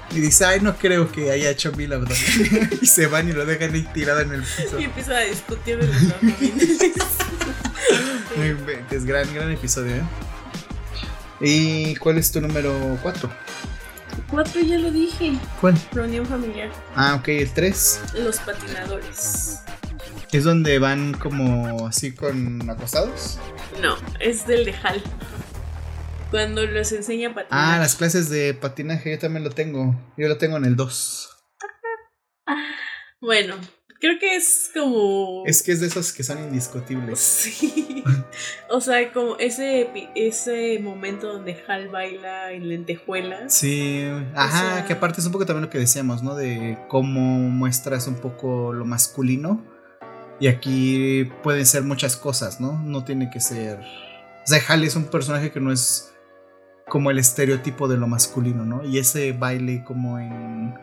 Y 0.09 0.21
dice, 0.21 0.43
ay, 0.45 0.59
no 0.59 0.75
creo 0.75 1.11
que 1.11 1.29
haya 1.29 1.51
hecho 1.51 1.71
mil 1.73 1.93
abdominales. 1.93 2.79
y 2.81 2.87
se 2.87 3.05
van 3.05 3.29
y 3.29 3.33
lo 3.33 3.45
dejan 3.45 3.75
ahí 3.75 3.87
tirado 3.93 4.21
en 4.21 4.33
el 4.33 4.41
piso. 4.41 4.79
Y 4.79 4.85
empieza 4.85 5.15
a 5.15 5.21
discutir 5.21 5.77
de 5.77 5.85
los 5.85 6.13
abdominales. 6.13 6.91
Inventes, 8.37 9.05
gran, 9.05 9.31
gran 9.31 9.51
episodio, 9.51 9.97
¿eh? 9.97 10.03
¿Y 11.41 11.95
cuál 11.97 12.17
es 12.17 12.31
tu 12.31 12.41
número 12.41 12.97
4? 13.03 13.29
Cuatro 14.31 14.61
ya 14.61 14.79
lo 14.79 14.89
dije. 14.89 15.33
¿Cuál? 15.61 15.79
Reunión 15.91 16.25
familiar. 16.25 16.71
Ah, 16.95 17.13
ok, 17.19 17.27
el 17.27 17.51
3. 17.51 18.01
Los 18.23 18.39
patinadores. 18.39 19.59
Es 20.31 20.43
donde 20.43 20.79
van 20.79 21.13
como 21.13 21.85
así 21.85 22.13
con 22.13 22.67
acostados. 22.67 23.37
No, 23.79 23.95
es 24.19 24.47
del 24.47 24.65
de 24.65 24.73
Hal. 24.81 25.03
Cuando 26.31 26.65
los 26.65 26.91
enseña 26.91 27.29
a 27.29 27.33
patinar. 27.33 27.75
Ah, 27.75 27.77
las 27.79 27.95
clases 27.95 28.29
de 28.29 28.53
patinaje 28.53 29.11
yo 29.11 29.19
también 29.19 29.43
lo 29.43 29.51
tengo. 29.51 29.95
Yo 30.17 30.27
lo 30.27 30.37
tengo 30.37 30.57
en 30.57 30.65
el 30.65 30.75
2. 30.75 31.29
Bueno, 33.21 33.55
creo 33.99 34.19
que 34.19 34.35
es 34.35 34.69
como. 34.73 35.43
Es 35.45 35.63
que 35.63 35.71
es 35.71 35.79
de 35.79 35.87
esos 35.87 36.11
que 36.13 36.23
son 36.23 36.39
indiscutibles. 36.43 37.19
Sí. 37.19 38.03
O 38.69 38.79
sea, 38.81 39.11
como 39.11 39.37
ese, 39.37 39.89
ese 40.15 40.77
momento 40.79 41.33
donde 41.33 41.57
Hal 41.67 41.87
baila 41.89 42.51
en 42.51 42.69
lentejuelas. 42.69 43.53
Sí, 43.53 44.05
ajá, 44.35 44.75
sea- 44.75 44.85
que 44.85 44.93
aparte 44.93 45.19
es 45.21 45.25
un 45.25 45.31
poco 45.31 45.45
también 45.45 45.63
lo 45.65 45.69
que 45.69 45.79
decíamos, 45.79 46.21
¿no? 46.23 46.35
De 46.35 46.77
cómo 46.87 47.49
muestras 47.49 48.07
un 48.07 48.15
poco 48.15 48.73
lo 48.73 48.85
masculino. 48.85 49.65
Y 50.39 50.47
aquí 50.47 51.25
pueden 51.43 51.65
ser 51.65 51.83
muchas 51.83 52.15
cosas, 52.15 52.61
¿no? 52.61 52.73
No 52.83 53.03
tiene 53.03 53.29
que 53.31 53.39
ser... 53.39 53.79
O 53.79 54.45
sea, 54.47 54.61
Hal 54.67 54.83
es 54.83 54.95
un 54.95 55.05
personaje 55.05 55.51
que 55.51 55.59
no 55.59 55.71
es 55.71 56.13
como 56.89 57.11
el 57.11 57.19
estereotipo 57.19 57.87
de 57.87 57.97
lo 57.97 58.07
masculino, 58.07 58.65
¿no? 58.65 58.83
Y 58.83 58.97
ese 58.99 59.31
baile 59.33 59.83
como 59.85 60.19
en... 60.19 60.73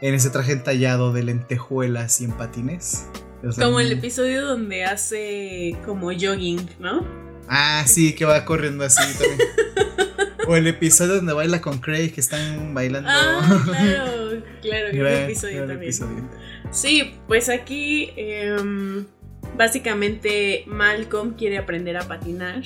En 0.00 0.14
ese 0.14 0.28
traje 0.30 0.52
entallado 0.52 1.12
de 1.12 1.22
lentejuelas 1.22 2.20
y 2.20 2.24
en 2.24 2.32
patines. 2.32 3.06
O 3.46 3.52
sea, 3.52 3.64
Como 3.64 3.80
el 3.80 3.90
episodio 3.92 4.44
donde 4.46 4.84
hace 4.84 5.76
como 5.86 6.08
jogging, 6.08 6.68
¿no? 6.78 7.06
Ah, 7.48 7.84
sí, 7.86 8.14
que 8.14 8.24
va 8.24 8.44
corriendo 8.44 8.84
así 8.84 9.00
también. 9.18 9.48
o 10.48 10.56
el 10.56 10.66
episodio 10.66 11.16
donde 11.16 11.32
baila 11.32 11.60
con 11.62 11.78
Craig, 11.78 12.10
que 12.12 12.20
están 12.20 12.74
bailando. 12.74 13.08
Ah, 13.10 13.62
claro, 13.64 14.42
claro, 14.60 14.90
que 14.90 14.98
Gran- 14.98 15.22
episodio 15.24 15.58
también. 15.60 15.82
episodio. 15.82 16.28
Sí, 16.70 17.14
pues 17.28 17.48
aquí 17.48 18.10
em, 18.16 19.06
básicamente 19.56 20.64
Malcolm 20.66 21.34
quiere 21.34 21.56
aprender 21.58 21.96
a 21.96 22.06
patinar. 22.06 22.62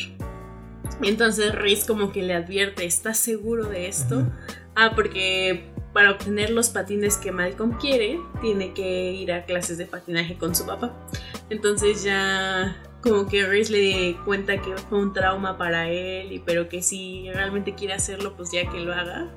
Entonces 1.03 1.55
Reese 1.55 1.87
como 1.87 2.13
que 2.13 2.23
le 2.23 2.35
advierte, 2.35 2.85
¿estás 2.85 3.19
seguro 3.19 3.65
de 3.65 3.89
esto? 3.89 4.27
Ah, 4.75 4.93
porque 4.95 5.65
para 5.93 6.13
obtener 6.13 6.51
los 6.51 6.69
patines 6.69 7.17
que 7.17 7.33
Malcolm 7.33 7.79
quiere, 7.79 8.21
tiene 8.41 8.73
que 8.75 9.13
ir 9.13 9.33
a 9.33 9.45
clases 9.45 9.79
de 9.79 9.87
patinaje 9.87 10.37
con 10.37 10.55
su 10.55 10.67
papá. 10.67 10.95
Entonces 11.51 12.03
ya 12.03 12.77
como 13.03 13.27
que 13.29 13.47
Reese 13.47 13.73
le 13.73 14.17
cuenta 14.25 14.61
que 14.61 14.77
fue 14.77 14.99
un 14.99 15.13
trauma 15.13 15.57
para 15.57 15.89
él, 15.89 16.33
y 16.33 16.41
pero 16.41 16.69
que 16.69 16.83
si 16.83 17.31
realmente 17.33 17.75
quiere 17.75 17.95
hacerlo, 17.95 18.35
pues 18.37 18.51
ya 18.51 18.69
que 18.71 18.81
lo 18.81 18.93
haga. 18.93 19.29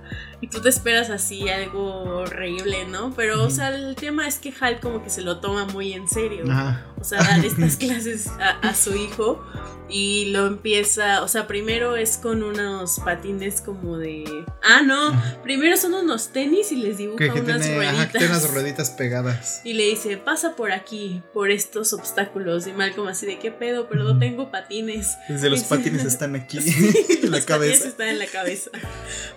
Y 0.41 0.47
tú 0.47 0.59
te 0.59 0.69
esperas 0.69 1.09
así 1.11 1.47
algo 1.49 1.85
horrible, 2.19 2.85
¿no? 2.85 3.13
Pero, 3.15 3.43
o 3.43 3.49
sea, 3.51 3.69
el 3.69 3.95
tema 3.95 4.27
es 4.27 4.39
que 4.39 4.51
Hal 4.59 4.79
como 4.79 5.03
que 5.03 5.09
se 5.11 5.21
lo 5.21 5.39
toma 5.39 5.65
muy 5.65 5.93
en 5.93 6.07
serio. 6.07 6.45
O 6.99 7.03
sea, 7.03 7.21
dar 7.23 7.45
estas 7.45 7.77
clases 7.77 8.27
a, 8.27 8.49
a 8.67 8.73
su 8.73 8.95
hijo 8.95 9.43
y 9.87 10.27
lo 10.31 10.47
empieza, 10.47 11.21
o 11.21 11.27
sea, 11.27 11.47
primero 11.47 11.97
es 11.97 12.17
con 12.17 12.43
unos 12.43 12.99
patines 13.03 13.59
como 13.61 13.97
de... 13.97 14.23
Ah, 14.63 14.81
no, 14.83 15.11
primero 15.43 15.75
son 15.75 15.93
unos 15.93 16.29
tenis 16.29 16.71
y 16.71 16.77
les 16.77 16.97
dibuja 16.97 17.17
Que, 17.17 17.29
que 17.33 17.41
unas 17.41 17.59
tiene, 17.61 17.75
rueditas. 17.75 17.99
ajá, 17.99 18.11
que 18.11 18.17
tiene 18.19 18.33
unas 18.33 18.51
rueditas 18.53 18.89
pegadas. 18.91 19.61
Y 19.65 19.73
le 19.73 19.83
dice, 19.83 20.15
pasa 20.17 20.55
por 20.55 20.71
aquí, 20.71 21.21
por 21.33 21.51
estos 21.51 21.91
obstáculos. 21.91 22.67
Y 22.67 22.71
Malcolm 22.73 23.09
así 23.09 23.25
de, 23.25 23.37
¿qué 23.37 23.51
pedo? 23.51 23.87
Pero 23.89 24.05
no 24.05 24.17
tengo 24.17 24.49
patines. 24.49 25.17
Desde 25.27 25.49
los 25.49 25.63
patines 25.65 26.05
están 26.05 26.35
aquí 26.35 26.61
Sí, 26.61 26.71
en 27.23 27.29
la 27.31 27.37
los 27.37 27.45
patines 27.45 27.45
cabeza. 27.45 27.87
están 27.89 28.07
en 28.07 28.19
la 28.19 28.27
cabeza. 28.27 28.71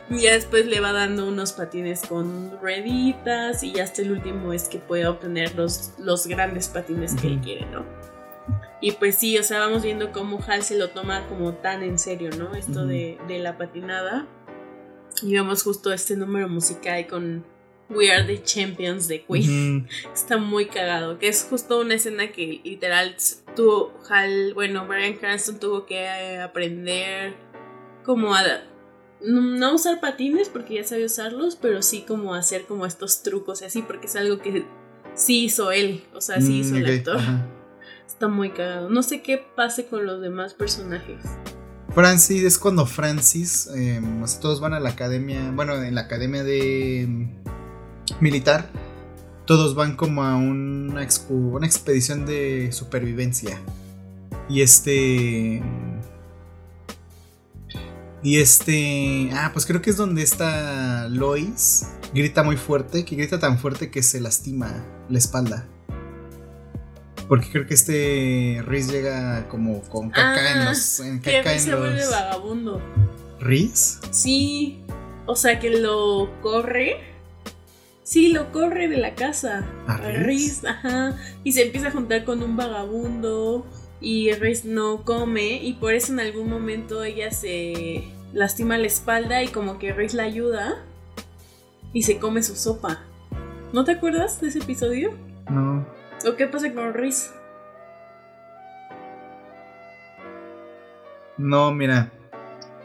Y 0.08 0.20
ya 0.20 0.34
después 0.34 0.66
le 0.66 0.78
va 0.78 0.92
dando 0.94 1.28
unos 1.28 1.52
patines 1.52 2.02
con 2.02 2.58
rueditas 2.60 3.62
y 3.62 3.78
hasta 3.80 4.02
el 4.02 4.12
último 4.12 4.52
es 4.52 4.68
que 4.68 4.78
puede 4.78 5.06
obtener 5.06 5.54
los, 5.54 5.92
los 5.98 6.26
grandes 6.26 6.68
patines 6.68 7.14
que 7.14 7.26
él 7.26 7.40
quiere, 7.40 7.66
¿no? 7.66 7.84
Y 8.80 8.92
pues 8.92 9.16
sí, 9.16 9.38
o 9.38 9.42
sea, 9.42 9.60
vamos 9.60 9.82
viendo 9.82 10.12
cómo 10.12 10.38
Hal 10.46 10.62
se 10.62 10.76
lo 10.76 10.90
toma 10.90 11.26
como 11.28 11.54
tan 11.54 11.82
en 11.82 11.98
serio, 11.98 12.30
¿no? 12.36 12.54
Esto 12.54 12.86
de, 12.86 13.18
de 13.28 13.38
la 13.38 13.56
patinada. 13.56 14.26
Y 15.22 15.32
vemos 15.32 15.62
justo 15.62 15.92
este 15.92 16.16
número 16.16 16.48
musical 16.48 17.06
con 17.06 17.44
We 17.88 18.10
Are 18.10 18.24
the 18.24 18.42
Champions 18.42 19.08
de 19.08 19.24
Queen. 19.24 19.86
Ujú. 19.86 20.12
Está 20.12 20.36
muy 20.36 20.66
cagado, 20.66 21.18
que 21.18 21.28
es 21.28 21.46
justo 21.48 21.80
una 21.80 21.94
escena 21.94 22.30
que 22.30 22.60
literal 22.64 23.16
tuvo 23.56 23.92
Hal, 24.08 24.52
bueno, 24.54 24.86
Brian 24.86 25.14
Cranston 25.14 25.58
tuvo 25.58 25.86
que 25.86 26.04
eh, 26.04 26.40
aprender 26.40 27.34
como 28.04 28.34
a 28.34 28.42
no 29.26 29.74
usar 29.74 30.00
patines 30.00 30.48
porque 30.48 30.74
ya 30.74 30.84
sabe 30.84 31.04
usarlos, 31.04 31.56
pero 31.56 31.82
sí 31.82 32.04
como 32.06 32.34
hacer 32.34 32.66
como 32.66 32.86
estos 32.86 33.22
trucos 33.22 33.62
y 33.62 33.64
así, 33.64 33.82
porque 33.82 34.06
es 34.06 34.16
algo 34.16 34.38
que 34.38 34.64
sí 35.14 35.44
hizo 35.44 35.70
él, 35.72 36.04
o 36.14 36.20
sea, 36.20 36.40
sí 36.40 36.60
hizo 36.60 36.76
el 36.76 36.84
Mm, 36.84 36.98
actor. 36.98 37.16
ajá. 37.18 37.46
Está 38.06 38.28
muy 38.28 38.50
cagado. 38.50 38.90
No 38.90 39.02
sé 39.02 39.22
qué 39.22 39.38
pase 39.56 39.86
con 39.86 40.06
los 40.06 40.20
demás 40.20 40.54
personajes. 40.54 41.22
Francis 41.94 42.42
es 42.44 42.58
cuando 42.58 42.86
Francis, 42.86 43.68
eh, 43.74 44.00
sea, 44.26 44.40
todos 44.40 44.60
van 44.60 44.72
a 44.74 44.80
la 44.80 44.90
academia, 44.90 45.50
bueno, 45.52 45.82
en 45.82 45.94
la 45.94 46.02
academia 46.02 46.44
de 46.44 47.06
mm, 47.08 47.28
militar, 48.20 48.68
todos 49.46 49.74
van 49.74 49.96
como 49.96 50.22
a 50.24 50.36
una, 50.36 51.06
una 51.28 51.66
expedición 51.66 52.26
de 52.26 52.70
supervivencia. 52.72 53.58
Y 54.48 54.62
este... 54.62 55.62
Y 58.24 58.38
este... 58.38 59.30
Ah, 59.34 59.50
pues 59.52 59.66
creo 59.66 59.80
que 59.82 59.90
es 59.90 59.96
donde 59.96 60.22
está 60.22 61.08
Lois. 61.08 61.86
Grita 62.14 62.42
muy 62.42 62.56
fuerte, 62.56 63.04
que 63.04 63.16
grita 63.16 63.38
tan 63.38 63.58
fuerte 63.58 63.90
que 63.90 64.02
se 64.02 64.20
lastima 64.20 64.84
la 65.08 65.18
espalda. 65.18 65.68
Porque 67.28 67.48
creo 67.50 67.66
que 67.66 67.74
este 67.74 68.62
Riz 68.66 68.90
llega 68.90 69.48
como 69.48 69.82
con 69.82 70.10
caca 70.10 70.52
en 70.52 70.58
Ah, 70.58 70.64
los... 70.70 71.00
En 71.00 71.18
caca 71.18 71.52
Riz 71.52 71.52
en 71.52 71.60
se 71.60 71.74
vuelve 71.74 71.96
los... 72.00 72.10
vagabundo. 72.10 72.82
¿Riz? 73.40 74.00
Sí. 74.10 74.82
O 75.26 75.36
sea 75.36 75.58
que 75.58 75.70
lo 75.70 76.30
corre. 76.40 76.96
Sí, 78.04 78.28
lo 78.28 78.52
corre 78.52 78.88
de 78.88 78.96
la 78.98 79.14
casa. 79.14 79.66
¿A 79.86 79.94
A 79.94 79.98
Riz? 79.98 80.26
Riz, 80.26 80.64
ajá. 80.64 81.16
Y 81.44 81.52
se 81.52 81.62
empieza 81.64 81.88
a 81.88 81.90
juntar 81.90 82.24
con 82.24 82.42
un 82.42 82.56
vagabundo. 82.56 83.66
Y 84.00 84.32
Riz 84.32 84.64
no 84.64 85.04
come. 85.04 85.62
Y 85.62 85.74
por 85.74 85.94
eso 85.94 86.12
en 86.12 86.20
algún 86.20 86.48
momento 86.48 87.04
ella 87.04 87.30
se 87.30 88.04
lastima 88.34 88.76
la 88.76 88.86
espalda. 88.86 89.42
Y 89.42 89.48
como 89.48 89.78
que 89.78 89.92
Riz 89.92 90.12
la 90.12 90.24
ayuda. 90.24 90.84
Y 91.92 92.02
se 92.02 92.18
come 92.18 92.42
su 92.42 92.56
sopa. 92.56 93.00
¿No 93.72 93.84
te 93.84 93.92
acuerdas 93.92 94.40
de 94.40 94.48
ese 94.48 94.58
episodio? 94.58 95.12
No. 95.48 95.86
¿O 96.28 96.36
qué 96.36 96.46
pasa 96.46 96.72
con 96.72 96.92
Riz? 96.92 97.30
No, 101.38 101.72
mira. 101.72 102.12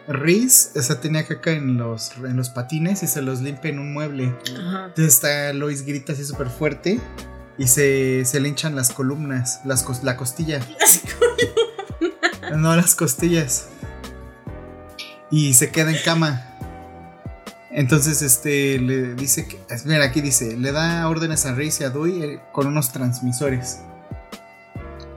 Riz, 0.08 0.76
esa 0.76 1.00
tenía 1.00 1.28
caca 1.28 1.52
en 1.52 1.78
los, 1.78 2.18
en 2.18 2.36
los 2.36 2.50
patines 2.50 3.04
y 3.04 3.08
se 3.08 3.22
los 3.22 3.42
limpia 3.42 3.70
en 3.70 3.80
un 3.80 3.94
mueble. 3.94 4.34
Ajá. 4.58 4.86
Entonces 4.86 5.14
está 5.14 5.54
Lois 5.54 5.86
grita 5.86 6.14
así 6.14 6.26
súper 6.26 6.50
fuerte 6.50 7.00
y 7.60 7.68
se, 7.68 8.26
se 8.26 8.40
le 8.40 8.50
hinchan 8.50 8.76
las 8.76 8.92
columnas, 8.92 9.62
las 9.66 10.04
la 10.04 10.18
costilla. 10.18 10.62
No, 12.56 12.76
las 12.76 12.96
costillas. 12.96 13.70
Y 15.32 15.54
se 15.54 15.72
queda 15.72 15.92
en 15.92 15.98
cama. 16.04 16.46
Entonces, 17.72 18.22
este, 18.24 18.80
le 18.80 19.14
dice 19.16 19.48
que. 19.48 19.60
es- 19.70 19.86
Mira, 19.86 20.04
aquí 20.06 20.22
dice: 20.22 20.58
le 20.58 20.72
da 20.72 21.08
órdenes 21.08 21.46
a 21.46 21.54
Riz 21.54 21.80
y 21.82 21.84
a 21.84 21.90
Dewey 21.92 22.24
eh, 22.24 22.42
con 22.52 22.66
unos 22.68 22.92
transmisores. 22.92 23.80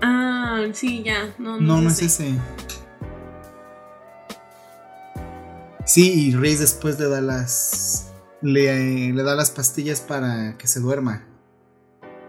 Ah, 0.02 0.60
sí, 0.74 1.02
ya. 1.02 1.32
No, 1.38 1.58
No, 1.60 1.80
no 1.80 1.88
es 1.88 2.02
ese. 2.02 2.28
ese. 2.28 2.38
Sí, 5.84 6.28
y 6.28 6.34
Riz 6.36 6.60
después 6.60 6.98
le 6.98 7.08
da 7.08 7.20
las. 7.20 8.08
Le, 8.40 9.12
le 9.12 9.22
da 9.22 9.34
las 9.34 9.50
pastillas 9.50 10.00
para 10.00 10.56
que 10.58 10.66
se 10.66 10.80
duerma. 10.80 11.26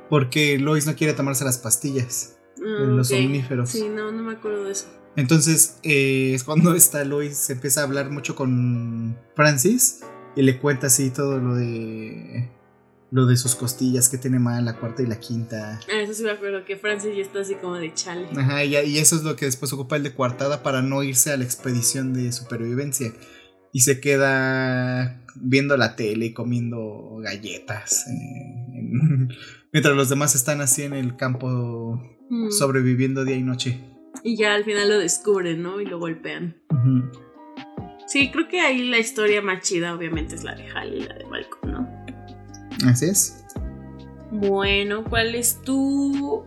Porque 0.10 0.58
Lois 0.60 0.86
no 0.86 0.96
quiere 0.96 1.14
tomarse 1.14 1.44
las 1.44 1.58
pastillas. 1.58 2.34
Los 2.64 3.12
ok. 3.12 3.18
somníferos. 3.18 3.70
Sí, 3.70 3.90
no, 3.90 4.12
no 4.12 4.24
me 4.24 4.34
acuerdo 4.34 4.66
de 4.66 4.72
eso. 4.72 4.88
Entonces 5.16 5.78
eh, 5.84 6.34
es 6.34 6.44
cuando 6.44 6.74
está 6.76 7.04
Lois, 7.04 7.38
se 7.38 7.54
empieza 7.54 7.82
a 7.82 7.84
hablar 7.84 8.10
mucho 8.10 8.36
con 8.36 9.18
Francis 9.36 10.00
y 10.36 10.42
le 10.42 10.58
cuenta 10.60 10.88
así 10.88 11.12
todo 11.12 11.40
lo 11.40 11.56
de 11.56 12.50
lo 13.12 13.28
de 13.28 13.38
sus 13.38 13.54
costillas 13.54 14.10
que 14.10 14.18
tiene 14.18 14.40
mal, 14.40 14.66
la 14.66 14.80
cuarta 14.80 15.04
y 15.04 15.06
la 15.06 15.20
quinta. 15.20 15.80
Ah, 15.88 16.02
eso 16.02 16.16
sí 16.16 16.24
me 16.24 16.32
acuerdo, 16.32 16.66
que 16.66 16.78
Francis 16.78 17.16
ya 17.16 17.22
está 17.22 17.42
así 17.42 17.54
como 17.54 17.76
de 17.76 17.94
chale. 17.94 18.28
Ajá, 18.36 18.64
y, 18.66 18.76
eso 18.98 19.16
es 19.16 19.22
lo 19.22 19.36
que 19.36 19.46
después 19.46 19.72
ocupa 19.72 19.98
el 19.98 20.02
de 20.04 20.16
coartada 20.16 20.64
para 20.64 20.82
no 20.82 21.04
irse 21.04 21.32
a 21.32 21.38
la 21.38 21.44
expedición 21.44 22.14
de 22.16 22.32
supervivencia. 22.32 23.14
Y 23.72 23.82
se 23.82 24.00
queda 24.02 25.24
viendo 25.36 25.78
la 25.78 25.96
tele 25.96 26.26
y 26.26 26.34
comiendo 26.34 27.18
galletas. 27.22 28.08
eh, 28.08 28.80
en- 28.80 29.30
mientras 29.72 29.96
los 29.96 30.10
demás 30.10 30.34
están 30.34 30.62
así 30.62 30.82
en 30.82 30.94
el 30.94 31.16
campo 31.16 32.02
Mm. 32.30 32.52
sobreviviendo 32.52 33.26
día 33.26 33.36
y 33.36 33.44
noche. 33.44 33.80
Y 34.24 34.38
ya 34.38 34.54
al 34.54 34.64
final 34.64 34.90
lo 34.90 35.00
descubren, 35.00 35.62
¿no? 35.62 35.82
Y 35.82 35.86
lo 35.86 36.00
golpean. 36.00 36.56
Sí, 38.08 38.32
creo 38.32 38.48
que 38.48 38.62
ahí 38.62 38.90
la 38.90 39.00
historia 39.00 39.42
más 39.42 39.62
chida 39.64 39.94
obviamente 39.94 40.36
es 40.36 40.44
la 40.44 40.56
de 40.56 40.68
Hal 40.70 40.94
y 40.94 41.02
la 41.02 41.16
de 41.16 41.26
Malcolm, 41.26 41.72
¿no? 41.72 42.06
Así 42.88 43.06
es. 43.06 43.44
Bueno, 44.32 45.04
¿cuál 45.04 45.36
es 45.36 45.62
tu 45.62 46.44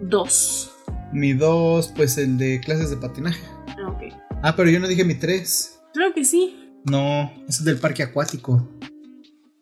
dos? 0.00 0.74
Mi 1.12 1.32
dos, 1.32 1.92
pues 1.94 2.18
el 2.18 2.38
de 2.38 2.60
clases 2.60 2.90
de 2.90 2.96
patinaje. 2.96 3.42
Ah, 3.68 3.88
ok. 3.88 4.02
Ah, 4.42 4.56
pero 4.56 4.70
yo 4.70 4.80
no 4.80 4.88
dije 4.88 5.04
mi 5.04 5.14
tres. 5.14 5.80
Creo 5.94 6.12
que 6.14 6.24
sí. 6.24 6.72
No, 6.84 7.30
es 7.48 7.62
del 7.64 7.78
parque 7.78 8.02
acuático. 8.02 8.68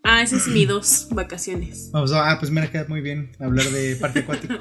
Ah, 0.02 0.22
ese 0.22 0.36
es 0.36 0.46
mi 0.48 0.64
dos, 0.66 1.08
vacaciones. 1.10 1.90
Vamos, 1.92 2.12
ah, 2.14 2.36
pues 2.38 2.50
mira, 2.50 2.70
queda 2.70 2.86
muy 2.88 3.00
bien 3.00 3.30
hablar 3.38 3.66
de 3.66 3.96
parque 3.96 4.18
acuático. 4.24 4.54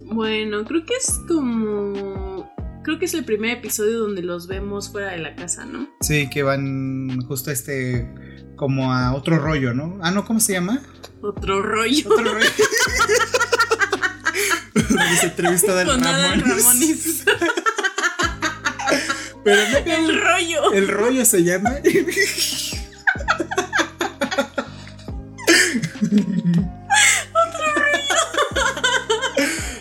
Bueno, 0.00 0.64
creo 0.64 0.84
que 0.84 0.94
es 0.94 1.20
como... 1.28 2.52
Creo 2.82 2.98
que 2.98 3.04
es 3.04 3.14
el 3.14 3.24
primer 3.24 3.58
episodio 3.58 3.98
donde 4.00 4.22
los 4.22 4.46
vemos 4.46 4.90
fuera 4.90 5.12
de 5.12 5.18
la 5.18 5.36
casa, 5.36 5.64
¿no? 5.66 5.88
Sí, 6.00 6.28
que 6.30 6.42
van 6.42 7.20
justo 7.26 7.50
a 7.50 7.52
este, 7.52 8.08
como 8.56 8.92
a 8.94 9.14
otro 9.14 9.38
rollo, 9.38 9.74
¿no? 9.74 9.98
Ah, 10.02 10.10
no, 10.10 10.24
¿cómo 10.24 10.40
se 10.40 10.54
llama? 10.54 10.80
Otro 11.20 11.60
rollo. 11.62 12.08
Otro 12.08 12.34
rollo. 12.34 12.46
Se 15.20 15.26
entrevista 15.26 15.72
Adal 15.72 15.86
Con 15.86 16.02
Ramones. 16.02 16.56
Ramones. 16.56 17.24
Pero 19.44 19.62
no, 19.70 19.78
El 19.78 20.20
rollo. 20.20 20.72
el 20.72 20.88
rollo 20.88 21.24
se 21.24 21.42
llama. 21.42 21.76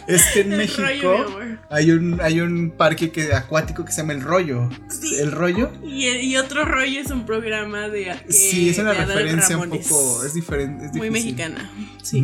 Es 0.07 0.23
que 0.33 0.39
en 0.41 0.53
El 0.53 0.57
México 0.59 1.27
hay 1.69 1.91
un, 1.91 2.19
hay 2.21 2.39
un 2.39 2.71
parque 2.71 3.11
que, 3.11 3.33
acuático 3.33 3.83
que 3.83 3.91
se 3.91 4.01
llama 4.01 4.13
El 4.13 4.21
Rollo. 4.21 4.69
Sí. 4.89 5.15
¿El 5.19 5.31
Rollo? 5.33 5.69
Y, 5.83 6.07
y 6.07 6.37
otro 6.37 6.63
rollo 6.63 7.01
es 7.01 7.11
un 7.11 7.25
programa 7.25 7.89
de. 7.89 8.15
que- 8.25 8.31
sí, 8.33 8.69
es 8.69 8.79
una 8.79 8.93
referencia 8.93 9.57
un 9.57 9.69
poco. 9.69 10.23
Es 10.23 10.33
diferente. 10.33 10.85
es 10.85 10.93
Muy 10.93 11.09
mexicana. 11.11 11.69
Sí. 12.01 12.21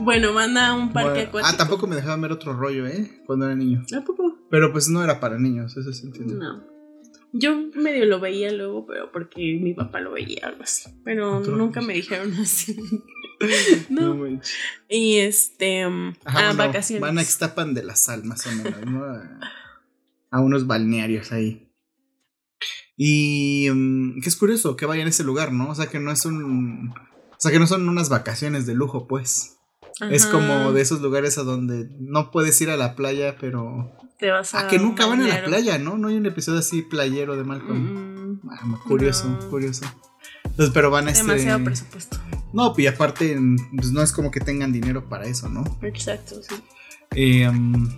Bueno, 0.00 0.32
manda 0.32 0.72
un 0.74 0.92
parque 0.92 1.10
Bueno, 1.10 1.28
acuático. 1.28 1.52
ah, 1.52 1.56
tampoco 1.58 1.86
me 1.86 1.96
dejaban 1.96 2.20
ver 2.22 2.32
otro 2.32 2.54
rollo, 2.54 2.86
¿eh? 2.86 3.20
Cuando 3.26 3.44
era 3.44 3.54
niño. 3.54 3.84
¿A 3.94 4.00
poco? 4.02 4.38
Pero 4.50 4.72
pues 4.72 4.88
no 4.88 5.04
era 5.04 5.20
para 5.20 5.38
niños, 5.38 5.76
eso 5.76 5.92
sí 5.92 6.06
entiendo. 6.06 6.34
No. 6.36 6.72
Yo 7.34 7.56
medio 7.74 8.04
lo 8.06 8.20
veía 8.20 8.50
luego, 8.52 8.86
pero 8.86 9.10
porque 9.12 9.58
mi 9.62 9.72
papá 9.74 10.00
lo 10.00 10.12
veía, 10.12 10.46
algo 10.46 10.62
así. 10.62 10.90
Pero 11.04 11.40
nunca 11.40 11.80
rollo. 11.80 11.86
me 11.88 11.94
dijeron 11.94 12.32
así. 12.40 12.76
No 13.88 14.00
no. 14.08 14.14
manches. 14.16 14.54
Y 14.88 15.18
este. 15.18 15.86
um, 15.86 16.14
Ajá, 16.24 16.48
bueno, 16.48 16.66
vacaciones. 16.66 17.00
Van 17.00 17.18
a 17.18 17.22
Extapan 17.22 17.74
de 17.74 17.82
la 17.84 17.96
Sal, 17.96 18.24
más 18.24 18.46
o 18.46 18.52
menos, 18.52 18.86
¿no? 18.86 19.04
A, 19.04 19.40
a 20.30 20.40
unos 20.40 20.66
balnearios 20.66 21.32
ahí. 21.32 21.68
Y 22.96 23.68
mm, 23.72 24.20
que 24.20 24.28
es 24.28 24.36
curioso 24.36 24.76
que 24.76 24.86
vayan 24.86 25.06
a 25.06 25.10
ese 25.10 25.24
lugar, 25.24 25.52
¿no? 25.52 25.70
O 25.70 25.74
sea, 25.74 25.86
que 25.86 25.98
no 25.98 26.12
es 26.12 26.24
un... 26.24 26.90
O 26.90 27.36
sea, 27.38 27.50
que 27.50 27.58
no 27.58 27.66
son 27.66 27.88
unas 27.88 28.08
vacaciones 28.08 28.66
de 28.66 28.74
lujo, 28.74 29.06
pues. 29.08 29.58
Es 30.10 30.26
como 30.26 30.72
de 30.72 30.80
esos 30.80 31.00
lugares 31.02 31.38
a 31.38 31.42
donde 31.42 31.88
no 31.98 32.30
puedes 32.30 32.60
ir 32.60 32.70
a 32.70 32.76
la 32.76 32.94
playa, 32.96 33.36
pero... 33.40 33.92
Te 34.18 34.30
vas 34.30 34.54
a. 34.54 34.68
Que 34.68 34.78
nunca 34.78 35.06
van 35.06 35.22
a 35.22 35.26
la 35.28 35.44
playa, 35.44 35.78
¿no? 35.78 35.98
No 35.98 36.08
hay 36.08 36.16
un 36.16 36.26
episodio 36.26 36.60
así 36.60 36.82
playero 36.82 37.36
de 37.36 37.44
Malcolm. 37.44 37.78
Mm, 38.34 38.40
Ah, 38.50 38.78
curioso, 38.86 39.28
no. 39.28 39.50
curioso. 39.50 39.84
Entonces, 40.52 40.72
pero 40.74 40.90
van 40.90 41.08
a 41.08 41.12
este... 41.12 41.24
demasiado 41.24 41.64
presupuesto. 41.64 42.18
No, 42.52 42.74
y 42.76 42.86
aparte, 42.86 43.38
pues 43.74 43.90
no 43.90 44.02
es 44.02 44.12
como 44.12 44.30
que 44.30 44.40
tengan 44.40 44.70
dinero 44.72 45.08
para 45.08 45.24
eso, 45.24 45.48
¿no? 45.48 45.64
Exacto, 45.80 46.42
sí. 46.42 46.54
Eh, 47.14 47.48
um, 47.48 47.88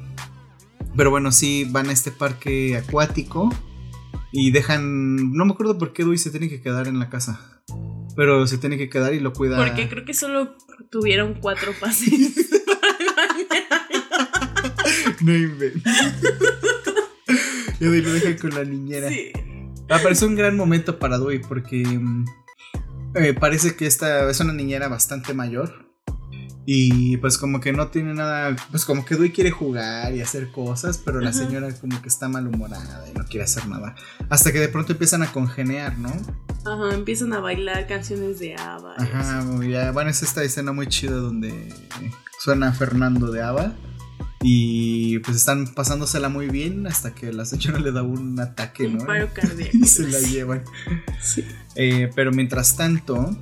pero 0.97 1.11
bueno, 1.11 1.33
sí, 1.33 1.67
van 1.69 1.89
a 1.89 1.93
este 1.93 2.13
parque 2.13 2.77
acuático 2.77 3.51
y 4.31 4.53
dejan. 4.53 5.33
No 5.33 5.45
me 5.45 5.53
acuerdo 5.53 5.77
por 5.79 5.93
qué 5.93 6.05
Dewey 6.05 6.19
se 6.19 6.31
tiene 6.31 6.49
que 6.49 6.63
quedar 6.63 6.87
en 6.87 7.01
la 7.01 7.11
casa. 7.11 7.61
Pero 8.15 8.47
se 8.47 8.59
tiene 8.59 8.79
que 8.79 8.89
quedar 8.89 9.13
y 9.13 9.19
lo 9.19 9.33
cuida. 9.33 9.57
Porque 9.57 9.89
creo 9.89 10.05
que 10.05 10.15
solo 10.15 10.57
tuvieron 10.91 11.35
cuatro 11.41 11.73
pases. 11.81 12.11
No. 15.21 15.33
Y 17.81 18.01
lo 18.01 18.13
deja 18.13 18.37
con 18.37 18.51
la 18.51 18.65
niñera. 18.65 19.09
sí. 19.09 19.33
Ah, 19.91 19.99
pero 19.99 20.11
es 20.11 20.23
un 20.23 20.35
gran 20.35 20.57
momento 20.57 20.99
para 20.99 21.19
Dewey 21.19 21.41
porque 21.41 21.85
mm, 21.87 22.25
eh, 23.15 23.35
parece 23.35 23.77
que 23.77 23.87
esta 23.87 24.29
es 24.29 24.41
una 24.41 24.53
niñera 24.53 24.89
bastante 24.89 25.35
mayor. 25.35 25.85
Y 26.67 27.19
pues 27.19 27.37
como 27.37 27.61
que 27.61 27.75
no 27.75 27.89
tiene 27.89 28.15
nada, 28.15 28.57
pues 28.71 28.87
como 28.87 29.05
que 29.05 29.17
Dewey 29.17 29.33
quiere 29.33 29.51
jugar 29.51 30.15
y 30.15 30.23
hacer 30.23 30.51
cosas, 30.51 30.97
pero 30.97 31.21
la 31.21 31.29
Ajá. 31.29 31.41
señora 31.41 31.69
como 31.75 32.01
que 32.01 32.09
está 32.09 32.27
malhumorada 32.29 33.05
y 33.07 33.13
no 33.13 33.25
quiere 33.27 33.45
hacer 33.45 33.67
nada. 33.69 33.95
Hasta 34.31 34.51
que 34.51 34.61
de 34.61 34.69
pronto 34.69 34.93
empiezan 34.93 35.23
a 35.23 35.31
congenear, 35.31 35.99
¿no? 35.99 36.09
Ajá, 36.65 36.95
empiezan 36.95 37.35
a 37.35 37.41
bailar 37.41 37.87
canciones 37.87 38.39
de 38.39 38.57
ABBA. 38.57 38.95
Ajá, 38.97 39.45
ya, 39.69 39.91
bueno, 39.93 40.09
es 40.09 40.23
esta 40.23 40.43
escena 40.43 40.73
muy 40.73 40.87
chida 40.87 41.17
donde 41.17 41.71
suena 42.39 42.73
Fernando 42.73 43.31
de 43.31 43.43
Ava 43.43 43.75
y 44.47 45.21
pues 45.21 45.39
están 45.39 45.73
pasándosela 45.73 46.29
muy 46.29 46.49
bien 46.51 46.87
hasta 46.87 47.15
que 47.15 47.33
la 47.33 47.47
señora 47.47 47.79
le 47.79 47.93
da 47.93 48.03
un 48.03 48.39
ataque, 48.39 48.87
Un 48.87 48.99
¿no? 48.99 49.07
paro 49.07 49.31
cardíaco. 49.35 49.79
y 49.79 49.85
se 49.87 50.07
la 50.07 50.21
llevan. 50.21 50.63
Sí. 51.23 51.47
Eh, 51.77 52.11
pero 52.15 52.31
mientras 52.31 52.77
tanto, 52.77 53.35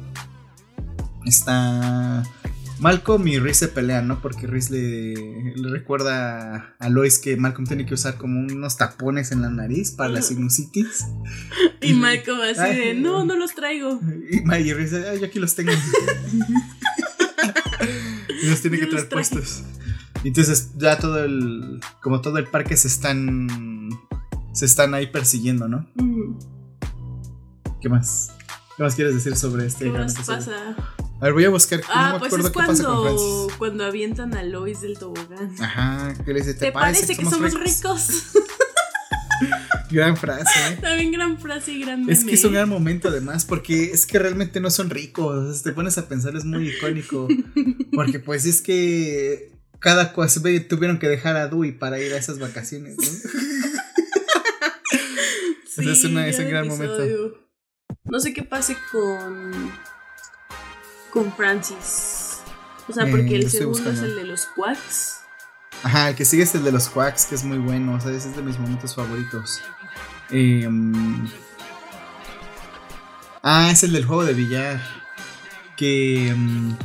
está 1.26 2.22
Malcolm 2.78 3.26
y 3.28 3.38
Reese 3.38 3.66
se 3.66 3.72
pelean, 3.72 4.08
¿no? 4.08 4.22
Porque 4.22 4.46
Reese 4.46 4.72
le, 4.72 5.54
le 5.56 5.70
recuerda 5.70 6.74
a 6.78 6.88
Lois 6.88 7.18
que 7.18 7.36
Malcolm 7.36 7.66
tiene 7.66 7.84
que 7.84 7.94
usar 7.94 8.16
como 8.16 8.38
unos 8.40 8.76
tapones 8.76 9.32
en 9.32 9.42
la 9.42 9.50
nariz 9.50 9.90
para 9.90 10.10
la 10.10 10.22
sinusitis. 10.22 11.04
Y 11.80 11.94
Malcolm 11.94 12.40
así 12.42 12.60
Ay. 12.60 12.76
de, 12.78 12.94
no, 12.94 13.24
no 13.24 13.36
los 13.36 13.54
traigo. 13.54 14.00
Y, 14.30 14.38
y 14.38 14.72
Reese, 14.72 15.08
"Ay, 15.08 15.18
yo 15.20 15.26
aquí 15.26 15.40
los 15.40 15.54
tengo. 15.56 15.72
y 18.42 18.46
los 18.48 18.60
tiene 18.60 18.78
Yo 18.78 18.84
que 18.84 18.90
traer 18.90 19.08
puestos. 19.08 19.62
Y 20.24 20.28
Entonces 20.28 20.70
ya 20.76 20.98
todo 20.98 21.24
el, 21.24 21.80
como 22.00 22.20
todo 22.20 22.38
el 22.38 22.46
parque 22.46 22.76
se 22.76 22.88
están, 22.88 23.90
se 24.52 24.66
están 24.66 24.94
ahí 24.94 25.08
persiguiendo, 25.08 25.68
¿no? 25.68 25.88
Mm, 25.94 26.38
¿Qué 27.80 27.88
más? 27.88 28.32
¿Qué 28.76 28.82
más 28.84 28.94
quieres 28.94 29.14
decir 29.14 29.36
sobre 29.36 29.66
este 29.66 29.86
¿Qué 29.86 29.90
gran 29.90 30.04
más 30.04 30.14
episodio? 30.14 30.38
pasa? 30.38 30.76
A 31.20 31.24
ver, 31.26 31.34
voy 31.34 31.44
a 31.44 31.50
buscar. 31.50 31.80
Ah, 31.88 32.08
no 32.08 32.12
me 32.14 32.18
pues 32.28 32.44
es 32.44 32.50
qué 32.50 32.58
pasa 32.58 32.84
con 32.84 33.02
cuando, 33.02 33.48
cuando 33.58 33.84
avientan 33.84 34.34
a 34.34 34.42
Lois 34.42 34.80
del 34.80 34.98
tobogán. 34.98 35.54
Ajá, 35.60 36.14
¿qué 36.24 36.32
le 36.32 36.40
dice? 36.40 36.54
¿Te 36.54 36.72
parece 36.72 37.16
que 37.16 37.24
somos 37.24 37.54
ricos? 37.54 38.32
Gran 39.90 40.16
frase, 40.16 40.48
¿eh? 40.70 40.78
También 40.80 41.12
gran 41.12 41.38
frase 41.38 41.72
y 41.72 41.82
gran 41.82 42.00
meme. 42.00 42.12
Es 42.12 42.24
que 42.24 42.34
es 42.34 42.44
un 42.44 42.54
gran 42.54 42.68
momento 42.68 43.08
además, 43.08 43.44
porque 43.44 43.90
es 43.90 44.06
que 44.06 44.18
realmente 44.18 44.58
no 44.60 44.70
son 44.70 44.88
ricos. 44.88 45.62
te 45.62 45.72
pones 45.72 45.98
a 45.98 46.08
pensar, 46.08 46.34
es 46.34 46.44
muy 46.44 46.70
icónico. 46.70 47.28
Porque 47.92 48.18
pues 48.18 48.46
es 48.46 48.62
que 48.62 49.52
cada 49.82 50.14
ve, 50.42 50.60
tuvieron 50.60 50.98
que 50.98 51.08
dejar 51.08 51.36
a 51.36 51.48
Dewey 51.48 51.72
para 51.72 51.98
ir 52.00 52.12
a 52.14 52.16
esas 52.16 52.38
vacaciones, 52.38 52.96
¿no? 52.96 53.04
Sí, 55.74 55.88
es 55.88 56.04
una- 56.04 56.26
es 56.26 56.38
un 56.38 56.48
gran 56.50 56.68
momento. 56.68 57.38
No 58.04 58.20
sé 58.20 58.34
qué 58.34 58.42
pase 58.42 58.76
con. 58.90 59.72
con 61.10 61.32
Francis. 61.34 62.40
O 62.88 62.92
sea, 62.92 63.06
Eh, 63.06 63.10
porque 63.10 63.36
el 63.36 63.50
segundo 63.50 63.90
es 63.90 64.00
el 64.00 64.14
de 64.16 64.24
los 64.24 64.46
quacks. 64.54 65.20
Ajá, 65.82 66.10
el 66.10 66.14
que 66.14 66.24
sigue 66.26 66.42
es 66.42 66.54
el 66.54 66.62
de 66.62 66.72
los 66.72 66.88
quacks, 66.90 67.24
que 67.24 67.34
es 67.36 67.44
muy 67.44 67.56
bueno. 67.58 67.94
O 67.94 68.00
sea, 68.00 68.12
ese 68.12 68.28
es 68.28 68.36
de 68.36 68.42
mis 68.42 68.58
momentos 68.58 68.94
favoritos. 68.94 69.62
Eh, 70.30 70.68
mm, 70.68 71.26
ah, 73.42 73.70
es 73.72 73.82
el 73.82 73.92
del 73.92 74.04
juego 74.04 74.24
de 74.26 74.34
billar. 74.34 74.80
Que. 75.76 76.34
mm, 76.36 76.76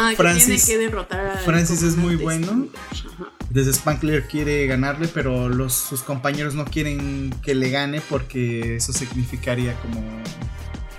Ah, 0.00 0.10
que 0.10 0.16
Francis- 0.16 0.64
tiene 0.64 0.78
que 0.80 0.86
derrotar 0.86 1.26
a. 1.26 1.36
Francis 1.38 1.82
es 1.82 1.96
muy 1.96 2.16
bueno. 2.16 2.66
Ajá. 2.90 3.32
Desde 3.50 3.72
Spankler 3.72 4.28
quiere 4.28 4.66
ganarle, 4.66 5.08
pero 5.08 5.48
los, 5.48 5.72
sus 5.72 6.02
compañeros 6.02 6.54
no 6.54 6.64
quieren 6.66 7.34
que 7.42 7.54
le 7.54 7.70
gane 7.70 8.00
porque 8.02 8.76
eso 8.76 8.92
significaría 8.92 9.74
como 9.80 10.02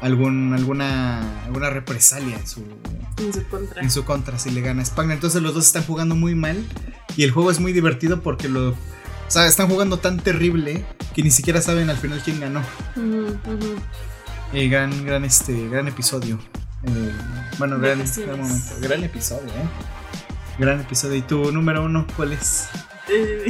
algún, 0.02 0.54
alguna, 0.54 1.44
alguna 1.46 1.70
represalia 1.70 2.38
en 2.38 2.48
su, 2.48 2.64
En 3.18 3.32
su 3.34 3.44
contra. 3.48 3.82
en 3.84 3.92
su 3.92 4.04
contra 4.04 4.40
si 4.40 4.50
le 4.50 4.62
gana 4.62 4.84
Spangler. 4.84 5.16
Entonces 5.16 5.42
los 5.44 5.54
dos 5.54 5.66
están 5.68 5.84
jugando 5.84 6.16
muy 6.16 6.34
mal 6.36 6.66
y 7.16 7.24
el 7.24 7.32
juego 7.32 7.52
es 7.52 7.60
muy 7.60 7.72
divertido 7.72 8.22
porque 8.24 8.50
lo, 8.50 8.70
o 8.72 8.76
sea, 9.28 9.46
están 9.46 9.68
jugando 9.70 9.98
tan 9.98 10.18
terrible 10.20 10.86
que 11.14 11.22
ni 11.22 11.30
siquiera 11.30 11.62
saben 11.62 11.90
al 11.92 11.98
final 11.98 12.20
quién 12.26 12.40
ganó. 12.40 12.64
Eh, 14.54 14.68
gran, 14.70 15.06
gran, 15.06 15.24
este, 15.24 15.68
gran 15.70 15.88
episodio. 15.88 16.40
Eh, 16.84 17.12
bueno, 17.60 17.78
gran, 17.78 18.00
gran 18.00 18.40
momento. 18.40 18.74
Gran 18.80 19.04
episodio, 19.04 19.50
¿eh? 19.50 19.70
Gran 20.58 20.80
episodio. 20.80 21.16
¿Y 21.18 21.22
tu 21.22 21.52
número 21.52 21.84
uno 21.84 22.08
cuál 22.16 22.32
es? 22.32 22.70
Eh, 23.10 23.46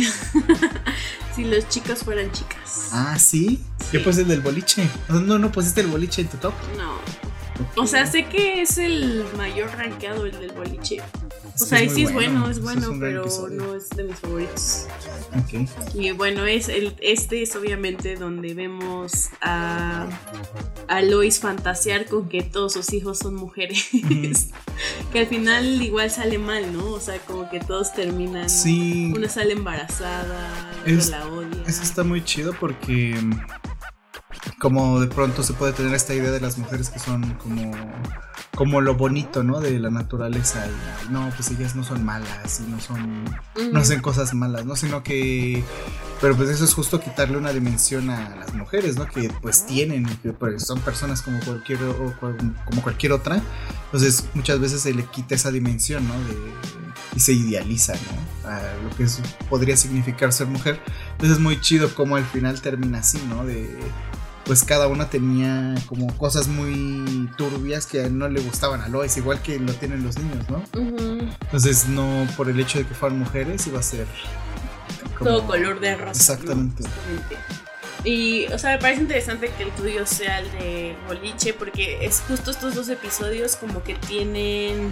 si 1.35 1.45
los 1.45 1.69
chicos 1.69 2.03
fueran 2.03 2.31
chicas. 2.31 2.89
Ah, 2.91 3.17
¿sí? 3.19 3.63
¿Qué 3.91 3.99
pues 3.99 4.17
el 4.17 4.27
del 4.27 4.41
boliche? 4.41 4.88
No, 5.09 5.38
no 5.38 5.51
pusiste 5.51 5.81
el 5.81 5.88
boliche 5.88 6.23
en 6.23 6.27
tu 6.27 6.38
top. 6.38 6.53
No. 6.75 6.95
O 7.81 7.85
sea, 7.85 8.05
sé 8.05 8.25
que 8.25 8.61
es 8.61 8.77
el 8.77 9.25
mayor 9.38 9.69
rankeado 9.77 10.25
el 10.25 10.39
del 10.39 10.51
boliche. 10.53 11.01
O 11.61 11.65
sea, 11.65 11.89
sí 11.89 12.03
es 12.03 12.13
bueno, 12.13 12.49
es 12.49 12.61
bueno, 12.61 12.93
pero 12.99 13.21
episodio. 13.21 13.57
no 13.61 13.75
es 13.75 13.89
de 13.89 14.03
mis 14.03 14.15
favoritos. 14.17 14.88
Y 15.93 16.11
bueno, 16.11 16.45
es 16.45 16.69
el, 16.69 16.95
este 17.01 17.41
es 17.43 17.55
obviamente 17.55 18.15
donde 18.15 18.53
vemos 18.53 19.29
a, 19.41 20.07
a 20.88 21.01
Lois 21.01 21.39
fantasear 21.39 22.05
con 22.05 22.29
que 22.29 22.41
todos 22.43 22.73
sus 22.73 22.93
hijos 22.93 23.19
son 23.19 23.35
mujeres. 23.35 23.88
que 25.11 25.19
al 25.19 25.27
final 25.27 25.81
igual 25.81 26.09
sale 26.11 26.38
mal, 26.38 26.71
¿no? 26.73 26.91
O 26.91 26.99
sea, 26.99 27.17
como 27.19 27.49
que 27.49 27.59
todos 27.59 27.93
terminan. 27.93 28.49
Sí, 28.49 29.11
Una 29.15 29.27
sale 29.29 29.53
embarazada, 29.53 30.49
Es- 30.85 31.07
otra 31.07 31.19
la 31.19 31.27
odia. 31.27 31.63
eso 31.67 31.83
está 31.83 32.03
muy 32.03 32.23
chido 32.23 32.53
porque 32.59 33.15
como 34.59 34.99
de 34.99 35.07
pronto 35.07 35.41
se 35.43 35.53
puede 35.53 35.73
tener 35.73 35.93
esta 35.93 36.13
idea 36.13 36.31
de 36.31 36.39
las 36.41 36.57
mujeres 36.57 36.89
que 36.89 36.99
son 36.99 37.33
como 37.35 37.71
como 38.55 38.81
lo 38.81 38.95
bonito, 38.95 39.41
¿no? 39.43 39.61
De 39.61 39.79
la 39.79 39.89
naturaleza 39.89 40.65
y 41.07 41.11
no, 41.13 41.29
pues 41.35 41.49
ellas 41.51 41.75
no 41.77 41.83
son 41.85 42.03
malas 42.03 42.61
y 42.65 42.69
no 42.69 42.79
son 42.81 43.23
no 43.71 43.79
hacen 43.79 44.01
cosas 44.01 44.33
malas, 44.33 44.65
¿no? 44.65 44.75
Sino 44.75 45.01
que 45.01 45.63
pero 46.19 46.35
pues 46.35 46.49
eso 46.49 46.65
es 46.65 46.73
justo 46.73 46.99
quitarle 46.99 47.38
una 47.38 47.53
dimensión 47.53 48.09
a 48.09 48.35
las 48.35 48.53
mujeres, 48.53 48.97
¿no? 48.97 49.05
Que 49.07 49.31
pues 49.41 49.65
tienen, 49.65 50.05
que 50.21 50.33
pues 50.33 50.63
son 50.65 50.81
personas 50.81 51.21
como 51.21 51.39
cualquier 51.39 51.81
o 51.83 52.13
como 52.65 52.81
cualquier 52.81 53.13
otra. 53.13 53.41
Entonces 53.85 54.25
muchas 54.33 54.59
veces 54.59 54.81
se 54.81 54.93
le 54.93 55.05
quita 55.05 55.35
esa 55.35 55.51
dimensión, 55.51 56.05
¿no? 56.05 56.13
De- 56.15 56.53
y 57.15 57.19
se 57.21 57.31
idealiza, 57.31 57.93
¿no? 57.93 58.49
A 58.49 58.59
lo 58.83 58.95
que 58.97 59.03
es- 59.03 59.21
podría 59.49 59.77
significar 59.77 60.33
ser 60.33 60.47
mujer. 60.47 60.81
Entonces 61.13 61.38
es 61.38 61.39
muy 61.41 61.61
chido 61.61 61.95
como 61.95 62.17
al 62.17 62.25
final 62.25 62.59
termina 62.61 62.99
así, 62.99 63.19
¿no? 63.29 63.45
De 63.45 63.79
pues 64.49 64.63
cada 64.63 64.87
una 64.87 65.07
tenía 65.11 65.75
como 65.85 66.07
cosas 66.17 66.47
muy 66.47 67.29
turbias 67.37 67.85
que 67.85 67.99
a 68.01 68.05
él 68.07 68.17
no 68.17 68.27
le 68.29 68.41
gustaban 68.41 68.81
a 68.81 68.87
Lois, 68.87 69.15
igual 69.15 69.39
que 69.43 69.59
lo 69.59 69.71
tienen 69.75 70.03
los 70.03 70.17
niños, 70.17 70.49
¿no? 70.49 70.63
Entonces 70.73 71.87
no 71.87 72.25
por 72.35 72.49
el 72.49 72.59
hecho 72.59 72.79
de 72.79 72.87
que 72.87 72.95
fueran 72.95 73.19
mujeres 73.19 73.67
iba 73.67 73.77
a 73.79 73.83
ser 73.83 74.07
como- 75.15 75.29
Todo 75.29 75.45
color 75.45 75.79
de 75.79 75.95
rosa. 75.95 76.33
Exactamente. 76.33 76.83
Y, 78.03 78.47
o 78.47 78.57
sea, 78.57 78.71
me 78.71 78.79
parece 78.79 79.01
interesante 79.01 79.51
que 79.55 79.65
el 79.65 79.71
tuyo 79.73 80.07
sea 80.07 80.39
el 80.39 80.51
de 80.53 80.95
boliche, 81.07 81.53
porque 81.53 82.03
es 82.03 82.23
justo 82.27 82.49
estos 82.49 82.73
dos 82.73 82.89
episodios 82.89 83.55
como 83.55 83.83
que 83.83 83.93
tienen. 83.93 84.91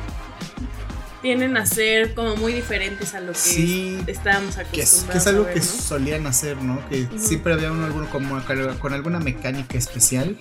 Tienen 1.22 1.58
a 1.58 1.66
ser 1.66 2.14
como 2.14 2.36
muy 2.36 2.54
diferentes 2.54 3.14
a 3.16 3.20
lo 3.22 3.34
que 3.34 3.40
Sí, 3.40 3.98
estábamos 4.06 4.56
que 4.56 4.82
es, 4.82 5.04
acostumbrados 5.04 5.12
que 5.12 5.18
es 5.18 5.28
algo 5.28 5.44
ver, 5.46 5.54
que 5.56 5.60
¿no? 5.60 5.66
solían 5.66 6.28
hacer, 6.28 6.62
¿no? 6.62 6.88
Que 6.90 7.04
Ujú. 7.04 7.20
siempre 7.20 7.54
había 7.54 7.72
uno 7.72 7.86
alguno 7.86 8.10
como 8.10 8.40
con 8.80 8.94
alguna 8.94 9.20
mecánica 9.20 9.78
especial, 9.78 10.38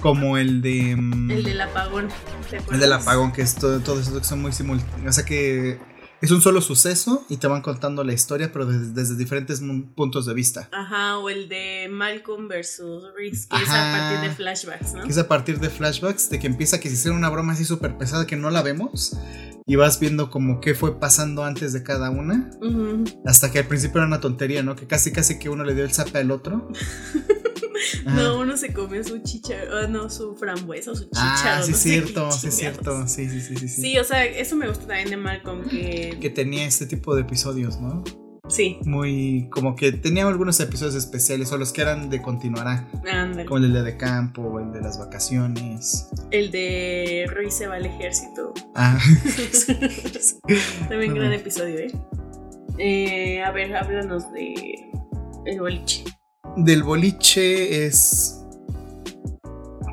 como 0.00 0.38
el 0.38 0.62
de 0.62 0.94
mm, 0.96 1.30
El 1.30 1.42
del 1.42 1.60
apagón. 1.60 2.08
¿te 2.50 2.74
el 2.74 2.80
del 2.80 2.92
apagón, 2.92 3.32
que 3.32 3.42
es 3.42 3.54
todo, 3.56 3.80
todo 3.80 4.00
eso 4.00 4.16
que 4.18 4.24
son 4.24 4.40
muy 4.40 4.52
simultáneos, 4.52 5.08
o 5.08 5.12
sea 5.12 5.24
que 5.24 5.78
es 6.22 6.30
un 6.30 6.40
solo 6.40 6.60
suceso 6.60 7.26
y 7.28 7.36
te 7.36 7.48
van 7.48 7.62
contando 7.62 8.04
la 8.04 8.12
historia, 8.12 8.52
pero 8.52 8.64
desde, 8.64 8.92
desde 8.92 9.16
diferentes 9.16 9.60
puntos 9.96 10.24
de 10.24 10.34
vista. 10.34 10.68
Ajá, 10.72 11.18
o 11.18 11.28
el 11.28 11.48
de 11.48 11.88
Malcolm 11.90 12.46
versus 12.46 13.04
Reese, 13.16 13.48
que 13.48 13.56
es 13.56 13.68
Ajá. 13.68 13.90
a 13.96 13.98
partir 13.98 14.30
de 14.30 14.34
flashbacks, 14.36 14.94
¿no? 14.94 15.02
Que 15.02 15.08
es 15.10 15.18
a 15.18 15.26
partir 15.26 15.58
de 15.58 15.68
flashbacks, 15.68 16.30
de 16.30 16.38
que 16.38 16.46
empieza 16.46 16.78
que 16.78 16.88
se 16.88 16.94
hiciera 16.94 17.16
una 17.16 17.28
broma 17.28 17.54
así 17.54 17.64
súper 17.64 17.98
pesada 17.98 18.24
que 18.26 18.36
no 18.36 18.50
la 18.50 18.62
vemos. 18.62 19.16
Y 19.66 19.76
vas 19.76 19.98
viendo 20.00 20.30
como 20.30 20.60
qué 20.60 20.74
fue 20.74 20.98
pasando 20.98 21.44
antes 21.44 21.72
de 21.72 21.82
cada 21.82 22.10
una. 22.10 22.50
Ujú. 22.60 23.04
Hasta 23.26 23.50
que 23.50 23.60
al 23.60 23.66
principio 23.66 23.98
era 23.98 24.06
una 24.06 24.20
tontería, 24.20 24.62
¿no? 24.62 24.76
Que 24.76 24.86
casi 24.86 25.12
casi 25.12 25.38
que 25.40 25.48
uno 25.48 25.64
le 25.64 25.74
dio 25.74 25.84
el 25.84 25.92
zape 25.92 26.18
al 26.18 26.30
otro. 26.30 26.68
Ajá. 28.06 28.16
No, 28.22 28.38
uno 28.40 28.56
se 28.56 28.72
comió 28.72 29.02
su 29.04 29.18
chicharo, 29.18 29.78
ah, 29.78 29.86
no, 29.86 30.08
su 30.10 30.34
frambuesa 30.36 30.92
o 30.92 30.94
su 30.94 31.04
chicharo. 31.04 31.60
Ah, 31.60 31.60
sí 31.62 31.70
no 31.70 31.76
es 31.76 31.82
cierto, 31.82 32.30
sí 32.32 32.46
es 32.48 32.54
cierto. 32.56 33.06
Sí, 33.08 33.28
sí, 33.28 33.40
sí, 33.40 33.56
sí, 33.56 33.68
sí. 33.68 33.80
Sí, 33.82 33.98
o 33.98 34.04
sea, 34.04 34.24
eso 34.24 34.56
me 34.56 34.68
gusta 34.68 34.86
también 34.86 35.10
de 35.10 35.16
Malcolm, 35.16 35.68
que... 35.68 36.16
Que 36.20 36.30
tenía 36.30 36.64
este 36.66 36.86
tipo 36.86 37.14
de 37.14 37.22
episodios, 37.22 37.80
¿no? 37.80 38.02
Sí, 38.48 38.78
Muy. 38.84 39.48
como 39.50 39.76
que 39.76 39.92
tenía 39.92 40.26
algunos 40.26 40.60
episodios 40.60 40.94
especiales, 40.94 41.52
o 41.52 41.58
los 41.58 41.72
que 41.72 41.80
eran 41.80 42.10
de 42.10 42.20
continuará. 42.20 42.88
ándale. 43.10 43.46
Como 43.46 43.64
el 43.64 43.72
de 43.72 43.82
de 43.82 43.96
campo, 43.96 44.60
el 44.60 44.72
de 44.72 44.80
las 44.82 44.98
vacaciones. 44.98 46.08
El 46.30 46.50
de 46.50 47.24
Rui 47.34 47.50
se 47.50 47.66
va 47.66 47.76
al 47.76 47.86
ejército. 47.86 48.52
Ah. 48.74 48.98
También 50.88 51.14
gran 51.14 51.32
episodio, 51.32 51.78
¿eh? 51.78 51.92
Eh, 52.78 53.42
A 53.42 53.52
ver, 53.52 53.74
háblanos 53.74 54.30
de 54.32 54.54
el 55.46 55.60
boliche. 55.60 56.04
Del 56.56 56.82
boliche 56.82 57.86
es. 57.86 58.44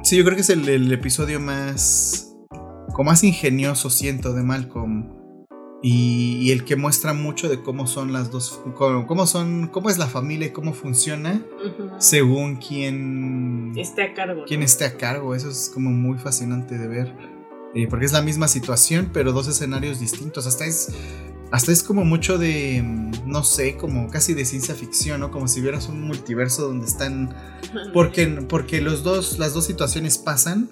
Sí, 0.03 0.17
yo 0.17 0.23
creo 0.23 0.35
que 0.35 0.41
es 0.41 0.49
el, 0.49 0.67
el 0.67 0.91
episodio 0.91 1.39
más. 1.39 2.35
como 2.93 3.11
más 3.11 3.23
ingenioso 3.23 3.89
siento 3.89 4.33
de 4.33 4.43
Malcolm. 4.43 5.19
Y, 5.81 6.51
el 6.51 6.65
que 6.65 6.75
muestra 6.75 7.13
mucho 7.13 7.47
de 7.47 7.61
cómo 7.61 7.87
son 7.87 8.11
las 8.11 8.31
dos, 8.31 8.59
cómo, 8.75 9.25
son, 9.25 9.67
cómo 9.67 9.89
es 9.89 9.97
la 9.97 10.07
familia 10.07 10.47
y 10.47 10.49
cómo 10.49 10.73
funciona 10.73 11.41
según 11.99 12.57
quién 12.57 13.73
esté 13.77 14.03
a 14.03 14.13
cargo. 14.13 14.43
Quién 14.45 14.61
esté 14.61 14.83
a 14.83 14.97
cargo, 14.97 15.35
eso 15.35 15.49
es 15.49 15.71
como 15.73 15.89
muy 15.89 16.17
fascinante 16.17 16.77
de 16.77 16.87
ver. 16.87 17.15
Eh, 17.75 17.87
porque 17.87 18.05
es 18.05 18.11
la 18.11 18.21
misma 18.21 18.49
situación, 18.49 19.11
pero 19.13 19.31
dos 19.31 19.47
escenarios 19.47 19.99
distintos. 19.99 20.47
Hasta 20.47 20.65
es, 20.65 20.91
hasta 21.51 21.71
es 21.71 21.81
como 21.83 22.05
mucho 22.05 22.37
de, 22.37 22.83
no 23.25 23.43
sé, 23.43 23.75
como 23.77 24.09
casi 24.09 24.33
de 24.33 24.45
ciencia 24.45 24.75
ficción, 24.75 25.21
¿no? 25.21 25.31
Como 25.31 25.47
si 25.47 25.61
vieras 25.61 25.89
un 25.89 26.01
multiverso 26.01 26.67
donde 26.67 26.85
están... 26.85 27.35
Porque, 27.93 28.25
porque 28.47 28.81
los 28.81 29.03
dos, 29.03 29.37
las 29.37 29.53
dos 29.53 29.65
situaciones 29.65 30.17
pasan 30.17 30.69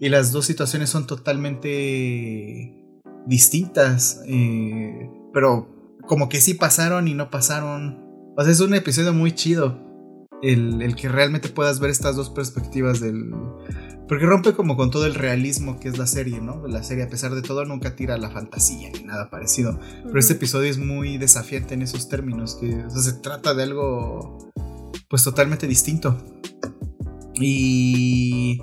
y 0.00 0.08
las 0.08 0.32
dos 0.32 0.46
situaciones 0.46 0.90
son 0.90 1.06
totalmente 1.06 2.74
distintas, 3.26 4.20
eh, 4.26 5.08
pero 5.32 5.68
como 6.08 6.28
que 6.28 6.40
sí 6.40 6.54
pasaron 6.54 7.06
y 7.06 7.14
no 7.14 7.30
pasaron. 7.30 8.00
O 8.36 8.42
sea, 8.42 8.50
es 8.50 8.60
un 8.60 8.74
episodio 8.74 9.12
muy 9.12 9.32
chido. 9.32 9.78
El, 10.42 10.94
que 10.96 11.08
realmente 11.08 11.48
puedas 11.48 11.80
ver 11.80 11.90
estas 11.90 12.16
dos 12.16 12.30
perspectivas 12.30 13.00
del... 13.00 13.32
Porque 14.08 14.26
rompe 14.26 14.54
como 14.54 14.76
con 14.76 14.90
todo 14.90 15.06
el 15.06 15.14
realismo 15.14 15.78
que 15.78 15.88
es 15.88 15.96
la 15.96 16.06
serie, 16.06 16.40
¿no? 16.40 16.66
La 16.66 16.82
serie, 16.82 17.04
a 17.04 17.08
pesar 17.08 17.32
de 17.34 17.42
todo, 17.42 17.64
nunca 17.64 17.94
tira 17.94 18.16
la 18.16 18.30
fantasía 18.30 18.90
ni 18.90 19.04
nada 19.04 19.30
parecido. 19.30 19.78
Pero 20.04 20.18
este 20.18 20.32
episodio 20.32 20.68
es 20.68 20.78
muy 20.78 21.16
desafiante 21.16 21.74
en 21.74 21.82
esos 21.82 22.08
términos, 22.08 22.56
que 22.56 22.84
se 22.88 23.12
trata 23.14 23.54
de 23.54 23.62
algo 23.62 24.50
pues 25.08 25.22
totalmente 25.22 25.68
distinto. 25.68 26.16
Y 27.34 28.60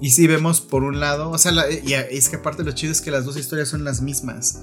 y 0.00 0.10
si 0.10 0.26
vemos 0.26 0.60
por 0.60 0.84
un 0.84 1.00
lado, 1.00 1.30
o 1.30 1.38
sea, 1.38 1.52
y 1.70 1.94
es 1.94 2.28
que 2.28 2.36
aparte 2.36 2.62
lo 2.64 2.72
chido 2.72 2.92
es 2.92 3.00
que 3.00 3.10
las 3.10 3.24
dos 3.24 3.36
historias 3.36 3.68
son 3.68 3.84
las 3.84 4.02
mismas. 4.02 4.62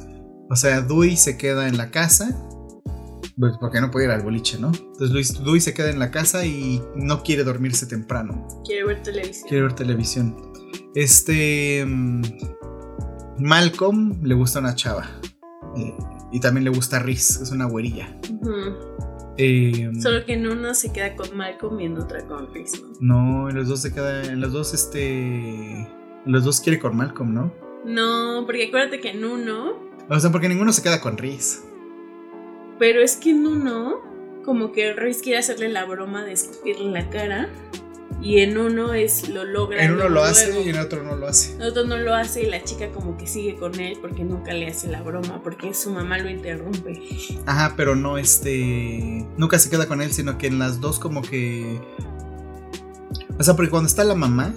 O 0.49 0.55
sea, 0.55 0.81
Dewey 0.81 1.17
se 1.17 1.37
queda 1.37 1.67
en 1.67 1.77
la 1.77 1.89
casa, 1.89 2.39
pues, 3.37 3.53
porque 3.59 3.81
no 3.81 3.91
puede 3.91 4.05
ir 4.05 4.11
al 4.11 4.21
boliche, 4.21 4.57
¿no? 4.59 4.71
Entonces 4.73 5.43
Dewey 5.43 5.59
se 5.61 5.73
queda 5.73 5.89
en 5.89 5.99
la 5.99 6.11
casa 6.11 6.45
y 6.45 6.81
no 6.95 7.23
quiere 7.23 7.43
dormirse 7.43 7.85
temprano. 7.85 8.47
Quiere 8.65 8.85
ver 8.85 9.03
televisión. 9.03 9.47
Quiere 9.47 9.63
ver 9.63 9.73
televisión. 9.73 10.35
Este... 10.95 11.85
Mm, 11.85 12.21
Malcolm 13.39 14.23
le 14.23 14.35
gusta 14.35 14.59
una 14.59 14.75
chava. 14.75 15.09
Eh, 15.75 15.95
y 16.31 16.39
también 16.39 16.63
le 16.63 16.69
gusta 16.69 16.99
Riz, 16.99 17.41
es 17.41 17.51
una 17.51 17.65
güerilla. 17.65 18.19
Em, 19.37 19.99
Solo 19.99 20.25
que 20.25 20.33
en 20.33 20.47
uno 20.47 20.73
se 20.73 20.91
queda 20.91 21.15
con 21.15 21.35
Malcolm 21.35 21.79
y 21.79 21.85
en 21.85 21.97
otra 21.97 22.25
con 22.27 22.47
Chris. 22.47 22.81
No, 22.99 23.49
en 23.49 23.55
los 23.55 23.67
dos 23.67 23.81
se 23.81 23.93
queda. 23.93 24.23
En 24.23 24.41
los 24.41 24.51
dos, 24.51 24.73
este. 24.73 25.81
En 25.81 26.31
los 26.31 26.43
dos 26.43 26.61
quiere 26.61 26.79
con 26.79 26.95
Malcolm, 26.95 27.33
¿no? 27.33 27.53
No, 27.85 28.43
porque 28.45 28.67
acuérdate 28.67 28.99
que 28.99 29.09
en 29.09 29.25
uno. 29.25 29.73
O 30.09 30.19
sea, 30.19 30.31
porque 30.31 30.49
ninguno 30.49 30.71
se 30.71 30.83
queda 30.83 31.01
con 31.01 31.17
Riz. 31.17 31.63
Pero 32.79 33.01
es 33.01 33.15
que 33.15 33.31
en 33.31 33.45
uno, 33.45 34.01
como 34.43 34.71
que 34.71 34.93
Riz 34.93 35.21
quiere 35.21 35.39
hacerle 35.39 35.69
la 35.69 35.85
broma 35.85 36.23
de 36.23 36.33
escupirle 36.33 36.91
la 36.91 37.09
cara. 37.09 37.49
Y 38.21 38.39
en 38.39 38.57
uno 38.57 38.93
es 38.93 39.27
lo 39.27 39.43
logra. 39.43 39.83
En 39.83 39.93
uno 39.93 40.07
lo 40.07 40.23
hace 40.23 40.61
y 40.61 40.69
en 40.69 40.79
otro 40.79 41.03
no 41.03 41.17
lo 41.17 41.27
hace. 41.27 41.55
En 41.55 41.63
otro 41.63 41.83
no 41.83 41.97
lo 41.97 42.15
hace 42.15 42.43
y 42.43 42.45
la 42.45 42.63
chica 42.63 42.89
como 42.89 43.17
que 43.17 43.27
sigue 43.27 43.55
con 43.55 43.77
él 43.81 43.97
porque 43.99 44.23
nunca 44.23 44.53
le 44.53 44.67
hace 44.67 44.87
la 44.87 45.01
broma, 45.01 45.43
porque 45.43 45.73
su 45.73 45.89
mamá 45.89 46.17
lo 46.19 46.29
interrumpe. 46.29 47.01
Ajá, 47.45 47.73
pero 47.75 47.97
no 47.97 48.17
este. 48.17 49.27
Nunca 49.35 49.59
se 49.59 49.69
queda 49.69 49.87
con 49.87 50.01
él, 50.01 50.13
sino 50.13 50.37
que 50.37 50.47
en 50.47 50.57
las 50.57 50.79
dos 50.79 50.99
como 50.99 51.21
que. 51.21 51.81
O 53.37 53.43
sea, 53.43 53.55
porque 53.55 53.71
cuando 53.71 53.87
está 53.87 54.05
la 54.05 54.15
mamá, 54.15 54.53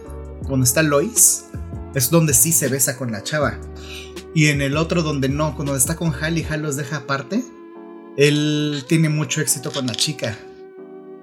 cuando 0.47 0.63
está 0.63 0.83
Lois, 0.85 1.47
es 1.95 2.11
donde 2.11 2.35
sí 2.35 2.53
se 2.53 2.69
besa 2.69 2.97
con 2.97 3.11
la 3.11 3.25
chava. 3.25 3.59
Y 4.33 4.49
en 4.49 4.61
el 4.61 4.77
otro 4.77 5.03
donde 5.03 5.29
no, 5.29 5.57
cuando 5.57 5.75
está 5.75 5.97
con 5.97 6.15
Hal 6.15 6.39
y 6.39 6.45
Hal 6.45 6.63
los 6.63 6.77
deja 6.77 6.99
aparte, 6.99 7.43
él 8.17 8.85
tiene 8.89 9.09
mucho 9.09 9.41
éxito 9.41 9.73
con 9.73 9.87
la 9.87 9.95
chica. 9.95 10.39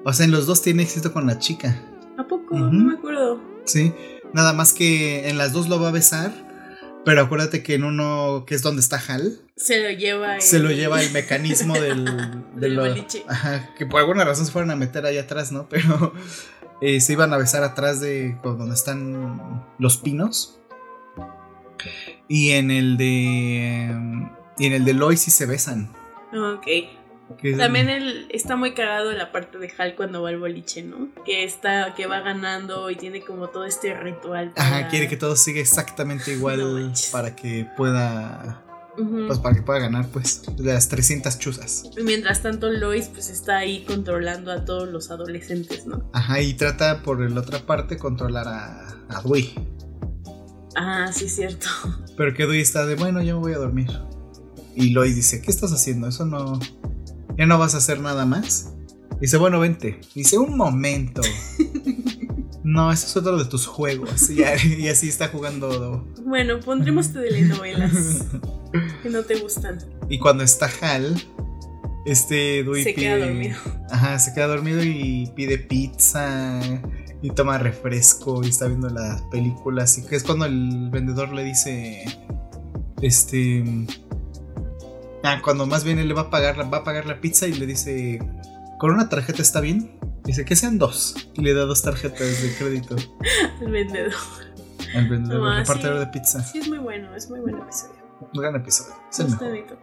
O 0.05 0.13
sea, 0.13 0.25
en 0.25 0.31
los 0.31 0.45
dos 0.45 0.61
tiene 0.61 0.83
éxito 0.83 1.13
con 1.13 1.25
la 1.25 1.39
chica. 1.39 1.81
¿A 2.17 2.27
poco? 2.27 2.57
No 2.57 2.85
me 2.85 2.93
acuerdo. 2.93 3.41
Sí, 3.65 3.93
nada 4.33 4.53
más 4.53 4.73
que 4.73 5.29
en 5.29 5.37
las 5.37 5.53
dos 5.53 5.69
lo 5.69 5.79
va 5.79 5.89
a 5.89 5.91
besar, 5.91 6.31
pero 7.05 7.21
acuérdate 7.21 7.63
que 7.63 7.75
en 7.75 7.83
uno, 7.83 8.43
que 8.45 8.55
es 8.55 8.61
donde 8.61 8.81
está 8.81 9.01
Hal, 9.07 9.39
se 9.55 9.81
lo 9.81 9.91
lleva 9.91 10.35
el, 10.35 10.41
se 10.41 10.59
lo 10.59 10.71
lleva 10.71 11.01
el 11.01 11.11
mecanismo 11.11 11.73
del, 11.75 12.05
del 12.55 13.05
Ajá, 13.27 13.73
que 13.77 13.85
por 13.85 13.99
alguna 14.01 14.25
razón 14.25 14.45
se 14.45 14.51
fueron 14.51 14.71
a 14.71 14.75
meter 14.75 15.05
ahí 15.05 15.17
atrás, 15.17 15.51
¿no? 15.51 15.67
Pero 15.69 16.13
eh, 16.81 16.99
se 16.99 17.13
iban 17.13 17.33
a 17.33 17.37
besar 17.37 17.63
atrás 17.63 18.01
de 18.01 18.37
donde 18.43 18.75
están 18.75 19.65
los 19.79 19.97
pinos. 19.97 20.59
Y 22.27 22.51
en 22.51 22.71
el 22.71 22.97
de. 22.97 23.95
Y 24.57 24.65
en 24.65 24.73
el 24.73 24.85
de 24.85 24.93
Lois 24.93 25.21
sí 25.21 25.31
se 25.31 25.45
besan. 25.45 26.02
Ok. 26.33 26.67
También 27.57 27.89
él 27.89 28.27
está 28.29 28.55
muy 28.55 28.73
cagado 28.73 29.11
en 29.11 29.17
la 29.17 29.31
parte 29.31 29.57
de 29.57 29.71
Hal 29.77 29.95
cuando 29.95 30.21
va 30.21 30.29
al 30.29 30.39
boliche, 30.39 30.83
¿no? 30.83 31.09
Que 31.25 31.43
está, 31.43 31.93
que 31.95 32.05
va 32.05 32.19
ganando 32.19 32.89
y 32.89 32.95
tiene 32.95 33.21
como 33.21 33.49
todo 33.49 33.65
este 33.65 33.93
ritual. 33.93 34.51
Ajá, 34.55 34.87
quiere 34.89 35.07
que 35.07 35.17
todo 35.17 35.35
siga 35.35 35.61
exactamente 35.61 36.33
igual 36.33 36.93
para 37.11 37.35
que 37.35 37.67
pueda. 37.77 38.59
Pues 38.95 39.39
para 39.39 39.55
que 39.55 39.63
pueda 39.63 39.79
ganar, 39.79 40.07
pues, 40.09 40.43
las 40.59 40.87
300 40.87 41.39
chuzas. 41.39 41.89
Y 41.97 42.03
mientras 42.03 42.43
tanto, 42.43 42.69
Lois, 42.69 43.07
pues 43.07 43.31
está 43.31 43.57
ahí 43.57 43.83
controlando 43.85 44.51
a 44.51 44.65
todos 44.65 44.87
los 44.87 45.09
adolescentes, 45.09 45.87
¿no? 45.87 46.11
Ajá, 46.13 46.39
y 46.41 46.53
trata 46.53 47.01
por 47.01 47.19
la 47.31 47.41
otra 47.41 47.65
parte 47.65 47.97
controlar 47.97 48.47
a, 48.47 48.89
a 49.09 49.21
Dewey. 49.23 49.55
Ah, 50.75 51.09
sí, 51.11 51.25
es 51.25 51.35
cierto. 51.35 51.65
Pero 52.17 52.35
que 52.35 52.43
Dewey 52.43 52.61
está 52.61 52.85
de, 52.85 52.93
bueno, 52.93 53.23
yo 53.23 53.37
me 53.37 53.41
voy 53.41 53.53
a 53.53 53.57
dormir. 53.57 53.89
Y 54.75 54.89
Lois 54.89 55.15
dice, 55.15 55.41
¿qué 55.41 55.51
estás 55.51 55.71
haciendo? 55.71 56.07
Eso 56.07 56.25
no, 56.25 56.59
¿Ya 57.37 57.45
no 57.45 57.57
vas 57.57 57.73
a 57.73 57.77
hacer 57.77 57.99
nada 57.99 58.25
más? 58.25 58.73
Dice, 59.19 59.37
bueno, 59.37 59.59
vente. 59.59 59.99
Dice, 60.13 60.37
un 60.37 60.57
momento. 60.57 61.21
No, 62.63 62.91
eso 62.93 63.07
es 63.07 63.17
otro 63.17 63.37
de 63.37 63.45
tus 63.45 63.67
juegos. 63.67 64.29
Y, 64.29 64.43
así 64.87 65.09
está 65.09 65.27
jugando. 65.27 66.07
Bueno, 66.25 66.61
pondremos 66.61 67.11
telenovelas 67.11 68.25
que 69.03 69.09
no 69.09 69.23
te 69.23 69.35
gustan. 69.35 69.79
Y 70.09 70.17
cuando 70.17 70.45
está 70.45 70.69
Hal, 70.81 71.21
este 72.05 72.63
Dewey 72.63 72.83
se 72.83 72.93
queda 72.93 73.17
dormido. 73.17 73.57
Ajá, 73.89 74.17
se 74.17 74.33
queda 74.33 74.47
dormido 74.47 74.81
y 74.81 75.29
pide 75.35 75.57
pizza 75.57 76.59
y 77.21 77.29
toma 77.31 77.57
refresco 77.57 78.41
y 78.43 78.49
está 78.49 78.67
viendo 78.67 78.89
las 78.89 79.21
películas. 79.23 79.97
Y 79.97 80.05
que 80.05 80.15
es 80.15 80.23
cuando 80.23 80.45
el 80.45 80.89
vendedor 80.89 81.33
le 81.33 81.43
dice, 81.43 82.05
este, 83.01 83.63
Ah, 85.23 85.39
cuando 85.41 85.65
más 85.65 85.85
bien 85.85 85.99
él 85.99 86.09
le 86.09 86.13
va 86.13 86.23
a 86.23 86.29
pagar, 86.29 86.57
va 86.71 86.79
a 86.79 86.83
pagar 86.83 87.05
la 87.05 87.21
pizza 87.21 87.47
y 87.47 87.53
le 87.53 87.65
dice, 87.65 88.19
¿con 88.77 88.91
una 88.91 89.07
tarjeta 89.07 89.41
está 89.41 89.61
bien? 89.61 89.97
Dice 90.25 90.43
que 90.43 90.55
sean 90.55 90.77
dos. 90.77 91.29
Y 91.33 91.41
le 91.41 91.53
da 91.53 91.65
dos 91.65 91.81
tarjetas 91.81 92.41
de 92.41 92.55
crédito. 92.57 92.95
El 93.61 93.71
vendedor. 93.71 94.13
El 94.93 95.09
vendedor, 95.09 95.51
el 95.53 95.57
repartidor 95.59 95.99
de 95.99 96.07
pizza. 96.07 96.43
Sí, 96.43 96.59
es 96.59 96.69
muy 96.69 96.77
bueno, 96.77 97.15
es 97.15 97.27
muy 97.27 97.39
buen 97.39 97.57
episodio. 97.57 97.95
Un 98.19 98.41
gran 98.41 98.55
episodio. 98.55 98.93
Es 99.09 99.19
el 99.19 99.29
mejor. 99.29 99.77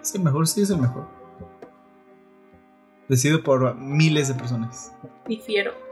Es 0.00 0.14
el 0.14 0.22
mejor, 0.22 0.48
sí, 0.48 0.62
es 0.62 0.70
el 0.70 0.78
mejor. 0.78 1.06
Decidido 3.08 3.42
por 3.42 3.74
miles 3.74 4.28
de 4.28 4.34
personas. 4.34 4.92
Difiero. 5.26 5.87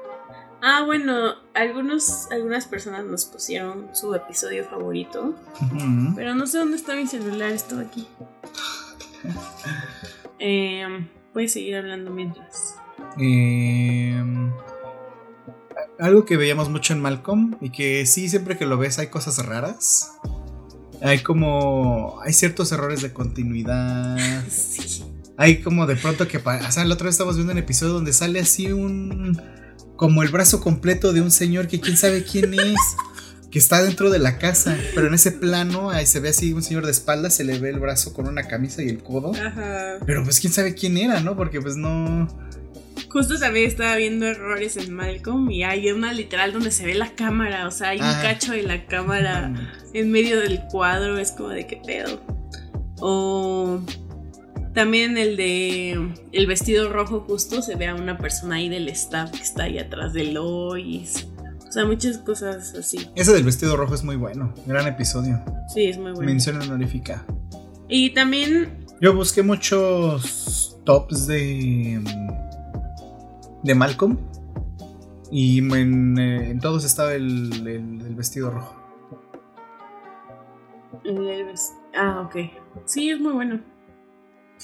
Ah, 0.62 0.82
bueno, 0.84 1.34
algunos, 1.54 2.28
algunas 2.30 2.66
personas 2.66 3.04
nos 3.04 3.24
pusieron 3.26 3.88
su 3.94 4.14
episodio 4.14 4.64
favorito. 4.64 5.34
Pero 6.14 6.34
no 6.34 6.46
sé 6.46 6.58
dónde 6.58 6.76
está 6.76 6.96
mi 6.96 7.06
celular, 7.06 7.52
estaba 7.52 7.82
aquí. 7.82 8.06
Eh, 10.38 10.86
puedes 11.32 11.52
seguir 11.52 11.76
hablando 11.76 12.10
mientras. 12.10 12.76
Em, 13.18 14.52
algo 15.98 16.24
que 16.24 16.36
veíamos 16.36 16.68
mucho 16.68 16.92
en 16.92 17.00
Malcolm 17.00 17.56
y 17.60 17.70
que 17.70 18.04
sí, 18.06 18.28
siempre 18.28 18.58
que 18.58 18.66
lo 18.66 18.76
ves 18.78 18.98
hay 18.98 19.08
cosas 19.08 19.44
raras. 19.44 20.12
Hay 21.02 21.20
como. 21.20 22.20
Hay 22.22 22.32
ciertos 22.32 22.72
errores 22.72 23.02
de 23.02 23.12
continuidad. 23.12 24.16
Hay 25.38 25.60
como 25.60 25.86
de 25.86 25.96
pronto 25.96 26.26
que. 26.26 26.38
O 26.38 26.70
sea, 26.70 26.84
la 26.86 26.94
otra 26.94 27.04
vez 27.06 27.14
estamos 27.14 27.36
viendo 27.36 27.52
un 27.52 27.58
episodio 27.58 27.92
donde 27.92 28.14
sale 28.14 28.40
así 28.40 28.72
un. 28.72 29.38
Como 29.96 30.22
el 30.22 30.28
brazo 30.28 30.60
completo 30.60 31.12
de 31.12 31.20
un 31.20 31.30
señor 31.30 31.68
que 31.68 31.80
quién 31.80 31.96
sabe 31.96 32.22
quién 32.22 32.54
es 32.54 32.76
que 33.50 33.58
está 33.58 33.82
dentro 33.82 34.10
de 34.10 34.18
la 34.18 34.38
casa, 34.38 34.76
pero 34.94 35.06
en 35.06 35.14
ese 35.14 35.32
plano 35.32 35.90
ahí 35.90 36.06
se 36.06 36.20
ve 36.20 36.28
así 36.30 36.52
un 36.52 36.62
señor 36.62 36.84
de 36.84 36.92
espaldas, 36.92 37.34
se 37.34 37.44
le 37.44 37.58
ve 37.58 37.70
el 37.70 37.78
brazo 37.78 38.12
con 38.12 38.28
una 38.28 38.42
camisa 38.42 38.82
y 38.82 38.88
el 38.88 39.02
codo. 39.02 39.32
Ajá. 39.34 39.98
Pero 40.04 40.24
pues 40.24 40.40
quién 40.40 40.52
sabe 40.52 40.74
quién 40.74 40.98
era, 40.98 41.20
¿no? 41.20 41.36
Porque 41.36 41.60
pues 41.60 41.76
no... 41.76 42.28
Justo 43.08 43.38
también 43.38 43.66
estaba 43.66 43.96
viendo 43.96 44.26
errores 44.26 44.76
en 44.76 44.92
Malcolm 44.92 45.50
y 45.50 45.64
hay 45.64 45.90
una 45.90 46.12
literal 46.12 46.52
donde 46.52 46.70
se 46.70 46.84
ve 46.84 46.94
la 46.94 47.14
cámara, 47.14 47.66
o 47.66 47.70
sea, 47.70 47.90
hay 47.90 47.98
un 47.98 48.12
cacho 48.20 48.52
de 48.52 48.62
la 48.62 48.84
cámara 48.86 49.54
en 49.94 50.10
medio 50.10 50.38
del 50.40 50.60
cuadro, 50.70 51.16
es 51.16 51.32
como 51.32 51.50
de 51.50 51.66
qué 51.66 51.80
pedo. 51.86 52.20
O 52.98 53.80
también 54.76 55.18
el 55.18 55.36
de 55.36 56.14
el 56.30 56.46
vestido 56.46 56.92
rojo 56.92 57.24
justo 57.26 57.62
se 57.62 57.74
ve 57.74 57.88
a 57.88 57.96
una 57.96 58.16
persona 58.18 58.56
ahí 58.56 58.68
del 58.68 58.88
staff 58.90 59.32
que 59.32 59.42
está 59.42 59.64
ahí 59.64 59.78
atrás 59.78 60.12
de 60.12 60.24
Lois 60.30 61.26
sea, 61.76 61.84
muchas 61.84 62.16
cosas 62.18 62.74
así. 62.74 63.10
Ese 63.14 63.32
del 63.34 63.44
vestido 63.44 63.76
rojo 63.76 63.94
es 63.94 64.02
muy 64.02 64.16
bueno. 64.16 64.54
Gran 64.66 64.86
episodio. 64.86 65.42
Sí, 65.74 65.84
es 65.86 65.98
muy 65.98 66.12
bueno. 66.12 66.24
Mención 66.26 66.56
honorífica. 66.62 67.24
Y 67.88 68.10
también. 68.14 68.86
Yo 69.00 69.14
busqué 69.14 69.42
muchos 69.42 70.78
tops 70.84 71.26
de. 71.26 72.00
de 73.62 73.74
Malcolm. 73.74 74.16
Y 75.30 75.58
en, 75.58 76.16
eh, 76.18 76.50
en 76.50 76.60
todos 76.60 76.84
estaba 76.84 77.12
el, 77.12 77.52
el- 77.66 78.00
el 78.06 78.14
vestido 78.14 78.50
rojo. 78.50 78.74
el- 81.04 81.54
Ah, 81.94 82.22
ok. 82.26 82.36
Sí, 82.86 83.10
es 83.10 83.20
muy 83.20 83.32
bueno. 83.32 83.60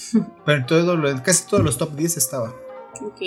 Pero 0.45 0.57
en 0.59 0.65
todo 0.65 0.95
lo- 0.97 1.23
casi 1.23 1.47
todos 1.47 1.63
los 1.63 1.77
top 1.77 1.95
10 1.95 2.17
estaba. 2.17 2.53
Ok. 3.01 3.21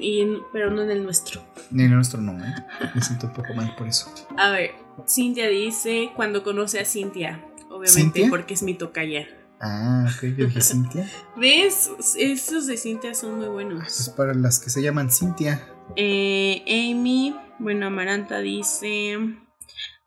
Y 0.00 0.20
en- 0.22 0.38
pero 0.52 0.70
no 0.70 0.82
en 0.82 0.90
el 0.90 1.02
nuestro. 1.04 1.42
Ni 1.70 1.82
en 1.84 1.90
el 1.90 1.96
nuestro 1.96 2.20
no, 2.22 2.32
¿eh? 2.42 2.54
Me 2.94 3.02
siento 3.02 3.26
un 3.26 3.32
poco 3.34 3.52
mal 3.54 3.74
por 3.76 3.86
eso. 3.86 4.10
A 4.38 4.50
ver, 4.50 4.70
Cintia 5.06 5.46
dice 5.48 6.10
cuando 6.16 6.42
conoce 6.42 6.80
a 6.80 6.84
Cintia. 6.86 7.44
Obviamente, 7.68 8.00
¿Cintia? 8.00 8.30
porque 8.30 8.54
es 8.54 8.62
mi 8.62 8.72
tocaya. 8.74 9.26
Ah, 9.60 10.06
ok, 10.08 10.22
yo 10.36 10.46
dije 10.46 10.60
Cintia. 10.62 11.06
¿Ves? 11.36 11.90
Esos 12.16 12.66
de 12.66 12.76
Cintia 12.78 13.12
son 13.14 13.36
muy 13.38 13.48
buenos. 13.48 14.00
Es 14.00 14.08
para 14.08 14.32
las 14.32 14.58
que 14.58 14.70
se 14.70 14.80
llaman 14.80 15.10
Cintia. 15.10 15.66
Eh, 15.96 16.62
Amy, 16.66 17.36
bueno, 17.58 17.86
Amaranta 17.88 18.38
dice. 18.38 19.18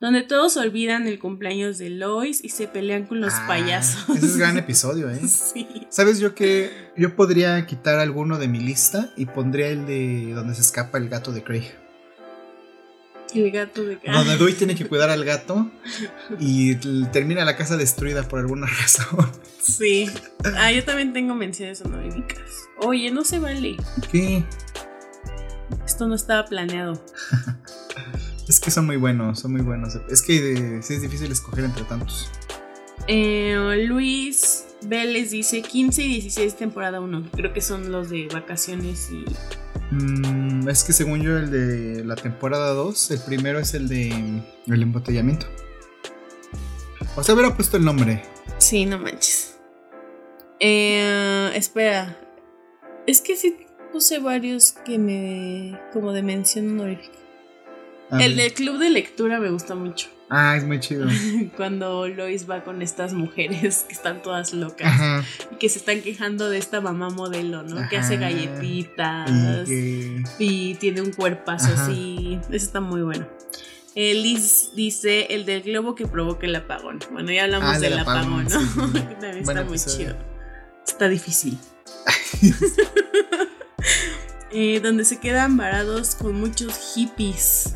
Donde 0.01 0.23
todos 0.23 0.57
olvidan 0.57 1.07
el 1.07 1.19
cumpleaños 1.19 1.77
de 1.77 1.91
Lois 1.91 2.43
y 2.43 2.49
se 2.49 2.67
pelean 2.67 3.05
con 3.05 3.21
los 3.21 3.33
Ah, 3.33 3.45
payasos. 3.47 4.09
Ese 4.17 4.25
es 4.25 4.37
gran 4.37 4.57
episodio, 4.57 5.09
¿eh? 5.11 5.19
Sí. 5.27 5.67
¿Sabes 5.89 6.19
yo 6.19 6.33
que 6.35 6.71
yo 6.97 7.15
podría 7.15 7.65
quitar 7.67 7.99
alguno 7.99 8.39
de 8.39 8.47
mi 8.47 8.59
lista 8.59 9.11
y 9.15 9.27
pondría 9.27 9.67
el 9.67 9.85
de 9.85 10.33
donde 10.33 10.55
se 10.55 10.61
escapa 10.61 10.97
el 10.97 11.07
gato 11.07 11.31
de 11.31 11.43
Craig? 11.43 11.71
El 13.35 13.49
gato 13.51 13.83
de 13.85 13.97
Donde 14.11 14.35
Dewey 14.37 14.55
tiene 14.55 14.75
que 14.75 14.85
cuidar 14.87 15.09
al 15.11 15.23
gato 15.23 15.71
y 16.39 16.75
termina 17.13 17.45
la 17.45 17.55
casa 17.55 17.77
destruida 17.77 18.23
por 18.27 18.39
alguna 18.39 18.65
razón. 18.81 19.31
Sí. 19.61 20.09
Ah, 20.57 20.71
yo 20.71 20.83
también 20.83 21.13
tengo 21.13 21.35
menciones 21.35 21.79
honoríficas. 21.81 22.41
Oye, 22.79 23.11
no 23.11 23.23
se 23.23 23.37
vale. 23.39 23.77
¿Qué? 24.11 24.43
Esto 25.85 26.07
no 26.07 26.15
estaba 26.15 26.43
planeado. 26.45 27.01
Es 28.51 28.59
que 28.59 28.69
son 28.69 28.85
muy 28.85 28.97
buenos, 28.97 29.39
son 29.39 29.53
muy 29.53 29.61
buenos. 29.61 29.97
Es 30.09 30.21
que 30.21 30.51
eh, 30.51 30.81
sí 30.81 30.95
es 30.95 31.01
difícil 31.01 31.31
escoger 31.31 31.63
entre 31.63 31.85
tantos. 31.85 32.29
Eh, 33.07 33.85
Luis 33.87 34.65
Vélez 34.81 35.31
dice 35.31 35.61
15 35.61 36.01
y 36.01 36.07
16 36.19 36.57
temporada 36.57 36.99
1. 36.99 37.29
Creo 37.31 37.53
que 37.53 37.61
son 37.61 37.93
los 37.93 38.09
de 38.09 38.27
vacaciones 38.27 39.09
y... 39.09 39.23
Mm, 39.95 40.67
es 40.67 40.83
que 40.83 40.91
según 40.91 41.21
yo 41.21 41.37
el 41.37 41.49
de 41.49 42.03
la 42.03 42.17
temporada 42.17 42.73
2, 42.73 43.11
el 43.11 43.21
primero 43.21 43.57
es 43.57 43.73
el 43.73 43.87
de 43.87 44.09
el 44.67 44.81
embotellamiento. 44.81 45.45
O 47.15 47.23
sea, 47.23 47.35
hubiera 47.35 47.55
puesto 47.55 47.77
el 47.77 47.85
nombre. 47.85 48.21
Sí, 48.57 48.85
no 48.85 48.99
manches. 48.99 49.55
Eh, 50.59 51.53
espera. 51.55 52.19
Es 53.07 53.21
que 53.21 53.37
sí 53.37 53.55
puse 53.93 54.19
varios 54.19 54.73
que 54.73 54.99
me... 54.99 55.79
como 55.93 56.11
de 56.11 56.21
mención 56.21 56.67
honorífica. 56.71 57.20
A 58.11 58.23
El 58.23 58.35
del 58.35 58.53
club 58.53 58.77
de 58.77 58.89
lectura 58.89 59.39
me 59.39 59.49
gusta 59.49 59.73
mucho. 59.75 60.09
Ah, 60.29 60.55
es 60.55 60.63
muy 60.65 60.79
chido. 60.79 61.07
Cuando 61.57 62.07
Lois 62.07 62.49
va 62.49 62.63
con 62.63 62.81
estas 62.81 63.13
mujeres 63.13 63.85
que 63.87 63.93
están 63.93 64.21
todas 64.21 64.53
locas. 64.53 64.87
Ajá. 64.87 65.23
Y 65.51 65.55
que 65.55 65.67
se 65.69 65.79
están 65.79 66.01
quejando 66.01 66.49
de 66.49 66.57
esta 66.57 66.79
mamá 66.81 67.09
modelo, 67.09 67.63
¿no? 67.63 67.87
Que 67.89 67.97
hace 67.97 68.17
galletitas. 68.17 69.29
Y 69.29 69.65
que. 69.65 70.23
Y 70.39 70.75
tiene 70.75 71.01
un 71.01 71.11
cuerpazo 71.11 71.73
Ajá. 71.73 71.83
así. 71.85 72.39
Eso 72.49 72.65
está 72.65 72.79
muy 72.81 73.01
bueno. 73.01 73.27
Eh, 73.95 74.13
Liz 74.13 74.69
dice 74.73 75.27
el 75.31 75.45
del 75.45 75.63
globo 75.63 75.95
que 75.95 76.07
provoca 76.07 76.45
el 76.45 76.55
apagón. 76.55 76.99
Bueno, 77.11 77.31
ya 77.31 77.43
hablamos 77.43 77.75
Ah, 77.75 77.79
del 77.79 77.99
apagón, 77.99 78.23
apagón, 78.23 78.43
¿no? 78.45 78.59
sí, 78.59 78.67
sí. 78.67 79.03
Que 79.09 79.15
También 79.15 79.37
está 79.39 79.63
muy 79.65 79.77
chido. 79.79 80.15
Está 80.87 81.09
difícil. 81.09 81.57
Eh, 84.53 84.81
donde 84.83 85.05
se 85.05 85.17
quedan 85.17 85.55
varados 85.55 86.15
con 86.15 86.35
muchos 86.39 86.93
hippies. 86.93 87.73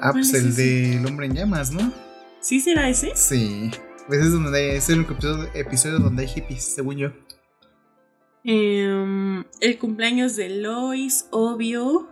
Ah, 0.00 0.12
pues 0.12 0.30
¿Cuál 0.30 0.36
es 0.40 0.44
el 0.44 0.48
ese? 0.50 0.62
del 0.98 1.06
hombre 1.06 1.26
en 1.26 1.34
llamas, 1.34 1.72
¿no? 1.72 1.92
¿Sí 2.40 2.60
será 2.60 2.88
ese? 2.88 3.12
Sí. 3.14 3.70
Pues 4.06 4.20
es 4.20 4.32
donde 4.32 4.76
es 4.76 4.88
el 4.90 4.98
único 4.98 5.14
episodio, 5.14 5.48
episodio 5.54 5.98
donde 5.98 6.22
hay 6.22 6.28
hippies, 6.28 6.64
según 6.64 6.96
yo. 6.96 7.10
Em, 8.44 9.44
el 9.60 9.78
cumpleaños 9.78 10.36
de 10.36 10.50
Lois, 10.50 11.26
obvio. 11.30 12.08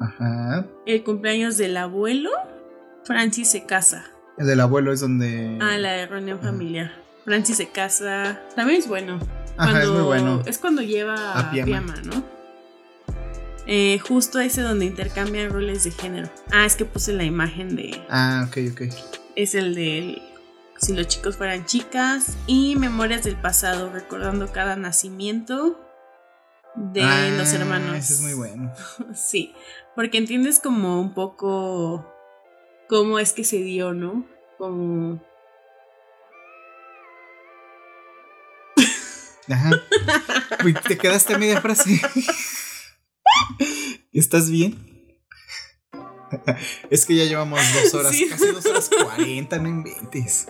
Ajá. 0.00 0.66
El 0.86 1.04
cumpleaños 1.04 1.56
del 1.56 1.76
abuelo. 1.76 2.30
Francis 3.04 3.48
se 3.50 3.64
casa. 3.64 4.06
El 4.38 4.46
del 4.46 4.60
abuelo 4.60 4.92
es 4.92 5.00
donde. 5.00 5.58
Ah, 5.60 5.78
la 5.78 6.06
reunión 6.06 6.40
familiar. 6.40 6.90
Francis 7.24 7.58
se 7.58 7.68
casa. 7.68 8.40
También 8.56 8.80
es 8.80 8.88
bueno. 8.88 9.20
Ajá, 9.56 9.82
es 9.82 9.88
muy 9.88 10.02
bueno. 10.02 10.42
Es 10.46 10.58
cuando 10.58 10.82
lleva 10.82 11.38
A. 11.38 11.52
Piama, 11.52 11.94
¿no? 12.04 12.24
Eh, 13.66 13.98
justo 13.98 14.40
ese 14.40 14.60
donde 14.60 14.84
intercambian 14.84 15.50
roles 15.50 15.84
de 15.84 15.90
género. 15.90 16.30
Ah, 16.52 16.66
es 16.66 16.76
que 16.76 16.84
puse 16.84 17.12
la 17.12 17.24
imagen 17.24 17.76
de. 17.76 18.04
Ah, 18.10 18.46
ok, 18.48 18.58
ok. 18.72 18.82
Es 19.36 19.54
el 19.54 19.74
de 19.74 20.22
si 20.76 20.94
los 20.94 21.06
chicos 21.08 21.36
fueran 21.36 21.64
chicas. 21.64 22.36
Y 22.46 22.76
Memorias 22.76 23.24
del 23.24 23.36
pasado, 23.36 23.90
recordando 23.90 24.52
cada 24.52 24.76
nacimiento 24.76 25.80
de 26.74 27.02
Ah, 27.02 27.28
los 27.36 27.52
hermanos. 27.52 27.96
Ese 27.96 28.14
es 28.14 28.20
muy 28.20 28.34
bueno. 28.34 28.72
Sí, 29.14 29.54
porque 29.94 30.18
entiendes 30.18 30.60
como 30.60 31.00
un 31.00 31.14
poco 31.14 32.06
cómo 32.88 33.18
es 33.18 33.32
que 33.32 33.44
se 33.44 33.58
dio, 33.58 33.94
¿no? 33.94 34.26
Como... 34.58 35.22
Ajá. 39.48 39.70
Uy, 40.64 40.74
te 40.74 40.96
quedaste 40.96 41.34
a 41.34 41.38
media 41.38 41.60
frase. 41.60 42.00
¿Estás 44.14 44.48
bien? 44.50 44.78
Es 46.90 47.06
que 47.06 47.14
ya 47.14 47.24
llevamos 47.24 47.60
dos 47.74 47.94
horas, 47.94 48.12
Sí. 48.12 48.26
casi 48.28 48.46
dos 48.48 48.66
horas 48.66 48.90
cuarenta, 48.90 49.58
no 49.58 49.68
inventes. 49.68 50.48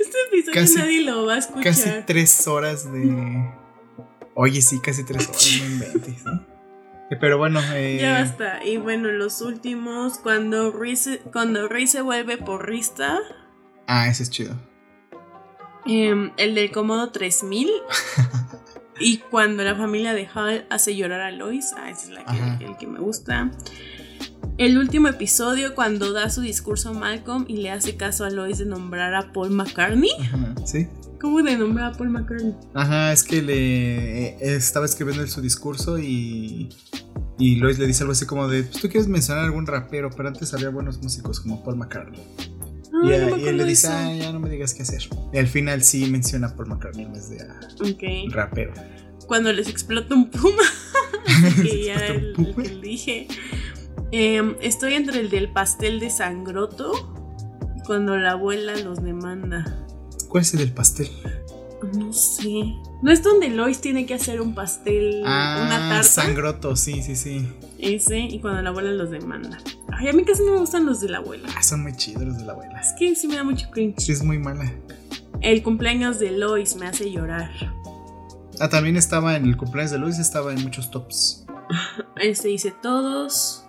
Este 0.00 0.16
episodio 0.28 0.52
Casi- 0.54 0.76
nadie 0.76 1.00
lo 1.02 1.26
va 1.26 1.34
a 1.34 1.38
escuchar. 1.38 1.62
Casi 1.64 1.90
tres 2.06 2.46
horas 2.46 2.92
de. 2.92 3.50
Oye, 4.34 4.60
sí, 4.62 4.80
casi 4.80 5.04
tres 5.04 5.28
horas, 5.28 5.46
no 5.60 5.66
inventes, 5.66 6.24
¿no? 6.24 6.32
Eh, 7.10 7.16
Pero 7.20 7.38
bueno, 7.38 7.60
eh, 7.74 7.98
Ya 8.00 8.20
basta. 8.20 8.64
Y 8.64 8.76
bueno, 8.76 9.08
los 9.10 9.40
últimos, 9.40 10.18
cuando 10.18 10.70
Rey 10.70 10.96
se, 10.96 11.18
cuando 11.18 11.68
Rey 11.68 11.86
se 11.86 12.00
vuelve 12.02 12.38
porrista, 12.38 13.18
Ah, 13.86 14.08
ese 14.08 14.22
es 14.22 14.30
chido. 14.30 14.56
em, 15.86 16.32
el 16.36 16.54
del 16.54 16.70
Comodo 16.70 17.10
3000. 17.10 17.68
y 19.02 19.18
cuando 19.18 19.62
la 19.64 19.74
familia 19.74 20.14
de 20.14 20.28
Hal 20.32 20.66
hace 20.70 20.96
llorar 20.96 21.20
a 21.20 21.30
Lois, 21.30 21.72
ah, 21.76 21.90
ese 21.90 22.04
es 22.06 22.10
la 22.10 22.24
que- 22.58 22.64
el 22.64 22.76
que 22.76 22.86
me 22.86 22.98
gusta. 23.00 23.50
El 24.58 24.76
último 24.78 25.08
episodio, 25.08 25.74
cuando 25.74 26.12
da 26.12 26.28
su 26.30 26.40
discurso 26.42 26.90
a 26.90 26.92
Malcolm 26.92 27.44
y 27.48 27.56
le 27.56 27.70
hace 27.70 27.96
caso 27.96 28.24
a 28.24 28.30
Lois 28.30 28.58
de 28.58 28.66
nombrar 28.66 29.14
a 29.14 29.32
Paul 29.32 29.50
McCartney. 29.50 30.10
Ajá, 30.20 30.54
¿sí? 30.66 30.88
¿Cómo 31.20 31.40
de 31.42 31.56
nombrar 31.56 31.94
a 31.94 31.96
Paul 31.96 32.10
McCartney? 32.10 32.54
Ajá, 32.74 33.12
es 33.12 33.22
que 33.22 33.40
le 33.42 34.28
eh, 34.30 34.36
estaba 34.56 34.84
escribiendo 34.86 35.26
su 35.26 35.40
discurso 35.40 35.98
y. 35.98 36.68
Y 37.38 37.56
Lois 37.56 37.78
le 37.78 37.86
dice 37.86 38.02
algo 38.02 38.12
así 38.12 38.26
como 38.26 38.46
de: 38.48 38.62
Pues 38.64 38.80
tú 38.82 38.88
quieres 38.88 39.08
mencionar 39.08 39.44
algún 39.44 39.66
rapero, 39.66 40.10
pero 40.14 40.28
antes 40.28 40.52
había 40.52 40.68
buenos 40.68 41.02
músicos 41.02 41.40
como 41.40 41.62
Paul 41.64 41.76
McCartney. 41.76 42.20
Y, 43.02 43.08
no 43.08 43.14
a- 43.34 43.36
me 43.36 43.42
y 43.42 43.48
él 43.48 43.56
le 43.56 43.64
dice: 43.64 43.86
eso. 43.88 43.96
Ah, 43.96 44.12
ya 44.14 44.32
no 44.32 44.40
me 44.40 44.48
digas 44.50 44.74
qué 44.74 44.82
hacer. 44.82 45.02
Y 45.32 45.38
al 45.38 45.46
final 45.48 45.82
sí 45.82 46.10
menciona 46.10 46.48
a 46.48 46.56
Paul 46.56 46.68
McCartney 46.68 47.04
en 47.06 47.12
vez 47.12 47.30
de 47.30 47.40
a 47.42 47.60
rapero. 48.30 48.72
Cuando 49.26 49.52
les 49.52 49.68
explota 49.68 50.14
un 50.14 50.30
puma. 50.30 50.62
que 51.62 51.84
ya 51.86 51.94
¿Explota 52.06 52.40
un 52.40 52.60
el, 52.60 52.70
que 52.70 52.76
dije. 52.80 53.28
Em, 54.10 54.56
estoy 54.60 54.94
entre 54.94 55.20
el 55.20 55.30
del 55.30 55.52
pastel 55.52 56.00
de 56.00 56.10
Sangroto. 56.10 56.92
y 57.76 57.80
Cuando 57.86 58.16
la 58.16 58.32
abuela 58.32 58.76
los 58.76 59.02
demanda. 59.02 59.78
¿Cuál 60.28 60.42
es 60.42 60.52
el 60.54 60.60
del 60.60 60.72
pastel? 60.72 61.08
No 61.86 62.12
sé. 62.12 62.74
¿No 63.02 63.10
es 63.10 63.22
donde 63.22 63.48
Lois 63.48 63.80
tiene 63.80 64.06
que 64.06 64.14
hacer 64.14 64.40
un 64.40 64.54
pastel, 64.54 65.22
Ah, 65.26 65.62
una 65.66 65.88
tarta? 65.88 66.02
Sangroto, 66.04 66.76
sí, 66.76 67.02
sí, 67.02 67.16
sí. 67.16 67.48
Ese, 67.78 68.18
y 68.20 68.38
cuando 68.40 68.62
la 68.62 68.70
abuela 68.70 68.92
los 68.92 69.10
demanda. 69.10 69.58
Ay, 69.92 70.08
a 70.08 70.12
mí 70.12 70.24
casi 70.24 70.44
no 70.44 70.52
me 70.52 70.58
gustan 70.60 70.86
los 70.86 71.00
de 71.00 71.08
la 71.08 71.18
abuela. 71.18 71.48
Ah, 71.56 71.62
son 71.62 71.82
muy 71.82 71.94
chidos 71.96 72.22
los 72.22 72.38
de 72.38 72.44
la 72.44 72.52
abuela. 72.52 72.80
Es 72.80 72.92
que 72.98 73.14
sí 73.16 73.26
me 73.28 73.34
da 73.36 73.44
mucho 73.44 73.70
cringe. 73.70 73.98
Sí, 74.00 74.12
es 74.12 74.22
muy 74.22 74.38
mala. 74.38 74.72
El 75.40 75.62
cumpleaños 75.62 76.18
de 76.20 76.30
Lois 76.30 76.76
me 76.76 76.86
hace 76.86 77.10
llorar. 77.10 77.50
Ah, 78.60 78.68
también 78.68 78.96
estaba 78.96 79.36
en 79.36 79.44
el 79.46 79.56
cumpleaños 79.56 79.90
de 79.90 79.98
Luis, 79.98 80.18
estaba 80.18 80.52
en 80.52 80.62
muchos 80.62 80.90
tops. 80.90 81.46
Este 82.16 82.48
dice 82.48 82.72
todos. 82.82 83.64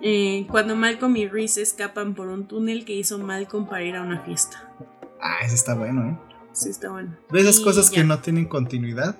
Eh, 0.00 0.46
cuando 0.48 0.76
Malcolm 0.76 1.16
y 1.16 1.26
Reese 1.26 1.62
escapan 1.62 2.14
por 2.14 2.28
un 2.28 2.46
túnel 2.46 2.84
que 2.84 2.92
hizo 2.94 3.18
Malcolm 3.18 3.66
para 3.66 3.82
ir 3.82 3.96
a 3.96 4.02
una 4.02 4.20
fiesta. 4.20 4.72
Ah, 5.20 5.38
ese 5.44 5.56
está 5.56 5.74
bueno, 5.74 6.08
¿eh? 6.08 6.18
Sí, 6.58 6.70
está 6.70 6.90
bueno. 6.90 7.16
De 7.30 7.40
esas 7.40 7.58
Y 7.60 7.64
cosas 7.64 7.90
que 7.90 8.02
no 8.04 8.18
tienen 8.20 8.46
continuidad, 8.46 9.16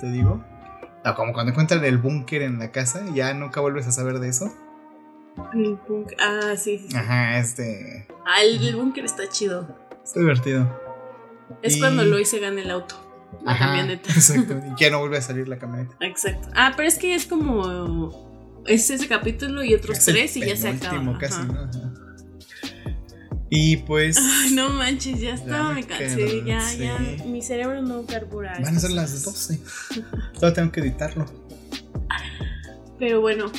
te 0.00 0.10
digo. 0.10 0.44
Ah, 1.04 1.14
como 1.14 1.32
cuando 1.32 1.50
encuentran 1.52 1.84
el 1.84 1.98
búnker 1.98 2.42
en 2.42 2.58
la 2.58 2.70
casa, 2.70 3.02
ya 3.14 3.32
nunca 3.34 3.60
vuelves 3.60 3.86
a 3.86 3.92
saber 3.92 4.18
de 4.20 4.28
eso. 4.28 4.52
El 5.54 5.78
búnker. 5.88 6.16
Ah, 6.20 6.54
sí, 6.56 6.78
sí. 6.78 6.88
sí. 6.90 6.96
Ajá, 6.96 7.38
este. 7.38 8.06
Ah, 8.26 8.42
el, 8.42 8.62
el 8.66 8.76
búnker 8.76 9.04
está 9.04 9.28
chido. 9.28 9.66
Está 10.04 10.20
divertido. 10.20 10.80
Es 11.62 11.76
Y- 11.76 11.80
cuando 11.80 12.04
Lois 12.04 12.28
se 12.28 12.38
gana 12.38 12.60
el 12.60 12.70
auto. 12.70 12.94
La 13.44 13.52
Ajá, 13.52 13.66
camioneta. 13.66 14.10
Exacto. 14.14 14.54
Y 14.76 14.80
ya 14.80 14.90
no 14.90 14.98
vuelve 15.00 15.16
a 15.18 15.22
salir 15.22 15.48
la 15.48 15.58
camioneta. 15.58 15.96
Exacto. 16.00 16.48
Ah, 16.54 16.72
pero 16.76 16.88
es 16.88 16.98
que 16.98 17.14
es 17.14 17.26
como. 17.26 18.30
Es 18.66 18.88
ese 18.90 19.08
capítulo 19.08 19.64
y 19.64 19.74
otros 19.74 19.98
Es 19.98 20.04
tres 20.04 20.36
y 20.36 20.44
ya 20.46 20.54
se 20.56 20.68
acaba. 20.68 21.18
casi, 21.18 21.34
Ajá. 21.40 21.44
¿no? 21.44 21.60
Ajá. 21.62 21.92
Y 23.54 23.76
pues. 23.76 24.16
Ay, 24.18 24.54
no 24.54 24.70
manches, 24.70 25.20
ya 25.20 25.34
estaba, 25.34 25.68
me 25.68 25.82
me 25.82 25.86
cansé. 25.86 26.42
Ya, 26.46 26.72
ya. 26.72 26.98
Mi 27.26 27.42
cerebro 27.42 27.82
no 27.82 28.06
carbura. 28.06 28.58
Van 28.62 28.74
a 28.74 28.80
ser 28.80 28.92
las 28.92 29.12
cosas. 29.12 29.60
12. 29.90 30.02
Todavía 30.32 30.54
tengo 30.54 30.72
que 30.72 30.80
editarlo. 30.80 31.26
Pero 32.98 33.20
bueno, 33.20 33.52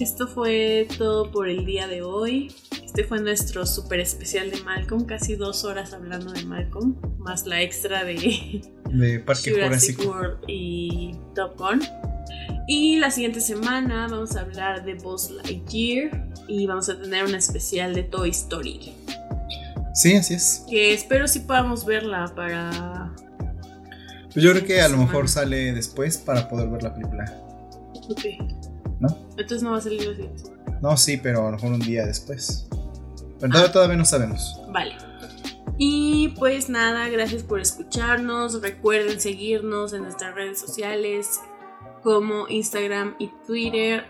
esto 0.00 0.26
fue 0.26 0.88
todo 0.98 1.30
por 1.30 1.48
el 1.48 1.64
día 1.64 1.86
de 1.86 2.02
hoy. 2.02 2.52
Este 2.84 3.04
fue 3.04 3.20
nuestro 3.20 3.64
super 3.64 4.00
especial 4.00 4.50
de 4.50 4.60
Malcolm, 4.62 5.04
casi 5.04 5.36
dos 5.36 5.62
horas 5.62 5.92
hablando 5.92 6.32
de 6.32 6.44
Malcolm, 6.44 6.96
más 7.18 7.46
la 7.46 7.62
extra 7.62 8.02
de 8.02 8.60
De 8.90 9.20
Parque 9.20 9.52
Jurassic 9.52 9.98
Jurásico. 9.98 10.08
World 10.08 10.38
y 10.48 11.12
Top 11.36 11.56
Gun. 11.56 11.80
Y 12.66 12.96
la 12.96 13.10
siguiente 13.10 13.40
semana 13.40 14.08
vamos 14.10 14.36
a 14.36 14.40
hablar 14.40 14.84
de 14.84 14.94
Buzz 14.94 15.30
Lightyear 15.30 16.28
y 16.48 16.66
vamos 16.66 16.88
a 16.88 17.00
tener 17.00 17.24
un 17.24 17.34
especial 17.34 17.94
de 17.94 18.02
Toy 18.02 18.30
Story. 18.30 18.92
Sí, 19.94 20.16
así 20.16 20.34
es. 20.34 20.64
Que 20.68 20.92
espero 20.92 21.28
si 21.28 21.40
podamos 21.40 21.86
verla 21.86 22.32
para... 22.34 23.14
Pues 24.32 24.44
yo 24.44 24.52
creo 24.52 24.64
que 24.64 24.80
a 24.82 24.88
lo 24.88 24.98
mejor 24.98 25.28
sale 25.28 25.72
después 25.72 26.18
para 26.18 26.48
poder 26.48 26.68
ver 26.68 26.82
la 26.82 26.94
película. 26.94 27.24
Ok. 28.10 28.24
¿No? 29.00 29.16
Entonces 29.30 29.62
no 29.62 29.70
va 29.70 29.78
a 29.78 29.80
salir 29.80 30.04
la 30.04 30.14
siguiente 30.14 30.38
semana. 30.38 30.78
No, 30.82 30.96
sí, 30.96 31.16
pero 31.16 31.46
a 31.46 31.50
lo 31.50 31.56
mejor 31.56 31.72
un 31.72 31.80
día 31.80 32.04
después. 32.04 32.68
Pero 33.40 33.52
todavía, 33.52 33.72
todavía 33.72 33.96
no 33.96 34.04
sabemos. 34.04 34.60
Vale. 34.70 34.96
Y 35.78 36.34
pues 36.38 36.68
nada, 36.68 37.08
gracias 37.08 37.42
por 37.42 37.60
escucharnos. 37.60 38.60
Recuerden 38.60 39.20
seguirnos 39.20 39.92
en 39.92 40.02
nuestras 40.02 40.34
redes 40.34 40.58
sociales 40.58 41.40
como 42.06 42.46
Instagram 42.46 43.16
y 43.18 43.32
Twitter, 43.48 44.06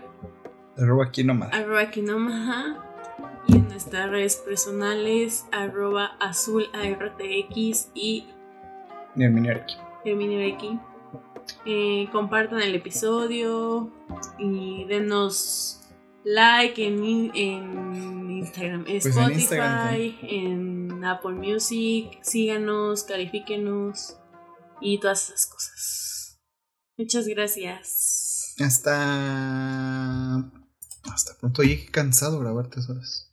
Arroba 0.77 1.09
nomás. 1.25 1.51
arroba 1.51 1.89
Kinómaha. 1.89 2.77
Y 3.47 3.55
en 3.55 3.67
nuestras 3.69 4.11
redes 4.11 4.35
personales, 4.35 5.47
arroba 5.51 6.15
azul 6.19 6.69
ARTX 6.73 7.89
y. 7.95 8.27
Terminereki. 10.03 10.79
Eh, 11.65 12.07
compartan 12.11 12.61
el 12.61 12.75
episodio 12.75 13.89
y 14.37 14.85
denos 14.85 15.81
like 16.23 16.85
en, 16.85 17.31
en 17.33 18.29
Instagram, 18.29 18.81
en 18.81 19.01
Pues 19.01 19.05
en 19.07 19.11
Spotify, 19.11 19.33
Instagram, 19.33 20.29
en 20.29 21.03
Apple 21.03 21.31
Music. 21.31 22.19
Síganos, 22.21 23.05
califíquenos 23.05 24.19
y 24.81 24.99
todas 24.99 25.29
esas 25.29 25.47
cosas. 25.47 26.06
Muchas 26.97 27.27
gracias. 27.27 28.55
Hasta. 28.59 30.37
Hasta 31.03 31.37
pronto. 31.39 31.61
Oye, 31.61 31.85
qué 31.85 31.91
cansado 31.91 32.39
grabar 32.39 32.69
tres 32.69 32.89
horas. 32.89 33.26